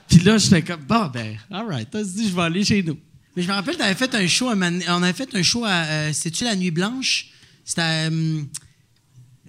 Puis 0.09 0.19
là, 0.19 0.37
j'étais 0.37 0.61
comme, 0.63 0.81
bon, 0.81 1.07
ben, 1.13 1.37
all 1.51 1.67
right, 1.67 1.87
t'as 1.89 2.03
dit, 2.03 2.29
je 2.29 2.35
vais 2.35 2.41
aller 2.41 2.65
chez 2.65 2.81
nous. 2.83 2.97
Mais 3.35 3.43
je 3.43 3.47
me 3.47 3.53
rappelle, 3.53 3.77
t'avais 3.77 3.95
fait 3.95 4.13
un 4.15 4.27
show, 4.27 4.49
on 4.49 5.03
avait 5.03 5.13
fait 5.13 5.29
un 5.35 5.43
show 5.43 5.63
à, 5.63 5.83
euh, 5.83 6.09
c'est-tu 6.13 6.43
la 6.43 6.55
Nuit 6.55 6.71
Blanche? 6.71 7.27
C'était 7.63 8.09
euh, 8.11 8.41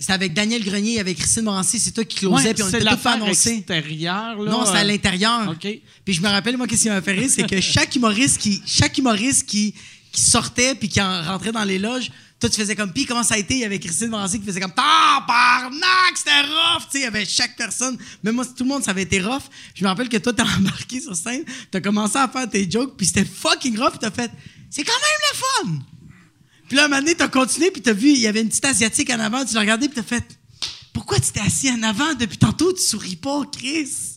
c'était 0.01 0.15
avec 0.15 0.33
Daniel 0.33 0.65
Grenier, 0.65 0.99
avec 0.99 1.19
Christine 1.19 1.43
Morancy, 1.43 1.79
c'est 1.79 1.91
toi 1.91 2.05
qui 2.05 2.21
closais, 2.21 2.49
Ouais, 2.49 2.55
puis 2.55 2.63
on 2.63 2.69
était 2.69 2.79
tous 2.79 2.85
pas 2.85 2.91
l'affaire 2.91 3.13
annoncés. 3.13 3.57
extérieure, 3.57 4.39
là. 4.41 4.51
Non, 4.51 4.65
c'était 4.65 4.79
à 4.79 4.81
euh, 4.81 4.85
l'intérieur. 4.85 5.51
OK. 5.51 5.69
Puis 6.05 6.15
je 6.15 6.23
me 6.23 6.29
rappelle, 6.29 6.57
moi, 6.57 6.67
qu'est-ce 6.67 6.83
qui 6.85 6.89
m'a 6.89 7.03
fait 7.03 7.13
rire, 7.13 7.29
c'est 7.29 7.47
que 7.47 7.61
chaque 7.61 7.95
humoriste 7.95 8.39
qui, 8.39 8.63
chaque 8.65 8.97
humoriste 8.97 9.47
qui, 9.47 9.75
qui 10.11 10.21
sortait 10.23 10.75
puis 10.75 10.89
qui 10.89 11.03
en 11.03 11.23
rentrait 11.23 11.53
dans 11.53 11.65
les 11.65 11.79
loges, 11.79 12.11
toi, 12.41 12.49
tu 12.49 12.57
faisais 12.57 12.74
comme, 12.74 12.91
puis 12.91 13.05
comment 13.05 13.22
ça 13.22 13.34
a 13.34 13.38
été? 13.38 13.55
Il 13.55 13.61
y 13.61 13.64
avait 13.64 13.78
Christine 13.78 14.09
Morancy 14.09 14.41
qui 14.41 14.47
faisait 14.47 14.61
comme, 14.61 14.72
tabarnak, 14.72 16.16
c'était 16.16 16.41
rough! 16.41 16.84
Tu 16.84 16.93
sais, 16.93 16.99
il 17.01 17.03
y 17.03 17.07
avait 17.07 17.26
chaque 17.26 17.55
personne. 17.55 17.99
Même 18.22 18.34
moi, 18.34 18.47
tout 18.47 18.64
le 18.64 18.68
monde, 18.70 18.82
ça 18.82 18.93
avait 18.93 19.03
été 19.03 19.20
rough. 19.20 19.43
Je 19.74 19.84
me 19.84 19.88
rappelle 19.88 20.09
que 20.09 20.16
toi, 20.16 20.32
t'as 20.32 20.45
embarqué 20.57 21.01
sur 21.01 21.14
scène, 21.14 21.45
t'as 21.70 21.80
commencé 21.80 22.16
à 22.16 22.28
faire 22.28 22.49
tes 22.49 22.68
jokes, 22.68 22.97
puis 22.97 23.07
c'était 23.07 23.26
fucking 23.26 23.78
rough, 23.78 23.99
t'as 24.01 24.11
fait, 24.11 24.30
c'est 24.70 24.84
quand 24.84 24.93
même 24.93 25.20
le 25.32 25.36
fun! 25.36 25.84
Puis 26.68 26.76
là, 26.76 26.84
un 26.84 26.88
moment 26.88 27.03
donné, 27.03 27.14
t'as 27.14 27.28
continué, 27.28 27.70
puis 27.70 27.82
t'as 27.82 27.93
vu, 27.93 28.09
il 28.09 28.20
y 28.20 28.26
avait 28.26 28.41
une 28.41 28.49
petite 28.49 28.64
Asiatique 28.64 29.11
en 29.11 29.20
avant, 29.20 29.45
tu 29.45 29.55
l'as 29.55 29.61
regardé, 29.61 29.88
puis 29.88 29.97
t'as 29.97 30.03
fait, 30.03 30.24
pourquoi 30.95 31.20
tu 31.20 31.32
t'es 31.32 31.41
assis 31.41 31.70
en 31.70 31.82
avant 31.82 32.14
depuis 32.14 32.38
tantôt? 32.38 32.72
Tu 32.72 32.82
souris 32.82 33.16
pas, 33.16 33.43
Chris? 33.53 34.10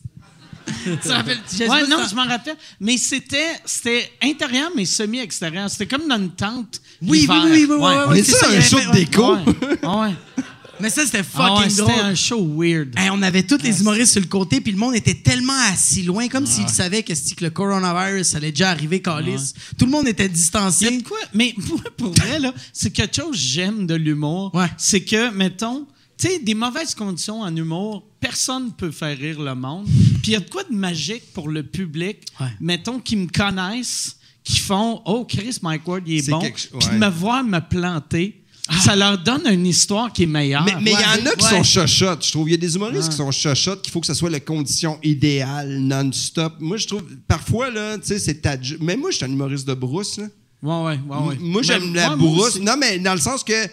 Tu 0.83 0.97
te 0.97 1.07
rappelles? 1.09 1.39
je 1.51 1.63
Ouais, 1.69 1.87
non, 1.87 1.97
je 2.09 2.15
m'en 2.15 2.25
rappelle. 2.25 2.55
Mais 2.79 2.97
c'était, 2.97 3.53
c'était 3.65 4.11
intérieur, 4.21 4.69
mais 4.75 4.85
semi-extérieur. 4.85 5.69
C'était 5.69 5.87
comme 5.87 6.07
dans 6.07 6.17
une 6.17 6.31
tente. 6.31 6.81
Oui, 7.01 7.25
oui, 7.29 7.37
oui, 7.45 7.51
oui, 7.51 7.65
oui, 7.69 7.75
Ouais. 7.77 7.95
oui, 8.09 8.23
c'est 8.23 8.31
ça, 8.31 8.47
ça, 8.47 8.51
il 8.51 8.57
un 8.57 8.61
show 8.61 8.79
de 8.79 8.91
déco? 8.93 9.35
Ouais. 9.35 9.79
Ah 9.83 10.01
ouais. 10.01 10.13
Mais 10.79 10.89
ça, 10.89 11.05
c'était 11.05 11.19
Ah 11.19 11.23
fucking 11.23 11.69
ouais, 11.69 11.75
drôle. 11.75 11.91
C'était 11.93 12.05
un 12.07 12.15
show 12.15 12.45
weird. 12.57 12.93
Hey, 12.97 13.09
on 13.11 13.21
avait 13.21 13.43
tous 13.43 13.61
les 13.61 13.79
humoristes 13.79 14.13
sur 14.13 14.21
le 14.21 14.27
côté, 14.27 14.59
puis 14.59 14.71
le 14.73 14.77
monde 14.77 14.95
était 14.95 15.13
tellement 15.13 15.53
assis 15.71 16.01
loin, 16.03 16.27
comme 16.27 16.45
s'ils 16.45 16.67
savaient 16.67 17.03
que, 17.03 17.13
que 17.13 17.43
le 17.43 17.51
coronavirus 17.51 18.35
allait 18.35 18.51
déjà 18.51 18.71
arriver, 18.71 19.01
calice. 19.01 19.53
Tout 19.77 19.85
le 19.85 19.91
monde 19.91 20.07
était 20.07 20.25
Il 20.25 20.27
y 20.27 20.29
a 20.31 20.33
distancié. 20.33 20.97
de 20.97 21.03
quoi? 21.07 21.19
Mais 21.33 21.53
moi, 21.69 21.79
pour 21.97 22.11
vrai, 22.13 22.39
là, 22.39 22.53
c'est 22.73 22.91
quelque 22.91 23.15
chose 23.15 23.31
que 23.31 23.37
j'aime 23.37 23.85
de 23.85 23.93
l'humour. 23.95 24.53
Ouais. 24.55 24.67
C'est 24.77 25.01
que, 25.05 25.29
mettons, 25.29 25.87
tu 26.23 26.29
sais, 26.29 26.39
des 26.39 26.53
mauvaises 26.53 26.95
conditions 26.95 27.41
en 27.41 27.53
humour, 27.55 28.03
personne 28.19 28.67
ne 28.67 28.71
peut 28.71 28.91
faire 28.91 29.17
rire 29.17 29.41
le 29.41 29.55
monde. 29.55 29.85
Puis 30.21 30.31
il 30.31 30.33
y 30.33 30.35
a 30.35 30.39
de 30.39 30.49
quoi 30.49 30.63
de 30.63 30.73
magique 30.73 31.33
pour 31.33 31.49
le 31.49 31.63
public, 31.63 32.19
Ouais. 32.39 32.47
mettons, 32.61 32.99
qui 32.99 33.15
me 33.17 33.27
connaissent, 33.27 34.15
qui 34.43 34.59
font 34.59 35.01
Oh, 35.05 35.25
Chris 35.25 35.57
Mike 35.61 35.85
Ward, 35.87 36.03
il 36.07 36.19
est 36.19 36.29
bon. 36.29 36.39
Puis 36.39 36.69
de 36.71 36.85
ouais. 36.93 36.97
me 36.97 37.09
voir 37.09 37.43
me 37.43 37.59
planter, 37.59 38.41
ça 38.81 38.95
leur 38.95 39.17
donne 39.17 39.41
une 39.51 39.67
histoire 39.67 40.13
qui 40.13 40.23
est 40.23 40.27
meilleure. 40.27 40.63
Mais 40.81 40.91
il 40.91 40.91
y 40.91 40.95
en 40.95 41.25
a 41.29 41.35
qui 41.35 41.45
sont 41.45 41.63
chochottes, 41.63 42.25
je 42.25 42.31
trouve. 42.31 42.47
Il 42.47 42.51
y 42.51 42.55
a 42.55 42.57
des 42.57 42.75
humoristes 42.75 43.09
qui 43.09 43.17
sont 43.17 43.31
chochottes, 43.31 43.81
qu'il 43.81 43.91
faut 43.91 43.99
que 43.99 44.07
ce 44.07 44.13
soit 44.13 44.29
la 44.29 44.39
condition 44.39 44.99
idéale, 45.03 45.79
non-stop. 45.79 46.53
Moi, 46.61 46.77
je 46.77 46.87
trouve, 46.87 47.03
parfois, 47.27 47.69
là, 47.69 47.97
tu 47.97 48.07
sais, 48.07 48.19
c'est 48.19 48.35
ta... 48.41 48.55
Mais 48.79 48.95
moi, 48.95 49.11
je 49.11 49.17
suis 49.17 49.25
un 49.25 49.29
humoriste 49.31 49.67
de 49.67 49.73
brousse, 49.73 50.17
là. 50.17 50.27
Ouais, 50.61 50.83
ouais, 50.85 50.99
ouais, 51.09 51.27
ouais. 51.27 51.35
Moi, 51.41 51.61
j'aime 51.61 51.93
la 51.93 52.15
brousse. 52.15 52.57
Non, 52.61 52.75
mais 52.79 52.97
dans 52.99 53.13
le 53.13 53.19
sens 53.19 53.43
que, 53.43 53.67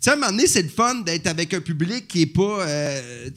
sais, 0.00 0.10
à 0.10 0.12
un 0.14 0.16
moment 0.16 0.30
donné, 0.30 0.46
c'est 0.46 0.62
le 0.62 0.68
fun 0.68 0.96
d'être 0.96 1.26
avec 1.26 1.54
un 1.54 1.60
public 1.60 2.06
qui 2.08 2.22
est 2.22 2.26
pas. 2.26 2.62
euh, 2.66 3.26
tu 3.30 3.32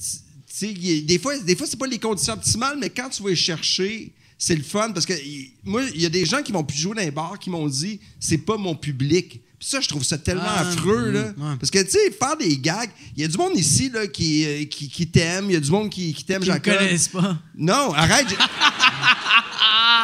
tu 0.59 0.67
sais, 0.75 1.01
des 1.01 1.17
fois, 1.17 1.37
des 1.39 1.55
fois 1.55 1.65
c'est 1.65 1.77
pas 1.79 1.87
les 1.87 1.97
conditions 1.97 2.33
optimales, 2.33 2.77
mais 2.79 2.89
quand 2.89 3.09
tu 3.09 3.23
vas 3.23 3.33
chercher, 3.33 4.11
c'est 4.37 4.55
le 4.55 4.63
fun 4.63 4.91
parce 4.91 5.05
que 5.05 5.13
y- 5.13 5.53
moi, 5.63 5.81
il 5.95 6.01
y 6.01 6.05
a 6.05 6.09
des 6.09 6.25
gens 6.25 6.41
qui 6.43 6.51
vont 6.51 6.63
plus 6.63 6.77
jouer 6.77 6.95
dans 6.95 7.01
les 7.01 7.09
bars 7.11 7.39
qui 7.39 7.49
m'ont 7.49 7.67
dit 7.67 7.99
c'est 8.19 8.37
pas 8.39 8.57
mon 8.57 8.75
public. 8.75 9.39
Puis 9.59 9.69
ça, 9.69 9.79
je 9.79 9.87
trouve 9.87 10.03
ça 10.03 10.17
tellement 10.17 10.41
Ah, 10.45 10.61
affreux, 10.67 11.11
là. 11.11 11.25
ouais. 11.37 11.55
Parce 11.59 11.69
que, 11.69 11.77
tu 11.83 11.91
sais, 11.91 12.09
faire 12.09 12.35
des 12.35 12.57
gags, 12.57 12.89
il 13.15 13.21
y 13.21 13.25
a 13.25 13.27
du 13.27 13.37
monde 13.37 13.55
ici, 13.55 13.91
là, 13.93 14.07
qui, 14.07 14.43
euh, 14.43 14.65
qui, 14.65 14.89
qui 14.89 15.05
t'aime, 15.07 15.45
il 15.51 15.53
y 15.53 15.55
a 15.55 15.59
du 15.59 15.69
monde 15.69 15.91
qui, 15.91 16.13
qui 16.15 16.23
t'aime, 16.23 16.41
Ils 16.41 16.47
me 16.49 16.53
Jacob. 16.53 16.77
connaissent 16.79 17.07
pas. 17.09 17.37
Non, 17.55 17.93
arrête. 17.93 18.25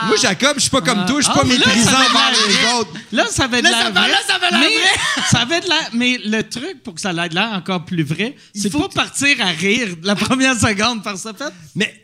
Moi, 0.07 0.15
Jacob, 0.21 0.53
je 0.55 0.61
suis 0.61 0.69
pas 0.69 0.81
comme 0.81 1.05
toi, 1.05 1.17
je 1.19 1.23
suis 1.23 1.31
Ah, 1.35 1.39
pas 1.39 1.43
là, 1.43 1.49
méprisant 1.53 1.91
envers 1.91 2.31
les 2.47 2.79
autres. 2.79 2.91
Là, 3.11 3.25
ça 3.29 3.45
avait 3.45 3.59
de 3.61 3.63
Là, 3.63 3.71
l'air 3.71 3.81
ça 3.83 3.89
va- 3.91 4.01
vrai. 4.01 4.09
là, 4.11 4.17
ça 4.27 4.35
avait 4.35 4.49
l'air 4.51 4.59
mais, 4.59 4.77
vrai. 4.77 5.23
ça 5.31 5.39
avait 5.39 5.59
de 5.61 5.65
l'air. 5.67 5.89
Mais 5.93 6.19
le 6.23 6.43
truc 6.47 6.83
pour 6.83 6.93
que 6.95 7.01
ça 7.01 7.11
ait 7.11 7.29
de 7.29 7.35
l'air 7.35 7.49
encore 7.53 7.83
plus 7.83 8.03
vrai, 8.03 8.35
c'est 8.55 8.71
faut 8.71 8.79
pas 8.79 8.87
que- 8.89 8.93
partir 8.93 9.41
à 9.41 9.47
rire 9.49 9.87
la 10.03 10.15
première 10.15 10.55
seconde 10.59 11.03
par 11.03 11.17
ça 11.17 11.33
fait. 11.33 11.51
Mais. 11.75 12.03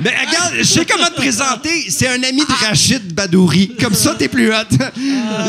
Mais 0.00 0.10
regarde, 0.10 0.54
je 0.56 0.62
sais 0.64 0.86
comment 0.86 1.06
te 1.06 1.14
présenter. 1.16 1.90
C'est 1.90 2.08
un 2.08 2.22
ami 2.22 2.40
de 2.40 2.64
Rachid 2.66 3.12
Badouri. 3.14 3.76
Comme 3.78 3.94
ça, 3.94 4.14
t'es 4.14 4.26
plus 4.28 4.50
hot. 4.50 4.64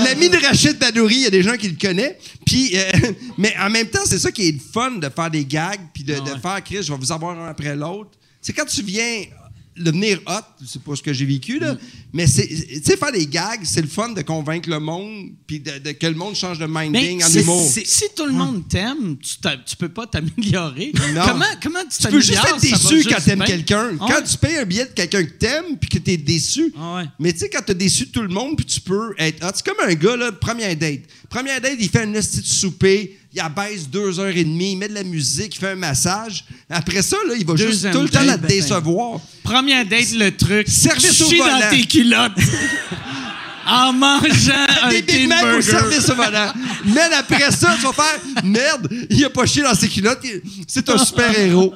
L'ami 0.03 0.29
de 0.29 0.37
Rachid 0.45 0.77
Badouri, 0.77 1.15
il 1.15 1.21
y 1.21 1.25
a 1.27 1.29
des 1.29 1.41
gens 1.41 1.55
qui 1.55 1.69
le 1.69 1.77
connaissent. 1.79 2.17
Puis, 2.45 2.71
euh, 2.77 2.91
mais 3.37 3.55
en 3.59 3.69
même 3.69 3.87
temps, 3.87 4.01
c'est 4.05 4.19
ça 4.19 4.31
qui 4.31 4.49
est 4.49 4.51
le 4.51 4.59
fun 4.59 4.91
de 4.91 5.09
faire 5.09 5.31
des 5.31 5.45
gags, 5.45 5.79
puis 5.93 6.03
de, 6.03 6.15
de 6.15 6.39
faire, 6.41 6.61
Chris, 6.63 6.83
je 6.83 6.91
vais 6.91 6.99
vous 6.99 7.11
avoir 7.11 7.39
un 7.39 7.47
après 7.49 7.73
l'autre. 7.75 8.11
C'est 8.41 8.51
quand 8.51 8.65
tu 8.65 8.81
viens 8.83 9.23
devenir 9.77 10.19
hot, 10.27 10.63
c'est 10.65 10.81
pas 10.81 10.95
ce 10.95 11.01
que 11.01 11.11
j'ai 11.13 11.25
vécu, 11.25 11.59
là, 11.59 11.75
mais 12.13 12.27
c'est, 12.27 12.47
tu 12.47 12.81
sais, 12.83 12.95
faire 12.97 13.11
des 13.11 13.25
gags, 13.25 13.61
c'est 13.63 13.81
le 13.81 13.87
fun 13.87 14.09
de 14.09 14.21
convaincre 14.21 14.69
le 14.69 14.79
monde, 14.79 15.29
puis 15.47 15.59
de, 15.59 15.79
de- 15.79 15.91
que 15.93 16.05
le 16.07 16.13
monde 16.15 16.35
change 16.35 16.59
de 16.59 16.65
minding 16.67 17.23
en 17.23 17.27
c'est- 17.27 17.41
humour. 17.41 17.71
si 17.73 18.05
tout 18.15 18.25
le 18.25 18.31
monde 18.33 18.67
t'aime, 18.67 19.17
tu, 19.17 19.35
tu 19.65 19.75
peux 19.75 19.89
pas 19.89 20.05
t'améliorer. 20.07 20.91
Comment, 21.25 21.45
comment 21.61 21.79
tu 21.89 21.97
Tu 22.03 22.07
peux 22.07 22.19
juste 22.19 22.33
t'améliores? 22.41 22.57
être 22.57 22.89
déçu 22.89 23.03
quand 23.09 23.23
t'aimes 23.23 23.43
quelqu'un. 23.43 23.91
Ah 23.99 24.05
Quand 24.07 24.15
ouais. 24.19 24.23
tu 24.23 24.37
payes 24.37 24.57
un 24.57 24.65
billet 24.65 24.85
de 24.85 24.91
quelqu'un 24.91 25.23
que 25.23 25.31
t'aimes 25.31 25.77
puis 25.79 25.89
que 25.89 25.97
t'es 25.99 26.17
déçu. 26.17 26.73
Ah 26.77 26.95
ouais. 26.97 27.03
Mais 27.19 27.33
tu 27.33 27.39
sais, 27.39 27.49
quand 27.49 27.61
t'as 27.65 27.73
déçu 27.73 28.07
tout 28.09 28.21
le 28.21 28.27
monde 28.29 28.55
puis 28.57 28.65
tu 28.65 28.79
peux 28.81 29.13
être. 29.17 29.43
hot. 29.45 29.51
c'est 29.55 29.65
comme 29.65 29.87
un 29.87 29.93
gars, 29.95 30.15
là, 30.15 30.31
première 30.31 30.75
date. 30.75 31.01
Première 31.33 31.59
date, 31.59 31.77
il 31.79 31.89
fait 31.89 32.03
un 32.03 32.13
esti 32.13 32.41
de 32.41 32.45
souper, 32.45 33.17
il 33.33 33.39
abaisse 33.39 33.89
deux 33.89 34.19
heures 34.19 34.27
et 34.27 34.43
demie, 34.43 34.73
il 34.73 34.77
met 34.77 34.87
de 34.87 34.93
la 34.93 35.03
musique, 35.03 35.55
il 35.55 35.57
fait 35.57 35.71
un 35.71 35.75
massage. 35.75 36.45
Après 36.69 37.01
ça, 37.01 37.17
là, 37.27 37.33
il 37.35 37.43
va 37.43 37.55
juste 37.55 37.91
tout 37.91 38.01
le 38.03 38.09
temps 38.09 38.21
la 38.21 38.37
ben, 38.37 38.47
décevoir. 38.47 39.19
Première 39.41 39.83
date, 39.83 40.11
le 40.13 40.29
truc. 40.29 40.67
Service 40.69 41.19
au 41.21 41.29
volant. 41.29 41.59
dans 41.59 41.69
tes 41.71 41.85
culottes. 41.85 42.37
en 43.65 43.93
mangeant 43.93 44.67
un 44.83 44.89
Des 44.89 45.01
Big 45.01 45.27
Mac 45.27 45.43
au 45.57 45.61
service 45.61 46.07
au 46.07 46.13
volant. 46.13 46.53
Mais 46.85 47.01
après 47.17 47.49
ça, 47.51 47.77
tu 47.77 47.81
vas 47.81 47.93
faire 47.93 48.43
merde, 48.43 48.87
il 49.09 49.25
a 49.25 49.31
pas 49.31 49.47
chié 49.47 49.63
dans 49.63 49.73
ses 49.73 49.89
culottes, 49.89 50.21
c'est 50.67 50.87
un 50.87 50.99
super-héros. 50.99 51.73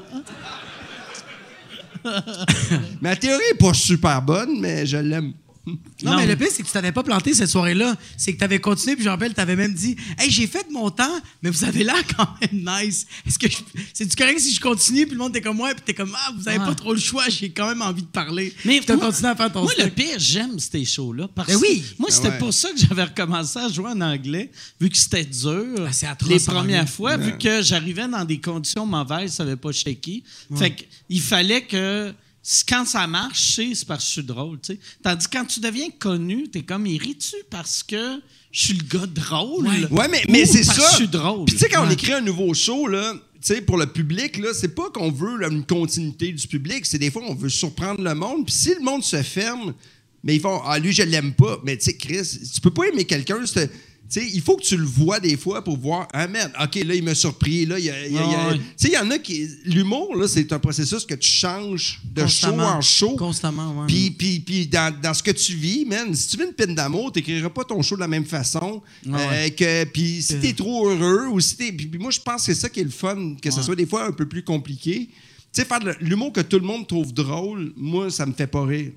Ma 3.02 3.16
théorie 3.16 3.42
est 3.54 3.58
pas 3.58 3.74
super 3.74 4.22
bonne, 4.22 4.60
mais 4.60 4.86
je 4.86 4.98
l'aime. 4.98 5.34
Non, 6.04 6.12
Non. 6.12 6.18
mais 6.18 6.26
le 6.28 6.36
pire, 6.36 6.48
c'est 6.52 6.62
que 6.62 6.68
tu 6.68 6.74
t'avais 6.74 6.92
pas 6.92 7.04
planté 7.04 7.34
cette 7.34 7.50
soirée-là. 7.50 7.96
C'est 8.18 8.34
que 8.34 8.38
tu 8.38 8.44
avais 8.44 8.60
continué, 8.60 8.96
puis 8.96 9.04
je 9.04 9.10
rappelle, 9.10 9.34
tu 9.34 9.40
avais 9.42 9.56
même 9.56 9.74
dit 9.74 9.96
Hey, 10.18 10.30
j'ai 10.32 10.48
fait 10.48 10.66
mon 10.72 10.90
temps, 10.90 11.20
mais 11.44 11.50
vous 11.50 11.64
avez 11.64 11.84
l'air 11.84 12.02
quand 12.16 12.28
même 12.42 12.66
nice. 12.84 13.06
Est-ce 13.26 13.38
que 13.40 13.50
je... 13.50 13.58
c'est-tu 13.94 14.16
correct 14.16 14.40
si 14.40 14.54
je 14.54 14.62
continue, 14.62 15.04
puis 15.06 15.14
le 15.14 15.18
monde 15.20 15.36
était 15.36 15.42
comme 15.46 15.58
moi, 15.58 15.74
puis 15.74 15.84
t'es 15.86 15.94
comme 15.94 16.16
Ah, 16.16 16.32
vous 16.38 16.48
avez 16.48 16.58
Ouais. 16.60 16.66
pas 16.66 16.76
trop 16.76 16.94
le 16.94 17.00
choix, 17.00 17.28
j'ai 17.30 17.50
quand 17.50 17.68
même 17.68 17.82
envie 17.82 18.04
de 18.04 18.08
parler. 18.08 18.54
Mais 18.66 18.80
tu 18.80 18.92
as 18.92 18.96
moi- 18.96 19.08
continué 19.08 19.30
à 19.30 19.36
faire 19.36 19.52
ton 19.52 19.64
Moi, 19.64 19.74
le 19.78 19.90
pire, 19.90 20.18
j'aime 20.18 20.58
ces 20.60 20.86
shows-là. 20.86 21.28
Parce 21.36 21.50
Ben 21.50 21.58
oui. 21.62 21.82
que 21.82 21.96
moi, 22.02 22.10
c'était 22.12 22.28
Ah 22.28 22.32
ouais. 22.32 22.38
pour 22.38 22.54
ça 22.54 22.70
que 22.72 22.78
j'avais 22.80 23.04
recommencé 23.04 23.60
à 23.60 23.68
jouer 23.70 23.90
en 23.92 24.02
anglais, 24.02 24.52
vu 24.80 24.90
que 24.90 24.98
c'était 24.98 25.26
dur. 25.26 25.88
C'est 25.92 26.08
atroce 26.08 26.30
les 26.32 26.40
premières 26.40 26.88
fois, 26.90 27.18
vu 27.18 27.38
que 27.38 27.62
j'arrivais 27.62 28.08
dans 28.08 28.24
des 28.26 28.40
conditions 28.40 28.86
mauvaises, 28.86 29.34
ça 29.34 29.44
n'avait 29.44 29.56
pas 29.58 29.72
shaky. 29.72 30.24
Fait 30.56 30.74
qu'il 31.10 31.22
fallait 31.22 31.64
que. 31.64 32.14
Quand 32.68 32.86
ça 32.86 33.06
marche, 33.08 33.56
c'est 33.56 33.86
parce 33.86 34.04
que 34.04 34.08
je 34.08 34.12
suis 34.14 34.24
drôle, 34.24 34.60
tu 34.62 34.74
sais. 34.74 34.80
Tandis 35.04 35.28
que 35.28 35.38
quand 35.38 35.46
tu 35.46 35.60
deviens 35.60 35.90
connu, 36.00 36.48
t'es 36.48 36.64
comme, 36.64 36.86
il 36.86 36.98
rit-tu 36.98 37.36
parce 37.50 37.84
que 37.84 38.22
je 38.52 38.62
suis 38.66 38.74
le 38.74 38.84
gars 38.84 39.06
drôle? 39.06 39.68
Ouais, 39.92 40.08
mais, 40.08 40.24
mais 40.30 40.46
c'est 40.46 40.64
ça. 40.64 40.74
que 40.74 40.82
je 40.82 40.96
suis 40.96 41.08
drôle? 41.08 41.46
Puis 41.46 41.56
tu 41.56 41.64
sais, 41.64 41.70
quand 41.70 41.86
on 41.86 41.90
écrit 41.90 42.14
un 42.14 42.22
nouveau 42.22 42.54
show, 42.54 42.88
là, 42.88 43.14
tu 43.14 43.20
sais, 43.42 43.62
pour 43.62 43.78
le 43.78 43.86
public, 43.86 44.38
là, 44.38 44.54
c'est 44.54 44.74
pas 44.74 44.90
qu'on 44.90 45.12
veut 45.12 45.38
là, 45.38 45.50
une 45.50 45.66
continuité 45.66 46.32
du 46.32 46.48
public, 46.48 46.86
c'est 46.86 46.98
des 46.98 47.12
fois 47.12 47.24
on 47.28 47.36
veut 47.36 47.50
surprendre 47.50 48.02
le 48.02 48.16
monde. 48.16 48.46
Puis 48.46 48.56
si 48.56 48.74
le 48.76 48.82
monde 48.82 49.04
se 49.04 49.22
ferme, 49.24 49.74
mais 50.24 50.36
ils 50.36 50.42
font 50.42 50.62
Ah, 50.66 50.80
lui, 50.80 50.94
je 50.94 51.04
l'aime 51.04 51.34
pas. 51.34 51.60
Mais 51.66 51.78
tu 51.78 51.86
sais, 51.86 51.98
Chris, 51.98 52.28
tu 52.54 52.62
peux 52.62 52.72
pas 52.72 52.86
aimer 52.86 53.06
quelqu'un. 53.06 53.40
Tu 54.10 54.22
il 54.34 54.42
faut 54.42 54.56
que 54.56 54.64
tu 54.64 54.78
le 54.78 54.86
vois 54.86 55.20
des 55.20 55.36
fois 55.36 55.64
pour 55.64 55.78
voir 55.78 56.08
Ah 56.14 56.28
merde, 56.28 56.52
ok, 56.64 56.76
là, 56.86 56.96
il 56.96 57.04
m'a 57.04 57.14
surpris. 57.14 57.66
Là, 57.66 57.78
il 57.78 57.86
y 57.86 57.88
y. 57.90 58.62
Tu 58.80 58.98
en 58.98 59.12
a 59.12 59.18
qui. 59.20 59.48
L'humour, 59.66 60.16
là, 60.16 60.28
c'est 60.28 60.52
un 60.54 60.60
processus 60.60 61.04
que 61.06 61.16
tu 61.16 61.30
changes 61.30 62.00
de 62.06 62.22
show 62.28 62.48
en 62.78 62.82
show. 62.82 63.16
Constamment, 63.18 63.82
ouais. 63.82 63.88
Puis, 63.88 64.12
puis, 64.12 64.40
puis 64.40 64.68
dans, 64.68 64.94
dans 65.02 65.14
ce 65.14 65.22
que 65.22 65.32
tu 65.32 65.54
vis, 65.56 65.84
man, 65.86 66.14
si 66.16 66.30
tu 66.30 66.38
vis 66.38 66.44
une 66.46 66.54
peine 66.54 66.74
d'amour, 66.74 67.12
tu 67.12 67.20
n'écriras 67.20 67.50
pas 67.50 67.64
ton 67.66 67.82
show 67.82 67.96
de 67.96 68.00
la 68.02 68.08
même 68.08 68.26
façon. 68.26 68.82
Euh, 69.20 69.50
que, 69.50 69.84
puis 69.86 70.22
si 70.22 70.40
tu 70.40 70.48
es 70.48 70.54
trop 70.54 70.90
heureux, 70.90 71.28
ou 71.28 71.40
si 71.42 71.58
t'es- 71.58 71.72
puis, 71.74 71.90
moi, 72.00 72.12
je 72.12 72.20
pense 72.22 72.46
que 72.46 72.54
c'est 72.54 72.60
ça 72.62 72.70
qui 72.70 72.80
est 72.80 72.86
le 72.86 72.90
fun, 72.90 73.36
que 73.42 73.52
ce 73.52 73.62
soit 73.62 73.76
des 73.76 73.86
fois 73.86 74.06
un 74.08 74.12
peu 74.14 74.26
plus 74.28 74.44
compliqué. 74.44 75.10
Tu 75.54 75.62
sais, 75.62 75.66
faire 75.66 75.80
de 75.80 75.94
l'humour 76.02 76.32
que 76.34 76.42
tout 76.42 76.60
le 76.60 76.66
monde 76.66 76.88
trouve 76.88 77.14
drôle, 77.14 77.74
moi, 77.76 78.10
ça 78.12 78.26
me 78.26 78.34
fait 78.34 78.48
pas 78.48 78.64
rire. 78.66 78.92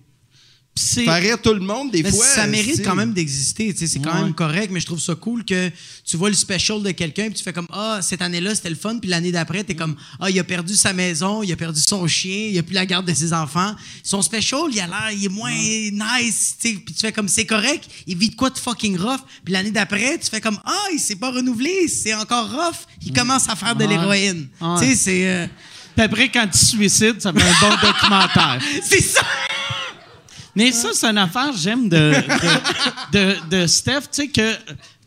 Faire 0.79 1.21
rire 1.21 1.43
tout 1.43 1.53
le 1.53 1.61
monde, 1.61 1.91
des 1.91 2.03
Mais 2.03 2.11
fois. 2.11 2.25
ça 2.25 2.47
mérite 2.47 2.83
quand 2.83 2.95
même 2.95 3.13
d'exister, 3.13 3.75
tu 3.75 3.87
c'est 3.87 3.99
quand 3.99 4.15
Ouais. 4.15 4.23
même 4.23 4.35
correct, 4.35 4.71
mais 4.73 4.81
je 4.81 4.87
trouve 4.87 5.01
ça 5.01 5.15
cool 5.15 5.45
que 5.45 5.71
tu 6.07 6.17
vois 6.17 6.31
le 6.31 6.35
special 6.37 6.83
de 6.83 6.91
quelqu'un 6.93 7.25
puis 7.27 7.35
tu 7.35 7.43
fais 7.43 7.53
comme 7.53 7.67
ah 7.71 7.99
cette 8.03 8.23
année-là 8.23 8.55
c'était 8.55 8.71
le 8.71 8.77
fun 8.77 8.99
puis 8.99 9.11
l'année 9.11 9.31
d'après 9.31 9.63
t'es 9.63 9.75
comme 9.75 9.95
ah 10.21 10.31
il 10.31 10.39
a 10.39 10.45
perdu 10.45 10.75
sa 10.75 10.93
maison, 10.95 11.43
il 11.43 11.53
a 11.53 11.57
perdu 11.57 11.81
son 11.87 12.07
chien, 12.07 12.49
il 12.51 12.59
a 12.59 12.63
plus 12.63 12.73
la 12.75 12.87
garde 12.87 13.07
de 13.07 13.13
ses 13.13 13.33
enfants. 13.33 13.75
Son 14.03 14.23
special 14.23 14.61
il 14.73 14.81
a 14.81 14.87
l'air 14.87 15.11
il 15.13 15.25
est 15.27 15.29
moins 15.29 15.51
nice, 15.53 16.55
tu 16.61 16.77
puis 16.79 16.95
tu 16.95 17.01
fais 17.01 17.13
comme 17.13 17.29
c'est 17.29 17.47
correct, 17.47 17.85
il 18.07 18.17
vit 18.17 18.31
de 18.31 18.37
quoi 18.37 18.49
de 18.51 18.59
fucking 18.59 18.97
rough 18.97 19.21
puis 19.45 19.53
l'année 19.53 19.73
d'après 19.73 20.19
tu 20.19 20.31
fais 20.31 20.41
comme 20.41 20.59
ah 20.65 20.87
il 20.95 20.99
s'est 21.01 21.17
pas 21.17 21.31
renouvelé, 21.31 21.89
c'est 21.89 22.15
encore 22.15 22.49
rough, 22.51 22.87
il 23.05 23.13
commence 23.13 23.49
à 23.49 23.57
faire 23.57 23.77
de 23.77 23.85
Ouais. 23.85 23.89
l'héroïne. 23.91 24.49
Tu 24.81 24.87
sais 24.87 24.95
c'est 24.95 25.29
euh, 25.29 25.47
Puis 25.95 26.05
après, 26.05 26.29
quand 26.31 26.47
tu 26.49 26.59
suicides, 26.59 27.21
ça 27.21 27.33
fait 27.33 27.43
un 27.43 27.61
bon 27.61 27.77
documentaire. 27.87 28.63
c'est 28.83 29.03
ça. 29.03 29.21
Mais 30.55 30.73
ça, 30.73 30.91
c'est 30.93 31.07
une 31.07 31.19
affaire, 31.19 31.53
j'aime 31.57 31.89
de, 31.89 32.13
de, 32.13 33.19
de, 33.19 33.63
de 33.63 33.67
Steph, 33.67 34.03
tu 34.03 34.23
sais, 34.23 34.29
que. 34.29 34.55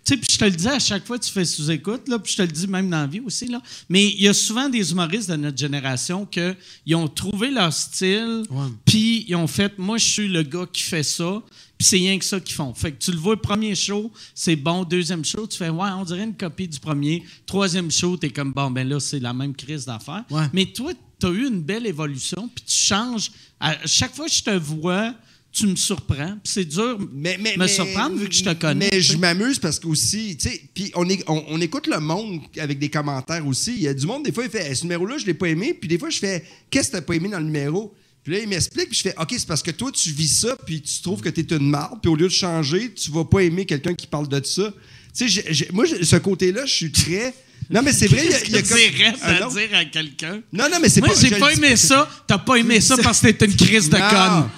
Tu 0.05 0.15
sais, 0.15 0.17
puis 0.17 0.27
je 0.33 0.37
te 0.37 0.43
le 0.43 0.51
dis 0.51 0.67
à 0.67 0.79
chaque 0.79 1.05
fois 1.05 1.17
que 1.17 1.23
tu 1.23 1.31
fais 1.31 1.45
sous-écoute, 1.45 2.09
là, 2.09 2.19
puis 2.19 2.33
je 2.33 2.37
te 2.37 2.41
le 2.41 2.49
dis 2.49 2.67
même 2.67 2.89
dans 2.89 2.99
la 2.99 3.07
vie 3.07 3.21
aussi, 3.21 3.47
là. 3.47 3.61
Mais 3.87 4.05
il 4.05 4.21
y 4.21 4.27
a 4.27 4.33
souvent 4.33 4.67
des 4.67 4.91
humoristes 4.91 5.29
de 5.29 5.37
notre 5.37 5.57
génération 5.57 6.25
que 6.25 6.55
ils 6.85 6.93
ont 6.95 7.07
trouvé 7.07 7.49
leur 7.49 7.71
style, 7.71 8.43
puis 8.83 9.23
ils 9.29 9.35
ont 9.37 9.47
fait, 9.47 9.77
moi, 9.77 9.97
je 9.97 10.05
suis 10.05 10.27
le 10.27 10.43
gars 10.43 10.65
qui 10.71 10.83
fait 10.83 11.03
ça, 11.03 11.41
puis 11.77 11.87
c'est 11.87 11.95
rien 11.95 12.19
que 12.19 12.25
ça 12.25 12.41
qu'ils 12.41 12.55
font. 12.55 12.73
Fait 12.73 12.91
que 12.91 13.01
tu 13.01 13.11
le 13.11 13.17
vois, 13.17 13.41
premier 13.41 13.75
show, 13.75 14.11
c'est 14.35 14.57
bon, 14.57 14.83
deuxième 14.83 15.23
show, 15.23 15.47
tu 15.47 15.57
fais, 15.57 15.69
ouais, 15.69 15.89
on 15.97 16.03
dirait 16.03 16.25
une 16.25 16.35
copie 16.35 16.67
du 16.67 16.81
premier, 16.81 17.23
troisième 17.45 17.89
show, 17.89 18.17
t'es 18.17 18.29
comme, 18.29 18.51
bon, 18.51 18.71
ben 18.71 18.85
là, 18.85 18.99
c'est 18.99 19.21
la 19.21 19.33
même 19.33 19.55
crise 19.55 19.85
d'affaires. 19.85 20.25
Ouais. 20.29 20.47
Mais 20.51 20.65
toi, 20.65 20.91
tu 21.17 21.27
as 21.27 21.29
eu 21.29 21.47
une 21.47 21.61
belle 21.61 21.85
évolution, 21.85 22.49
puis 22.53 22.65
tu 22.65 22.75
changes. 22.75 23.31
À 23.57 23.87
chaque 23.87 24.13
fois 24.13 24.25
que 24.25 24.33
je 24.33 24.43
te 24.43 24.57
vois, 24.57 25.13
tu 25.53 25.67
me 25.67 25.75
surprends. 25.75 26.37
C'est 26.43 26.65
dur 26.65 26.97
Mais, 27.13 27.37
mais, 27.39 27.53
me 27.53 27.59
mais- 27.59 27.67
surprendre 27.67 28.15
vu 28.17 28.27
que 28.27 28.33
je 28.33 28.43
te 28.43 28.53
connais. 28.53 28.89
Mais 28.91 28.97
tu 28.97 29.03
je 29.13 29.17
m'amuse 29.17 29.59
parce 29.59 29.77
que 29.79 29.85
aussi, 29.87 30.35
tu 30.35 30.49
sais, 30.49 30.61
puis 30.73 30.91
on, 30.95 31.07
est- 31.07 31.23
on, 31.29 31.43
on 31.47 31.61
écoute 31.61 31.85
le 31.87 31.99
monde 31.99 32.41
avec 32.59 32.79
des 32.79 32.89
commentaires 32.89 33.45
aussi. 33.45 33.73
Il 33.75 33.83
y 33.83 33.87
a 33.87 33.93
du 33.93 34.05
monde, 34.07 34.23
des 34.25 34.31
fois, 34.31 34.43
il 34.45 34.49
fait, 34.49 34.73
ce 34.73 34.81
numéro-là, 34.83 35.17
je 35.19 35.25
l'ai 35.27 35.35
pas 35.35 35.47
aimé. 35.49 35.73
Puis 35.79 35.87
des 35.87 35.99
fois, 35.99 36.09
je 36.09 36.17
fais, 36.17 36.43
qu'est-ce 36.71 36.87
que 36.87 36.93
t'as 36.93 37.01
pas 37.01 37.13
aimé 37.15 37.29
dans 37.29 37.39
le 37.39 37.45
numéro? 37.45 37.93
Puis 38.23 38.33
là, 38.33 38.39
il 38.39 38.47
m'explique, 38.47 38.87
puis 38.89 38.97
je 38.97 39.03
fais, 39.03 39.15
OK, 39.19 39.33
c'est 39.37 39.45
parce 39.47 39.61
que 39.61 39.71
toi, 39.71 39.91
tu 39.91 40.09
vis 40.11 40.29
ça, 40.29 40.55
puis 40.65 40.81
tu 40.81 41.01
trouves 41.01 41.21
que 41.21 41.29
t'es 41.29 41.55
une 41.55 41.69
marde, 41.69 41.99
puis 42.01 42.09
au 42.09 42.15
lieu 42.15 42.27
de 42.27 42.31
changer, 42.33 42.91
tu 42.93 43.11
vas 43.11 43.25
pas 43.25 43.41
aimer 43.41 43.65
quelqu'un 43.65 43.93
qui 43.93 44.07
parle 44.07 44.27
de 44.29 44.41
ça. 44.45 44.73
Tu 44.73 44.73
sais, 45.13 45.27
j'ai- 45.27 45.53
j'ai- 45.53 45.69
moi, 45.73 45.85
j'ai- 45.85 46.03
ce 46.03 46.15
côté-là, 46.15 46.65
je 46.65 46.73
suis 46.73 46.91
très. 46.91 47.33
Non, 47.69 47.81
mais 47.81 47.93
c'est 47.93 48.07
vrai, 48.07 48.21
il 48.25 48.31
y 48.31 48.33
a, 48.33 48.43
il 48.45 48.51
y 48.51 48.55
a 48.57 48.61
tu 48.61 48.69
comme- 48.69 48.77
à 49.21 49.45
autre- 49.47 49.55
dire 49.57 49.77
à 49.77 49.85
quelqu'un? 49.85 50.41
Non, 50.51 50.65
non, 50.71 50.77
mais 50.81 50.89
c'est 50.89 51.01
Moi, 51.01 51.13
pas. 51.13 51.19
j'ai 51.21 51.29
je 51.29 51.35
pas 51.35 51.53
aimé 51.53 51.75
ça. 51.75 52.09
T'as 52.27 52.37
pas 52.37 52.55
aimé 52.55 52.81
ça 52.81 52.97
parce 52.97 53.19
que 53.21 53.27
t'es 53.29 53.45
une 53.45 53.55
crise 53.55 53.89
de 53.89 53.95
conne. 53.97 54.49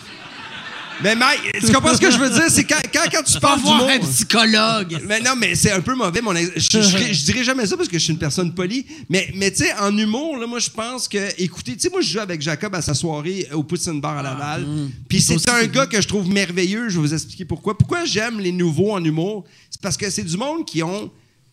Mais 1.03 1.15
Mike, 1.15 1.59
tu 1.59 1.71
comprends 1.73 1.93
ce 1.93 1.99
que 1.99 2.09
je 2.09 2.17
veux 2.17 2.29
dire? 2.29 2.45
C'est 2.49 2.63
quand, 2.63 2.81
quand, 2.93 3.03
quand 3.11 3.23
tu 3.23 3.39
parles 3.39 3.59
du 3.59 3.65
voir 3.65 3.79
monde. 3.79 3.89
un 3.91 3.99
psychologue. 3.99 4.99
Mais 5.05 5.19
non, 5.19 5.31
mais 5.37 5.55
c'est 5.55 5.71
un 5.71 5.81
peu 5.81 5.93
mauvais. 5.95 6.21
Mon 6.21 6.33
ex- 6.35 6.51
je, 6.55 6.81
je, 6.81 7.13
je 7.13 7.25
dirais 7.25 7.43
jamais 7.43 7.65
ça 7.65 7.75
parce 7.77 7.89
que 7.89 7.97
je 7.99 8.03
suis 8.03 8.13
une 8.13 8.19
personne 8.19 8.53
polie. 8.53 8.85
Mais, 9.09 9.31
mais 9.35 9.51
tu 9.51 9.63
sais, 9.63 9.73
en 9.79 9.95
humour, 9.97 10.37
là, 10.37 10.47
moi, 10.47 10.59
je 10.59 10.69
pense 10.69 11.07
que, 11.07 11.17
écoutez, 11.37 11.73
tu 11.73 11.81
sais, 11.81 11.89
moi, 11.89 12.01
je 12.01 12.09
joue 12.09 12.19
avec 12.19 12.41
Jacob 12.41 12.73
à 12.75 12.81
sa 12.81 12.93
soirée 12.93 13.47
au 13.53 13.63
Poutine 13.63 13.99
Bar 13.99 14.17
à 14.17 14.23
Laval. 14.23 14.65
Puis 15.09 15.21
c'est 15.21 15.49
un 15.49 15.65
gars 15.65 15.85
que 15.85 16.01
je 16.01 16.07
trouve 16.07 16.29
merveilleux. 16.29 16.89
Je 16.89 16.95
vais 16.95 17.07
vous 17.07 17.13
expliquer 17.13 17.45
pourquoi. 17.45 17.77
Pourquoi 17.77 18.05
j'aime 18.05 18.39
les 18.39 18.51
nouveaux 18.51 18.93
en 18.93 19.03
humour? 19.03 19.43
C'est 19.69 19.81
parce 19.81 19.97
que 19.97 20.09
c'est 20.09 20.23
du 20.23 20.37
monde 20.37 20.65
qui 20.65 20.81
ont. 20.81 21.11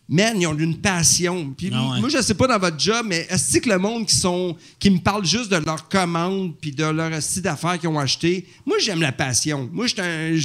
Man, 0.09 0.39
ils 0.41 0.45
ont 0.47 0.57
une 0.57 0.77
passion. 0.79 1.53
Puis 1.57 1.69
Ah 1.73 1.91
ouais. 1.91 1.99
moi, 2.01 2.09
je 2.09 2.21
sais 2.21 2.33
pas 2.33 2.45
dans 2.47 2.59
votre 2.59 2.77
job, 2.77 3.05
mais 3.07 3.25
est-ce 3.29 3.57
que 3.59 3.69
le 3.69 3.77
monde 3.79 4.05
qui 4.05 4.15
sont 4.15 4.55
qui 4.77 4.89
me 4.89 4.99
parle 4.99 5.25
juste 5.25 5.49
de 5.49 5.55
leur 5.55 5.87
commande 5.87 6.53
puis 6.59 6.71
de 6.71 6.83
leur 6.83 7.21
style 7.23 7.41
d'affaires 7.43 7.79
qu'ils 7.79 7.87
ont 7.89 7.97
acheté, 7.97 8.45
moi 8.65 8.77
j'aime 8.79 9.01
la 9.01 9.13
passion. 9.13 9.69
Moi 9.71 9.87
je 9.87 9.95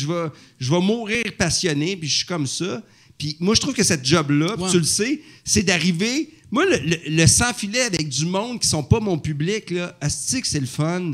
vais 0.06 0.30
je 0.60 0.70
vais 0.70 0.80
mourir 0.80 1.24
passionné 1.36 1.96
puis 1.96 2.08
je 2.08 2.16
suis 2.18 2.26
comme 2.26 2.46
ça. 2.46 2.82
Puis 3.18 3.36
moi 3.40 3.56
je 3.56 3.60
trouve 3.60 3.74
que 3.74 3.82
cette 3.82 4.06
job 4.06 4.30
là, 4.30 4.54
tu 4.70 4.78
le 4.78 4.84
sais, 4.84 5.20
c'est 5.44 5.64
d'arriver 5.64 6.30
moi 6.52 6.64
le, 6.64 6.76
le- 6.78 7.16
le 7.16 7.26
sans 7.26 7.52
filet 7.52 7.82
avec 7.82 8.08
du 8.08 8.24
monde 8.26 8.60
qui 8.60 8.68
sont 8.68 8.84
pas 8.84 9.00
mon 9.00 9.18
public 9.18 9.70
là, 9.72 9.94
est-ce 10.00 10.36
que 10.36 10.46
c'est 10.46 10.60
le 10.60 10.66
fun 10.66 11.10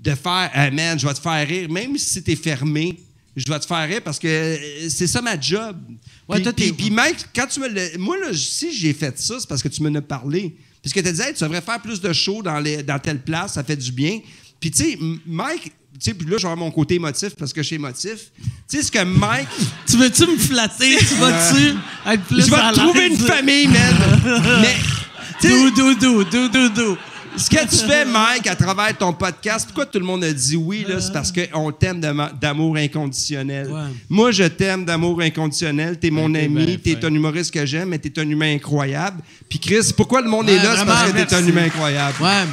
de 0.00 0.10
faire 0.14 0.50
ah 0.52 0.70
man, 0.72 0.98
je 0.98 1.06
vais 1.06 1.14
te 1.14 1.20
faire 1.20 1.46
rire 1.46 1.70
même 1.70 1.96
si 1.96 2.20
t'es 2.22 2.36
fermé? 2.36 2.98
Je 3.36 3.44
vais 3.52 3.58
te 3.60 3.66
faire 3.66 3.86
rire 3.86 4.00
parce 4.02 4.18
que 4.18 4.26
euh, 4.26 4.88
c'est 4.88 5.06
ça 5.06 5.20
ma 5.20 5.38
job. 5.38 5.76
Ouais, 6.28 6.40
Puis- 6.40 6.72
puis- 6.72 6.90
Mike, 6.90 7.18
quand 7.34 7.46
tu 7.46 7.60
me 7.60 7.68
le- 7.68 7.98
Moi, 7.98 8.16
là, 8.18 8.28
si 8.32 8.74
j'ai 8.74 8.94
fait 8.94 9.18
ça, 9.20 9.36
c'est 9.38 9.46
parce 9.48 9.62
que 9.62 9.68
tu 9.68 9.82
m'en 9.82 9.94
as 9.94 10.00
parlé. 10.02 10.56
Parce 10.82 10.92
que 10.94 11.00
tu 11.00 11.10
disais, 11.10 11.28
Hey, 11.28 11.34
tu 11.34 11.44
devrais 11.44 11.60
faire 11.60 11.80
plus 11.80 12.00
de 12.00 12.12
shows 12.12 12.42
dans, 12.42 12.58
les, 12.60 12.82
dans 12.82 12.98
telle 12.98 13.20
place, 13.20 13.54
ça 13.54 13.62
fait 13.64 13.76
du 13.76 13.92
bien. 13.92 14.20
Puis, 14.58 14.70
tu 14.70 14.78
sais, 14.84 14.98
Mike, 15.26 15.64
tu 15.64 15.70
sais, 16.00 16.14
puis 16.14 16.26
là, 16.28 16.36
je 16.38 16.42
vais 16.42 16.48
avoir 16.52 16.56
mon 16.56 16.70
côté 16.70 16.94
émotif 16.94 17.34
parce 17.38 17.52
que 17.52 17.60
je 17.62 17.66
suis 17.66 17.76
émotif. 17.76 18.30
Tu 18.68 18.78
sais, 18.78 18.82
ce 18.82 18.90
que 18.90 19.04
Mike. 19.04 19.48
Tu 19.86 19.96
veux-tu 19.98 20.26
me 20.26 20.36
flatter? 20.38 20.96
Tu 20.96 21.14
vas-tu 21.16 21.74
être 22.10 22.22
plus 22.24 22.46
je 22.46 22.50
vais 22.50 22.72
trouver 22.72 23.06
une 23.08 23.16
famille, 23.18 23.68
man. 23.68 23.94
Mais, 24.62 24.76
tu 25.40 25.48
sais, 25.48 25.70
Dou, 25.70 26.70
dou, 26.70 26.96
ce 27.36 27.50
que 27.50 27.60
tu 27.68 27.76
fais, 27.86 28.04
Mike, 28.04 28.46
à 28.46 28.56
travers 28.56 28.96
ton 28.96 29.12
podcast, 29.12 29.66
pourquoi 29.66 29.86
tout 29.86 29.98
le 29.98 30.04
monde 30.04 30.24
a 30.24 30.32
dit 30.32 30.56
oui, 30.56 30.84
là, 30.88 31.00
c'est 31.00 31.12
parce 31.12 31.32
qu'on 31.32 31.70
t'aime 31.72 32.00
d'amour 32.40 32.76
inconditionnel. 32.76 33.68
Ouais. 33.70 33.80
Moi, 34.08 34.30
je 34.32 34.44
t'aime 34.44 34.84
d'amour 34.84 35.20
inconditionnel. 35.20 35.98
T'es 35.98 36.10
mon 36.10 36.28
Ben, 36.28 36.44
ami, 36.46 36.76
bien 36.76 36.94
t'es 36.94 37.04
un 37.04 37.14
humoriste 37.14 37.52
que 37.52 37.64
j'aime, 37.66 37.90
mais 37.90 37.98
t'es 37.98 38.18
un 38.20 38.28
humain 38.28 38.54
incroyable. 38.54 39.20
Puis 39.48 39.58
Chris, 39.58 39.92
pourquoi 39.96 40.20
le 40.22 40.28
monde 40.28 40.48
est 40.48 40.56
là? 40.56 40.76
C'est 40.78 40.84
parce 40.86 41.12
que 41.12 41.22
t'es 41.22 41.34
un 41.34 41.46
humain 41.46 41.64
incroyable? 41.64 42.14
Ouais. 42.20 42.44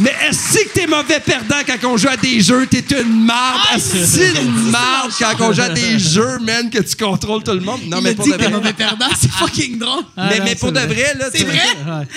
Mais 0.00 0.14
est-ce 0.28 0.58
que 0.64 0.68
t'es 0.74 0.86
mauvais 0.86 1.18
perdant 1.18 1.56
quand 1.66 1.88
on 1.88 1.96
joue 1.96 2.06
à 2.08 2.16
des 2.16 2.40
jeux? 2.40 2.68
T'es 2.68 2.84
une 3.02 3.24
marde. 3.24 3.58
Est-ce 3.74 4.16
que 4.16 4.42
une 4.42 4.70
marde 4.70 5.10
quand 5.18 5.34
on 5.40 5.52
joue 5.52 5.62
à 5.62 5.70
des 5.70 5.98
jeux, 5.98 6.38
man, 6.40 6.70
que 6.70 6.78
tu 6.78 6.94
contrôles 6.94 7.42
tout 7.42 7.50
le 7.50 7.58
monde? 7.60 7.80
Non, 7.88 7.98
Il 7.98 8.04
mais 8.04 8.14
pour 8.14 8.24
dit 8.24 8.30
de 8.30 8.36
que 8.36 8.40
t'es 8.42 8.48
vrai. 8.48 8.56
mauvais 8.58 8.72
perdant, 8.74 9.06
c'est 9.20 9.28
fucking 9.32 9.76
drôle. 9.76 10.04
Ah, 10.16 10.28
mais, 10.30 10.38
non, 10.38 10.44
mais 10.44 10.54
pour 10.54 10.70
de 10.70 10.78
vrai, 10.78 11.14
là. 11.18 11.26
C'est 11.34 11.42
vrai? 11.42 11.58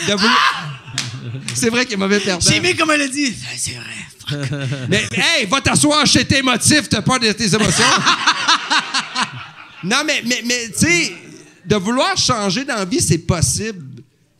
de 0.07 0.13
vouloir- 0.13 0.70
C'est 1.53 1.69
vrai 1.69 1.85
qu'il 1.85 1.93
est 1.93 1.97
mauvais 1.97 2.19
perdant. 2.19 2.45
J'ai 2.47 2.57
aimé 2.57 2.75
comme 2.75 2.91
elle 2.91 3.01
a 3.01 3.07
dit. 3.07 3.33
C'est 3.57 3.71
vrai. 3.71 4.39
fuck. 4.49 4.59
Mais, 4.89 5.03
hey, 5.11 5.45
va 5.45 5.61
t'asseoir 5.61 6.05
chez 6.05 6.25
tes 6.25 6.39
émotif, 6.39 6.89
t'as 6.89 7.01
peur 7.01 7.19
de 7.19 7.31
tes 7.31 7.53
émotions. 7.53 7.83
non, 9.83 9.97
mais, 10.05 10.23
mais, 10.25 10.41
mais 10.45 10.69
tu 10.69 10.85
sais, 10.85 11.13
de 11.65 11.75
vouloir 11.75 12.17
changer 12.17 12.65
dans 12.65 12.75
la 12.75 12.85
vie, 12.85 13.01
c'est 13.01 13.19
possible. 13.19 13.85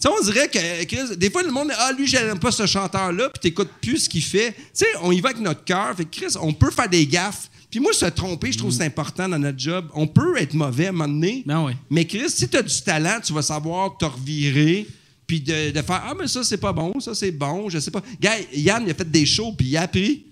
Tu 0.02 0.08
sais, 0.08 0.10
on 0.10 0.24
dirait 0.24 0.48
que, 0.48 0.84
Chris, 0.86 1.16
des 1.16 1.30
fois, 1.30 1.44
le 1.44 1.52
monde, 1.52 1.72
ah, 1.78 1.92
lui, 1.92 2.08
j'aime 2.08 2.40
pas 2.40 2.52
ce 2.52 2.66
chanteur-là, 2.66 3.30
puis 3.30 3.40
t'écoutes 3.40 3.72
plus 3.82 4.06
ce 4.06 4.10
qu'il 4.10 4.24
fait. 4.24 4.54
Tu 4.54 4.62
sais, 4.74 4.88
on 5.04 5.12
y 5.12 5.22
va 5.22 5.30
avec 5.30 5.42
notre 5.42 5.64
cœur. 5.64 5.96
Fait 5.96 6.06
que, 6.06 6.10
Chris, 6.10 6.34
on 6.42 6.54
peut 6.54 6.72
faire 6.72 6.90
des 6.90 7.06
gaffes. 7.06 7.50
Puis 7.70 7.80
moi, 7.80 7.94
se 7.94 8.06
tromper, 8.06 8.52
je 8.52 8.58
trouve 8.58 8.72
que 8.72 8.78
c'est 8.78 8.86
important 8.86 9.30
dans 9.30 9.40
notre 9.40 9.60
job. 9.60 9.88
On 9.94 10.08
peut 10.08 10.38
être 10.38 10.54
mauvais 10.54 10.88
à 10.88 10.90
un 10.90 10.92
moment 10.92 11.08
donné. 11.08 11.44
Ben 11.46 11.64
oui. 11.64 11.74
Mais 11.90 12.06
Chris, 12.06 12.30
si 12.30 12.50
tu 12.50 12.58
as 12.58 12.62
du 12.62 12.82
talent, 12.82 13.20
tu 13.24 13.32
vas 13.32 13.44
savoir 13.44 13.96
te 13.98 14.04
revirer, 14.04 14.88
puis 15.32 15.40
de, 15.40 15.72
de 15.72 15.82
faire 15.82 16.04
Ah, 16.06 16.14
mais 16.20 16.28
ça, 16.28 16.44
c'est 16.44 16.58
pas 16.58 16.74
bon, 16.74 17.00
ça, 17.00 17.16
c'est 17.16 17.32
bon, 17.32 17.70
je 17.70 17.80
sais 17.80 17.90
pas. 17.90 18.02
Gars, 18.20 18.34
Yann, 18.54 18.84
il 18.86 18.92
a 18.92 18.94
fait 18.94 19.10
des 19.10 19.26
shows, 19.26 19.54
puis 19.58 19.66
il 19.68 19.78
a 19.78 19.84
appris. 19.84 20.26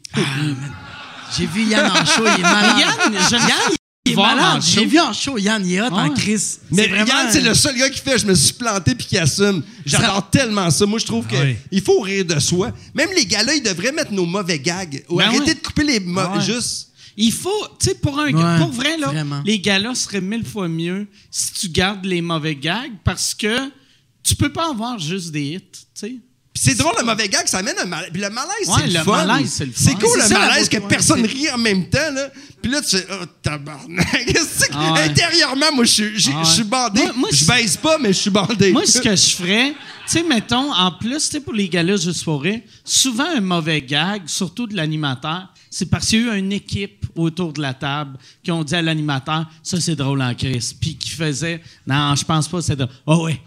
J'ai 1.37 1.45
vu 1.45 1.63
Yann 1.63 1.89
en 1.89 2.05
show, 2.05 2.23
il 2.25 2.39
est 2.39 2.41
malade. 2.43 2.75
Yann, 2.79 3.13
je 3.29 3.35
Yann, 3.35 3.73
il 4.05 4.11
est 4.11 4.15
malade. 4.15 4.61
J'ai 4.61 4.85
vu 4.85 4.99
en 4.99 5.13
show, 5.13 5.37
Yann, 5.37 5.65
il 5.65 5.75
est 5.75 5.81
hot 5.81 5.85
en. 5.93 6.09
Chris. 6.09 6.57
Mais 6.71 6.83
C'est 6.83 6.89
vraiment- 6.89 7.03
regarde, 7.05 7.29
c'est 7.31 7.39
le 7.41 7.53
seul 7.53 7.77
gars 7.77 7.89
qui 7.89 8.01
fait 8.01 8.17
je 8.17 8.25
me 8.25 8.33
suis 8.35 8.53
planté 8.55 8.93
puis 8.93 9.07
qui 9.07 9.17
assume. 9.17 9.63
J'adore 9.85 10.29
tellement 10.29 10.69
ça. 10.69 10.85
Moi, 10.85 10.99
je 10.99 11.05
trouve 11.05 11.25
que 11.27 11.35
Oui. 11.41 11.55
il 11.71 11.81
faut 11.81 12.01
rire 12.01 12.25
de 12.25 12.37
soi. 12.39 12.73
Même 12.93 13.09
les 13.15 13.25
gars-là, 13.25 13.53
ils 13.55 13.63
devraient 13.63 13.93
mettre 13.93 14.11
nos 14.11 14.25
mauvais 14.25 14.59
gags. 14.59 15.01
Ou 15.07 15.17
Ben 15.19 15.27
arrêter 15.27 15.43
ouais. 15.45 15.53
de 15.55 15.59
couper 15.61 15.83
les 15.85 15.99
mauvais. 16.01 16.39
Ouais. 16.39 16.41
Juste. 16.43 16.87
Il 17.15 17.31
faut, 17.31 17.49
tu 17.79 17.87
sais, 17.89 17.95
pour 17.95 18.19
un 18.19 18.31
Ouais, 18.33 18.59
pour 18.59 18.71
vrai, 18.71 18.97
là, 18.97 19.07
vraiment. 19.07 19.41
les 19.45 19.59
gars-là 19.59 19.95
seraient 19.95 20.21
mille 20.21 20.45
fois 20.45 20.67
mieux 20.67 21.07
si 21.31 21.53
tu 21.53 21.69
gardes 21.69 22.05
les 22.05 22.21
mauvais 22.21 22.55
gags 22.55 22.91
parce 23.03 23.33
que 23.33 23.69
tu 24.29 24.35
peux 24.35 24.51
pas 24.53 24.69
avoir 24.69 24.99
juste 24.99 25.31
des 25.31 25.41
hits, 25.55 25.59
tu 25.71 25.79
sais. 25.95 26.15
C'est 26.61 26.75
drôle, 26.75 26.91
le 26.99 27.05
mauvais 27.05 27.29
gag, 27.29 27.47
ça 27.47 27.59
amène 27.59 27.77
un 27.81 27.85
malaise. 27.85 28.09
Puis 28.11 28.21
le 28.21 28.29
malaise, 28.29 28.67
Ouais, 28.67 28.73
c'est 28.81 28.87
le, 28.87 28.93
le 28.93 28.99
fun. 28.99 29.25
malaise, 29.25 29.49
c'est 29.49 29.65
le 29.65 29.71
fun. 29.71 29.81
C'est 29.85 29.93
cool, 29.95 30.17
le 30.17 30.23
ça, 30.27 30.39
malaise, 30.39 30.67
que 30.67 30.77
ouais, 30.77 30.87
personne 30.89 31.21
c'est- 31.21 31.31
rit 31.31 31.49
en 31.51 31.57
même 31.57 31.89
temps. 31.89 32.11
Là. 32.11 32.29
Puis 32.61 32.69
là, 32.71 32.81
tu 32.81 32.97
fais, 32.97 33.07
oh, 33.11 33.25
tabarnak. 33.41 34.07
Ah 34.73 34.93
ouais. 34.93 35.03
Intérieurement, 35.03 35.71
moi, 35.73 35.85
je 35.85 35.91
suis- 35.91 36.19
j'ai- 36.19 36.31
Ah 36.35 36.41
je 36.43 36.49
suis 36.51 36.61
ouais. 36.63 36.67
bandé. 36.67 37.03
Moi- 37.03 37.13
moi, 37.15 37.29
je 37.31 37.45
baisse 37.45 37.77
pas, 37.77 37.97
mais 37.97 38.09
je 38.09 38.19
suis 38.19 38.29
bandé. 38.29 38.71
Moi, 38.73 38.85
ce 38.85 38.99
que 38.99 39.15
je 39.15 39.35
ferais, 39.35 39.71
tu 39.71 39.75
sais, 40.07 40.23
mettons, 40.23 40.73
en 40.73 40.91
plus, 40.91 41.15
tu 41.15 41.19
sais, 41.31 41.39
pour 41.39 41.53
les 41.53 41.69
juste 41.97 42.23
pour 42.25 42.41
rire, 42.43 42.59
souvent 42.83 43.29
un 43.35 43.41
mauvais 43.41 43.81
gag, 43.81 44.23
surtout 44.27 44.67
de 44.67 44.75
l'animateur, 44.75 45.47
c'est 45.71 45.85
parce 45.89 46.07
qu'il 46.07 46.25
y 46.25 46.29
a 46.29 46.35
eu 46.35 46.39
une 46.39 46.51
équipe 46.51 47.05
autour 47.15 47.53
de 47.53 47.61
la 47.61 47.73
table 47.73 48.17
qui 48.43 48.51
ont 48.51 48.63
dit 48.63 48.75
à 48.75 48.81
l'animateur, 48.81 49.45
ça 49.63 49.79
c'est 49.79 49.95
drôle 49.95 50.21
en 50.21 50.33
crise, 50.35 50.73
puis 50.73 50.95
qui 50.97 51.11
faisait, 51.11 51.61
non, 51.87 52.15
je 52.15 52.25
pense 52.25 52.47
pas, 52.47 52.61
c'est 52.61 52.75
drôle. 52.75 52.89
Oh 53.05 53.21
oui. 53.25 53.39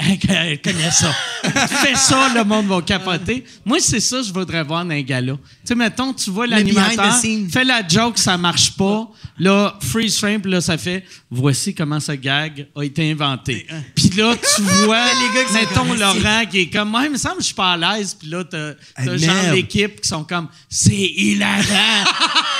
Elle 0.00 0.60
connaît 0.62 0.90
ça. 0.90 1.12
Fais 1.42 1.94
ça, 1.94 2.30
le 2.34 2.44
monde 2.44 2.66
va 2.66 2.80
capoter. 2.82 3.44
Moi, 3.64 3.78
c'est 3.80 4.00
ça 4.00 4.18
que 4.18 4.24
je 4.24 4.32
voudrais 4.32 4.62
voir 4.62 4.84
dans 4.84 4.92
un 4.92 5.02
gala. 5.02 5.32
Tu 5.34 5.40
sais, 5.64 5.74
mettons, 5.74 6.12
tu 6.12 6.30
vois 6.30 6.46
l'animateur, 6.46 7.14
fait 7.50 7.64
la 7.64 7.86
joke, 7.86 8.18
ça 8.18 8.36
marche 8.36 8.76
pas. 8.76 9.10
Là, 9.38 9.78
freeze 9.80 10.18
frame, 10.18 10.40
puis 10.40 10.50
là, 10.50 10.60
ça 10.60 10.76
fait 10.76 11.04
voici 11.30 11.74
comment 11.74 12.00
ce 12.00 12.12
gag 12.12 12.66
a 12.76 12.82
été 12.82 13.10
inventé. 13.10 13.66
Puis 13.94 14.10
là, 14.16 14.34
tu 14.36 14.62
vois, 14.84 15.04
Les 15.06 15.34
gars 15.34 15.50
mettons, 15.52 15.94
Laurent 15.94 16.44
qui 16.50 16.60
est 16.60 16.70
comme, 16.70 16.94
ouais, 16.94 17.06
il 17.06 17.12
me 17.12 17.16
semble 17.16 17.36
que 17.36 17.42
je 17.42 17.46
suis 17.46 17.54
pas 17.54 17.72
à 17.72 17.76
l'aise. 17.76 18.14
Puis 18.14 18.28
là, 18.28 18.44
t'as 18.44 18.74
t'as 18.96 19.16
genre 19.16 19.34
merde. 19.34 19.54
l'équipe 19.54 20.00
qui 20.00 20.08
sont 20.08 20.24
comme, 20.24 20.48
c'est 20.68 20.92
hilarant. 20.94 22.04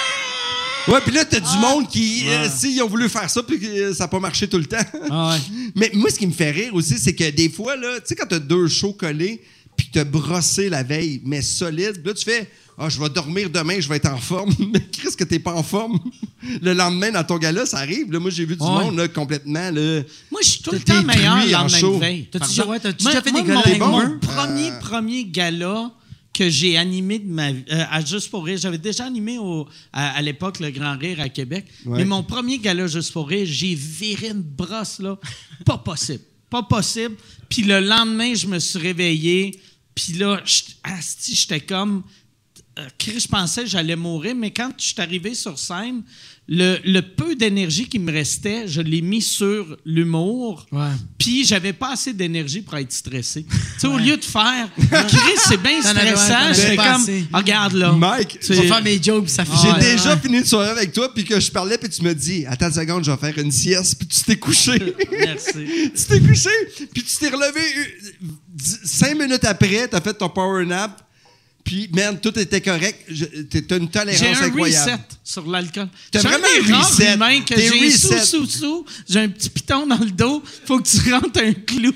Ouais, 0.89 1.01
puis 1.05 1.15
là, 1.15 1.24
t'as 1.24 1.40
du 1.40 1.47
Ah. 1.47 1.59
monde 1.61 1.89
qui, 1.89 2.24
euh, 2.28 2.48
s'ils 2.48 2.82
ont 2.82 2.89
voulu 2.89 3.09
faire 3.09 3.28
ça, 3.28 3.43
puis 3.43 3.59
que 3.61 3.66
euh, 3.66 3.94
ça 3.94 4.05
n'a 4.05 4.09
pas 4.09 4.19
marché 4.20 4.48
tout 4.48 4.59
le 4.59 4.65
temps. 4.66 4.78
Ah 5.11 5.32
ouais. 5.35 5.40
Mais 5.77 5.90
moi, 5.94 6.11
ce 6.11 6.19
qui 6.19 6.27
me 6.27 6.32
fait 6.32 6.51
rire 6.51 6.74
aussi, 6.74 6.98
c'est 6.98 7.15
que 7.15 7.28
des 7.31 7.48
fois, 7.48 7.77
là, 7.77 7.97
tu 8.01 8.07
sais, 8.07 8.15
quand 8.16 8.27
t'as 8.28 8.39
deux 8.39 8.66
shows 8.69 8.93
collés, 8.94 9.40
puis 9.77 9.86
que 9.89 9.93
t'as 9.94 10.05
brossé 10.05 10.69
la 10.69 10.82
veille, 10.82 11.20
mais 11.24 11.40
solide, 11.43 12.02
là, 12.05 12.12
tu 12.12 12.24
fais, 12.24 12.51
ah, 12.77 12.89
je 12.89 13.01
vais 13.01 13.09
dormir 13.09 13.48
demain, 13.51 13.78
je 13.81 13.89
vais 13.89 13.97
être 13.97 14.11
en 14.12 14.19
forme. 14.19 14.52
mais 14.73 14.81
Chris, 14.93 15.15
que 15.16 15.24
t'es 15.24 15.39
pas 15.39 15.55
en 15.55 15.62
forme. 15.62 15.98
Le 16.62 16.73
lendemain, 16.74 17.11
dans 17.12 17.24
ton 17.24 17.39
gala, 17.39 17.65
ça 17.66 17.78
arrive. 17.78 18.11
Là, 18.12 18.19
moi, 18.19 18.31
j'ai 18.31 18.44
vu 18.44 18.57
du 18.57 18.62
Ouais. 18.62 18.69
monde, 18.69 18.97
là, 18.97 19.09
complètement, 19.09 19.70
là. 19.70 20.02
Moi, 20.31 20.40
je 20.43 20.48
suis 20.48 20.62
tout 20.62 20.73
le 20.73 20.81
temps 20.81 21.02
meilleur 21.02 21.36
le 21.47 21.55
en 21.55 21.62
lendemain 21.62 21.81
de 21.94 22.01
veille. 22.01 22.28
T'as-tu 22.32 22.61
ouais, 22.62 22.78
déjà 22.78 23.23
fait 23.23 23.32
des 23.32 23.43
galas 23.43 23.78
mon, 23.78 23.89
mon 23.89 24.19
premier, 24.19 24.70
premier 24.81 25.24
gala 25.24 25.90
que 26.32 26.48
j'ai 26.48 26.77
animé 26.77 27.19
de 27.19 27.28
ma 27.28 27.52
vie, 27.52 27.65
euh, 27.70 27.85
à 27.90 28.05
Juste 28.05 28.31
pour 28.31 28.44
rire, 28.44 28.57
j'avais 28.59 28.78
déjà 28.78 29.05
animé 29.05 29.39
au- 29.39 29.69
à, 29.93 30.12
à 30.12 30.23
l'époque 30.23 30.61
le 30.61 30.70
Grand 30.70 30.97
Rire 30.97 31.20
à 31.20 31.28
Québec, 31.28 31.66
Ouais. 31.85 31.98
mais 31.98 32.05
mon 32.05 32.23
premier 32.23 32.59
gala 32.59 32.86
Juste 32.86 33.12
pour 33.12 33.28
rire, 33.28 33.47
j'ai 33.48 33.74
viré 33.74 34.28
une 34.28 34.43
brosse, 34.43 35.01
là. 35.01 35.19
Pas 35.66 35.78
possible. 35.78 36.23
Pas 36.48 36.62
possible. 36.62 37.16
Puis 37.48 37.62
le 37.62 37.81
lendemain, 37.81 38.32
je 38.35 38.47
me 38.47 38.59
suis 38.59 38.78
réveillé, 38.78 39.61
puis 39.94 40.15
là, 40.15 40.40
j'étais- 40.44 41.61
comme... 41.61 42.02
euh, 42.78 42.89
je 43.07 43.27
pensais 43.28 43.62
que 43.65 43.69
j'allais 43.69 43.97
mourir, 43.97 44.35
mais 44.35 44.51
quand 44.52 44.70
je 44.78 44.85
suis 44.86 45.01
arrivé 45.01 45.35
sur 45.35 45.59
scène, 45.59 46.02
le, 46.53 46.79
le 46.85 47.01
peu 47.01 47.37
d'énergie 47.37 47.89
qui 47.89 48.01
me 48.01 48.11
restait, 48.11 48.67
je 48.67 48.81
l'ai 48.81 49.03
mis 49.03 49.23
sur 49.23 49.77
l'humour. 49.87 50.67
Ouais. 50.73 50.89
Puis 51.17 51.45
j'avais 51.47 51.73
pas 51.73 51.93
assez 51.93 52.13
d'énergie 52.13 52.61
pour 52.63 52.77
être 52.77 52.91
stressé. 52.93 53.45
tu 53.49 53.57
sais, 53.79 53.87
au 53.87 53.97
lieu 53.99 54.17
de 54.17 54.25
faire 54.25 54.69
Chris, 54.77 55.39
c'est 55.49 55.63
bien 55.63 55.81
stressant, 55.81 56.53
j'étais 56.53 56.75
comme. 56.77 57.07
Ah, 57.33 57.39
regarde 57.39 57.75
là. 57.75 57.93
Mike, 57.93 58.41
Tu- 58.41 58.53
Je 58.55 58.63
vais 58.63 58.67
faire 58.67 58.83
mes 58.83 59.01
jokes, 59.01 59.29
ça 59.29 59.45
fait 59.45 59.53
J'ai 59.63 59.73
Ouais. 59.73 59.93
déjà 59.95 60.15
Ouais. 60.15 60.21
fini 60.21 60.39
une 60.39 60.45
soirée 60.45 60.71
avec 60.71 60.93
toi, 60.93 61.15
puis 61.15 61.25
que 61.25 61.39
je 61.39 61.53
parlais, 61.53 61.79
puis 61.79 61.89
tu 61.89 62.03
me 62.03 62.13
dis, 62.17 62.45
attends 62.47 62.67
une 62.67 62.75
seconde, 62.75 63.05
je 63.05 63.13
vais 63.13 63.17
faire 63.33 63.39
une 63.39 63.53
sieste, 63.53 63.95
puis 63.99 64.09
tu 64.09 64.21
t'es 64.25 64.37
couché. 64.37 64.73
Merci. 65.21 65.93
tu 65.95 66.03
t'es 66.09 66.21
couché, 66.21 66.51
puis 66.93 67.05
tu 67.05 67.17
t'es 67.17 67.29
relevé 67.29 67.61
euh, 67.61 68.25
cinq 68.85 69.17
minutes 69.17 69.45
après, 69.45 69.87
t'as 69.87 70.01
fait 70.01 70.15
ton 70.15 70.29
power 70.29 70.67
nap, 70.67 71.01
puis, 71.71 71.89
man, 71.95 72.19
tout 72.21 72.37
était 72.37 72.61
correct. 72.61 73.07
T'as 73.69 73.77
une 73.79 73.89
tolérance 73.89 74.21
J'ai 74.21 74.27
un 74.27 74.43
incroyable. 74.47 74.91
reset 74.91 74.99
sur 75.23 75.49
l'alcool. 75.49 75.89
T'as 76.11 76.21
J'ai 76.21 76.27
vraiment 76.27 76.47
un 76.47 76.79
reset. 76.81 77.15
humains 77.15 77.41
que 77.43 77.55
j'ai 77.57 77.91
sous, 77.93 78.09
reset. 78.09 78.25
sous, 78.27 78.47
sous. 78.47 78.85
J'ai 79.09 79.21
un 79.21 79.29
petit 79.29 79.49
piton 79.51 79.87
dans 79.87 79.99
le 79.99 80.11
dos. 80.11 80.43
Faut 80.67 80.81
que 80.81 80.89
tu 80.89 81.13
rentres 81.15 81.41
un 81.41 81.53
clou. 81.53 81.93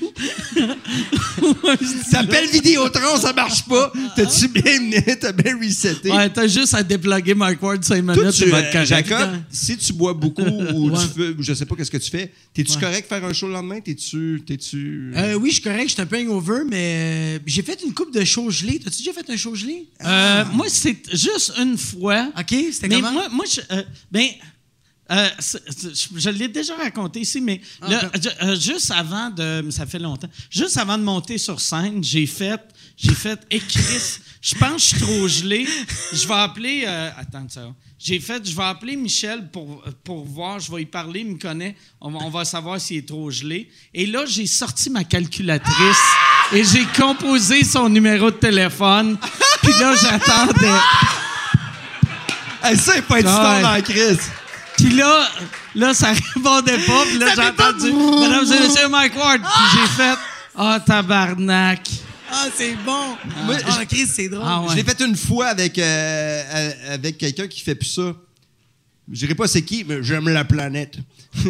T'appelles 2.11 2.49
Vidéotron, 2.51 3.17
ça 3.19 3.33
marche 3.33 3.65
pas. 3.65 3.91
T'as-tu 4.15 4.47
bien, 4.47 5.01
t'as 5.19 5.33
bien 5.33 5.57
reseté? 5.61 6.09
Ouais, 6.09 6.29
t'as 6.29 6.47
juste 6.47 6.73
à 6.73 6.83
déploguer 6.83 7.33
Mike 7.35 7.61
Ward 7.61 7.83
5 7.83 8.01
minutes, 8.01 8.31
tu 8.33 8.53
euh. 8.53 8.85
Jacob, 8.85 9.29
si 9.51 9.75
tu 9.77 9.91
bois 9.91 10.13
beaucoup 10.13 10.41
ou 10.73 10.89
Ouais. 10.89 10.99
tu 11.01 11.19
fais, 11.21 11.35
je 11.39 11.53
sais 11.53 11.65
pas 11.65 11.75
qu'est-ce 11.75 11.91
que 11.91 11.97
tu 11.97 12.11
fais, 12.11 12.31
t'es-tu 12.53 12.75
Ouais. 12.75 12.79
correct 12.79 13.09
faire 13.09 13.25
un 13.25 13.33
show 13.33 13.47
le 13.47 13.53
lendemain? 13.53 13.79
T'es-tu, 13.81 14.41
t'es-tu... 14.47 15.11
Euh, 15.15 15.33
oui, 15.33 15.49
je 15.49 15.55
suis 15.55 15.63
correct, 15.63 15.87
je 15.89 15.93
suis 15.93 16.01
un 16.01 16.05
peu 16.05 16.17
hangover, 16.17 16.59
mais 16.69 17.37
euh, 17.37 17.39
j'ai 17.45 17.61
fait 17.63 17.77
une 17.85 17.93
coupe 17.93 18.13
de 18.13 18.23
show 18.23 18.49
gelé. 18.49 18.79
T'as-tu 18.79 18.99
déjà 18.99 19.11
fait 19.11 19.29
un 19.29 19.35
show 19.35 19.53
gelé? 19.55 19.64
Euh, 20.03 20.45
Moi, 20.53 20.67
c'est 20.69 20.97
juste 21.15 21.53
une 21.57 21.77
fois. 21.77 22.29
OK, 22.37 22.49
c'était 22.71 22.87
Mais 22.87 22.95
comment? 22.95 23.11
moi, 23.11 23.29
moi 23.29 23.45
je, 23.49 23.61
euh, 23.71 23.83
ben, 24.11 24.27
euh, 25.11 25.29
je, 25.39 26.19
je 26.19 26.29
l'ai 26.29 26.47
déjà 26.47 26.75
raconté 26.75 27.19
ici, 27.21 27.39
mais 27.41 27.61
Ah, 27.81 27.89
là, 27.89 28.11
je- 28.21 28.45
euh, 28.45 28.59
juste 28.59 28.91
avant 28.91 29.29
de, 29.29 29.65
ça 29.69 29.85
fait 29.85 29.99
longtemps, 29.99 30.29
juste 30.49 30.77
avant 30.77 30.97
de 30.97 31.03
monter 31.03 31.37
sur 31.37 31.59
scène, 31.59 32.03
j'ai 32.03 32.25
fait, 32.25 32.59
j'ai 32.97 33.13
fait, 33.13 33.39
je 34.41 34.55
pense 34.55 34.71
que 34.73 34.79
je 34.79 34.85
suis 34.95 34.99
trop 34.99 35.27
gelé. 35.27 35.67
Je 36.13 36.27
vais 36.27 36.33
appeler, 36.33 36.83
euh, 36.87 37.09
attends 37.17 37.47
ça. 37.49 37.73
J'ai 37.97 38.19
fait, 38.19 38.47
je 38.47 38.55
vais 38.55 38.63
appeler 38.63 38.95
Michel 38.95 39.49
pour, 39.49 39.83
pour 40.03 40.25
voir, 40.25 40.59
je 40.59 40.71
vais 40.71 40.83
y 40.83 40.85
parler, 40.85 41.21
il 41.21 41.27
me 41.33 41.37
connaît, 41.39 41.75
on 42.01 42.29
va 42.29 42.45
savoir 42.45 42.79
s'il 42.79 42.97
est 42.97 43.07
trop 43.07 43.31
gelé. 43.31 43.67
Et 43.93 44.05
là, 44.05 44.25
j'ai 44.27 44.45
sorti 44.47 44.89
ma 44.91 45.03
calculatrice 45.03 45.97
et 46.53 46.63
j'ai 46.63 46.85
composé 46.95 47.63
son 47.63 47.89
numéro 47.89 48.31
de 48.31 48.35
téléphone. 48.35 49.17
Puis 49.61 49.73
là, 49.79 49.93
j'attendais. 49.95 50.79
Hey, 52.63 52.77
ça, 52.77 52.93
il 52.95 53.03
faut 53.03 53.15
être 53.15 53.27
Ah 53.29 53.55
ouais. 53.55 53.61
dans 53.61 53.71
la 53.71 53.81
crise. 53.81 54.19
Puis 54.77 54.89
là, 54.89 55.27
là, 55.75 55.93
ça 55.93 56.11
répondait 56.35 56.77
pas. 56.79 57.03
Puis 57.05 57.17
là, 57.17 57.27
j'ai 57.35 57.41
entendu 57.41 57.91
Mesdames 57.91 58.45
et 58.53 58.67
messieurs, 58.67 58.87
Mike 58.89 59.15
Ward. 59.15 59.41
Puis 59.41 59.79
j'ai 59.79 60.03
fait 60.03 60.17
Ah, 60.55 60.79
tabarnak. 60.85 61.81
Ah, 62.31 62.47
c'est 62.53 62.75
bon! 62.83 63.15
Moi, 63.45 63.55
ah, 63.67 63.85
Chris, 63.85 64.07
c'est 64.07 64.27
drôle. 64.27 64.43
Ah 64.45 64.61
ouais. 64.61 64.67
Je 64.71 64.75
l'ai 64.75 64.83
fait 64.83 64.99
une 65.01 65.15
fois 65.15 65.47
avec, 65.47 65.77
euh, 65.77 66.43
euh, 66.53 66.93
avec 66.95 67.17
quelqu'un 67.17 67.47
qui 67.47 67.61
fait 67.61 67.75
plus 67.75 67.87
ça. 67.87 68.13
Je 69.11 69.19
dirais 69.19 69.35
pas 69.35 69.47
c'est 69.47 69.61
qui, 69.61 69.83
mais 69.87 70.01
j'aime 70.01 70.27
la 70.29 70.43
planète. 70.43 70.97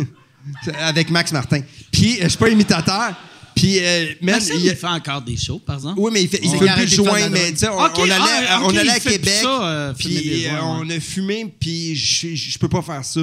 Avec 0.80 1.10
Max 1.10 1.32
Martin. 1.32 1.62
Puis, 1.92 2.20
euh, 2.20 2.24
je 2.26 2.30
suis 2.30 2.38
pas 2.38 2.50
imitateur. 2.50 3.14
Puis, 3.56 3.80
euh, 3.80 4.08
man, 4.22 4.36
Maxime, 4.36 4.56
il 4.60 4.66
il 4.66 4.76
fait 4.76 4.86
encore 4.88 5.22
des 5.22 5.38
shows, 5.38 5.60
par 5.60 5.78
exemple. 5.78 6.00
Oui, 6.00 6.12
mais 6.14 6.24
il 6.24 6.28
fait, 6.28 6.40
il 6.44 6.50
fait 6.50 6.68
a 6.68 6.76
plus 6.76 6.94
joint, 6.94 7.20
la 7.20 7.30
mais 7.30 7.40
drogue. 7.40 7.52
tu 7.54 7.58
sais, 7.60 7.70
on, 7.70 7.80
Ok, 7.86 7.92
on 7.98 8.04
allait, 8.04 8.46
ah, 8.50 8.62
on 8.64 8.76
allait 8.76 8.90
à 8.90 9.00
Québec, 9.00 9.40
ça, 9.42 9.64
euh, 9.68 9.94
puis 9.98 10.46
euh, 10.46 10.62
on 10.62 10.90
a 10.90 11.00
fumé, 11.00 11.54
puis 11.58 11.96
je, 11.96 12.36
je, 12.36 12.52
je 12.52 12.60
peux 12.60 12.68
pas 12.68 12.82
faire 12.82 13.04
ça. 13.06 13.22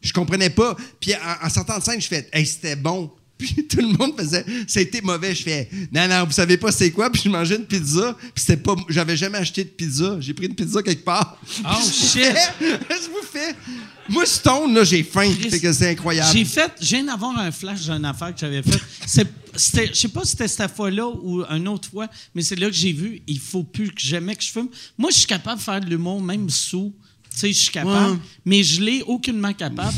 Je 0.00 0.12
comprenais 0.12 0.50
pas. 0.50 0.76
Puis 1.00 1.14
en, 1.14 1.46
en 1.46 1.50
sortant 1.50 1.78
de 1.78 1.82
scène, 1.82 2.00
je 2.00 2.06
fais, 2.06 2.28
hey, 2.32 2.46
c'était 2.46 2.76
bon. 2.76 3.10
Puis 3.38 3.66
tout 3.68 3.80
le 3.80 3.88
monde 3.96 4.18
faisait, 4.18 4.44
été 4.82 5.00
mauvais. 5.02 5.34
Je 5.34 5.42
fais, 5.42 5.68
non, 5.92 6.08
non, 6.08 6.24
vous 6.24 6.32
savez 6.32 6.56
pas 6.56 6.72
c'est 6.72 6.90
quoi? 6.90 7.10
Puis 7.10 7.22
je 7.24 7.28
mangeais 7.28 7.56
une 7.56 7.64
pizza. 7.66 8.16
Puis 8.34 8.44
c'était 8.44 8.56
pas, 8.56 8.74
j'avais 8.88 9.16
jamais 9.16 9.38
acheté 9.38 9.64
de 9.64 9.68
pizza. 9.68 10.16
J'ai 10.20 10.32
pris 10.34 10.46
une 10.46 10.54
pizza 10.54 10.82
quelque 10.82 11.04
part. 11.04 11.38
Oh, 11.64 11.82
shit. 11.82 12.22
fais, 12.22 12.34
Je 12.60 13.08
vous 13.10 13.26
fais. 13.30 13.54
Moi, 14.08 14.24
Stone, 14.24 14.72
là, 14.74 14.84
j'ai 14.84 15.02
faim. 15.02 15.32
Chris. 15.38 15.50
Fait 15.50 15.60
que 15.60 15.72
c'est 15.72 15.90
incroyable. 15.90 16.30
J'ai 16.32 16.44
fait, 16.44 16.70
je 16.80 16.86
viens 16.86 17.04
d'avoir 17.04 17.36
un 17.38 17.50
flash 17.50 17.82
d'une 17.82 18.04
affaire 18.04 18.32
que 18.32 18.40
j'avais 18.40 18.62
faite. 18.62 18.80
C'est- 19.06 19.26
C'était, 19.58 19.86
je 19.88 19.94
sais 19.94 20.08
pas 20.08 20.22
si 20.22 20.32
c'était 20.32 20.48
cette 20.48 20.70
fois-là 20.76 21.06
ou 21.08 21.42
une 21.48 21.66
autre 21.68 21.88
fois, 21.88 22.08
mais 22.34 22.42
c'est 22.42 22.56
là 22.56 22.66
que 22.66 22.74
j'ai 22.76 22.92
vu, 22.92 23.22
il 23.26 23.38
faut 23.40 23.62
plus 23.64 23.88
que 23.90 23.98
jamais 24.00 24.36
que 24.36 24.42
je 24.42 24.50
fume. 24.50 24.68
Moi, 24.98 25.10
je 25.10 25.16
suis 25.16 25.26
capable 25.26 25.58
de 25.58 25.64
faire 25.64 25.80
de 25.80 25.86
l'humour, 25.86 26.20
même 26.20 26.50
sous. 26.50 26.92
Tu 27.36 27.40
sais, 27.42 27.52
je 27.52 27.58
suis 27.58 27.70
capable, 27.70 28.12
Ouais. 28.14 28.18
mais 28.46 28.62
je 28.62 28.80
l'ai 28.80 29.02
aucunement 29.02 29.52
capable. 29.52 29.92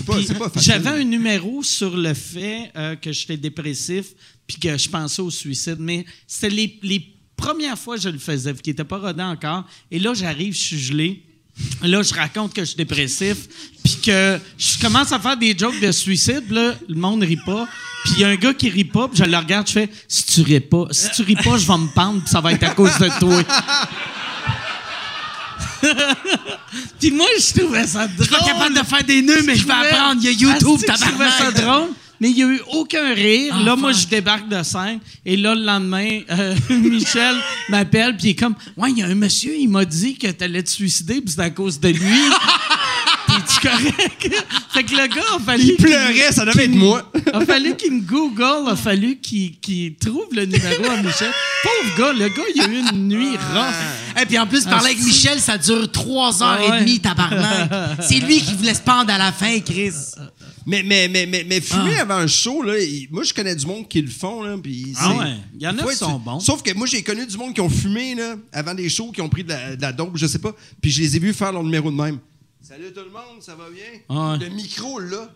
J'avais 0.56 0.90
un 0.90 1.05
numéro 1.05 1.62
sur 1.62 1.97
le 1.97 2.12
fait 2.12 2.73
euh, 2.77 2.97
que 2.97 3.12
j'étais 3.12 3.36
dépressif 3.36 4.06
puis 4.44 4.59
que 4.59 4.77
je 4.77 4.89
pensais 4.89 5.23
au 5.23 5.31
suicide, 5.31 5.77
mais 5.78 6.05
c'était 6.27 6.51
les, 6.51 6.78
les 6.82 7.01
premières 7.36 7.78
fois 7.78 7.94
que 7.94 8.02
je 8.02 8.09
le 8.09 8.19
faisais, 8.19 8.52
qui 8.55 8.70
n'était 8.70 8.82
pas 8.82 8.98
rodé 8.98 9.23
encore. 9.23 9.65
Et 9.90 10.01
là, 10.01 10.15
j'arrive, 10.15 10.52
je 10.52 10.59
suis 10.59 10.78
gelé. 10.81 11.23
Là, 11.82 12.02
je 12.02 12.12
raconte 12.15 12.55
que 12.55 12.62
je 12.62 12.66
suis 12.70 12.77
dépressif, 12.77 13.36
puis 13.85 13.97
que 14.05 14.40
je 14.59 14.78
commence 14.81 15.12
à 15.12 15.20
faire 15.20 15.36
des 15.36 15.56
jokes 15.56 15.81
de 15.81 15.93
suicide, 15.93 16.51
là, 16.51 16.74
le 16.89 16.94
monde 16.97 17.23
rit 17.23 17.39
pas. 17.47 17.69
Puis 18.05 18.15
il 18.16 18.20
y 18.20 18.24
a 18.24 18.28
un 18.31 18.36
gars 18.36 18.55
qui 18.55 18.69
rit 18.69 18.85
pas, 18.85 19.06
puis 19.09 19.19
je 19.19 19.24
le 19.24 19.36
regarde, 19.36 19.66
je 19.69 19.73
fais 19.74 19.89
«Si 20.09 20.24
tu 20.24 20.43
ris 20.43 20.60
pas, 20.60 20.86
si 20.90 21.09
tu 21.12 21.23
ris 21.23 21.36
pas, 21.36 21.56
je 21.59 21.66
vais 21.66 21.78
me 21.78 21.93
pendre, 21.94 22.20
puis 22.20 22.31
ça 22.31 22.40
va 22.40 22.52
être 22.52 22.65
à 22.65 22.70
cause 22.70 22.97
de 22.98 23.09
toi.» 23.20 23.43
Puis 27.00 27.10
moi, 27.10 27.26
je 27.38 27.60
trouvais 27.60 27.86
ça 27.86 28.06
drôle. 28.06 28.16
Je 28.18 28.22
suis 28.24 28.32
pas 28.34 28.44
capable 28.44 28.74
de 28.78 28.84
faire 28.84 29.05
des 29.05 29.22
nœuds, 29.22 29.42
mais 29.44 29.56
je 29.56 29.66
vais 29.66 29.72
apprendre. 29.72 30.20
Il 30.22 30.24
y 30.24 30.28
a 30.28 30.32
YouTube, 30.32 30.76
Asti 30.76 30.86
que 30.86 30.92
Je 30.92 31.05
trouvais 31.10 31.30
ça 31.30 31.50
drôle. 31.52 31.88
Mais 32.20 32.30
il 32.30 32.34
n'y 32.34 32.42
a 32.42 32.46
eu 32.46 32.60
aucun 32.72 33.14
rire. 33.14 33.56
là, 33.62 33.76
moi, 33.76 33.92
je 33.92 34.06
débarque 34.06 34.48
de 34.48 34.60
scène. 34.64 34.98
Et 35.24 35.36
là, 35.36 35.55
le 35.55 35.62
lendemain, 35.62 36.20
euh, 36.30 36.55
Michel 36.70 37.36
m'appelle. 37.68 38.16
Puis 38.16 38.28
il 38.28 38.30
est 38.30 38.34
comme 38.34 38.56
Ouais, 38.76 38.90
il 38.90 38.98
y 38.98 39.02
a 39.02 39.06
un 39.06 39.14
monsieur, 39.14 39.55
il 39.56 39.68
m'a 39.68 39.84
dit 39.84 40.16
que 40.16 40.26
tu 40.26 40.44
allais 40.44 40.62
te 40.62 40.70
suicider. 40.70 41.20
Puis 41.20 41.34
c'est 41.36 41.42
à 41.42 41.50
cause 41.50 41.78
de 41.78 41.88
lui. 41.90 42.20
Correct? 43.60 44.35
fait 44.72 44.82
que 44.85 44.90
le 44.93 45.06
gars 45.14 45.22
a 45.36 45.39
fallu. 45.39 45.64
Il 45.64 45.76
pleurait, 45.76 46.32
ça 46.32 46.44
devait 46.44 46.64
être 46.64 46.74
moi. 46.74 47.10
a 47.32 47.40
fallu 47.44 47.76
qu'il 47.76 47.93
me 47.93 48.01
google, 48.01 48.70
a 48.70 48.76
fallu 48.76 49.16
qu'il 49.18 49.94
trouve 49.97 50.26
le 50.32 50.44
numéro 50.47 50.85
à 50.90 50.97
Michel. 51.02 51.32
Pauvre 51.62 51.97
gars, 51.98 52.12
le 52.12 52.28
gars, 52.28 52.43
il 52.55 52.60
a 52.62 52.66
eu 52.68 52.78
une 52.93 53.09
nuit 53.09 53.36
rough. 53.36 54.20
Et 54.22 54.26
puis 54.26 54.39
en 54.39 54.47
plus, 54.47 54.64
parler 54.64 54.90
avec. 54.93 55.02
Michel, 55.02 55.40
ça 55.40 55.59
dure 55.59 55.90
trois 55.93 56.43
heures 56.43 56.59
Ah 56.60 56.64
et 56.66 56.70
ouais. 56.70 56.80
demie, 56.80 57.01
tabarnak. 57.01 57.70
C'est 58.02 58.20
lui 58.20 58.40
qui 58.40 58.55
voulait 58.55 58.74
se 58.74 58.80
pendre 58.82 59.12
à 59.12 59.18
la 59.18 59.32
fin, 59.32 59.59
Chris. 59.60 59.93
Mais, 60.66 60.82
mais, 60.82 61.09
mais, 61.09 61.24
mais, 61.24 61.47
mais 61.48 61.62
fumer 61.62 61.98
avant 61.98 62.16
un 62.16 62.26
show, 62.26 62.62
là, 62.62 62.78
il- 62.78 63.09
moi, 63.10 63.22
je 63.24 63.32
connais 63.32 63.56
du 63.56 63.64
monde 63.64 63.89
qui 63.89 64.02
le 64.02 64.10
font. 64.10 64.43
Là, 64.43 64.55
puis 64.62 64.93
Ah 65.01 65.12
ouais. 65.14 65.24
Il 65.55 65.62
y 65.62 65.66
en 65.66 65.78
a 65.78 65.82
qui 65.82 65.97
sont 65.97 66.18
bons. 66.18 66.40
Sauf 66.40 66.62
que 66.62 66.74
moi, 66.74 66.86
j'ai 66.86 67.02
connu 67.02 67.24
du 67.26 67.39
monde 67.39 67.55
qui 67.55 67.60
ont 67.62 67.70
fumé 67.70 68.14
là, 68.14 68.35
avant 68.52 68.74
des 68.74 68.89
shows, 68.90 69.10
qui 69.10 69.22
ont 69.22 69.30
pris 69.30 69.44
de 69.44 69.48
la, 69.48 69.76
de 69.76 69.80
la 69.80 69.93
dope, 69.93 70.12
je 70.16 70.26
sais 70.26 70.39
pas. 70.40 70.52
Puis 70.82 70.90
je 70.90 71.01
les 71.01 71.16
ai 71.16 71.18
vus 71.20 71.32
faire 71.32 71.52
leur 71.52 71.62
numéro 71.64 71.90
de 71.90 71.97
même. 71.97 72.18
Salut 72.69 72.93
tout 72.93 73.01
le 73.01 73.11
monde, 73.11 73.40
ça 73.40 73.55
va 73.55 73.70
bien? 73.70 73.82
Ah 74.11 74.32
ouais. 74.32 74.45
Le 74.47 74.55
micro, 74.55 74.99
là. 74.99 75.31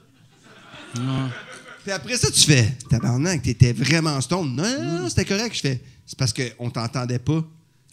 Puis 1.82 1.90
après 1.90 2.16
ça, 2.18 2.30
tu 2.30 2.40
fais, 2.42 2.76
tabarnak, 2.90 3.40
t'étais 3.42 3.72
vraiment 3.72 4.20
stone. 4.20 4.54
Non, 4.54 4.62
non, 4.62 4.98
non, 5.02 5.08
c'était 5.08 5.24
correct. 5.24 5.54
Je 5.56 5.60
fais, 5.60 5.80
c'est 6.04 6.18
parce 6.18 6.34
qu'on 6.34 6.68
t'entendait 6.68 7.18
pas. 7.18 7.42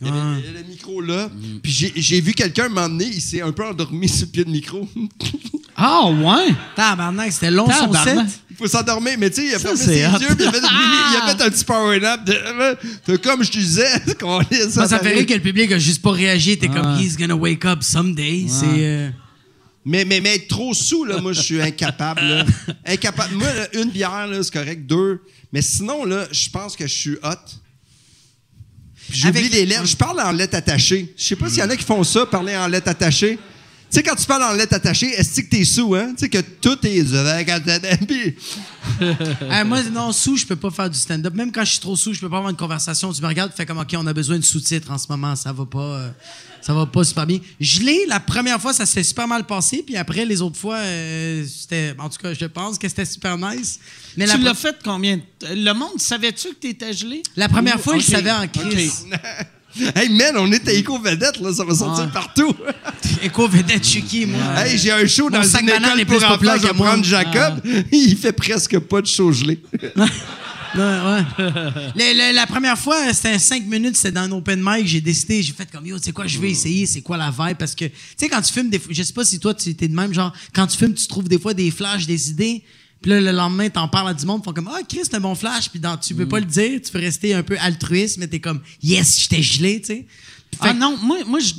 Il 0.02 0.07
y 0.07 0.10
avait 0.10 0.41
le, 0.52 0.57
le 0.60 0.64
micro 0.64 0.99
là. 1.02 1.30
Puis 1.64 1.94
j'ai- 1.95 2.20
vu 2.22 2.34
quelqu'un 2.34 2.68
m'emmener, 2.68 3.06
il 3.06 3.22
s'est 3.22 3.41
un 3.41 3.52
peu 3.53 3.66
endormi 3.66 4.10
sur 4.10 4.26
le 4.26 4.32
pied 4.32 4.44
de 4.44 4.49
micro. 4.49 4.86
Ah, 5.76 6.07
ouais? 6.10 6.53
Tabarnak, 6.76 7.32
c'était 7.32 7.52
long 7.52 7.70
son 7.72 7.94
set. 7.94 8.18
Il 8.49 8.57
faut 8.57 8.68
s'endormir, 8.68 9.14
mais 9.18 9.30
tu 9.30 9.38
sais, 9.38 9.48
il 9.48 9.53
a 9.56 9.60
Ça, 9.60 9.70
fermé 9.70 9.78
c'est 9.78 9.86
ses 9.86 10.06
hot. 10.06 10.20
yeux, 10.20 10.36
puis 10.36 10.44
il 10.44 10.48
a, 10.48 10.52
fait, 10.52 10.60
il 10.60 11.18
a 11.18 11.28
fait 11.38 11.44
un 11.44 11.49
petit 11.49 11.64
power 11.64 11.99
nap. 12.02 12.26
De, 12.26 13.16
comme 13.18 13.41
je 13.44 13.52
te 13.52 13.57
disais, 13.57 13.90
qu'on 14.20 14.40
lit 14.40 14.48
Moi, 14.76 14.86
ça 14.88 14.99
fait 14.99 15.14
rire 15.14 15.26
que 15.26 15.34
le 15.34 15.40
public 15.40 15.72
a 15.72 15.80
juste 15.80 16.02
pas 16.02 16.11
réagi. 16.11 16.57
T'es 16.57 16.68
comme, 16.68 16.98
he's 16.99 17.16
gonna 17.18 17.36
wake 17.38 17.64
up 17.64 17.84
someday. 17.84 18.45
C'est. 18.49 18.66
euh, 18.66 19.10
Mais, 19.90 20.06
mais, 20.06 20.22
mais 20.22 20.36
être 20.36 20.48
trop 20.48 20.72
sous, 20.74 21.03
là, 21.03 21.20
moi, 21.20 21.34
je 21.34 21.41
suis 21.41 21.60
incapable. 21.60 22.22
là. 22.22 22.45
Incapable. 22.86 23.34
Moi, 23.36 23.52
là, 23.52 23.68
une 23.74 23.90
bière, 23.90 24.28
là, 24.28 24.44
c'est 24.44 24.53
correct. 24.53 24.86
Deux. 24.86 25.22
Mais 25.52 25.64
sinon, 25.64 26.06
là, 26.06 26.28
je 26.32 26.48
pense 26.49 26.76
que 26.76 26.86
je 26.86 26.94
suis 26.94 27.16
hot. 27.24 27.30
Puis 29.10 29.18
J'oublie 29.20 29.40
Avec- 29.40 29.52
les 29.53 29.66
lettres. 29.66 29.88
Je 29.88 29.98
parle 29.98 30.22
en 30.22 30.32
lettres 30.32 30.56
attachées. 30.56 31.11
Je 31.18 31.24
sais 31.24 31.36
pas 31.36 31.49
s'il 31.49 31.57
y 31.60 31.64
en 31.64 31.70
a 31.72 31.76
qui 31.76 31.84
font 31.84 32.03
ça, 32.03 32.28
parler 32.28 32.56
en 32.56 32.68
lettres 32.68 32.90
attachées. 32.90 33.40
Tu 33.91 33.95
sais, 33.95 34.03
quand 34.03 34.16
tu 34.16 34.26
parles 34.26 34.44
en 34.44 34.53
lettres 34.53 34.76
attachées, 34.76 35.07
est-ce 35.07 35.41
que 35.41 35.49
t'es 35.49 35.64
sous, 35.66 35.95
hein? 35.95 36.14
Tu 36.16 36.26
sais, 36.26 36.30
que 36.30 36.38
tout 36.40 36.78
est. 36.86 37.03
Puis- 38.07 38.36
Ah, 39.49 39.64
moi, 39.64 39.82
non, 39.84 40.11
sous, 40.11 40.38
je 40.38 40.45
peux 40.45 40.56
pas 40.56 40.70
faire 40.70 40.90
du 40.90 40.98
stand-up. 40.98 41.34
Même 41.34 41.52
quand 41.52 41.66
je 41.66 41.72
suis 41.72 41.80
trop 41.80 41.95
sous, 41.95 42.14
je 42.14 42.20
peux 42.20 42.30
pas 42.30 42.38
avoir 42.38 42.52
une 42.52 42.57
conversation. 42.57 43.11
Tu 43.11 43.22
me 43.22 43.28
regardes, 43.28 43.52
tu 43.52 43.57
fais 43.57 43.66
comme, 43.66 43.80
OK, 43.80 43.94
on 43.98 44.06
a 44.06 44.14
besoin 44.14 44.38
de 44.38 44.44
sous-titres 44.44 44.91
en 44.91 44.98
ce 44.98 45.07
moment. 45.10 45.36
Ça 45.36 45.52
va 45.53 45.66
pas, 45.66 45.80
euh, 45.80 46.10
ça 46.61 46.74
va 46.74 46.86
pas 46.86 47.03
super 47.03 47.26
bien. 47.26 47.40
Je 47.60 47.82
l'ai, 47.82 48.06
la 48.07 48.20
première 48.20 48.61
fois, 48.61 48.74
ça 48.74 48.86
s'est 48.86 49.02
super 49.03 49.28
mal 49.28 49.45
passé. 49.45 49.84
Puis 49.86 49.98
après, 49.98 50.24
les 50.26 50.40
autres 50.41 50.57
fois, 50.57 50.78
euh, 50.78 51.44
c'était, 51.48 51.95
en 51.98 52.10
tout 52.10 52.20
cas, 52.20 52.34
je 52.34 52.45
pense 52.45 52.78
que 52.78 52.88
c'était 52.88 53.06
super 53.06 53.38
nice. 53.38 53.80
Mais 54.18 54.26
la, 54.28 54.36
tu 54.36 54.41
pre- 54.41 54.44
l'as 54.45 54.53
fait 54.53 54.76
combien? 54.84 55.18
de- 55.18 55.24
Le 55.56 55.74
monde, 55.74 55.99
savais-tu 55.99 56.49
que 56.49 56.56
t'étais 56.60 56.94
gelé? 56.94 57.24
la 57.36 57.49
première 57.49 57.80
fois, 57.80 57.95
il 57.95 58.03
savait 58.03 58.32
en 58.32 58.48
crise. 58.48 59.06
hey, 59.95 60.09
man, 60.09 60.35
on 60.37 60.51
est 60.51 60.67
à 60.67 60.73
Éco-Vedette, 60.73 61.39
là. 61.39 61.53
Ça 61.53 61.63
va 61.63 61.75
sortir 61.75 62.05
Ouais. 62.05 62.11
partout. 62.11 62.55
Écho 63.23 63.47
vedette 63.47 63.85
Chucky, 63.85 64.25
moi? 64.25 64.39
Hey, 64.57 64.77
j'ai 64.77 64.91
un 64.91 65.05
show 65.05 65.25
Mon 65.29 65.37
dans 65.37 65.43
sac 65.43 65.61
une 65.63 65.69
école 65.69 66.05
pour 66.05 66.23
enfants. 66.23 66.55
Je 66.61 66.67
prendre 66.73 67.03
Jacob. 67.03 67.61
Il 67.91 68.17
fait 68.17 68.31
presque 68.31 68.79
pas 68.79 69.01
de 69.01 69.07
show 69.07 69.31
gelé. 69.31 69.59
Ouais, 70.75 70.81
ouais. 70.81 71.23
Le- 71.95 72.29
le- 72.29 72.35
la 72.35 72.45
première 72.45 72.77
fois, 72.77 73.11
c'était 73.11 73.39
cinq 73.39 73.65
minutes, 73.65 73.95
c'était 73.95 74.11
dans 74.11 74.21
un 74.21 74.31
open 74.31 74.61
mic. 74.63 74.87
J'ai 74.87 75.01
décidé, 75.01 75.41
j'ai 75.41 75.53
fait 75.53 75.67
comme 75.71 75.85
yo, 75.85 75.97
tu 75.97 76.05
sais 76.05 76.11
quoi, 76.11 76.27
je 76.27 76.37
vais 76.39 76.51
essayer, 76.51 76.85
c'est 76.85 77.01
quoi 77.01 77.17
la 77.17 77.31
vibe? 77.31 77.57
Parce 77.57 77.73
que, 77.73 77.85
tu 77.85 77.93
sais, 78.17 78.29
quand 78.29 78.41
tu 78.41 78.53
fumes, 78.53 78.69
des, 78.69 78.79
je 78.89 79.01
sais 79.03 79.13
pas 79.13 79.25
si 79.25 79.39
toi, 79.39 79.53
tu 79.55 79.69
étais 79.69 79.87
de 79.87 79.95
même, 79.95 80.13
genre, 80.13 80.31
quand 80.53 80.67
tu 80.67 80.77
fumes, 80.77 80.93
tu 80.93 81.07
trouves 81.07 81.27
des 81.27 81.39
fois 81.39 81.53
des 81.55 81.71
flashs, 81.71 82.05
des 82.05 82.29
idées. 82.29 82.63
Puis 83.01 83.11
là, 83.11 83.21
le 83.21 83.31
lendemain, 83.31 83.69
t'en 83.69 83.88
parles 83.88 84.09
à 84.09 84.13
du 84.13 84.26
monde, 84.26 84.41
ils 84.43 84.45
font 84.45 84.53
comme, 84.53 84.69
ah, 84.73 84.80
Chris, 84.88 85.01
c'est 85.03 85.15
un 85.15 85.21
bon 85.21 85.35
flash. 85.35 85.69
Puis 85.69 85.80
dans, 85.80 85.95
tu 85.97 86.13
peux 86.13 86.27
pas 86.27 86.39
le 86.39 86.45
dire, 86.45 86.81
tu 86.84 86.91
peux 86.91 86.99
rester 86.99 87.34
un 87.34 87.43
peu 87.43 87.57
altruiste, 87.59 88.17
mais 88.17 88.27
t'es 88.27 88.39
comme, 88.39 88.61
yes, 88.84 89.21
j'étais 89.21 89.41
gelé, 89.41 89.80
tu 89.80 89.88
sais. 89.88 90.07
Fait 90.61 90.69
Ah 90.69 90.73
non, 90.73 90.97
moi, 91.01 91.17
moi 91.26 91.39
je, 91.39 91.53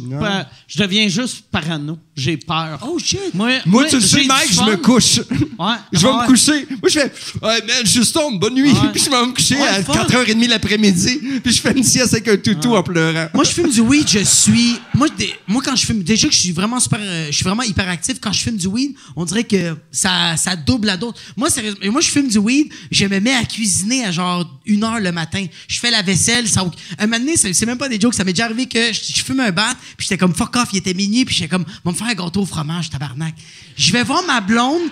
deviens 0.79 1.09
juste 1.09 1.45
parano. 1.51 1.99
J'ai 2.15 2.37
peur. 2.37 2.79
Oh 2.87 2.99
shit! 2.99 3.33
Moi, 3.33 3.51
Moi, 3.65 3.87
tu 3.87 3.95
le 3.97 4.03
sais, 4.03 4.25
Mike, 4.25 4.53
je 4.53 4.61
me 4.63 4.77
couche. 4.77 5.19
Ouais. 5.59 5.75
Je 5.93 6.01
vais 6.01 6.09
Ouais. 6.13 6.23
me 6.23 6.27
coucher. 6.27 6.67
Moi, 6.69 6.89
je 6.89 7.01
fais, 7.01 7.13
hey 7.43 7.61
man, 7.67 7.77
je 7.85 7.89
suis 7.89 8.05
stone, 8.05 8.39
bonne 8.39 8.55
nuit. 8.55 8.73
Ouais. 8.73 8.89
Puis 8.93 9.03
je 9.05 9.11
vais 9.11 9.25
me 9.27 9.33
coucher 9.33 9.57
Ouais, 9.57 9.67
à 9.69 9.83
fun. 9.83 9.93
4h30 9.95 10.49
l'après-midi. 10.49 11.19
Puis 11.43 11.53
je 11.55 11.61
fais 11.63 11.73
une 11.73 11.85
sieste 11.85 12.13
avec 12.13 12.29
un 12.29 12.37
toutou 12.37 12.75
en 12.77 12.83
pleurant. 12.83 13.29
Moi, 13.33 13.45
je 13.45 13.51
fume 13.51 13.71
du 13.71 13.81
weed, 13.81 14.07
je 14.09 14.19
suis. 14.19 14.77
Moi, 14.95 15.09
moi 15.47 15.63
quand 15.65 15.77
je 15.77 15.87
fume, 15.87 16.03
déjà 16.03 16.29
que 16.29 16.35
je 16.35 16.41
suis 16.41 16.53
vraiment 16.53 16.79
super, 16.81 16.99
euh, 17.03 17.27
je 17.31 17.37
suis 17.37 17.45
vraiment 17.45 17.63
hyperactif. 17.63 18.19
Quand 18.21 18.33
je 18.33 18.43
fume 18.43 18.57
du 18.57 18.67
weed, 18.67 18.95
on 19.17 19.25
dirait 19.25 19.45
que 19.45 19.77
ça, 19.91 20.37
ça 20.37 20.57
double 20.57 20.89
la 20.89 20.97
dose. 20.99 21.15
Moi, 21.37 21.49
sérieusement, 21.49 21.81
moi, 21.93 22.01
je 22.03 22.09
fume 22.11 22.29
du 22.29 22.39
weed, 22.39 22.69
je 22.91 23.07
me 23.07 23.19
mets 23.21 23.35
à 23.35 23.45
cuisiner 23.45 24.05
à 24.05 24.13
genre 24.13 24.45
une 24.67 24.85
heure 24.85 25.01
le 25.01 25.13
matin. 25.13 25.47
Je 25.69 25.79
fais 25.81 25.91
la 25.91 26.03
vaisselle, 26.03 26.47
ça. 26.49 26.69
Un 26.99 27.07
moment 27.07 27.19
donné, 27.19 27.37
c'est 27.37 27.53
c'est 27.55 27.67
même 27.67 27.79
pas 27.79 27.89
des 27.89 27.99
jokes, 28.01 28.15
ça 28.15 28.25
m'est 28.25 28.33
déjà 28.33 28.45
arrivé 28.47 28.67
que 28.67 28.79
je, 28.93 29.13
je 29.15 29.23
fume 29.25 29.41
un 29.41 29.51
bat, 29.51 29.75
puis 29.97 30.07
j'étais 30.07 30.19
comme 30.19 30.35
fuck 30.35 30.57
off, 30.57 30.69
il 30.73 30.79
était 30.79 30.95
minuit, 30.95 31.25
puis 31.25 31.35
j'étais 31.35 31.49
comme, 31.49 31.65
va 31.85 31.93
me 31.93 31.97
faire 31.97 32.09
un 32.09 32.15
gâteau 32.15 32.43
au 32.43 32.47
fromage, 32.47 32.91
tabarnak. 32.91 33.35
Je 33.77 33.93
vais 33.93 34.03
voir 34.03 34.23
ma 34.25 34.41
blonde, 34.41 34.83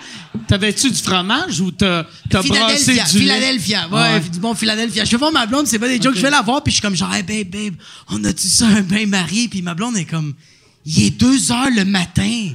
T'avais-tu 0.47 0.89
du 0.91 1.01
fromage 1.01 1.59
ou 1.59 1.71
t'as 1.71 2.05
t'as 2.29 2.41
brassé 2.41 2.93
du? 2.93 3.19
Philadelphia, 3.19 3.87
ouais, 3.89 4.19
du 4.19 4.39
bon 4.39 4.53
Philadelphia. 4.53 5.05
Je 5.05 5.11
vais 5.11 5.17
voir 5.17 5.31
ma 5.31 5.45
blonde, 5.45 5.67
c'est 5.67 5.79
pas 5.79 5.87
des 5.87 6.01
jokes, 6.01 6.15
je 6.15 6.21
vais 6.21 6.29
la 6.29 6.41
voir, 6.41 6.63
puis 6.63 6.71
je 6.71 6.75
suis 6.75 6.81
comme 6.81 6.95
genre, 6.95 7.13
hey 7.13 7.23
babe, 7.23 7.49
babe, 7.49 7.75
on 8.09 8.23
a-tu 8.23 8.47
ça 8.47 8.67
un 8.67 8.81
bain-marie? 8.81 9.47
Puis 9.47 9.61
ma 9.61 9.73
blonde 9.73 9.97
est 9.97 10.05
comme, 10.05 10.33
il 10.85 11.03
est 11.03 11.11
deux 11.11 11.51
heures 11.51 11.69
le 11.75 11.85
matin. 11.85 12.53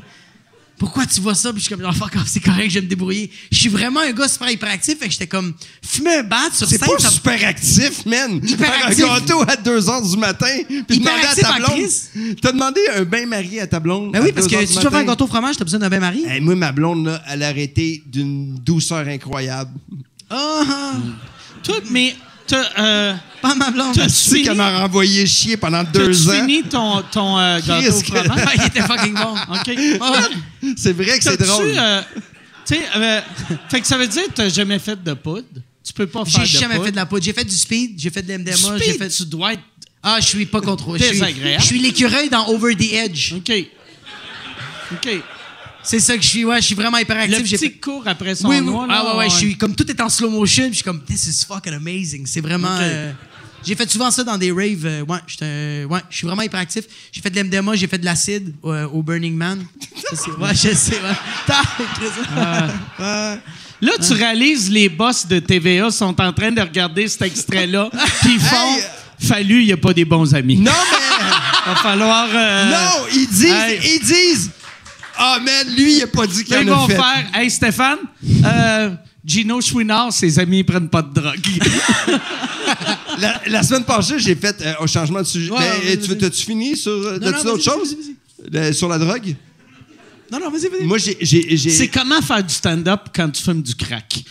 Pourquoi 0.85 1.07
tu 1.07 1.19
vois 1.23 1.35
ça? 1.35 1.51
Puis 1.51 1.61
je 1.63 1.67
suis 1.67 1.75
comme, 1.75 1.83
genre, 1.83 1.97
fuck 1.97 2.15
off, 2.17 2.27
c'est 2.27 2.41
correct, 2.41 2.69
je 2.69 2.75
vais 2.75 2.83
me 2.83 2.89
débrouiller. 2.89 3.31
Je 3.51 3.57
suis 3.57 3.71
vraiment 3.71 4.01
un 4.01 4.13
gars 4.13 4.29
super 4.29 4.51
hyperactif, 4.51 4.99
fait 4.99 5.07
que 5.07 5.13
j'étais 5.13 5.27
comme, 5.27 5.55
fumer 5.83 6.17
un 6.17 6.23
bat 6.25 6.51
sur 6.53 6.69
C'est 6.69 6.77
scène, 6.77 6.89
pas 6.89 6.99
ça- 6.99 7.09
super 7.11 7.43
actif, 7.49 8.05
man. 8.05 8.37
Hyperactif. 8.37 8.97
Faire 8.97 9.11
un 9.13 9.19
gâteau 9.21 9.41
à 9.49 9.57
2h 9.57 10.11
du 10.11 10.17
matin. 10.19 10.47
Puis 10.87 10.99
demander 10.99 11.23
à 11.27 11.35
ta 11.35 11.53
blonde. 11.59 12.37
T'as 12.43 12.53
demandé 12.53 12.81
un 12.97 13.03
bain 13.05 13.25
marié 13.25 13.61
à 13.63 13.67
ta 13.67 13.81
blonde. 13.81 14.13
Ben 14.13 14.23
oui, 14.23 14.33
parce 14.33 14.47
2 14.47 14.57
que 14.59 14.67
si 14.67 14.77
tu 14.77 14.85
veux 14.85 14.91
faire 14.91 14.99
un 14.99 15.05
gâteau 15.05 15.25
au 15.25 15.29
fromage, 15.29 15.57
t'as 15.57 15.65
besoin 15.65 15.81
d'un 15.81 15.89
bain-marie. 15.89 16.27
Hey, 16.27 16.43
moi, 16.43 16.55
ma 16.55 16.71
blonde, 16.71 17.07
là, 17.07 17.23
elle 17.31 17.43
a 17.45 17.49
arrêté 17.49 18.03
d'une 18.07 18.57
douceur 18.57 19.09
incroyable. 19.09 19.71
Ah, 20.29 20.63
ah. 20.69 20.93
Toi, 21.63 21.77
mais 21.91 22.15
euh, 22.53 23.15
pas 23.41 23.55
ma 23.55 23.71
blonde. 23.71 23.95
T'as- 23.95 24.09
sais 24.09 24.43
qu'elle 24.43 24.57
m'a 24.57 24.81
renvoyé 24.81 25.27
chier 25.27 25.57
pendant 25.57 25.83
deux 25.85 26.29
ans. 26.29 26.33
fini 26.33 26.63
ton, 26.65 27.03
ton 27.11 27.39
euh, 27.39 27.59
gâteau 27.67 27.97
au 27.97 28.01
que- 28.01 28.07
fromage? 28.07 28.49
il 28.57 28.65
était 28.65 28.83
fucking 28.83 29.15
bon. 29.15 29.35
OK. 29.51 30.75
C'est 30.77 30.93
vrai 30.93 31.19
que 31.19 31.25
c'est 31.25 31.41
drôle. 31.41 31.73
euh, 31.77 32.03
tu 32.67 32.75
sais, 32.75 32.81
euh, 32.97 33.21
fait 33.71 33.81
que 33.81 33.87
ça 33.87 33.97
veut 33.99 34.07
dire 34.07 34.25
que 34.25 34.33
t'as 34.33 34.49
jamais 34.49 34.79
fait 34.79 35.03
de 35.03 35.15
poudre? 35.15 35.47
Tu 35.87 35.93
peux 35.93 36.07
pas 36.07 36.25
faire 36.25 36.45
J'ai 36.47 36.55
de 36.57 36.61
jamais 36.61 36.75
poudre. 36.75 36.87
fait 36.87 36.93
de 36.93 36.97
la 36.97 37.07
poudre? 37.07 37.23
J'ai 37.25 37.33
fait 37.33 37.45
du 37.45 37.57
speed, 37.57 37.99
j'ai 37.99 38.11
fait 38.11 38.23
de 38.23 38.33
l'MDMA, 38.33 38.79
j'ai 38.79 38.95
fait. 38.95 39.09
tu 39.09 39.25
dois 39.27 39.53
être... 39.55 39.63
Ah, 40.03 40.17
je 40.21 40.27
suis 40.27 40.47
pas 40.47 40.61
contrôlé. 40.61 40.99
Je 40.99 41.05
suis- 41.05 41.15
Désagréable. 41.15 41.63
Je 41.63 41.67
suis 41.67 41.79
l'écureuil 41.79 42.29
dans 42.31 42.47
Over 42.49 42.75
the 42.77 42.93
Edge. 42.93 43.33
OK. 43.35 43.53
OK. 44.93 45.09
C'est 45.85 46.01
ça 46.01 46.17
que 46.17 46.23
je 46.23 46.29
suis. 46.29 46.45
Ouais, 46.45 46.61
je 46.61 46.67
suis 46.67 46.75
vraiment 46.75 46.97
Le 46.97 47.03
hyperactif. 47.03 47.45
J'ai 47.45 47.59
petit 47.59 47.79
cours 47.79 48.03
après 48.07 48.35
son 48.35 48.49
Oui, 48.49 48.57
oui. 48.59 48.65
noix, 48.67 48.87
là, 48.87 48.95
Ah 48.97 49.13
ouais, 49.13 49.19
ouais, 49.25 49.31
je 49.31 49.37
suis 49.37 49.57
comme 49.57 49.75
tout 49.75 49.89
est 49.91 50.01
en 50.01 50.09
slow 50.09 50.31
motion, 50.31 50.65
puis 50.65 50.71
je 50.73 50.77
suis 50.77 50.85
comme 50.85 51.03
this 51.05 51.27
is 51.27 51.45
fucking 51.47 51.75
amazing. 51.75 52.25
C'est 52.27 52.41
vraiment. 52.41 52.77
Euh, 52.81 53.13
j'ai 53.67 53.75
fait 53.75 53.91
souvent 53.91 54.11
ça 54.11 54.23
dans 54.25 54.37
des 54.37 54.51
raves. 54.53 54.85
euh, 54.85 55.03
ouais, 55.05 55.19
euh, 55.43 55.85
ouais, 55.87 56.01
je 56.11 56.17
suis 56.19 56.27
vraiment 56.27 56.43
hyperactif. 56.43 56.85
J'ai 57.13 57.21
fait 57.23 57.31
de 57.31 57.39
l'MDMA, 57.41 57.75
j'ai 57.77 57.87
fait 57.87 57.97
de 57.99 58.05
l'acide 58.05 58.55
euh, 58.65 58.87
au 58.89 59.03
Burning 59.03 59.35
Man. 59.37 59.65
Ça, 60.13 60.31
ouais, 60.39 60.55
je 60.55 60.75
sais. 60.75 61.01
Ouais. 61.01 61.15
Ouais. 62.99 63.39
Là, 63.81 63.93
tu 64.07 64.13
réalises 64.15 64.71
les 64.71 64.89
boss 64.89 65.27
de 65.27 65.39
TVA 65.41 65.91
sont 65.91 66.19
en 66.21 66.33
train 66.33 66.53
de 66.53 66.61
regarder 66.61 67.07
cet 67.09 67.23
extrait-là, 67.23 67.91
puis 68.23 68.35
ils 68.35 68.41
font 68.41 68.77
Hey! 68.77 69.29
Fallu, 69.29 69.61
il 69.63 69.67
n'y 69.67 69.73
a 69.73 69.77
pas 69.77 69.93
des 69.95 70.05
bons 70.05 70.35
amis. 70.35 70.57
Non, 70.57 70.73
mais. 70.73 71.67
Va 71.67 71.77
falloir. 71.77 72.27
non, 72.29 73.07
ils 73.15 73.27
disent. 73.29 73.45
hey. 73.51 73.81
Ils 73.95 74.01
disent. 74.05 74.51
Ah, 75.17 75.39
man, 75.45 75.75
lui, 75.77 75.97
il 75.99 76.03
a 76.03 76.07
pas 76.07 76.27
dit 76.27 76.45
qu'il 76.45 76.57
Ils 76.61 76.71
en 76.71 76.73
a 76.75 76.77
vont 76.77 76.87
fait. 76.89 76.95
faire 76.97 77.31
Hey 77.35 77.51
Stéphane, 77.51 77.99
euh, 78.45 78.91
Gino 79.25 79.61
Chouinard, 79.61 80.13
ses 80.13 80.39
amis 80.39 80.59
ils 80.61 80.65
prennent 80.65 80.89
pas 80.89 81.03
de 81.03 81.13
drogue. 81.15 81.39
La, 83.21 83.41
la 83.47 83.63
semaine 83.63 83.85
passée, 83.85 84.19
j'ai 84.19 84.35
fait 84.35 84.57
euh, 84.63 84.73
un 84.81 84.87
changement 84.87 85.21
de 85.21 85.25
sujet. 85.27 85.51
Ouais, 85.51 85.59
Mais, 85.85 85.95
vas-y, 85.95 86.09
tu 86.09 86.19
T'as-tu 86.19 86.45
fini 86.45 86.77
sur. 86.77 86.91
euh, 86.91 87.19
T'as-tu 87.19 87.45
d'autres 87.45 87.63
choses? 87.63 87.97
sur 88.73 88.89
la 88.89 88.99
drogue? 88.99 89.37
Non, 90.33 90.41
non, 90.41 90.51
vas-y, 90.51 90.69
vas-y. 90.69 90.85
Moi, 90.85 90.99
j'ai. 90.99 91.57
C'est 91.71 91.89
comment 91.89 92.21
faire 92.21 92.43
du 92.43 92.53
stand-up 92.53 93.03
quand 93.15 93.31
tu 93.31 93.43
fumes 93.43 93.63
du 93.63 93.75
crack? 93.77 94.25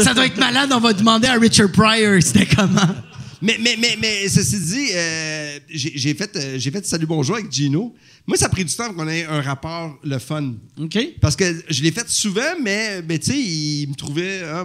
Ça 0.00 0.12
doit 0.12 0.26
être 0.26 0.36
malade, 0.38 0.70
on 0.74 0.80
va 0.80 0.92
demander 0.92 1.28
à 1.28 1.34
Richard 1.38 1.72
Pryor 1.72 2.20
c'était 2.22 2.46
comment? 2.46 2.94
Mais, 3.40 3.56
mais, 3.60 3.76
mais, 3.78 3.96
mais 4.00 4.28
ceci 4.28 4.58
dit, 4.60 4.88
euh, 4.94 5.58
j'ai 5.70 5.92
j'ai 5.94 6.14
fait, 6.14 6.34
euh, 6.36 6.56
j'ai 6.58 6.70
fait 6.70 6.84
Salut 6.86 7.06
Bonjour 7.06 7.36
avec 7.36 7.50
Gino. 7.52 7.94
Moi, 8.28 8.36
ça 8.36 8.46
a 8.46 8.48
pris 8.48 8.64
du 8.64 8.74
temps 8.74 8.92
qu'on 8.92 9.06
ait 9.06 9.24
un 9.24 9.40
rapport 9.40 9.96
le 10.02 10.18
fun. 10.18 10.54
OK? 10.80 10.98
Parce 11.20 11.36
que 11.36 11.44
je 11.68 11.82
l'ai 11.82 11.92
fait 11.92 12.08
souvent, 12.08 12.40
mais, 12.60 13.00
mais 13.02 13.20
tu 13.20 13.30
sais, 13.30 13.38
il 13.38 13.86
me 13.88 13.94
trouvait. 13.94 14.42
Ah, 14.44 14.64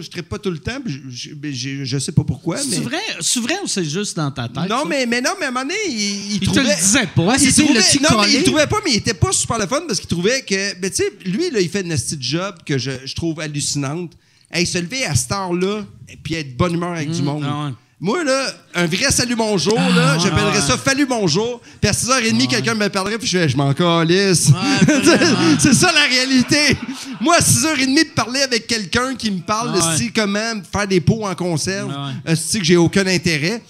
je 0.00 0.08
ne 0.16 0.20
pas 0.22 0.38
tout 0.38 0.50
le 0.50 0.58
temps. 0.58 0.80
puis 0.84 1.00
Je, 1.08 1.30
je, 1.40 1.52
je- 1.52 1.84
je 1.84 1.98
sais 1.98 2.12
pas 2.12 2.24
pourquoi. 2.24 2.56
Mais... 2.56 2.62
C'est 2.76 2.80
vrai, 2.82 2.98
c'est 3.20 3.40
vrai 3.40 3.54
ou 3.64 3.66
c'est 3.66 3.84
juste 3.84 4.16
dans 4.18 4.30
ta 4.30 4.48
tête? 4.48 4.68
Non, 4.68 4.80
ça? 4.82 4.84
mais, 4.86 5.06
mais 5.06 5.22
non, 5.22 5.30
mais 5.38 5.46
à 5.46 5.48
un 5.48 5.52
moment 5.52 5.64
donné, 5.64 5.78
il, 5.88 6.32
Il 6.34 6.40
te 6.40 6.44
trouvait. 6.44 6.62
le 6.64 6.74
disait 6.76 7.06
pas. 7.16 7.38
C'est 7.38 7.46
il 7.48 7.54
trouvait, 7.54 7.74
l'a-tu 7.80 8.02
non, 8.02 8.20
mais 8.22 8.32
il 8.34 8.42
trouvait 8.44 8.66
pas, 8.66 8.78
mais 8.84 8.90
il 8.92 8.96
était 8.98 9.14
pas 9.14 9.32
super 9.32 9.58
le 9.58 9.66
fun 9.66 9.80
parce 9.86 9.98
qu'il 9.98 10.08
trouvait 10.08 10.42
que, 10.42 10.78
ben, 10.78 10.90
tu 10.90 10.96
sais, 10.96 11.10
lui, 11.24 11.50
là, 11.50 11.60
il 11.60 11.70
fait 11.70 11.80
une 11.80 11.88
petite 11.94 12.22
job 12.22 12.56
que 12.66 12.76
je, 12.76 12.90
je 13.06 13.14
trouve 13.14 13.40
hallucinante. 13.40 14.12
Hey, 14.52 14.66
se 14.66 14.76
lever 14.78 15.04
à 15.06 15.14
cette 15.14 15.32
heure-là, 15.32 15.86
et 16.08 16.16
puis 16.16 16.34
être 16.34 16.52
de 16.52 16.56
bonne 16.56 16.74
humeur 16.74 16.92
avec 16.92 17.10
du 17.10 17.22
monde. 17.22 17.44
ah 17.46 17.66
ouais. 17.66 17.72
Moi, 18.02 18.24
là, 18.24 18.46
un 18.76 18.86
vrai 18.86 19.10
salut 19.10 19.36
bonjour, 19.36 19.78
là, 19.78 20.16
j'appellerais 20.18 20.62
ça 20.62 20.78
fallu 20.78 21.04
bonjour. 21.04 21.60
Puis 21.82 21.90
à 21.90 21.92
6h30, 21.92 22.46
quelqu'un 22.48 22.74
me 22.74 22.88
parlerait, 22.88 23.18
puis 23.18 23.28
je 23.28 23.36
fais, 23.38 23.48
je 23.50 23.56
m'en 23.58 23.74
calisse. 23.74 24.46
c'est 25.58 25.74
ça 25.74 25.92
la 25.92 26.04
réalité. 26.06 26.78
Moi, 27.20 27.36
à 27.36 27.40
6h30, 27.40 27.94
de 28.08 28.14
parler 28.14 28.40
avec 28.40 28.66
quelqu'un 28.66 29.14
qui 29.14 29.30
me 29.30 29.40
parle 29.40 29.72
Ah 29.74 29.86
ouais. 29.88 29.92
de 29.92 29.98
si 29.98 30.12
comment 30.12 30.62
faire 30.72 30.86
des 30.88 31.02
pots 31.02 31.26
en 31.26 31.34
conserve, 31.34 31.92
Ah 31.94 32.12
euh, 32.30 32.34
si 32.36 32.58
que 32.60 32.64
j'ai 32.64 32.78
aucun 32.78 33.06
intérêt? 33.06 33.62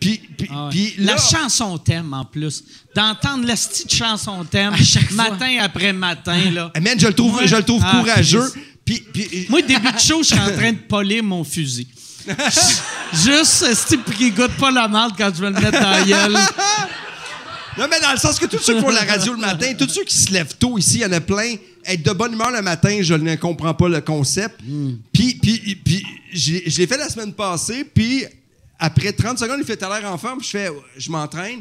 Puis, 0.00 0.18
puis, 0.38 0.48
Ah 0.50 0.64
ouais. 0.64 0.70
puis 0.70 0.94
la 0.96 1.16
là- 1.16 1.18
chanson 1.20 1.76
thème, 1.76 2.14
en 2.14 2.24
plus. 2.24 2.64
D'entendre 2.94 3.46
la 3.46 3.54
petite 3.54 3.92
chanson 3.92 4.44
thème 4.50 4.74
chaque 4.82 5.10
fois. 5.12 5.28
matin 5.30 5.58
après 5.60 5.92
matin. 5.92 6.38
Là. 6.52 6.72
Ah, 6.74 6.80
man, 6.80 6.98
je 6.98 7.06
le 7.06 7.12
trouve, 7.12 7.34
Ouais. 7.36 7.46
je 7.46 7.56
le 7.56 7.62
trouve 7.64 7.82
Ah, 7.84 7.98
courageux. 8.00 8.50
Puis, 8.82 9.02
puis- 9.12 9.46
Moi, 9.50 9.60
début 9.60 9.92
de 9.92 9.98
show, 9.98 10.22
je 10.22 10.28
suis 10.28 10.38
en 10.38 10.50
train 10.56 10.72
de 10.72 10.78
polir 10.88 11.22
mon 11.22 11.44
fusil. 11.44 11.86
Juste, 13.12 13.74
ce 13.74 13.86
type 13.88 14.14
qui 14.16 14.30
goûte 14.30 14.52
pas 14.58 14.70
la 14.70 14.88
marde 14.88 15.14
quand 15.16 15.30
je 15.34 15.40
vais 15.40 15.50
le 15.50 15.60
mettre 15.60 15.80
dans 15.80 15.90
la 15.90 16.02
gueule. 16.04 16.32
non, 17.78 17.86
mais 17.90 18.00
dans 18.00 18.12
le 18.12 18.18
sens 18.18 18.38
que 18.38 18.46
tous 18.46 18.58
ceux 18.58 18.74
qui 18.74 18.80
font 18.80 18.90
la 18.90 19.04
radio 19.04 19.32
le 19.34 19.38
matin, 19.40 19.72
tous 19.78 19.88
ceux 19.88 20.04
qui 20.04 20.16
se 20.16 20.32
lèvent 20.32 20.54
tôt 20.58 20.76
ici, 20.78 20.96
il 20.96 21.00
y 21.02 21.06
en 21.06 21.12
a 21.12 21.20
plein. 21.20 21.54
Être 21.84 22.02
de 22.02 22.12
bonne 22.12 22.32
humeur 22.32 22.50
le 22.50 22.60
matin, 22.60 22.98
je 23.00 23.14
ne 23.14 23.34
comprends 23.36 23.72
pas 23.74 23.88
le 23.88 24.00
concept. 24.00 24.60
Puis, 25.12 25.34
puis, 25.40 25.76
puis 25.84 26.04
je 26.32 26.52
l'ai- 26.52 26.86
fait 26.86 26.98
la 26.98 27.08
semaine 27.08 27.32
passée, 27.32 27.84
puis 27.84 28.24
après 28.78 29.12
30 29.12 29.38
secondes, 29.38 29.58
il 29.60 29.64
fait 29.64 29.76
T'as 29.76 29.98
l'air 30.00 30.10
en 30.12 30.18
forme, 30.18 30.42
je 30.42 30.48
fais 30.50 30.70
Je 30.98 31.10
m'entraîne. 31.10 31.60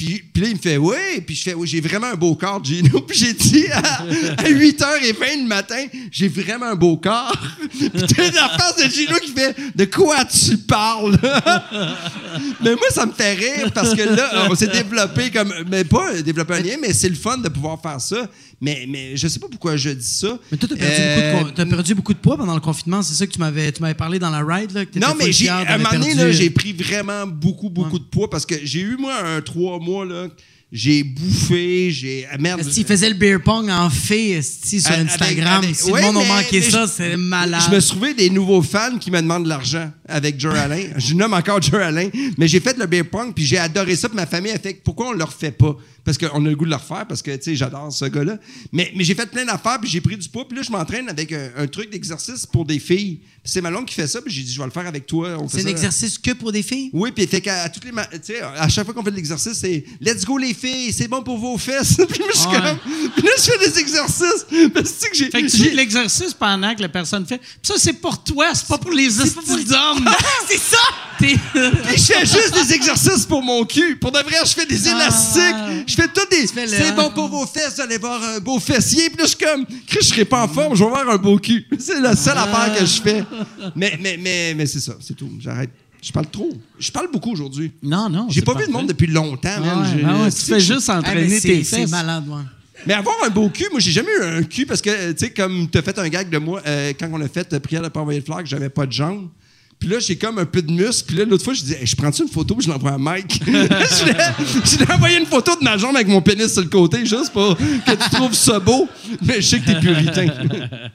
Puis, 0.00 0.24
là, 0.36 0.48
il 0.48 0.54
me 0.54 0.58
fait 0.58 0.78
Oui. 0.78 1.20
Puis 1.26 1.34
je 1.36 1.42
fais 1.42 1.52
Oui, 1.54 1.68
j'ai 1.68 1.82
vraiment 1.82 2.06
un 2.06 2.14
beau 2.14 2.34
corps, 2.34 2.64
Gino. 2.64 3.00
Puis 3.06 3.18
j'ai 3.18 3.32
dit 3.34 3.66
à, 3.70 3.78
à 3.78 4.48
8h20 4.48 5.42
le 5.42 5.46
matin 5.46 5.84
J'ai 6.10 6.28
vraiment 6.28 6.66
un 6.66 6.74
beau 6.74 6.96
corps. 6.96 7.36
Puis 7.68 7.90
t'as 7.90 8.30
la 8.30 8.48
face 8.48 8.76
de 8.76 8.90
Gino 8.90 9.18
qui 9.18 9.32
fait 9.32 9.54
De 9.74 9.84
quoi 9.84 10.24
tu 10.24 10.56
parles? 10.56 11.18
Mais 12.62 12.74
moi, 12.76 12.86
ça 12.90 13.04
me 13.04 13.12
fait 13.12 13.34
rire 13.34 13.70
parce 13.74 13.94
que 13.94 14.02
là, 14.02 14.46
on 14.50 14.54
s'est 14.54 14.68
développé 14.68 15.30
comme. 15.30 15.52
Mais 15.70 15.84
pas 15.84 16.14
développer 16.22 16.54
un 16.54 16.60
lien, 16.60 16.76
mais 16.80 16.92
c'est 16.92 17.08
le 17.08 17.14
fun 17.14 17.36
de 17.36 17.48
pouvoir 17.48 17.80
faire 17.82 18.00
ça. 18.00 18.26
Mais, 18.60 18.84
mais 18.88 19.16
je 19.16 19.26
sais 19.26 19.38
pas 19.40 19.48
pourquoi 19.50 19.76
je 19.76 19.88
dis 19.90 20.06
ça. 20.06 20.38
Mais 20.52 20.58
toi, 20.58 20.68
t'as 20.68 20.76
perdu, 20.76 20.94
Euh, 21.00 21.32
beaucoup 21.32 21.44
de, 21.44 21.48
co- 21.50 21.54
t'as 21.56 21.66
perdu 21.66 21.94
beaucoup 21.94 22.12
de 22.14 22.18
poids 22.18 22.36
pendant 22.36 22.54
le 22.54 22.60
confinement. 22.60 23.00
C'est 23.02 23.14
ça 23.14 23.26
que 23.26 23.32
tu 23.32 23.38
m'avais, 23.38 23.72
parlé 23.94 24.18
dans 24.18 24.28
la 24.30 24.44
ride, 24.44 24.72
là, 24.72 24.84
que 24.84 24.98
Non, 24.98 25.14
mais 25.18 25.32
j'ai, 25.32 25.48
à 25.48 25.58
un 25.74 25.78
moment 25.78 25.90
donné, 25.92 26.32
j'ai 26.32 26.48
euh, 26.48 26.52
pris 26.52 26.72
vraiment 26.74 27.26
beaucoup, 27.26 27.70
beaucoup 27.70 27.98
de 27.98 28.04
poids 28.04 28.28
parce 28.28 28.44
que 28.44 28.56
j'ai 28.62 28.80
eu, 28.80 28.96
moi, 28.98 29.14
un 29.24 29.40
trois 29.40 29.78
mois, 29.78 30.04
là. 30.04 30.28
J'ai 30.72 31.02
bouffé, 31.02 31.90
j'ai. 31.90 32.26
ah, 32.30 32.38
Merde. 32.38 32.60
Esti, 32.60 32.82
il 32.82 32.86
faisait 32.86 33.08
le 33.08 33.16
beer 33.16 33.38
pong 33.42 33.68
en 33.68 33.90
fait 33.90 34.40
sur 34.40 34.86
Avec- 34.92 35.06
Instagram? 35.10 35.64
avec- 35.64 35.74
si 35.74 35.90
ouais, 35.90 36.00
le 36.00 36.12
monde 36.12 36.22
a 36.22 36.26
manqué 36.36 36.62
ça, 36.62 36.86
c'est 36.86 37.16
malade. 37.16 37.60
Je 37.68 37.74
me 37.74 37.80
suis 37.80 37.90
trouvé 37.90 38.14
des 38.14 38.30
nouveaux 38.30 38.62
fans 38.62 38.96
qui 39.00 39.10
me 39.10 39.20
demandent 39.20 39.42
de 39.42 39.48
l'argent 39.48 39.90
avec 40.06 40.38
Joe 40.38 40.54
Alain. 40.56 40.84
Je 40.96 41.14
nomme 41.14 41.34
encore 41.34 41.60
Joe 41.60 41.80
Alain, 41.82 42.08
mais 42.38 42.46
j'ai 42.46 42.60
fait 42.60 42.78
le 42.78 42.86
beer 42.86 43.02
pong 43.02 43.32
puis 43.34 43.44
j'ai 43.44 43.58
adoré 43.58 43.96
ça. 43.96 44.08
Puis 44.08 44.14
ma 44.14 44.26
famille 44.26 44.52
a 44.52 44.60
fait 44.60 44.74
pourquoi 44.84 45.08
on 45.08 45.12
le 45.12 45.24
refait 45.24 45.50
pas? 45.50 45.76
Parce 46.04 46.16
qu'on 46.18 46.44
a 46.46 46.48
le 46.48 46.56
goût 46.56 46.64
de 46.64 46.70
le 46.70 46.76
refaire 46.76 47.06
parce 47.06 47.22
que 47.22 47.30
tu 47.36 47.42
sais 47.42 47.56
j'adore 47.56 47.92
ce 47.92 48.04
gars-là. 48.06 48.38
Mais, 48.72 48.92
mais 48.96 49.04
j'ai 49.04 49.14
fait 49.14 49.26
plein 49.30 49.44
d'affaires 49.44 49.78
puis 49.80 49.88
j'ai 49.90 50.00
pris 50.00 50.16
du 50.16 50.28
poids 50.28 50.46
puis 50.48 50.56
là 50.56 50.62
je 50.62 50.70
m'entraîne 50.70 51.08
avec 51.08 51.32
un, 51.32 51.50
un 51.58 51.66
truc 51.66 51.90
d'exercice 51.90 52.46
pour 52.46 52.64
des 52.64 52.78
filles. 52.78 53.20
C'est 53.44 53.60
Malone 53.60 53.84
qui 53.84 53.94
fait 53.94 54.06
ça 54.06 54.20
puis 54.22 54.32
j'ai 54.32 54.42
dit 54.42 54.52
je 54.52 54.58
vais 54.58 54.64
le 54.66 54.70
faire 54.72 54.86
avec 54.86 55.06
toi. 55.06 55.36
C'est 55.48 55.64
un 55.64 55.68
exercice 55.70 56.18
que 56.18 56.32
pour 56.32 56.52
des 56.52 56.62
filles? 56.62 56.90
Oui, 56.92 57.10
puis 57.12 57.26
fait 57.26 57.40
qu'à 57.40 57.62
à 57.64 57.68
toutes 57.68 57.84
les 57.84 57.92
ma- 57.92 58.06
tu 58.06 58.18
sais, 58.22 58.40
à 58.40 58.68
chaque 58.68 58.84
fois 58.84 58.94
qu'on 58.94 59.02
fait 59.04 59.10
de 59.10 59.16
l'exercice, 59.16 59.54
c'est 59.54 59.84
Let's 60.00 60.24
go 60.24 60.38
les 60.38 60.54
filles, 60.54 60.92
c'est 60.92 61.08
bon 61.08 61.22
pour 61.22 61.38
vos 61.38 61.56
fesses. 61.58 61.96
puis 62.08 62.22
je 62.32 62.38
suis 62.38 62.48
Ouais. 62.48 62.54
comme. 62.60 62.78
Puis 63.14 63.22
là, 63.22 63.30
je 63.36 63.42
fais 63.42 63.70
des 63.70 63.78
exercices. 63.78 64.46
Parce 64.74 64.90
que 64.92 65.14
j'ai. 65.14 65.30
Fait 65.30 65.42
que 65.42 65.48
tu 65.48 65.56
fais 65.58 65.70
de 65.70 65.76
l'exercice 65.76 66.34
pendant 66.34 66.74
que 66.74 66.80
la 66.82 66.88
personne 66.88 67.26
fait. 67.26 67.38
Puis 67.38 67.48
ça, 67.62 67.74
c'est 67.76 67.92
pour 67.94 68.22
toi, 68.24 68.46
c'est 68.54 68.66
pas 68.66 68.78
pour 68.78 68.90
les 68.92 69.20
hosties 69.20 69.64
d'hommes. 69.66 70.08
c'est 70.48 70.58
ça! 70.58 70.78
Puis 71.18 71.36
je 71.54 72.02
fais 72.02 72.20
juste 72.26 72.54
des 72.54 72.72
exercices 72.72 73.26
pour 73.26 73.42
mon 73.42 73.64
cul. 73.64 73.96
Pour 73.96 74.10
de 74.12 74.18
vrai, 74.20 74.36
je 74.44 74.50
fais 74.52 74.66
des 74.66 74.88
élastiques. 74.88 75.86
Je 75.90 75.96
fais 75.96 76.08
tout 76.08 76.20
des. 76.30 76.46
C'est 76.46 76.94
bon 76.94 77.10
pour 77.10 77.28
vos 77.28 77.46
fesses, 77.46 77.74
vous 77.76 77.80
allez 77.82 77.98
voir 77.98 78.22
un 78.22 78.38
beau 78.40 78.58
fessier. 78.58 79.10
Puis 79.10 79.18
là, 79.18 79.24
je 79.24 79.28
suis 79.30 79.38
comme, 79.38 79.64
je 79.88 80.00
serai 80.00 80.24
pas 80.24 80.44
en 80.44 80.48
forme, 80.48 80.74
je 80.76 80.84
vais 80.84 80.90
avoir 80.90 81.08
un 81.10 81.16
beau 81.16 81.36
cul. 81.38 81.66
C'est 81.78 82.00
la 82.00 82.14
seule 82.16 82.38
affaire 82.38 82.74
que 82.78 82.84
je 82.84 83.00
fais. 83.02 83.24
Mais, 83.74 83.98
mais, 84.00 84.16
mais, 84.20 84.54
mais 84.56 84.66
c'est 84.66 84.80
ça, 84.80 84.94
c'est 85.00 85.14
tout. 85.16 85.30
J'arrête. 85.40 85.70
Je 86.02 86.12
parle 86.12 86.26
trop. 86.30 86.50
Je 86.78 86.90
parle 86.90 87.10
beaucoup 87.12 87.32
aujourd'hui. 87.32 87.72
Non, 87.82 88.08
non. 88.08 88.26
J'ai 88.30 88.40
c'est 88.40 88.46
pas 88.46 88.54
vu 88.54 88.64
le 88.66 88.72
monde 88.72 88.86
depuis 88.86 89.06
longtemps, 89.06 89.60
man. 89.60 89.68
Ah 89.70 89.80
ouais, 89.82 89.86
J'ai- 89.98 90.04
ah 90.06 90.22
ouais, 90.22 90.30
tu 90.30 90.36
c'est- 90.38 90.54
fais 90.54 90.60
juste 90.60 90.88
Ah, 90.88 90.98
entraîner 90.98 91.38
c'est, 91.40 91.48
tes 91.48 91.64
c'est 91.64 91.76
fesses. 91.80 91.90
malade, 91.90 92.24
ouais. 92.28 92.42
Mais 92.86 92.94
avoir 92.94 93.16
un 93.26 93.28
beau 93.28 93.50
cul, 93.50 93.66
moi, 93.70 93.80
j'ai 93.80 93.90
jamais 93.92 94.08
eu 94.18 94.22
un 94.24 94.42
cul 94.44 94.64
parce 94.64 94.80
que, 94.80 95.12
tu 95.12 95.18
sais, 95.26 95.30
comme 95.30 95.68
tu 95.70 95.76
as 95.76 95.82
fait 95.82 95.98
un 95.98 96.08
gag 96.08 96.30
de 96.30 96.38
moi, 96.38 96.62
euh, 96.66 96.92
quand 96.98 97.10
on 97.12 97.20
a 97.20 97.28
fait 97.28 97.52
euh, 97.52 97.60
Prière 97.60 97.82
de 97.82 97.88
pas 97.88 98.00
envoyer 98.00 98.20
le 98.20 98.24
flag, 98.24 98.46
j'avais 98.46 98.70
pas 98.70 98.86
de 98.86 98.92
jambes. 98.92 99.28
Puis 99.80 99.88
là, 99.88 99.98
j'ai 99.98 100.16
comme 100.16 100.38
un 100.38 100.44
peu 100.44 100.60
de 100.60 100.70
muscle. 100.70 101.06
Puis 101.06 101.16
là, 101.16 101.24
l'autre 101.24 101.42
fois, 101.42 101.54
je 101.54 101.62
disais, 101.62 101.80
Hey, 101.80 101.86
je 101.86 101.96
prends-tu 101.96 102.22
une 102.22 102.28
photo? 102.28 102.54
Puis 102.54 102.66
je 102.66 102.70
l'envoie 102.70 102.92
à 102.92 102.98
Mike? 102.98 103.42
je 103.46 104.76
lui 104.76 104.84
ai 104.84 104.92
envoyé 104.92 105.18
une 105.18 105.24
photo 105.26 105.56
de 105.58 105.64
ma 105.64 105.78
jambe 105.78 105.96
avec 105.96 106.06
mon 106.06 106.20
pénis 106.20 106.52
sur 106.52 106.62
le 106.62 106.68
côté, 106.68 107.04
juste 107.06 107.32
pour 107.32 107.56
que 107.56 107.90
tu 107.90 108.10
trouves 108.10 108.34
ça 108.34 108.60
beau. 108.60 108.86
Mais 109.22 109.40
je 109.40 109.48
sais 109.48 109.58
que 109.60 109.64
t'es 109.66 109.80
puritain. 109.80 110.26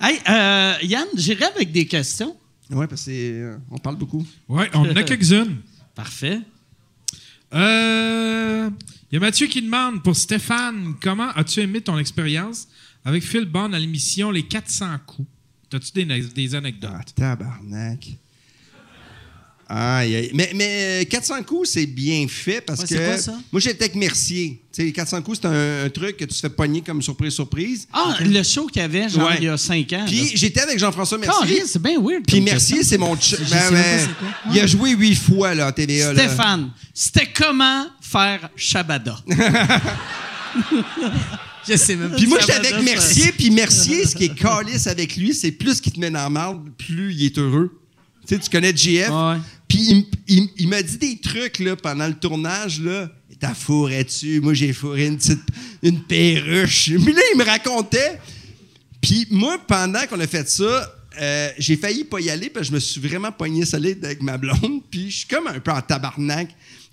Hey, 0.00 0.20
euh, 0.28 0.74
Yann, 0.82 1.06
j'irai 1.16 1.46
avec 1.46 1.72
des 1.72 1.84
questions. 1.86 2.36
ouais, 2.70 2.86
parce 2.86 3.00
que 3.02 3.10
c'est, 3.10 3.32
euh, 3.32 3.56
on 3.68 3.78
parle 3.78 3.96
beaucoup. 3.96 4.24
Ouais, 4.48 4.70
on 4.74 4.88
en 4.88 4.94
a 4.94 5.02
quelques-unes. 5.02 5.56
Parfait. 5.96 6.38
Euh, 7.54 8.70
Il 9.10 9.14
y 9.14 9.16
a 9.16 9.20
Mathieu 9.20 9.48
qui 9.48 9.60
demande 9.60 10.02
pour 10.04 10.14
Stéphane, 10.14 10.94
comment 11.02 11.30
as-tu 11.34 11.60
aimé 11.62 11.80
ton 11.80 11.98
expérience 11.98 12.68
avec 13.04 13.24
Phil 13.24 13.44
Bond 13.46 13.72
à 13.72 13.78
l'émission 13.80 14.30
Les 14.30 14.44
400 14.44 14.86
coups? 15.06 15.28
As-tu 15.72 16.04
des, 16.04 16.20
des 16.22 16.54
anecdotes? 16.54 16.90
Ah, 16.94 17.04
tabarnak. 17.14 18.06
Aïe, 19.70 20.16
aïe. 20.16 20.30
Mais, 20.32 20.50
mais 20.54 21.02
euh, 21.02 21.04
400 21.04 21.42
coups, 21.42 21.68
c'est 21.68 21.84
bien 21.84 22.26
fait 22.26 22.62
parce 22.62 22.80
Ouais, 22.80 22.86
que. 22.86 22.94
c'est 22.94 23.04
quoi 23.04 23.18
ça? 23.18 23.34
Moi, 23.52 23.60
j'étais 23.60 23.84
avec 23.84 23.96
Mercier. 23.96 24.62
Tu 24.72 24.86
sais, 24.86 24.92
400 24.92 25.20
coups, 25.20 25.40
c'est 25.42 25.46
un, 25.48 25.84
un 25.84 25.90
truc 25.90 26.16
que 26.16 26.24
tu 26.24 26.32
te 26.32 26.36
fais 26.40 26.48
pogner 26.48 26.80
comme 26.80 27.02
surprise-surprise. 27.02 27.86
Ah, 27.92 28.16
le 28.18 28.42
show 28.42 28.66
qu'il 28.68 28.80
y 28.80 28.84
avait, 28.86 29.10
genre, 29.10 29.28
Ouais. 29.28 29.34
il 29.40 29.44
y 29.44 29.48
a 29.48 29.58
cinq 29.58 29.92
ans. 29.92 30.06
Puis 30.06 30.30
j'étais 30.36 30.60
avec 30.62 30.78
Jean-François 30.78 31.18
Mercier. 31.18 31.64
C'est 31.66 31.82
bien 31.82 32.00
weird. 32.00 32.24
Puis 32.26 32.40
Mercier, 32.40 32.82
c'est 32.82 32.96
mon 32.96 33.14
chum. 33.14 33.38
C'est 33.46 34.08
quoi. 34.18 34.28
Il 34.54 34.58
a 34.58 34.66
joué 34.66 34.92
huit 34.92 35.16
fois 35.16 35.54
là, 35.54 35.66
à 35.66 35.72
TVA. 35.72 36.14
là. 36.14 36.26
Stéphane, 36.28 36.70
c'était 36.94 37.28
comment 37.30 37.88
faire 38.00 38.48
Shabada? 38.56 39.18
Je 41.68 41.76
sais 41.76 41.96
même 41.96 42.10
pas. 42.10 42.16
Puis 42.16 42.26
moi, 42.26 42.38
j'étais 42.40 42.54
avec 42.54 42.82
Mercier, 42.82 43.32
puis 43.32 43.50
Mercier, 43.50 44.06
ce 44.06 44.14
qui 44.14 44.24
est 44.24 44.34
calice 44.34 44.86
avec 44.86 45.16
lui, 45.16 45.34
c'est 45.34 45.52
plus 45.52 45.80
qu'il 45.80 45.92
te 45.92 46.00
met 46.00 46.10
dans 46.10 46.20
la 46.20 46.30
marde, 46.30 46.68
plus 46.76 47.12
il 47.12 47.26
est 47.26 47.38
heureux. 47.38 47.78
Tu 48.26 48.34
sais, 48.34 48.40
tu 48.40 48.50
connais 48.50 48.76
JF. 48.76 49.08
Ouais. 49.10 49.36
Puis 49.68 50.06
il, 50.26 50.68
m'a 50.68 50.82
dit 50.82 50.98
des 50.98 51.18
trucs 51.18 51.58
là, 51.58 51.76
pendant 51.76 52.06
le 52.06 52.14
tournage. 52.14 52.80
là. 52.80 53.10
T'as 53.38 53.54
fourré-tu? 53.54 54.40
Moi, 54.40 54.54
j'ai 54.54 54.72
fourré 54.72 55.06
une 55.06 55.16
petite 55.16 55.42
une 55.82 56.00
perruche. 56.02 56.86
Puis 56.86 57.12
là, 57.12 57.20
il 57.32 57.38
me 57.38 57.44
racontait. 57.44 58.18
Puis 59.00 59.26
moi, 59.30 59.58
pendant 59.66 60.04
qu'on 60.06 60.18
a 60.18 60.26
fait 60.26 60.48
ça, 60.48 60.92
euh, 61.20 61.50
j'ai 61.58 61.76
failli 61.76 62.04
pas 62.04 62.20
y 62.20 62.30
aller 62.30 62.48
parce 62.48 62.66
que 62.66 62.70
je 62.70 62.74
me 62.74 62.80
suis 62.80 63.00
vraiment 63.00 63.30
pogné 63.30 63.64
solide 63.64 64.04
avec 64.04 64.22
ma 64.22 64.38
blonde. 64.38 64.82
Puis 64.90 65.10
je 65.10 65.16
suis 65.18 65.28
comme 65.28 65.46
un 65.46 65.60
peu 65.60 65.70
en 65.70 65.80
tabarnak 65.80 66.48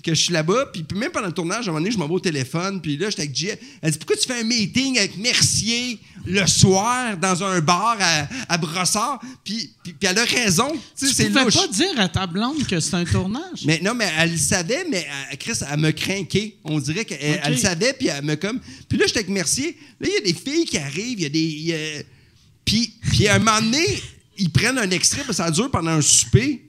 que 0.06 0.14
je 0.14 0.22
suis 0.22 0.34
là-bas. 0.34 0.68
Puis 0.72 0.86
même 0.96 1.12
pendant 1.12 1.26
le 1.28 1.34
tournage, 1.34 1.66
à 1.68 1.70
un 1.70 1.74
moment 1.74 1.80
donné, 1.80 1.92
je 1.92 1.98
m'en 1.98 2.08
vais 2.08 2.14
au 2.14 2.20
téléphone. 2.20 2.80
Puis 2.82 2.96
là, 2.98 3.10
j'étais 3.10 3.24
avec 3.24 3.36
Jay. 3.36 3.60
Elle 3.82 3.92
dit 3.92 3.98
Pourquoi 3.98 4.16
tu 4.18 4.28
fais 4.28 4.40
un 4.40 4.44
meeting 4.44 4.98
avec 5.00 5.18
Mercier 5.18 6.00
le 6.26 6.46
soir 6.46 7.18
dans 7.18 7.44
un 7.44 7.60
bar 7.60 7.98
à, 8.00 8.28
à 8.48 8.58
Brossard? 8.58 9.20
Puis, 9.44 9.72
puis, 9.84 9.94
puis 9.94 10.08
elle 10.10 10.20
a 10.20 10.24
raison. 10.26 10.72
Tu 10.98 11.08
c'est 11.08 11.28
pouvais 11.30 11.44
louche. 11.46 11.56
pas 11.56 11.68
dire 11.68 12.00
à 12.00 12.08
ta 12.08 12.28
blonde 12.28 12.66
que 12.68 12.80
c'est 12.80 12.94
un 12.94 13.04
tournage. 13.06 13.64
Mais 13.66 13.80
non, 13.84 13.94
mais 13.96 14.08
elle 14.18 14.32
le 14.34 14.38
savait, 14.38 14.86
mais 14.90 15.06
euh, 15.32 15.36
Chris, 15.38 15.54
elle 15.72 15.80
me 15.80 15.92
craqué. 15.92 16.58
On 16.64 16.80
dirait 16.80 17.06
qu'elle 17.06 17.42
elle 17.44 17.52
le 17.54 17.58
savait, 17.58 17.94
puis 17.94 18.08
elle 18.08 18.24
me 18.24 18.36
comme. 18.36 18.60
Puis 18.88 18.98
là, 18.98 19.06
j'étais 19.08 19.20
avec 19.20 19.30
Mercier. 19.32 19.76
Là, 20.00 20.08
il 20.10 20.14
y 20.14 20.18
a 20.30 20.34
des 20.34 20.40
filles 20.40 20.66
qui 20.66 20.78
arrivent, 20.78 21.20
il 21.20 21.24
y 21.24 21.26
a 21.26 21.30
des. 21.30 21.40
il 21.40 21.66
y 21.68 21.74
a- 21.74 22.04
Puis, 22.64 22.94
puis 23.12 23.28
à 23.28 23.36
un 23.36 23.40
moment 23.40 23.60
donné, 23.60 23.86
ils 24.38 24.52
prennent 24.52 24.78
un 24.78 24.90
extrait, 24.92 25.24
parce 25.26 25.38
que 25.38 25.44
ça 25.44 25.50
dure 25.52 25.72
pendant 25.72 25.92
un 25.92 26.02
souper. 26.02 26.62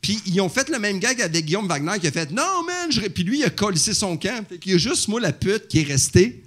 Puis 0.00 0.20
ils 0.26 0.40
ont 0.40 0.48
fait 0.48 0.68
le 0.68 0.78
même 0.78 0.98
gag 1.00 1.20
avec 1.20 1.44
Guillaume 1.44 1.66
Wagner 1.66 1.98
qui 2.00 2.06
a 2.06 2.12
fait 2.12 2.30
Non, 2.30 2.62
man, 2.66 2.90
je... 2.90 3.00
puis 3.00 3.24
lui, 3.24 3.38
il 3.40 3.44
a 3.44 3.50
collissé 3.50 3.92
son 3.94 4.16
camp. 4.16 4.44
Fait 4.48 4.58
qu'il 4.58 4.72
y 4.72 4.74
a 4.74 4.78
juste 4.78 5.08
moi, 5.08 5.20
la 5.20 5.32
pute, 5.32 5.66
qui 5.68 5.80
est 5.80 5.82
restée. 5.84 6.42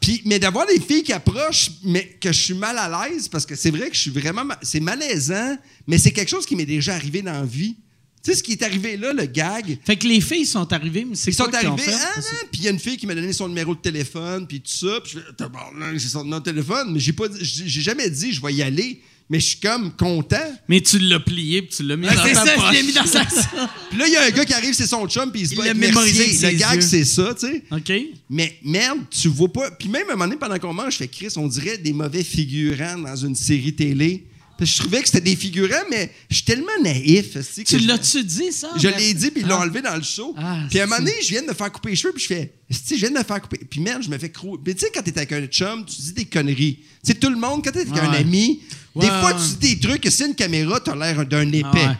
Puis, 0.00 0.20
mais 0.24 0.38
d'avoir 0.40 0.66
des 0.66 0.80
filles 0.80 1.02
qui 1.04 1.12
approchent, 1.12 1.70
mais 1.84 2.16
que 2.20 2.32
je 2.32 2.38
suis 2.40 2.54
mal 2.54 2.76
à 2.76 3.08
l'aise, 3.08 3.28
parce 3.28 3.46
que 3.46 3.54
c'est 3.54 3.70
vrai 3.70 3.88
que 3.88 3.94
je 3.94 4.00
suis 4.00 4.10
vraiment. 4.10 4.44
ma- 4.44 4.58
C'est 4.62 4.80
malaisant, 4.80 5.56
mais 5.86 5.98
c'est 5.98 6.10
quelque 6.10 6.28
chose 6.28 6.44
qui 6.46 6.56
m'est 6.56 6.66
déjà 6.66 6.94
arrivé 6.94 7.22
dans 7.22 7.32
la 7.32 7.44
vie. 7.44 7.76
Tu 8.24 8.30
sais, 8.30 8.36
ce 8.38 8.42
qui 8.44 8.52
est 8.52 8.62
arrivé 8.62 8.96
là, 8.96 9.12
le 9.12 9.26
gag, 9.26 9.78
Fait 9.84 9.96
que 9.96 10.06
les 10.06 10.20
filles 10.20 10.46
sont 10.46 10.72
arrivées, 10.72 11.04
mais 11.04 11.16
c'est 11.16 11.32
ils 11.32 11.34
sont 11.34 11.44
quoi 11.44 11.60
fait? 11.60 11.66
ah 11.92 12.20
non, 12.20 12.22
puis 12.52 12.60
il 12.60 12.64
y 12.64 12.68
a 12.68 12.70
une 12.70 12.78
fille 12.78 12.96
qui 12.96 13.04
m'a 13.06 13.16
donné 13.16 13.32
son 13.32 13.48
numéro 13.48 13.74
de 13.74 13.80
téléphone, 13.80 14.46
puis 14.46 14.60
tout 14.60 14.70
ça, 14.70 15.00
puis 15.02 15.14
je 15.14 15.18
fais, 15.18 15.98
j'ai 15.98 16.08
son 16.08 16.22
numéro 16.22 16.38
de 16.38 16.44
téléphone, 16.44 16.92
mais 16.92 17.00
j'ai 17.00 17.12
pas, 17.12 17.24
j'ai 17.40 17.80
jamais 17.80 18.08
dit 18.10 18.32
je 18.32 18.40
vais 18.40 18.54
y 18.54 18.62
aller, 18.62 19.02
mais 19.32 19.40
je 19.40 19.46
suis 19.46 19.60
comme 19.60 19.90
content. 19.96 20.36
Mais 20.68 20.82
tu 20.82 20.98
l'as 20.98 21.18
plié 21.20 21.62
puis 21.62 21.74
tu 21.74 21.82
l'as 21.84 21.96
mis 21.96 22.06
dans 22.06 22.12
c'est 22.22 22.34
ta 22.34 22.44
ça, 22.44 22.52
poche. 22.54 22.64
je 22.68 22.72
l'ai 22.74 22.82
mis 22.82 22.92
dans 22.92 23.06
sa. 23.06 23.24
Puis 23.90 23.98
là, 23.98 24.06
il 24.06 24.12
y 24.12 24.16
a 24.16 24.24
un 24.24 24.30
gars 24.30 24.44
qui 24.44 24.52
arrive, 24.52 24.74
c'est 24.74 24.86
son 24.86 25.06
chum, 25.08 25.32
puis 25.32 25.40
il 25.40 25.46
se 25.48 25.52
Il 25.52 25.56
bat 25.56 25.64
avec 25.64 25.76
mémorisé 25.76 26.26
Le 26.52 26.56
gag, 26.58 26.80
c'est 26.82 27.04
ça, 27.04 27.34
tu 27.38 27.46
sais. 27.46 27.62
OK? 27.70 27.92
Mais 28.30 28.58
merde, 28.62 28.98
tu 29.10 29.28
vois 29.28 29.50
pas. 29.52 29.70
Puis 29.70 29.88
même 29.88 30.02
à 30.08 30.12
un 30.12 30.16
moment 30.16 30.26
donné, 30.26 30.36
pendant 30.38 30.58
qu'on 30.58 30.74
mange, 30.74 30.92
je 30.92 30.98
fais 30.98 31.08
Chris, 31.08 31.28
on 31.36 31.48
dirait 31.48 31.78
des 31.78 31.92
mauvais 31.94 32.22
figurants 32.24 32.98
dans 32.98 33.16
une 33.16 33.34
série 33.34 33.74
télé. 33.74 34.26
Puis 34.58 34.66
je 34.66 34.78
trouvais 34.78 35.00
que 35.00 35.06
c'était 35.06 35.22
des 35.22 35.34
figurants, 35.34 35.84
mais 35.90 36.12
je 36.30 36.36
suis 36.36 36.44
tellement 36.44 36.66
naïf. 36.84 37.32
que 37.34 37.62
Tu 37.62 37.78
l'as-tu 37.80 38.22
dit, 38.22 38.52
ça? 38.52 38.68
Je 38.76 38.86
l'ai 38.88 39.12
dit, 39.14 39.30
puis 39.30 39.40
ils 39.42 39.48
l'ont 39.48 39.56
Ah. 39.56 39.62
enlevé 39.62 39.80
dans 39.82 39.96
le 39.96 40.02
show. 40.02 40.34
Ah, 40.38 40.60
puis 40.70 40.78
à 40.78 40.84
un 40.84 40.86
moment 40.86 40.98
donné, 41.00 41.12
je 41.22 41.28
viens 41.30 41.42
de 41.42 41.48
me 41.48 41.54
faire 41.54 41.72
couper 41.72 41.90
les 41.90 41.96
cheveux, 41.96 42.12
puis 42.12 42.22
je 42.22 42.28
fais, 42.28 42.52
si 42.70 42.94
je 42.94 43.00
viens 43.00 43.10
de 43.10 43.18
me 43.18 43.24
faire 43.24 43.40
couper. 43.40 43.58
Puis 43.68 43.80
merde, 43.80 44.02
je 44.04 44.08
me 44.10 44.18
fais 44.18 44.30
crou. 44.30 44.58
Puis 44.58 44.74
tu 44.74 44.80
sais, 44.82 44.90
quand 44.94 45.02
t'es 45.02 45.16
avec 45.16 45.32
un 45.32 45.46
chum, 45.46 45.84
tu 45.86 46.00
dis 46.00 46.12
des 46.12 46.26
conneries. 46.26 46.76
Tu 46.76 47.12
sais, 47.12 47.14
tout 47.14 47.30
le 47.30 47.36
monde, 47.36 47.62
quand 47.64 47.72
t'es 47.72 47.80
avec 47.80 47.96
un 47.96 48.10
Ouais. 48.12 48.18
ami, 48.18 48.60
des 48.96 49.06
fois, 49.20 49.32
tu 49.34 49.56
dis 49.58 49.74
des 49.76 49.80
trucs 49.80 50.00
que 50.02 50.10
c'est 50.10 50.26
une 50.26 50.34
caméra, 50.34 50.78
t'as 50.80 50.94
l'air 50.94 51.24
d'un 51.26 51.50
épais. 51.50 51.66
ouais. 51.74 51.96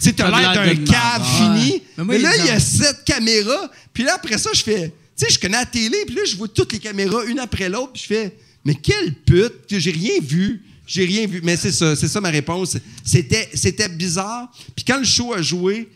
Tu 0.00 0.12
t'as 0.14 0.30
l'air 0.40 0.52
d'un 0.54 0.74
cave 0.84 1.22
fini. 1.36 1.82
Mais 2.06 2.18
là, 2.18 2.36
il 2.36 2.46
y 2.46 2.50
a 2.50 2.58
dit- 2.58 2.64
cette 2.64 3.04
caméra. 3.04 3.70
Puis 3.92 4.04
là, 4.04 4.14
après 4.14 4.38
ça, 4.38 4.50
je 4.54 4.62
fais, 4.62 4.92
tu 5.18 5.26
sais, 5.26 5.32
je 5.32 5.38
connais 5.40 5.56
la 5.58 5.66
télé, 5.66 5.96
puis 6.06 6.14
là, 6.14 6.22
je 6.24 6.36
vois 6.36 6.46
toutes 6.48 6.72
les 6.72 6.78
caméras, 6.78 7.24
une 7.26 7.40
après 7.40 7.68
l'autre, 7.68 7.92
puis 7.94 8.02
je 8.02 8.06
fais, 8.06 8.36
mais 8.64 8.74
quelle 8.76 9.14
pute, 9.14 9.66
que 9.68 9.78
j'ai 9.78 9.90
rien 9.90 10.20
vu. 10.22 10.62
J'ai 10.86 11.04
rien 11.04 11.26
vu. 11.26 11.40
Mais 11.42 11.56
c'est 11.56 11.72
ça, 11.72 11.96
c'est 11.96 12.06
ça 12.08 12.20
ma 12.20 12.30
réponse. 12.30 12.76
C'était, 13.04 13.48
c'était 13.54 13.88
bizarre. 13.88 14.50
Puis 14.76 14.84
quand 14.86 14.98
le 14.98 15.04
show 15.04 15.34
a 15.34 15.42
joué, 15.42 15.88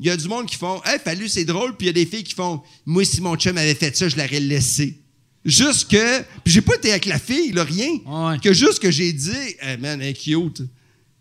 il 0.00 0.06
y 0.06 0.10
a 0.10 0.16
du 0.16 0.26
monde 0.28 0.46
qui 0.46 0.56
font, 0.56 0.82
hey, 0.84 0.98
fallu, 1.02 1.28
c'est 1.28 1.44
drôle. 1.44 1.76
Puis 1.76 1.86
il 1.86 1.86
y 1.86 1.90
a 1.90 1.92
des 1.92 2.06
filles 2.06 2.24
qui 2.24 2.34
font, 2.34 2.60
moi, 2.84 3.04
si 3.04 3.20
mon 3.20 3.36
chum 3.36 3.56
avait 3.56 3.74
fait 3.74 3.96
ça, 3.96 4.08
je 4.08 4.16
l'aurais 4.16 4.40
laissé. 4.40 4.98
Juste 5.44 5.90
que. 5.90 6.22
Puis 6.42 6.52
j'ai 6.54 6.60
pas 6.62 6.74
été 6.76 6.90
avec 6.90 7.06
la 7.06 7.18
fille, 7.18 7.52
là, 7.52 7.64
rien. 7.64 7.90
Ouais. 8.06 8.38
Que 8.38 8.52
juste 8.52 8.78
que 8.78 8.90
j'ai 8.90 9.12
dit, 9.12 9.30
hey, 9.60 9.76
man, 9.78 10.00
elle 10.00 10.08
est 10.08 10.14
cute. 10.14 10.62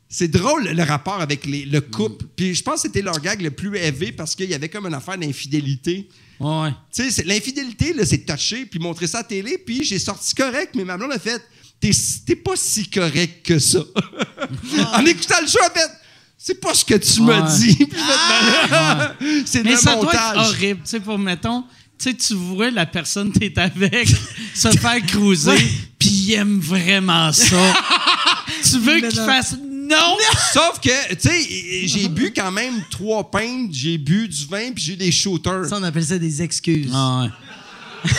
C'est 0.07 0.27
drôle 0.27 0.65
le 0.67 0.83
rapport 0.83 1.19
avec 1.21 1.45
les- 1.45 1.65
le 1.65 1.81
couple. 1.81 2.25
Puis 2.35 2.53
je 2.53 2.61
pense 2.63 2.75
que 2.75 2.81
c'était 2.87 3.01
leur 3.01 3.19
gag 3.19 3.41
le 3.41 3.49
plus 3.51 3.75
élevé 3.77 4.11
parce 4.11 4.35
qu'il 4.35 4.49
y 4.49 4.53
avait 4.53 4.69
comme 4.69 4.85
une 4.85 4.93
affaire 4.93 5.17
d'infidélité. 5.17 6.07
Ouais. 6.39 6.69
Tu 6.93 7.09
sais, 7.09 7.23
l'infidélité, 7.23 7.93
là, 7.93 8.05
c'est 8.05 8.19
touché, 8.25 8.65
puis 8.65 8.79
montrer 8.79 9.07
ça 9.07 9.19
à 9.19 9.21
la 9.21 9.27
télé, 9.27 9.57
puis 9.57 9.83
j'ai 9.83 9.97
sorti 9.99 10.35
correct, 10.35 10.73
mais 10.75 10.83
ma 10.85 10.97
blonde 10.97 11.11
a 11.13 11.19
fait 11.19 11.41
T'es 11.79 11.91
t'es 12.25 12.35
pas 12.37 12.55
si 12.55 12.89
correct 12.89 13.45
que 13.45 13.59
ça. 13.59 13.79
en 14.93 15.05
écoutant 15.05 15.41
le 15.41 15.47
show, 15.47 15.57
elle 15.61 15.65
a 15.65 15.69
fait 15.87 15.91
C'est 16.37 16.55
pas 16.61 16.73
ce 16.73 16.85
que 16.85 16.95
tu 16.95 17.21
m'as 17.21 17.41
Ouais. 17.41 17.57
je 17.67 17.75
fais, 17.75 18.69
Ben, 18.69 19.15
c'est 19.45 19.63
Mais 19.63 19.75
ça 19.75 19.95
doit 19.95 20.13
être 20.13 20.21
montage. 20.35 20.37
horrible. 20.47 20.81
Tu 20.83 20.89
sais, 20.89 20.99
pour, 20.99 21.17
mettons, 21.19 21.63
sais, 21.97 22.13
tu 22.13 22.33
vois 22.33 22.71
la 22.71 22.85
personne 22.85 23.31
que 23.31 23.39
t'es 23.47 23.57
avec 23.59 24.07
se 24.55 24.69
faire 24.71 25.05
cruiser, 25.05 25.57
puis 25.99 26.09
il 26.09 26.33
aime 26.33 26.59
vraiment 26.59 27.31
ça. 27.31 27.73
tu 28.63 28.79
veux 28.79 28.99
qu'il 28.99 29.19
fasse 29.19 29.55
non? 29.89 30.17
Sauf 30.53 30.79
que, 30.79 31.13
tu 31.15 31.29
sais, 31.29 31.87
j'ai 31.87 32.07
bu 32.07 32.31
quand 32.33 32.51
même 32.51 32.83
trois 32.89 33.29
pintes, 33.29 33.73
j'ai 33.73 33.97
bu 33.97 34.27
du 34.27 34.45
vin, 34.45 34.71
puis 34.71 34.83
j'ai 34.83 34.95
des 34.95 35.11
shooters. 35.11 35.65
Ça, 35.65 35.77
on 35.79 35.83
appelle 35.83 36.05
ça 36.05 36.17
des 36.17 36.41
excuses. 36.41 36.91
Ah 36.93 37.23
ouais. 37.23 38.09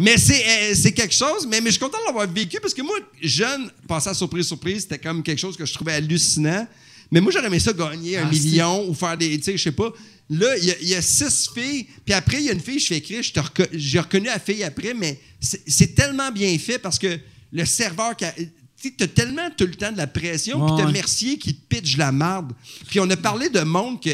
Mais 0.00 0.16
c'est 0.16 0.44
euh, 0.46 0.74
c'est 0.74 0.92
quelque 0.92 1.14
chose, 1.14 1.44
mais, 1.48 1.60
mais 1.60 1.70
je 1.70 1.72
suis 1.72 1.80
content 1.80 1.98
de 1.98 2.06
l'avoir 2.06 2.28
vécu 2.28 2.58
parce 2.60 2.72
que 2.72 2.82
moi, 2.82 2.96
jeune, 3.20 3.68
passer 3.88 4.10
à 4.10 4.14
surprise, 4.14 4.46
surprise, 4.46 4.82
c'était 4.82 4.98
comme 4.98 5.24
quelque 5.24 5.40
chose 5.40 5.56
que 5.56 5.66
je 5.66 5.74
trouvais 5.74 5.94
hallucinant. 5.94 6.68
Mais 7.10 7.20
moi, 7.20 7.32
j'aurais 7.32 7.46
aimé 7.48 7.58
ça 7.58 7.72
gagner 7.72 8.16
un 8.16 8.26
Ah, 8.26 8.30
million 8.30 8.88
ou 8.88 8.94
faire 8.94 9.16
des. 9.16 9.36
Tu 9.38 9.44
sais, 9.44 9.56
je 9.56 9.62
sais 9.64 9.72
pas. 9.72 9.90
Là, 10.30 10.56
il 10.58 10.64
y 10.66 10.70
a- 10.70 10.78
il 10.82 10.88
y, 10.88 10.94
a 10.94 11.00
six 11.02 11.48
filles, 11.54 11.86
puis 12.04 12.12
après, 12.14 12.38
il 12.38 12.44
y 12.44 12.48
a 12.50 12.52
une 12.52 12.60
fille, 12.60 12.78
je 12.78 12.86
fais 12.88 12.98
écrire, 12.98 13.20
reco- 13.22 13.68
j'ai 13.72 13.98
reconnu 13.98 14.26
la 14.26 14.38
fille 14.38 14.62
après, 14.62 14.92
mais 14.94 15.18
c'est 15.40 15.94
tellement 15.94 16.30
bien 16.30 16.56
fait 16.58 16.78
parce 16.78 16.98
que 16.98 17.18
le 17.52 17.64
serveur 17.64 18.14
qui 18.16 18.24
a. 18.26 18.34
Tu 18.80 18.92
as 19.00 19.08
tellement 19.08 19.48
tout 19.56 19.64
le 19.66 19.74
temps 19.74 19.90
de 19.90 19.96
la 19.96 20.06
pression, 20.06 20.64
puis 20.66 20.76
t'as. 20.76 20.84
Mercier 20.92 21.36
qui 21.38 21.52
te 21.54 21.60
pitch 21.66 21.96
la 21.96 22.12
marde. 22.12 22.52
Puis 22.88 23.00
on 23.00 23.10
a 23.10 23.16
parlé 23.16 23.48
de 23.48 23.60
monde 23.60 24.00
que 24.00 24.10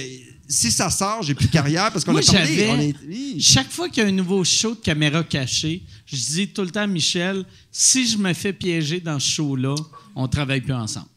si 0.49 0.70
ça 0.70 0.89
sort, 0.89 1.23
j'ai 1.23 1.35
plus 1.35 1.49
de 1.49 1.53
carrière 1.53 1.91
parce 1.93 2.03
qu'on 2.05 2.12
a 2.16 2.23
parlé. 2.32 2.57
on 2.70 2.81
est- 2.81 2.95
oui. 3.07 3.36
Chaque 3.43 3.70
fois 3.70 3.89
qu'il 3.91 4.03
y 4.03 4.07
a 4.07 4.09
un 4.09 4.12
nouveau 4.12 4.43
show 4.45 4.70
de 4.74 4.81
caméra 4.81 5.23
cachée, 5.24 5.82
je 6.07 6.16
dis 6.16 6.49
tout 6.49 6.62
le 6.62 6.70
temps 6.70 6.81
à 6.82 6.86
Michel 6.86 7.45
si 7.73 8.07
je 8.07 8.16
me 8.16 8.32
fais 8.32 8.53
piéger 8.55 9.01
dans 9.01 9.19
ce 9.19 9.31
show-là, 9.32 9.74
on 10.15 10.28
travaille 10.28 10.61
plus 10.62 10.73
ensemble. 10.73 11.09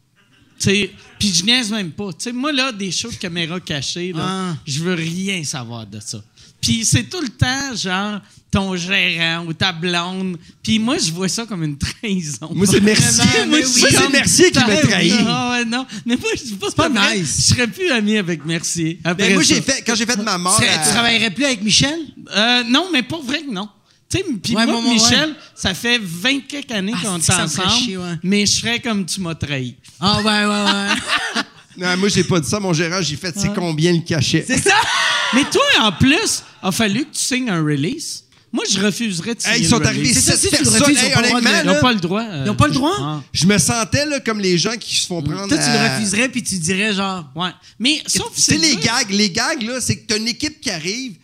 Puis 0.59 1.34
je 1.34 1.43
niaise 1.43 1.71
même 1.71 1.91
pas. 1.91 2.09
Tu 2.13 2.23
sais, 2.25 2.31
moi, 2.31 2.51
là, 2.51 2.71
des 2.71 2.91
shows 2.91 3.11
de 3.11 3.15
caméra 3.15 3.59
cachée, 3.59 4.13
là, 4.13 4.23
Ah. 4.25 4.55
je 4.65 4.79
veux 4.84 4.93
rien 4.93 5.43
savoir 5.43 5.85
de 5.85 5.99
ça. 5.99 6.21
Puis 6.61 6.84
c'est 6.85 7.03
tout 7.03 7.21
le 7.21 7.29
temps, 7.29 7.75
genre, 7.75 8.19
ton 8.49 8.75
gérant 8.75 9.45
ou 9.45 9.53
ta 9.53 9.71
blonde. 9.71 10.38
Puis 10.63 10.79
moi, 10.79 10.97
je 10.97 11.11
vois 11.11 11.27
ça 11.27 11.45
comme 11.45 11.63
une 11.63 11.77
trahison. 11.77 12.49
Moi, 12.53 12.65
c'est 12.65 12.81
Mercier. 12.81 13.45
Moi, 13.47 13.61
je 13.61 13.65
c'est 13.67 14.09
Mercier 14.09 14.51
qui 14.51 14.59
m'a 14.59 14.65
Ah, 14.69 14.77
trahi. 14.88 15.11
Ah 15.27 15.51
ouais, 15.51 15.65
non. 15.65 15.85
Mais 16.05 16.15
moi, 16.17 16.29
je 16.35 16.55
pas, 16.55 16.71
pas 16.71 16.89
vrai. 16.89 17.19
nice. 17.19 17.35
Je 17.49 17.53
serais 17.55 17.67
plus 17.67 17.89
ami 17.91 18.17
avec 18.17 18.43
Mercier. 18.45 18.99
Après 19.03 19.27
Ben, 19.27 19.34
moi, 19.35 19.43
j'ai 19.43 19.61
fait, 19.61 19.84
quand 19.85 19.95
j'ai 19.95 20.05
fait 20.05 20.17
ma 20.17 20.38
mort. 20.38 20.59
Tu, 20.59 20.67
à- 20.67 20.77
tu 20.79 20.89
travaillerais 20.89 21.29
plus 21.31 21.45
avec 21.45 21.61
Michel? 21.61 21.99
Euh, 22.35 22.63
non, 22.63 22.88
mais 22.91 23.03
pour 23.03 23.23
vrai 23.23 23.41
que 23.43 23.51
non. 23.51 23.69
Tu 24.09 24.17
sais, 24.19 24.23
puis 24.41 24.55
Ouais, 24.55 24.65
moi, 24.65 24.81
Michel, 24.81 25.35
ça 25.53 25.73
fait 25.73 25.99
20 26.01 26.39
quelques 26.47 26.71
années 26.71 26.93
Ah, 26.95 26.99
qu'on 27.05 27.17
est 27.17 27.21
c'est 27.21 27.34
ensemble, 27.34 27.69
chier, 27.71 27.97
ouais. 27.97 28.13
mais 28.23 28.45
je 28.45 28.51
serais 28.53 28.79
comme 28.79 29.05
tu 29.05 29.19
m'as 29.19 29.35
trahi. 29.35 29.75
Ah, 29.99 30.19
ouais, 30.21 30.23
ouais, 30.23 30.45
ouais. 30.45 31.43
Non, 31.77 31.95
moi, 31.97 32.09
j'ai 32.09 32.23
pas 32.23 32.39
dit 32.39 32.49
ça. 32.49 32.59
Mon 32.59 32.73
gérant, 32.73 33.01
j'ai 33.01 33.15
fait, 33.17 33.34
c'est 33.38 33.53
combien 33.53 33.91
le 33.93 33.99
cachet? 33.99 34.43
c'est 34.47 34.63
ça? 34.63 34.73
Mais 35.35 35.43
toi, 35.43 35.61
en 35.81 35.91
plus, 35.91 36.41
a 36.63 36.71
fallu 36.71 37.01
que 37.05 37.13
tu 37.13 37.19
signes 37.21 37.49
un 37.49 37.61
release. 37.61 38.23
Moi, 38.51 38.63
je 38.71 38.79
refuserais 38.79 39.35
de 39.35 39.41
signer 39.41 39.55
Hey, 39.57 39.61
ils 39.63 39.67
sont 39.67 39.77
le 39.77 39.85
arrivés. 39.85 40.13
C'est 40.13 40.21
sept 40.21 40.38
si 40.39 40.49
tu 40.49 40.63
le 40.63 40.71
personnes. 40.71 40.95
Hey, 40.97 41.11
ont 41.11 41.13
pas 41.13 41.21
le 41.21 41.27
droit 41.27 41.41
de 41.41 41.45
honnêtement, 41.45 41.51
le- 41.51 41.63
Ils 41.63 41.67
n'ont 41.75 41.81
pas 41.81 41.93
le 41.93 41.99
droit. 41.99 42.21
euh, 42.23 42.41
Ils 42.43 42.47
n'ont 42.47 42.55
pas 42.55 42.67
le 42.67 42.73
droit? 42.73 42.93
Ah, 42.99 43.21
je 43.34 43.45
me 43.45 43.57
sentais 43.57 44.05
là, 44.05 44.19
comme 44.21 44.39
les 44.39 44.57
gens 44.57 44.75
qui 44.79 44.95
se 44.95 45.05
font 45.05 45.21
prendre. 45.21 45.49
Toi, 45.49 45.57
tu 45.57 45.69
le 45.69 45.93
refuserais, 45.95 46.29
puis 46.29 46.41
tu 46.41 46.57
dirais 46.57 46.93
genre. 46.93 47.25
ouais. 47.35 47.49
Mais 47.77 48.01
sauf 48.07 48.29
que 48.29 48.35
Tu 48.35 48.41
sais, 48.41 48.51
c'est 48.53 48.57
les 48.57 48.75
gags, 48.77 49.09
les 49.11 49.29
gags, 49.29 49.61
là, 49.63 49.79
c'est 49.81 49.97
que 49.97 50.07
t'as 50.07 50.17
une 50.17 50.29
équipe 50.29 50.59
qui 50.61 50.71
arrive. 50.71 51.17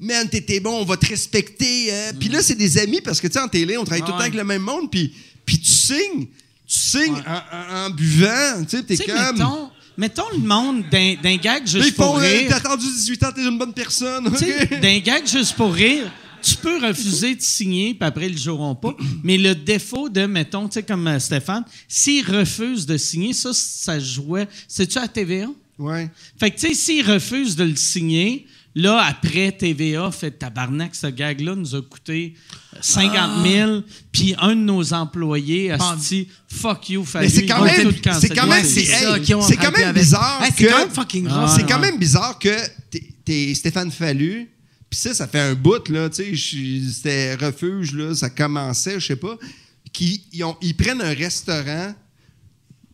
Man, 0.00 0.28
t'étais 0.28 0.60
bon, 0.60 0.80
on 0.80 0.84
va 0.84 0.96
te 0.96 1.06
respecter. 1.06 1.92
euh. 1.92 2.12
Puis 2.18 2.28
là, 2.30 2.42
c'est 2.42 2.54
des 2.54 2.78
amis 2.78 3.00
parce 3.02 3.20
que, 3.20 3.26
tu 3.26 3.34
sais, 3.34 3.40
en 3.40 3.48
télé, 3.48 3.76
on 3.76 3.84
travaille 3.84 4.00
tout 4.00 4.06
le 4.08 4.12
temps 4.12 4.18
avec 4.20 4.34
le 4.34 4.44
même 4.44 4.62
monde. 4.62 4.90
Puis, 4.90 5.12
puis 5.44 5.58
tu 5.58 5.70
signes. 5.70 6.26
Tu 6.66 6.78
signes 6.78 7.22
en, 7.26 7.84
en- 7.84 7.86
en 7.86 7.90
buvant. 7.90 8.64
Tu 8.68 8.76
sais, 8.78 8.82
t'es 8.82 8.96
comme. 8.96 9.36
mettons, 9.36 9.70
mettons 9.96 10.30
le 10.32 10.38
monde 10.38 10.84
d'un 10.90 11.36
gag 11.36 11.66
juste 11.66 11.96
font, 11.96 12.04
pour 12.04 12.18
euh, 12.18 12.22
rire. 12.22 12.46
t'as 12.48 12.56
attendu 12.56 12.86
18 12.86 13.22
ans, 13.24 13.32
t'es 13.34 13.42
une 13.42 13.58
bonne 13.58 13.74
personne. 13.74 14.30
Tu 14.32 14.38
sais, 14.44 14.62
ok? 14.62 14.80
d'un 14.80 14.98
gag 15.00 15.26
juste 15.26 15.54
pour 15.54 15.72
rire, 15.74 16.10
tu 16.42 16.54
peux 16.56 16.78
refuser 16.86 17.34
de 17.34 17.42
signer, 17.42 17.92
puis 17.92 18.06
après, 18.06 18.26
ils 18.28 18.32
le 18.32 18.38
joueront 18.38 18.74
pas. 18.76 18.96
Mais 19.24 19.36
le 19.36 19.54
défaut 19.54 20.08
de, 20.08 20.24
mettons, 20.26 20.68
tu 20.68 20.74
sais, 20.74 20.82
comme 20.82 21.06
euh, 21.08 21.18
Stéphane, 21.18 21.64
s'il 21.88 22.24
refuse 22.24 22.86
de 22.86 22.96
signer, 22.96 23.32
ça, 23.34 23.50
ça 23.52 23.98
jouait. 23.98 24.48
C'est-tu 24.66 24.96
à 24.98 25.06
TVA? 25.08 25.48
Ouais. 25.78 26.08
Fait 26.38 26.50
que, 26.52 26.58
tu 26.60 26.68
sais, 26.68 26.74
s'il 26.74 27.10
refuse 27.10 27.56
de 27.56 27.64
le 27.64 27.74
signer, 27.76 28.46
là, 28.74 29.02
après, 29.04 29.52
TVA 29.52 30.10
fait 30.10 30.30
tabarnak, 30.32 30.94
ce 30.94 31.06
gag-là 31.08 31.54
nous 31.56 31.74
a 31.74 31.82
coûté 31.82 32.34
50 32.80 33.44
000, 33.46 33.80
puis 34.12 34.34
un 34.38 34.50
de 34.50 34.60
nos 34.60 34.92
employés 34.92 35.72
a 35.72 35.78
dit 35.96 36.28
fuck 36.48 36.88
you, 36.90 37.04
fallu. 37.04 37.26
Mais 37.26 37.32
c'est 37.32 37.46
quand 37.46 37.64
ils 37.64 37.84
même- 37.84 38.00
canceller. 38.00 38.28
c'est 38.28 38.34
quand 38.34 38.46
même- 38.46 38.64
c'est- 38.64 38.84
ça 38.84 39.16
hey, 39.16 39.22
qu'ils 39.22 39.34
ont 39.34 39.42
c'est 39.42 39.56
quand 39.56 39.76
même 39.76 39.92
bizarre 39.94 40.42
Hey, 40.42 40.52
C'est 40.56 40.64
que- 40.64 40.70
quand 40.70 40.78
même 40.78 40.90
fucking 40.90 41.26
Ah, 41.26 41.30
grave. 41.30 41.56
c'est 41.56 41.66
quand 41.66 41.78
même 41.78 41.98
bizarre 41.98 42.38
que 42.38 42.56
t'es- 42.90 43.08
t'es 43.24 43.54
Stéphane 43.54 43.90
Fallu, 43.90 44.48
puis 44.88 44.98
ça, 44.98 45.14
ça 45.14 45.26
fait 45.28 45.40
un 45.40 45.54
bout, 45.54 45.88
là, 45.88 46.08
tu 46.08 46.36
sais, 46.36 46.90
c'était 46.92 47.34
refuge, 47.34 47.92
là, 47.94 48.14
ça 48.14 48.30
commençait, 48.30 48.98
je 49.00 49.06
sais 49.06 49.16
pas, 49.16 49.36
qu'ils 49.92 50.20
ils 50.32 50.44
ont- 50.44 50.56
ils 50.62 50.76
prennent 50.76 51.02
un 51.02 51.14
restaurant, 51.14 51.94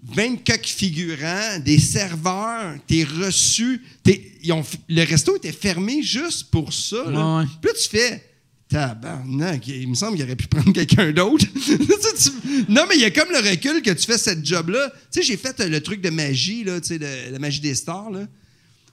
20 0.04 0.44
coques 0.44 0.66
figurants, 0.66 1.58
des 1.64 1.78
serveurs, 1.78 2.76
t'es 2.86 3.04
reçu, 3.04 3.82
t'es- 4.04 4.32
ils 4.42 4.52
ont, 4.52 4.64
le 4.88 5.02
resto 5.04 5.36
était 5.36 5.52
fermé 5.52 6.02
juste 6.02 6.50
pour 6.50 6.72
ça, 6.72 7.10
là. 7.10 7.36
Ouais, 7.38 7.42
ouais. 7.42 7.48
Puis 7.60 7.70
là, 7.70 7.78
tu 7.82 7.88
fais... 7.88 8.22
Tabarnak, 8.68 9.68
il 9.68 9.88
me 9.88 9.94
semble 9.94 10.16
qu'il 10.16 10.24
aurait 10.24 10.34
pu 10.34 10.46
prendre 10.48 10.72
quelqu'un 10.72 11.12
d'autre. 11.12 11.44
Non, 12.68 12.84
mais 12.88 12.96
il 12.96 13.00
y 13.00 13.04
a 13.04 13.10
comme 13.10 13.28
le 13.30 13.38
recul 13.38 13.80
que 13.82 13.90
tu 13.92 14.06
fais 14.06 14.18
cette 14.18 14.44
job-là. 14.44 14.90
Tu 15.12 15.20
sais, 15.20 15.22
j'ai 15.22 15.36
fait 15.36 15.60
euh, 15.60 15.68
le 15.68 15.80
truc 15.80 16.00
de 16.00 16.10
magie, 16.10 16.64
là, 16.64 16.80
tu 16.80 16.88
sais, 16.88 16.98
de- 16.98 17.30
la 17.32 17.38
magie 17.38 17.60
des 17.60 17.74
stars, 17.74 18.10
là. 18.10 18.26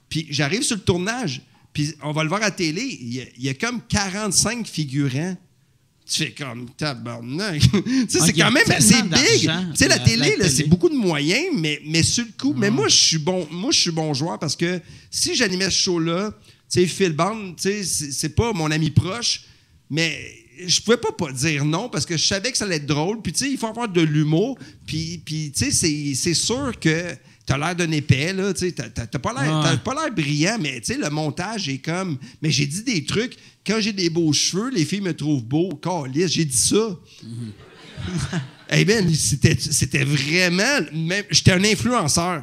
Puis 0.08 0.26
j'arrive 0.30 0.62
sur 0.62 0.76
le 0.76 0.82
tournage, 0.82 1.40
puis 1.72 1.92
on 2.02 2.12
va 2.12 2.22
le 2.22 2.28
voir 2.28 2.40
à 2.42 2.46
la 2.46 2.50
télé, 2.52 2.82
il 3.00 3.14
y, 3.14 3.20
a, 3.20 3.24
il 3.36 3.44
y 3.44 3.48
a 3.48 3.54
comme 3.54 3.80
45 3.88 4.66
figurants. 4.68 5.36
Tu 6.06 6.24
fais 6.24 6.32
comme 6.32 6.68
tabarnak. 6.76 7.62
sais, 7.62 7.68
Ah, 7.72 8.06
c'est 8.08 8.28
il 8.30 8.36
y 8.36 8.42
a 8.42 8.46
quand 8.46 8.52
même 8.52 8.70
assez 8.70 9.02
big. 9.02 9.40
Tu 9.40 9.76
sais, 9.76 9.88
la 9.88 9.96
la- 9.96 10.04
télé, 10.04 10.48
c'est 10.50 10.64
beaucoup 10.68 10.90
de 10.90 10.94
moyens, 10.96 11.46
mais, 11.56 11.80
mais 11.86 12.02
sur 12.02 12.24
le 12.26 12.32
coup. 12.38 12.52
Mais 12.56 12.70
moi, 12.70 12.88
je 12.88 12.96
suis 12.96 13.18
bon. 13.18 13.46
Moi, 13.50 13.70
je 13.72 13.78
suis 13.80 13.90
bon 13.90 14.12
joueur 14.12 14.38
parce 14.38 14.54
que 14.54 14.80
si 15.10 15.34
j'animais 15.34 15.70
ce 15.70 15.82
show-là, 15.82 16.30
tu 16.70 16.80
sais, 16.80 16.86
Phil 16.86 17.12
Bond, 17.12 17.54
tu 17.56 17.62
sais, 17.62 17.82
c'est 17.84 18.12
c'est 18.12 18.28
pas 18.30 18.52
mon 18.52 18.70
ami 18.70 18.90
proche, 18.90 19.44
mais 19.88 20.18
je 20.66 20.78
pouvais 20.80 20.98
pas 20.98 21.10
pas 21.12 21.32
dire 21.32 21.64
non 21.64 21.88
parce 21.88 22.04
que 22.06 22.16
je 22.16 22.24
savais 22.26 22.52
que 22.52 22.58
ça 22.58 22.64
allait 22.66 22.76
être 22.76 22.86
drôle. 22.86 23.22
Puis, 23.22 23.32
tu 23.32 23.44
sais, 23.46 23.50
il 23.50 23.56
faut 23.58 23.66
avoir 23.68 23.88
de 23.88 24.02
l'humour. 24.02 24.58
Puis, 24.86 25.22
puis 25.24 25.52
tu 25.56 25.64
sais, 25.64 25.70
c'est- 25.70 26.14
c'est 26.14 26.34
sûr 26.34 26.78
que 26.78 27.14
t'as 27.46 27.58
l'air 27.58 27.74
d'un 27.76 27.90
épais, 27.90 28.32
là, 28.32 28.52
tu 28.54 28.60
sais, 28.60 28.72
t'as- 28.72 28.88
t'as 28.88 29.06
t'as 29.06 29.18
pas 29.18 29.32
l'air 29.32 29.56
Ouais. 29.58 29.62
t'as 29.64 29.76
pas 29.76 29.94
l'air 29.94 30.12
brillant, 30.14 30.56
mais 30.60 30.80
tu 30.80 30.92
sais, 30.94 30.98
le 30.98 31.10
montage 31.10 31.68
est 31.68 31.78
comme. 31.78 32.18
Mais 32.42 32.50
j'ai 32.50 32.66
dit 32.66 32.82
des 32.82 33.04
trucs. 33.04 33.36
Quand 33.66 33.78
j'ai 33.80 33.92
des 33.92 34.10
beaux 34.10 34.32
cheveux, 34.32 34.70
les 34.70 34.84
filles 34.84 35.00
me 35.00 35.14
trouvent 35.14 35.42
beau. 35.44 35.70
Calisse, 35.82 36.32
j'ai 36.32 36.44
dit 36.44 36.56
ça. 36.56 36.96
Eh 38.70 38.84
bien, 38.84 39.02
c'était 39.14 39.56
c'était 39.58 40.04
vraiment. 40.04 40.80
J'étais 41.30 41.52
un 41.52 41.64
influenceur. 41.64 42.42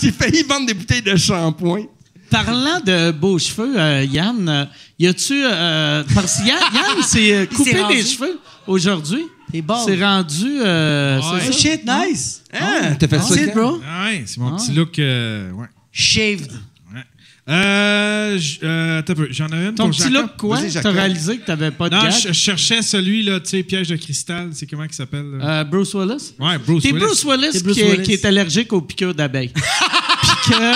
j'ai 0.00 0.12
failli 0.12 0.42
vendre 0.42 0.66
des 0.66 0.74
bouteilles 0.74 1.02
de 1.02 1.16
shampoing. 1.16 1.86
Parlant 2.30 2.80
de 2.80 3.10
beaux 3.10 3.38
cheveux, 3.38 3.76
euh, 3.76 4.04
Yann, 4.04 4.48
euh, 4.48 4.64
y 4.98 5.06
a-tu. 5.08 5.42
euh, 5.44 6.04
parce 6.14 6.38
que 6.38 6.46
Yann, 6.46 6.60
Yann 6.74 7.02
s'est 7.02 7.48
coupé 7.54 7.76
les 7.88 8.04
cheveux 8.04 8.38
aujourd'hui? 8.68 9.24
T'es 9.52 9.62
bald. 9.62 9.80
C'est 9.86 10.04
rendu. 10.04 10.60
euh, 10.62 11.20
c'est 11.20 11.26
Oh 11.48 11.52
ça? 11.52 11.58
shit, 11.58 11.80
nice. 11.86 12.42
Ah, 12.52 12.94
t'as 12.98 13.08
fait 13.08 13.18
ça? 13.20 13.34
It, 13.40 13.52
quand? 13.52 13.60
bro. 13.60 13.80
Ah 13.86 14.04
ouais, 14.06 14.22
c'est 14.26 14.38
mon 14.38 14.56
petit 14.56 14.72
look. 14.72 14.98
euh, 14.98 15.50
ouais. 15.52 15.66
Shaved. 15.92 16.52
ouais. 16.94 17.00
Euh, 17.48 18.38
euh, 18.62 18.98
attends 19.00 19.12
un 19.12 19.16
peu, 19.16 19.28
j'en 19.30 19.46
avais 19.46 19.66
une 19.68 19.74
Ton 19.74 19.84
pour 19.88 19.90
petit 19.96 20.02
Jacob. 20.02 20.14
look, 20.22 20.36
quoi? 20.38 20.58
T'as 20.82 20.90
réalisé 20.92 21.38
que 21.38 21.46
t'avais 21.46 21.70
pas 21.72 21.88
de 21.88 21.96
Non, 21.96 22.10
je, 22.10 22.28
je 22.28 22.32
cherchais 22.32 22.80
celui, 22.82 23.22
là, 23.24 23.40
tu 23.40 23.48
sais, 23.50 23.62
piège 23.64 23.88
de 23.88 23.96
cristal. 23.96 24.50
C'est 24.52 24.66
comment 24.66 24.84
qu'il 24.86 24.94
s'appelle? 24.94 25.26
Euh, 25.42 25.64
Bruce 25.64 25.92
Willis? 25.94 26.34
ouais, 26.38 26.58
Bruce 26.58 26.82
T'es 26.84 26.92
Willis. 26.92 27.00
Bruce 27.04 27.24
Willis, 27.24 27.50
T'es 27.52 27.60
Bruce 27.62 27.74
qui, 27.74 27.80
est- 27.80 27.90
Willis. 27.90 28.02
qui 28.04 28.12
est 28.12 28.24
allergique 28.24 28.72
aux 28.72 28.82
piqûres 28.82 29.14
d'abeilles. 29.14 29.52
Puis 29.54 30.52
que 30.52 30.74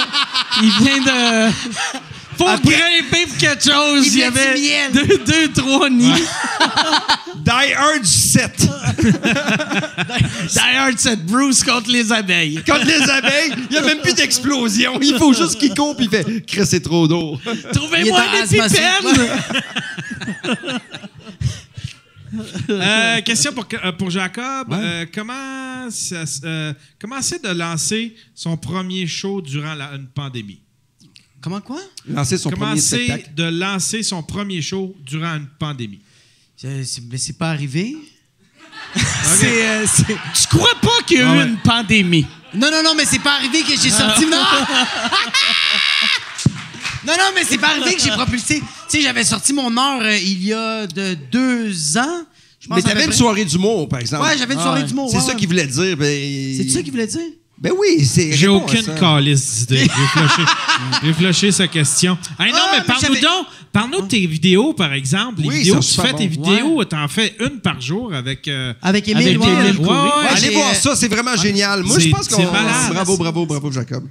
il 0.63 0.71
vient 0.85 0.99
de. 1.01 1.53
Pour 2.37 2.47
grimper 2.61 3.27
pour 3.27 3.37
quelque 3.39 3.65
chose, 3.65 4.07
Il 4.07 4.19
y 4.19 4.23
avait 4.23 4.55
miel. 4.55 4.93
deux, 4.93 5.19
deux, 5.19 5.53
trois 5.53 5.89
nids. 5.91 6.13
Die 7.45 7.73
Hard 7.75 8.05
7. 8.05 8.69
D'ailleurs, 10.55 10.91
c'est 10.97 11.17
Bruce 11.27 11.63
contre 11.63 11.91
les 11.91 12.11
abeilles. 12.13 12.63
Contre 12.67 12.87
les 12.87 13.03
abeilles, 13.11 13.53
il 13.71 13.73
n'y 13.73 13.77
a 13.77 13.83
même 13.83 13.99
plus 14.01 14.15
d'explosion. 14.15 14.99
Il 15.03 15.17
faut 15.19 15.33
juste 15.35 15.59
qu'il 15.59 15.73
puis 15.75 16.07
il 16.07 16.09
fait 16.09 16.47
Chris, 16.47 16.67
c'est 16.67 16.81
trop 16.81 17.07
d'eau. 17.07 17.39
Trouvez-moi 17.73 18.21
asthmatique. 18.43 18.79
pipènes! 19.01 19.29
Euh, 22.69 23.21
question 23.21 23.53
pour, 23.53 23.65
euh, 23.85 23.93
pour 23.93 24.11
Jacob. 24.11 24.73
Euh, 24.73 25.07
comment 25.15 25.89
ça 25.89 26.25
euh, 26.45 26.73
comment 27.01 27.23
c'est 27.23 27.41
de 27.45 27.51
lancer 27.51 28.17
son 28.35 28.57
premier 28.57 29.07
show 29.07 29.41
durant 29.41 29.75
la- 29.75 29.93
une 29.95 30.09
pandémie? 30.09 30.61
Comment 31.45 31.61
quoi? 31.61 31.79
Lancer 32.09 32.39
son 32.39 32.49
comment 32.49 32.69
premier 32.69 32.81
spectacle. 32.81 33.35
de 33.35 33.45
lancer 33.45 34.03
son 34.03 34.23
premier 34.23 34.63
show 34.63 34.97
durant 35.05 35.35
une 35.37 35.47
pandémie? 35.59 35.99
C'est- 36.57 36.85
c'est- 36.85 37.03
Mais 37.11 37.19
c'est 37.19 37.35
pas 37.35 37.51
arrivé? 37.51 37.95
c'est, 38.97 39.69
euh, 39.69 39.85
c'est- 39.87 40.07
Tu 40.07 40.49
crois 40.49 40.75
pas 40.81 41.03
qu'il 41.07 41.19
y 41.19 41.21
a 41.21 41.31
Ah 41.31 41.35
eu 41.35 41.39
ouais. 41.41 41.47
une 41.49 41.59
pandémie? 41.59 42.25
Non, 42.55 42.71
non, 42.71 42.83
non, 42.83 42.95
mais 42.97 43.05
c'est 43.05 43.19
pas 43.19 43.35
arrivé 43.35 43.61
que 43.63 43.79
j'ai 43.79 43.91
sorti. 43.91 44.25
Non! 44.25 44.39
non, 47.07 47.13
non, 47.13 47.33
mais 47.35 47.45
c'est 47.47 47.59
pas 47.59 47.73
arrivé 47.77 47.95
que 47.95 48.03
j'ai 48.03 48.11
propulsé. 48.13 48.61
Tu 48.61 48.65
sais, 48.89 49.03
j'avais 49.03 49.25
sorti 49.25 49.53
mon 49.53 49.77
heure 49.77 50.01
euh, 50.01 50.17
il 50.17 50.43
y 50.45 50.55
a 50.55 50.87
de 50.87 51.13
deux 51.31 51.99
ans. 51.99 52.23
Je 52.59 52.69
pense 52.69 52.77
Mais 52.79 52.83
à 52.83 52.85
peu 52.85 52.89
t'avais 52.89 53.05
une 53.05 53.11
près. 53.11 53.19
soirée 53.19 53.45
d'humour, 53.45 53.87
par 53.87 53.99
exemple. 54.01 54.25
Ouais, 54.25 54.39
j'avais 54.39 54.55
une 54.55 54.61
soirée 54.61 54.81
ouais. 54.81 54.87
d'humour. 54.89 55.11
C'est 55.11 55.17
ouais, 55.19 55.23
ça 55.23 55.29
ouais. 55.29 55.37
qu'il 55.37 55.49
voulait 55.49 55.67
dire. 55.67 55.95
Ben... 55.99 56.57
C'est 56.57 56.71
ça 56.71 56.83
qu'il 56.83 56.91
voulait 56.93 57.07
dire? 57.07 57.21
Ben 57.57 57.73
oui, 57.79 58.05
c'est. 58.05 58.33
J'ai 58.33 58.49
aucune 58.49 58.83
ça. 58.83 58.93
calice 58.95 59.67
d'idée. 59.67 59.87
J'ai 61.03 61.13
flashé 61.13 61.53
sa 61.53 61.69
question. 61.69 62.19
Hey, 62.39 62.53
non, 62.53 62.59
Ah, 62.61 62.77
mais 62.79 62.85
parle-nous 62.85 63.21
donc. 63.21 63.47
Parle-nous 63.73 64.03
de 64.03 64.07
tes 64.09 64.27
vidéos, 64.27 64.73
par 64.73 64.93
exemple. 64.93 65.41
Les 65.41 65.49
Oui, 65.49 65.59
vidéos, 65.59 65.79
ils 65.81 65.87
tu 65.87 66.01
fais 66.01 66.13
tes 66.15 66.27
vidéos, 66.27 66.85
t'en 66.85 67.07
fais 67.09 67.35
une 67.41 67.61
par 67.61 67.81
jour 67.81 68.13
avec. 68.13 68.47
euh, 68.49 68.75
Avec 68.83 69.09
Émile. 69.09 69.29
Avec 69.29 69.41
ouais, 69.41 69.47
ouais. 69.49 69.93
Ouais, 69.93 69.95
Ouais, 69.95 70.29
Allez 70.31 70.51
voir 70.51 70.75
ça, 70.75 70.97
c'est 70.97 71.09
vraiment 71.09 71.37
génial. 71.37 71.83
Moi, 71.85 71.99
je 71.99 72.09
pense 72.09 72.29
qu'on. 72.29 72.43
Bravo, 72.43 73.17
bravo, 73.17 73.47
bravo, 73.47 73.71
Jacob. 73.73 74.05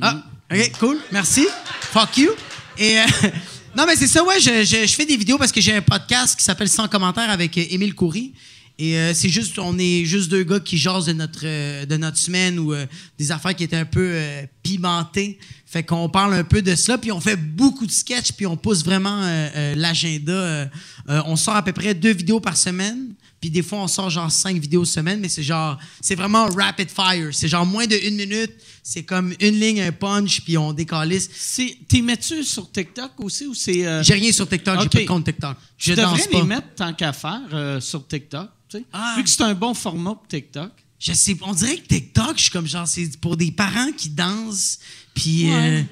Ah, 0.00 0.22
OK, 0.52 0.72
cool. 0.80 0.98
Merci. 1.12 1.46
Fuck 1.92 2.18
you. 2.18 2.30
Et 2.78 2.98
euh, 2.98 3.02
non, 3.76 3.84
mais 3.86 3.96
c'est 3.96 4.06
ça, 4.06 4.22
ouais, 4.24 4.38
je, 4.40 4.64
je- 4.64 4.86
je 4.86 4.92
fais 4.94 5.06
des 5.06 5.16
vidéos 5.16 5.38
parce 5.38 5.52
que 5.52 5.60
j'ai 5.60 5.74
un 5.74 5.80
podcast 5.80 6.38
qui 6.38 6.44
s'appelle 6.44 6.68
Sans 6.68 6.88
commentaire 6.88 7.30
avec 7.30 7.56
euh, 7.56 7.64
Émile 7.70 7.94
Coury. 7.94 8.32
Et 8.78 8.98
euh, 8.98 9.14
c'est 9.14 9.30
juste, 9.30 9.58
on 9.58 9.78
est 9.78 10.04
juste 10.04 10.30
deux 10.30 10.44
gars 10.44 10.60
qui 10.60 10.76
jasent 10.76 11.06
de 11.06 11.14
notre, 11.14 11.40
euh, 11.44 11.86
de 11.86 11.96
notre 11.96 12.18
semaine 12.18 12.58
ou 12.58 12.74
euh, 12.74 12.84
des 13.18 13.32
affaires 13.32 13.54
qui 13.56 13.64
étaient 13.64 13.76
un 13.76 13.86
peu 13.86 14.10
euh, 14.12 14.42
pimentées. 14.62 15.38
Fait 15.64 15.82
qu'on 15.82 16.08
parle 16.10 16.34
un 16.34 16.44
peu 16.44 16.60
de 16.62 16.74
cela, 16.74 16.98
puis 16.98 17.10
on 17.10 17.20
fait 17.20 17.36
beaucoup 17.36 17.86
de 17.86 17.90
sketchs, 17.90 18.32
puis 18.32 18.46
on 18.46 18.56
pousse 18.56 18.84
vraiment 18.84 19.22
euh, 19.22 19.48
euh, 19.56 19.74
l'agenda. 19.76 20.70
on 21.08 21.36
sort 21.36 21.56
à 21.56 21.62
peu 21.62 21.72
près 21.72 21.94
deux 21.94 22.12
vidéos 22.12 22.38
par 22.40 22.56
semaine. 22.56 23.14
Puis 23.40 23.50
des 23.50 23.62
fois, 23.62 23.80
on 23.80 23.88
sort 23.88 24.08
genre 24.10 24.30
cinq 24.30 24.58
vidéos 24.58 24.84
semaine, 24.84 25.20
mais 25.20 25.28
c'est 25.28 25.42
genre, 25.42 25.78
c'est 26.00 26.14
vraiment 26.14 26.46
rapid 26.46 26.88
fire. 26.90 27.28
C'est 27.32 27.48
genre 27.48 27.66
moins 27.66 27.86
de 27.86 27.96
une 28.06 28.16
minute. 28.16 28.52
C'est 28.82 29.02
comme 29.02 29.34
une 29.40 29.58
ligne, 29.60 29.80
un 29.82 29.92
punch, 29.92 30.40
puis 30.42 30.56
on 30.56 30.72
décalisse. 30.72 31.28
C'est- 31.34 31.76
T'es 31.88 32.00
mets-tu 32.00 32.44
sur 32.44 32.70
TikTok 32.70 33.12
aussi 33.18 33.46
ou 33.46 33.54
c'est. 33.54 33.86
euh, 33.86 34.02
J'ai 34.02 34.14
rien 34.14 34.32
sur 34.32 34.48
TikTok, 34.48 34.80
j'ai 34.80 34.86
Ok. 34.86 34.92
pas 34.92 35.00
de 35.00 35.04
compte 35.06 35.24
TikTok. 35.24 35.56
Je 35.78 35.92
danse 35.94 36.12
devrais 36.18 36.28
pas. 36.30 36.38
les 36.38 36.44
mettre 36.46 36.74
tant 36.76 36.92
qu'à 36.94 37.12
faire 37.12 37.40
euh, 37.52 37.80
sur 37.80 38.06
TikTok. 38.06 38.48
Ah. 38.92 39.14
Vu 39.16 39.24
que 39.24 39.30
c'est 39.30 39.42
un 39.42 39.54
bon 39.54 39.74
format 39.74 40.14
pour 40.14 40.26
TikTok. 40.28 40.70
Je 40.98 41.12
sais, 41.12 41.36
on 41.42 41.52
dirait 41.52 41.76
que 41.76 41.86
TikTok, 41.86 42.36
je 42.36 42.42
suis 42.42 42.50
comme 42.50 42.66
genre, 42.66 42.88
c'est 42.88 43.18
pour 43.20 43.36
des 43.36 43.50
parents 43.52 43.92
qui 43.96 44.08
dansent, 44.08 44.78
puis 45.14 45.52
euh, 45.52 45.82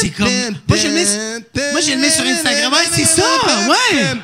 c'est 0.00 0.10
comme. 0.10 0.26
Moi, 0.68 0.78
je 0.78 0.86
le 0.88 0.94
mets, 0.94 1.04
moi, 1.72 1.80
je 1.80 1.90
le 1.92 1.98
mets 1.98 2.10
sur 2.10 2.24
Instagram. 2.24 2.72
Ouais, 2.72 2.88
c'est 2.92 3.04
ça, 3.04 3.22
ouais. 3.68 4.16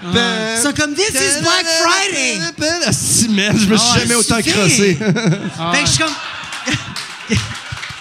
Ils 0.57 0.63
sont 0.63 0.73
comme, 0.73 0.95
this 0.95 1.11
is 1.11 1.41
Black 1.43 1.67
Friday. 1.67 2.39
Ah, 2.87 2.93
si, 2.93 3.29
man, 3.29 3.59
je 3.59 3.67
me 3.67 3.77
suis 3.77 3.89
Ah, 3.95 3.99
jamais 4.01 4.15
autant 4.15 4.41
crossé. 4.41 4.95
Fait 4.97 5.83
que 5.83 5.87
je 5.87 5.91
suis 5.91 5.99
comme. 5.99 6.15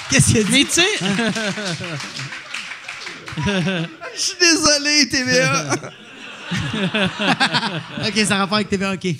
Qu'est-ce 0.09 0.27
qu'il 0.27 0.37
a 0.37 0.43
dit? 0.43 0.51
Mais 0.51 0.63
tu 0.63 0.71
sais, 0.71 0.87
Je 4.15 4.21
suis 4.21 4.37
désolé, 4.39 5.09
TVA. 5.09 5.75
Ok, 8.07 8.25
ça 8.25 8.35
a 8.35 8.37
rapport 8.39 8.55
avec 8.57 8.69
TVA, 8.69 8.93
ok. 8.93 9.05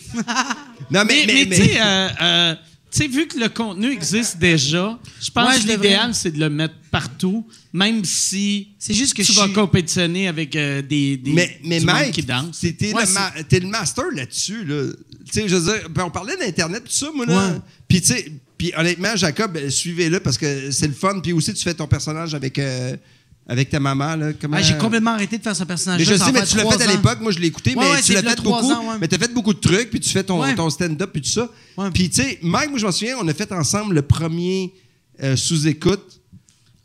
Non, 0.90 1.04
mais, 1.06 1.26
mais, 1.26 1.34
mais, 1.34 1.46
mais, 1.50 1.56
tu 1.58 1.64
sais, 1.64 1.82
euh, 1.82 2.08
euh, 2.22 2.56
tu 2.90 3.00
sais, 3.00 3.08
vu 3.08 3.28
que 3.28 3.38
le 3.38 3.50
contenu 3.50 3.92
existe 3.92 4.38
déjà, 4.38 4.98
je 5.22 5.30
pense 5.32 5.56
Ouais, 5.58 5.62
que 5.62 5.68
l'idéal, 5.68 6.14
c'est 6.16 6.32
de 6.32 6.40
le 6.40 6.50
mettre 6.50 6.76
partout, 6.90 7.46
même 7.74 8.06
si 8.06 8.70
C'est 8.80 8.94
juste 8.94 9.14
que 9.14 9.22
tu 9.22 9.34
je 9.34 9.38
vas 9.38 9.46
suis- 9.46 9.54
compétitionner 9.54 10.30
avec 10.30 10.56
euh, 10.56 10.82
des, 10.82 11.18
des 11.18 11.34
mais, 11.34 11.60
mais 11.66 11.80
du 11.82 11.86
monde 11.86 11.96
Mike, 11.96 12.14
qui 12.14 12.24
dansent. 12.24 12.60
t'es 12.62 12.94
Ouais, 12.94 13.06
le, 13.06 13.12
ma- 13.14 13.44
t'es 13.44 13.60
le 13.60 13.68
master 13.68 14.06
là-dessus. 14.16 14.64
Là. 14.64 14.84
Tu 15.26 15.32
sais, 15.42 15.50
je 15.50 15.56
veux 15.58 15.74
dire, 15.74 15.90
ben, 15.90 16.04
on 16.06 16.10
parlait 16.10 16.38
d'Internet, 16.38 16.86
tout 16.86 16.92
ça, 16.92 17.08
moi, 17.14 17.26
là. 17.26 17.50
Ouais. 17.52 17.58
Puis, 17.90 18.00
tu 18.00 18.08
sais, 18.08 18.32
puis 18.58 18.72
honnêtement, 18.78 19.16
Jacob, 19.18 19.60
suivez-le 19.70 20.22
parce 20.22 20.38
que 20.38 20.72
c'est 20.72 20.88
le 20.88 20.94
fun. 20.94 21.20
Puis 21.22 21.34
aussi, 21.34 21.54
tu 21.54 21.64
fais 21.64 21.74
ton 21.74 21.88
personnage 21.88 22.34
avec, 22.34 22.58
euh, 22.60 22.96
avec 23.48 23.70
ta 23.70 23.80
maman. 23.80 24.16
Là. 24.16 24.34
Comment... 24.34 24.58
Ah, 24.58 24.62
J'ai 24.62 24.78
complètement 24.78 25.12
arrêté 25.12 25.38
de 25.38 25.44
faire 25.44 25.56
ce 25.56 25.64
personnage-là. 25.64 26.06
Mais 26.06 26.18
je 26.18 26.24
sais, 26.24 26.32
mais 26.32 26.46
tu 26.46 26.58
l'as 26.58 26.70
fait 26.70 26.84
à 26.84 26.92
l'époque. 26.92 27.20
Moi, 27.22 27.32
je 27.32 27.40
l'ai 27.40 27.48
écouté, 27.48 27.76
Ouais, 27.76 27.86
mais 27.86 27.92
ouais, 27.92 28.02
tu 28.02 28.14
l'as 28.14 28.22
fait 28.22 28.42
beaucoup. 28.42 28.72
ans, 28.72 28.90
ouais. 28.90 28.98
Mais 29.00 29.08
tu 29.08 29.16
as 29.16 29.20
fait 29.20 29.34
beaucoup 29.34 29.54
de 29.54 29.60
trucs, 29.60 29.90
puis 29.90 30.00
tu 30.00 30.10
fais 30.10 30.24
ton, 30.24 30.70
stand-up, 30.70 31.10
puis 31.12 31.22
tout 31.22 31.30
ça. 31.30 31.50
Puis, 31.94 32.10
tu 32.10 32.22
sais, 32.22 32.40
Mike, 32.42 32.70
moi, 32.72 32.80
je 32.80 32.86
m'en 32.86 32.92
souviens, 32.92 33.18
on 33.22 33.28
a 33.28 33.34
fait 33.34 33.52
ensemble 33.52 33.96
le 33.96 34.02
premier 34.02 34.74
euh, 35.24 35.36
sous-écoute. 35.36 36.20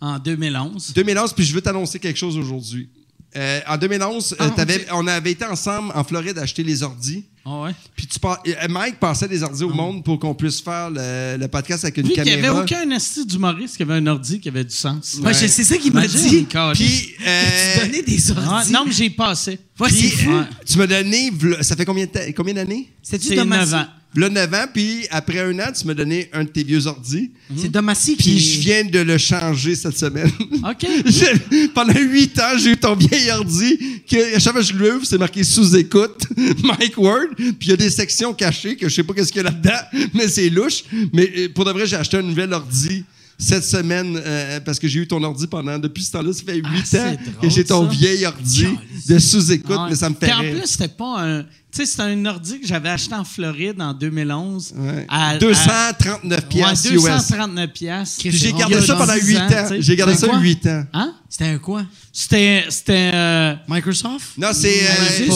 En 0.00 0.18
2011. 0.18 0.94
2011, 0.94 1.32
puis 1.32 1.44
je 1.44 1.54
veux 1.54 1.60
t'annoncer 1.60 2.00
quelque 2.00 2.18
chose 2.18 2.36
aujourd'hui. 2.36 2.88
Euh, 3.34 3.60
en 3.66 3.78
2011, 3.78 4.36
Ah, 4.38 4.44
euh, 4.44 4.50
t'avais- 4.54 4.76
ok. 4.82 4.88
on 4.92 5.06
avait 5.06 5.30
été 5.32 5.44
ensemble 5.46 5.90
en 5.94 6.04
Floride 6.04 6.38
acheter 6.38 6.62
les 6.62 6.82
ordis. 6.82 7.24
Ah 7.44 7.62
ouais? 7.62 7.70
Puis 7.96 8.06
tu 8.06 8.20
par- 8.20 8.40
euh, 8.46 8.52
Mike 8.68 9.00
passait 9.00 9.26
des 9.26 9.42
ordis 9.42 9.64
au 9.64 9.70
monde 9.70 10.04
pour 10.04 10.18
qu'on 10.20 10.34
puisse 10.34 10.60
faire 10.60 10.90
le, 10.90 11.36
le 11.38 11.48
podcast 11.48 11.82
avec 11.84 11.96
une 11.96 12.04
Vu 12.06 12.12
qu'il 12.12 12.22
n'y 12.22 12.30
caméra. 12.30 12.60
avait 12.60 12.62
aucun 12.62 12.88
esti 12.90 13.24
d'humoriste 13.26 13.76
qui 13.78 13.82
avait 13.82 13.94
un 13.94 14.06
ordi 14.06 14.38
qui 14.38 14.48
avait 14.48 14.62
du 14.64 14.74
sens. 14.74 15.16
Ouais, 15.22 15.32
je- 15.34 15.46
c'est 15.48 15.64
ça 15.64 15.76
qu'il 15.78 15.92
m'a 15.92 16.04
Imagine, 16.04 16.28
dit. 16.28 16.44
câlisse. 16.44 16.78
Puis, 16.86 17.14
euh, 17.26 17.42
Tu 17.74 17.86
donnais 17.86 18.02
des 18.02 18.30
Ouais, 18.30 18.38
ordi. 18.38 18.72
non, 18.72 18.84
mais 18.86 18.92
j'ai 18.92 19.10
passé. 19.10 19.58
Ouais, 19.80 19.88
puis, 19.88 19.96
c'est 19.96 20.24
fou. 20.24 20.40
tu 20.66 20.78
m'as 20.78 20.86
donné, 20.86 21.30
v'là- 21.30 21.62
ça 21.62 21.74
fait 21.74 21.84
combien 21.86 22.04
de 22.04 22.10
temps- 22.10 22.20
combien 22.36 22.54
d'années? 22.54 22.92
C'est-tu 23.02 23.28
C'est 23.28 23.36
Domassi? 23.36 23.72
9 23.72 23.80
ans. 23.82 23.86
Là, 24.14 24.28
9 24.28 24.52
ans, 24.54 24.66
puis 24.72 25.06
après 25.10 25.40
un 25.40 25.58
an, 25.58 25.72
tu 25.74 25.86
m'as 25.86 25.94
donné 25.94 26.28
un 26.34 26.44
de 26.44 26.48
tes 26.50 26.62
vieux 26.64 26.86
ordis. 26.86 27.30
C'est 27.56 27.70
Domassi 27.70 28.14
qui... 28.16 28.22
Puis 28.30 28.38
je 28.38 28.60
viens 28.60 28.84
de 28.84 28.98
le 28.98 29.16
changer 29.16 29.74
cette 29.74 29.96
semaine. 29.96 30.30
OK. 30.52 30.86
Je- 31.06 31.66
pendant 31.68 31.94
huit 31.98 32.38
ans, 32.38 32.58
j'ai 32.58 32.72
eu 32.72 32.76
ton 32.76 32.94
vieil 32.94 33.30
ordi. 33.30 33.78
Que, 34.06 34.36
à 34.36 34.38
chaque 34.38 34.52
fois 34.52 34.60
que 34.62 34.68
je 34.68 34.74
l'ouvre, 34.74 35.04
c'est 35.06 35.16
marqué 35.16 35.42
sous-écoute, 35.42 36.26
Mike 36.62 36.98
Ward. 36.98 37.28
Puis 37.36 37.56
il 37.62 37.68
y 37.68 37.72
a 37.72 37.76
des 37.76 37.88
sections 37.90 38.34
cachées 38.34 38.76
que 38.76 38.86
je 38.88 38.94
sais 38.96 39.02
pas 39.02 39.14
qu'est-ce 39.14 39.32
qu'il 39.32 39.42
y 39.42 39.46
a 39.46 39.50
là-dedans, 39.50 40.08
mais 40.12 40.28
c'est 40.28 40.50
louche. 40.50 40.84
Mais 41.14 41.32
euh, 41.36 41.48
pour 41.54 41.64
de 41.64 41.70
vrai, 41.70 41.86
j'ai 41.86 41.96
acheté 41.96 42.18
un 42.18 42.22
nouvel 42.22 42.52
ordi 42.52 43.04
cette 43.38 43.64
semaine 43.64 44.20
euh, 44.24 44.60
parce 44.60 44.78
que 44.78 44.86
j'ai 44.86 45.00
eu 45.00 45.06
ton 45.08 45.20
ordi 45.24 45.46
pendant 45.46 45.78
depuis 45.78 46.02
ce 46.04 46.12
temps-là. 46.12 46.32
Ça 46.34 46.42
fait 46.44 46.56
huit 46.56 46.64
Ah, 46.66 46.80
c'est 46.84 47.00
ans 47.00 47.04
drôle, 47.12 47.34
que 47.42 47.48
j'ai 47.48 47.64
ton 47.64 47.90
ça. 47.90 47.96
vieil 47.96 48.26
ordi 48.26 48.66
de 49.08 49.18
sous-écoute, 49.18 49.70
Ouais. 49.76 49.88
mais 49.90 49.96
ça 49.96 50.10
me 50.10 50.14
fait 50.14 50.26
Puis 50.26 50.32
en 50.34 50.40
rire. 50.40 50.58
plus, 50.58 50.66
c'était 50.70 50.88
pas 50.88 51.22
un. 51.22 51.46
Tu 51.74 51.78
sais, 51.78 51.86
c'était 51.86 52.02
un 52.02 52.26
ordi 52.26 52.60
que 52.60 52.66
j'avais 52.66 52.90
acheté 52.90 53.14
en 53.14 53.24
Floride 53.24 53.80
en 53.80 53.94
2011. 53.94 54.74
Ouais. 54.76 55.06
à- 55.08 55.38
239 55.38 56.38
à- 56.38 56.42
piastres 56.42 56.88
ouais, 56.90 56.96
US. 56.96 57.02
239 57.02 57.70
piastres. 57.72 58.16
Puis 58.20 58.30
j'ai 58.30 58.48
C'est 58.50 58.52
gardé 58.52 58.80
ça 58.82 58.94
pendant 58.94 59.14
10 59.14 59.20
huit 59.26 59.38
ans. 59.38 59.68
J'ai 59.78 59.96
gardé 59.96 60.12
C'est 60.12 60.20
ça 60.20 60.26
quoi? 60.28 60.38
huit 60.38 60.66
ans. 60.66 60.84
Hein? 60.92 61.14
C'était 61.30 61.46
un 61.46 61.56
quoi? 61.56 61.84
C'était. 62.12 62.66
C'était. 62.68 63.10
euh, 63.14 63.54
Microsoft? 63.66 64.32
Non, 64.36 64.48
c'est. 64.52 64.82
Euh, 64.82 65.28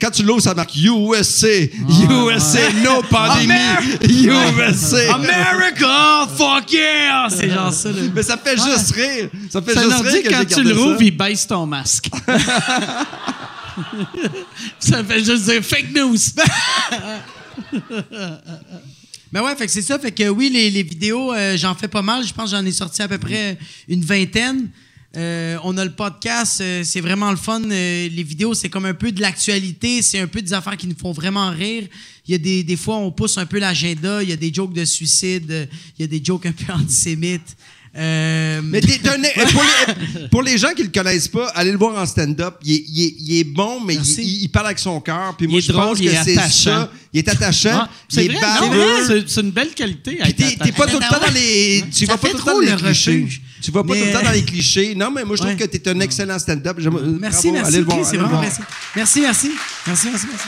quand 0.00 0.12
tu 0.12 0.22
l'ouvres, 0.22 0.40
ça 0.42 0.54
marque 0.54 0.76
USA. 0.76 1.48
USA, 1.48 2.72
no 2.84 3.02
pandémie. 3.10 3.54
USA. 4.08 5.14
America! 5.16 6.28
Fuck 6.36 6.72
yeah! 6.72 7.26
C'est 7.36 7.50
genre 7.50 7.72
ça, 7.72 7.88
là. 7.88 8.02
Mais 8.14 8.22
ça 8.22 8.36
fait 8.36 8.54
juste 8.56 8.92
rire. 8.92 9.28
Ça 9.50 9.60
fait 9.60 9.72
juste 9.76 10.02
rire 10.02 10.12
dit 10.12 10.22
que 10.22 10.28
quand 10.30 10.44
j'ai 10.48 10.62
tu 10.62 10.72
rouvres, 10.72 11.02
il 11.02 11.16
baisse 11.16 11.48
ton 11.48 11.66
masque. 11.66 12.10
ça 14.78 15.04
fait 15.04 15.24
juste 15.24 15.44
dire 15.44 15.62
fake 15.62 15.94
news. 15.94 16.16
Ben 19.32 19.44
ouais, 19.44 19.54
fait 19.54 19.66
que 19.66 19.72
c'est 19.72 19.82
ça. 19.82 19.96
Fait 19.98 20.10
que 20.10 20.28
oui, 20.28 20.50
les, 20.52 20.70
les 20.70 20.82
vidéos, 20.82 21.32
euh, 21.32 21.56
j'en 21.56 21.76
fais 21.76 21.86
pas 21.86 22.02
mal. 22.02 22.26
Je 22.26 22.34
pense 22.34 22.50
que 22.50 22.56
j'en 22.56 22.66
ai 22.66 22.72
sorti 22.72 23.00
à 23.00 23.06
peu 23.06 23.18
près 23.18 23.56
une 23.86 24.04
vingtaine. 24.04 24.68
Euh, 25.16 25.56
on 25.64 25.76
a 25.76 25.84
le 25.84 25.92
podcast, 25.92 26.60
euh, 26.60 26.82
c'est 26.84 27.00
vraiment 27.00 27.30
le 27.30 27.36
fun. 27.36 27.60
Les 27.60 28.22
vidéos, 28.24 28.54
c'est 28.54 28.68
comme 28.68 28.86
un 28.86 28.94
peu 28.94 29.12
de 29.12 29.20
l'actualité, 29.20 30.02
c'est 30.02 30.18
un 30.20 30.26
peu 30.26 30.40
des 30.42 30.52
affaires 30.52 30.76
qui 30.76 30.86
nous 30.86 30.96
font 30.96 31.12
vraiment 31.12 31.50
rire. 31.50 31.86
Il 32.26 32.32
y 32.32 32.34
a 32.34 32.38
des, 32.38 32.64
des 32.64 32.76
fois, 32.76 32.96
on 32.96 33.10
pousse 33.10 33.38
un 33.38 33.46
peu 33.46 33.58
l'agenda, 33.58 34.22
il 34.22 34.28
y 34.28 34.32
a 34.32 34.36
des 34.36 34.52
jokes 34.52 34.72
de 34.72 34.84
suicide, 34.84 35.68
il 35.98 36.02
y 36.02 36.04
a 36.04 36.06
des 36.08 36.24
jokes 36.24 36.46
un 36.46 36.52
peu 36.52 36.72
antisémites. 36.72 37.56
Euh, 37.96 38.60
Mais 38.62 38.80
pour, 38.80 39.62
les, 39.62 40.28
pour 40.28 40.42
les 40.42 40.58
gens 40.58 40.70
qui 40.76 40.84
le 40.84 40.90
connaissent 40.90 41.26
pas, 41.28 41.48
allez 41.48 41.72
le 41.72 41.78
voir 41.78 42.00
en 42.00 42.06
stand-up. 42.06 42.54
Il 42.64 42.72
est, 42.74 42.84
il 42.88 43.02
est- 43.04 43.14
il 43.18 43.38
est 43.40 43.44
bon, 43.44 43.80
mais 43.80 43.96
il, 43.96 44.48
parle 44.48 44.66
avec 44.66 44.78
son 44.78 45.00
cœur. 45.00 45.34
Puis 45.36 45.48
moi, 45.48 45.60
je 45.60 45.72
pense 45.72 45.98
que 45.98 46.04
il 46.04 46.08
est 46.08 46.22
c'est 46.24 46.36
attachant. 46.38 46.70
ça. 46.70 46.92
Il 47.12 47.18
est 47.18 47.28
attachant. 47.28 47.70
Ah, 47.72 47.88
c'est 48.08 48.24
il 48.26 48.30
est 48.32 49.36
une 49.40 49.50
belle 49.50 49.70
qualité. 49.74 50.18
Puis 50.22 50.30
être 50.30 50.36
t'es 50.36 50.56
t'es 50.64 50.72
pas 50.72 50.84
Attends, 50.84 50.92
tout 50.92 51.00
le 51.00 51.08
temps 51.08 51.20
ouais. 51.20 51.26
dans 51.26 51.34
les. 51.34 51.84
Tu 51.92 52.06
vas 52.06 52.16
pas 52.16 52.28
fait 52.28 52.32
tout 52.32 52.38
le 52.38 52.42
temps 52.44 52.50
trop 52.52 52.60
dans 52.60 52.66
les 52.66 52.70
le 52.70 52.76
clichés. 52.76 53.28
Tu 53.60 53.70
vas 53.72 53.82
pas 53.82 53.94
tout 53.94 54.04
le 54.04 54.12
temps 54.12 54.22
dans 54.22 54.30
les 54.30 54.44
clichés. 54.44 54.94
Non, 54.94 55.10
mais 55.10 55.24
moi, 55.24 55.34
je 55.36 55.42
trouve 55.42 55.56
que 55.56 55.64
t'es 55.64 55.88
un 55.90 55.98
excellent 56.00 56.38
stand-up. 56.38 56.76
Allez 56.78 56.84
le 56.84 56.90
voir. 56.90 57.02
Merci. 57.04 57.50
Merci, 58.94 59.20
merci. 59.20 59.50
Merci, 59.86 60.08
merci, 60.10 60.26
merci. 60.30 60.46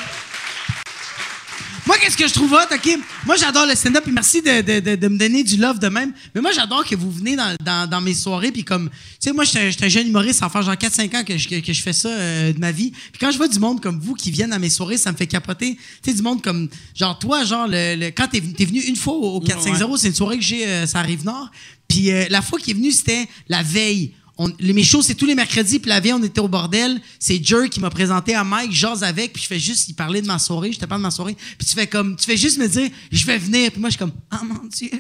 Moi, 1.85 1.97
qu'est-ce 1.99 2.17
que 2.17 2.29
je 2.29 2.33
trouve 2.33 2.53
hot, 2.53 2.73
OK? 2.73 2.99
Moi, 3.27 3.35
j'adore 3.37 3.67
le 3.67 3.75
stand-up, 3.75 4.05
et 4.07 4.13
merci 4.13 4.41
de, 4.41 4.61
de- 4.61 4.79
de- 4.79 4.95
de 4.95 5.09
me 5.09 5.19
donner 5.19 5.43
du 5.43 5.57
love 5.57 5.81
de 5.81 5.89
même. 5.89 6.13
Mais 6.33 6.41
moi, 6.41 6.53
j'adore 6.53 6.85
que 6.85 6.95
vous 6.95 7.11
venez 7.11 7.35
dans, 7.35 7.57
dans- 7.65 7.91
dans 7.91 8.01
mes 8.01 8.15
soirées, 8.15 8.53
puis 8.53 8.63
comme... 8.63 8.89
Tu 8.89 8.97
sais, 9.29 9.33
moi, 9.33 9.43
j'étais 9.43 9.59
un- 9.59 9.71
j'étais 9.71 9.87
un 9.87 9.89
jeune 9.89 10.07
humoriste, 10.07 10.39
ça 10.39 10.49
fait 10.49 10.63
genre 10.63 10.75
4-5 10.75 11.17
ans 11.17 11.25
que 11.25 11.37
je, 11.37 11.49
que, 11.49 11.59
que 11.61 11.73
je 11.73 11.83
fais 11.83 11.93
ça 11.93 12.09
euh, 12.09 12.53
de 12.53 12.59
ma 12.61 12.71
vie. 12.71 12.93
Puis 12.93 13.19
quand 13.21 13.33
je 13.33 13.37
vois 13.37 13.49
du 13.49 13.59
monde 13.59 13.81
comme 13.81 13.99
vous 13.99 14.15
qui 14.15 14.31
viennent 14.31 14.53
à 14.53 14.61
mes 14.61 14.71
soirées, 14.71 14.97
ça 14.97 15.11
me 15.11 15.17
fait 15.17 15.27
capoter. 15.27 15.75
Tu 16.05 16.11
sais, 16.11 16.17
du 16.17 16.23
monde 16.23 16.41
comme... 16.41 16.69
Genre, 16.95 17.19
toi, 17.19 17.45
genre, 17.45 17.67
le, 17.69 17.97
le- 17.97 18.11
quand 18.13 18.29
t'es 18.29 18.41
t'es 18.41 18.65
venu 18.65 18.79
une 18.81 18.97
fois 18.97 19.15
au, 19.15 19.37
au 19.37 19.41
450, 19.41 19.99
c'est 19.99 20.09
une 20.09 20.15
soirée 20.15 20.39
que 20.39 20.45
j'ai, 20.45 20.65
euh, 20.67 20.87
ça 20.87 21.01
arrive 21.01 21.25
nord. 21.25 21.51
Puis 21.89 22.13
euh, 22.13 22.27
la 22.31 22.43
fois 22.43 22.61
qu'il 22.61 22.71
est 22.77 22.79
venu, 22.79 22.93
c'était 22.93 23.27
la 23.49 23.63
veille. 23.65 24.13
Mes 24.61 24.85
shows, 24.85 25.03
c'est 25.03 25.15
tous 25.15 25.27
les 25.27 25.35
mercredis, 25.35 25.79
puis 25.79 25.89
la 25.89 26.01
veille, 26.01 26.13
on 26.13 26.23
était 26.23 26.41
au 26.41 26.49
bordel. 26.49 27.01
C'est 27.19 27.43
Jer 27.45 27.69
qui 27.69 27.81
m'a 27.81 27.91
présenté 27.91 28.35
à 28.35 28.45
Mike, 28.45 28.73
j'ose 28.73 29.03
avec, 29.05 29.33
puis 29.33 29.43
je 29.43 29.47
fais 29.47 29.59
juste, 29.59 29.89
il 29.89 29.95
parlait 29.95 30.23
de 30.23 30.27
ma 30.27 30.39
soirée, 30.39 30.73
je 30.73 30.79
te 30.79 30.87
parle 30.87 31.01
de 31.01 31.07
ma 31.07 31.11
soirée, 31.11 31.37
puis 31.59 31.67
tu 31.67 31.75
fais 31.75 31.87
comme, 31.87 32.17
tu 32.17 32.25
fais 32.25 32.37
juste 32.37 32.59
me 32.59 32.69
dire, 32.69 32.91
je 33.11 33.27
vais 33.27 33.39
venir, 33.39 33.71
puis 33.71 33.81
moi, 33.81 33.91
je 33.91 33.97
suis 33.97 33.99
comme, 33.99 34.13
ah 34.31 34.43
mon 34.45 34.67
Dieu. 34.69 34.91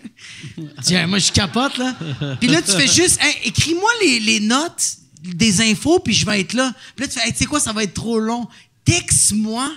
Tiens, 0.83 1.07
moi, 1.07 1.19
je 1.19 1.33
capote, 1.33 1.79
là. 1.79 1.97
Puis 2.41 2.49
là, 2.49 2.63
tu 2.63 2.73
fais 2.73 2.89
juste, 2.89 3.19
Hey, 3.21 3.35
écris-moi 3.45 3.91
les, 4.03 4.21
les 4.21 4.41
notes 4.41 4.97
des 5.23 5.61
infos, 5.61 6.01
puis 6.01 6.13
je 6.13 6.27
vais 6.27 6.41
être 6.41 6.53
là. 6.53 6.75
Puis 6.97 7.07
là, 7.07 7.13
tu 7.13 7.19
fais, 7.19 7.31
tu 7.33 7.39
sais 7.39 7.47
quoi, 7.47 7.61
ça 7.61 7.73
va 7.73 7.85
être 7.85 7.95
trop 7.95 8.19
long. 8.19 8.49
Texte-moi, 8.85 9.71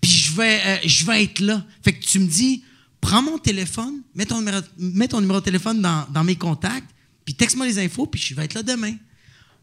puis 0.00 0.10
je 0.10 0.32
vais, 0.34 0.60
euh, 0.64 0.76
je 0.84 1.04
vais 1.04 1.24
être 1.24 1.40
là. 1.40 1.64
Fait 1.82 1.92
que 1.92 2.04
tu 2.04 2.18
me 2.18 2.26
dis, 2.26 2.62
prends 3.00 3.22
mon 3.22 3.38
téléphone, 3.38 4.02
mets 4.14 4.26
ton 4.26 4.40
numéro, 4.40 5.40
de 5.40 5.44
téléphone 5.44 5.80
dans 5.80 6.24
mes 6.24 6.36
contacts, 6.36 6.88
puis 7.28 7.34
texte-moi 7.34 7.66
les 7.66 7.78
infos, 7.78 8.06
puis 8.06 8.18
je 8.18 8.34
vais 8.34 8.46
être 8.46 8.54
là 8.54 8.62
demain. 8.62 8.94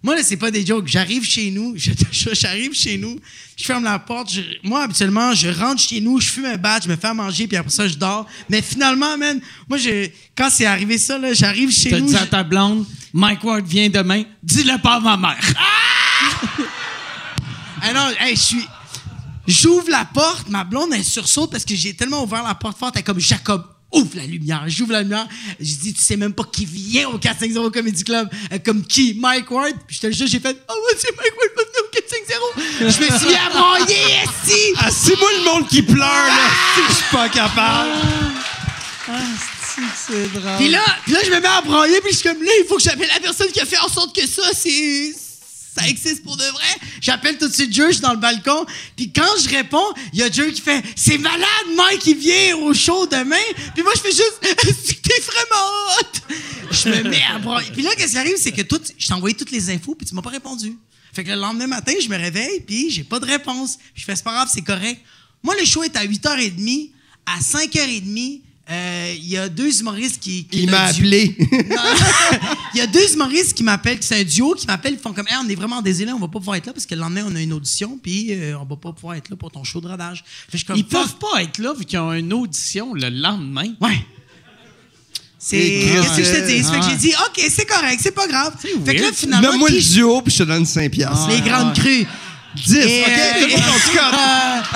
Moi, 0.03 0.15
là, 0.15 0.21
c'est 0.23 0.37
pas 0.37 0.51
des 0.51 0.63
jokes. 0.63 0.85
J'arrive 0.87 1.23
chez 1.23 1.49
nous, 1.49 1.73
j'arrive 2.33 2.73
chez 2.73 2.95
nous, 2.99 3.19
je 3.57 3.63
ferme 3.63 3.83
la 3.85 3.97
porte. 3.97 4.31
je- 4.31 4.41
moi, 4.61 4.83
habituellement, 4.83 5.33
je 5.33 5.47
rentre 5.47 5.81
chez 5.81 5.99
nous, 5.99 6.21
je 6.21 6.29
fume 6.29 6.45
un 6.45 6.57
bat, 6.57 6.79
je 6.79 6.87
me 6.87 6.95
fais 6.95 7.07
à 7.07 7.15
manger, 7.15 7.47
puis 7.47 7.57
après 7.57 7.71
ça, 7.71 7.87
je 7.87 7.95
dors. 7.95 8.27
Mais 8.47 8.61
finalement, 8.61 9.17
man, 9.17 9.41
moi, 9.67 9.79
je, 9.79 10.07
quand 10.37 10.51
c'est 10.51 10.67
arrivé 10.67 10.99
ça, 10.99 11.17
là, 11.17 11.33
j'arrive 11.33 11.71
chez 11.71 11.89
T'as 11.89 11.99
nous. 12.01 12.05
dit 12.05 12.15
à 12.15 12.27
ta 12.27 12.43
blonde, 12.43 12.85
Mike 13.13 13.43
Ward 13.43 13.65
vient 13.65 13.89
demain, 13.89 14.21
dis-le 14.43 14.79
pas 14.79 14.97
à 14.97 14.99
ma 14.99 15.17
mère. 15.17 15.53
Ah 17.81 17.93
non, 17.95 18.09
hey, 18.19 18.35
je 18.35 18.41
suis. 18.41 18.65
J'ouvre 19.47 19.89
la 19.89 20.05
porte, 20.05 20.49
ma 20.49 20.63
blonde, 20.63 20.89
elle 20.93 21.03
sursaute 21.03 21.49
parce 21.51 21.65
que 21.65 21.75
j'ai 21.75 21.95
tellement 21.95 22.23
ouvert 22.23 22.43
la 22.43 22.53
porte 22.53 22.77
forte, 22.77 22.95
elle 22.95 22.99
est 22.99 23.03
comme 23.03 23.19
Jacob, 23.19 23.63
ouvre 23.95 24.15
la 24.15 24.25
lumière. 24.25 24.63
J'ouvre 24.67 24.91
la 24.91 25.01
lumière. 25.01 25.27
Je 25.59 25.75
dis, 25.75 25.93
tu 25.93 26.01
sais 26.01 26.17
même 26.17 26.33
pas 26.33 26.43
qui 26.43 26.65
vient 26.65 27.09
au 27.09 27.17
450 27.17 27.73
Comedy 27.73 28.03
Club. 28.03 28.29
Est 28.51 28.59
comme 28.59 28.85
qui? 28.85 29.13
Mike 29.15 29.49
Ward? 29.49 29.73
Puis 29.87 29.95
je 29.95 30.01
te 30.01 30.07
le 30.07 30.13
jure, 30.13 30.27
j'ai 30.27 30.39
fait, 30.39 30.57
oh, 30.69 30.73
ouais, 30.73 30.97
c'est 30.99 31.15
Mike 31.15 31.33
Ward 31.37 31.67
au 31.83 31.91
450. 31.91 32.65
Je 32.79 32.85
me 32.85 33.19
suis 33.19 33.27
mis 33.27 33.35
à 33.35 33.49
broyer, 33.49 33.95
esti! 34.23 34.73
Ah, 34.77 34.89
c'est 34.91 35.17
moi 35.19 35.29
le 35.37 35.43
monde 35.45 35.67
qui 35.67 35.81
pleure, 35.81 35.99
là. 35.99 36.49
Si 36.75 36.81
je 36.89 36.93
suis 36.95 37.11
pas 37.11 37.29
capable. 37.29 37.91
c'est 40.07 40.33
drôle. 40.33 40.57
Puis 40.57 40.69
là, 40.69 40.81
puis 41.03 41.13
là, 41.13 41.19
je 41.23 41.31
me 41.31 41.39
mets 41.39 41.47
à 41.47 41.61
broyer, 41.61 42.01
puis 42.01 42.11
je 42.11 42.17
suis 42.17 42.29
comme 42.29 42.41
là, 42.43 42.51
il 42.59 42.65
faut 42.67 42.77
que 42.77 42.83
j'appelle 42.83 43.09
la 43.13 43.19
personne 43.19 43.51
qui 43.51 43.59
a 43.59 43.65
fait 43.65 43.79
en 43.79 43.89
sorte 43.89 44.15
que 44.15 44.27
ça, 44.27 44.43
c'est. 44.53 45.13
Ça 45.77 45.87
existe 45.87 46.23
pour 46.23 46.37
de 46.37 46.43
vrai. 46.43 46.89
J'appelle 47.01 47.37
tout 47.37 47.47
de 47.47 47.53
suite 47.53 47.73
Joe, 47.73 47.87
je 47.87 47.93
suis 47.93 48.01
dans 48.01 48.13
le 48.13 48.19
balcon. 48.19 48.65
Puis 48.95 49.11
quand 49.11 49.27
je 49.43 49.49
réponds, 49.49 49.93
il 50.13 50.19
y 50.19 50.23
a 50.23 50.31
Joe 50.31 50.53
qui 50.53 50.61
fait 50.61 50.83
C'est 50.95 51.17
malade, 51.17 51.67
Mike, 51.75 52.05
il 52.07 52.17
vient 52.17 52.57
au 52.57 52.73
show 52.73 53.05
demain. 53.07 53.35
Puis 53.73 53.83
moi, 53.83 53.91
je 53.95 54.01
fais 54.01 54.11
juste 54.11 54.39
Est-ce 54.41 54.93
que 54.93 55.01
T'es 55.01 55.21
vraiment 55.21 55.99
hot. 55.99 56.33
Je 56.71 56.89
me 56.89 57.09
mets 57.09 57.23
à 57.33 57.39
broyer. 57.39 57.69
Puis 57.71 57.83
là, 57.83 57.91
qu'est-ce 57.95 58.13
qui 58.13 58.17
arrive, 58.17 58.37
c'est 58.37 58.51
que 58.51 58.61
tout, 58.61 58.81
je 58.97 59.07
t'ai 59.07 59.13
envoyé 59.13 59.35
toutes 59.35 59.51
les 59.51 59.69
infos, 59.69 59.95
puis 59.95 60.07
tu 60.07 60.15
m'as 60.15 60.21
pas 60.21 60.31
répondu. 60.31 60.77
Fait 61.13 61.23
que 61.23 61.29
le 61.29 61.35
lendemain 61.35 61.67
matin, 61.67 61.93
je 62.01 62.09
me 62.09 62.17
réveille, 62.17 62.61
puis 62.61 62.89
j'ai 62.89 63.03
pas 63.03 63.19
de 63.19 63.25
réponse. 63.25 63.77
Je 63.93 64.03
fais 64.03 64.15
C'est 64.15 64.23
pas 64.23 64.33
grave, 64.33 64.49
c'est 64.51 64.63
correct. 64.63 65.01
Moi, 65.43 65.55
le 65.59 65.65
show 65.65 65.83
est 65.83 65.95
à 65.95 66.05
8h30. 66.05 66.91
À 67.27 67.39
5h30, 67.39 68.41
euh, 68.69 69.13
il 69.17 69.27
y 69.29 69.37
a 69.37 69.47
deux 69.47 69.79
humoristes 69.79 70.19
qui. 70.19 70.45
qui 70.45 70.63
Il 70.63 70.69
m'a 70.71 70.85
appelé. 70.85 71.35
il 72.73 72.77
y 72.77 72.81
a 72.81 72.87
deux 72.87 73.13
humoristes 73.13 73.53
qui 73.53 73.63
m'appellent, 73.63 73.99
qui 73.99 74.07
c'est 74.07 74.19
un 74.21 74.23
duo, 74.23 74.55
qui 74.55 74.65
m'appellent, 74.65 74.93
ils 74.93 74.99
font 74.99 75.13
comme, 75.13 75.27
Hey, 75.27 75.35
on 75.43 75.47
est 75.47 75.55
vraiment 75.55 75.81
désolé, 75.83 76.11
on 76.11 76.19
va 76.19 76.27
pas 76.27 76.39
pouvoir 76.39 76.55
être 76.57 76.65
là 76.65 76.73
parce 76.73 76.85
que 76.87 76.95
le 76.95 77.01
lendemain, 77.01 77.25
on 77.29 77.35
a 77.35 77.41
une 77.41 77.53
audition, 77.53 77.99
puis 78.01 78.33
euh, 78.33 78.57
on 78.59 78.65
va 78.65 78.75
pas 78.75 78.91
pouvoir 78.91 79.15
être 79.17 79.29
là 79.29 79.35
pour 79.35 79.51
ton 79.51 79.63
show 79.63 79.81
de 79.81 79.87
rodage. 79.87 80.23
Fait 80.25 80.51
que 80.51 80.51
je 80.53 80.57
suis 80.57 80.65
comme, 80.65 80.77
Ils 80.77 80.85
peuvent 80.85 81.15
pas 81.17 81.43
être 81.43 81.59
là 81.59 81.73
vu 81.77 81.85
qu'ils 81.85 81.99
ont 81.99 82.11
une 82.13 82.33
audition 82.33 82.93
le 82.95 83.09
lendemain. 83.09 83.67
Ouais. 83.79 84.03
C'est. 85.37 85.57
Qu'est-ce 85.57 86.17
que 86.17 86.23
je 86.23 86.31
te 86.41 86.47
dis? 86.47 86.63
Fait 86.63 86.79
que 86.79 86.85
j'ai 86.89 86.95
dit, 87.09 87.13
OK, 87.27 87.45
c'est 87.51 87.65
correct, 87.67 87.99
c'est 88.01 88.15
pas 88.15 88.25
grave. 88.27 88.55
Fait 88.59 88.95
que 88.95 89.01
là, 89.01 89.11
finalement. 89.13 89.47
Donne-moi 89.51 89.69
le 89.69 89.77
qui- 89.77 89.89
duo, 89.93 90.21
puis 90.21 90.33
je 90.33 90.39
te 90.39 90.43
donne 90.43 90.65
5 90.65 90.89
piastres. 90.91 91.27
Les 91.29 91.41
grandes 91.41 91.75
crues. 91.75 92.07
10. 92.55 92.77
OK, 92.77 93.39
tout 93.39 93.45
le 93.45 93.51
monde, 93.51 93.61
on 93.75 93.79
se 93.79 93.91
cote. 93.91 94.01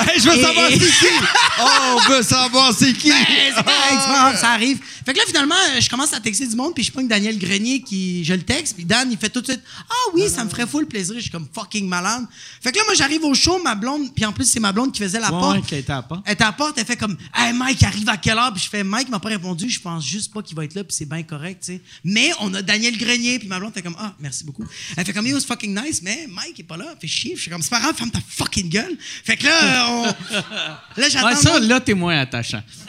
Hey, 0.00 0.18
je 0.20 0.28
veux 0.30 0.40
savoir 0.40 0.68
c'est 0.70 0.78
qui. 0.78 1.06
Oh, 1.62 1.96
on 1.96 2.10
veut 2.10 2.22
savoir 2.22 2.72
c'est 2.74 2.92
qui. 2.94 3.10
Ben, 3.10 3.16
c'est 3.26 3.62
correct, 3.64 4.08
grave, 4.08 4.40
ça 4.40 4.50
arrive. 4.52 4.78
Fait 5.04 5.12
que 5.12 5.18
là, 5.18 5.24
finalement, 5.26 5.54
je 5.78 5.88
commence 5.90 6.12
à 6.14 6.20
texter 6.20 6.46
du 6.46 6.56
monde, 6.56 6.74
puis 6.74 6.84
je 6.84 6.90
pogne 6.92 7.06
Daniel 7.08 7.38
Grenier, 7.38 7.82
qui, 7.82 8.24
je 8.24 8.32
le 8.32 8.42
texte, 8.42 8.76
puis 8.76 8.84
Dan, 8.84 9.08
il 9.10 9.18
fait 9.18 9.28
tout 9.28 9.40
de 9.42 9.46
suite 9.46 9.60
Ah 9.88 9.94
oui, 10.14 10.22
ça 10.30 10.44
me 10.44 10.48
ferait 10.50 10.66
full 10.66 10.86
plaisir. 10.86 11.16
Je 11.16 11.22
suis 11.22 11.30
comme 11.30 11.46
fucking 11.52 11.86
malade. 11.86 12.24
Fait 12.62 12.72
que 12.72 12.78
là, 12.78 12.84
moi, 12.86 12.94
j'arrive 12.94 13.24
au 13.24 13.34
show, 13.34 13.60
ma 13.62 13.74
blonde, 13.74 14.14
puis 14.14 14.24
en 14.24 14.32
plus, 14.32 14.46
c'est 14.46 14.60
ma 14.60 14.72
blonde 14.72 14.92
qui 14.92 15.02
faisait 15.02 15.20
la 15.20 15.30
Ouais, 15.32 15.38
porte. 15.40 15.66
qui 15.66 15.74
était 15.74 15.92
à 15.92 15.96
la 15.96 16.02
porte. 16.02 16.22
Elle 16.26 16.32
est 16.32 16.42
à 16.42 16.46
la 16.46 16.52
porte, 16.52 16.78
elle 16.78 16.86
fait 16.86 16.96
comme 16.96 17.16
Hey 17.34 17.52
Mike, 17.52 17.82
arrive 17.82 18.08
à 18.08 18.16
quelle 18.16 18.38
heure? 18.38 18.52
Puis 18.54 18.62
je 18.64 18.68
fais 18.70 18.84
Mike 18.84 19.08
m'a 19.10 19.18
pas 19.20 19.28
répondu, 19.30 19.68
je 19.68 19.80
pense 19.80 20.06
juste 20.06 20.32
pas 20.32 20.42
qu'il 20.42 20.56
va 20.56 20.64
être 20.64 20.74
là, 20.74 20.84
puis 20.84 20.96
c'est 20.96 21.08
bien 21.08 21.22
correct, 21.22 21.62
tu 21.66 21.72
sais. 21.74 21.80
Mais 22.04 22.30
on 22.40 22.52
a 22.54 22.62
Daniel 22.62 22.96
Grenier, 22.96 23.38
puis 23.38 23.48
ma 23.48 23.58
blonde 23.58 23.74
fait 23.74 23.82
comme 23.82 23.96
Ah, 23.98 24.14
merci 24.18 24.44
beaucoup. 24.44 24.64
Elle 24.96 25.04
fait 25.04 25.12
comme 25.12 25.26
Yo, 25.26 25.38
c'est 25.40 25.46
fucking 25.46 25.78
nice, 25.78 26.00
mais 26.02 26.26
Mike 26.30 26.60
est 26.60 26.64
pas 26.64 26.76
là, 26.78 26.86
fait 27.00 27.06
chier. 27.08 27.34
Je 27.36 27.42
suis 27.42 27.50
comme 27.50 27.62
Grave, 27.78 27.94
ferme 27.96 28.10
ta 28.10 28.18
fucking 28.28 28.68
gueule. 28.68 28.96
Fait 29.24 29.36
que 29.36 29.46
là, 29.46 29.86
on. 29.88 30.02
Là, 31.00 31.08
j'attends. 31.08 31.26
Ouais, 31.28 31.34
le 31.34 31.40
ça, 31.40 31.60
là, 31.60 31.80
t'es 31.80 31.94
moins 31.94 32.18
attachant. 32.18 32.62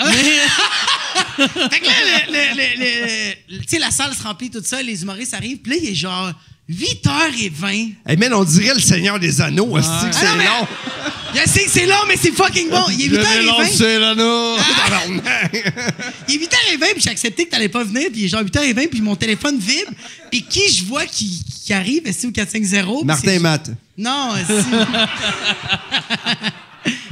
Fait 1.38 1.80
que 1.80 1.86
là, 1.86 2.26
le- 2.28 2.56
le- 2.58 3.58
le- 3.58 3.80
la 3.80 3.92
salle 3.92 4.14
se 4.16 4.24
remplit, 4.24 4.50
tout 4.50 4.64
ça, 4.64 4.82
les 4.82 5.02
humoristes 5.04 5.34
arrivent, 5.34 5.58
puis 5.60 5.72
là, 5.74 5.78
il 5.82 5.90
est 5.90 5.96
genre 5.96 6.32
8h20. 6.72 7.94
Hey, 8.08 8.18
man, 8.18 8.34
on 8.34 8.44
dirait 8.44 8.74
le 8.74 8.80
Seigneur 8.80 9.20
des 9.20 9.42
Anneaux. 9.42 9.78
hostie, 9.78 10.10
que 10.10 10.16
c'est 10.16 10.26
Ah 10.26 10.32
non, 10.32 10.38
mais- 10.38 10.46
long. 10.46 10.68
Je 11.34 11.50
sais 11.50 11.64
que 11.64 11.72
c'est 11.72 11.86
long, 11.86 11.96
mais 12.10 12.16
c'est 12.22 12.34
fucking 12.34 12.70
bon. 12.70 12.84
Il 12.92 13.06
est 13.06 13.08
Le 13.08 13.24
8h20. 13.24 13.70
c'est 13.74 14.00
l'anneau. 14.00 14.58
Il 16.28 16.36
est 16.36 16.40
8h20, 16.40 16.92
puis 16.94 17.02
j'ai 17.02 17.10
accepté 17.10 17.46
que 17.46 17.52
t'allais 17.52 17.70
pas 17.70 17.86
venir, 17.86 18.10
puis 18.12 18.22
il 18.22 18.26
est 18.26 18.28
genre 18.28 18.42
8h20, 18.44 18.90
puis 18.90 19.00
mon 19.02 19.16
téléphone 19.16 19.58
vibre. 19.58 19.92
Puis 20.30 20.44
qui 20.44 20.70
je 20.74 20.84
vois 20.84 21.06
qui, 21.06 21.42
qui 21.64 21.72
arrive, 21.74 22.06
est-ce 22.06 22.28
au 22.28 22.32
450? 22.32 22.98
puis 23.00 23.06
Martin 23.08 23.28
c'est- 23.32 23.40
Matt. 23.40 23.72
Non, 23.98 24.34
c'est. 24.46 24.56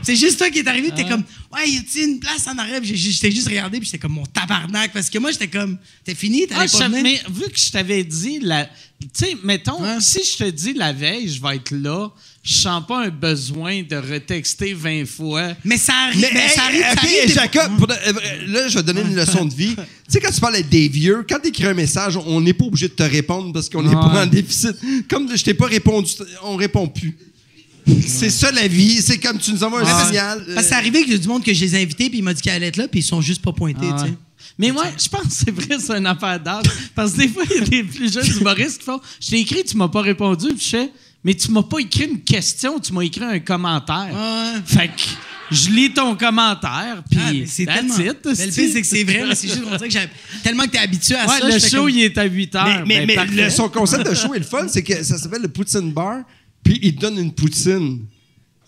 C'est 0.10 0.16
juste 0.16 0.40
toi 0.40 0.50
qui 0.50 0.58
est 0.58 0.68
arrivé, 0.68 0.90
t'es 0.96 1.04
comme, 1.06 1.24
ouais, 1.54 1.70
y 1.70 1.78
a-t-il 1.78 2.10
une 2.14 2.20
place 2.20 2.48
en 2.48 2.58
arrière? 2.58 2.80
J'étais 2.84 3.30
juste 3.30 3.48
regardé, 3.48 3.78
puis 3.78 3.86
j'étais 3.86 4.00
comme 4.00 4.14
mon 4.14 4.26
tabarnak. 4.26 4.92
Parce 4.92 5.08
que 5.08 5.20
moi, 5.20 5.30
j'étais 5.32 5.48
comme, 5.50 5.78
t'es 6.04 6.16
fini, 6.16 6.46
Ah, 6.50 6.56
t'allais 6.56 6.68
je 6.68 6.72
pas 6.72 6.78
savais- 6.80 6.98
venir. 7.02 7.20
mais 7.28 7.32
vu 7.32 7.52
que 7.52 7.60
je 7.60 7.72
t'avais 7.72 8.04
dit, 8.04 8.40
la, 8.42 8.66
tu 8.66 9.08
sais, 9.14 9.38
mettons, 9.44 9.78
si 10.00 10.20
je 10.24 10.38
te 10.46 10.50
dis 10.50 10.74
la 10.74 10.94
veille, 10.94 11.30
je 11.32 11.40
vais 11.40 11.58
être 11.58 11.70
là, 11.70 12.10
je 12.42 12.54
sens 12.54 12.84
pas 12.88 13.06
un 13.06 13.10
besoin 13.10 13.84
de 13.84 13.98
retexter 13.98 14.74
20 14.74 15.06
fois. 15.06 15.50
Mais 15.64 15.78
ça 15.78 15.94
arrive, 16.08 16.22
mais, 16.34 16.40
hey, 16.46 16.50
ça 16.56 16.64
arrive, 16.64 16.82
ça 16.82 16.92
arrive 16.98 17.32
Jacob, 17.36 17.78
pour 17.78 17.92
euh, 17.92 18.48
là, 18.48 18.68
je 18.68 18.80
vais 18.80 18.84
donner 18.84 19.02
une 19.02 19.16
leçon 19.16 19.46
de 19.46 19.54
vie. 19.54 19.76
tu 19.76 19.82
sais, 20.08 20.20
quand 20.20 20.32
tu 20.32 20.40
parles 20.42 20.56
avec 20.56 20.70
des 20.70 20.88
vieux, 20.88 21.24
quand 21.30 21.38
tu 21.40 21.50
écris 21.50 21.66
un 21.68 21.76
message, 21.76 22.18
on 22.18 22.42
n'est 22.42 22.54
pas 22.54 22.66
obligé 22.66 22.88
de 22.88 22.94
te 22.94 23.04
répondre 23.04 23.54
parce 23.54 23.70
qu'on 23.70 23.84
n'est 23.84 23.94
pas 23.94 24.24
en 24.24 24.26
déficit. 24.26 24.76
Comme 25.08 25.30
je 25.38 25.44
t'ai 25.44 25.54
pas 25.54 25.68
répondu, 25.68 26.12
on 26.42 26.56
répond 26.56 26.88
plus. 26.88 27.16
C'est 28.08 28.30
ça 28.30 28.52
la 28.52 28.68
vie. 28.68 29.02
C'est 29.02 29.18
comme 29.18 29.38
tu 29.38 29.52
nous 29.52 29.64
envoies 29.64 29.82
un 29.82 30.06
signal. 30.06 30.44
Parce 30.54 30.66
que 30.68 30.70
c'est 30.70 30.76
arrivé 30.76 31.04
qu'il 31.04 31.14
y 31.14 31.16
a 31.16 31.20
du 31.20 31.28
monde 31.28 31.44
que 31.44 31.54
je 31.54 31.62
les 31.62 31.76
ai 31.76 31.82
invités, 31.84 32.10
puis 32.10 32.20
il 32.20 32.24
m'a 32.24 32.34
dit 32.34 32.42
qu'il 32.42 32.52
allait 32.52 32.68
être 32.68 32.78
là, 32.78 32.88
puis 32.88 33.00
ils 33.02 33.04
sont 33.04 33.22
juste 33.22 33.42
pas 33.42 33.52
pointés, 33.54 33.88
Ah 33.92 34.02
tu 34.04 34.10
sais. 34.10 34.18
Mais 34.58 34.72
moi, 34.72 34.86
je 35.02 35.08
pense 35.08 35.24
que 35.24 35.32
c'est 35.32 35.52
vrai, 35.52 35.78
c'est 35.80 35.98
une 35.98 36.06
affaire 36.06 36.40
d'âge. 36.40 36.66
Parce 36.94 37.14
que 37.14 37.18
des 37.20 37.28
fois, 37.30 37.44
il 37.50 37.56
y 37.56 37.60
a 37.60 37.66
des 37.66 37.84
plus 37.84 38.12
jeunes 38.14 38.28
humoristes 38.40 38.80
qui 38.80 38.86
font 38.86 39.00
Je 39.22 39.30
t'ai 39.30 39.40
écrit, 39.40 39.64
tu 39.64 39.78
m'as 39.78 39.88
pas 39.88 40.02
répondu, 40.02 40.48
puis 40.50 40.60
je 40.64 40.70
fais 40.70 40.90
Mais 41.24 41.34
tu 41.34 41.52
m'as 41.52 41.64
pas 41.64 41.80
écrit 41.80 42.06
une 42.06 42.22
question, 42.22 42.80
tu 42.80 42.94
m'as 42.94 43.02
écrit 43.02 43.24
un 43.26 43.40
commentaire. 43.40 44.08
Ouais. 44.14 44.62
Fait 44.66 44.88
que 44.88 45.02
je 45.52 45.70
lis 45.70 45.92
ton 45.94 46.16
commentaire, 46.16 47.04
puis 47.10 47.20
Ah, 47.22 47.32
c'est 47.46 47.66
tellement. 47.66 47.98
it, 47.98 48.18
Mais 48.24 48.30
le 48.32 48.36
c'est- 48.36 48.62
pire, 48.62 48.70
c'est 48.74 48.82
que 48.82 48.88
c'est 48.88 49.04
vrai, 49.04 49.26
mais 49.28 49.36
c'est 49.36 49.48
juste 49.48 49.62
pour 49.62 49.72
dire 49.72 49.80
que 49.80 49.90
j'avais- 49.90 50.10
tellement 50.44 50.64
que 50.64 50.70
t'es 50.72 50.78
habitué 50.78 51.16
à 51.16 51.26
Ouais, 51.28 51.40
ça. 51.40 51.48
le 51.48 51.60
show, 51.60 51.78
comme- 51.84 51.90
il 51.90 52.04
est 52.04 52.18
à 52.18 52.24
8 52.26 52.54
Mais, 52.54 52.60
heures. 52.60 52.84
mais, 52.86 53.06
Ben, 53.06 53.28
mais 53.36 53.44
le- 53.46 53.50
son 53.50 53.68
concept 53.70 54.10
de 54.10 54.16
show 54.16 54.34
est 54.34 54.40
le 54.40 54.46
fun, 54.46 54.68
c'est 54.70 54.84
que 54.84 55.04
ça 55.04 55.18
s'appelle 55.18 55.42
le 55.42 55.48
Poutine 55.50 55.92
Bar, 55.92 56.20
puis 56.70 56.80
il 56.84 56.94
te 56.96 57.02
donne 57.02 57.18
une 57.18 57.34
poutine. 57.34 58.06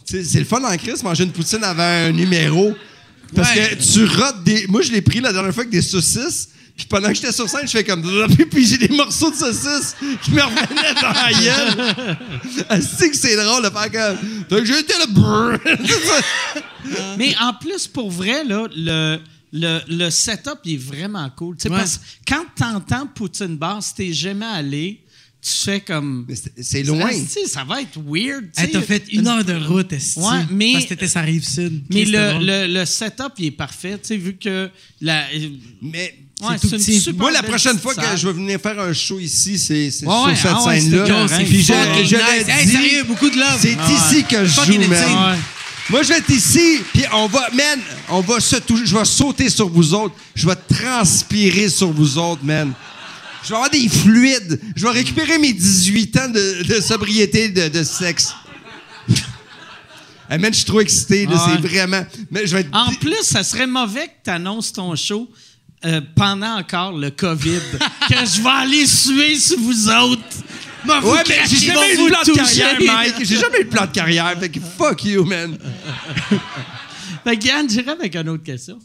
C'est 0.06 0.40
le 0.40 0.46
fun 0.46 0.64
en 0.64 0.76
crise, 0.76 1.04
manger 1.04 1.24
une 1.24 1.32
poutine 1.32 1.64
avant 1.64 1.84
un 1.84 2.12
numéro. 2.12 2.74
Parce 3.36 3.54
Ouais. 3.56 3.70
que 3.78 3.94
tu 3.94 4.06
rotes 4.06 4.44
des. 4.44 4.66
Moi, 4.68 4.82
je 4.82 4.92
l'ai 4.92 5.04
pris 5.04 5.22
la 5.22 5.32
dernière 5.32 5.54
fois 5.54 5.62
avec 5.62 5.72
des 5.72 5.84
saucisses. 5.84 6.50
Puis 6.76 6.88
pendant 6.90 7.10
que 7.10 7.14
j'étais 7.14 7.32
sur 7.32 7.48
scène, 7.48 7.62
je 7.68 7.70
fais 7.72 7.84
comme. 7.84 8.02
Puis, 8.52 8.66
j'ai 8.66 8.80
des 8.80 8.88
morceaux 8.88 9.30
de 9.30 9.36
saucisses 9.36 9.96
qui 10.24 10.32
me 10.32 10.42
revenaient 10.42 11.00
dans 11.00 11.12
la 11.14 11.32
gueule. 11.32 12.18
Asti 12.70 13.12
que 13.12 13.16
c'est 13.16 13.36
drôle 13.36 13.64
de 13.64 13.70
faire 13.70 13.92
comme. 13.92 14.18
Donc 14.50 14.68
le 14.68 15.14
brrr. 15.14 15.60
Mais 17.20 17.36
en 17.40 17.54
plus, 17.54 17.88
pour 17.88 18.10
vrai, 18.10 18.44
là, 18.44 18.68
le, 18.76 19.20
le, 19.54 19.80
le 19.88 20.10
setup 20.10 20.58
il 20.66 20.74
est 20.74 20.78
vraiment 20.78 21.30
cool. 21.38 21.56
Ouais. 21.64 21.70
parce 21.70 21.98
que 21.98 22.04
quand 22.28 22.46
t'entends 22.56 23.06
Poutine 23.06 23.58
Bar, 23.58 23.84
si 23.84 23.94
t'es 23.94 24.12
jamais 24.12 24.48
allé, 24.48 25.01
tu 25.42 25.52
fais 25.66 25.80
comme. 25.82 26.28
C'est- 26.34 26.62
c'est 26.64 26.84
loin. 26.84 27.10
Ah, 27.12 27.48
ça 27.48 27.64
va 27.64 27.82
être 27.82 27.98
weird. 28.06 28.46
Hey, 28.58 28.66
sais. 28.68 28.72
t'as 28.72 28.82
fait 28.82 29.04
une 29.12 29.28
heure 29.28 29.44
de 29.44 29.54
route, 29.54 29.92
esti. 29.94 30.20
Ouais, 30.20 30.46
mais- 30.52 30.74
Parce 30.74 30.86
que 30.86 30.90
t'étais 30.90 31.08
sa 31.08 31.22
rive 31.22 31.44
sud. 31.44 31.84
Mais 31.92 32.06
le, 32.06 32.40
le, 32.40 32.68
le 32.80 32.86
setup, 32.86 33.34
il 33.40 33.46
est 33.48 33.52
parfait, 33.52 33.94
tu 33.94 34.08
sais, 34.10 34.18
vu 34.18 34.36
que 34.38 34.70
la. 35.02 35.26
Mais. 35.82 36.16
Ouais, 36.42 36.58
tout 36.60 36.70
c'est 36.70 36.76
une 36.78 36.82
petit. 36.84 37.00
super 37.00 37.22
Moi, 37.22 37.32
la 37.32 37.44
prochaine 37.44 37.78
fois 37.78 37.94
que 37.94 38.02
je 38.18 38.26
vais 38.28 38.34
venir 38.34 38.60
faire 38.60 38.80
un 38.80 38.94
show 38.94 39.20
ici, 39.20 39.60
c'est 39.60 39.92
c'est 39.92 40.08
Ouais, 40.08 40.36
sur 40.36 40.38
cette 40.38 40.52
ah 40.56 40.66
ouais, 40.66 40.80
scène-là. 40.80 41.28
Puis 41.46 41.62
je, 41.62 41.74
fucking 41.74 42.06
je 42.08 42.16
nice. 42.16 42.26
l'ai 42.48 42.52
Hey, 42.52 42.66
dit, 42.66 42.72
sérieux, 42.72 43.04
beaucoup 43.04 43.30
de 43.30 43.36
love. 43.38 43.60
C'est 43.62 43.78
Ah 43.80 43.92
ici 43.92 44.24
que 44.24 44.44
je 44.46 44.62
joue, 44.66 44.90
man. 44.90 45.38
Moi, 45.90 46.02
je 46.04 46.08
vais 46.10 46.18
être 46.18 46.30
ici, 46.30 46.80
puis 46.94 47.04
on 47.14 47.28
va, 47.28 47.48
man, 47.54 47.80
on 48.10 48.22
va 48.22 48.40
se 48.40 48.56
toucher, 48.58 48.86
je 48.86 48.96
vais 48.98 49.06
sauter 49.06 49.50
sur 49.50 49.68
vous 49.70 49.94
autres, 49.94 50.16
je 50.34 50.48
vais 50.48 50.56
transpirer 50.56 51.70
sur 51.70 51.92
vous 51.92 52.18
autres, 52.18 52.44
man. 52.44 52.74
Je 53.44 53.50
vais 53.50 53.56
avoir 53.56 53.70
des 53.70 53.90
fluides, 53.90 54.60
je 54.76 54.84
vais 54.86 54.92
récupérer 54.92 55.38
mes 55.40 55.54
18 55.54 56.18
ans 56.18 56.30
de, 56.30 56.64
de 56.64 56.80
sobriété 56.82 57.50
de, 57.50 57.70
de 57.70 57.84
sexe. 57.84 58.34
hey, 60.30 60.38
man, 60.40 60.52
je 60.54 60.58
suis 60.58 60.66
trop 60.66 60.80
excité, 60.82 61.26
là, 61.26 61.34
Ah 61.38 61.48
ouais. 61.48 61.58
c'est 61.62 61.68
vraiment... 61.68 62.06
Mais 62.30 62.46
je 62.46 62.54
vais 62.56 62.62
être... 62.62 62.70
En 62.74 62.94
plus, 62.94 63.24
ça 63.24 63.44
serait 63.44 63.68
mauvais 63.68 64.08
que 64.08 64.14
tu 64.26 64.30
annonces 64.30 64.72
ton 64.72 64.96
show 64.96 65.30
euh, 65.86 66.02
pendant 66.16 66.58
encore 66.60 66.92
le 66.96 67.10
COVID. 67.10 67.60
que 68.08 68.14
je 68.16 68.42
vais 68.42 68.50
aller 68.50 68.86
suer 68.86 69.38
sur 69.40 69.60
vous 69.60 69.90
autres. 69.90 70.22
Vous 70.86 71.12
Ouais, 71.12 71.24
mais 71.28 71.40
j'ai 71.48 71.68
jamais 71.68 71.94
eu 71.94 71.98
vous 71.98 72.06
de 72.06 72.10
plan 72.12 72.20
de 72.22 72.26
toucher. 72.26 72.62
carrière, 72.62 72.78
Mike. 72.98 73.16
J'ai 73.26 73.38
jamais 73.38 73.62
eu 73.62 73.64
de 73.66 73.70
plan 73.70 73.86
de 73.86 73.92
carrière, 73.92 74.40
fait 74.40 74.50
que 74.50 74.60
fuck 74.60 75.04
you, 75.04 75.24
man. 75.26 75.58
Fait 77.24 77.38
que 77.38 77.46
Yann, 77.46 77.70
j'irai 77.70 77.92
avec 77.92 78.16
une 78.16 78.30
autre 78.30 78.44
question. 78.44 78.80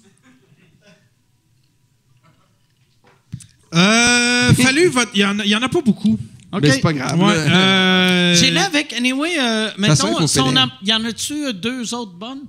Euh, 3.76 4.54
fallu, 4.62 4.88
votre- 4.88 5.10
il 5.14 5.20
y, 5.20 5.24
en 5.24 5.38
a- 5.38 5.44
il 5.44 5.50
y 5.50 5.56
en 5.56 5.62
a 5.62 5.68
pas 5.68 5.80
beaucoup. 5.82 6.18
OK. 6.52 6.60
Mais 6.62 6.70
c'est 6.70 6.80
pas 6.80 6.92
grave. 6.92 7.20
Ouais, 7.20 7.48
là. 7.48 7.56
euh, 7.56 8.34
J'irai 8.34 8.58
avec, 8.60 8.92
anyway, 8.92 9.32
euh, 9.38 9.70
façon, 9.88 10.16
il 10.20 10.28
si 10.28 10.38
y 10.38 10.92
en 10.92 11.04
a-tu 11.04 11.46
euh, 11.46 11.52
deux 11.52 11.92
autres 11.94 12.12
bonnes? 12.14 12.42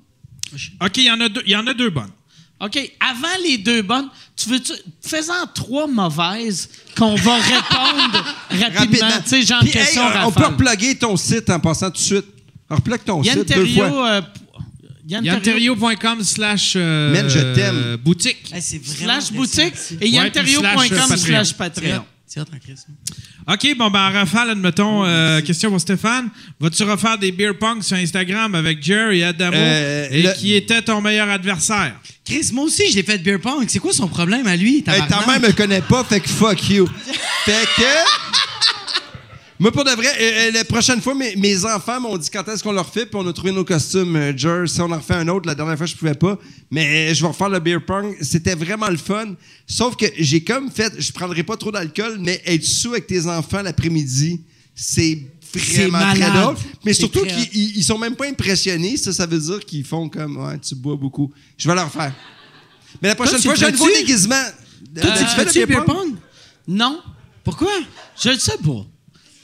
OK, 0.82 0.98
il 0.98 1.04
y, 1.04 1.12
en 1.12 1.20
a 1.20 1.28
deux- 1.30 1.44
y 1.46 1.56
en 1.56 1.68
a 1.68 1.74
deux 1.74 1.90
bonnes. 1.90 2.12
OK, 2.60 2.92
avant 3.00 3.28
les 3.44 3.58
deux 3.60 3.82
bonnes, 3.82 4.08
tu 4.36 4.50
veux-tu. 4.50 4.72
Fais-en 5.04 5.46
trois 5.54 5.86
mauvaises 5.88 6.70
qu'on 6.98 7.14
va 7.16 7.36
répondre 7.36 8.26
rapidement. 8.50 9.08
Tu 9.24 9.30
sais, 9.30 9.42
genre 9.44 9.60
Puis, 9.60 9.72
question 9.72 10.02
hey, 10.10 10.18
on 10.26 10.32
peut 10.32 10.46
reploguer 10.46 10.96
ton 10.96 11.16
site 11.18 11.50
en 11.50 11.60
passant 11.60 11.88
tout 11.88 11.98
de 11.98 11.98
suite. 11.98 12.26
Replug 12.70 13.04
ton 13.06 13.22
Yann 13.24 13.38
site 13.40 13.48
deux 13.50 13.66
fois. 13.68 13.86
Terriot. 13.86 14.06
euh, 14.06 14.22
Yann 15.08 15.24
Terriot 15.42 15.76
Yanterio.com 15.76 16.24
slash 16.24 16.74
euh, 16.76 17.14
Man, 17.14 17.30
je 17.30 17.40
t'aime. 17.56 17.96
boutique. 18.04 18.52
Hey, 18.54 18.62
c'est 18.62 18.78
vraiment 18.84 19.22
slash 19.22 19.32
boutique 19.32 19.74
et 20.02 20.10
slash, 20.12 20.92
euh, 20.92 21.16
slash 21.18 21.48
C'est 21.48 21.58
Patreon. 21.58 22.06
C'est. 22.26 22.42
OK, 23.48 23.78
bon, 23.78 23.90
ben, 23.90 24.10
en 24.10 24.12
rafale, 24.12 24.50
admettons, 24.50 25.06
euh, 25.06 25.40
question 25.40 25.70
pour 25.70 25.80
Stéphane. 25.80 26.30
Vas-tu 26.60 26.84
refaire 26.84 27.18
des 27.18 27.32
beer 27.32 27.54
pong 27.58 27.82
sur 27.82 27.96
Instagram 27.96 28.54
avec 28.54 28.84
Jer 28.84 29.12
et 29.12 29.24
Adamo? 29.24 29.56
Euh, 29.56 30.08
et 30.12 30.24
le- 30.24 30.34
qui 30.34 30.54
était 30.54 30.82
ton 30.82 31.00
meilleur 31.00 31.30
adversaire? 31.30 31.96
Chris, 32.26 32.50
moi 32.52 32.66
aussi, 32.66 32.84
je 32.92 32.96
l'ai 32.98 33.04
fait 33.04 33.18
de 33.18 33.24
beer 33.24 33.40
pong. 33.40 33.64
C'est 33.70 33.80
quoi 33.80 33.94
son 33.94 34.10
problème 34.10 34.46
à 34.46 34.58
lui? 34.58 34.84
Ta 34.84 34.92
mère 35.26 35.40
me 35.40 35.54
connaît 35.54 35.82
pas, 35.82 36.04
fait 36.04 36.20
que 36.20 36.28
fuck 36.30 36.70
you. 36.70 36.86
fait 37.46 37.66
que. 37.78 38.57
Moi, 39.60 39.72
pour 39.72 39.84
de 39.84 39.90
vrai, 39.90 40.06
euh, 40.08 40.48
euh, 40.50 40.52
la 40.52 40.64
prochaine 40.66 41.02
fois, 41.02 41.16
mes, 41.16 41.36
mes 41.36 41.66
enfants 41.66 42.00
m'ont 42.00 42.16
dit 42.18 42.30
quand 42.30 42.48
est-ce 42.48 42.62
qu'on 42.64 42.72
leur 42.72 42.88
fait, 42.94 43.08
puis 43.08 43.16
on 43.16 43.26
a 43.28 43.34
trouvé 43.34 43.52
nos 43.52 43.64
costumes. 43.66 44.16
Euh, 44.16 44.32
Jer, 44.38 44.70
si 44.70 44.80
on 44.82 44.92
en 44.92 44.98
refait 44.98 45.16
un 45.16 45.28
autre, 45.30 45.48
la 45.48 45.56
dernière 45.56 45.76
fois, 45.78 45.88
je 45.88 45.96
pouvais 45.96 46.14
pas. 46.14 46.38
Mais 46.70 47.10
euh, 47.10 47.14
je 47.16 47.22
vais 47.22 47.28
refaire 47.28 47.50
le 47.50 47.60
beer 47.60 47.80
pong. 47.84 48.16
C'était 48.22 48.54
vraiment 48.54 48.88
le 48.90 48.98
fun. 48.98 49.34
Sauf 49.66 49.96
que 49.96 50.06
j'ai 50.20 50.44
comme 50.44 50.70
fait, 50.70 50.94
je 51.00 51.12
prendrai 51.12 51.42
pas 51.42 51.58
trop 51.58 51.72
d'alcool, 51.72 52.18
mais 52.20 52.40
être 52.46 52.64
sous 52.64 52.92
avec 52.92 53.08
tes 53.08 53.26
enfants 53.26 53.64
l'après-midi, 53.64 54.42
c'est 54.76 55.24
vraiment 55.56 56.14
très 56.14 56.30
drôle. 56.30 56.56
Mais 56.86 56.94
surtout 56.94 57.24
qu'ils 57.26 57.78
ils- 57.78 57.84
sont 57.84 57.98
même 57.98 58.16
pas 58.16 58.28
impressionnés. 58.28 58.96
Ça, 58.98 59.12
ça 59.12 59.26
veut 59.26 59.40
dire 59.40 59.60
qu'ils 59.66 59.84
font 59.86 60.08
comme, 60.08 60.38
ouais, 60.38 60.60
tu 60.60 60.76
bois 60.76 60.96
beaucoup. 60.96 61.32
Je 61.58 61.68
vais 61.68 61.74
leur 61.74 61.92
faire. 61.92 62.14
Mais 63.02 63.08
la 63.08 63.16
prochaine 63.16 63.42
fois, 63.42 63.56
j'ai 63.56 63.66
un 63.66 63.72
nouveau 63.72 63.88
déguisement. 63.90 64.36
Toi, 65.02 65.12
tu 65.18 65.52
fais 65.52 65.62
le 65.62 65.66
beer 65.66 65.84
pong? 65.84 66.14
Non, 66.68 67.02
Pourquoi? 67.44 67.72
je 68.22 68.30
le 68.30 68.38
sais 68.38 68.58
pas. 68.64 68.86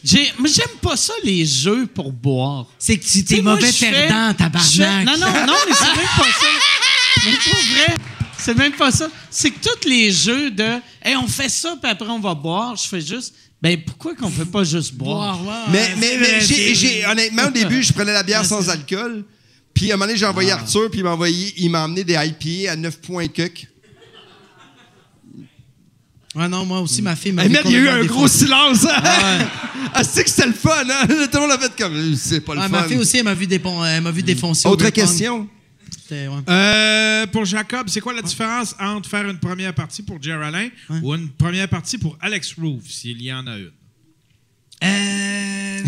J'ai- 0.04 0.32
mais 0.40 0.50
J'aime 0.50 0.78
pas 0.82 0.98
ça, 0.98 1.14
les 1.24 1.46
jeux 1.46 1.88
pour 1.88 2.12
boire. 2.12 2.68
C'est 2.78 2.98
que 2.98 3.06
tu 3.06 3.24
t'es 3.24 3.42
mauvais 3.42 3.72
perdant, 3.72 4.34
tabarnak. 4.34 5.06
Non, 5.06 5.18
non, 5.18 5.46
non, 5.48 5.54
mais 5.68 5.74
c'est 5.74 5.96
même 5.96 6.08
pas 6.18 6.32
ça. 6.40 6.48
Mais 7.26 7.32
pas 7.32 7.58
vrai. 7.74 7.96
C'est 8.38 8.58
même 8.58 8.74
pas 8.74 8.92
ça. 8.92 9.08
C'est 9.32 9.52
que 9.52 9.60
tous 9.60 9.88
les 9.88 10.12
jeux 10.12 10.52
de 10.52 10.80
Hey, 11.02 11.16
on 11.16 11.28
fait 11.28 11.48
ça, 11.50 11.78
puis 11.82 11.90
après 11.90 12.10
on 12.10 12.20
va 12.20 12.34
boire, 12.34 12.76
je 12.76 12.88
fais 12.88 13.00
juste. 13.02 13.34
Ben 13.62 13.82
pourquoi 13.82 14.14
qu'on 14.16 14.30
fait 14.30 14.44
pas 14.46 14.66
juste 14.66 14.94
boire? 14.94 15.42
Wow, 15.42 15.52
Mais, 15.72 15.96
mais, 15.98 16.18
mais 16.20 16.40
vrai. 16.40 17.06
honnêtement, 17.10 17.44
au 17.48 17.52
début, 17.52 17.82
je 17.82 17.94
prenais 17.94 18.12
la 18.12 18.24
bière 18.24 18.44
sans 18.46 18.70
alcool. 18.70 19.24
Puis 19.74 19.90
à 19.90 19.94
un 19.94 19.98
moment 19.98 20.08
donné, 20.08 20.18
j'ai 20.20 20.26
envoyé 20.26 20.52
Ah. 20.52 20.56
Arthur, 20.56 20.90
puis 20.92 21.00
il 21.00 21.04
m'a 21.04 21.12
envoyé, 21.14 21.54
il 21.58 21.70
m'a 21.70 21.86
emmené 21.86 22.04
des 22.04 22.14
IPA 22.16 22.74
à 22.74 22.76
9 22.76 23.00
points 23.00 23.28
cuck. 23.30 23.68
Ouais, 26.36 26.48
non, 26.48 26.66
moi 26.66 26.80
aussi, 26.82 27.02
ma 27.02 27.16
fille 27.16 27.32
m'a 27.32 27.44
Hey, 27.46 27.50
man, 27.50 27.62
il 27.66 27.72
y 27.72 27.76
a 27.76 27.80
eu 27.80 27.88
un 27.90 28.06
gros 28.06 28.28
silence. 28.28 28.86
hein? 28.86 29.02
ah, 29.94 30.04
c'est 30.04 30.24
que 30.24 30.30
c'était 30.30 30.48
le 30.48 30.54
fun, 30.54 30.72
hein? 30.90 31.06
Tout 31.08 31.16
le 31.34 31.40
monde 31.42 31.52
a 31.52 31.60
fait 31.60 31.76
comme, 31.78 31.94
euh, 31.94 32.16
c'est 32.16 32.42
pas 32.42 32.54
le 32.56 32.60
Ouais, 32.62 32.66
fun. 32.68 32.72
ma 32.72 32.84
fille 32.86 32.98
aussi, 32.98 33.18
elle 33.18 33.26
m'a 33.26 33.34
vu, 33.36 33.48
m'a 33.48 34.12
vu 34.12 34.24
défoncer. 34.24 34.68
au 34.68 34.72
Autre 34.72 34.90
question? 34.90 35.48
Ouais. 36.12 36.28
Euh, 36.50 37.26
pour 37.28 37.46
Jacob, 37.46 37.88
c'est 37.90 38.00
quoi 38.02 38.14
la 38.14 38.22
différence 38.22 38.76
entre 38.80 39.10
faire 39.10 39.28
une 39.28 39.40
première 39.40 39.74
partie 39.74 40.04
pour 40.04 40.22
Jer 40.22 40.40
Alain 40.42 40.70
ou 41.02 41.14
une 41.16 41.30
première 41.30 41.68
partie 41.68 41.98
pour 41.98 42.18
Alex 42.22 42.54
Roof, 42.60 42.84
s'il 42.88 43.22
y 43.22 43.34
en 43.34 43.48
a 43.48 43.58
une? 43.58 43.72
Euh. 44.84 45.82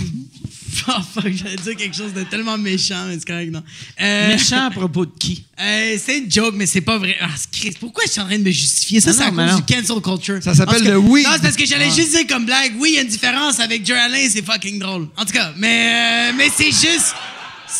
oh 0.87 0.91
fuck, 1.13 1.31
j'allais 1.33 1.55
dire 1.55 1.75
quelque 1.75 1.95
chose 1.95 2.13
de 2.13 2.23
tellement 2.23 2.57
méchant, 2.57 3.05
mais 3.07 3.15
c'est 3.15 3.25
correct, 3.25 3.51
non. 3.51 3.63
Euh, 4.01 4.27
Méchant 4.29 4.67
à 4.67 4.71
propos 4.71 5.05
de 5.05 5.11
qui? 5.17 5.43
euh, 5.61 5.97
c'est 6.03 6.19
une 6.19 6.31
joke, 6.31 6.53
mais 6.55 6.65
c'est 6.65 6.81
pas 6.81 6.97
vrai. 6.97 7.15
Ah, 7.21 7.27
Christ, 7.51 7.77
pourquoi 7.79 8.03
je 8.05 8.11
suis 8.11 8.21
en 8.21 8.25
train 8.25 8.37
de 8.37 8.43
me 8.43 8.51
justifier? 8.51 9.01
Ça, 9.01 9.11
Ah 9.11 9.13
c'est 9.13 9.23
à 9.23 9.31
non, 9.31 9.37
mais 9.37 9.47
cause 9.47 9.55
du 9.65 9.73
cancel 9.73 10.01
culture. 10.01 10.43
Ça 10.43 10.53
s'appelle 10.53 10.83
le 10.83 10.97
oui. 10.97 11.23
Non, 11.23 11.31
c'est 11.33 11.41
parce 11.41 11.55
que 11.55 11.65
j'allais 11.65 11.91
juste 11.91 12.11
dire 12.11 12.27
comme 12.27 12.45
blague, 12.45 12.73
oui, 12.77 12.91
il 12.91 12.95
y 12.95 12.99
a 12.99 13.01
une 13.01 13.07
différence 13.07 13.59
avec 13.59 13.85
Joe 13.85 13.97
Allen, 13.97 14.29
c'est 14.29 14.45
fucking 14.45 14.79
drôle. 14.79 15.07
En 15.17 15.25
tout 15.25 15.33
cas, 15.33 15.53
mais, 15.57 16.29
euh, 16.31 16.33
mais 16.37 16.49
c'est 16.55 16.71
juste. 16.71 17.15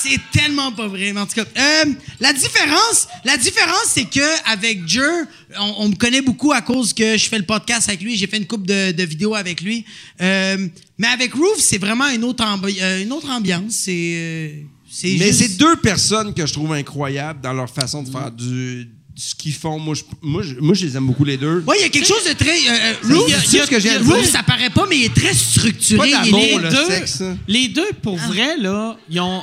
C'est 0.08 0.20
tellement 0.40 0.72
pas 0.72 0.88
vrai. 0.88 1.12
Mais 1.14 1.20
en 1.22 1.26
tout 1.26 1.36
cas, 1.36 1.46
euh, 1.58 1.86
la 2.20 2.34
différence, 2.34 3.08
la 3.24 3.38
différence, 3.38 3.86
c'est 3.88 4.06
que 4.06 4.50
avec 4.52 4.88
Jer, 4.88 5.26
on, 5.60 5.74
on 5.80 5.90
me 5.90 5.96
connaît 5.96 6.22
beaucoup 6.22 6.52
à 6.52 6.62
cause 6.62 6.94
que 6.94 7.18
je 7.18 7.26
fais 7.28 7.38
le 7.40 7.46
podcast 7.46 7.88
avec 7.90 8.02
lui. 8.02 8.16
J'ai 8.18 8.28
fait 8.28 8.38
une 8.38 8.48
coupe 8.48 8.68
de, 8.68 8.92
de 8.92 9.04
vidéos 9.04 9.36
avec 9.36 9.62
lui. 9.62 9.86
Euh, 10.22 10.68
mais 10.98 11.08
avec 11.08 11.34
Roof, 11.34 11.58
c'est 11.60 11.78
vraiment 11.80 12.08
une 12.10 12.24
autre, 12.24 12.44
ambi- 12.44 12.78
euh, 12.82 13.02
une 13.04 13.12
autre 13.12 13.30
ambiance. 13.30 13.74
C'est, 13.74 14.64
C'est 14.90 15.16
Mais 15.20 15.28
juste- 15.28 15.40
c'est 15.40 15.58
deux 15.58 15.76
personnes 15.78 16.34
que 16.34 16.46
je 16.46 16.54
trouve 16.54 16.72
incroyables 16.74 17.42
dans 17.42 17.54
leur 17.54 17.70
façon 17.70 18.02
de 18.04 18.10
faire 18.10 18.32
du, 18.32 18.88
ce 19.16 19.34
qu'ils 19.36 19.54
font. 19.54 19.78
Moi 19.80 19.96
je, 19.96 20.04
moi, 20.22 20.42
je, 20.44 20.54
moi, 20.56 20.74
je 20.74 20.86
les 20.86 20.96
aime 20.96 21.08
beaucoup, 21.08 21.26
les 21.26 21.36
deux. 21.38 21.64
Ouais, 21.68 21.76
il 21.80 21.82
y 21.82 21.86
a 21.86 21.90
quelque 21.90 22.08
chose 22.08 22.24
de 22.28 22.34
très. 22.34 22.58
Euh, 22.70 22.94
Roof, 23.16 23.32
c'est 23.46 23.66
ce 23.66 23.70
que 23.70 23.80
j'ai 23.80 23.90
à 23.96 24.00
Roof, 24.00 24.24
ça 24.30 24.44
paraît 24.44 24.70
pas, 24.70 24.86
mais 24.90 24.98
il 25.00 25.04
est 25.06 25.14
très 25.16 25.34
structuré. 25.34 26.12
Pas 26.12 26.24
d'amour, 26.24 26.60
le 26.60 26.70
deux, 26.70 26.86
sexe, 26.88 27.22
hein. 27.22 27.38
les 27.48 27.68
deux, 27.68 27.90
pour 28.02 28.18
Ah. 28.24 28.28
vrai, 28.28 28.58
là, 28.58 28.98
ils 29.10 29.20
ont. 29.20 29.42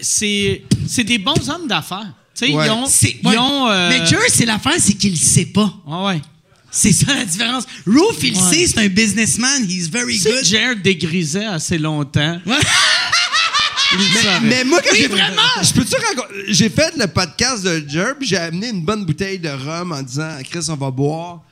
C'est- 0.00 1.04
des 1.04 1.18
bons 1.18 1.48
hommes 1.48 1.66
d'affaires. 1.66 2.12
Tu 2.36 2.46
sais, 2.46 2.52
Ouais. 2.52 2.66
ils 2.66 2.70
ont. 2.70 2.84
Ils 3.32 3.38
ont, 3.38 3.68
euh, 3.68 3.88
Mais 3.90 4.04
Jer, 4.06 4.18
c'est 4.28 4.44
l'affaire, 4.44 4.74
c'est 4.78 4.94
qu'il 4.94 5.12
le 5.12 5.16
sait 5.16 5.46
pas. 5.46 5.72
Ouais, 5.86 6.04
ouais. 6.06 6.22
C'est 6.70 6.92
ça 6.92 7.14
la 7.14 7.24
différence. 7.24 7.64
Roof, 7.86 8.16
il 8.24 8.36
Ouais. 8.36 8.42
sait, 8.52 8.66
c'est 8.66 8.78
un 8.80 8.88
businessman. 8.88 9.64
He's 9.70 9.88
very 9.88 10.18
Si 10.18 10.24
good. 10.28 10.44
Jared 10.44 10.82
dégrisait 10.82 11.44
assez 11.44 11.78
longtemps. 11.78 12.40
Ouais. 12.44 12.56
saurait. 14.22 14.40
Mais 14.42 14.64
moi, 14.64 14.80
quand 14.82 14.90
Oui, 14.92 14.98
j'ai 15.02 15.06
vraiment! 15.08 15.42
Je 15.62 15.72
peux-tu 15.72 15.94
raconter? 15.94 16.34
J'ai 16.48 16.68
fait 16.68 16.96
le 16.96 17.06
podcast 17.06 17.62
de 17.64 17.84
Jerb, 17.88 18.16
j'ai 18.22 18.36
amené 18.36 18.70
une 18.70 18.82
bonne 18.82 19.04
bouteille 19.04 19.38
de 19.38 19.48
rhum 19.50 19.92
en 19.92 20.02
disant 20.02 20.30
Chris, 20.50 20.64
on 20.68 20.74
va 20.74 20.90
boire. 20.90 21.42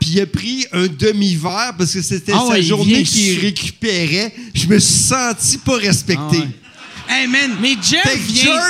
Puis 0.00 0.10
il 0.10 0.20
a 0.20 0.26
pris 0.26 0.66
un 0.72 0.86
demi-verre 0.86 1.74
parce 1.78 1.92
que 1.94 2.02
c'était 2.02 2.32
Ah 2.34 2.40
sa 2.46 2.52
ouais, 2.54 2.62
journée 2.62 3.02
qu'il 3.04 3.38
récupérait. 3.40 4.34
Je 4.54 4.66
me 4.66 4.78
suis 4.78 4.92
senti 5.04 5.58
pas 5.58 5.76
respecté. 5.76 6.18
Ah 6.20 6.30
ouais. 6.40 6.48
Hey, 7.12 7.26
man. 7.26 7.56
Mais. 7.60 7.76
Jer, 7.82 8.02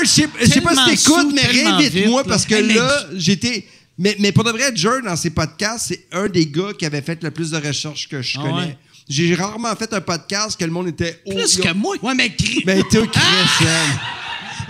je 0.02 0.06
sais- 0.09 0.60
pas 0.60 0.74
si 0.74 0.97
t'écoutes, 1.05 1.32
mais 1.35 1.43
réinvite-moi 1.43 2.23
vite, 2.23 2.28
parce 2.28 2.44
que 2.47 2.55
Hey, 2.55 2.64
mais- 2.64 2.74
là, 2.74 3.06
j'étais. 3.14 3.66
Mais, 3.98 4.16
mais 4.19 4.32
pour 4.32 4.43
de 4.44 4.51
vrai, 4.51 4.73
Jer, 4.74 5.02
dans 5.05 5.16
ses 5.16 5.31
podcasts, 5.31 5.86
c'est 5.89 6.06
un 6.12 6.27
des 6.28 6.47
gars 6.47 6.73
qui 6.78 6.86
avait 6.86 7.02
fait 7.02 7.23
le 7.23 7.31
plus 7.31 7.51
de 7.51 7.59
recherches 7.59 8.09
que 8.09 8.23
je 8.23 8.39
Ah 8.39 8.43
connais. 8.43 8.55
ouais? 8.69 8.78
J'ai 9.09 9.35
rarement 9.35 9.74
fait 9.77 9.93
un 9.93 10.01
podcast 10.01 10.59
que 10.59 10.64
le 10.64 10.70
monde 10.70 10.89
était. 10.89 11.20
oh, 11.27 11.35
Plus 11.35 11.56
que 11.59 11.73
moi. 11.74 11.97
Ouais, 12.02 12.14
mais 12.14 12.35
Chris. 12.35 12.64
T'es 12.64 12.98
au 12.98 13.06
Chris, 13.06 13.64
man. 13.64 13.98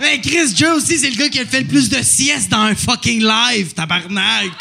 Mais 0.01 0.19
Chris 0.21 0.53
Jer 0.55 0.75
aussi, 0.75 0.97
c'est 0.97 1.09
le 1.11 1.15
gars 1.15 1.29
qui 1.29 1.39
a 1.39 1.45
fait 1.45 1.61
le 1.61 1.67
plus 1.67 1.87
de 1.89 2.01
siestes 2.01 2.49
dans 2.49 2.61
un 2.61 2.75
fucking 2.75 3.23
live, 3.23 3.73
tabarnak. 3.73 4.51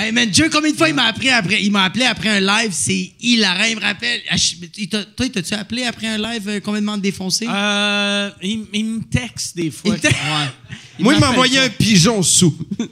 Hey 0.00 0.12
man, 0.12 0.32
Jer, 0.32 0.48
combien 0.48 0.70
de 0.70 0.76
fois 0.76 0.88
il 0.88 0.94
m'a 0.94 1.06
appelé 1.06 1.30
après, 1.30 1.60
il 1.60 1.72
m'a 1.72 1.82
appelé 1.82 2.04
après 2.04 2.28
un 2.28 2.38
live, 2.38 2.70
c'est 2.72 3.10
hilarant, 3.20 3.64
il 3.64 3.74
me 3.76 3.80
rappelle. 3.80 4.20
Ah, 4.30 4.36
il 4.76 4.88
Toi, 4.88 5.00
t'as-tu 5.32 5.54
appelé 5.54 5.82
après 5.84 6.06
un 6.06 6.18
live 6.18 6.48
euh, 6.48 6.60
complètement 6.60 6.96
défoncé? 6.96 7.48
Euh, 7.50 8.30
il, 8.40 8.64
il 8.72 8.84
me 8.84 9.02
texte 9.02 9.56
des 9.56 9.72
fois. 9.72 9.96
Il 9.96 10.00
te- 10.00 10.06
Ouais. 10.06 10.12
Moi, 11.00 11.14
il 11.14 11.20
m'a 11.20 11.30
envoyé 11.30 11.58
un 11.58 11.68
pigeon 11.68 12.22
sous. 12.22 12.52
Puis 12.78 12.88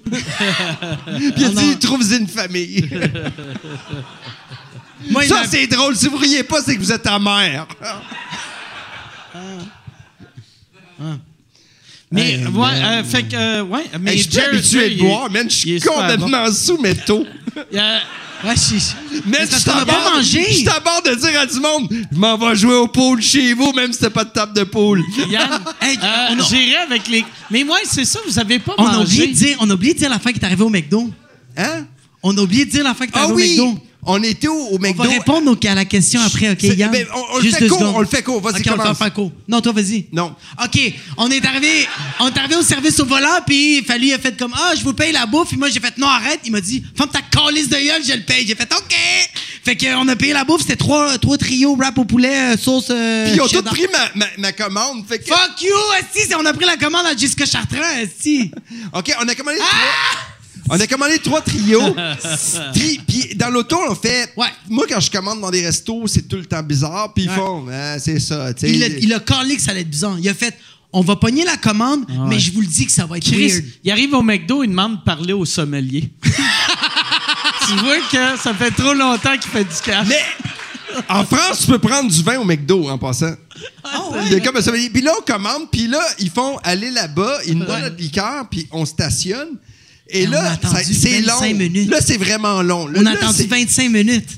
il 1.37 1.45
a 1.45 1.49
Ah, 1.49 1.61
dit, 1.61 1.67
non. 1.71 1.77
trouve 1.81 2.13
une 2.13 2.27
famille. 2.27 2.89
Moi, 5.11 5.25
il 5.25 5.29
Ça, 5.29 5.45
c'est 5.49 5.67
drôle. 5.69 5.95
Si 5.97 6.09
vous 6.09 6.17
riez 6.17 6.43
pas, 6.43 6.61
c'est 6.63 6.75
que 6.75 6.81
vous 6.81 6.91
êtes 6.93 7.03
ta 7.03 7.19
mère. 7.21 7.67
Mais, 12.13 12.33
Hey, 12.35 12.47
ouais, 12.47 12.69
euh, 12.73 13.05
fait 13.05 13.25
que, 13.25 13.37
euh, 13.37 13.63
ouais, 13.65 13.85
mais 14.01 14.13
Hey, 14.13 14.19
je 14.23 14.31
suis 14.31 14.41
habitué 14.41 14.91
de 14.91 14.99
boire, 15.01 15.31
man. 15.31 15.51
Je 15.51 15.55
suis 15.57 15.81
complètement 15.81 16.51
sous, 16.53 16.79
mais 16.81 16.95
tôt. 16.95 17.27
bon. 17.55 17.63
Euh, 17.75 17.99
Ouais, 18.45 18.55
je- 18.55 18.75
Mais 19.25 19.39
Mais 19.41 19.47
je 19.51 19.57
a 19.57 19.73
pas 19.73 19.79
t'aborde- 19.87 20.15
mangé. 20.17 20.47
Je 20.53 20.65
t'aborde 20.67 21.09
de 21.09 21.15
dire 21.15 21.41
à 21.41 21.47
du 21.47 21.59
monde, 21.59 21.89
je 22.13 22.19
m'en 22.19 22.37
vais 22.37 22.55
jouer 22.55 22.75
au 22.75 22.87
pool 22.87 23.23
chez 23.23 23.55
vous, 23.55 23.73
même 23.73 23.93
si 23.93 23.99
c'était 23.99 24.11
pas 24.11 24.25
de 24.25 24.31
table 24.31 24.53
de 24.53 24.65
pool. 24.65 25.03
Yann, 25.31 25.49
Hey, 25.81 25.99
euh, 26.03 26.27
on 26.33 26.39
a- 26.41 26.43
j'irai 26.45 26.77
avec 26.87 27.09
les. 27.09 27.25
Mais 27.51 27.65
moi, 27.65 27.79
c'est 27.91 28.05
ça, 28.05 28.19
vous 28.27 28.39
avez 28.39 28.59
pas 28.59 28.75
On 28.77 28.85
a 28.87 28.93
mangé. 28.99 29.23
oublié 29.23 29.27
de 29.29 29.33
dire, 29.33 29.57
on 29.61 29.71
a 29.71 29.73
oublié 29.75 29.95
de 29.95 29.99
dire 30.01 30.11
la 30.11 30.19
fin 30.19 30.33
qui 30.33 30.39
est 30.39 30.45
arrivée 30.45 30.65
au 30.65 30.69
McDo. 30.69 31.11
Hein? 31.57 31.87
On 32.23 32.37
a 32.37 32.41
oublié 32.43 32.67
de 32.67 32.71
dire 32.71 32.85
la 32.85 32.93
fin 32.93 33.07
qui 33.07 33.13
est 33.13 33.19
Ah 33.19 33.23
arrivée 33.25 33.35
oui! 33.35 33.59
au 33.59 33.67
McDo. 33.73 33.83
On 34.09 34.23
était 34.23 34.47
au, 34.49 34.55
au 34.55 34.77
On 34.77 34.79
McDo? 34.79 35.03
va 35.03 35.09
répondre 35.11 35.51
au- 35.51 35.67
à 35.69 35.75
la 35.75 35.85
question 35.85 36.21
après, 36.21 36.51
OK, 36.51 36.63
Yann? 36.63 36.91
ben, 36.93 37.07
on- 37.15 37.35
on 37.35 37.37
le 37.39 37.43
Juste 37.43 37.59
fait 37.59 37.67
court, 37.69 37.83
on 37.97 38.01
le 38.01 38.07
fait 38.07 38.23
court. 38.23 38.41
Vas-y, 38.41 38.61
OK, 38.61 38.67
on 38.69 38.71
le 38.73 38.77
commence. 38.79 38.99
fait 38.99 39.13
court. 39.13 39.33
Non, 39.49 39.61
toi, 39.61 39.73
vas-y. 39.73 40.07
Non. 40.13 40.35
OK, 40.65 40.81
on 41.17 41.29
est 41.31 41.45
arrivé, 41.45 41.89
on 42.21 42.29
est 42.29 42.39
arrivé 42.39 42.55
au 42.55 42.63
service 42.63 43.01
au 43.01 43.05
volant, 43.07 43.41
puis 43.47 43.79
il 43.79 43.85
fallu, 43.85 44.13
a 44.13 44.19
fait 44.19 44.37
comme, 44.39 44.55
ah, 44.57 44.75
je 44.79 44.85
vous 44.85 44.93
paye 44.93 45.11
la 45.13 45.27
bouffe. 45.27 45.49
Puis 45.49 45.57
moi, 45.57 45.69
j'ai 45.71 45.81
fait, 45.81 45.99
non, 45.99 46.07
arrête. 46.07 46.41
Il 46.45 46.53
m'a 46.53 46.61
dit, 46.61 46.85
ferme 46.97 47.11
ta 47.11 47.21
calice 47.21 47.69
de 47.69 47.77
gueule, 47.77 48.03
je 48.07 48.13
le 48.15 48.23
paye. 48.23 48.47
J'ai 48.47 48.55
fait, 48.55 48.73
OK. 48.73 48.97
Fait 49.65 49.77
qu'on 49.77 50.07
a 50.07 50.15
payé 50.15 50.33
la 50.33 50.45
bouffe, 50.45 50.61
c'était 50.63 50.77
trois, 50.77 51.19
trois 51.19 51.37
trios 51.37 51.75
wrap 51.75 51.99
au 51.99 52.05
poulet, 52.05 52.55
euh, 52.55 52.57
sauce. 52.57 52.87
euh, 52.91 53.27
Puis 53.27 53.35
ils 53.35 53.41
ont 53.41 53.49
tous 53.49 53.63
pris 53.63 53.87
ma, 53.93 54.11
ma, 54.15 54.27
ma 54.39 54.53
commande. 54.53 55.05
Fait 55.09 55.19
que, 55.19 55.25
Fuck 55.27 55.61
you, 55.63 55.75
Esti, 56.17 56.33
on 56.37 56.47
a 56.47 56.53
pris 56.53 56.65
la 56.67 56.77
commande 56.77 57.07
à 57.07 57.17
Jessica 57.17 57.45
Chartrand, 57.45 57.83
Esti. 58.01 58.53
OK, 58.93 59.13
on 59.21 59.27
a 59.27 59.35
commandé 59.35 59.59
Ah! 59.61 59.65
trois. 59.67 60.36
On 60.69 60.79
a 60.81 60.87
commandé 60.87 61.19
trois 61.19 61.41
trios. 61.43 61.95
Tri- 62.75 63.01
Puis 63.07 63.35
dans 63.37 63.51
l'auto, 63.51 63.79
on 63.89 63.95
fait. 63.95 64.33
Ouais. 64.37 64.47
Moi, 64.69 64.85
quand 64.89 65.01
je 65.01 65.11
commande 65.11 65.41
dans 65.41 65.51
des 65.51 65.65
restos, 65.65 66.07
c'est 66.07 66.27
tout 66.29 66.37
le 66.37 66.47
temps 66.47 66.63
bizarre. 66.63 67.13
Puis 67.15 67.25
ils 67.25 67.31
Ouais. 67.31 67.37
font, 67.37 67.67
Ah, 67.73 67.99
c'est 67.99 68.19
ça. 68.19 68.51
Il 68.63 68.83
a, 68.83 68.87
il 68.89 69.13
a 69.15 69.21
que 69.21 69.33
ça 69.61 69.71
allait 69.71 69.81
être 69.83 69.91
bizarre. 69.91 70.17
Il 70.19 70.29
a 70.29 70.35
fait, 70.35 70.57
on 70.93 71.03
va 71.03 71.17
pogner 71.17 71.45
la 71.45 71.57
commande, 71.57 72.05
mais 72.29 72.39
je 72.39 72.53
vous 72.53 72.61
le 72.63 72.67
dis 72.67 72.87
que 72.87 72.93
ça 72.93 73.07
va 73.07 73.19
être 73.19 73.25
Chris, 73.25 73.49
weird. 73.49 73.65
il 73.85 73.91
arrive 73.93 74.15
au 74.15 74.23
McDo, 74.23 74.63
il 74.65 74.69
demande 74.71 74.99
de 74.99 75.03
parler 75.03 75.33
au 75.33 75.45
sommelier. 75.45 76.11
tu 77.67 77.75
vois 77.77 77.99
que 78.11 78.39
ça 78.41 78.55
fait 78.55 78.71
trop 78.71 78.95
longtemps 78.95 79.37
qu'il 79.39 79.51
fait 79.51 79.65
du 79.65 79.75
cash. 79.85 80.07
Mais 80.09 80.21
en 81.09 81.25
France, 81.25 81.61
tu 81.61 81.67
peux 81.67 81.79
prendre 81.79 82.11
du 82.11 82.23
vin 82.23 82.39
au 82.39 82.45
McDo 82.45 82.89
en 82.89 82.99
passant. 82.99 83.35
Ah 83.85 84.03
Il 84.27 84.33
y 84.33 84.37
a 84.37 84.41
comme 84.41 84.57
un 84.57 84.63
sommelier. 84.63 84.91
Puis 84.91 85.03
là, 85.03 85.13
on 85.19 85.23
commande, 85.23 85.71
puis 85.71 85.87
là, 85.87 86.01
ils 86.19 86.31
font 86.31 86.59
aller 86.63 86.91
là-bas, 86.91 87.39
ils 87.47 87.57
nous 87.59 87.65
donnent 87.65 87.83
notre 87.83 87.97
liqueur, 87.97 88.49
puis 88.51 88.67
on 88.73 88.85
stationne. 88.85 89.49
Et 90.09 90.27
là, 90.27 90.57
c'est 90.63 90.69
25 91.21 91.27
long. 91.27 91.59
minutes. 91.59 91.91
Là, 91.91 91.99
c'est 92.01 92.17
vraiment 92.17 92.63
long. 92.63 92.87
Là, 92.87 93.01
On 93.03 93.07
a 93.07 93.13
là, 93.13 93.19
attendu 93.19 93.39
c'est- 93.39 93.47
25 93.47 93.91
minutes. 93.91 94.29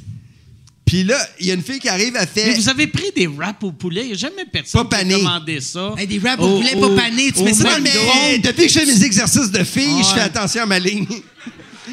Puis 0.87 1.05
là, 1.05 1.19
il 1.39 1.47
y 1.47 1.51
a 1.51 1.55
une 1.55 1.63
fille 1.63 1.79
qui 1.79 1.89
arrive, 1.91 2.15
elle 2.19 2.27
Mais 2.35 2.43
fait. 2.43 2.55
vous 2.55 2.69
avez 2.71 2.87
pris 2.87 3.11
des 3.15 3.27
wraps 3.27 3.63
au 3.63 3.73
poulet. 3.73 4.03
Il 4.05 4.07
n'y 4.09 4.13
a 4.15 4.17
jamais 4.17 4.47
personne 4.51 4.89
Pas 4.89 4.89
qui 4.89 4.95
a 4.95 4.99
pané. 5.05 5.15
commandé 5.23 5.61
ça. 5.61 5.93
Hey, 5.99 6.07
des 6.07 6.19
wraps 6.19 6.43
au 6.43 6.57
poulet 6.61 6.75
pas 6.81 7.03
panés, 7.03 7.31
tu 7.31 7.43
mets 7.43 7.53
ça 7.53 7.65
dans 7.65 7.77
le 7.77 7.83
mais 7.83 8.39
depuis 8.39 8.67
que 8.67 8.73
je 8.73 8.79
fais 8.79 8.87
mes 8.87 9.05
exercices 9.05 9.51
de 9.51 9.65
fille, 9.65 9.99
je 10.03 10.15
fais 10.15 10.21
attention 10.23 10.63
à 10.63 10.67
ma 10.67 10.79
ligne. 10.79 11.07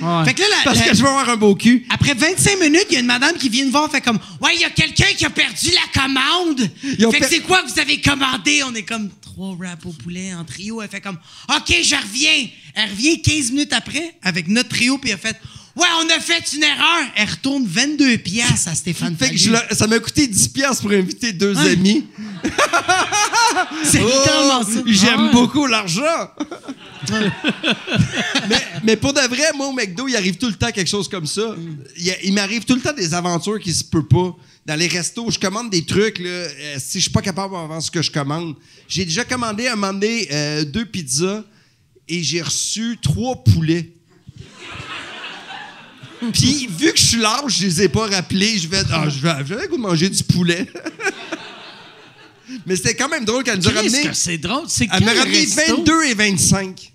Ouais. 0.02 0.26
Fait 0.26 0.34
que 0.34 0.42
là, 0.42 0.48
la- 0.58 0.64
Parce 0.64 0.80
la- 0.80 0.86
que 0.90 0.96
je 0.96 1.02
veux 1.02 1.08
avoir 1.08 1.30
un 1.30 1.36
beau 1.38 1.56
cul. 1.56 1.86
après 1.90 2.14
25 2.14 2.60
minutes, 2.62 2.86
il 2.90 2.94
y 2.94 2.98
a 2.98 3.00
une 3.00 3.06
madame 3.06 3.34
qui 3.38 3.48
vient 3.50 3.66
me 3.66 3.72
voir, 3.72 3.90
fait 3.92 4.02
comme 4.02 4.20
Ouais, 4.42 4.52
il 4.56 4.62
y 4.62 4.66
a 4.66 4.70
quelqu'un 4.70 5.08
qui 5.18 5.26
a 5.26 5.30
perdu 5.30 5.70
la 5.72 6.02
commande. 6.02 6.60
Fait 6.82 6.98
que 6.98 7.20
per- 7.20 7.26
c'est 7.30 7.40
quoi 7.42 7.62
que 7.64 7.72
vous 7.74 7.80
avez 7.80 8.00
commandé? 8.02 8.62
On 8.66 8.74
est 8.76 8.84
comme 8.84 9.10
trois 9.36 9.54
wraps 9.60 9.86
au 9.86 9.90
poulet 9.92 10.34
en 10.34 10.46
trio. 10.46 10.82
Elle 10.82 10.88
fait 10.88 11.02
comme 11.02 11.18
OK, 11.50 11.76
je 11.84 11.96
reviens. 11.96 12.48
Elle 12.74 12.90
revient 12.90 13.22
15 13.22 13.52
minutes 13.52 13.74
après 13.74 14.16
avec 14.24 14.48
notre 14.48 14.70
trio, 14.70 14.98
puis 14.98 15.12
elle 15.12 15.18
fait 15.18 15.36
Ouais, 15.76 15.88
on 16.02 16.10
a 16.10 16.22
fait 16.22 16.54
une 16.54 16.64
erreur. 16.64 17.06
Elle 17.18 17.30
retourne 17.30 17.66
22 17.68 18.18
piastres 18.20 18.70
à 18.70 18.76
Stéphane 18.76 19.18
Fait 19.18 19.26
que 19.32 19.38
Fallu. 19.38 19.38
je 19.38 19.50
le- 19.52 19.76
ça 19.76 19.88
m'a 19.88 20.00
coûté 20.00 20.26
10 20.26 20.48
piastres 20.48 20.84
pour 20.84 20.92
inviter 20.92 21.34
deux 21.34 21.54
Ouais. 21.54 21.72
amis. 21.72 22.06
C'est 23.84 24.00
littéralement 24.00 24.64
ça. 24.64 24.80
Oh, 24.80 24.84
J'aime 24.88 25.14
Ah 25.18 25.24
ouais. 25.26 25.32
beaucoup 25.34 25.66
l'argent. 25.68 26.30
mais, 28.50 28.62
mais 28.84 28.96
pour 28.96 29.14
de 29.14 29.22
vrai, 29.22 29.52
moi, 29.56 29.68
au 29.68 29.74
McDo, 29.74 30.08
il 30.08 30.16
arrive 30.16 30.38
tout 30.38 30.48
le 30.48 30.56
temps 30.56 30.72
quelque 30.72 30.90
chose 30.90 31.08
comme 31.08 31.26
ça. 31.26 31.56
Il, 32.24 32.34
m'arrive 32.34 32.66
tout 32.66 32.76
le 32.76 32.82
temps 32.82 32.94
des 32.94 33.14
aventures 33.14 33.60
qui 33.60 33.74
se 33.74 33.84
peuvent 33.84 34.04
pas. 34.04 34.36
Dans 34.66 34.76
les 34.76 34.88
restos, 34.88 35.30
je 35.30 35.40
commande 35.40 35.70
des 35.70 35.86
trucs, 35.86 36.20
là, 36.20 36.30
euh, 36.30 36.76
si 36.80 36.98
je 36.98 37.04
suis 37.04 37.12
pas 37.12 37.22
capable 37.22 37.54
d'avoir 37.54 37.82
ce 37.82 37.92
que 37.92 38.02
je 38.02 38.10
commande. 38.10 38.56
J'ai 38.88 39.06
déjà 39.06 39.24
commandé 39.24 39.68
à 39.68 39.74
un 39.74 39.76
moment 39.76 39.94
donné 39.94 40.28
euh, 40.32 40.66
deux 40.66 40.86
pizzas 40.86 41.44
et 42.08 42.24
j'ai 42.24 42.42
reçu 42.42 42.98
trois 43.02 43.44
poulets. 43.44 43.92
Puis, 46.34 46.68
vu 46.68 46.92
que 46.92 46.98
je 46.98 47.06
suis 47.06 47.20
large, 47.20 47.60
je 47.60 47.66
les 47.66 47.84
ai 47.84 47.90
pas 47.90 48.08
rappelés. 48.08 48.58
Je 48.58 48.68
vais, 48.68 48.82
ah, 48.92 49.08
je 49.08 49.20
vais, 49.20 49.34
j'avais 49.46 49.68
goût 49.68 49.78
de 49.78 49.82
manger 49.82 50.10
du 50.10 50.24
poulet. 50.24 50.68
Mais 52.66 52.76
c'était 52.76 52.96
quand 52.96 53.10
même 53.10 53.26
drôle 53.26 53.44
qu'elle 53.44 53.60
nous 53.60 53.68
a 53.68 53.72
ramené. 53.72 54.04
que 54.04 54.14
c'est 54.14 54.38
drôle. 54.38 54.66
C'est 54.68 54.88
Elle 54.92 55.04
m'a 55.04 55.14
ramené 55.14 55.40
resto? 55.40 55.78
22 55.78 56.04
et 56.06 56.14
25 56.14 56.95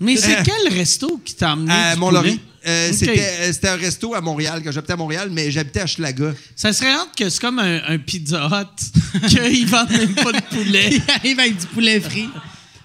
Mais 0.00 0.16
c'est 0.16 0.38
Euh, 0.38 0.42
quel 0.44 0.72
resto 0.74 1.20
qui 1.24 1.34
t'a 1.34 1.52
amené 1.52 1.72
à 1.72 1.96
Mont-Laurier. 1.96 2.38
Euh, 2.66 2.90
c'était, 2.92 3.18
euh, 3.40 3.52
c'était 3.52 3.68
un 3.68 3.76
resto 3.76 4.12
à 4.14 4.20
Montréal, 4.20 4.60
quand 4.64 4.72
j'habitais 4.72 4.92
à 4.92 4.96
Montréal, 4.96 5.28
mais 5.32 5.50
j'habitais 5.52 5.80
à 5.80 5.86
Schlaga. 5.86 6.34
Ça 6.56 6.72
serait 6.72 6.90
hâte 6.90 7.10
que 7.16 7.28
c'est 7.30 7.40
comme 7.40 7.60
un, 7.60 7.80
un 7.86 7.98
Pizza 7.98 8.46
Hut, 8.50 9.20
qu'ils 9.28 9.66
vendent 9.66 9.90
même 9.90 10.14
pas 10.14 10.32
de 10.32 10.40
poulet. 10.50 10.88
Il 10.92 11.02
arrive 11.10 11.40
avec 11.40 11.56
du 11.58 11.66
poulet 11.68 12.00
frit. 12.00 12.28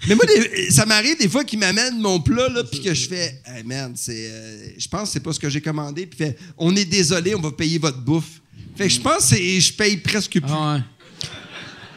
Mais 0.08 0.16
moi, 0.16 0.24
des- 0.26 0.70
ça 0.72 0.86
m'arrive 0.86 1.18
des 1.20 1.28
fois 1.30 1.44
qu'ils 1.44 1.60
m'amènent 1.60 2.00
mon 2.00 2.20
plat, 2.22 2.48
là, 2.50 2.64
puis 2.64 2.82
que 2.82 2.94
je 2.94 3.08
fais, 3.10 3.42
hey 3.46 3.64
man, 3.64 3.94
c'est, 3.96 4.28
euh, 4.32 4.68
je 4.78 4.88
pense 4.88 5.10
que 5.10 5.14
c'est 5.14 5.20
pas 5.20 5.34
ce 5.34 5.40
que 5.40 5.50
j'ai 5.50 5.62
commandé, 5.62 6.06
puis 6.06 6.18
fait, 6.18 6.38
on 6.58 6.76
est 6.76 6.86
désolé, 6.86 7.34
on 7.36 7.42
va 7.42 7.52
payer 7.52 7.78
votre 7.80 8.00
bouffe. 8.00 8.40
Fait 8.76 8.88
que 8.88 8.94
je 8.94 9.00
pense 9.02 9.18
que 9.18 9.24
c'est- 9.36 9.60
je 9.60 9.74
paye 9.74 9.98
presque 9.98 10.32
plus. 10.34 10.44
Ah 10.48 10.76
ouais. 10.76 10.82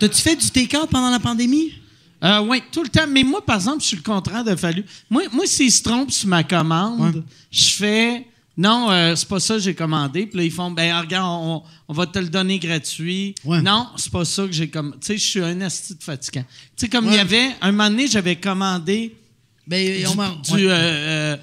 T'as-tu 0.01 0.21
fait 0.23 0.37
du 0.37 0.51
take-out 0.51 0.89
pendant 0.91 1.11
la 1.11 1.21
pandémie? 1.21 1.73
Euh, 2.23 2.41
oui, 2.41 2.63
tout 2.73 2.83
le 2.83 2.89
temps. 2.89 3.07
Mais 3.09 3.23
moi, 3.23 3.45
par 3.45 3.57
exemple, 3.57 3.81
je 3.83 3.87
suis 3.89 3.97
le 3.97 4.03
contraire 4.03 4.45
de 4.45 4.55
Fallu. 4.57 4.85
Moi, 5.11 5.23
moi 5.33 5.47
s'ils 5.47 5.73
se 5.73 5.83
trompent 5.83 6.11
sur 6.13 6.29
ma 6.29 6.43
commande, 6.45 7.25
je 7.51 7.65
fais 7.71 8.27
non, 8.57 8.89
euh, 8.91 9.17
c'est 9.17 9.27
pas 9.29 9.41
ça 9.41 9.55
que 9.55 9.61
j'ai 9.61 9.75
commandé. 9.75 10.27
Puis 10.27 10.39
là, 10.39 10.45
ils 10.45 10.51
font 10.53 10.71
ben 10.71 10.97
regarde, 11.01 11.27
on, 11.29 11.63
on 11.89 11.93
va 11.93 12.07
te 12.07 12.19
le 12.21 12.29
donner 12.29 12.59
gratuit. 12.61 13.35
Ouais. 13.45 13.61
Non, 13.61 13.89
c'est 13.97 14.13
pas 14.13 14.25
ça 14.25 14.47
que 14.47 14.53
j'ai 14.53 14.69
commandé. 14.69 14.97
Tu 15.01 15.07
sais, 15.09 15.19
je 15.19 15.25
suis 15.25 15.41
un 15.41 15.61
asti 15.61 15.95
de 15.97 16.03
fatigant. 16.03 16.45
Tu 16.77 16.85
sais, 16.85 16.89
comme 16.89 17.07
il 17.07 17.11
Ouais. 17.11 17.17
y 17.17 17.21
avait, 17.21 17.49
un 17.61 17.73
moment 17.73 17.91
donné, 17.91 18.07
j'avais 18.07 18.37
commandé 18.37 19.17
Ben, 19.67 19.99
du, 19.99 20.07
on 20.07 20.57
du, 20.57 20.67
euh, 20.69 21.37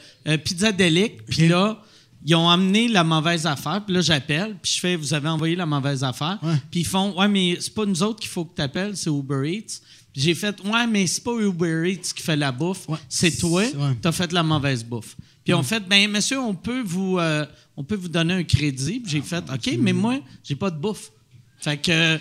pizza 0.43 0.71
delic. 0.71 1.25
Puis 1.25 1.49
là, 1.49 1.81
ils 2.25 2.33
ont 2.35 2.49
amené 2.49 2.87
la 2.87 3.03
mauvaise 3.03 3.45
affaire. 3.45 3.81
Puis 3.85 3.93
là, 3.93 3.99
j'appelle. 4.01 4.55
Puis 4.61 4.71
je 4.75 4.79
fais, 4.79 4.95
vous 4.95 5.13
avez 5.13 5.27
envoyé 5.27 5.55
la 5.57 5.65
mauvaise 5.65 6.05
affaire. 6.05 6.39
Puis 6.71 6.81
ils 6.81 6.85
font, 6.87 7.19
ouais, 7.19 7.27
mais 7.27 7.57
c'est 7.59 7.73
pas 7.73 7.85
nous 7.85 8.01
autres 8.03 8.21
qu'il 8.21 8.29
faut 8.29 8.45
que 8.45 8.55
tu 8.55 8.61
appelles, 8.61 8.95
c'est 8.95 9.09
Uber 9.09 9.51
Eats. 9.51 9.81
J'ai 10.15 10.35
fait, 10.35 10.55
ouais, 10.65 10.87
mais 10.87 11.07
c'est 11.07 11.23
pas 11.23 11.31
Uber 11.39 11.89
Eats 11.91 12.13
qui 12.15 12.21
fait 12.21 12.35
la 12.35 12.51
bouffe, 12.51 12.87
Ouais. 12.89 12.97
c'est 13.07 13.31
toi, 13.37 13.63
C'est- 13.65 13.75
ouais. 13.77 13.95
t'as 14.01 14.11
fait 14.11 14.31
la 14.33 14.43
mauvaise 14.43 14.83
bouffe. 14.83 15.15
Puis 15.43 15.53
on 15.53 15.63
fait, 15.63 15.79
ben 15.87 16.09
monsieur, 16.11 16.39
on 16.39 16.53
peut 16.53 16.81
vous, 16.83 17.17
euh, 17.17 17.45
on 17.77 17.83
peut 17.83 17.95
vous 17.95 18.09
donner 18.09 18.33
un 18.35 18.43
crédit. 18.43 18.99
Puis 18.99 19.11
j'ai 19.13 19.21
fait, 19.21 19.43
OK, 19.51 19.75
mais 19.79 19.93
moi, 19.93 20.19
j'ai 20.43 20.55
pas 20.55 20.69
de 20.69 20.77
bouffe. 20.77 21.11
Fait 21.59 21.77
que, 21.77 22.19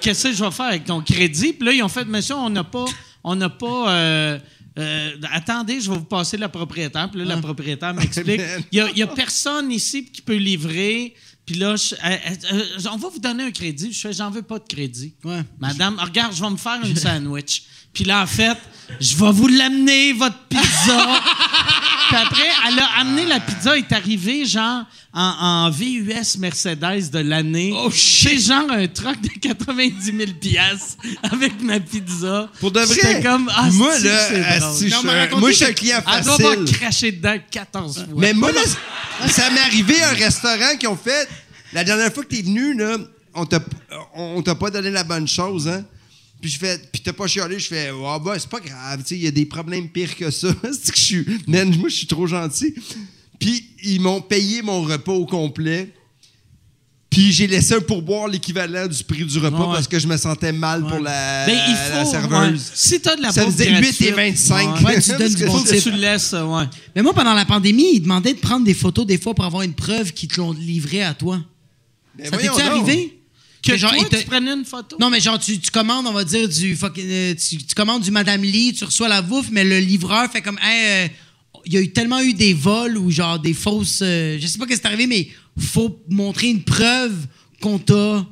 qu'est-ce 0.00 0.28
que 0.28 0.34
je 0.34 0.44
vais 0.44 0.50
faire 0.50 0.66
avec 0.66 0.84
ton 0.84 1.00
crédit? 1.00 1.52
Puis 1.54 1.66
là, 1.66 1.72
ils 1.72 1.82
ont 1.82 1.88
fait, 1.88 2.04
monsieur, 2.04 2.34
on 2.36 2.50
n'a 2.50 2.62
pas, 2.64 2.84
on 3.24 3.34
n'a 3.34 3.48
pas, 3.48 3.90
euh, 3.92 4.38
euh, 4.78 5.10
attendez, 5.32 5.80
je 5.80 5.90
vais 5.90 5.96
vous 5.98 6.04
passer 6.04 6.36
la 6.36 6.48
propriétaire. 6.48 7.10
Puis 7.10 7.18
là, 7.20 7.24
la 7.26 7.38
propriétaire 7.38 7.92
m'explique, 7.94 8.38
Man. 8.40 8.62
il 8.70 8.92
n'y 8.94 9.02
a, 9.02 9.06
personne 9.08 9.72
ici 9.72 10.04
qui 10.04 10.22
peut 10.22 10.36
livrer. 10.36 11.14
Puis 11.48 11.56
là, 11.56 11.76
je- 11.76 11.94
euh, 11.94 12.16
euh, 12.52 12.90
on 12.92 12.98
va 12.98 13.08
vous 13.08 13.20
donner 13.20 13.44
un 13.44 13.50
crédit. 13.50 13.90
Je 13.90 13.98
fais, 14.00 14.12
j'en 14.12 14.28
veux 14.30 14.42
pas 14.42 14.58
de 14.58 14.64
crédit. 14.68 15.14
Ouais. 15.24 15.40
Madame, 15.58 15.98
regarde, 15.98 16.34
je 16.36 16.42
vais 16.42 16.50
me 16.50 16.58
faire 16.58 16.78
une 16.84 16.94
sandwich. 17.06 17.62
Puis 17.92 18.04
là, 18.04 18.22
en 18.22 18.26
fait, 18.26 18.56
je 19.00 19.16
vais 19.16 19.32
vous 19.32 19.48
l'amener, 19.48 20.12
votre 20.12 20.38
pizza. 20.48 21.20
Puis 22.08 22.16
après, 22.16 22.48
elle 22.66 22.78
a 22.78 23.00
amené 23.00 23.26
la 23.26 23.38
pizza, 23.38 23.76
elle 23.76 23.84
est 23.84 23.92
arrivée 23.92 24.46
genre 24.46 24.84
en, 25.12 25.20
en 25.66 25.70
VUS 25.70 26.38
Mercedes 26.38 27.10
de 27.12 27.18
l'année. 27.18 27.74
Oh 27.76 27.90
shit! 27.90 28.40
genre 28.40 28.70
un 28.70 28.86
truck 28.86 29.20
de 29.20 29.28
90 29.40 30.04
000 30.04 30.16
piastres 30.40 30.96
avec 31.22 31.60
ma 31.60 31.80
pizza. 31.80 32.48
Pour 32.60 32.70
de 32.72 32.80
vrai? 32.80 33.22
Comme, 33.22 33.50
ah, 33.54 33.68
moi, 33.72 33.98
là, 33.98 34.28
c'est 34.28 34.42
asti, 34.42 34.88
drôle. 34.88 35.06
Non, 35.06 35.12
mais 35.12 35.28
moi, 35.38 35.50
je 35.50 35.56
suis 35.56 35.64
un 35.66 35.72
client 35.72 35.98
Elle 36.16 36.24
doit 36.24 36.34
avoir 36.34 36.54
facile. 36.54 36.76
craché 36.78 37.12
dedans 37.12 37.36
14 37.50 37.94
fois. 37.96 38.06
Mais 38.16 38.32
moi, 38.32 38.52
là, 38.52 38.60
ça 39.28 39.50
m'est 39.50 39.60
arrivé 39.60 40.00
à 40.02 40.10
un 40.10 40.14
restaurant 40.14 40.76
qui 40.78 40.86
ont 40.86 40.96
fait. 40.96 41.28
La 41.74 41.84
dernière 41.84 42.10
fois 42.12 42.24
que 42.24 42.28
t'es 42.34 42.40
venu, 42.42 42.74
là, 42.74 42.96
on 43.34 43.44
t'a, 43.44 43.60
on 44.14 44.40
t'a 44.40 44.54
pas 44.54 44.70
donné 44.70 44.90
la 44.90 45.04
bonne 45.04 45.28
chose, 45.28 45.68
hein? 45.68 45.84
Puis 46.40 46.50
je 46.50 46.58
fais, 46.58 46.78
puis 46.92 47.02
t'as 47.02 47.12
pas 47.12 47.26
chialé, 47.26 47.58
je 47.58 47.66
fais, 47.66 47.90
ah 48.06 48.18
ben, 48.18 48.38
c'est 48.38 48.48
pas 48.48 48.60
grave, 48.60 49.00
tu 49.02 49.08
sais, 49.08 49.14
il 49.16 49.24
y 49.24 49.26
a 49.26 49.32
des 49.32 49.46
problèmes 49.46 49.88
pires 49.88 50.14
que 50.16 50.30
ça. 50.30 50.48
c'est 50.72 50.92
que 50.92 50.98
je 50.98 51.04
suis, 51.04 51.26
man, 51.46 51.74
moi, 51.76 51.88
je 51.88 51.96
suis 51.96 52.06
trop 52.06 52.26
gentil. 52.26 52.74
Puis 53.38 53.64
ils 53.84 54.00
m'ont 54.00 54.20
payé 54.20 54.62
mon 54.62 54.82
repas 54.82 55.12
au 55.12 55.26
complet. 55.26 55.92
Puis 57.10 57.32
j'ai 57.32 57.46
laissé 57.46 57.74
un 57.74 57.80
pourboire 57.80 58.28
l'équivalent 58.28 58.86
du 58.86 59.02
prix 59.02 59.24
du 59.24 59.38
repas 59.38 59.66
ouais. 59.66 59.74
parce 59.74 59.88
que 59.88 59.98
je 59.98 60.06
me 60.06 60.16
sentais 60.16 60.52
mal 60.52 60.82
pour 60.86 60.98
la, 60.98 61.46
Ben, 61.46 61.58
il 61.68 61.72
la 61.72 62.04
faut, 62.04 62.10
serveuse. 62.10 62.52
ouais. 62.52 62.72
Si 62.74 63.00
t'as 63.00 63.16
de 63.16 63.22
la 63.22 63.32
Ça 63.32 63.46
faisait 63.46 63.70
8 63.70 63.72
gratuite, 63.80 64.00
et 64.02 64.12
25. 64.12 64.76
ouais. 64.80 64.84
Ouais, 64.84 65.00
tu 65.00 65.10
donnes 65.16 65.34
du 65.34 65.46
bon 65.46 65.62
que 65.62 65.80
tu 65.80 65.90
le 65.90 65.96
laisses, 65.96 66.34
euh, 66.34 66.44
ouais. 66.44 66.64
Mais 66.94 67.02
moi, 67.02 67.14
pendant 67.14 67.32
la 67.32 67.46
pandémie, 67.46 67.94
ils 67.94 68.00
demandaient 68.00 68.34
de 68.34 68.38
prendre 68.38 68.64
des 68.66 68.74
photos 68.74 69.06
des 69.06 69.16
fois 69.18 69.34
pour 69.34 69.44
avoir 69.46 69.62
une 69.62 69.74
preuve 69.74 70.12
qu'ils 70.12 70.28
te 70.28 70.36
l'ont 70.38 70.52
livré 70.52 71.02
à 71.02 71.14
toi. 71.14 71.40
Ben, 72.16 72.30
ça 72.30 72.36
t'est-tu 72.36 72.60
arrivé? 72.60 73.17
Que 73.72 73.78
genre, 73.78 73.90
toi, 73.92 74.00
ils 74.02 74.08
te- 74.08 74.16
tu 74.16 74.24
prenais 74.26 74.50
une 74.52 74.64
photo? 74.64 74.96
Non, 75.00 75.10
mais 75.10 75.20
genre, 75.20 75.38
tu, 75.38 75.58
tu 75.58 75.70
commandes, 75.70 76.06
on 76.06 76.12
va 76.12 76.24
dire, 76.24 76.48
du 76.48 76.74
fucking. 76.76 77.04
euh, 77.08 77.34
tu, 77.34 77.58
tu 77.58 77.74
commandes 77.74 78.02
du 78.02 78.10
Madame 78.10 78.42
Lee, 78.42 78.72
tu 78.72 78.84
reçois 78.84 79.08
la 79.08 79.22
bouffe, 79.22 79.48
mais 79.50 79.64
le 79.64 79.78
livreur 79.80 80.30
fait 80.30 80.42
comme. 80.42 80.58
Hey, 80.62 81.06
euh, 81.06 81.08
il 81.66 81.72
y 81.72 81.76
a 81.76 81.80
eu 81.80 81.90
tellement 81.92 82.20
eu 82.20 82.32
des 82.34 82.54
vols 82.54 82.96
ou 82.96 83.10
genre 83.10 83.38
des 83.38 83.52
fausses. 83.54 84.00
euh, 84.02 84.38
je 84.40 84.46
sais 84.46 84.58
pas 84.58 84.64
ce 84.64 84.68
qui 84.68 84.74
est 84.74 84.86
arrivé, 84.86 85.06
mais 85.06 85.28
faut 85.58 86.00
montrer 86.08 86.48
une 86.48 86.62
preuve 86.62 87.26
qu'on 87.60 87.78
t'a. 87.78 88.24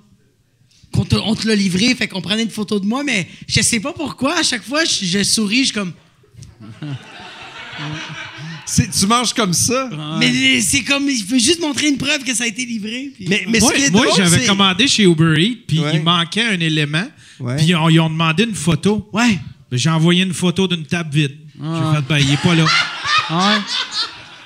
qu'on 0.92 1.04
t'a- 1.04 1.20
on 1.22 1.34
te 1.34 1.46
l'a 1.46 1.54
livré, 1.54 1.94
fait 1.94 2.08
qu'on 2.08 2.22
prenait 2.22 2.44
une 2.44 2.50
photo 2.50 2.78
de 2.80 2.86
moi, 2.86 3.02
mais 3.04 3.28
je 3.46 3.60
sais 3.60 3.80
pas 3.80 3.92
pourquoi, 3.92 4.38
à 4.38 4.42
chaque 4.42 4.62
fois, 4.64 4.84
je, 4.84 5.04
je 5.04 5.22
souris, 5.22 5.58
je 5.60 5.64
suis 5.64 5.72
comme. 5.74 5.92
C'est- 8.66 8.90
Tu 8.90 9.06
manges 9.06 9.32
comme 9.32 9.52
ça? 9.52 9.88
Mais 10.18 10.60
c'est 10.60 10.82
comme. 10.82 11.08
Il 11.08 11.24
veut 11.24 11.38
juste 11.38 11.60
montrer 11.60 11.88
une 11.88 11.98
preuve 11.98 12.24
que 12.24 12.34
ça 12.34 12.44
a 12.44 12.46
été 12.48 12.64
livré. 12.64 13.12
puis- 13.14 13.26
Mais, 13.28 13.44
mais 13.48 13.60
moi, 13.60 13.70
ce 13.70 13.76
qui 13.76 13.82
est 13.84 13.90
moi, 13.90 14.04
drôle, 14.06 14.16
j'avais 14.16 14.40
c'est- 14.40 14.46
commandé 14.46 14.88
chez 14.88 15.04
Uber 15.04 15.34
Eats, 15.40 15.58
puis 15.68 15.78
Ouais. 15.78 15.92
il 15.94 16.02
manquait 16.02 16.46
un 16.46 16.58
élément. 16.60 17.06
Ouais. 17.38 17.56
Puis 17.56 17.74
on- 17.76 17.88
ils 17.88 18.00
ont 18.00 18.10
demandé 18.10 18.42
une 18.44 18.54
photo. 18.54 19.08
Ouais. 19.12 19.38
J'ai 19.72 19.90
envoyé 19.90 20.22
une 20.24 20.34
photo 20.34 20.66
d'une 20.68 20.84
table 20.84 21.10
vide. 21.14 21.36
Ah. 21.62 21.92
J'ai 21.92 21.96
fait, 21.96 22.04
ben, 22.08 22.18
il 22.18 22.32
est 22.32 22.42
pas 22.42 22.54
là. 22.54 22.64
Ouais. 23.30 23.60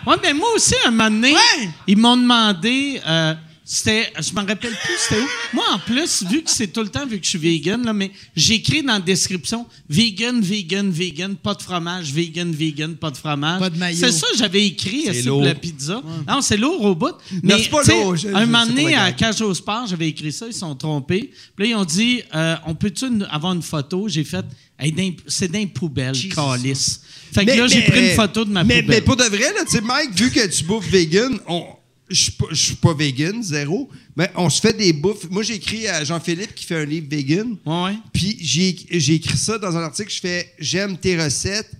Ouais, 0.07 0.17
mais 0.23 0.33
moi 0.35 0.49
aussi, 0.55 0.75
un 0.87 0.91
moment 0.91 1.11
donné, 1.11 1.33
Ouais. 1.33 1.69
ils 1.87 1.97
m'ont 1.97 2.17
demandé. 2.17 3.01
euh, 3.07 3.35
c'était, 3.73 4.13
je 4.21 4.33
me 4.33 4.39
rappelle 4.41 4.73
plus 4.73 4.97
c'était 4.99 5.21
où. 5.21 5.27
Moi, 5.53 5.65
en 5.73 5.79
plus, 5.79 6.25
vu 6.29 6.43
que 6.43 6.51
c'est 6.51 6.67
tout 6.67 6.81
le 6.83 6.89
temps, 6.89 7.07
vu 7.07 7.21
que 7.21 7.25
je 7.25 7.31
suis 7.31 7.39
vegan, 7.39 7.85
là, 7.85 7.93
mais 7.93 8.11
j'écris 8.35 8.83
dans 8.83 8.95
la 8.95 9.01
description 9.01 9.65
vegan, 9.89 10.41
vegan, 10.41 10.91
vegan, 10.91 11.37
pas 11.37 11.55
de 11.55 11.63
fromage, 11.63 12.13
vegan, 12.13 12.51
vegan, 12.53 12.97
pas 12.97 13.13
de 13.13 13.17
fromage. 13.17 13.61
Pas 13.61 13.71
de 13.71 13.79
maillot. 13.79 13.97
C'est 14.01 14.11
ça 14.11 14.27
que 14.33 14.39
j'avais 14.39 14.67
écrit 14.67 15.05
lourd. 15.23 15.45
la 15.45 15.55
pizza. 15.55 16.03
Non, 16.27 16.41
c'est 16.41 16.57
lourd 16.57 16.85
au 16.85 16.95
bout. 16.97 17.07
Non, 17.07 17.41
Mais 17.45 17.63
c'est 17.63 17.69
pas 17.71 17.85
lourd, 17.85 18.17
je- 18.17 18.29
un 18.29 18.41
je- 18.41 18.45
moment 18.47 18.67
donné, 18.67 18.95
à. 18.97 19.13
Cage 19.13 19.41
au 19.43 19.55
Sport, 19.55 19.87
j'avais 19.87 20.09
écrit 20.09 20.33
ça, 20.33 20.47
ils 20.49 20.53
sont 20.53 20.75
trompés. 20.75 21.31
Puis 21.55 21.67
là, 21.67 21.71
ils 21.71 21.77
ont 21.77 21.85
dit 21.85 22.23
euh, 22.35 22.57
on 22.67 22.75
peut-tu 22.75 23.05
avoir 23.31 23.53
une 23.53 23.63
photo? 23.63 24.09
J'ai 24.09 24.25
fait 24.25 24.45
Hey, 24.83 25.15
c'est 25.29 25.53
d'un 25.53 25.67
poubelle, 25.67 26.17
calice. 26.35 27.03
Fait 27.35 27.45
que 27.45 27.51
là, 27.53 27.67
j'ai 27.67 27.83
pris 27.83 28.09
une 28.11 28.17
photo 28.17 28.45
de 28.47 28.51
ma 28.51 28.65
mais, 28.65 28.81
poubelle. 28.83 28.97
Mais 28.99 29.05
pour 29.05 29.15
de 29.15 29.25
vrai, 29.25 29.53
là, 29.53 29.65
tu 29.67 29.73
sais, 29.73 29.81
Mike, 29.83 30.15
vu 30.19 30.31
que 30.31 30.45
tu 30.49 30.65
bouffes 30.65 30.89
vegan, 30.89 31.39
on. 31.47 31.65
Je 32.11 32.23
suis 32.23 32.33
pas- 32.33 32.47
je 32.51 32.63
suis 32.63 32.75
pas 32.75 32.93
vegan, 32.95 33.43
zéro. 33.43 33.89
Mais 34.17 34.31
on 34.37 34.51
se 34.51 34.61
fait 34.61 34.73
des 34.77 34.93
bouffes. 34.93 35.29
Moi, 35.31 35.43
j'ai 35.43 35.55
écrit 35.55 35.87
à 35.87 36.03
Jean-Philippe 36.05 36.55
qui 36.55 36.65
fait 36.67 36.83
un 36.83 36.85
livre 36.85 37.07
vegan. 37.09 37.57
Ouais. 37.65 37.95
Puis 38.13 38.37
j'ai 38.41 39.15
écrit 39.15 39.39
ça 39.39 39.59
dans 39.59 39.77
un 39.77 39.83
article. 39.83 40.13
Je 40.13 40.21
fais 40.21 40.53
J'aime 40.59 40.97
tes 40.99 41.23
recettes. 41.23 41.71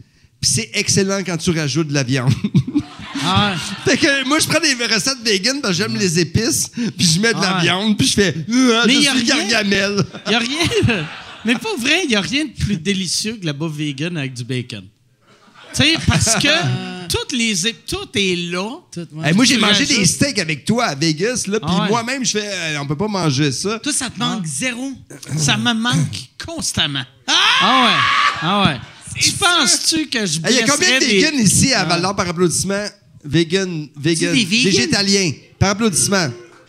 Puis 0.41 0.51
c'est 0.55 0.71
excellent 0.75 1.23
quand 1.27 1.37
tu 1.37 1.51
rajoutes 1.51 1.89
de 1.89 1.95
la 1.95 2.03
viande. 2.05 2.33
Ah, 3.23 3.55
fait 3.85 3.99
que 3.99 4.27
moi, 4.27 4.39
je 4.39 4.47
prends 4.47 4.61
des 4.61 4.73
recettes 4.95 5.19
vegan 5.23 5.61
parce 5.61 5.77
que 5.77 5.83
j'aime 5.83 5.97
les 5.99 6.19
épices. 6.21 6.69
Puis 6.71 7.07
je 7.07 7.21
mets 7.21 7.35
de 7.35 7.41
la 7.41 7.57
Ouais. 7.57 7.63
viande. 7.65 7.99
Puis 7.99 8.07
je 8.07 8.15
fais 8.15 8.35
Ah, 8.39 8.85
Mais 8.87 8.95
Je 8.95 9.01
y 9.01 9.09
a 9.09 9.15
suis 9.15 9.31
rien. 9.33 9.47
Gargamel. 9.49 10.05
Il 10.27 10.35
a 10.35 10.39
rien. 10.39 11.07
Mais 11.45 11.55
pas 11.55 11.77
vrai, 11.79 12.01
il 12.05 12.09
n'y 12.09 12.15
a 12.17 12.21
rien 12.23 12.47
de 12.47 12.53
plus 12.53 12.79
délicieux 12.79 13.37
que 13.39 13.45
la 13.45 13.53
bouffe 13.53 13.77
vegan 13.77 14.17
avec 14.17 14.33
du 14.33 14.45
bacon. 14.45 14.85
Tu 15.75 15.83
sais, 15.83 15.95
parce 16.07 16.35
que 16.37 16.49
toutes 17.09 17.33
les, 17.33 17.55
tout 17.87 18.09
est 18.15 18.37
là. 18.51 18.71
Tout, 18.93 19.07
ouais. 19.13 19.29
Hey, 19.29 19.35
moi, 19.35 19.45
j'ai 19.45 19.57
mangé 19.59 19.85
rajoutes- 19.85 19.99
des 19.99 20.05
steaks 20.07 20.39
avec 20.39 20.65
toi 20.65 20.85
à 20.87 20.95
Vegas. 20.95 21.45
Là, 21.47 21.59
puis 21.61 21.69
Ah 21.73 21.83
ouais. 21.83 21.89
moi-même, 21.89 22.25
je 22.25 22.33
fais 22.33 22.45
euh, 22.53 22.79
On 22.81 22.87
peut 22.87 22.97
pas 22.97 23.09
manger 23.09 23.53
ça. 23.53 23.79
Toi, 23.79 23.93
ça 23.93 24.11
te 24.11 24.19
manque 24.19 24.45
zéro. 24.47 24.93
Ça 25.37 25.57
me 25.57 25.73
manque 25.75 26.29
constamment. 26.45 27.05
Ah 27.27 27.85
ouais. 27.85 27.99
Ah 28.43 28.65
ouais. 28.67 28.77
Tu 29.21 29.33
penses-tu 29.33 30.07
que 30.07 30.25
je 30.27 30.39
Il 30.49 30.57
y 30.57 30.61
a 30.61 30.67
combien 30.67 30.99
de 30.99 31.05
des- 31.05 31.21
vegans 31.21 31.39
ici 31.39 31.73
à 31.73 31.85
Val 31.85 32.01
d'Or 32.01 32.15
par 32.17 32.29
applaudissement? 32.29 32.85
Vegan, 33.25 33.89
vegan, 33.97 34.33
des 34.33 34.45
vegans? 34.45 34.65
végétalien, 34.71 35.33
par 35.59 35.71
applaudissement. 35.71 36.29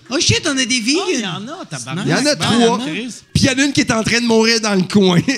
Oh 0.09 0.19
shit, 0.19 0.41
on 0.45 0.57
a 0.57 0.65
des 0.65 0.65
Ah, 0.65 0.67
Il 0.69 0.89
y 0.89 1.17
vegans. 1.17 1.29
en 1.35 1.61
a, 1.61 1.65
tabarnak. 1.65 2.05
Il 2.05 2.11
y 2.11 2.13
en 2.13 2.25
a 2.25 2.35
trois. 2.35 2.79
Puis 2.79 3.11
il 3.35 3.43
y 3.45 3.49
en 3.49 3.57
a 3.57 3.63
une 3.63 3.71
qui 3.71 3.81
est 3.81 3.91
en 3.91 4.03
train 4.03 4.19
de 4.19 4.25
mourir 4.25 4.59
dans 4.59 4.73
le 4.75 4.81
coin. 4.83 5.21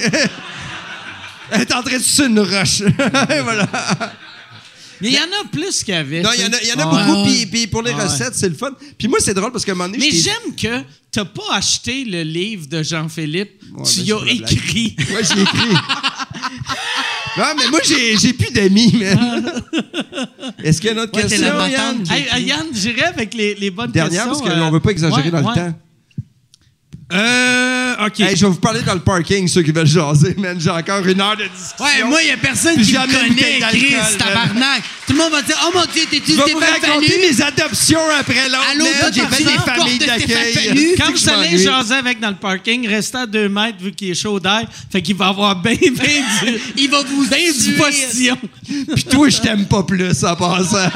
Elle 1.53 1.61
est 1.61 1.73
en 1.73 1.83
train 1.83 1.97
de 1.97 2.01
sucer 2.03 2.25
une 2.25 2.39
roche. 2.39 2.81
voilà. 3.43 3.67
Mais 5.01 5.09
il 5.09 5.13
y 5.15 5.19
en 5.19 5.23
a 5.23 5.47
plus 5.51 5.83
qu'il 5.83 5.93
y 5.93 5.97
avait. 5.97 6.21
Non, 6.21 6.29
il 6.33 6.41
y 6.41 6.45
en 6.45 6.53
a, 6.53 6.61
il 6.61 6.67
y 6.69 6.73
en 6.73 6.79
a 6.79 6.83
Ah 6.83 6.95
ouais. 6.95 7.05
beaucoup. 7.07 7.23
Puis, 7.29 7.45
puis 7.45 7.67
pour 7.67 7.81
les 7.81 7.91
Ah 7.91 7.97
ouais. 7.97 8.03
recettes, 8.05 8.35
c'est 8.35 8.47
le 8.49 8.55
fun. 8.55 8.71
Puis 8.97 9.07
moi, 9.07 9.19
c'est 9.21 9.33
drôle 9.33 9.51
parce 9.51 9.65
qu'à 9.65 9.73
un 9.73 9.75
moment 9.75 9.89
donné, 9.89 10.09
Mais 10.09 10.17
j'aime 10.17 10.55
que 10.55 10.83
t'as 11.11 11.25
pas 11.25 11.43
acheté 11.51 12.05
le 12.05 12.23
livre 12.23 12.67
de 12.67 12.81
Jean-Philippe. 12.81 13.61
Ouais, 13.75 13.83
tu 13.83 13.99
y 14.01 14.13
as 14.13 14.17
écrit. 14.31 14.95
Ouais, 15.13 15.21
j'ai 15.23 15.41
écrit. 15.41 15.75
non, 17.37 17.45
mais 17.57 17.67
moi, 17.69 17.79
j'ai, 17.83 18.33
plus 18.33 18.51
d'amis, 18.51 18.93
man. 18.95 19.61
Est-ce 20.63 20.79
qu'il 20.79 20.87
y 20.87 20.89
a 20.89 20.93
une 20.93 20.99
autre 20.99 21.15
Ouais, 21.15 21.23
question, 21.27 21.65
Yann? 21.67 22.03
Hey, 22.09 22.43
Yann, 22.45 22.67
j'irai 22.73 23.03
avec 23.03 23.33
les, 23.33 23.55
les 23.55 23.71
bonnes 23.71 23.91
Dernière, 23.91 24.25
questions. 24.25 24.39
parce 24.45 24.55
qu'on 24.55 24.61
euh, 24.61 24.65
ne 24.67 24.71
veut 24.71 24.79
pas 24.79 24.91
exagérer 24.91 25.23
ouais, 25.23 25.31
dans 25.31 25.41
ouais. 25.49 25.53
le 25.55 25.71
temps. 25.71 25.79
Euh, 27.13 28.05
OK. 28.07 28.19
Hey, 28.21 28.35
je 28.35 28.45
vais 28.45 28.51
vous 28.51 28.59
parler 28.59 28.81
dans 28.81 28.95
le 28.95 28.99
parking, 28.99 29.47
ceux 29.47 29.61
qui 29.61 29.71
veulent 29.71 29.85
jaser, 29.85 30.33
man. 30.37 30.59
J'ai 30.59 30.71
encore 30.71 31.05
une 31.05 31.21
heure 31.21 31.37
de 31.37 31.43
discussion. 31.43 31.85
Ouais, 31.85 32.03
moi, 32.05 32.21
il 32.23 32.25
n'y 32.25 32.31
a 32.31 32.37
personne 32.37 32.75
Puis 32.75 32.85
qui 32.87 32.93
me 32.93 33.05
connaît, 33.05 33.59
Chris, 33.69 33.95
tabarnak. 34.17 34.81
Tout 35.05 35.13
le 35.13 35.19
monde 35.19 35.31
va 35.31 35.41
dire 35.41 35.57
Oh 35.67 35.71
mon 35.75 35.85
Dieu, 35.93 36.03
t'es-tu 36.09 36.31
Je 36.31 36.37
vais 36.37 36.51
vous 36.53 36.59
raconter 36.59 37.11
Fallu? 37.11 37.27
mes 37.29 37.41
adoptions 37.41 37.99
après 38.19 38.49
l'autre. 38.49 38.65
Allô, 38.71 38.85
J'ai 39.13 39.21
fait 39.27 39.43
des 39.43 39.59
familles 39.59 39.99
d'accueil. 39.99 40.95
Quand 40.97 41.11
vous 41.11 41.17
je 41.17 41.29
allez 41.29 41.57
jaser 41.57 41.93
avec 41.95 42.19
dans 42.19 42.29
le 42.29 42.35
parking, 42.35 42.87
restez 42.87 43.17
à 43.17 43.25
deux 43.27 43.49
mètres 43.49 43.77
vu 43.79 43.91
qu'il 43.91 44.09
est 44.11 44.15
chaud 44.15 44.39
d'air. 44.39 44.63
Fait 44.91 45.01
qu'il 45.01 45.15
va 45.15 45.27
avoir 45.27 45.55
bien, 45.55 45.75
bien 45.75 45.91
du, 45.91 46.59
Il 46.77 46.89
va 46.89 47.01
vous 47.03 47.27
bien 47.27 47.51
du 47.51 47.73
postillon. 47.73 48.37
Puis 48.95 49.03
toi, 49.03 49.29
je 49.29 49.37
t'aime 49.39 49.65
pas 49.65 49.83
plus 49.83 50.23
en 50.23 50.35
passant. 50.35 50.77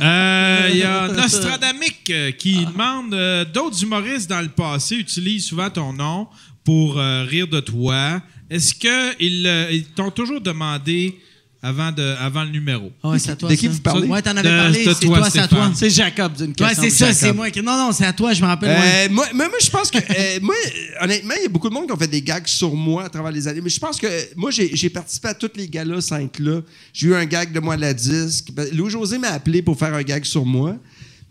Euh, 0.00 0.68
Il 0.70 0.78
y 0.78 0.82
a 0.82 1.08
Nostradamic 1.12 2.10
euh, 2.10 2.30
qui 2.32 2.64
demande 2.64 3.14
euh, 3.14 3.44
d'autres 3.44 3.82
humoristes 3.82 4.28
dans 4.28 4.40
le 4.40 4.48
passé 4.48 4.96
utilisent 4.96 5.46
souvent 5.46 5.70
ton 5.70 5.92
nom 5.92 6.28
pour 6.64 6.98
euh, 6.98 7.24
rire 7.24 7.48
de 7.48 7.60
toi. 7.60 8.20
Est-ce 8.50 8.74
qu'ils 8.74 9.46
euh, 9.46 9.70
ils 9.70 9.84
t'ont 9.86 10.10
toujours 10.10 10.40
demandé 10.40 11.18
avant, 11.60 11.90
de, 11.90 12.02
avant 12.20 12.44
le 12.44 12.50
numéro? 12.50 12.92
Ah 13.02 13.10
ouais, 13.10 13.18
c'est 13.18 13.30
à 13.30 13.36
toi. 13.36 13.48
De 13.48 13.54
qui 13.56 13.66
ça. 13.66 13.72
vous 13.72 13.80
parlez? 13.80 14.06
Ouais, 14.06 14.22
t'en 14.22 14.36
avais 14.36 14.48
De- 14.48 14.56
parlé. 14.56 14.84
de 14.84 14.92
C'est 14.94 15.06
toi, 15.06 15.18
toi, 15.18 15.30
c'est 15.30 15.38
à 15.40 15.48
toi. 15.48 15.72
C'est 15.74 15.90
Jacob 15.90 16.32
d'une 16.36 16.54
question. 16.54 16.66
Ouais, 16.66 16.74
c'est 16.90 17.04
de 17.04 17.12
ça, 17.12 17.12
c'est 17.12 17.32
moi. 17.32 17.50
qui- 17.50 17.62
Non, 17.62 17.76
non, 17.76 17.92
c'est 17.92 18.04
à 18.06 18.12
toi, 18.12 18.32
je 18.32 18.40
me 18.40 18.46
rappelle. 18.46 18.70
Euh, 18.70 19.12
moi, 19.12 19.26
moi, 19.34 19.48
moi, 19.48 19.58
je 19.60 19.68
pense 19.70 19.90
que. 19.90 19.98
euh, 19.98 20.38
moi, 20.42 20.54
honnêtement, 21.00 21.34
il 21.36 21.42
y 21.42 21.46
a 21.46 21.48
beaucoup 21.48 21.68
de 21.68 21.74
monde 21.74 21.86
qui 21.86 21.92
ont 21.92 21.96
fait 21.96 22.06
des 22.06 22.22
gags 22.22 22.46
sur 22.46 22.74
moi 22.74 23.04
à 23.04 23.08
travers 23.08 23.32
les 23.32 23.48
années. 23.48 23.60
Mais 23.60 23.70
je 23.70 23.80
pense 23.80 23.98
que. 23.98 24.06
Moi, 24.36 24.50
j'ai 24.52 24.90
participé 24.90 25.28
à 25.28 25.34
tous 25.34 25.50
les 25.56 25.68
galas 25.68 26.00
5 26.00 26.38
là. 26.38 26.60
J'ai 26.92 27.08
eu 27.08 27.14
un 27.14 27.24
gag 27.24 27.52
de 27.52 27.60
moi 27.60 27.74
à 27.74 27.76
la 27.76 27.92
disque. 27.94 28.52
Ben, 28.52 28.68
Louis-José 28.72 29.18
m'a 29.18 29.28
appelé 29.30 29.60
pour 29.62 29.76
faire 29.78 29.94
un 29.94 30.02
gag 30.02 30.24
sur 30.24 30.44
moi. 30.46 30.76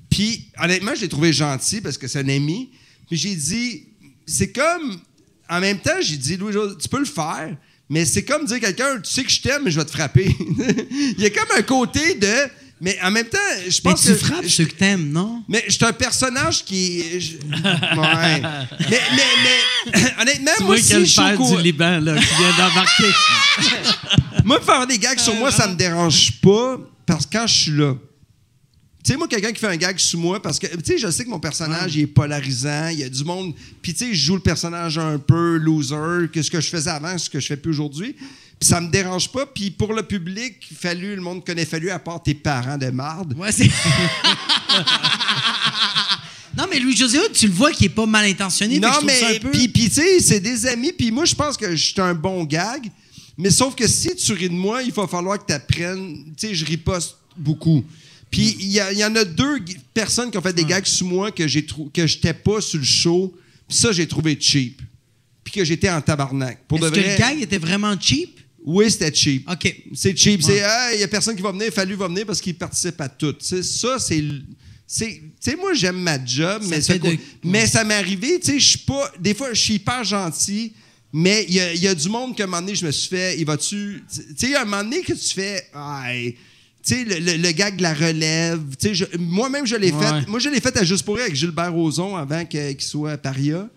Puis, 0.10 0.48
honnêtement, 0.62 0.92
je 0.96 1.02
l'ai 1.02 1.10
trouvé 1.10 1.32
gentil 1.32 1.80
parce 1.82 1.98
que 1.98 2.08
c'est 2.08 2.20
un 2.20 2.30
ami. 2.30 2.70
Puis 3.08 3.18
j'ai 3.18 3.36
dit. 3.36 3.84
c'est 4.26 4.52
comme. 4.52 4.98
En 5.50 5.62
même 5.62 5.80
temps, 5.80 5.96
j'ai 6.02 6.18
dit, 6.18 6.36
Louis, 6.36 6.54
tu 6.78 6.90
peux 6.90 7.00
le 7.00 7.06
faire, 7.06 7.56
mais 7.90 8.06
c'est 8.06 8.24
comme 8.24 8.46
dire 8.46 8.58
à 8.58 8.60
quelqu'un, 8.60 9.00
tu 9.02 9.12
sais 9.12 9.24
que 9.24 9.32
je 9.32 9.42
t'aime, 9.42 9.64
mais 9.66 9.72
je 9.72 9.80
vais 9.80 9.86
te 9.86 9.92
frapper. 9.92 10.34
Il 11.18 11.20
y 11.20 11.26
a 11.26 11.30
comme 11.30 11.58
un 11.58 11.62
côté 11.62 12.16
de. 12.16 12.34
Mais 12.80 12.96
en 13.02 13.10
même 13.10 13.26
temps, 13.26 13.40
je 13.68 13.80
Mais 13.84 13.92
pense 13.92 14.04
tu 14.04 14.10
que. 14.10 14.16
frappes 14.16 14.44
je- 14.44 14.50
ceux 14.50 14.66
que 14.66 14.76
t'aimes, 14.76 15.10
non? 15.12 15.42
mais 15.48 15.64
je 15.68 15.72
suis 15.74 15.84
un 15.86 15.94
personnage 15.94 16.64
qui. 16.64 17.20
je- 17.20 17.38
ouais. 17.38 18.42
Mais, 18.42 19.02
mais, 19.16 19.24
mais 19.44 20.04
honnêtement, 20.22 20.52
moi 20.60 20.66
moi 20.68 20.76
aussi, 20.76 20.94
le 20.94 21.06
je 21.06 21.10
suis 21.12 21.22
au 21.40 21.56
du 21.58 21.64
Liban 21.64 22.00
là, 22.02 22.16
qui 22.20 22.36
vient 22.36 22.52
d'embarquer. 22.58 23.12
Moi, 24.44 24.62
faire 24.62 24.88
des 24.88 24.98
gags 24.98 25.20
sur 25.20 25.36
moi, 25.36 25.52
ça 25.52 25.68
me 25.68 25.76
dérange 25.76 26.32
pas 26.42 26.78
parce 27.06 27.26
que 27.26 27.32
quand 27.38 27.48
je 27.48 27.54
suis 27.54 27.72
là. 27.72 27.96
Tu 29.08 29.14
sais, 29.14 29.18
moi, 29.18 29.30
quelqu'un 29.30 29.54
qui 29.54 29.62
fait 29.62 29.68
un 29.68 29.78
gag 29.78 29.98
sur 30.00 30.20
moi, 30.20 30.42
parce 30.42 30.60
que, 30.60 30.68
tu 30.68 30.82
sais, 30.84 30.98
je 30.98 31.10
sais 31.10 31.24
que 31.24 31.30
mon 31.30 31.40
personnage, 31.40 31.96
il 31.96 32.02
est 32.02 32.08
polarisant, 32.08 32.90
il 32.90 33.00
y 33.00 33.04
a 33.06 33.10
du 33.10 33.24
monde. 33.24 33.54
Puis, 33.82 33.94
tu 33.94 34.00
sais, 34.00 34.14
je 34.14 34.22
joue 34.22 34.36
le 34.36 34.42
personnage 34.42 34.98
un 34.98 35.18
peu 35.18 35.56
loser, 35.56 36.28
que 36.30 36.42
ce 36.42 36.52
que 36.52 36.60
je 36.60 36.68
faisais 36.68 36.90
avant, 36.90 37.18
ce 37.18 37.30
que 37.30 37.40
je 37.40 37.48
fais 37.48 37.56
plus 37.56 37.72
aujourd'hui. 37.72 38.18
Puis, 38.60 38.68
ça 38.68 38.82
me 38.82 38.90
dérange 38.90 39.32
pas. 39.32 39.46
Puis, 39.46 39.72
pour 39.72 39.94
le 39.94 40.04
public, 40.04 40.56
fallu, 40.78 41.16
le 41.16 41.22
monde 41.22 41.46
connaît 41.46 41.64
fallu, 41.64 41.90
à 41.90 42.00
part 42.00 42.22
tes 42.22 42.34
parents 42.34 42.78
de 42.78 42.88
marde. 42.88 43.34
Ouais, 43.38 43.54
c'est. 43.54 43.70
non, 46.58 46.66
mais 46.70 46.78
Louis-José 46.78 47.18
tu 47.34 47.48
le 47.48 47.54
vois 47.54 47.72
qu'il 47.72 47.86
est 47.86 47.96
pas 47.96 48.06
mal 48.06 48.26
intentionné. 48.26 48.78
Non, 48.78 48.90
mais 49.06 49.24
un 49.24 49.40
peu- 49.40 49.52
puis, 49.52 49.70
puis, 49.70 49.88
tu 49.88 50.02
sais, 50.02 50.20
c'est 50.20 50.42
des 50.42 50.68
amis. 50.68 50.92
Puis 50.92 51.12
moi, 51.12 51.24
je 51.24 51.34
pense 51.34 51.56
que 51.56 51.78
je 51.78 51.94
suis 51.94 52.02
un 52.02 52.14
bon 52.14 52.44
gag. 52.44 52.92
Mais 53.38 53.52
sauf 53.52 53.74
que 53.74 53.88
si 53.88 54.14
tu 54.18 54.34
ris 54.34 54.50
de 54.50 54.54
moi, 54.54 54.84
il 54.84 54.92
va 54.92 55.08
falloir 55.08 55.40
que 55.40 55.46
tu 55.48 55.54
apprennes. 55.54 56.26
Tu 56.36 56.48
sais, 56.48 56.54
je 56.54 56.66
riposte 56.66 57.16
beaucoup. 57.38 57.86
Puis 58.32 58.56
il 58.60 58.68
y, 58.68 58.80
a- 58.80 58.92
il 58.92 58.98
y 59.00 59.06
en 59.06 59.16
a 59.16 59.24
deux 59.24 59.60
personnes 59.94 60.30
qui 60.32 60.38
ont 60.38 60.42
fait 60.42 60.54
des 60.54 60.66
gags 60.66 60.86
sur 60.86 61.08
moi 61.08 61.32
que 61.32 61.48
j'ai 61.48 61.66
que 61.94 62.06
j'étais 62.08 62.34
pas 62.34 62.60
sur 62.62 62.80
le 62.80 62.86
show. 62.86 63.34
Puis 63.68 63.78
ça, 63.78 63.92
j'ai 63.92 64.08
trouvé 64.08 64.38
cheap. 64.40 64.82
Puis 65.44 65.54
que 65.54 65.64
j'étais 65.64 65.90
en 65.90 66.02
tabarnak. 66.02 66.66
Pour 66.68 66.80
de 66.80 66.86
Est-ce 66.88 66.94
que 66.96 67.00
vrai. 67.00 67.12
le 67.14 67.18
gag 67.18 67.42
était 67.42 67.58
vraiment 67.58 67.96
cheap? 68.00 68.40
Oui, 68.66 68.92
c'était 68.92 69.14
cheap. 69.14 69.50
OK. 69.50 69.76
C'est 69.94 70.16
cheap. 70.18 70.42
C'est, 70.44 70.62
il 70.94 71.00
y 71.00 71.04
a 71.04 71.08
personne 71.08 71.36
qui 71.38 71.42
va 71.42 71.54
venir, 71.54 71.72
fallu 71.72 71.96
va 71.96 72.10
venir 72.10 72.26
parce 72.26 72.42
qu'il 72.42 72.56
participe 72.56 73.00
à 73.00 73.08
tout. 73.08 73.32
Tu 73.34 73.46
sais, 73.46 73.64
ça, 73.64 73.98
c'est. 73.98 74.22
Tu 74.22 75.22
sais, 75.40 75.56
moi, 75.56 75.74
j'aime 75.74 75.98
ma 76.02 76.24
job, 76.24 76.64
mais, 76.68 76.80
de- 76.80 77.18
mais 77.44 77.66
ça 77.68 77.84
m'est 77.84 77.94
arrivé, 77.94 78.40
tu 78.40 78.52
sais, 78.54 78.60
je 78.60 78.68
suis 78.70 78.78
pas. 78.80 79.12
Des 79.20 79.34
fois, 79.34 79.54
je 79.54 79.62
suis 79.62 79.74
hyper 79.76 80.04
gentil, 80.04 80.74
mais 81.14 81.46
il 81.48 81.56
y 81.56 81.60
a, 81.60 81.74
il 81.74 81.82
y 81.82 81.88
a 81.88 81.96
du 81.96 82.08
monde 82.10 82.36
qu'à 82.36 82.44
un 82.44 82.48
moment 82.48 82.62
donné, 82.62 82.76
je 82.76 82.86
me 82.86 82.92
suis 82.92 83.10
fait, 83.10 83.38
il 83.40 83.46
va-tu. 83.46 84.04
Tu 84.14 84.22
sais, 84.48 84.56
à 84.56 84.62
un 84.62 84.66
moment 84.66 84.84
donné 84.84 85.02
que 85.02 85.14
tu 85.14 85.34
fais. 85.34 85.64
Sais, 86.88 87.04
le, 87.04 87.20
le- 87.20 87.38
le 87.38 87.52
gag 87.52 87.76
de 87.76 87.84
la 87.84 87.94
relève. 87.94 88.62
Moi-même, 89.20 89.68
je 89.68 89.76
l'ai 89.76 89.92
Ouais. 89.92 90.00
fait. 90.22 90.28
Moi, 90.28 90.40
je 90.40 90.50
l'ai 90.50 90.62
fait 90.62 90.76
à 90.78 90.84
Juste 90.84 91.04
pour 91.04 91.20
avec 91.20 91.36
Gilbert 91.36 91.74
Rozon 91.74 92.16
avant 92.16 92.46
qu'il 92.46 92.76
soit 92.80 93.12
à 93.12 93.18
Paria. 93.18 93.68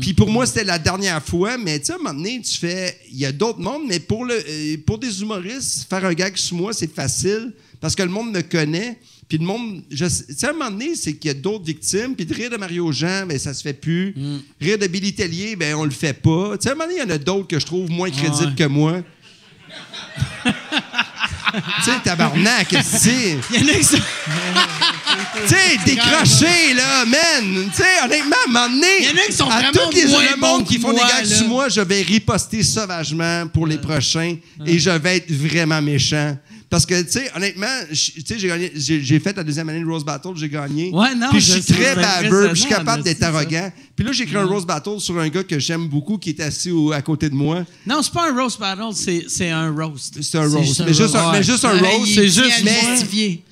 Puis 0.00 0.14
pour 0.14 0.30
moi, 0.30 0.46
c'était 0.46 0.62
la 0.62 0.78
dernière 0.78 1.20
fois, 1.22 1.58
mais 1.58 1.80
tu 1.80 1.86
sais, 1.86 1.92
à 1.92 1.96
un 1.96 1.98
moment 1.98 2.14
donné, 2.14 2.40
tu 2.40 2.56
fais. 2.56 2.96
Il 3.10 3.18
y 3.18 3.26
a 3.26 3.32
d'autres 3.32 3.58
mondes, 3.58 3.82
mais 3.88 3.98
pour, 3.98 4.24
le, 4.24 4.34
euh, 4.48 4.76
pour 4.86 4.96
des 4.98 5.20
humoristes, 5.22 5.86
faire 5.90 6.04
un 6.04 6.14
gag 6.14 6.36
sur 6.36 6.56
moi, 6.56 6.72
c'est 6.72 6.92
facile 6.94 7.52
parce 7.80 7.96
que 7.96 8.02
le 8.04 8.08
monde 8.10 8.30
me 8.32 8.42
connaît. 8.42 8.96
Puis 9.28 9.38
le 9.38 9.44
monde. 9.44 9.82
Tu 9.90 9.96
sais, 10.08 10.46
à 10.46 10.50
un 10.50 10.52
moment 10.52 10.70
donné, 10.70 10.94
c'est 10.94 11.14
qu'il 11.14 11.28
y 11.28 11.32
a 11.32 11.34
d'autres 11.34 11.64
victimes. 11.64 12.14
Puis 12.14 12.24
de 12.26 12.32
rire 12.32 12.50
de 12.50 12.56
Mario 12.58 12.92
Jean, 12.92 13.26
ben, 13.26 13.38
ça 13.40 13.52
se 13.54 13.62
fait 13.62 13.72
plus. 13.72 14.14
Rire 14.60 14.78
de 14.78 14.86
Billy 14.86 15.12
Tellier, 15.14 15.56
ben, 15.56 15.74
on 15.74 15.84
le 15.84 15.90
fait 15.90 16.12
pas. 16.12 16.56
Tu 16.58 16.62
sais, 16.62 16.68
à 16.68 16.72
un 16.72 16.74
moment 16.76 16.84
donné, 16.88 17.00
il 17.00 17.08
y 17.08 17.12
en 17.12 17.14
a 17.14 17.18
d'autres 17.18 17.48
que 17.48 17.58
je 17.58 17.66
trouve 17.66 17.90
moins 17.90 18.10
crédibles 18.10 18.54
que 18.54 18.64
moi. 18.68 19.00
tu 21.84 21.90
sais, 21.90 21.98
tabarnak, 22.04 22.74
c'est? 22.84 23.38
Il 23.52 23.60
y 23.60 23.64
en 23.64 23.68
a 23.74 23.76
qui 23.76 23.84
sont- 23.84 23.96
Tu 25.46 25.48
sais, 25.54 25.78
décroché, 25.84 26.74
là, 26.74 27.04
man. 27.04 27.70
Tu 27.74 27.82
sais, 27.82 28.04
honnêtement, 28.04 28.36
à 28.46 28.48
un 28.48 28.52
moment 28.52 28.68
donné, 28.68 28.86
Il 29.00 29.04
y 29.06 29.08
en 29.08 29.22
a 29.22 29.26
qui 29.26 29.32
sont 29.32 29.48
à 29.50 29.62
tous 29.72 29.90
les 29.94 30.02
le 30.30 30.36
monde 30.36 30.64
qui 30.66 30.78
font 30.78 30.92
des 30.92 30.98
gags 31.00 31.26
là. 31.28 31.36
sur 31.36 31.48
moi, 31.48 31.68
je 31.68 31.80
vais 31.80 32.02
riposter 32.02 32.62
sauvagement 32.62 33.46
pour 33.48 33.66
les 33.66 33.78
prochains 33.78 34.36
et 34.66 34.78
je 34.78 34.90
vais 34.90 35.16
être 35.18 35.30
vraiment 35.32 35.82
méchant. 35.82 36.36
Parce 36.72 36.86
que, 36.86 37.02
tu 37.02 37.10
sais, 37.10 37.30
honnêtement, 37.36 37.66
je- 37.90 38.12
tu 38.12 38.22
sais, 38.26 38.38
j'ai 38.38 38.48
gagné- 38.48 38.72
j'ai 38.74 39.02
j'ai 39.02 39.20
fait 39.20 39.36
la 39.36 39.44
deuxième 39.44 39.68
année 39.68 39.80
de 39.80 39.86
Rose 39.86 40.06
Battle, 40.06 40.30
j'ai 40.36 40.48
gagné. 40.48 40.90
Ouais, 40.90 41.14
non, 41.14 41.28
Puis 41.30 41.38
je 41.40 41.52
je 41.52 41.58
suis 41.60 41.74
très 41.74 41.94
baveux, 41.94 42.44
puis 42.48 42.56
je 42.56 42.60
suis 42.60 42.68
capable 42.70 43.02
d'être 43.02 43.22
arrogant. 43.24 43.70
Puis 43.94 44.06
là, 44.06 44.12
j'ai 44.12 44.22
écrit 44.24 44.36
un 44.38 44.46
Rose 44.46 44.64
Battle 44.64 44.98
sur 44.98 45.18
un 45.18 45.28
gars 45.28 45.44
que 45.44 45.58
j'aime 45.58 45.86
beaucoup 45.86 46.16
qui 46.16 46.30
est 46.30 46.40
assis 46.40 46.70
au- 46.70 46.90
à 46.92 47.02
côté 47.02 47.28
de 47.28 47.34
moi. 47.34 47.66
Non, 47.86 48.00
c'est 48.02 48.10
pas 48.14 48.30
un 48.30 48.34
roast 48.34 48.58
battle, 48.58 48.94
c'est, 48.94 49.26
c'est 49.28 49.50
un 49.50 49.70
roast. 49.70 50.16
C'est 50.22 50.38
un 50.38 50.48
roast. 50.48 50.80
Mais 50.86 50.94
juste 50.94 51.14
un, 51.14 51.20
roast. 51.24 51.32
mais 51.36 51.42
juste 51.42 51.64
un 51.66 51.78
roast. 51.78 52.14
c'est 52.14 52.24
est 52.24 52.28
juste 52.28 52.64
moi. 52.64 52.96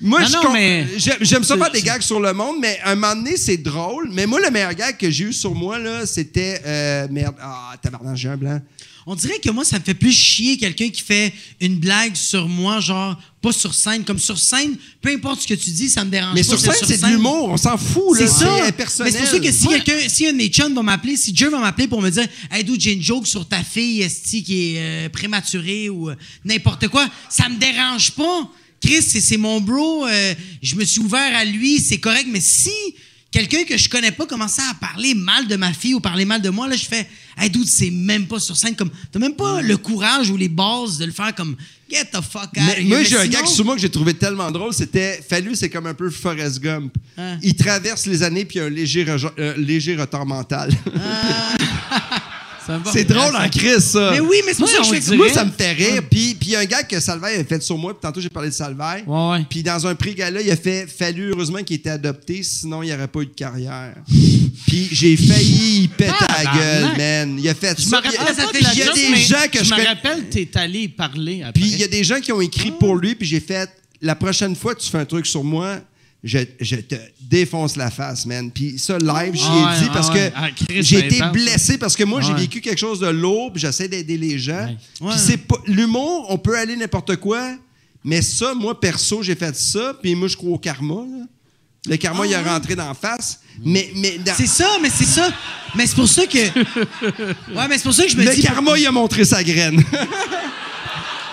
Moi, 0.01 0.21
mais- 0.51 0.87
j'ai- 0.97 1.11
j'aime 1.21 1.43
ça 1.43 1.55
faire 1.57 1.71
des 1.71 1.81
gags 1.83 2.01
sur 2.01 2.19
le 2.19 2.33
monde, 2.33 2.55
mais 2.59 2.79
un 2.83 2.95
moment 2.95 3.15
donné, 3.15 3.37
c'est 3.37 3.57
drôle. 3.57 4.09
Mais 4.11 4.25
moi, 4.25 4.39
le 4.43 4.49
meilleur 4.49 4.73
gag 4.73 4.97
que 4.97 5.11
j'ai 5.11 5.25
eu 5.25 5.33
sur 5.33 5.53
moi, 5.53 5.77
là, 5.77 6.07
c'était. 6.07 6.59
euh, 6.65 7.07
merde. 7.11 7.35
Ah, 7.39 7.75
tabarnak, 7.79 8.15
j'ai 8.15 8.29
un 8.29 8.37
blanc. 8.37 8.59
On 9.05 9.15
dirait 9.15 9.39
que 9.39 9.49
moi, 9.49 9.65
ça 9.65 9.79
me 9.79 9.83
fait 9.83 9.93
plus 9.93 10.11
chier 10.11 10.57
quelqu'un 10.57 10.89
qui 10.89 11.01
fait 11.01 11.33
une 11.59 11.77
blague 11.77 12.15
sur 12.15 12.47
moi, 12.47 12.79
genre, 12.79 13.19
pas 13.41 13.51
sur 13.51 13.73
scène. 13.73 14.03
Comme 14.03 14.19
sur 14.19 14.37
scène, 14.37 14.75
peu 15.01 15.09
importe 15.09 15.41
ce 15.41 15.47
que 15.47 15.53
tu 15.55 15.71
dis, 15.71 15.89
ça 15.89 16.05
me 16.05 16.11
dérange 16.11 16.35
Mais 16.35 16.43
pas. 16.43 16.49
sur 16.49 16.59
scène, 16.59 16.73
c'est 16.85 17.01
de 17.01 17.07
l'humour. 17.07 17.49
On 17.49 17.57
s'en 17.57 17.77
fout, 17.77 18.19
là. 18.19 18.27
C'est 18.27 18.27
ça. 18.27 18.55
Mais 18.55 18.67
impersonnel. 18.67 19.13
c'est 19.13 19.19
pour 19.19 19.29
ça 19.29 19.39
que 19.39 19.51
si 19.51 19.67
quelqu'un, 19.67 20.07
si 20.07 20.27
un 20.27 20.33
de 20.33 20.37
mes 20.37 20.49
chums 20.49 20.73
va 20.75 20.83
m'appeler, 20.83 21.17
si 21.17 21.35
Joe 21.35 21.51
va 21.51 21.59
m'appeler 21.59 21.87
pour 21.87 22.01
me 22.01 22.09
dire, 22.09 22.27
hey, 22.51 22.63
dude, 22.63 22.79
j'ai 22.79 22.93
une 22.93 23.01
joke 23.01 23.25
sur 23.25 23.47
ta 23.47 23.63
fille, 23.63 24.01
esti, 24.01 24.43
qui 24.43 24.75
est 24.75 24.79
euh, 24.79 25.09
prématurée 25.09 25.89
ou 25.89 26.09
euh, 26.09 26.15
n'importe 26.45 26.87
quoi, 26.87 27.07
ça 27.29 27.49
me 27.49 27.57
dérange 27.57 28.11
pas. 28.11 28.49
Chris, 28.81 29.01
c'est 29.01 29.21
c'est 29.21 29.37
mon 29.37 29.61
bro, 29.61 30.07
euh, 30.07 30.33
je 30.61 30.75
me 30.75 30.83
suis 30.83 30.99
ouvert 30.99 31.35
à 31.35 31.45
lui, 31.45 31.79
c'est 31.79 31.99
correct. 31.99 32.27
Mais 32.29 32.41
si 32.41 32.71
quelqu'un 33.31 33.63
que 33.63 33.77
je 33.77 33.89
connais 33.89 34.11
pas 34.11 34.25
commençait 34.25 34.61
à 34.69 34.73
parler 34.73 35.15
mal 35.15 35.47
de 35.47 35.55
ma 35.55 35.73
fille 35.73 35.93
ou 35.93 35.99
parler 35.99 36.25
mal 36.25 36.41
de 36.41 36.49
moi, 36.49 36.67
là, 36.67 36.75
je 36.75 36.85
fais, 36.85 37.07
hey, 37.37 37.49
dude, 37.49 37.67
c'est 37.67 37.89
même 37.89 38.27
pas 38.27 38.39
sur 38.39 38.55
scène. 38.57 38.75
Comme, 38.75 38.91
t'as 39.11 39.19
même 39.19 39.35
pas 39.35 39.61
le 39.61 39.77
courage 39.77 40.29
ou 40.29 40.37
les 40.37 40.49
bases 40.49 40.97
de 40.97 41.05
le 41.05 41.11
faire 41.11 41.33
comme, 41.33 41.55
get 41.89 42.05
the 42.11 42.21
fuck 42.21 42.43
out. 42.43 42.51
Mais 42.57 42.73
of 42.73 42.77
here. 42.79 42.87
moi, 42.87 43.03
j'ai 43.03 43.17
un 43.17 43.27
gag 43.27 43.45
sur 43.45 43.65
moi 43.65 43.75
que 43.75 43.81
j'ai 43.81 43.89
trouvé 43.89 44.13
tellement 44.13 44.51
drôle. 44.51 44.73
C'était. 44.73 45.23
Fallu, 45.27 45.55
c'est 45.55 45.69
comme 45.69 45.87
un 45.87 45.93
peu 45.93 46.09
Forrest 46.09 46.59
Gump. 46.59 46.93
Hein? 47.17 47.37
Il 47.41 47.55
traverse 47.55 48.05
les 48.05 48.21
années 48.23 48.45
puis 48.45 48.59
il 48.59 48.61
a 48.61 48.65
un 48.65 48.69
léger, 48.69 49.05
euh, 49.07 49.53
léger 49.57 49.95
retard 49.95 50.25
mental. 50.25 50.71
Bon- 50.85 50.91
c'est 52.91 53.03
drôle 53.05 53.35
en 53.35 53.49
crise, 53.49 53.85
ça. 53.85 54.11
Mais 54.11 54.19
oui, 54.19 54.37
mais 54.45 54.53
c'est 54.53 54.59
pour 54.59 54.69
Moi, 54.69 54.83
ça 54.83 54.89
que 54.89 54.95
je 54.95 55.01
fais 55.01 55.15
Moi, 55.15 55.29
ça 55.29 55.45
me 55.45 55.51
fait 55.51 55.71
rire. 55.71 56.03
Puis 56.09 56.37
il 56.41 56.49
y 56.49 56.55
a 56.55 56.59
un 56.59 56.65
gag 56.65 56.87
que 56.87 56.99
Salvaire 56.99 57.39
a 57.39 57.43
fait 57.43 57.61
sur 57.61 57.77
moi. 57.77 57.93
Puis 57.93 58.01
tantôt, 58.01 58.21
j'ai 58.21 58.29
parlé 58.29 58.49
de 58.49 58.53
Salvaire. 58.53 59.03
Ouais, 59.07 59.31
ouais. 59.31 59.45
Puis 59.49 59.63
dans 59.63 59.85
un 59.87 59.95
prix 59.95 60.15
gala, 60.15 60.41
il 60.41 60.51
a 60.51 60.55
fait 60.55 60.85
Fallu, 60.87 61.31
heureusement 61.31 61.63
qu'il 61.63 61.77
était 61.77 61.89
adopté, 61.89 62.43
sinon 62.43 62.83
il 62.83 62.87
n'y 62.87 62.93
aurait 62.93 63.07
pas 63.07 63.21
eu 63.21 63.25
de 63.25 63.31
carrière. 63.33 63.95
Puis 64.67 64.87
j'ai 64.91 65.17
failli 65.17 65.83
y 65.83 65.87
péter 65.87 66.13
la 66.43 66.51
gueule, 66.53 66.97
man. 66.97 67.39
Il 67.39 67.49
a 67.49 67.53
fait 67.55 67.79
Je 67.79 67.85
me 67.85 67.89
ça. 67.91 68.01
il 68.05 68.77
y 68.77 68.81
a- 68.83 68.93
des 68.93 69.15
gens 69.15 69.47
que 69.51 69.59
je 69.59 69.63
je 69.65 69.73
me 69.73 69.85
rappelle, 69.85 70.29
t'es 70.29 70.49
allé 70.55 70.87
parler 70.87 71.41
après. 71.43 71.53
Puis 71.59 71.69
il 71.71 71.77
y 71.79 71.83
a 71.83 71.87
des 71.87 72.03
gens 72.03 72.19
qui 72.19 72.31
ont 72.31 72.41
écrit 72.41 72.71
pour 72.71 72.95
lui, 72.95 73.15
puis 73.15 73.27
j'ai 73.27 73.39
fait 73.39 73.69
la 74.01 74.15
prochaine 74.15 74.55
fois 74.55 74.75
que 74.75 74.81
tu 74.81 74.89
fais 74.89 74.97
un 74.97 75.05
truc 75.05 75.25
sur 75.25 75.43
moi, 75.43 75.77
je, 76.23 76.39
je 76.59 76.75
te 76.75 76.95
défonce 77.19 77.75
la 77.75 77.89
face, 77.89 78.25
man. 78.25 78.51
Puis 78.51 78.77
ça, 78.77 78.97
live, 78.97 79.33
j'y 79.33 79.41
ai 79.41 79.63
Ah 79.65 79.75
dit 79.79 79.85
ah 79.89 79.93
parce 79.93 80.09
que 80.09 80.31
Ah, 80.35 80.47
j'ai 80.79 80.99
été 81.07 81.21
blessé 81.33 81.77
parce 81.77 81.95
que 81.95 82.03
moi, 82.03 82.21
j'ai 82.21 82.33
vécu 82.33 82.61
quelque 82.61 82.79
chose 82.79 82.99
de 82.99 83.07
lourd, 83.07 83.51
puis 83.51 83.61
j'essaie 83.61 83.87
d'aider 83.87 84.17
les 84.17 84.37
gens. 84.37 84.67
Ouais. 85.01 85.11
Puis 85.11 85.19
c'est 85.19 85.37
pas. 85.37 85.57
L'humour, 85.65 86.27
on 86.29 86.37
peut 86.37 86.57
aller 86.57 86.75
n'importe 86.75 87.15
quoi, 87.17 87.55
mais 88.03 88.21
ça, 88.21 88.53
moi, 88.53 88.79
perso, 88.79 89.23
j'ai 89.23 89.35
fait 89.35 89.55
ça, 89.55 89.95
puis 90.01 90.13
moi, 90.15 90.27
je 90.27 90.37
crois 90.37 90.51
au 90.51 90.57
karma. 90.59 90.95
là. 90.95 91.25
Le 91.87 91.97
karma, 91.97 92.27
il 92.27 92.31
est 92.33 92.41
rentré 92.43 92.75
d'en 92.75 92.93
face. 92.93 93.39
Mais, 93.65 93.89
mais 93.95 94.19
dans- 94.19 94.35
C'est 94.35 94.45
ça, 94.45 94.67
mais 94.83 94.89
c'est 94.95 95.03
ça. 95.03 95.27
Mais 95.75 95.87
c'est 95.87 95.95
pour 95.95 96.07
ça 96.07 96.27
que. 96.27 96.37
Ouais, 97.55 97.67
mais 97.67 97.77
c'est 97.77 97.83
pour 97.83 97.93
ça 97.93 98.03
que 98.03 98.09
je 98.11 98.17
me 98.17 98.23
le 98.23 98.35
dis. 98.35 98.43
karma, 98.43 98.77
il 98.77 98.85
a 98.85 98.91
montré 98.91 99.25
sa 99.25 99.43
graine. 99.43 99.83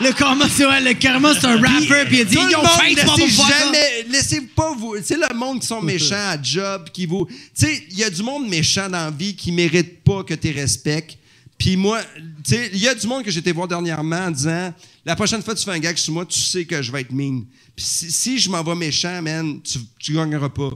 Le 0.01 0.13
karma, 0.13 0.49
c'est 0.49 0.65
ouais, 0.65 0.81
le 0.81 0.95
karma, 0.95 1.35
c'est 1.35 1.47
un 1.47 1.61
rapper, 1.61 2.05
puis 2.07 2.19
il 2.19 2.21
a 2.21 2.25
dit 2.25 2.37
Yo, 2.37 2.63
fight, 2.63 2.97
laissez 2.97 3.29
jamais, 3.29 4.03
laissez 4.09 4.41
pas 4.43 4.73
vous, 4.75 4.97
tu 4.97 5.05
sais 5.05 5.17
le 5.17 5.35
monde 5.35 5.61
qui 5.61 5.67
sont 5.67 5.83
méchants 5.83 6.15
à 6.15 6.41
job, 6.41 6.89
qui 6.93 7.07
vous, 7.07 7.27
tu 7.27 7.37
sais, 7.55 7.83
il 7.91 7.99
y 7.99 8.05
a 8.05 8.11
du 8.11 8.23
monde 8.23 8.49
méchant 8.49 8.89
dans 8.89 9.05
la 9.05 9.11
vie 9.11 9.35
qui 9.35 9.51
mérite 9.51 10.05
pas 10.05 10.23
que 10.23 10.35
tu 10.35 10.51
respectes. 10.53 11.19
Puis 11.59 11.77
moi, 11.77 12.01
tu 12.45 12.55
sais, 12.55 12.71
il 12.73 12.79
y 12.79 12.87
a 12.87 12.95
du 12.95 13.07
monde 13.09 13.25
que 13.25 13.31
j'étais 13.33 13.51
voir 13.51 13.67
dernièrement 13.67 14.27
en 14.27 14.31
disant, 14.31 14.73
la 15.05 15.17
prochaine 15.17 15.43
fois 15.43 15.55
que 15.55 15.59
tu 15.59 15.65
fais 15.65 15.73
un 15.73 15.81
gag 15.81 15.97
sur 15.97 16.13
moi, 16.13 16.25
tu 16.25 16.39
sais 16.39 16.65
que 16.65 16.81
je 16.81 16.93
vais 16.93 17.01
être 17.01 17.13
mean. 17.13 17.43
Puis 17.75 17.85
si, 17.85 18.13
si 18.13 18.39
je 18.39 18.49
m'en 18.49 18.63
vais 18.63 18.77
méchant, 18.77 19.21
man, 19.21 19.61
tu, 19.63 19.81
tu 19.99 20.13
gagneras 20.13 20.49
pas. 20.49 20.71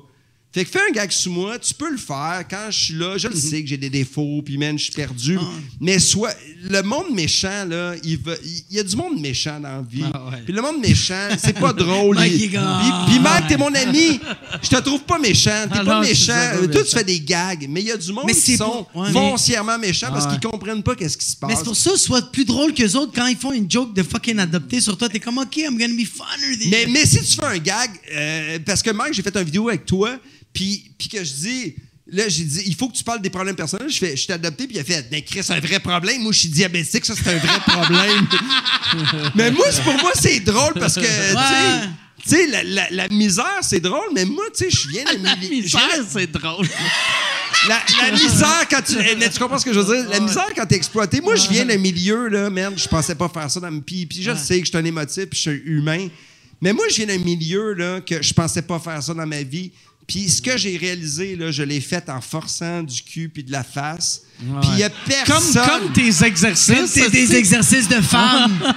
Fait 0.54 0.66
que 0.66 0.70
fais 0.70 0.80
un 0.86 0.92
gag 0.92 1.10
sur 1.10 1.32
moi, 1.32 1.58
tu 1.58 1.72
peux 1.72 1.90
le 1.90 1.96
faire 1.96 2.44
quand 2.50 2.66
je 2.70 2.78
suis 2.78 2.94
là. 2.94 3.16
Je 3.16 3.26
le 3.26 3.34
sais 3.34 3.62
que 3.62 3.68
j'ai 3.68 3.78
des 3.78 3.88
défauts, 3.88 4.42
puis 4.44 4.58
man, 4.58 4.78
je 4.78 4.84
suis 4.84 4.92
perdu. 4.92 5.38
Mais 5.80 5.98
soit 5.98 6.34
le 6.68 6.82
monde 6.82 7.14
méchant 7.14 7.64
là, 7.66 7.94
il 8.04 8.18
va, 8.18 8.34
il 8.44 8.62
il 8.70 8.76
y 8.76 8.80
a 8.80 8.82
du 8.82 8.94
monde 8.96 9.18
méchant 9.18 9.58
dans 9.60 9.76
la 9.76 9.82
vie. 9.82 10.04
Ah 10.12 10.26
ouais. 10.30 10.42
Puis 10.44 10.52
le 10.52 10.60
monde 10.60 10.78
méchant, 10.80 11.28
c'est 11.38 11.58
pas 11.58 11.72
drôle. 11.84 12.16
Mike, 12.16 12.32
Il- 12.34 12.50
puis, 12.50 13.18
Mike, 13.18 13.46
t'es 13.48 13.56
mon 13.56 13.74
ami. 13.74 14.20
Je 14.62 14.68
te 14.68 14.76
trouve 14.80 15.00
pas 15.04 15.18
méchant. 15.18 15.50
T'es 15.72 15.78
Ah 15.80 15.84
pas 15.84 15.94
non, 15.94 16.00
méchant. 16.02 16.32
Toi, 16.70 16.84
tu 16.84 16.90
fais 16.90 17.04
des 17.04 17.20
gags. 17.20 17.66
Mais 17.68 17.80
il 17.80 17.86
y 17.86 17.90
a 17.92 17.96
du 17.96 18.12
monde 18.12 18.24
Mais 18.26 18.34
qui 18.34 18.56
sont 18.58 18.86
ouais. 18.94 19.10
foncièrement 19.10 19.78
méchants 19.78 20.08
parce 20.10 20.26
Ah 20.26 20.32
ouais. 20.32 20.38
qu'ils 20.38 20.50
comprennent 20.50 20.82
pas 20.82 20.94
qu'est-ce 20.94 21.16
qui 21.16 21.24
se 21.26 21.36
passe. 21.36 21.48
Mais 21.50 21.56
c'est 21.56 21.64
pour 21.64 21.76
ça, 21.76 21.96
sois 21.96 22.20
plus 22.30 22.44
drôle 22.44 22.74
qu'eux 22.74 22.92
autres 22.96 23.12
quand 23.14 23.26
ils 23.26 23.36
font 23.38 23.52
une 23.52 23.70
joke 23.70 23.94
de 23.94 24.02
fucking 24.02 24.38
adopté 24.38 24.80
sur 24.82 24.96
toi. 24.98 25.08
T'es 25.08 25.18
comme, 25.20 25.38
OK, 25.38 25.56
I'm 25.56 25.78
gonna 25.78 25.94
be 25.94 26.04
funner. 26.06 26.68
Mais, 26.70 26.86
mais 26.90 27.06
si 27.06 27.20
tu 27.20 27.36
fais 27.36 27.44
un 27.46 27.58
gag, 27.58 27.90
euh, 28.14 28.58
parce 28.66 28.82
que 28.82 28.90
Mike, 28.90 29.14
j'ai 29.14 29.22
fait 29.22 29.34
une 29.34 29.44
vidéo 29.44 29.68
avec 29.70 29.86
toi, 29.86 30.18
puis, 30.52 30.90
puis 30.98 31.08
que 31.08 31.22
je 31.24 31.32
dis, 31.32 31.74
Là, 32.14 32.28
j'ai 32.28 32.42
dit, 32.42 32.62
il 32.66 32.74
faut 32.74 32.88
que 32.88 32.96
tu 32.96 33.04
parles 33.04 33.22
des 33.22 33.30
problèmes 33.30 33.54
personnels. 33.54 33.88
Je 33.88 33.96
fais, 33.96 34.16
je 34.16 34.26
t'ai 34.26 34.32
adopté, 34.32 34.66
puis 34.66 34.76
il 34.76 34.80
a 34.80 34.84
fait, 34.84 35.08
ben, 35.08 35.22
Chris, 35.22 35.40
c'est 35.42 35.52
un 35.54 35.60
vrai 35.60 35.78
problème. 35.78 36.20
Moi, 36.20 36.32
je 36.32 36.40
suis 36.40 36.48
diabétique, 36.48 37.04
ça, 37.06 37.14
c'est 37.16 37.30
un 37.32 37.38
vrai 37.38 37.58
problème. 37.64 38.26
mais 39.34 39.50
moi, 39.52 39.66
pour 39.84 39.94
moi, 39.94 40.10
c'est 40.20 40.40
drôle 40.40 40.74
parce 40.74 40.96
que, 40.96 41.00
tu 41.00 41.06
sais, 41.06 41.88
tu 42.24 42.28
sais, 42.28 42.46
la, 42.48 42.62
la- 42.64 42.90
la 42.90 43.08
misère, 43.08 43.58
c'est 43.62 43.80
drôle, 43.80 44.08
mais 44.14 44.24
moi, 44.24 44.44
tu 44.54 44.64
sais, 44.64 44.70
je 44.70 44.88
viens 44.88 45.04
de 45.04 45.22
La 45.24 45.36
misère, 45.36 46.04
c'est 46.08 46.30
drôle. 46.30 46.68
la, 47.68 47.80
la 48.02 48.12
misère 48.12 48.66
quand 48.68 48.82
tu. 48.82 48.96
eh, 48.98 49.14
mais 49.16 49.30
tu 49.30 49.38
comprends 49.38 49.58
ce 49.58 49.64
que 49.64 49.72
je 49.72 49.78
veux 49.80 49.96
dire? 49.96 50.10
La 50.10 50.20
misère 50.20 50.48
quand 50.56 50.66
t'es 50.66 50.76
exploité. 50.76 51.20
Moi, 51.20 51.36
je 51.36 51.48
viens 51.48 51.64
d'un 51.64 51.78
milieu, 51.78 52.28
là, 52.28 52.50
man. 52.50 52.74
Je 52.76 52.88
pensais 52.88 53.14
pas 53.14 53.28
faire 53.28 53.50
ça 53.50 53.60
dans 53.60 53.80
Puis, 53.80 54.06
puis 54.06 54.22
je 54.22 54.34
sais 54.34 54.58
que 54.58 54.66
je 54.66 54.70
suis 54.70 54.78
un 54.78 54.84
émotif, 54.84 55.26
puis 55.26 55.40
je 55.40 55.50
suis 55.50 55.62
humain. 55.64 56.08
Mais 56.60 56.72
moi, 56.72 56.84
je 56.90 56.96
viens 56.96 57.06
d'un 57.06 57.18
milieu, 57.18 57.72
là, 57.74 58.00
que 58.00 58.22
je 58.22 58.32
pensais 58.34 58.62
pas 58.62 58.78
faire 58.80 59.02
ça 59.02 59.14
dans 59.14 59.26
ma 59.26 59.42
vie. 59.42 59.70
Puis 60.12 60.28
ce 60.28 60.42
que 60.42 60.58
j'ai 60.58 60.76
réalisé, 60.76 61.36
là, 61.36 61.50
je 61.50 61.62
l'ai 61.62 61.80
fait 61.80 62.06
en 62.10 62.20
forçant 62.20 62.82
du 62.82 63.00
cul 63.00 63.30
puis 63.32 63.42
de 63.42 63.50
la 63.50 63.64
face. 63.64 64.20
Puis 64.38 64.68
il 64.74 64.78
y 64.80 64.82
a 64.82 64.90
Comme, 64.90 64.98
personne. 65.06 65.62
comme 65.66 65.92
tes 65.94 66.22
exercices. 66.26 66.90
C'est 66.90 67.08
des 67.08 67.22
tu 67.22 67.26
sais. 67.28 67.38
exercices 67.38 67.88
de 67.88 68.00
femmes. 68.02 68.52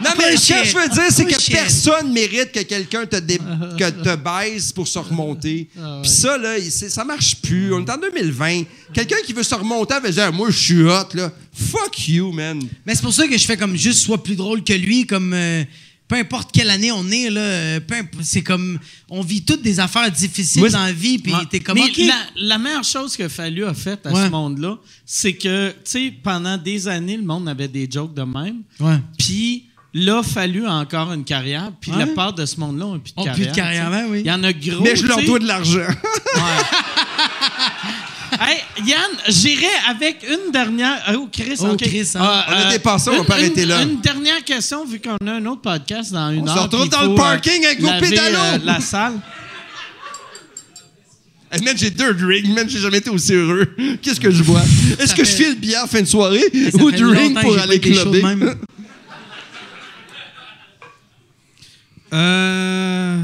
Non, 0.00 0.10
mais 0.16 0.36
ce 0.36 0.52
que 0.52 0.64
je 0.64 0.76
veux 0.76 0.88
dire, 0.88 1.10
c'est 1.10 1.24
que 1.24 1.50
personne 1.52 2.12
mérite 2.12 2.52
que 2.52 2.60
quelqu'un 2.60 3.04
te, 3.04 3.16
dé- 3.16 3.38
que 3.78 3.90
te 3.90 4.14
baise 4.14 4.70
pour 4.70 4.86
se 4.86 4.98
remonter. 5.00 5.68
Ah, 5.76 5.98
Puis 6.02 6.10
ça, 6.12 6.38
là, 6.38 6.54
ça 6.70 7.04
marche 7.04 7.36
plus. 7.42 7.74
On 7.74 7.84
est 7.84 7.90
en 7.90 7.98
2020. 7.98 8.62
Quelqu'un 8.94 9.16
qui 9.26 9.32
veut 9.32 9.42
se 9.42 9.56
remonter 9.56 9.98
va 10.00 10.10
dire 10.10 10.32
Moi, 10.32 10.50
je 10.50 10.56
suis 10.58 10.82
hot, 10.84 11.08
là. 11.14 11.32
Fuck 11.52 12.08
you, 12.08 12.30
man. 12.30 12.62
Mais 12.86 12.94
c'est 12.94 13.02
pour 13.02 13.12
ça 13.12 13.26
que 13.26 13.36
je 13.36 13.44
fais 13.44 13.56
comme 13.56 13.76
juste 13.76 14.00
soit 14.04 14.22
plus 14.22 14.36
drôle 14.36 14.62
que 14.62 14.72
lui, 14.72 15.04
comme 15.04 15.32
euh, 15.34 15.64
peu 16.08 16.16
importe 16.16 16.50
quelle 16.52 16.70
année 16.70 16.90
on 16.90 17.08
est 17.10 17.28
là, 17.30 17.40
euh, 17.40 17.80
c'est 18.22 18.42
comme 18.42 18.78
on 19.10 19.20
vit 19.20 19.42
toutes 19.44 19.62
des 19.62 19.78
affaires 19.78 20.10
difficiles 20.10 20.60
Moi, 20.62 20.70
dans 20.70 20.84
la 20.84 20.92
vie, 20.92 21.18
puis 21.18 21.32
Ouais. 21.34 21.40
t'es 21.50 21.60
comme 21.60 21.74
Mais 21.78 21.84
ok. 21.84 21.98
la, 21.98 22.14
la 22.36 22.58
meilleure 22.58 22.82
chose 22.84 23.14
que 23.16 23.28
Fallu 23.28 23.64
a 23.66 23.74
faite 23.74 24.06
à 24.06 24.12
Ouais. 24.12 24.24
ce 24.24 24.30
monde-là, 24.30 24.78
c'est 25.04 25.34
que, 25.34 25.68
tu 25.70 25.76
sais, 25.84 26.14
pendant 26.22 26.56
des 26.56 26.88
années, 26.88 27.16
le 27.18 27.22
monde 27.24 27.48
avait 27.48 27.68
des 27.68 27.86
jokes 27.90 28.14
de 28.14 28.22
même. 28.22 28.62
Ouais. 28.80 28.98
Puis 29.18 29.66
là, 29.94 30.22
Fallu 30.22 30.66
a 30.66 30.72
encore 30.74 31.12
une 31.12 31.24
carrière. 31.24 31.70
Puis 31.80 31.90
Ouais. 31.92 31.98
la 31.98 32.06
part 32.08 32.32
de 32.32 32.44
ce 32.46 32.58
monde-là 32.58 32.86
n'a 32.94 32.98
plus 32.98 33.12
de 33.14 33.20
Ont 33.20 33.24
carrière. 33.24 33.34
plus 33.34 33.50
de 33.50 33.56
carrière, 33.56 33.90
ben 33.90 34.06
oui. 34.10 34.20
Il 34.20 34.26
y 34.26 34.32
en 34.32 34.42
a 34.44 34.52
gros. 34.52 34.82
mais 34.82 34.96
je 34.96 35.06
leur 35.06 35.22
dois 35.24 35.38
de 35.38 35.46
l'argent. 35.46 35.80
Yann, 38.86 39.10
j'irai 39.28 39.66
avec 39.88 40.24
une 40.28 40.52
dernière. 40.52 41.02
Oh, 41.16 41.28
Chris, 41.32 41.56
Oh. 41.60 41.76
Chris, 41.76 42.10
hein. 42.14 42.20
Ah, 42.22 42.46
On 42.48 42.52
a 42.52 42.66
euh, 42.66 42.70
dépassé, 42.70 43.10
on 43.10 43.18
va 43.18 43.24
pas 43.24 43.34
arrêter 43.34 43.66
là. 43.66 43.82
Une 43.82 44.00
dernière 44.00 44.44
question, 44.44 44.84
vu 44.84 45.00
qu'on 45.00 45.16
a 45.26 45.32
un 45.32 45.46
autre 45.46 45.62
podcast 45.62 46.12
dans 46.12 46.30
une 46.30 46.42
On 46.42 46.46
se 46.46 46.50
heure. 46.52 46.62
retrouve 46.64 46.80
puis 46.82 46.90
dans 46.90 47.02
il 47.02 47.10
le 47.10 47.16
faut, 47.16 47.22
parking 47.22 47.64
avec 47.66 47.80
vos 47.80 47.86
laver, 47.88 48.08
pédalos. 48.10 48.38
euh, 48.38 48.58
la 48.64 48.80
salle. 48.80 49.14
Hey, 51.50 51.62
man, 51.62 51.74
j'ai 51.78 51.88
deux 51.90 52.12
drinks, 52.12 52.46
man, 52.48 52.68
j'ai 52.68 52.78
jamais 52.78 52.98
été 52.98 53.08
aussi 53.08 53.32
heureux. 53.32 53.74
Qu'est-ce 54.02 54.20
que 54.20 54.30
je 54.30 54.42
bois? 54.42 54.60
Est-ce 54.98 55.14
que 55.14 55.24
je 55.24 55.30
fait- 55.30 55.44
file 55.44 55.54
bière 55.58 55.88
fin 55.88 56.02
de 56.02 56.06
soirée 56.06 56.42
Ça 56.70 56.76
ou 56.82 56.90
drink 56.90 57.40
pour 57.40 57.58
aller 57.58 57.80
clubber? 57.80 58.22
Euh. 62.12 63.22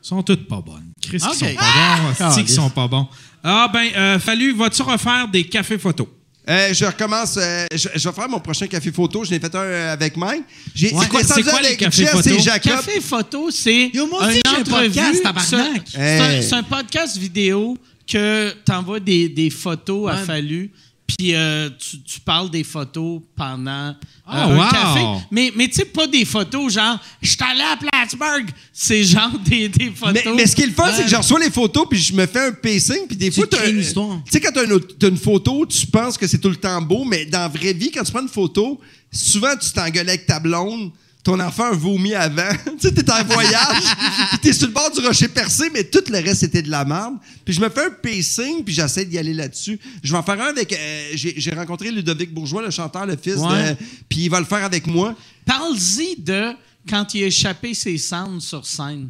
sont 0.00 0.22
toutes 0.22 0.46
pas 0.46 0.60
bonnes. 0.60 0.92
Chris, 1.00 1.18
Ok. 1.24 1.32
qui 1.32 1.38
sont 1.38 1.54
pas 1.56 1.96
bons. 1.96 2.14
Ah, 2.20 2.34
qui 2.44 2.52
sont 2.52 2.70
pas 2.70 2.86
bons. 2.88 3.08
Ah, 3.44 3.68
ben, 3.72 3.88
euh, 3.96 4.18
fallu, 4.18 4.52
vas-tu 4.52 4.82
refaire 4.82 5.26
des 5.28 5.44
cafés 5.44 5.78
photos? 5.78 6.06
Euh, 6.48 6.72
je 6.74 6.84
recommence. 6.84 7.36
euh, 7.40 7.66
je, 7.72 7.88
je 7.94 8.08
vais 8.08 8.14
faire 8.14 8.28
mon 8.28 8.40
prochain 8.40 8.66
café 8.66 8.90
photo. 8.90 9.24
Je 9.24 9.30
l'ai 9.30 9.38
fait 9.38 9.54
un 9.54 9.60
euh, 9.60 9.92
avec 9.92 10.16
Mike. 10.16 10.42
J'ai 10.74 10.92
Ouais. 10.92 11.02
c'est 11.02 11.08
quoi, 11.08 11.22
C'est 11.22 11.42
quoi 11.44 11.60
les 11.62 11.76
cafés 11.76 12.04
Jacob? 12.40 12.72
Café 12.72 13.00
photo, 13.00 13.50
c'est 13.50 13.90
Yo, 13.94 14.06
moi 14.08 14.26
aussi, 14.26 14.36
une 14.36 14.42
j'ai 14.50 14.60
un 14.60 14.64
podcast, 14.64 15.22
tabarnak. 15.22 15.82
C'est 15.86 15.96
c'est 15.96 16.20
un, 16.20 16.30
Hey. 16.30 16.42
c'est 16.42 16.54
un 16.54 16.62
podcast 16.64 17.16
vidéo 17.16 17.76
que 18.10 18.52
tu 18.66 18.72
envoies 18.72 18.98
des, 19.00 19.28
des 19.28 19.50
photos 19.50 20.10
à. 20.10 20.16
Fallu, 20.16 20.70
puis 21.16 21.34
euh, 21.34 21.70
tu, 21.78 22.00
tu 22.02 22.20
parles 22.20 22.50
des 22.50 22.64
photos 22.64 23.20
pendant 23.36 23.88
euh, 23.88 23.94
un 24.26 24.56
wow. 24.56 24.70
café. 24.70 25.00
Mais, 25.30 25.52
mais 25.56 25.68
tu 25.68 25.74
sais, 25.74 25.84
pas 25.84 26.06
des 26.06 26.24
photos 26.24 26.72
genre 26.72 26.98
«Je 27.22 27.28
suis 27.28 27.38
allé 27.40 27.62
à 27.62 27.76
Plattsburgh». 27.76 28.50
C'est 28.72 29.04
genre 29.04 29.38
des, 29.44 29.68
des 29.68 29.90
photos... 29.90 30.22
Mais, 30.24 30.32
mais 30.34 30.46
ce 30.46 30.56
qui 30.56 30.62
est 30.62 30.66
le 30.66 30.72
fun, 30.72 30.90
c'est 30.94 31.04
que 31.04 31.08
je 31.08 31.16
reçois 31.16 31.40
les 31.40 31.50
photos 31.50 31.86
puis 31.88 31.98
je 31.98 32.12
me 32.12 32.26
fais 32.26 32.48
un 32.48 32.52
pacing 32.52 33.06
puis 33.06 33.16
des 33.16 33.30
fois 33.30 33.46
crées 33.46 33.70
une 33.70 33.78
un- 33.78 33.80
histoire. 33.80 34.20
Tu 34.24 34.32
sais 34.32 34.40
quand 34.40 34.52
t'as 34.52 34.64
une, 34.64 34.72
autre- 34.72 34.94
t'as 34.98 35.08
une 35.08 35.16
photo, 35.18 35.66
tu 35.66 35.86
penses 35.86 36.16
que 36.16 36.26
c'est 36.26 36.38
tout 36.38 36.50
le 36.50 36.56
temps 36.56 36.80
beau, 36.80 37.04
mais 37.04 37.26
dans 37.26 37.40
la 37.40 37.48
vraie 37.48 37.72
vie, 37.72 37.90
quand 37.90 38.02
tu 38.04 38.12
prends 38.12 38.22
une 38.22 38.28
photo, 38.28 38.80
souvent 39.12 39.54
tu 39.56 39.70
t'engueules 39.72 40.08
avec 40.08 40.26
ta 40.26 40.40
blonde. 40.40 40.90
Ton 41.24 41.38
enfant 41.38 41.66
a 41.66 41.72
vomi 41.72 42.14
avant. 42.14 42.50
tu 42.64 42.88
sais, 42.88 42.92
t'es 42.92 43.08
en 43.12 43.22
voyage, 43.24 43.84
puis 44.30 44.38
t'es 44.40 44.52
sur 44.52 44.66
le 44.66 44.72
bord 44.72 44.90
du 44.90 44.98
rocher 45.06 45.28
percé, 45.28 45.70
mais 45.72 45.84
tout 45.84 46.02
le 46.10 46.18
reste 46.18 46.40
c'était 46.40 46.62
de 46.62 46.70
la 46.70 46.84
merde. 46.84 47.14
Puis 47.44 47.54
je 47.54 47.60
me 47.60 47.68
fais 47.68 47.84
un 47.86 47.90
pacing, 47.90 48.64
puis 48.64 48.74
j'essaie 48.74 49.04
d'y 49.04 49.18
aller 49.18 49.32
là-dessus. 49.34 49.78
Je 50.02 50.10
vais 50.10 50.18
en 50.18 50.22
faire 50.24 50.40
un 50.40 50.48
avec. 50.48 50.72
euh, 50.72 51.10
j'ai, 51.14 51.54
rencontré 51.54 51.92
Ludovic 51.92 52.34
Bourgeois, 52.34 52.62
le 52.62 52.70
chanteur, 52.70 53.06
le 53.06 53.16
fils 53.16 53.36
Ouais. 53.36 53.74
de. 53.74 53.76
Puis 54.08 54.22
il 54.24 54.28
va 54.30 54.40
le 54.40 54.46
faire 54.46 54.64
avec 54.64 54.86
moi. 54.88 55.14
Parle-y 55.46 56.16
de 56.20 56.50
quand 56.90 57.14
il 57.14 57.22
a 57.22 57.26
échappé 57.28 57.72
ses 57.74 57.98
cendres 57.98 58.42
sur 58.42 58.66
scène. 58.66 59.08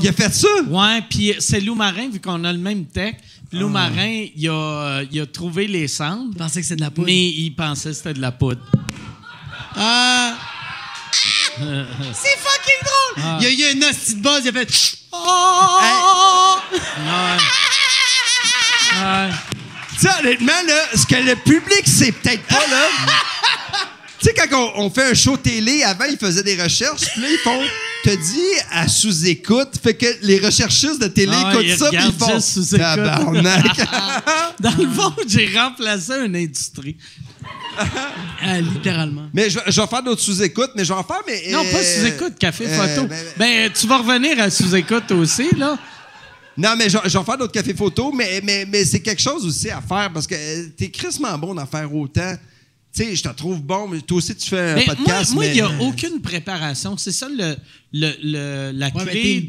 Il 0.00 0.08
a 0.08 0.12
fait 0.14 0.32
ça? 0.32 0.48
Ouais, 0.70 1.02
puis 1.10 1.34
c'est 1.40 1.60
Lou 1.60 1.74
Marin, 1.74 2.08
vu 2.08 2.18
qu'on 2.18 2.42
a 2.44 2.52
le 2.52 2.58
même 2.58 2.86
tech. 2.86 3.16
Puis 3.50 3.58
Ah. 3.58 3.60
Lou 3.60 3.68
Marin, 3.68 4.24
il 4.34 4.48
a, 4.48 4.52
euh, 5.00 5.06
il 5.12 5.20
a 5.20 5.26
trouvé 5.26 5.66
les 5.66 5.86
cendres, 5.86 6.30
Je 6.32 6.38
pensais 6.38 6.60
que 6.60 6.66
c'était 6.66 6.76
de 6.76 6.80
la 6.80 6.90
poudre. 6.90 7.06
mais 7.08 7.28
il 7.28 7.50
pensait 7.54 7.90
que 7.90 7.94
c'était 7.94 8.14
de 8.14 8.20
la 8.22 8.32
poudre. 8.32 8.62
Ah. 9.76 10.34
C'est 12.12 12.36
fucking 12.38 12.82
drôle! 12.84 13.24
Ah. 13.24 13.38
Il 13.40 13.48
y 13.48 13.64
a 13.64 13.70
eu 13.70 13.76
un 13.78 13.88
hostie 13.88 14.14
de 14.14 14.20
buzz, 14.20 14.40
il 14.44 14.48
a 14.48 14.52
fait. 14.52 14.68
Oh! 15.12 16.58
Ouais. 18.98 19.30
Tu 19.98 20.00
sais, 20.00 20.08
honnêtement, 20.20 20.62
là, 20.66 20.82
ce 20.94 21.06
que 21.06 21.14
le 21.16 21.36
public 21.36 21.86
sait 21.86 22.12
peut-être 22.12 22.42
pas, 22.44 22.66
là. 22.70 22.88
tu 24.18 24.26
sais, 24.26 24.34
quand 24.34 24.72
on, 24.76 24.84
on 24.84 24.90
fait 24.90 25.10
un 25.10 25.14
show 25.14 25.36
télé, 25.36 25.82
avant, 25.84 26.04
ils 26.04 26.18
faisaient 26.18 26.42
des 26.42 26.60
recherches, 26.62 27.02
puis 27.12 27.22
là, 27.22 27.28
ils 27.30 27.38
font. 27.38 27.62
Te 28.04 28.10
dit 28.10 28.60
à 28.70 28.86
sous-écoute, 28.86 29.80
fait 29.82 29.94
que 29.94 30.06
les 30.22 30.38
recherchistes 30.38 31.00
de 31.00 31.08
télé 31.08 31.32
Ah 31.34 31.50
écoutent 31.50 31.64
ils 31.66 31.76
ça, 31.76 31.88
puis 31.88 31.98
ils 32.06 32.12
font. 32.12 32.76
Tabarnak. 32.76 33.76
Dans 34.60 34.76
le 34.78 34.88
fond, 34.88 35.12
j'ai 35.26 35.58
remplacé 35.58 36.12
une 36.24 36.36
industrie. 36.36 36.96
Ah, 38.42 38.60
littéralement. 38.60 39.28
mais 39.32 39.48
je, 39.50 39.58
je 39.66 39.80
vais 39.80 39.86
faire 39.86 40.02
d'autres 40.02 40.20
sous-écoutes, 40.20 40.70
mais 40.76 40.84
je 40.84 40.92
vais 40.92 40.98
en 40.98 41.02
faire, 41.02 41.22
mais. 41.26 41.50
Non, 41.50 41.62
pas 41.64 41.78
euh, 41.78 41.82
sous-écoute, 42.00 42.34
café 42.38 42.66
euh, 42.66 42.76
photo. 42.86 43.06
ben, 43.08 43.18
Ben, 43.36 43.72
tu 43.72 43.86
vas 43.86 43.98
revenir 43.98 44.38
à 44.40 44.50
sous-écoute 44.50 45.10
aussi, 45.12 45.48
là. 45.56 45.76
Non, 46.56 46.74
mais 46.76 46.88
je, 46.88 46.98
je 47.04 47.18
vais 47.18 47.24
faire 47.24 47.38
d'autres 47.38 47.52
cafés 47.52 47.74
photos, 47.74 48.12
mais, 48.14 48.40
mais, 48.44 48.66
mais 48.70 48.84
c'est 48.84 49.00
quelque 49.00 49.20
chose 49.22 49.44
aussi 49.44 49.70
à 49.70 49.80
faire 49.80 50.10
parce 50.12 50.26
que 50.26 50.34
euh, 50.34 50.68
t'es 50.76 50.90
crissement 50.90 51.36
bon 51.38 51.54
d'en 51.54 51.66
faire 51.66 51.92
autant. 51.94 52.34
Tu 52.96 53.04
sais, 53.04 53.14
je 53.16 53.22
te 53.22 53.28
trouve 53.28 53.62
bon, 53.62 53.88
mais 53.88 54.00
toi 54.00 54.16
aussi, 54.18 54.34
tu 54.34 54.48
fais 54.48 54.70
un 54.70 54.74
Ben, 54.76 54.84
podcast. 54.86 55.34
moi, 55.34 55.44
il 55.44 55.48
mais- 55.48 55.54
n'y 55.56 55.60
a 55.60 55.70
aucune 55.82 56.20
préparation. 56.22 56.96
C'est 56.96 57.12
ça 57.12 57.28
le, 57.28 57.54
le, 57.92 58.12
le- 58.22 58.70
la 58.74 58.86
Ouais, 58.88 59.04
mais 59.04 59.10
clé 59.12 59.40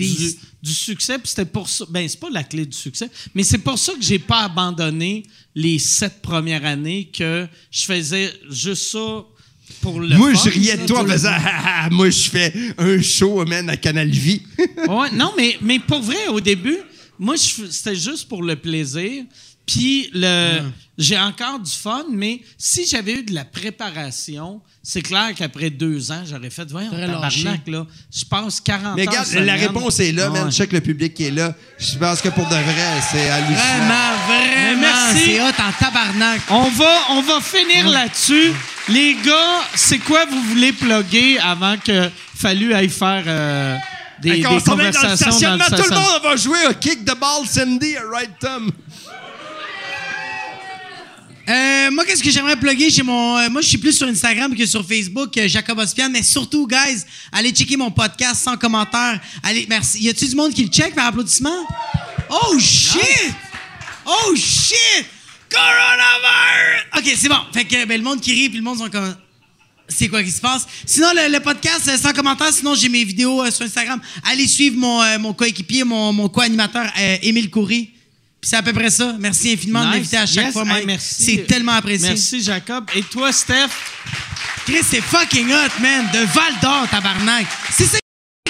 du, 0.61 0.73
succès. 0.73 1.17
Puis 1.17 1.29
c'était 1.29 1.45
pour 1.45 1.69
ça. 1.69 1.85
Ben, 1.89 2.07
c'est 2.09 2.19
pas 2.19 2.29
la 2.29 2.43
clé 2.43 2.65
du 2.65 2.75
succès, 2.77 3.09
mais 3.33 3.43
c'est 3.43 3.59
pour 3.59 3.79
ça 3.79 3.93
que 3.93 4.01
j'ai 4.01 4.19
pas 4.19 4.41
abandonné 4.43 5.23
les 5.55 5.79
sept 5.79 6.21
premières 6.21 6.65
années 6.65 7.05
que 7.13 7.47
je 7.71 7.85
faisais 7.85 8.33
juste 8.49 8.91
ça 8.91 9.23
pour 9.81 9.99
le 10.01 10.17
Moi, 10.17 10.33
fun, 10.35 10.41
je 10.45 10.49
riais 10.49 10.77
de 10.77 10.85
toi 10.85 11.03
en 11.03 11.07
faisant 11.07 11.29
Ah, 11.31 11.41
ah, 11.45 11.81
ah, 11.85 11.89
Moi, 11.89 12.09
je 12.09 12.29
fais 12.29 12.53
un 12.77 13.01
show, 13.01 13.45
man, 13.45 13.69
à 13.69 13.77
Canal 13.77 14.09
Vie. 14.09 14.41
Ouais, 14.89 15.09
non, 15.13 15.31
mais, 15.37 15.57
mais 15.61 15.79
pour 15.79 16.01
vrai, 16.01 16.27
au 16.29 16.41
début, 16.41 16.77
moi, 17.17 17.35
c'était 17.37 17.95
juste 17.95 18.27
pour 18.27 18.43
le 18.43 18.55
plaisir. 18.57 19.23
Puis 19.65 20.09
le, 20.13 20.61
j'ai 20.97 21.17
encore 21.19 21.59
du 21.59 21.71
fun, 21.71 22.05
mais 22.11 22.41
si 22.57 22.85
j'avais 22.87 23.13
eu 23.13 23.23
de 23.23 23.33
la 23.33 23.45
préparation, 23.45 24.61
c'est 24.81 25.01
clair 25.01 25.29
qu'après 25.35 25.69
deux 25.69 26.11
ans, 26.11 26.23
j'aurais 26.25 26.49
fait, 26.49 26.69
voyons, 26.71 26.89
tabarnak, 26.89 27.67
là, 27.67 27.85
je 28.11 28.25
passe 28.25 28.59
40 28.61 28.95
Mais 28.95 29.05
regarde, 29.05 29.27
la 29.33 29.53
réponse 29.55 29.99
est 29.99 30.11
là, 30.11 30.29
man. 30.29 30.45
ouais. 30.45 30.51
Check 30.51 30.71
le 30.71 30.81
public 30.81 31.13
qui 31.13 31.25
est 31.25 31.31
là. 31.31 31.53
Je 31.77 31.97
pense 31.97 32.21
que 32.21 32.29
pour 32.29 32.45
de 32.45 32.49
vrai, 32.55 33.01
c'est 33.11 33.29
hallucinant. 33.29 33.57
Vraiment, 33.57 34.17
vraiment. 34.27 34.81
merci. 34.81 35.25
C'est 35.25 35.41
hot 35.41 35.45
en 35.45 35.71
tabarnak. 35.85 36.41
On 36.49 36.69
va, 36.69 36.97
on 37.11 37.21
va 37.21 37.41
finir 37.41 37.87
là-dessus. 37.89 38.51
Les 38.89 39.15
gars, 39.23 39.61
c'est 39.75 39.99
quoi 39.99 40.25
vous 40.25 40.41
voulez 40.43 40.71
plugger 40.71 41.37
avant 41.39 41.75
que 41.77 42.09
fallu 42.35 42.73
aille 42.73 42.89
faire 42.89 43.23
euh, 43.27 43.77
des, 44.21 44.31
des 44.37 44.41
va 44.41 44.49
dans 44.49 44.55
le 44.55 44.61
conversations 44.61 45.07
dans 45.07 45.13
le 45.13 45.17
stationnement, 45.17 45.65
tout 45.65 45.71
le 45.71 45.77
stationnement? 45.77 46.01
monde 46.13 46.21
va 46.23 46.35
jouer 46.37 46.65
à 46.69 46.73
Kick 46.73 47.03
the 47.05 47.19
Ball 47.19 47.45
Cindy 47.45 47.97
à 47.97 48.01
Right 48.11 48.31
Tom? 48.39 48.71
Euh, 51.49 51.91
moi, 51.91 52.03
qu'est-ce 52.05 52.21
que 52.21 52.29
j'aimerais 52.29 52.57
plugger? 52.57 52.89
Chez 52.91 53.03
mon. 53.03 53.37
euh, 53.37 53.49
moi, 53.49 53.61
je 53.61 53.67
suis 53.69 53.77
plus 53.77 53.93
sur 53.93 54.05
Instagram 54.07 54.53
que 54.53 54.65
sur 54.65 54.85
Facebook, 54.85 55.37
euh, 55.37 55.47
Jacob 55.47 55.77
Ospian, 55.79 56.09
mais 56.09 56.21
surtout, 56.23 56.67
guys, 56.67 57.03
allez 57.31 57.51
checker 57.51 57.77
mon 57.77 57.89
podcast 57.89 58.43
sans 58.43 58.57
commentaire. 58.57 59.19
Allez, 59.43 59.65
merci. 59.69 59.99
Y 59.99 60.09
a-tu 60.09 60.27
du 60.27 60.35
monde 60.35 60.53
qui 60.53 60.63
le 60.63 60.69
check 60.69 60.93
par 60.93 61.05
applaudissement? 61.07 61.65
Oh 62.29 62.59
shit! 62.59 63.33
Oh 64.05 64.35
shit! 64.35 65.05
Coronavirus! 65.49 66.83
Ok, 66.97 67.13
c'est 67.17 67.29
bon. 67.29 67.37
Fait 67.53 67.63
que 67.63 67.85
ben, 67.85 67.97
le 67.97 68.03
monde 68.03 68.19
qui 68.19 68.33
rit, 68.33 68.49
puis 68.49 68.57
le 68.57 68.63
monde 68.63 68.79
sont 68.79 68.89
comme. 68.89 69.15
C'est 69.87 70.09
quoi 70.09 70.21
qui 70.21 70.31
se 70.31 70.41
passe? 70.41 70.67
Sinon, 70.85 71.11
le, 71.15 71.31
le 71.31 71.39
podcast, 71.39 71.87
euh, 71.87 71.97
sans 71.97 72.11
commentaire, 72.11 72.51
sinon 72.51 72.75
j'ai 72.75 72.89
mes 72.89 73.05
vidéos 73.05 73.41
euh, 73.41 73.49
sur 73.51 73.65
Instagram. 73.65 74.01
Allez 74.29 74.45
suivre 74.45 74.75
mon, 74.77 75.01
euh, 75.01 75.17
mon 75.17 75.31
coéquipier, 75.33 75.85
mon, 75.85 76.11
mon 76.11 76.27
co-animateur, 76.27 76.91
euh, 76.99 77.17
Émile 77.21 77.49
Coury. 77.49 77.91
C'est 78.41 78.55
à 78.55 78.63
peu 78.63 78.71
près 78.73 78.89
ça. 78.89 79.15
Merci 79.19 79.53
infiniment 79.53 79.83
de 79.83 79.89
m'inviter 79.89 80.17
à 80.17 80.25
chaque 80.25 80.45
Yes. 80.45 80.53
fois, 80.53 80.63
Hey, 80.67 80.85
merci. 80.85 81.23
C'est 81.23 81.47
tellement 81.47 81.73
apprécié. 81.73 82.09
Merci, 82.09 82.41
Jacob. 82.41 82.85
Et 82.95 83.01
toi, 83.03 83.31
Steph? 83.33 83.69
Chris, 84.65 84.83
c'est 84.89 85.01
fucking 85.01 85.51
hot, 85.51 85.81
man. 85.81 86.05
De 86.13 86.19
Val 86.19 86.53
d'Or, 86.61 86.87
tabarnak. 86.89 87.47
C'est 87.71 87.85
ça 87.85 87.97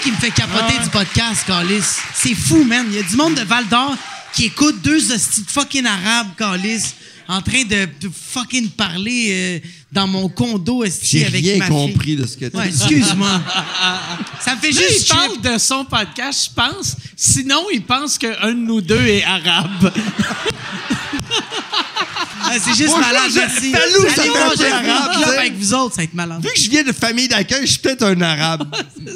qui 0.01 0.11
me 0.11 0.17
fait 0.17 0.31
capoter 0.31 0.75
Ah. 0.79 0.83
du 0.83 0.89
podcast, 0.89 1.43
Calis. 1.47 1.83
C'est 2.13 2.35
fou, 2.35 2.63
man. 2.63 2.85
Il 2.89 2.95
y 2.95 2.99
a 2.99 3.03
du 3.03 3.15
monde 3.15 3.35
de 3.35 3.41
Val 3.43 3.67
d'Or 3.67 3.95
qui 4.33 4.45
écoute 4.45 4.81
deux 4.81 5.11
hosties 5.11 5.43
de 5.43 5.49
fucking 5.51 5.85
arabes, 5.85 6.29
Calis, 6.37 6.93
en 7.27 7.41
train 7.41 7.63
de 7.63 7.87
de 7.99 8.09
fucking 8.31 8.69
parler 8.71 9.61
euh, 9.63 9.67
dans 9.91 10.07
mon 10.07 10.27
condo, 10.29 10.83
hostie, 10.83 11.19
J'ai 11.19 11.25
avec 11.27 11.43
rien 11.45 11.67
compris 11.67 12.15
de 12.17 12.25
ce 12.27 12.35
que 12.37 12.45
tu 12.45 12.57
Ouais, 12.57 12.67
dis. 12.67 12.75
excuse-moi. 12.77 13.41
ça 14.41 14.55
me 14.55 14.59
fait 14.59 14.71
Lui, 14.71 14.77
il 14.77 14.93
juste 14.93 15.07
chip. 15.07 15.15
parle 15.15 15.41
de 15.41 15.57
son 15.57 15.85
podcast, 15.85 16.49
je 16.49 16.53
pense. 16.53 16.95
Sinon, 17.15 17.63
il 17.73 17.83
pense 17.83 18.17
qu'un 18.17 18.49
de 18.49 18.53
nous 18.53 18.81
deux 18.81 19.05
est 19.05 19.23
arabe. 19.23 19.91
Ah, 22.49 22.53
c'est 22.63 22.75
juste 22.75 22.91
Bonjour, 22.91 22.99
malade, 22.99 23.29
je- 23.29 23.39
merci. 23.39 23.71
Salut, 23.71 24.09
ça 24.15 24.21
fait 24.23 24.29
un 24.29 24.55
peu 24.55 24.89
arabe, 24.89 25.35
avec 25.37 25.57
vous 25.57 25.73
autres, 25.73 25.95
ça 25.95 25.97
va 25.97 26.03
être 26.05 26.13
malade. 26.13 26.41
Vu 26.41 26.47
que 26.55 26.59
je 26.61 26.69
viens 26.69 26.83
de 26.83 26.93
famille 26.93 27.27
d'accueil, 27.27 27.61
je 27.65 27.71
suis 27.71 27.79
peut-être 27.79 28.03
un 28.03 28.21
arabe. 28.21 28.73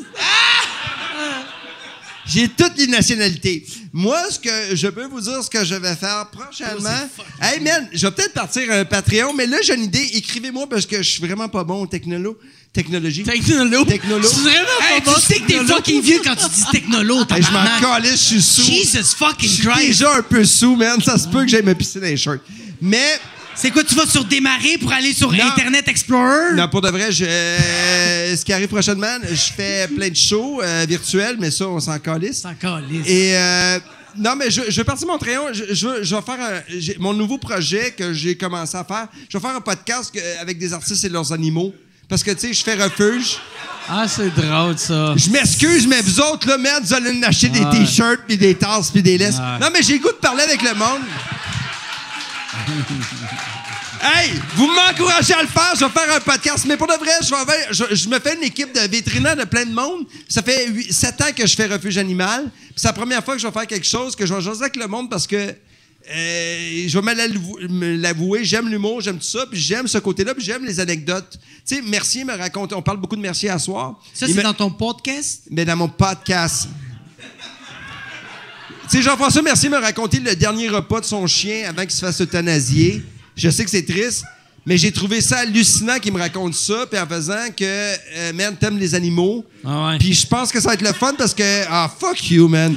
J'ai 2.32 2.48
toutes 2.48 2.78
les 2.78 2.88
nationalités. 2.88 3.66
Moi, 3.92 4.18
ce 4.30 4.40
que 4.40 4.76
je 4.76 4.88
peux 4.88 5.06
vous 5.06 5.20
dire, 5.22 5.44
ce 5.44 5.50
que 5.50 5.66
je 5.66 5.76
vais 5.76 5.96
faire 5.96 6.30
prochainement. 6.32 7.10
hey 7.42 7.60
man, 7.60 7.90
je 7.92 8.08
vais 8.08 8.12
peut-être 8.14 8.34
partir 8.34 8.72
un 8.72 8.86
Patreon, 8.86 9.34
mais 9.34 9.48
là 9.48 9.58
j'ai 9.64 9.76
une 9.76 9.84
idée. 9.84 10.10
Écrivez-moi 10.14 10.68
parce 10.70 10.86
que 10.86 10.98
je 11.04 11.10
suis 11.10 11.22
vraiment 11.26 11.50
pas 11.50 11.64
bon 11.64 11.84
en 11.84 11.88
technolo, 11.88 12.38
technologie. 12.72 13.24
Technolo? 13.24 13.84
Technolo. 13.86 14.28
C'est 14.28 14.40
vraiment 14.42 14.68
Hey, 14.82 15.02
pas 15.02 15.12
bon, 15.12 15.18
tu 15.20 15.26
sais 15.34 15.40
que 15.40 15.48
t'es 15.48 15.66
fucking 15.66 16.02
vieux 16.02 16.22
quand 16.24 16.36
tu 16.36 16.50
dis 16.50 16.64
technolo, 16.72 17.20
Hey, 17.30 17.42
je 17.44 17.52
m'en 17.52 17.66
calais, 17.82 18.12
je 18.12 18.16
suis 18.16 18.42
sous. 18.42 18.62
Jesus 18.64 18.98
Je 19.00 19.04
fucking 19.18 19.50
suis 19.50 19.64
Christ. 19.68 19.88
déjà 19.88 20.16
un 20.16 20.22
peu 20.22 20.46
sous, 20.46 20.76
man. 20.76 21.02
Ça 21.02 21.18
se 21.18 21.28
peut 21.28 21.42
que 21.44 21.50
j'aille 21.50 21.64
me 21.64 21.76
pisser 21.76 22.00
dans 22.00 22.06
les 22.06 22.18
shirts. 22.18 22.42
Mais 22.82 23.20
C'est 23.62 23.70
quoi, 23.70 23.84
tu 23.84 23.94
vas 23.94 24.08
sur 24.08 24.26
démarrer 24.26 24.78
pour 24.80 24.92
aller 24.92 25.14
sur 25.14 25.32
Non. 25.32 25.44
Internet 25.46 25.88
Explorer? 25.88 26.56
Non, 26.56 26.68
pour 26.68 26.82
de 26.82 26.90
vrai, 26.90 27.12
je, 27.12 27.26
euh, 27.26 28.36
ce 28.36 28.44
qui 28.44 28.52
arrive 28.54 28.68
prochainement, 28.70 29.18
je 29.30 29.54
fais 29.56 29.88
plein 29.88 30.10
de 30.10 30.16
shows 30.16 30.62
euh, 30.64 30.86
virtuels, 30.90 31.36
mais 31.40 31.52
ça, 31.52 31.68
on 31.68 31.80
s'en 31.80 32.00
calisse. 32.00 32.42
C'est 32.42 32.48
encore 32.48 32.80
lisse. 32.80 33.08
Et 33.08 33.38
euh, 33.38 33.80
non, 34.18 34.36
mais 34.36 34.50
je, 34.50 34.62
je 34.68 34.78
vais 34.78 34.84
partir 34.84 35.06
mon 35.08 35.20
Patreon. 35.20 35.54
Je, 35.54 35.76
je, 35.76 35.88
veux- 35.88 36.04
je 36.04 36.16
vais 36.16 36.22
faire 36.24 36.40
un- 36.40 36.94
mon 37.00 37.14
nouveau 37.14 37.38
projet 37.38 37.92
que 37.96 38.14
j'ai 38.14 38.36
commencé 38.36 38.76
à 38.76 38.84
faire. 38.84 39.08
Je 39.30 39.38
vais 39.38 39.42
faire 39.42 39.56
un 39.56 39.62
podcast 39.62 40.12
avec 40.40 40.58
des 40.58 40.74
artistes 40.74 41.04
et 41.04 41.10
leurs 41.10 41.32
animaux. 41.32 41.72
Parce 42.10 42.24
que, 42.24 42.32
tu 42.32 42.40
sais, 42.48 42.54
je 42.54 42.64
fais 42.64 42.74
refuge. 42.76 43.38
Ah, 43.88 44.06
c'est 44.08 44.34
drôle, 44.36 44.78
ça. 44.78 45.14
Je 45.16 45.30
m'excuse, 45.30 45.86
mais 45.88 46.02
vous 46.02 46.20
autres, 46.20 46.48
là, 46.48 46.58
merde, 46.58 46.84
vous 46.84 46.94
allez 46.94 47.14
nous 47.14 47.26
acheter 47.26 47.48
des 47.50 47.64
t-shirts, 47.70 48.22
puis 48.28 48.38
des 48.38 48.56
tasses, 48.56 48.90
puis 48.92 49.02
des 49.04 49.18
laisses. 49.20 49.38
Non, 49.38 49.68
mais 49.72 49.82
j'ai 49.84 49.94
le 49.94 50.00
goût 50.00 50.10
de 50.10 50.16
parler 50.16 50.42
avec 50.44 50.62
le 50.64 50.74
monde. 50.74 51.02
Hey, 54.02 54.32
vous 54.56 54.68
m'encouragez 54.68 55.34
à 55.34 55.42
le 55.42 55.48
faire, 55.48 55.74
je 55.80 55.86
vais 55.86 55.92
faire 55.92 56.16
un 56.16 56.20
podcast. 56.20 56.66
Mais 56.68 56.76
pour 56.76 56.88
de 56.88 56.94
vrai, 56.94 57.12
je, 57.22 57.30
vais 57.30 57.36
avoir- 57.36 57.56
je, 57.72 57.96
je 57.96 58.10
me 58.10 58.20
fais 58.20 58.36
une 58.36 58.44
équipe 58.44 58.74
de 58.74 58.80
vétérinaires 58.90 59.36
de 59.38 59.44
plein 59.46 59.66
de 59.66 59.74
monde. 59.74 60.06
Ça 60.28 60.42
fait 60.42 60.68
7 60.92 61.22
ans 61.22 61.26
que 61.36 61.46
je 61.48 61.56
fais 61.56 61.68
refuge 61.68 61.98
animal. 61.98 62.50
C'est 62.76 62.88
la 62.88 62.94
première 62.94 63.24
fois 63.24 63.36
que 63.36 63.42
je 63.42 63.48
vais 63.48 63.54
faire 63.54 63.68
quelque 63.68 63.86
chose, 63.88 64.16
que 64.16 64.26
je 64.26 64.34
vais 64.34 64.42
jaser 64.42 64.64
avec 64.64 64.76
le 64.76 64.88
monde 64.88 65.10
parce 65.10 65.28
que 65.28 65.36
euh, 65.36 66.88
je 66.88 67.00
vais 67.00 67.06
me 67.06 67.14
l'avou- 67.14 67.58
me 67.70 67.96
l'avouer, 67.96 68.44
j'aime 68.44 68.68
l'humour, 68.70 69.02
j'aime 69.02 69.18
tout 69.20 69.24
ça, 69.24 69.46
puis 69.46 69.60
j'aime 69.60 69.88
ce 69.88 70.00
côté-là, 70.00 70.34
puis 70.34 70.44
j'aime 70.44 70.66
les 70.66 70.80
anecdotes. 70.80 71.38
Tu 71.68 71.76
sais, 71.76 71.82
Mercier 71.84 72.24
me 72.26 72.36
raconte, 72.36 72.74
on 72.74 72.82
parle 72.82 72.98
beaucoup 72.98 73.16
de 73.16 73.22
Mercier 73.22 73.50
à 73.52 73.60
soir. 73.60 74.00
Ça, 74.14 74.26
c'est 74.28 74.34
me- 74.34 74.42
dans 74.44 74.54
ton 74.54 74.72
podcast? 74.72 75.44
mais 75.52 75.64
dans 75.64 75.78
mon 75.78 75.88
podcast. 75.90 76.68
Sais, 78.92 79.02
Jean-François 79.02 79.42
Mercier 79.42 79.70
m'a 79.70 79.80
raconté 79.80 80.20
le 80.20 80.36
dernier 80.36 80.68
repas 80.68 81.00
de 81.00 81.06
son 81.06 81.26
chien 81.26 81.64
avant 81.70 81.84
qu'il 81.84 81.92
se 81.92 82.02
fasse 82.02 82.20
euthanasier. 82.20 83.02
Je 83.38 83.50
sais 83.50 83.64
que 83.64 83.70
c'est 83.70 83.86
triste, 83.86 84.26
mais 84.66 84.78
j'ai 84.78 84.92
trouvé 84.92 85.22
ça 85.22 85.38
hallucinant 85.38 85.98
qu'il 85.98 86.12
me 86.12 86.20
raconte 86.20 86.56
ça, 86.56 86.86
puis 86.92 87.00
en 87.00 87.08
faisant 87.08 87.52
que, 87.56 87.64
euh, 87.64 88.34
man, 88.34 88.54
t'aimes 88.60 88.78
les 88.78 88.94
animaux. 88.94 89.46
Ah 89.66 89.88
ouais. 89.88 89.98
Puis 89.98 90.14
je 90.14 90.28
pense 90.28 90.52
que 90.52 90.60
ça 90.60 90.68
va 90.68 90.74
être 90.74 90.82
le 90.82 90.92
fun 90.92 91.14
parce 91.18 91.34
que, 91.34 91.64
ah, 91.70 91.90
fuck 92.02 92.32
you, 92.32 92.50
man. 92.50 92.76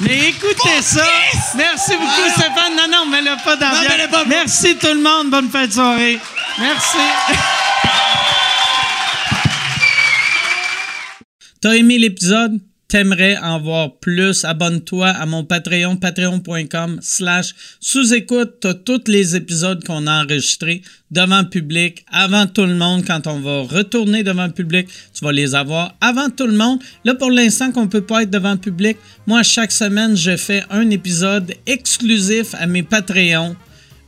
Mais 0.00 0.28
écoutez 0.28 0.82
ça. 0.82 1.08
Merci 1.56 1.92
beaucoup, 1.92 2.28
Stéphane. 2.30 2.76
Non, 2.76 2.88
non, 2.92 3.06
mets-le 3.06 3.42
pas 3.42 3.56
dans 3.56 3.70
Non, 3.70 4.08
pas. 4.10 4.26
Merci 4.26 4.76
tout 4.76 4.88
le 4.88 5.00
monde. 5.00 5.30
Bonne 5.30 5.48
fin 5.48 5.66
de 5.66 5.72
soirée. 5.72 6.18
Merci. 6.58 6.98
T'as 11.62 11.72
aimé 11.72 11.96
l'épisode? 11.96 12.60
T'aimerais 12.88 13.36
en 13.36 13.60
voir 13.60 13.96
plus? 13.96 14.46
Abonne-toi 14.46 15.08
à 15.08 15.26
mon 15.26 15.44
Patreon, 15.44 15.96
patreon.com 15.96 16.98
slash 17.02 17.54
sous-écoute. 17.80 18.60
T'as 18.62 18.72
tous 18.72 19.02
les 19.08 19.36
épisodes 19.36 19.84
qu'on 19.84 20.06
a 20.06 20.24
enregistrés 20.24 20.80
devant 21.10 21.42
le 21.42 21.50
public, 21.50 22.06
avant 22.10 22.46
tout 22.46 22.64
le 22.64 22.76
monde. 22.76 23.04
Quand 23.06 23.26
on 23.26 23.40
va 23.40 23.60
retourner 23.60 24.22
devant 24.22 24.46
le 24.46 24.52
public, 24.52 24.88
tu 25.12 25.22
vas 25.22 25.32
les 25.32 25.54
avoir 25.54 25.96
avant 26.00 26.30
tout 26.30 26.46
le 26.46 26.56
monde. 26.56 26.80
Là, 27.04 27.14
pour 27.14 27.30
l'instant 27.30 27.72
qu'on 27.72 27.88
peut 27.88 28.00
pas 28.00 28.22
être 28.22 28.30
devant 28.30 28.52
le 28.52 28.58
public, 28.58 28.96
moi, 29.26 29.42
chaque 29.42 29.72
semaine, 29.72 30.16
je 30.16 30.38
fais 30.38 30.64
un 30.70 30.88
épisode 30.88 31.52
exclusif 31.66 32.54
à 32.54 32.66
mes 32.66 32.84
Patreons. 32.84 33.54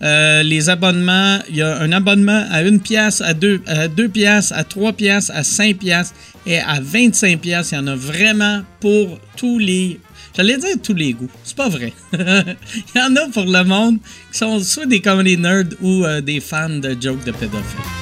Euh, 0.03 0.43
les 0.43 0.71
abonnements, 0.71 1.39
il 1.49 1.57
y 1.57 1.63
a 1.63 1.79
un 1.79 1.93
abonnement 1.93 2.45
à 2.51 2.59
1 2.61 2.79
pièce, 2.79 3.21
à 3.21 3.35
2 3.35 3.63
à 3.67 3.89
deux 3.89 4.09
pièces, 4.09 4.51
à 4.53 4.65
3 4.65 4.95
pièces, 4.95 5.31
à 5.31 5.45
5 5.45 5.77
pièces 5.77 6.15
et 6.47 6.59
à 6.59 6.81
25 6.81 7.39
pièces. 7.41 7.73
Il 7.73 7.75
y 7.75 7.79
en 7.79 7.87
a 7.87 7.97
vraiment 7.97 8.63
pour 8.81 9.19
tous 9.37 9.59
les 9.59 10.01
J'allais 10.37 10.57
dire 10.59 10.77
tous 10.83 10.95
les 10.95 11.13
goûts. 11.13 11.31
C'est 11.43 11.57
pas 11.57 11.69
vrai. 11.69 11.93
il 12.13 12.19
y 12.95 13.01
en 13.01 13.15
a 13.17 13.29
pour 13.33 13.45
le 13.45 13.65
monde 13.65 13.99
qui 14.31 14.39
sont 14.39 14.61
soit 14.61 14.87
des 14.87 15.01
comedy 15.01 15.37
nerds 15.37 15.75
ou 15.81 16.05
euh, 16.05 16.21
des 16.21 16.41
fans 16.41 16.69
de 16.69 16.97
jokes 17.01 17.25
de 17.25 17.33
pédophiles. 17.33 18.00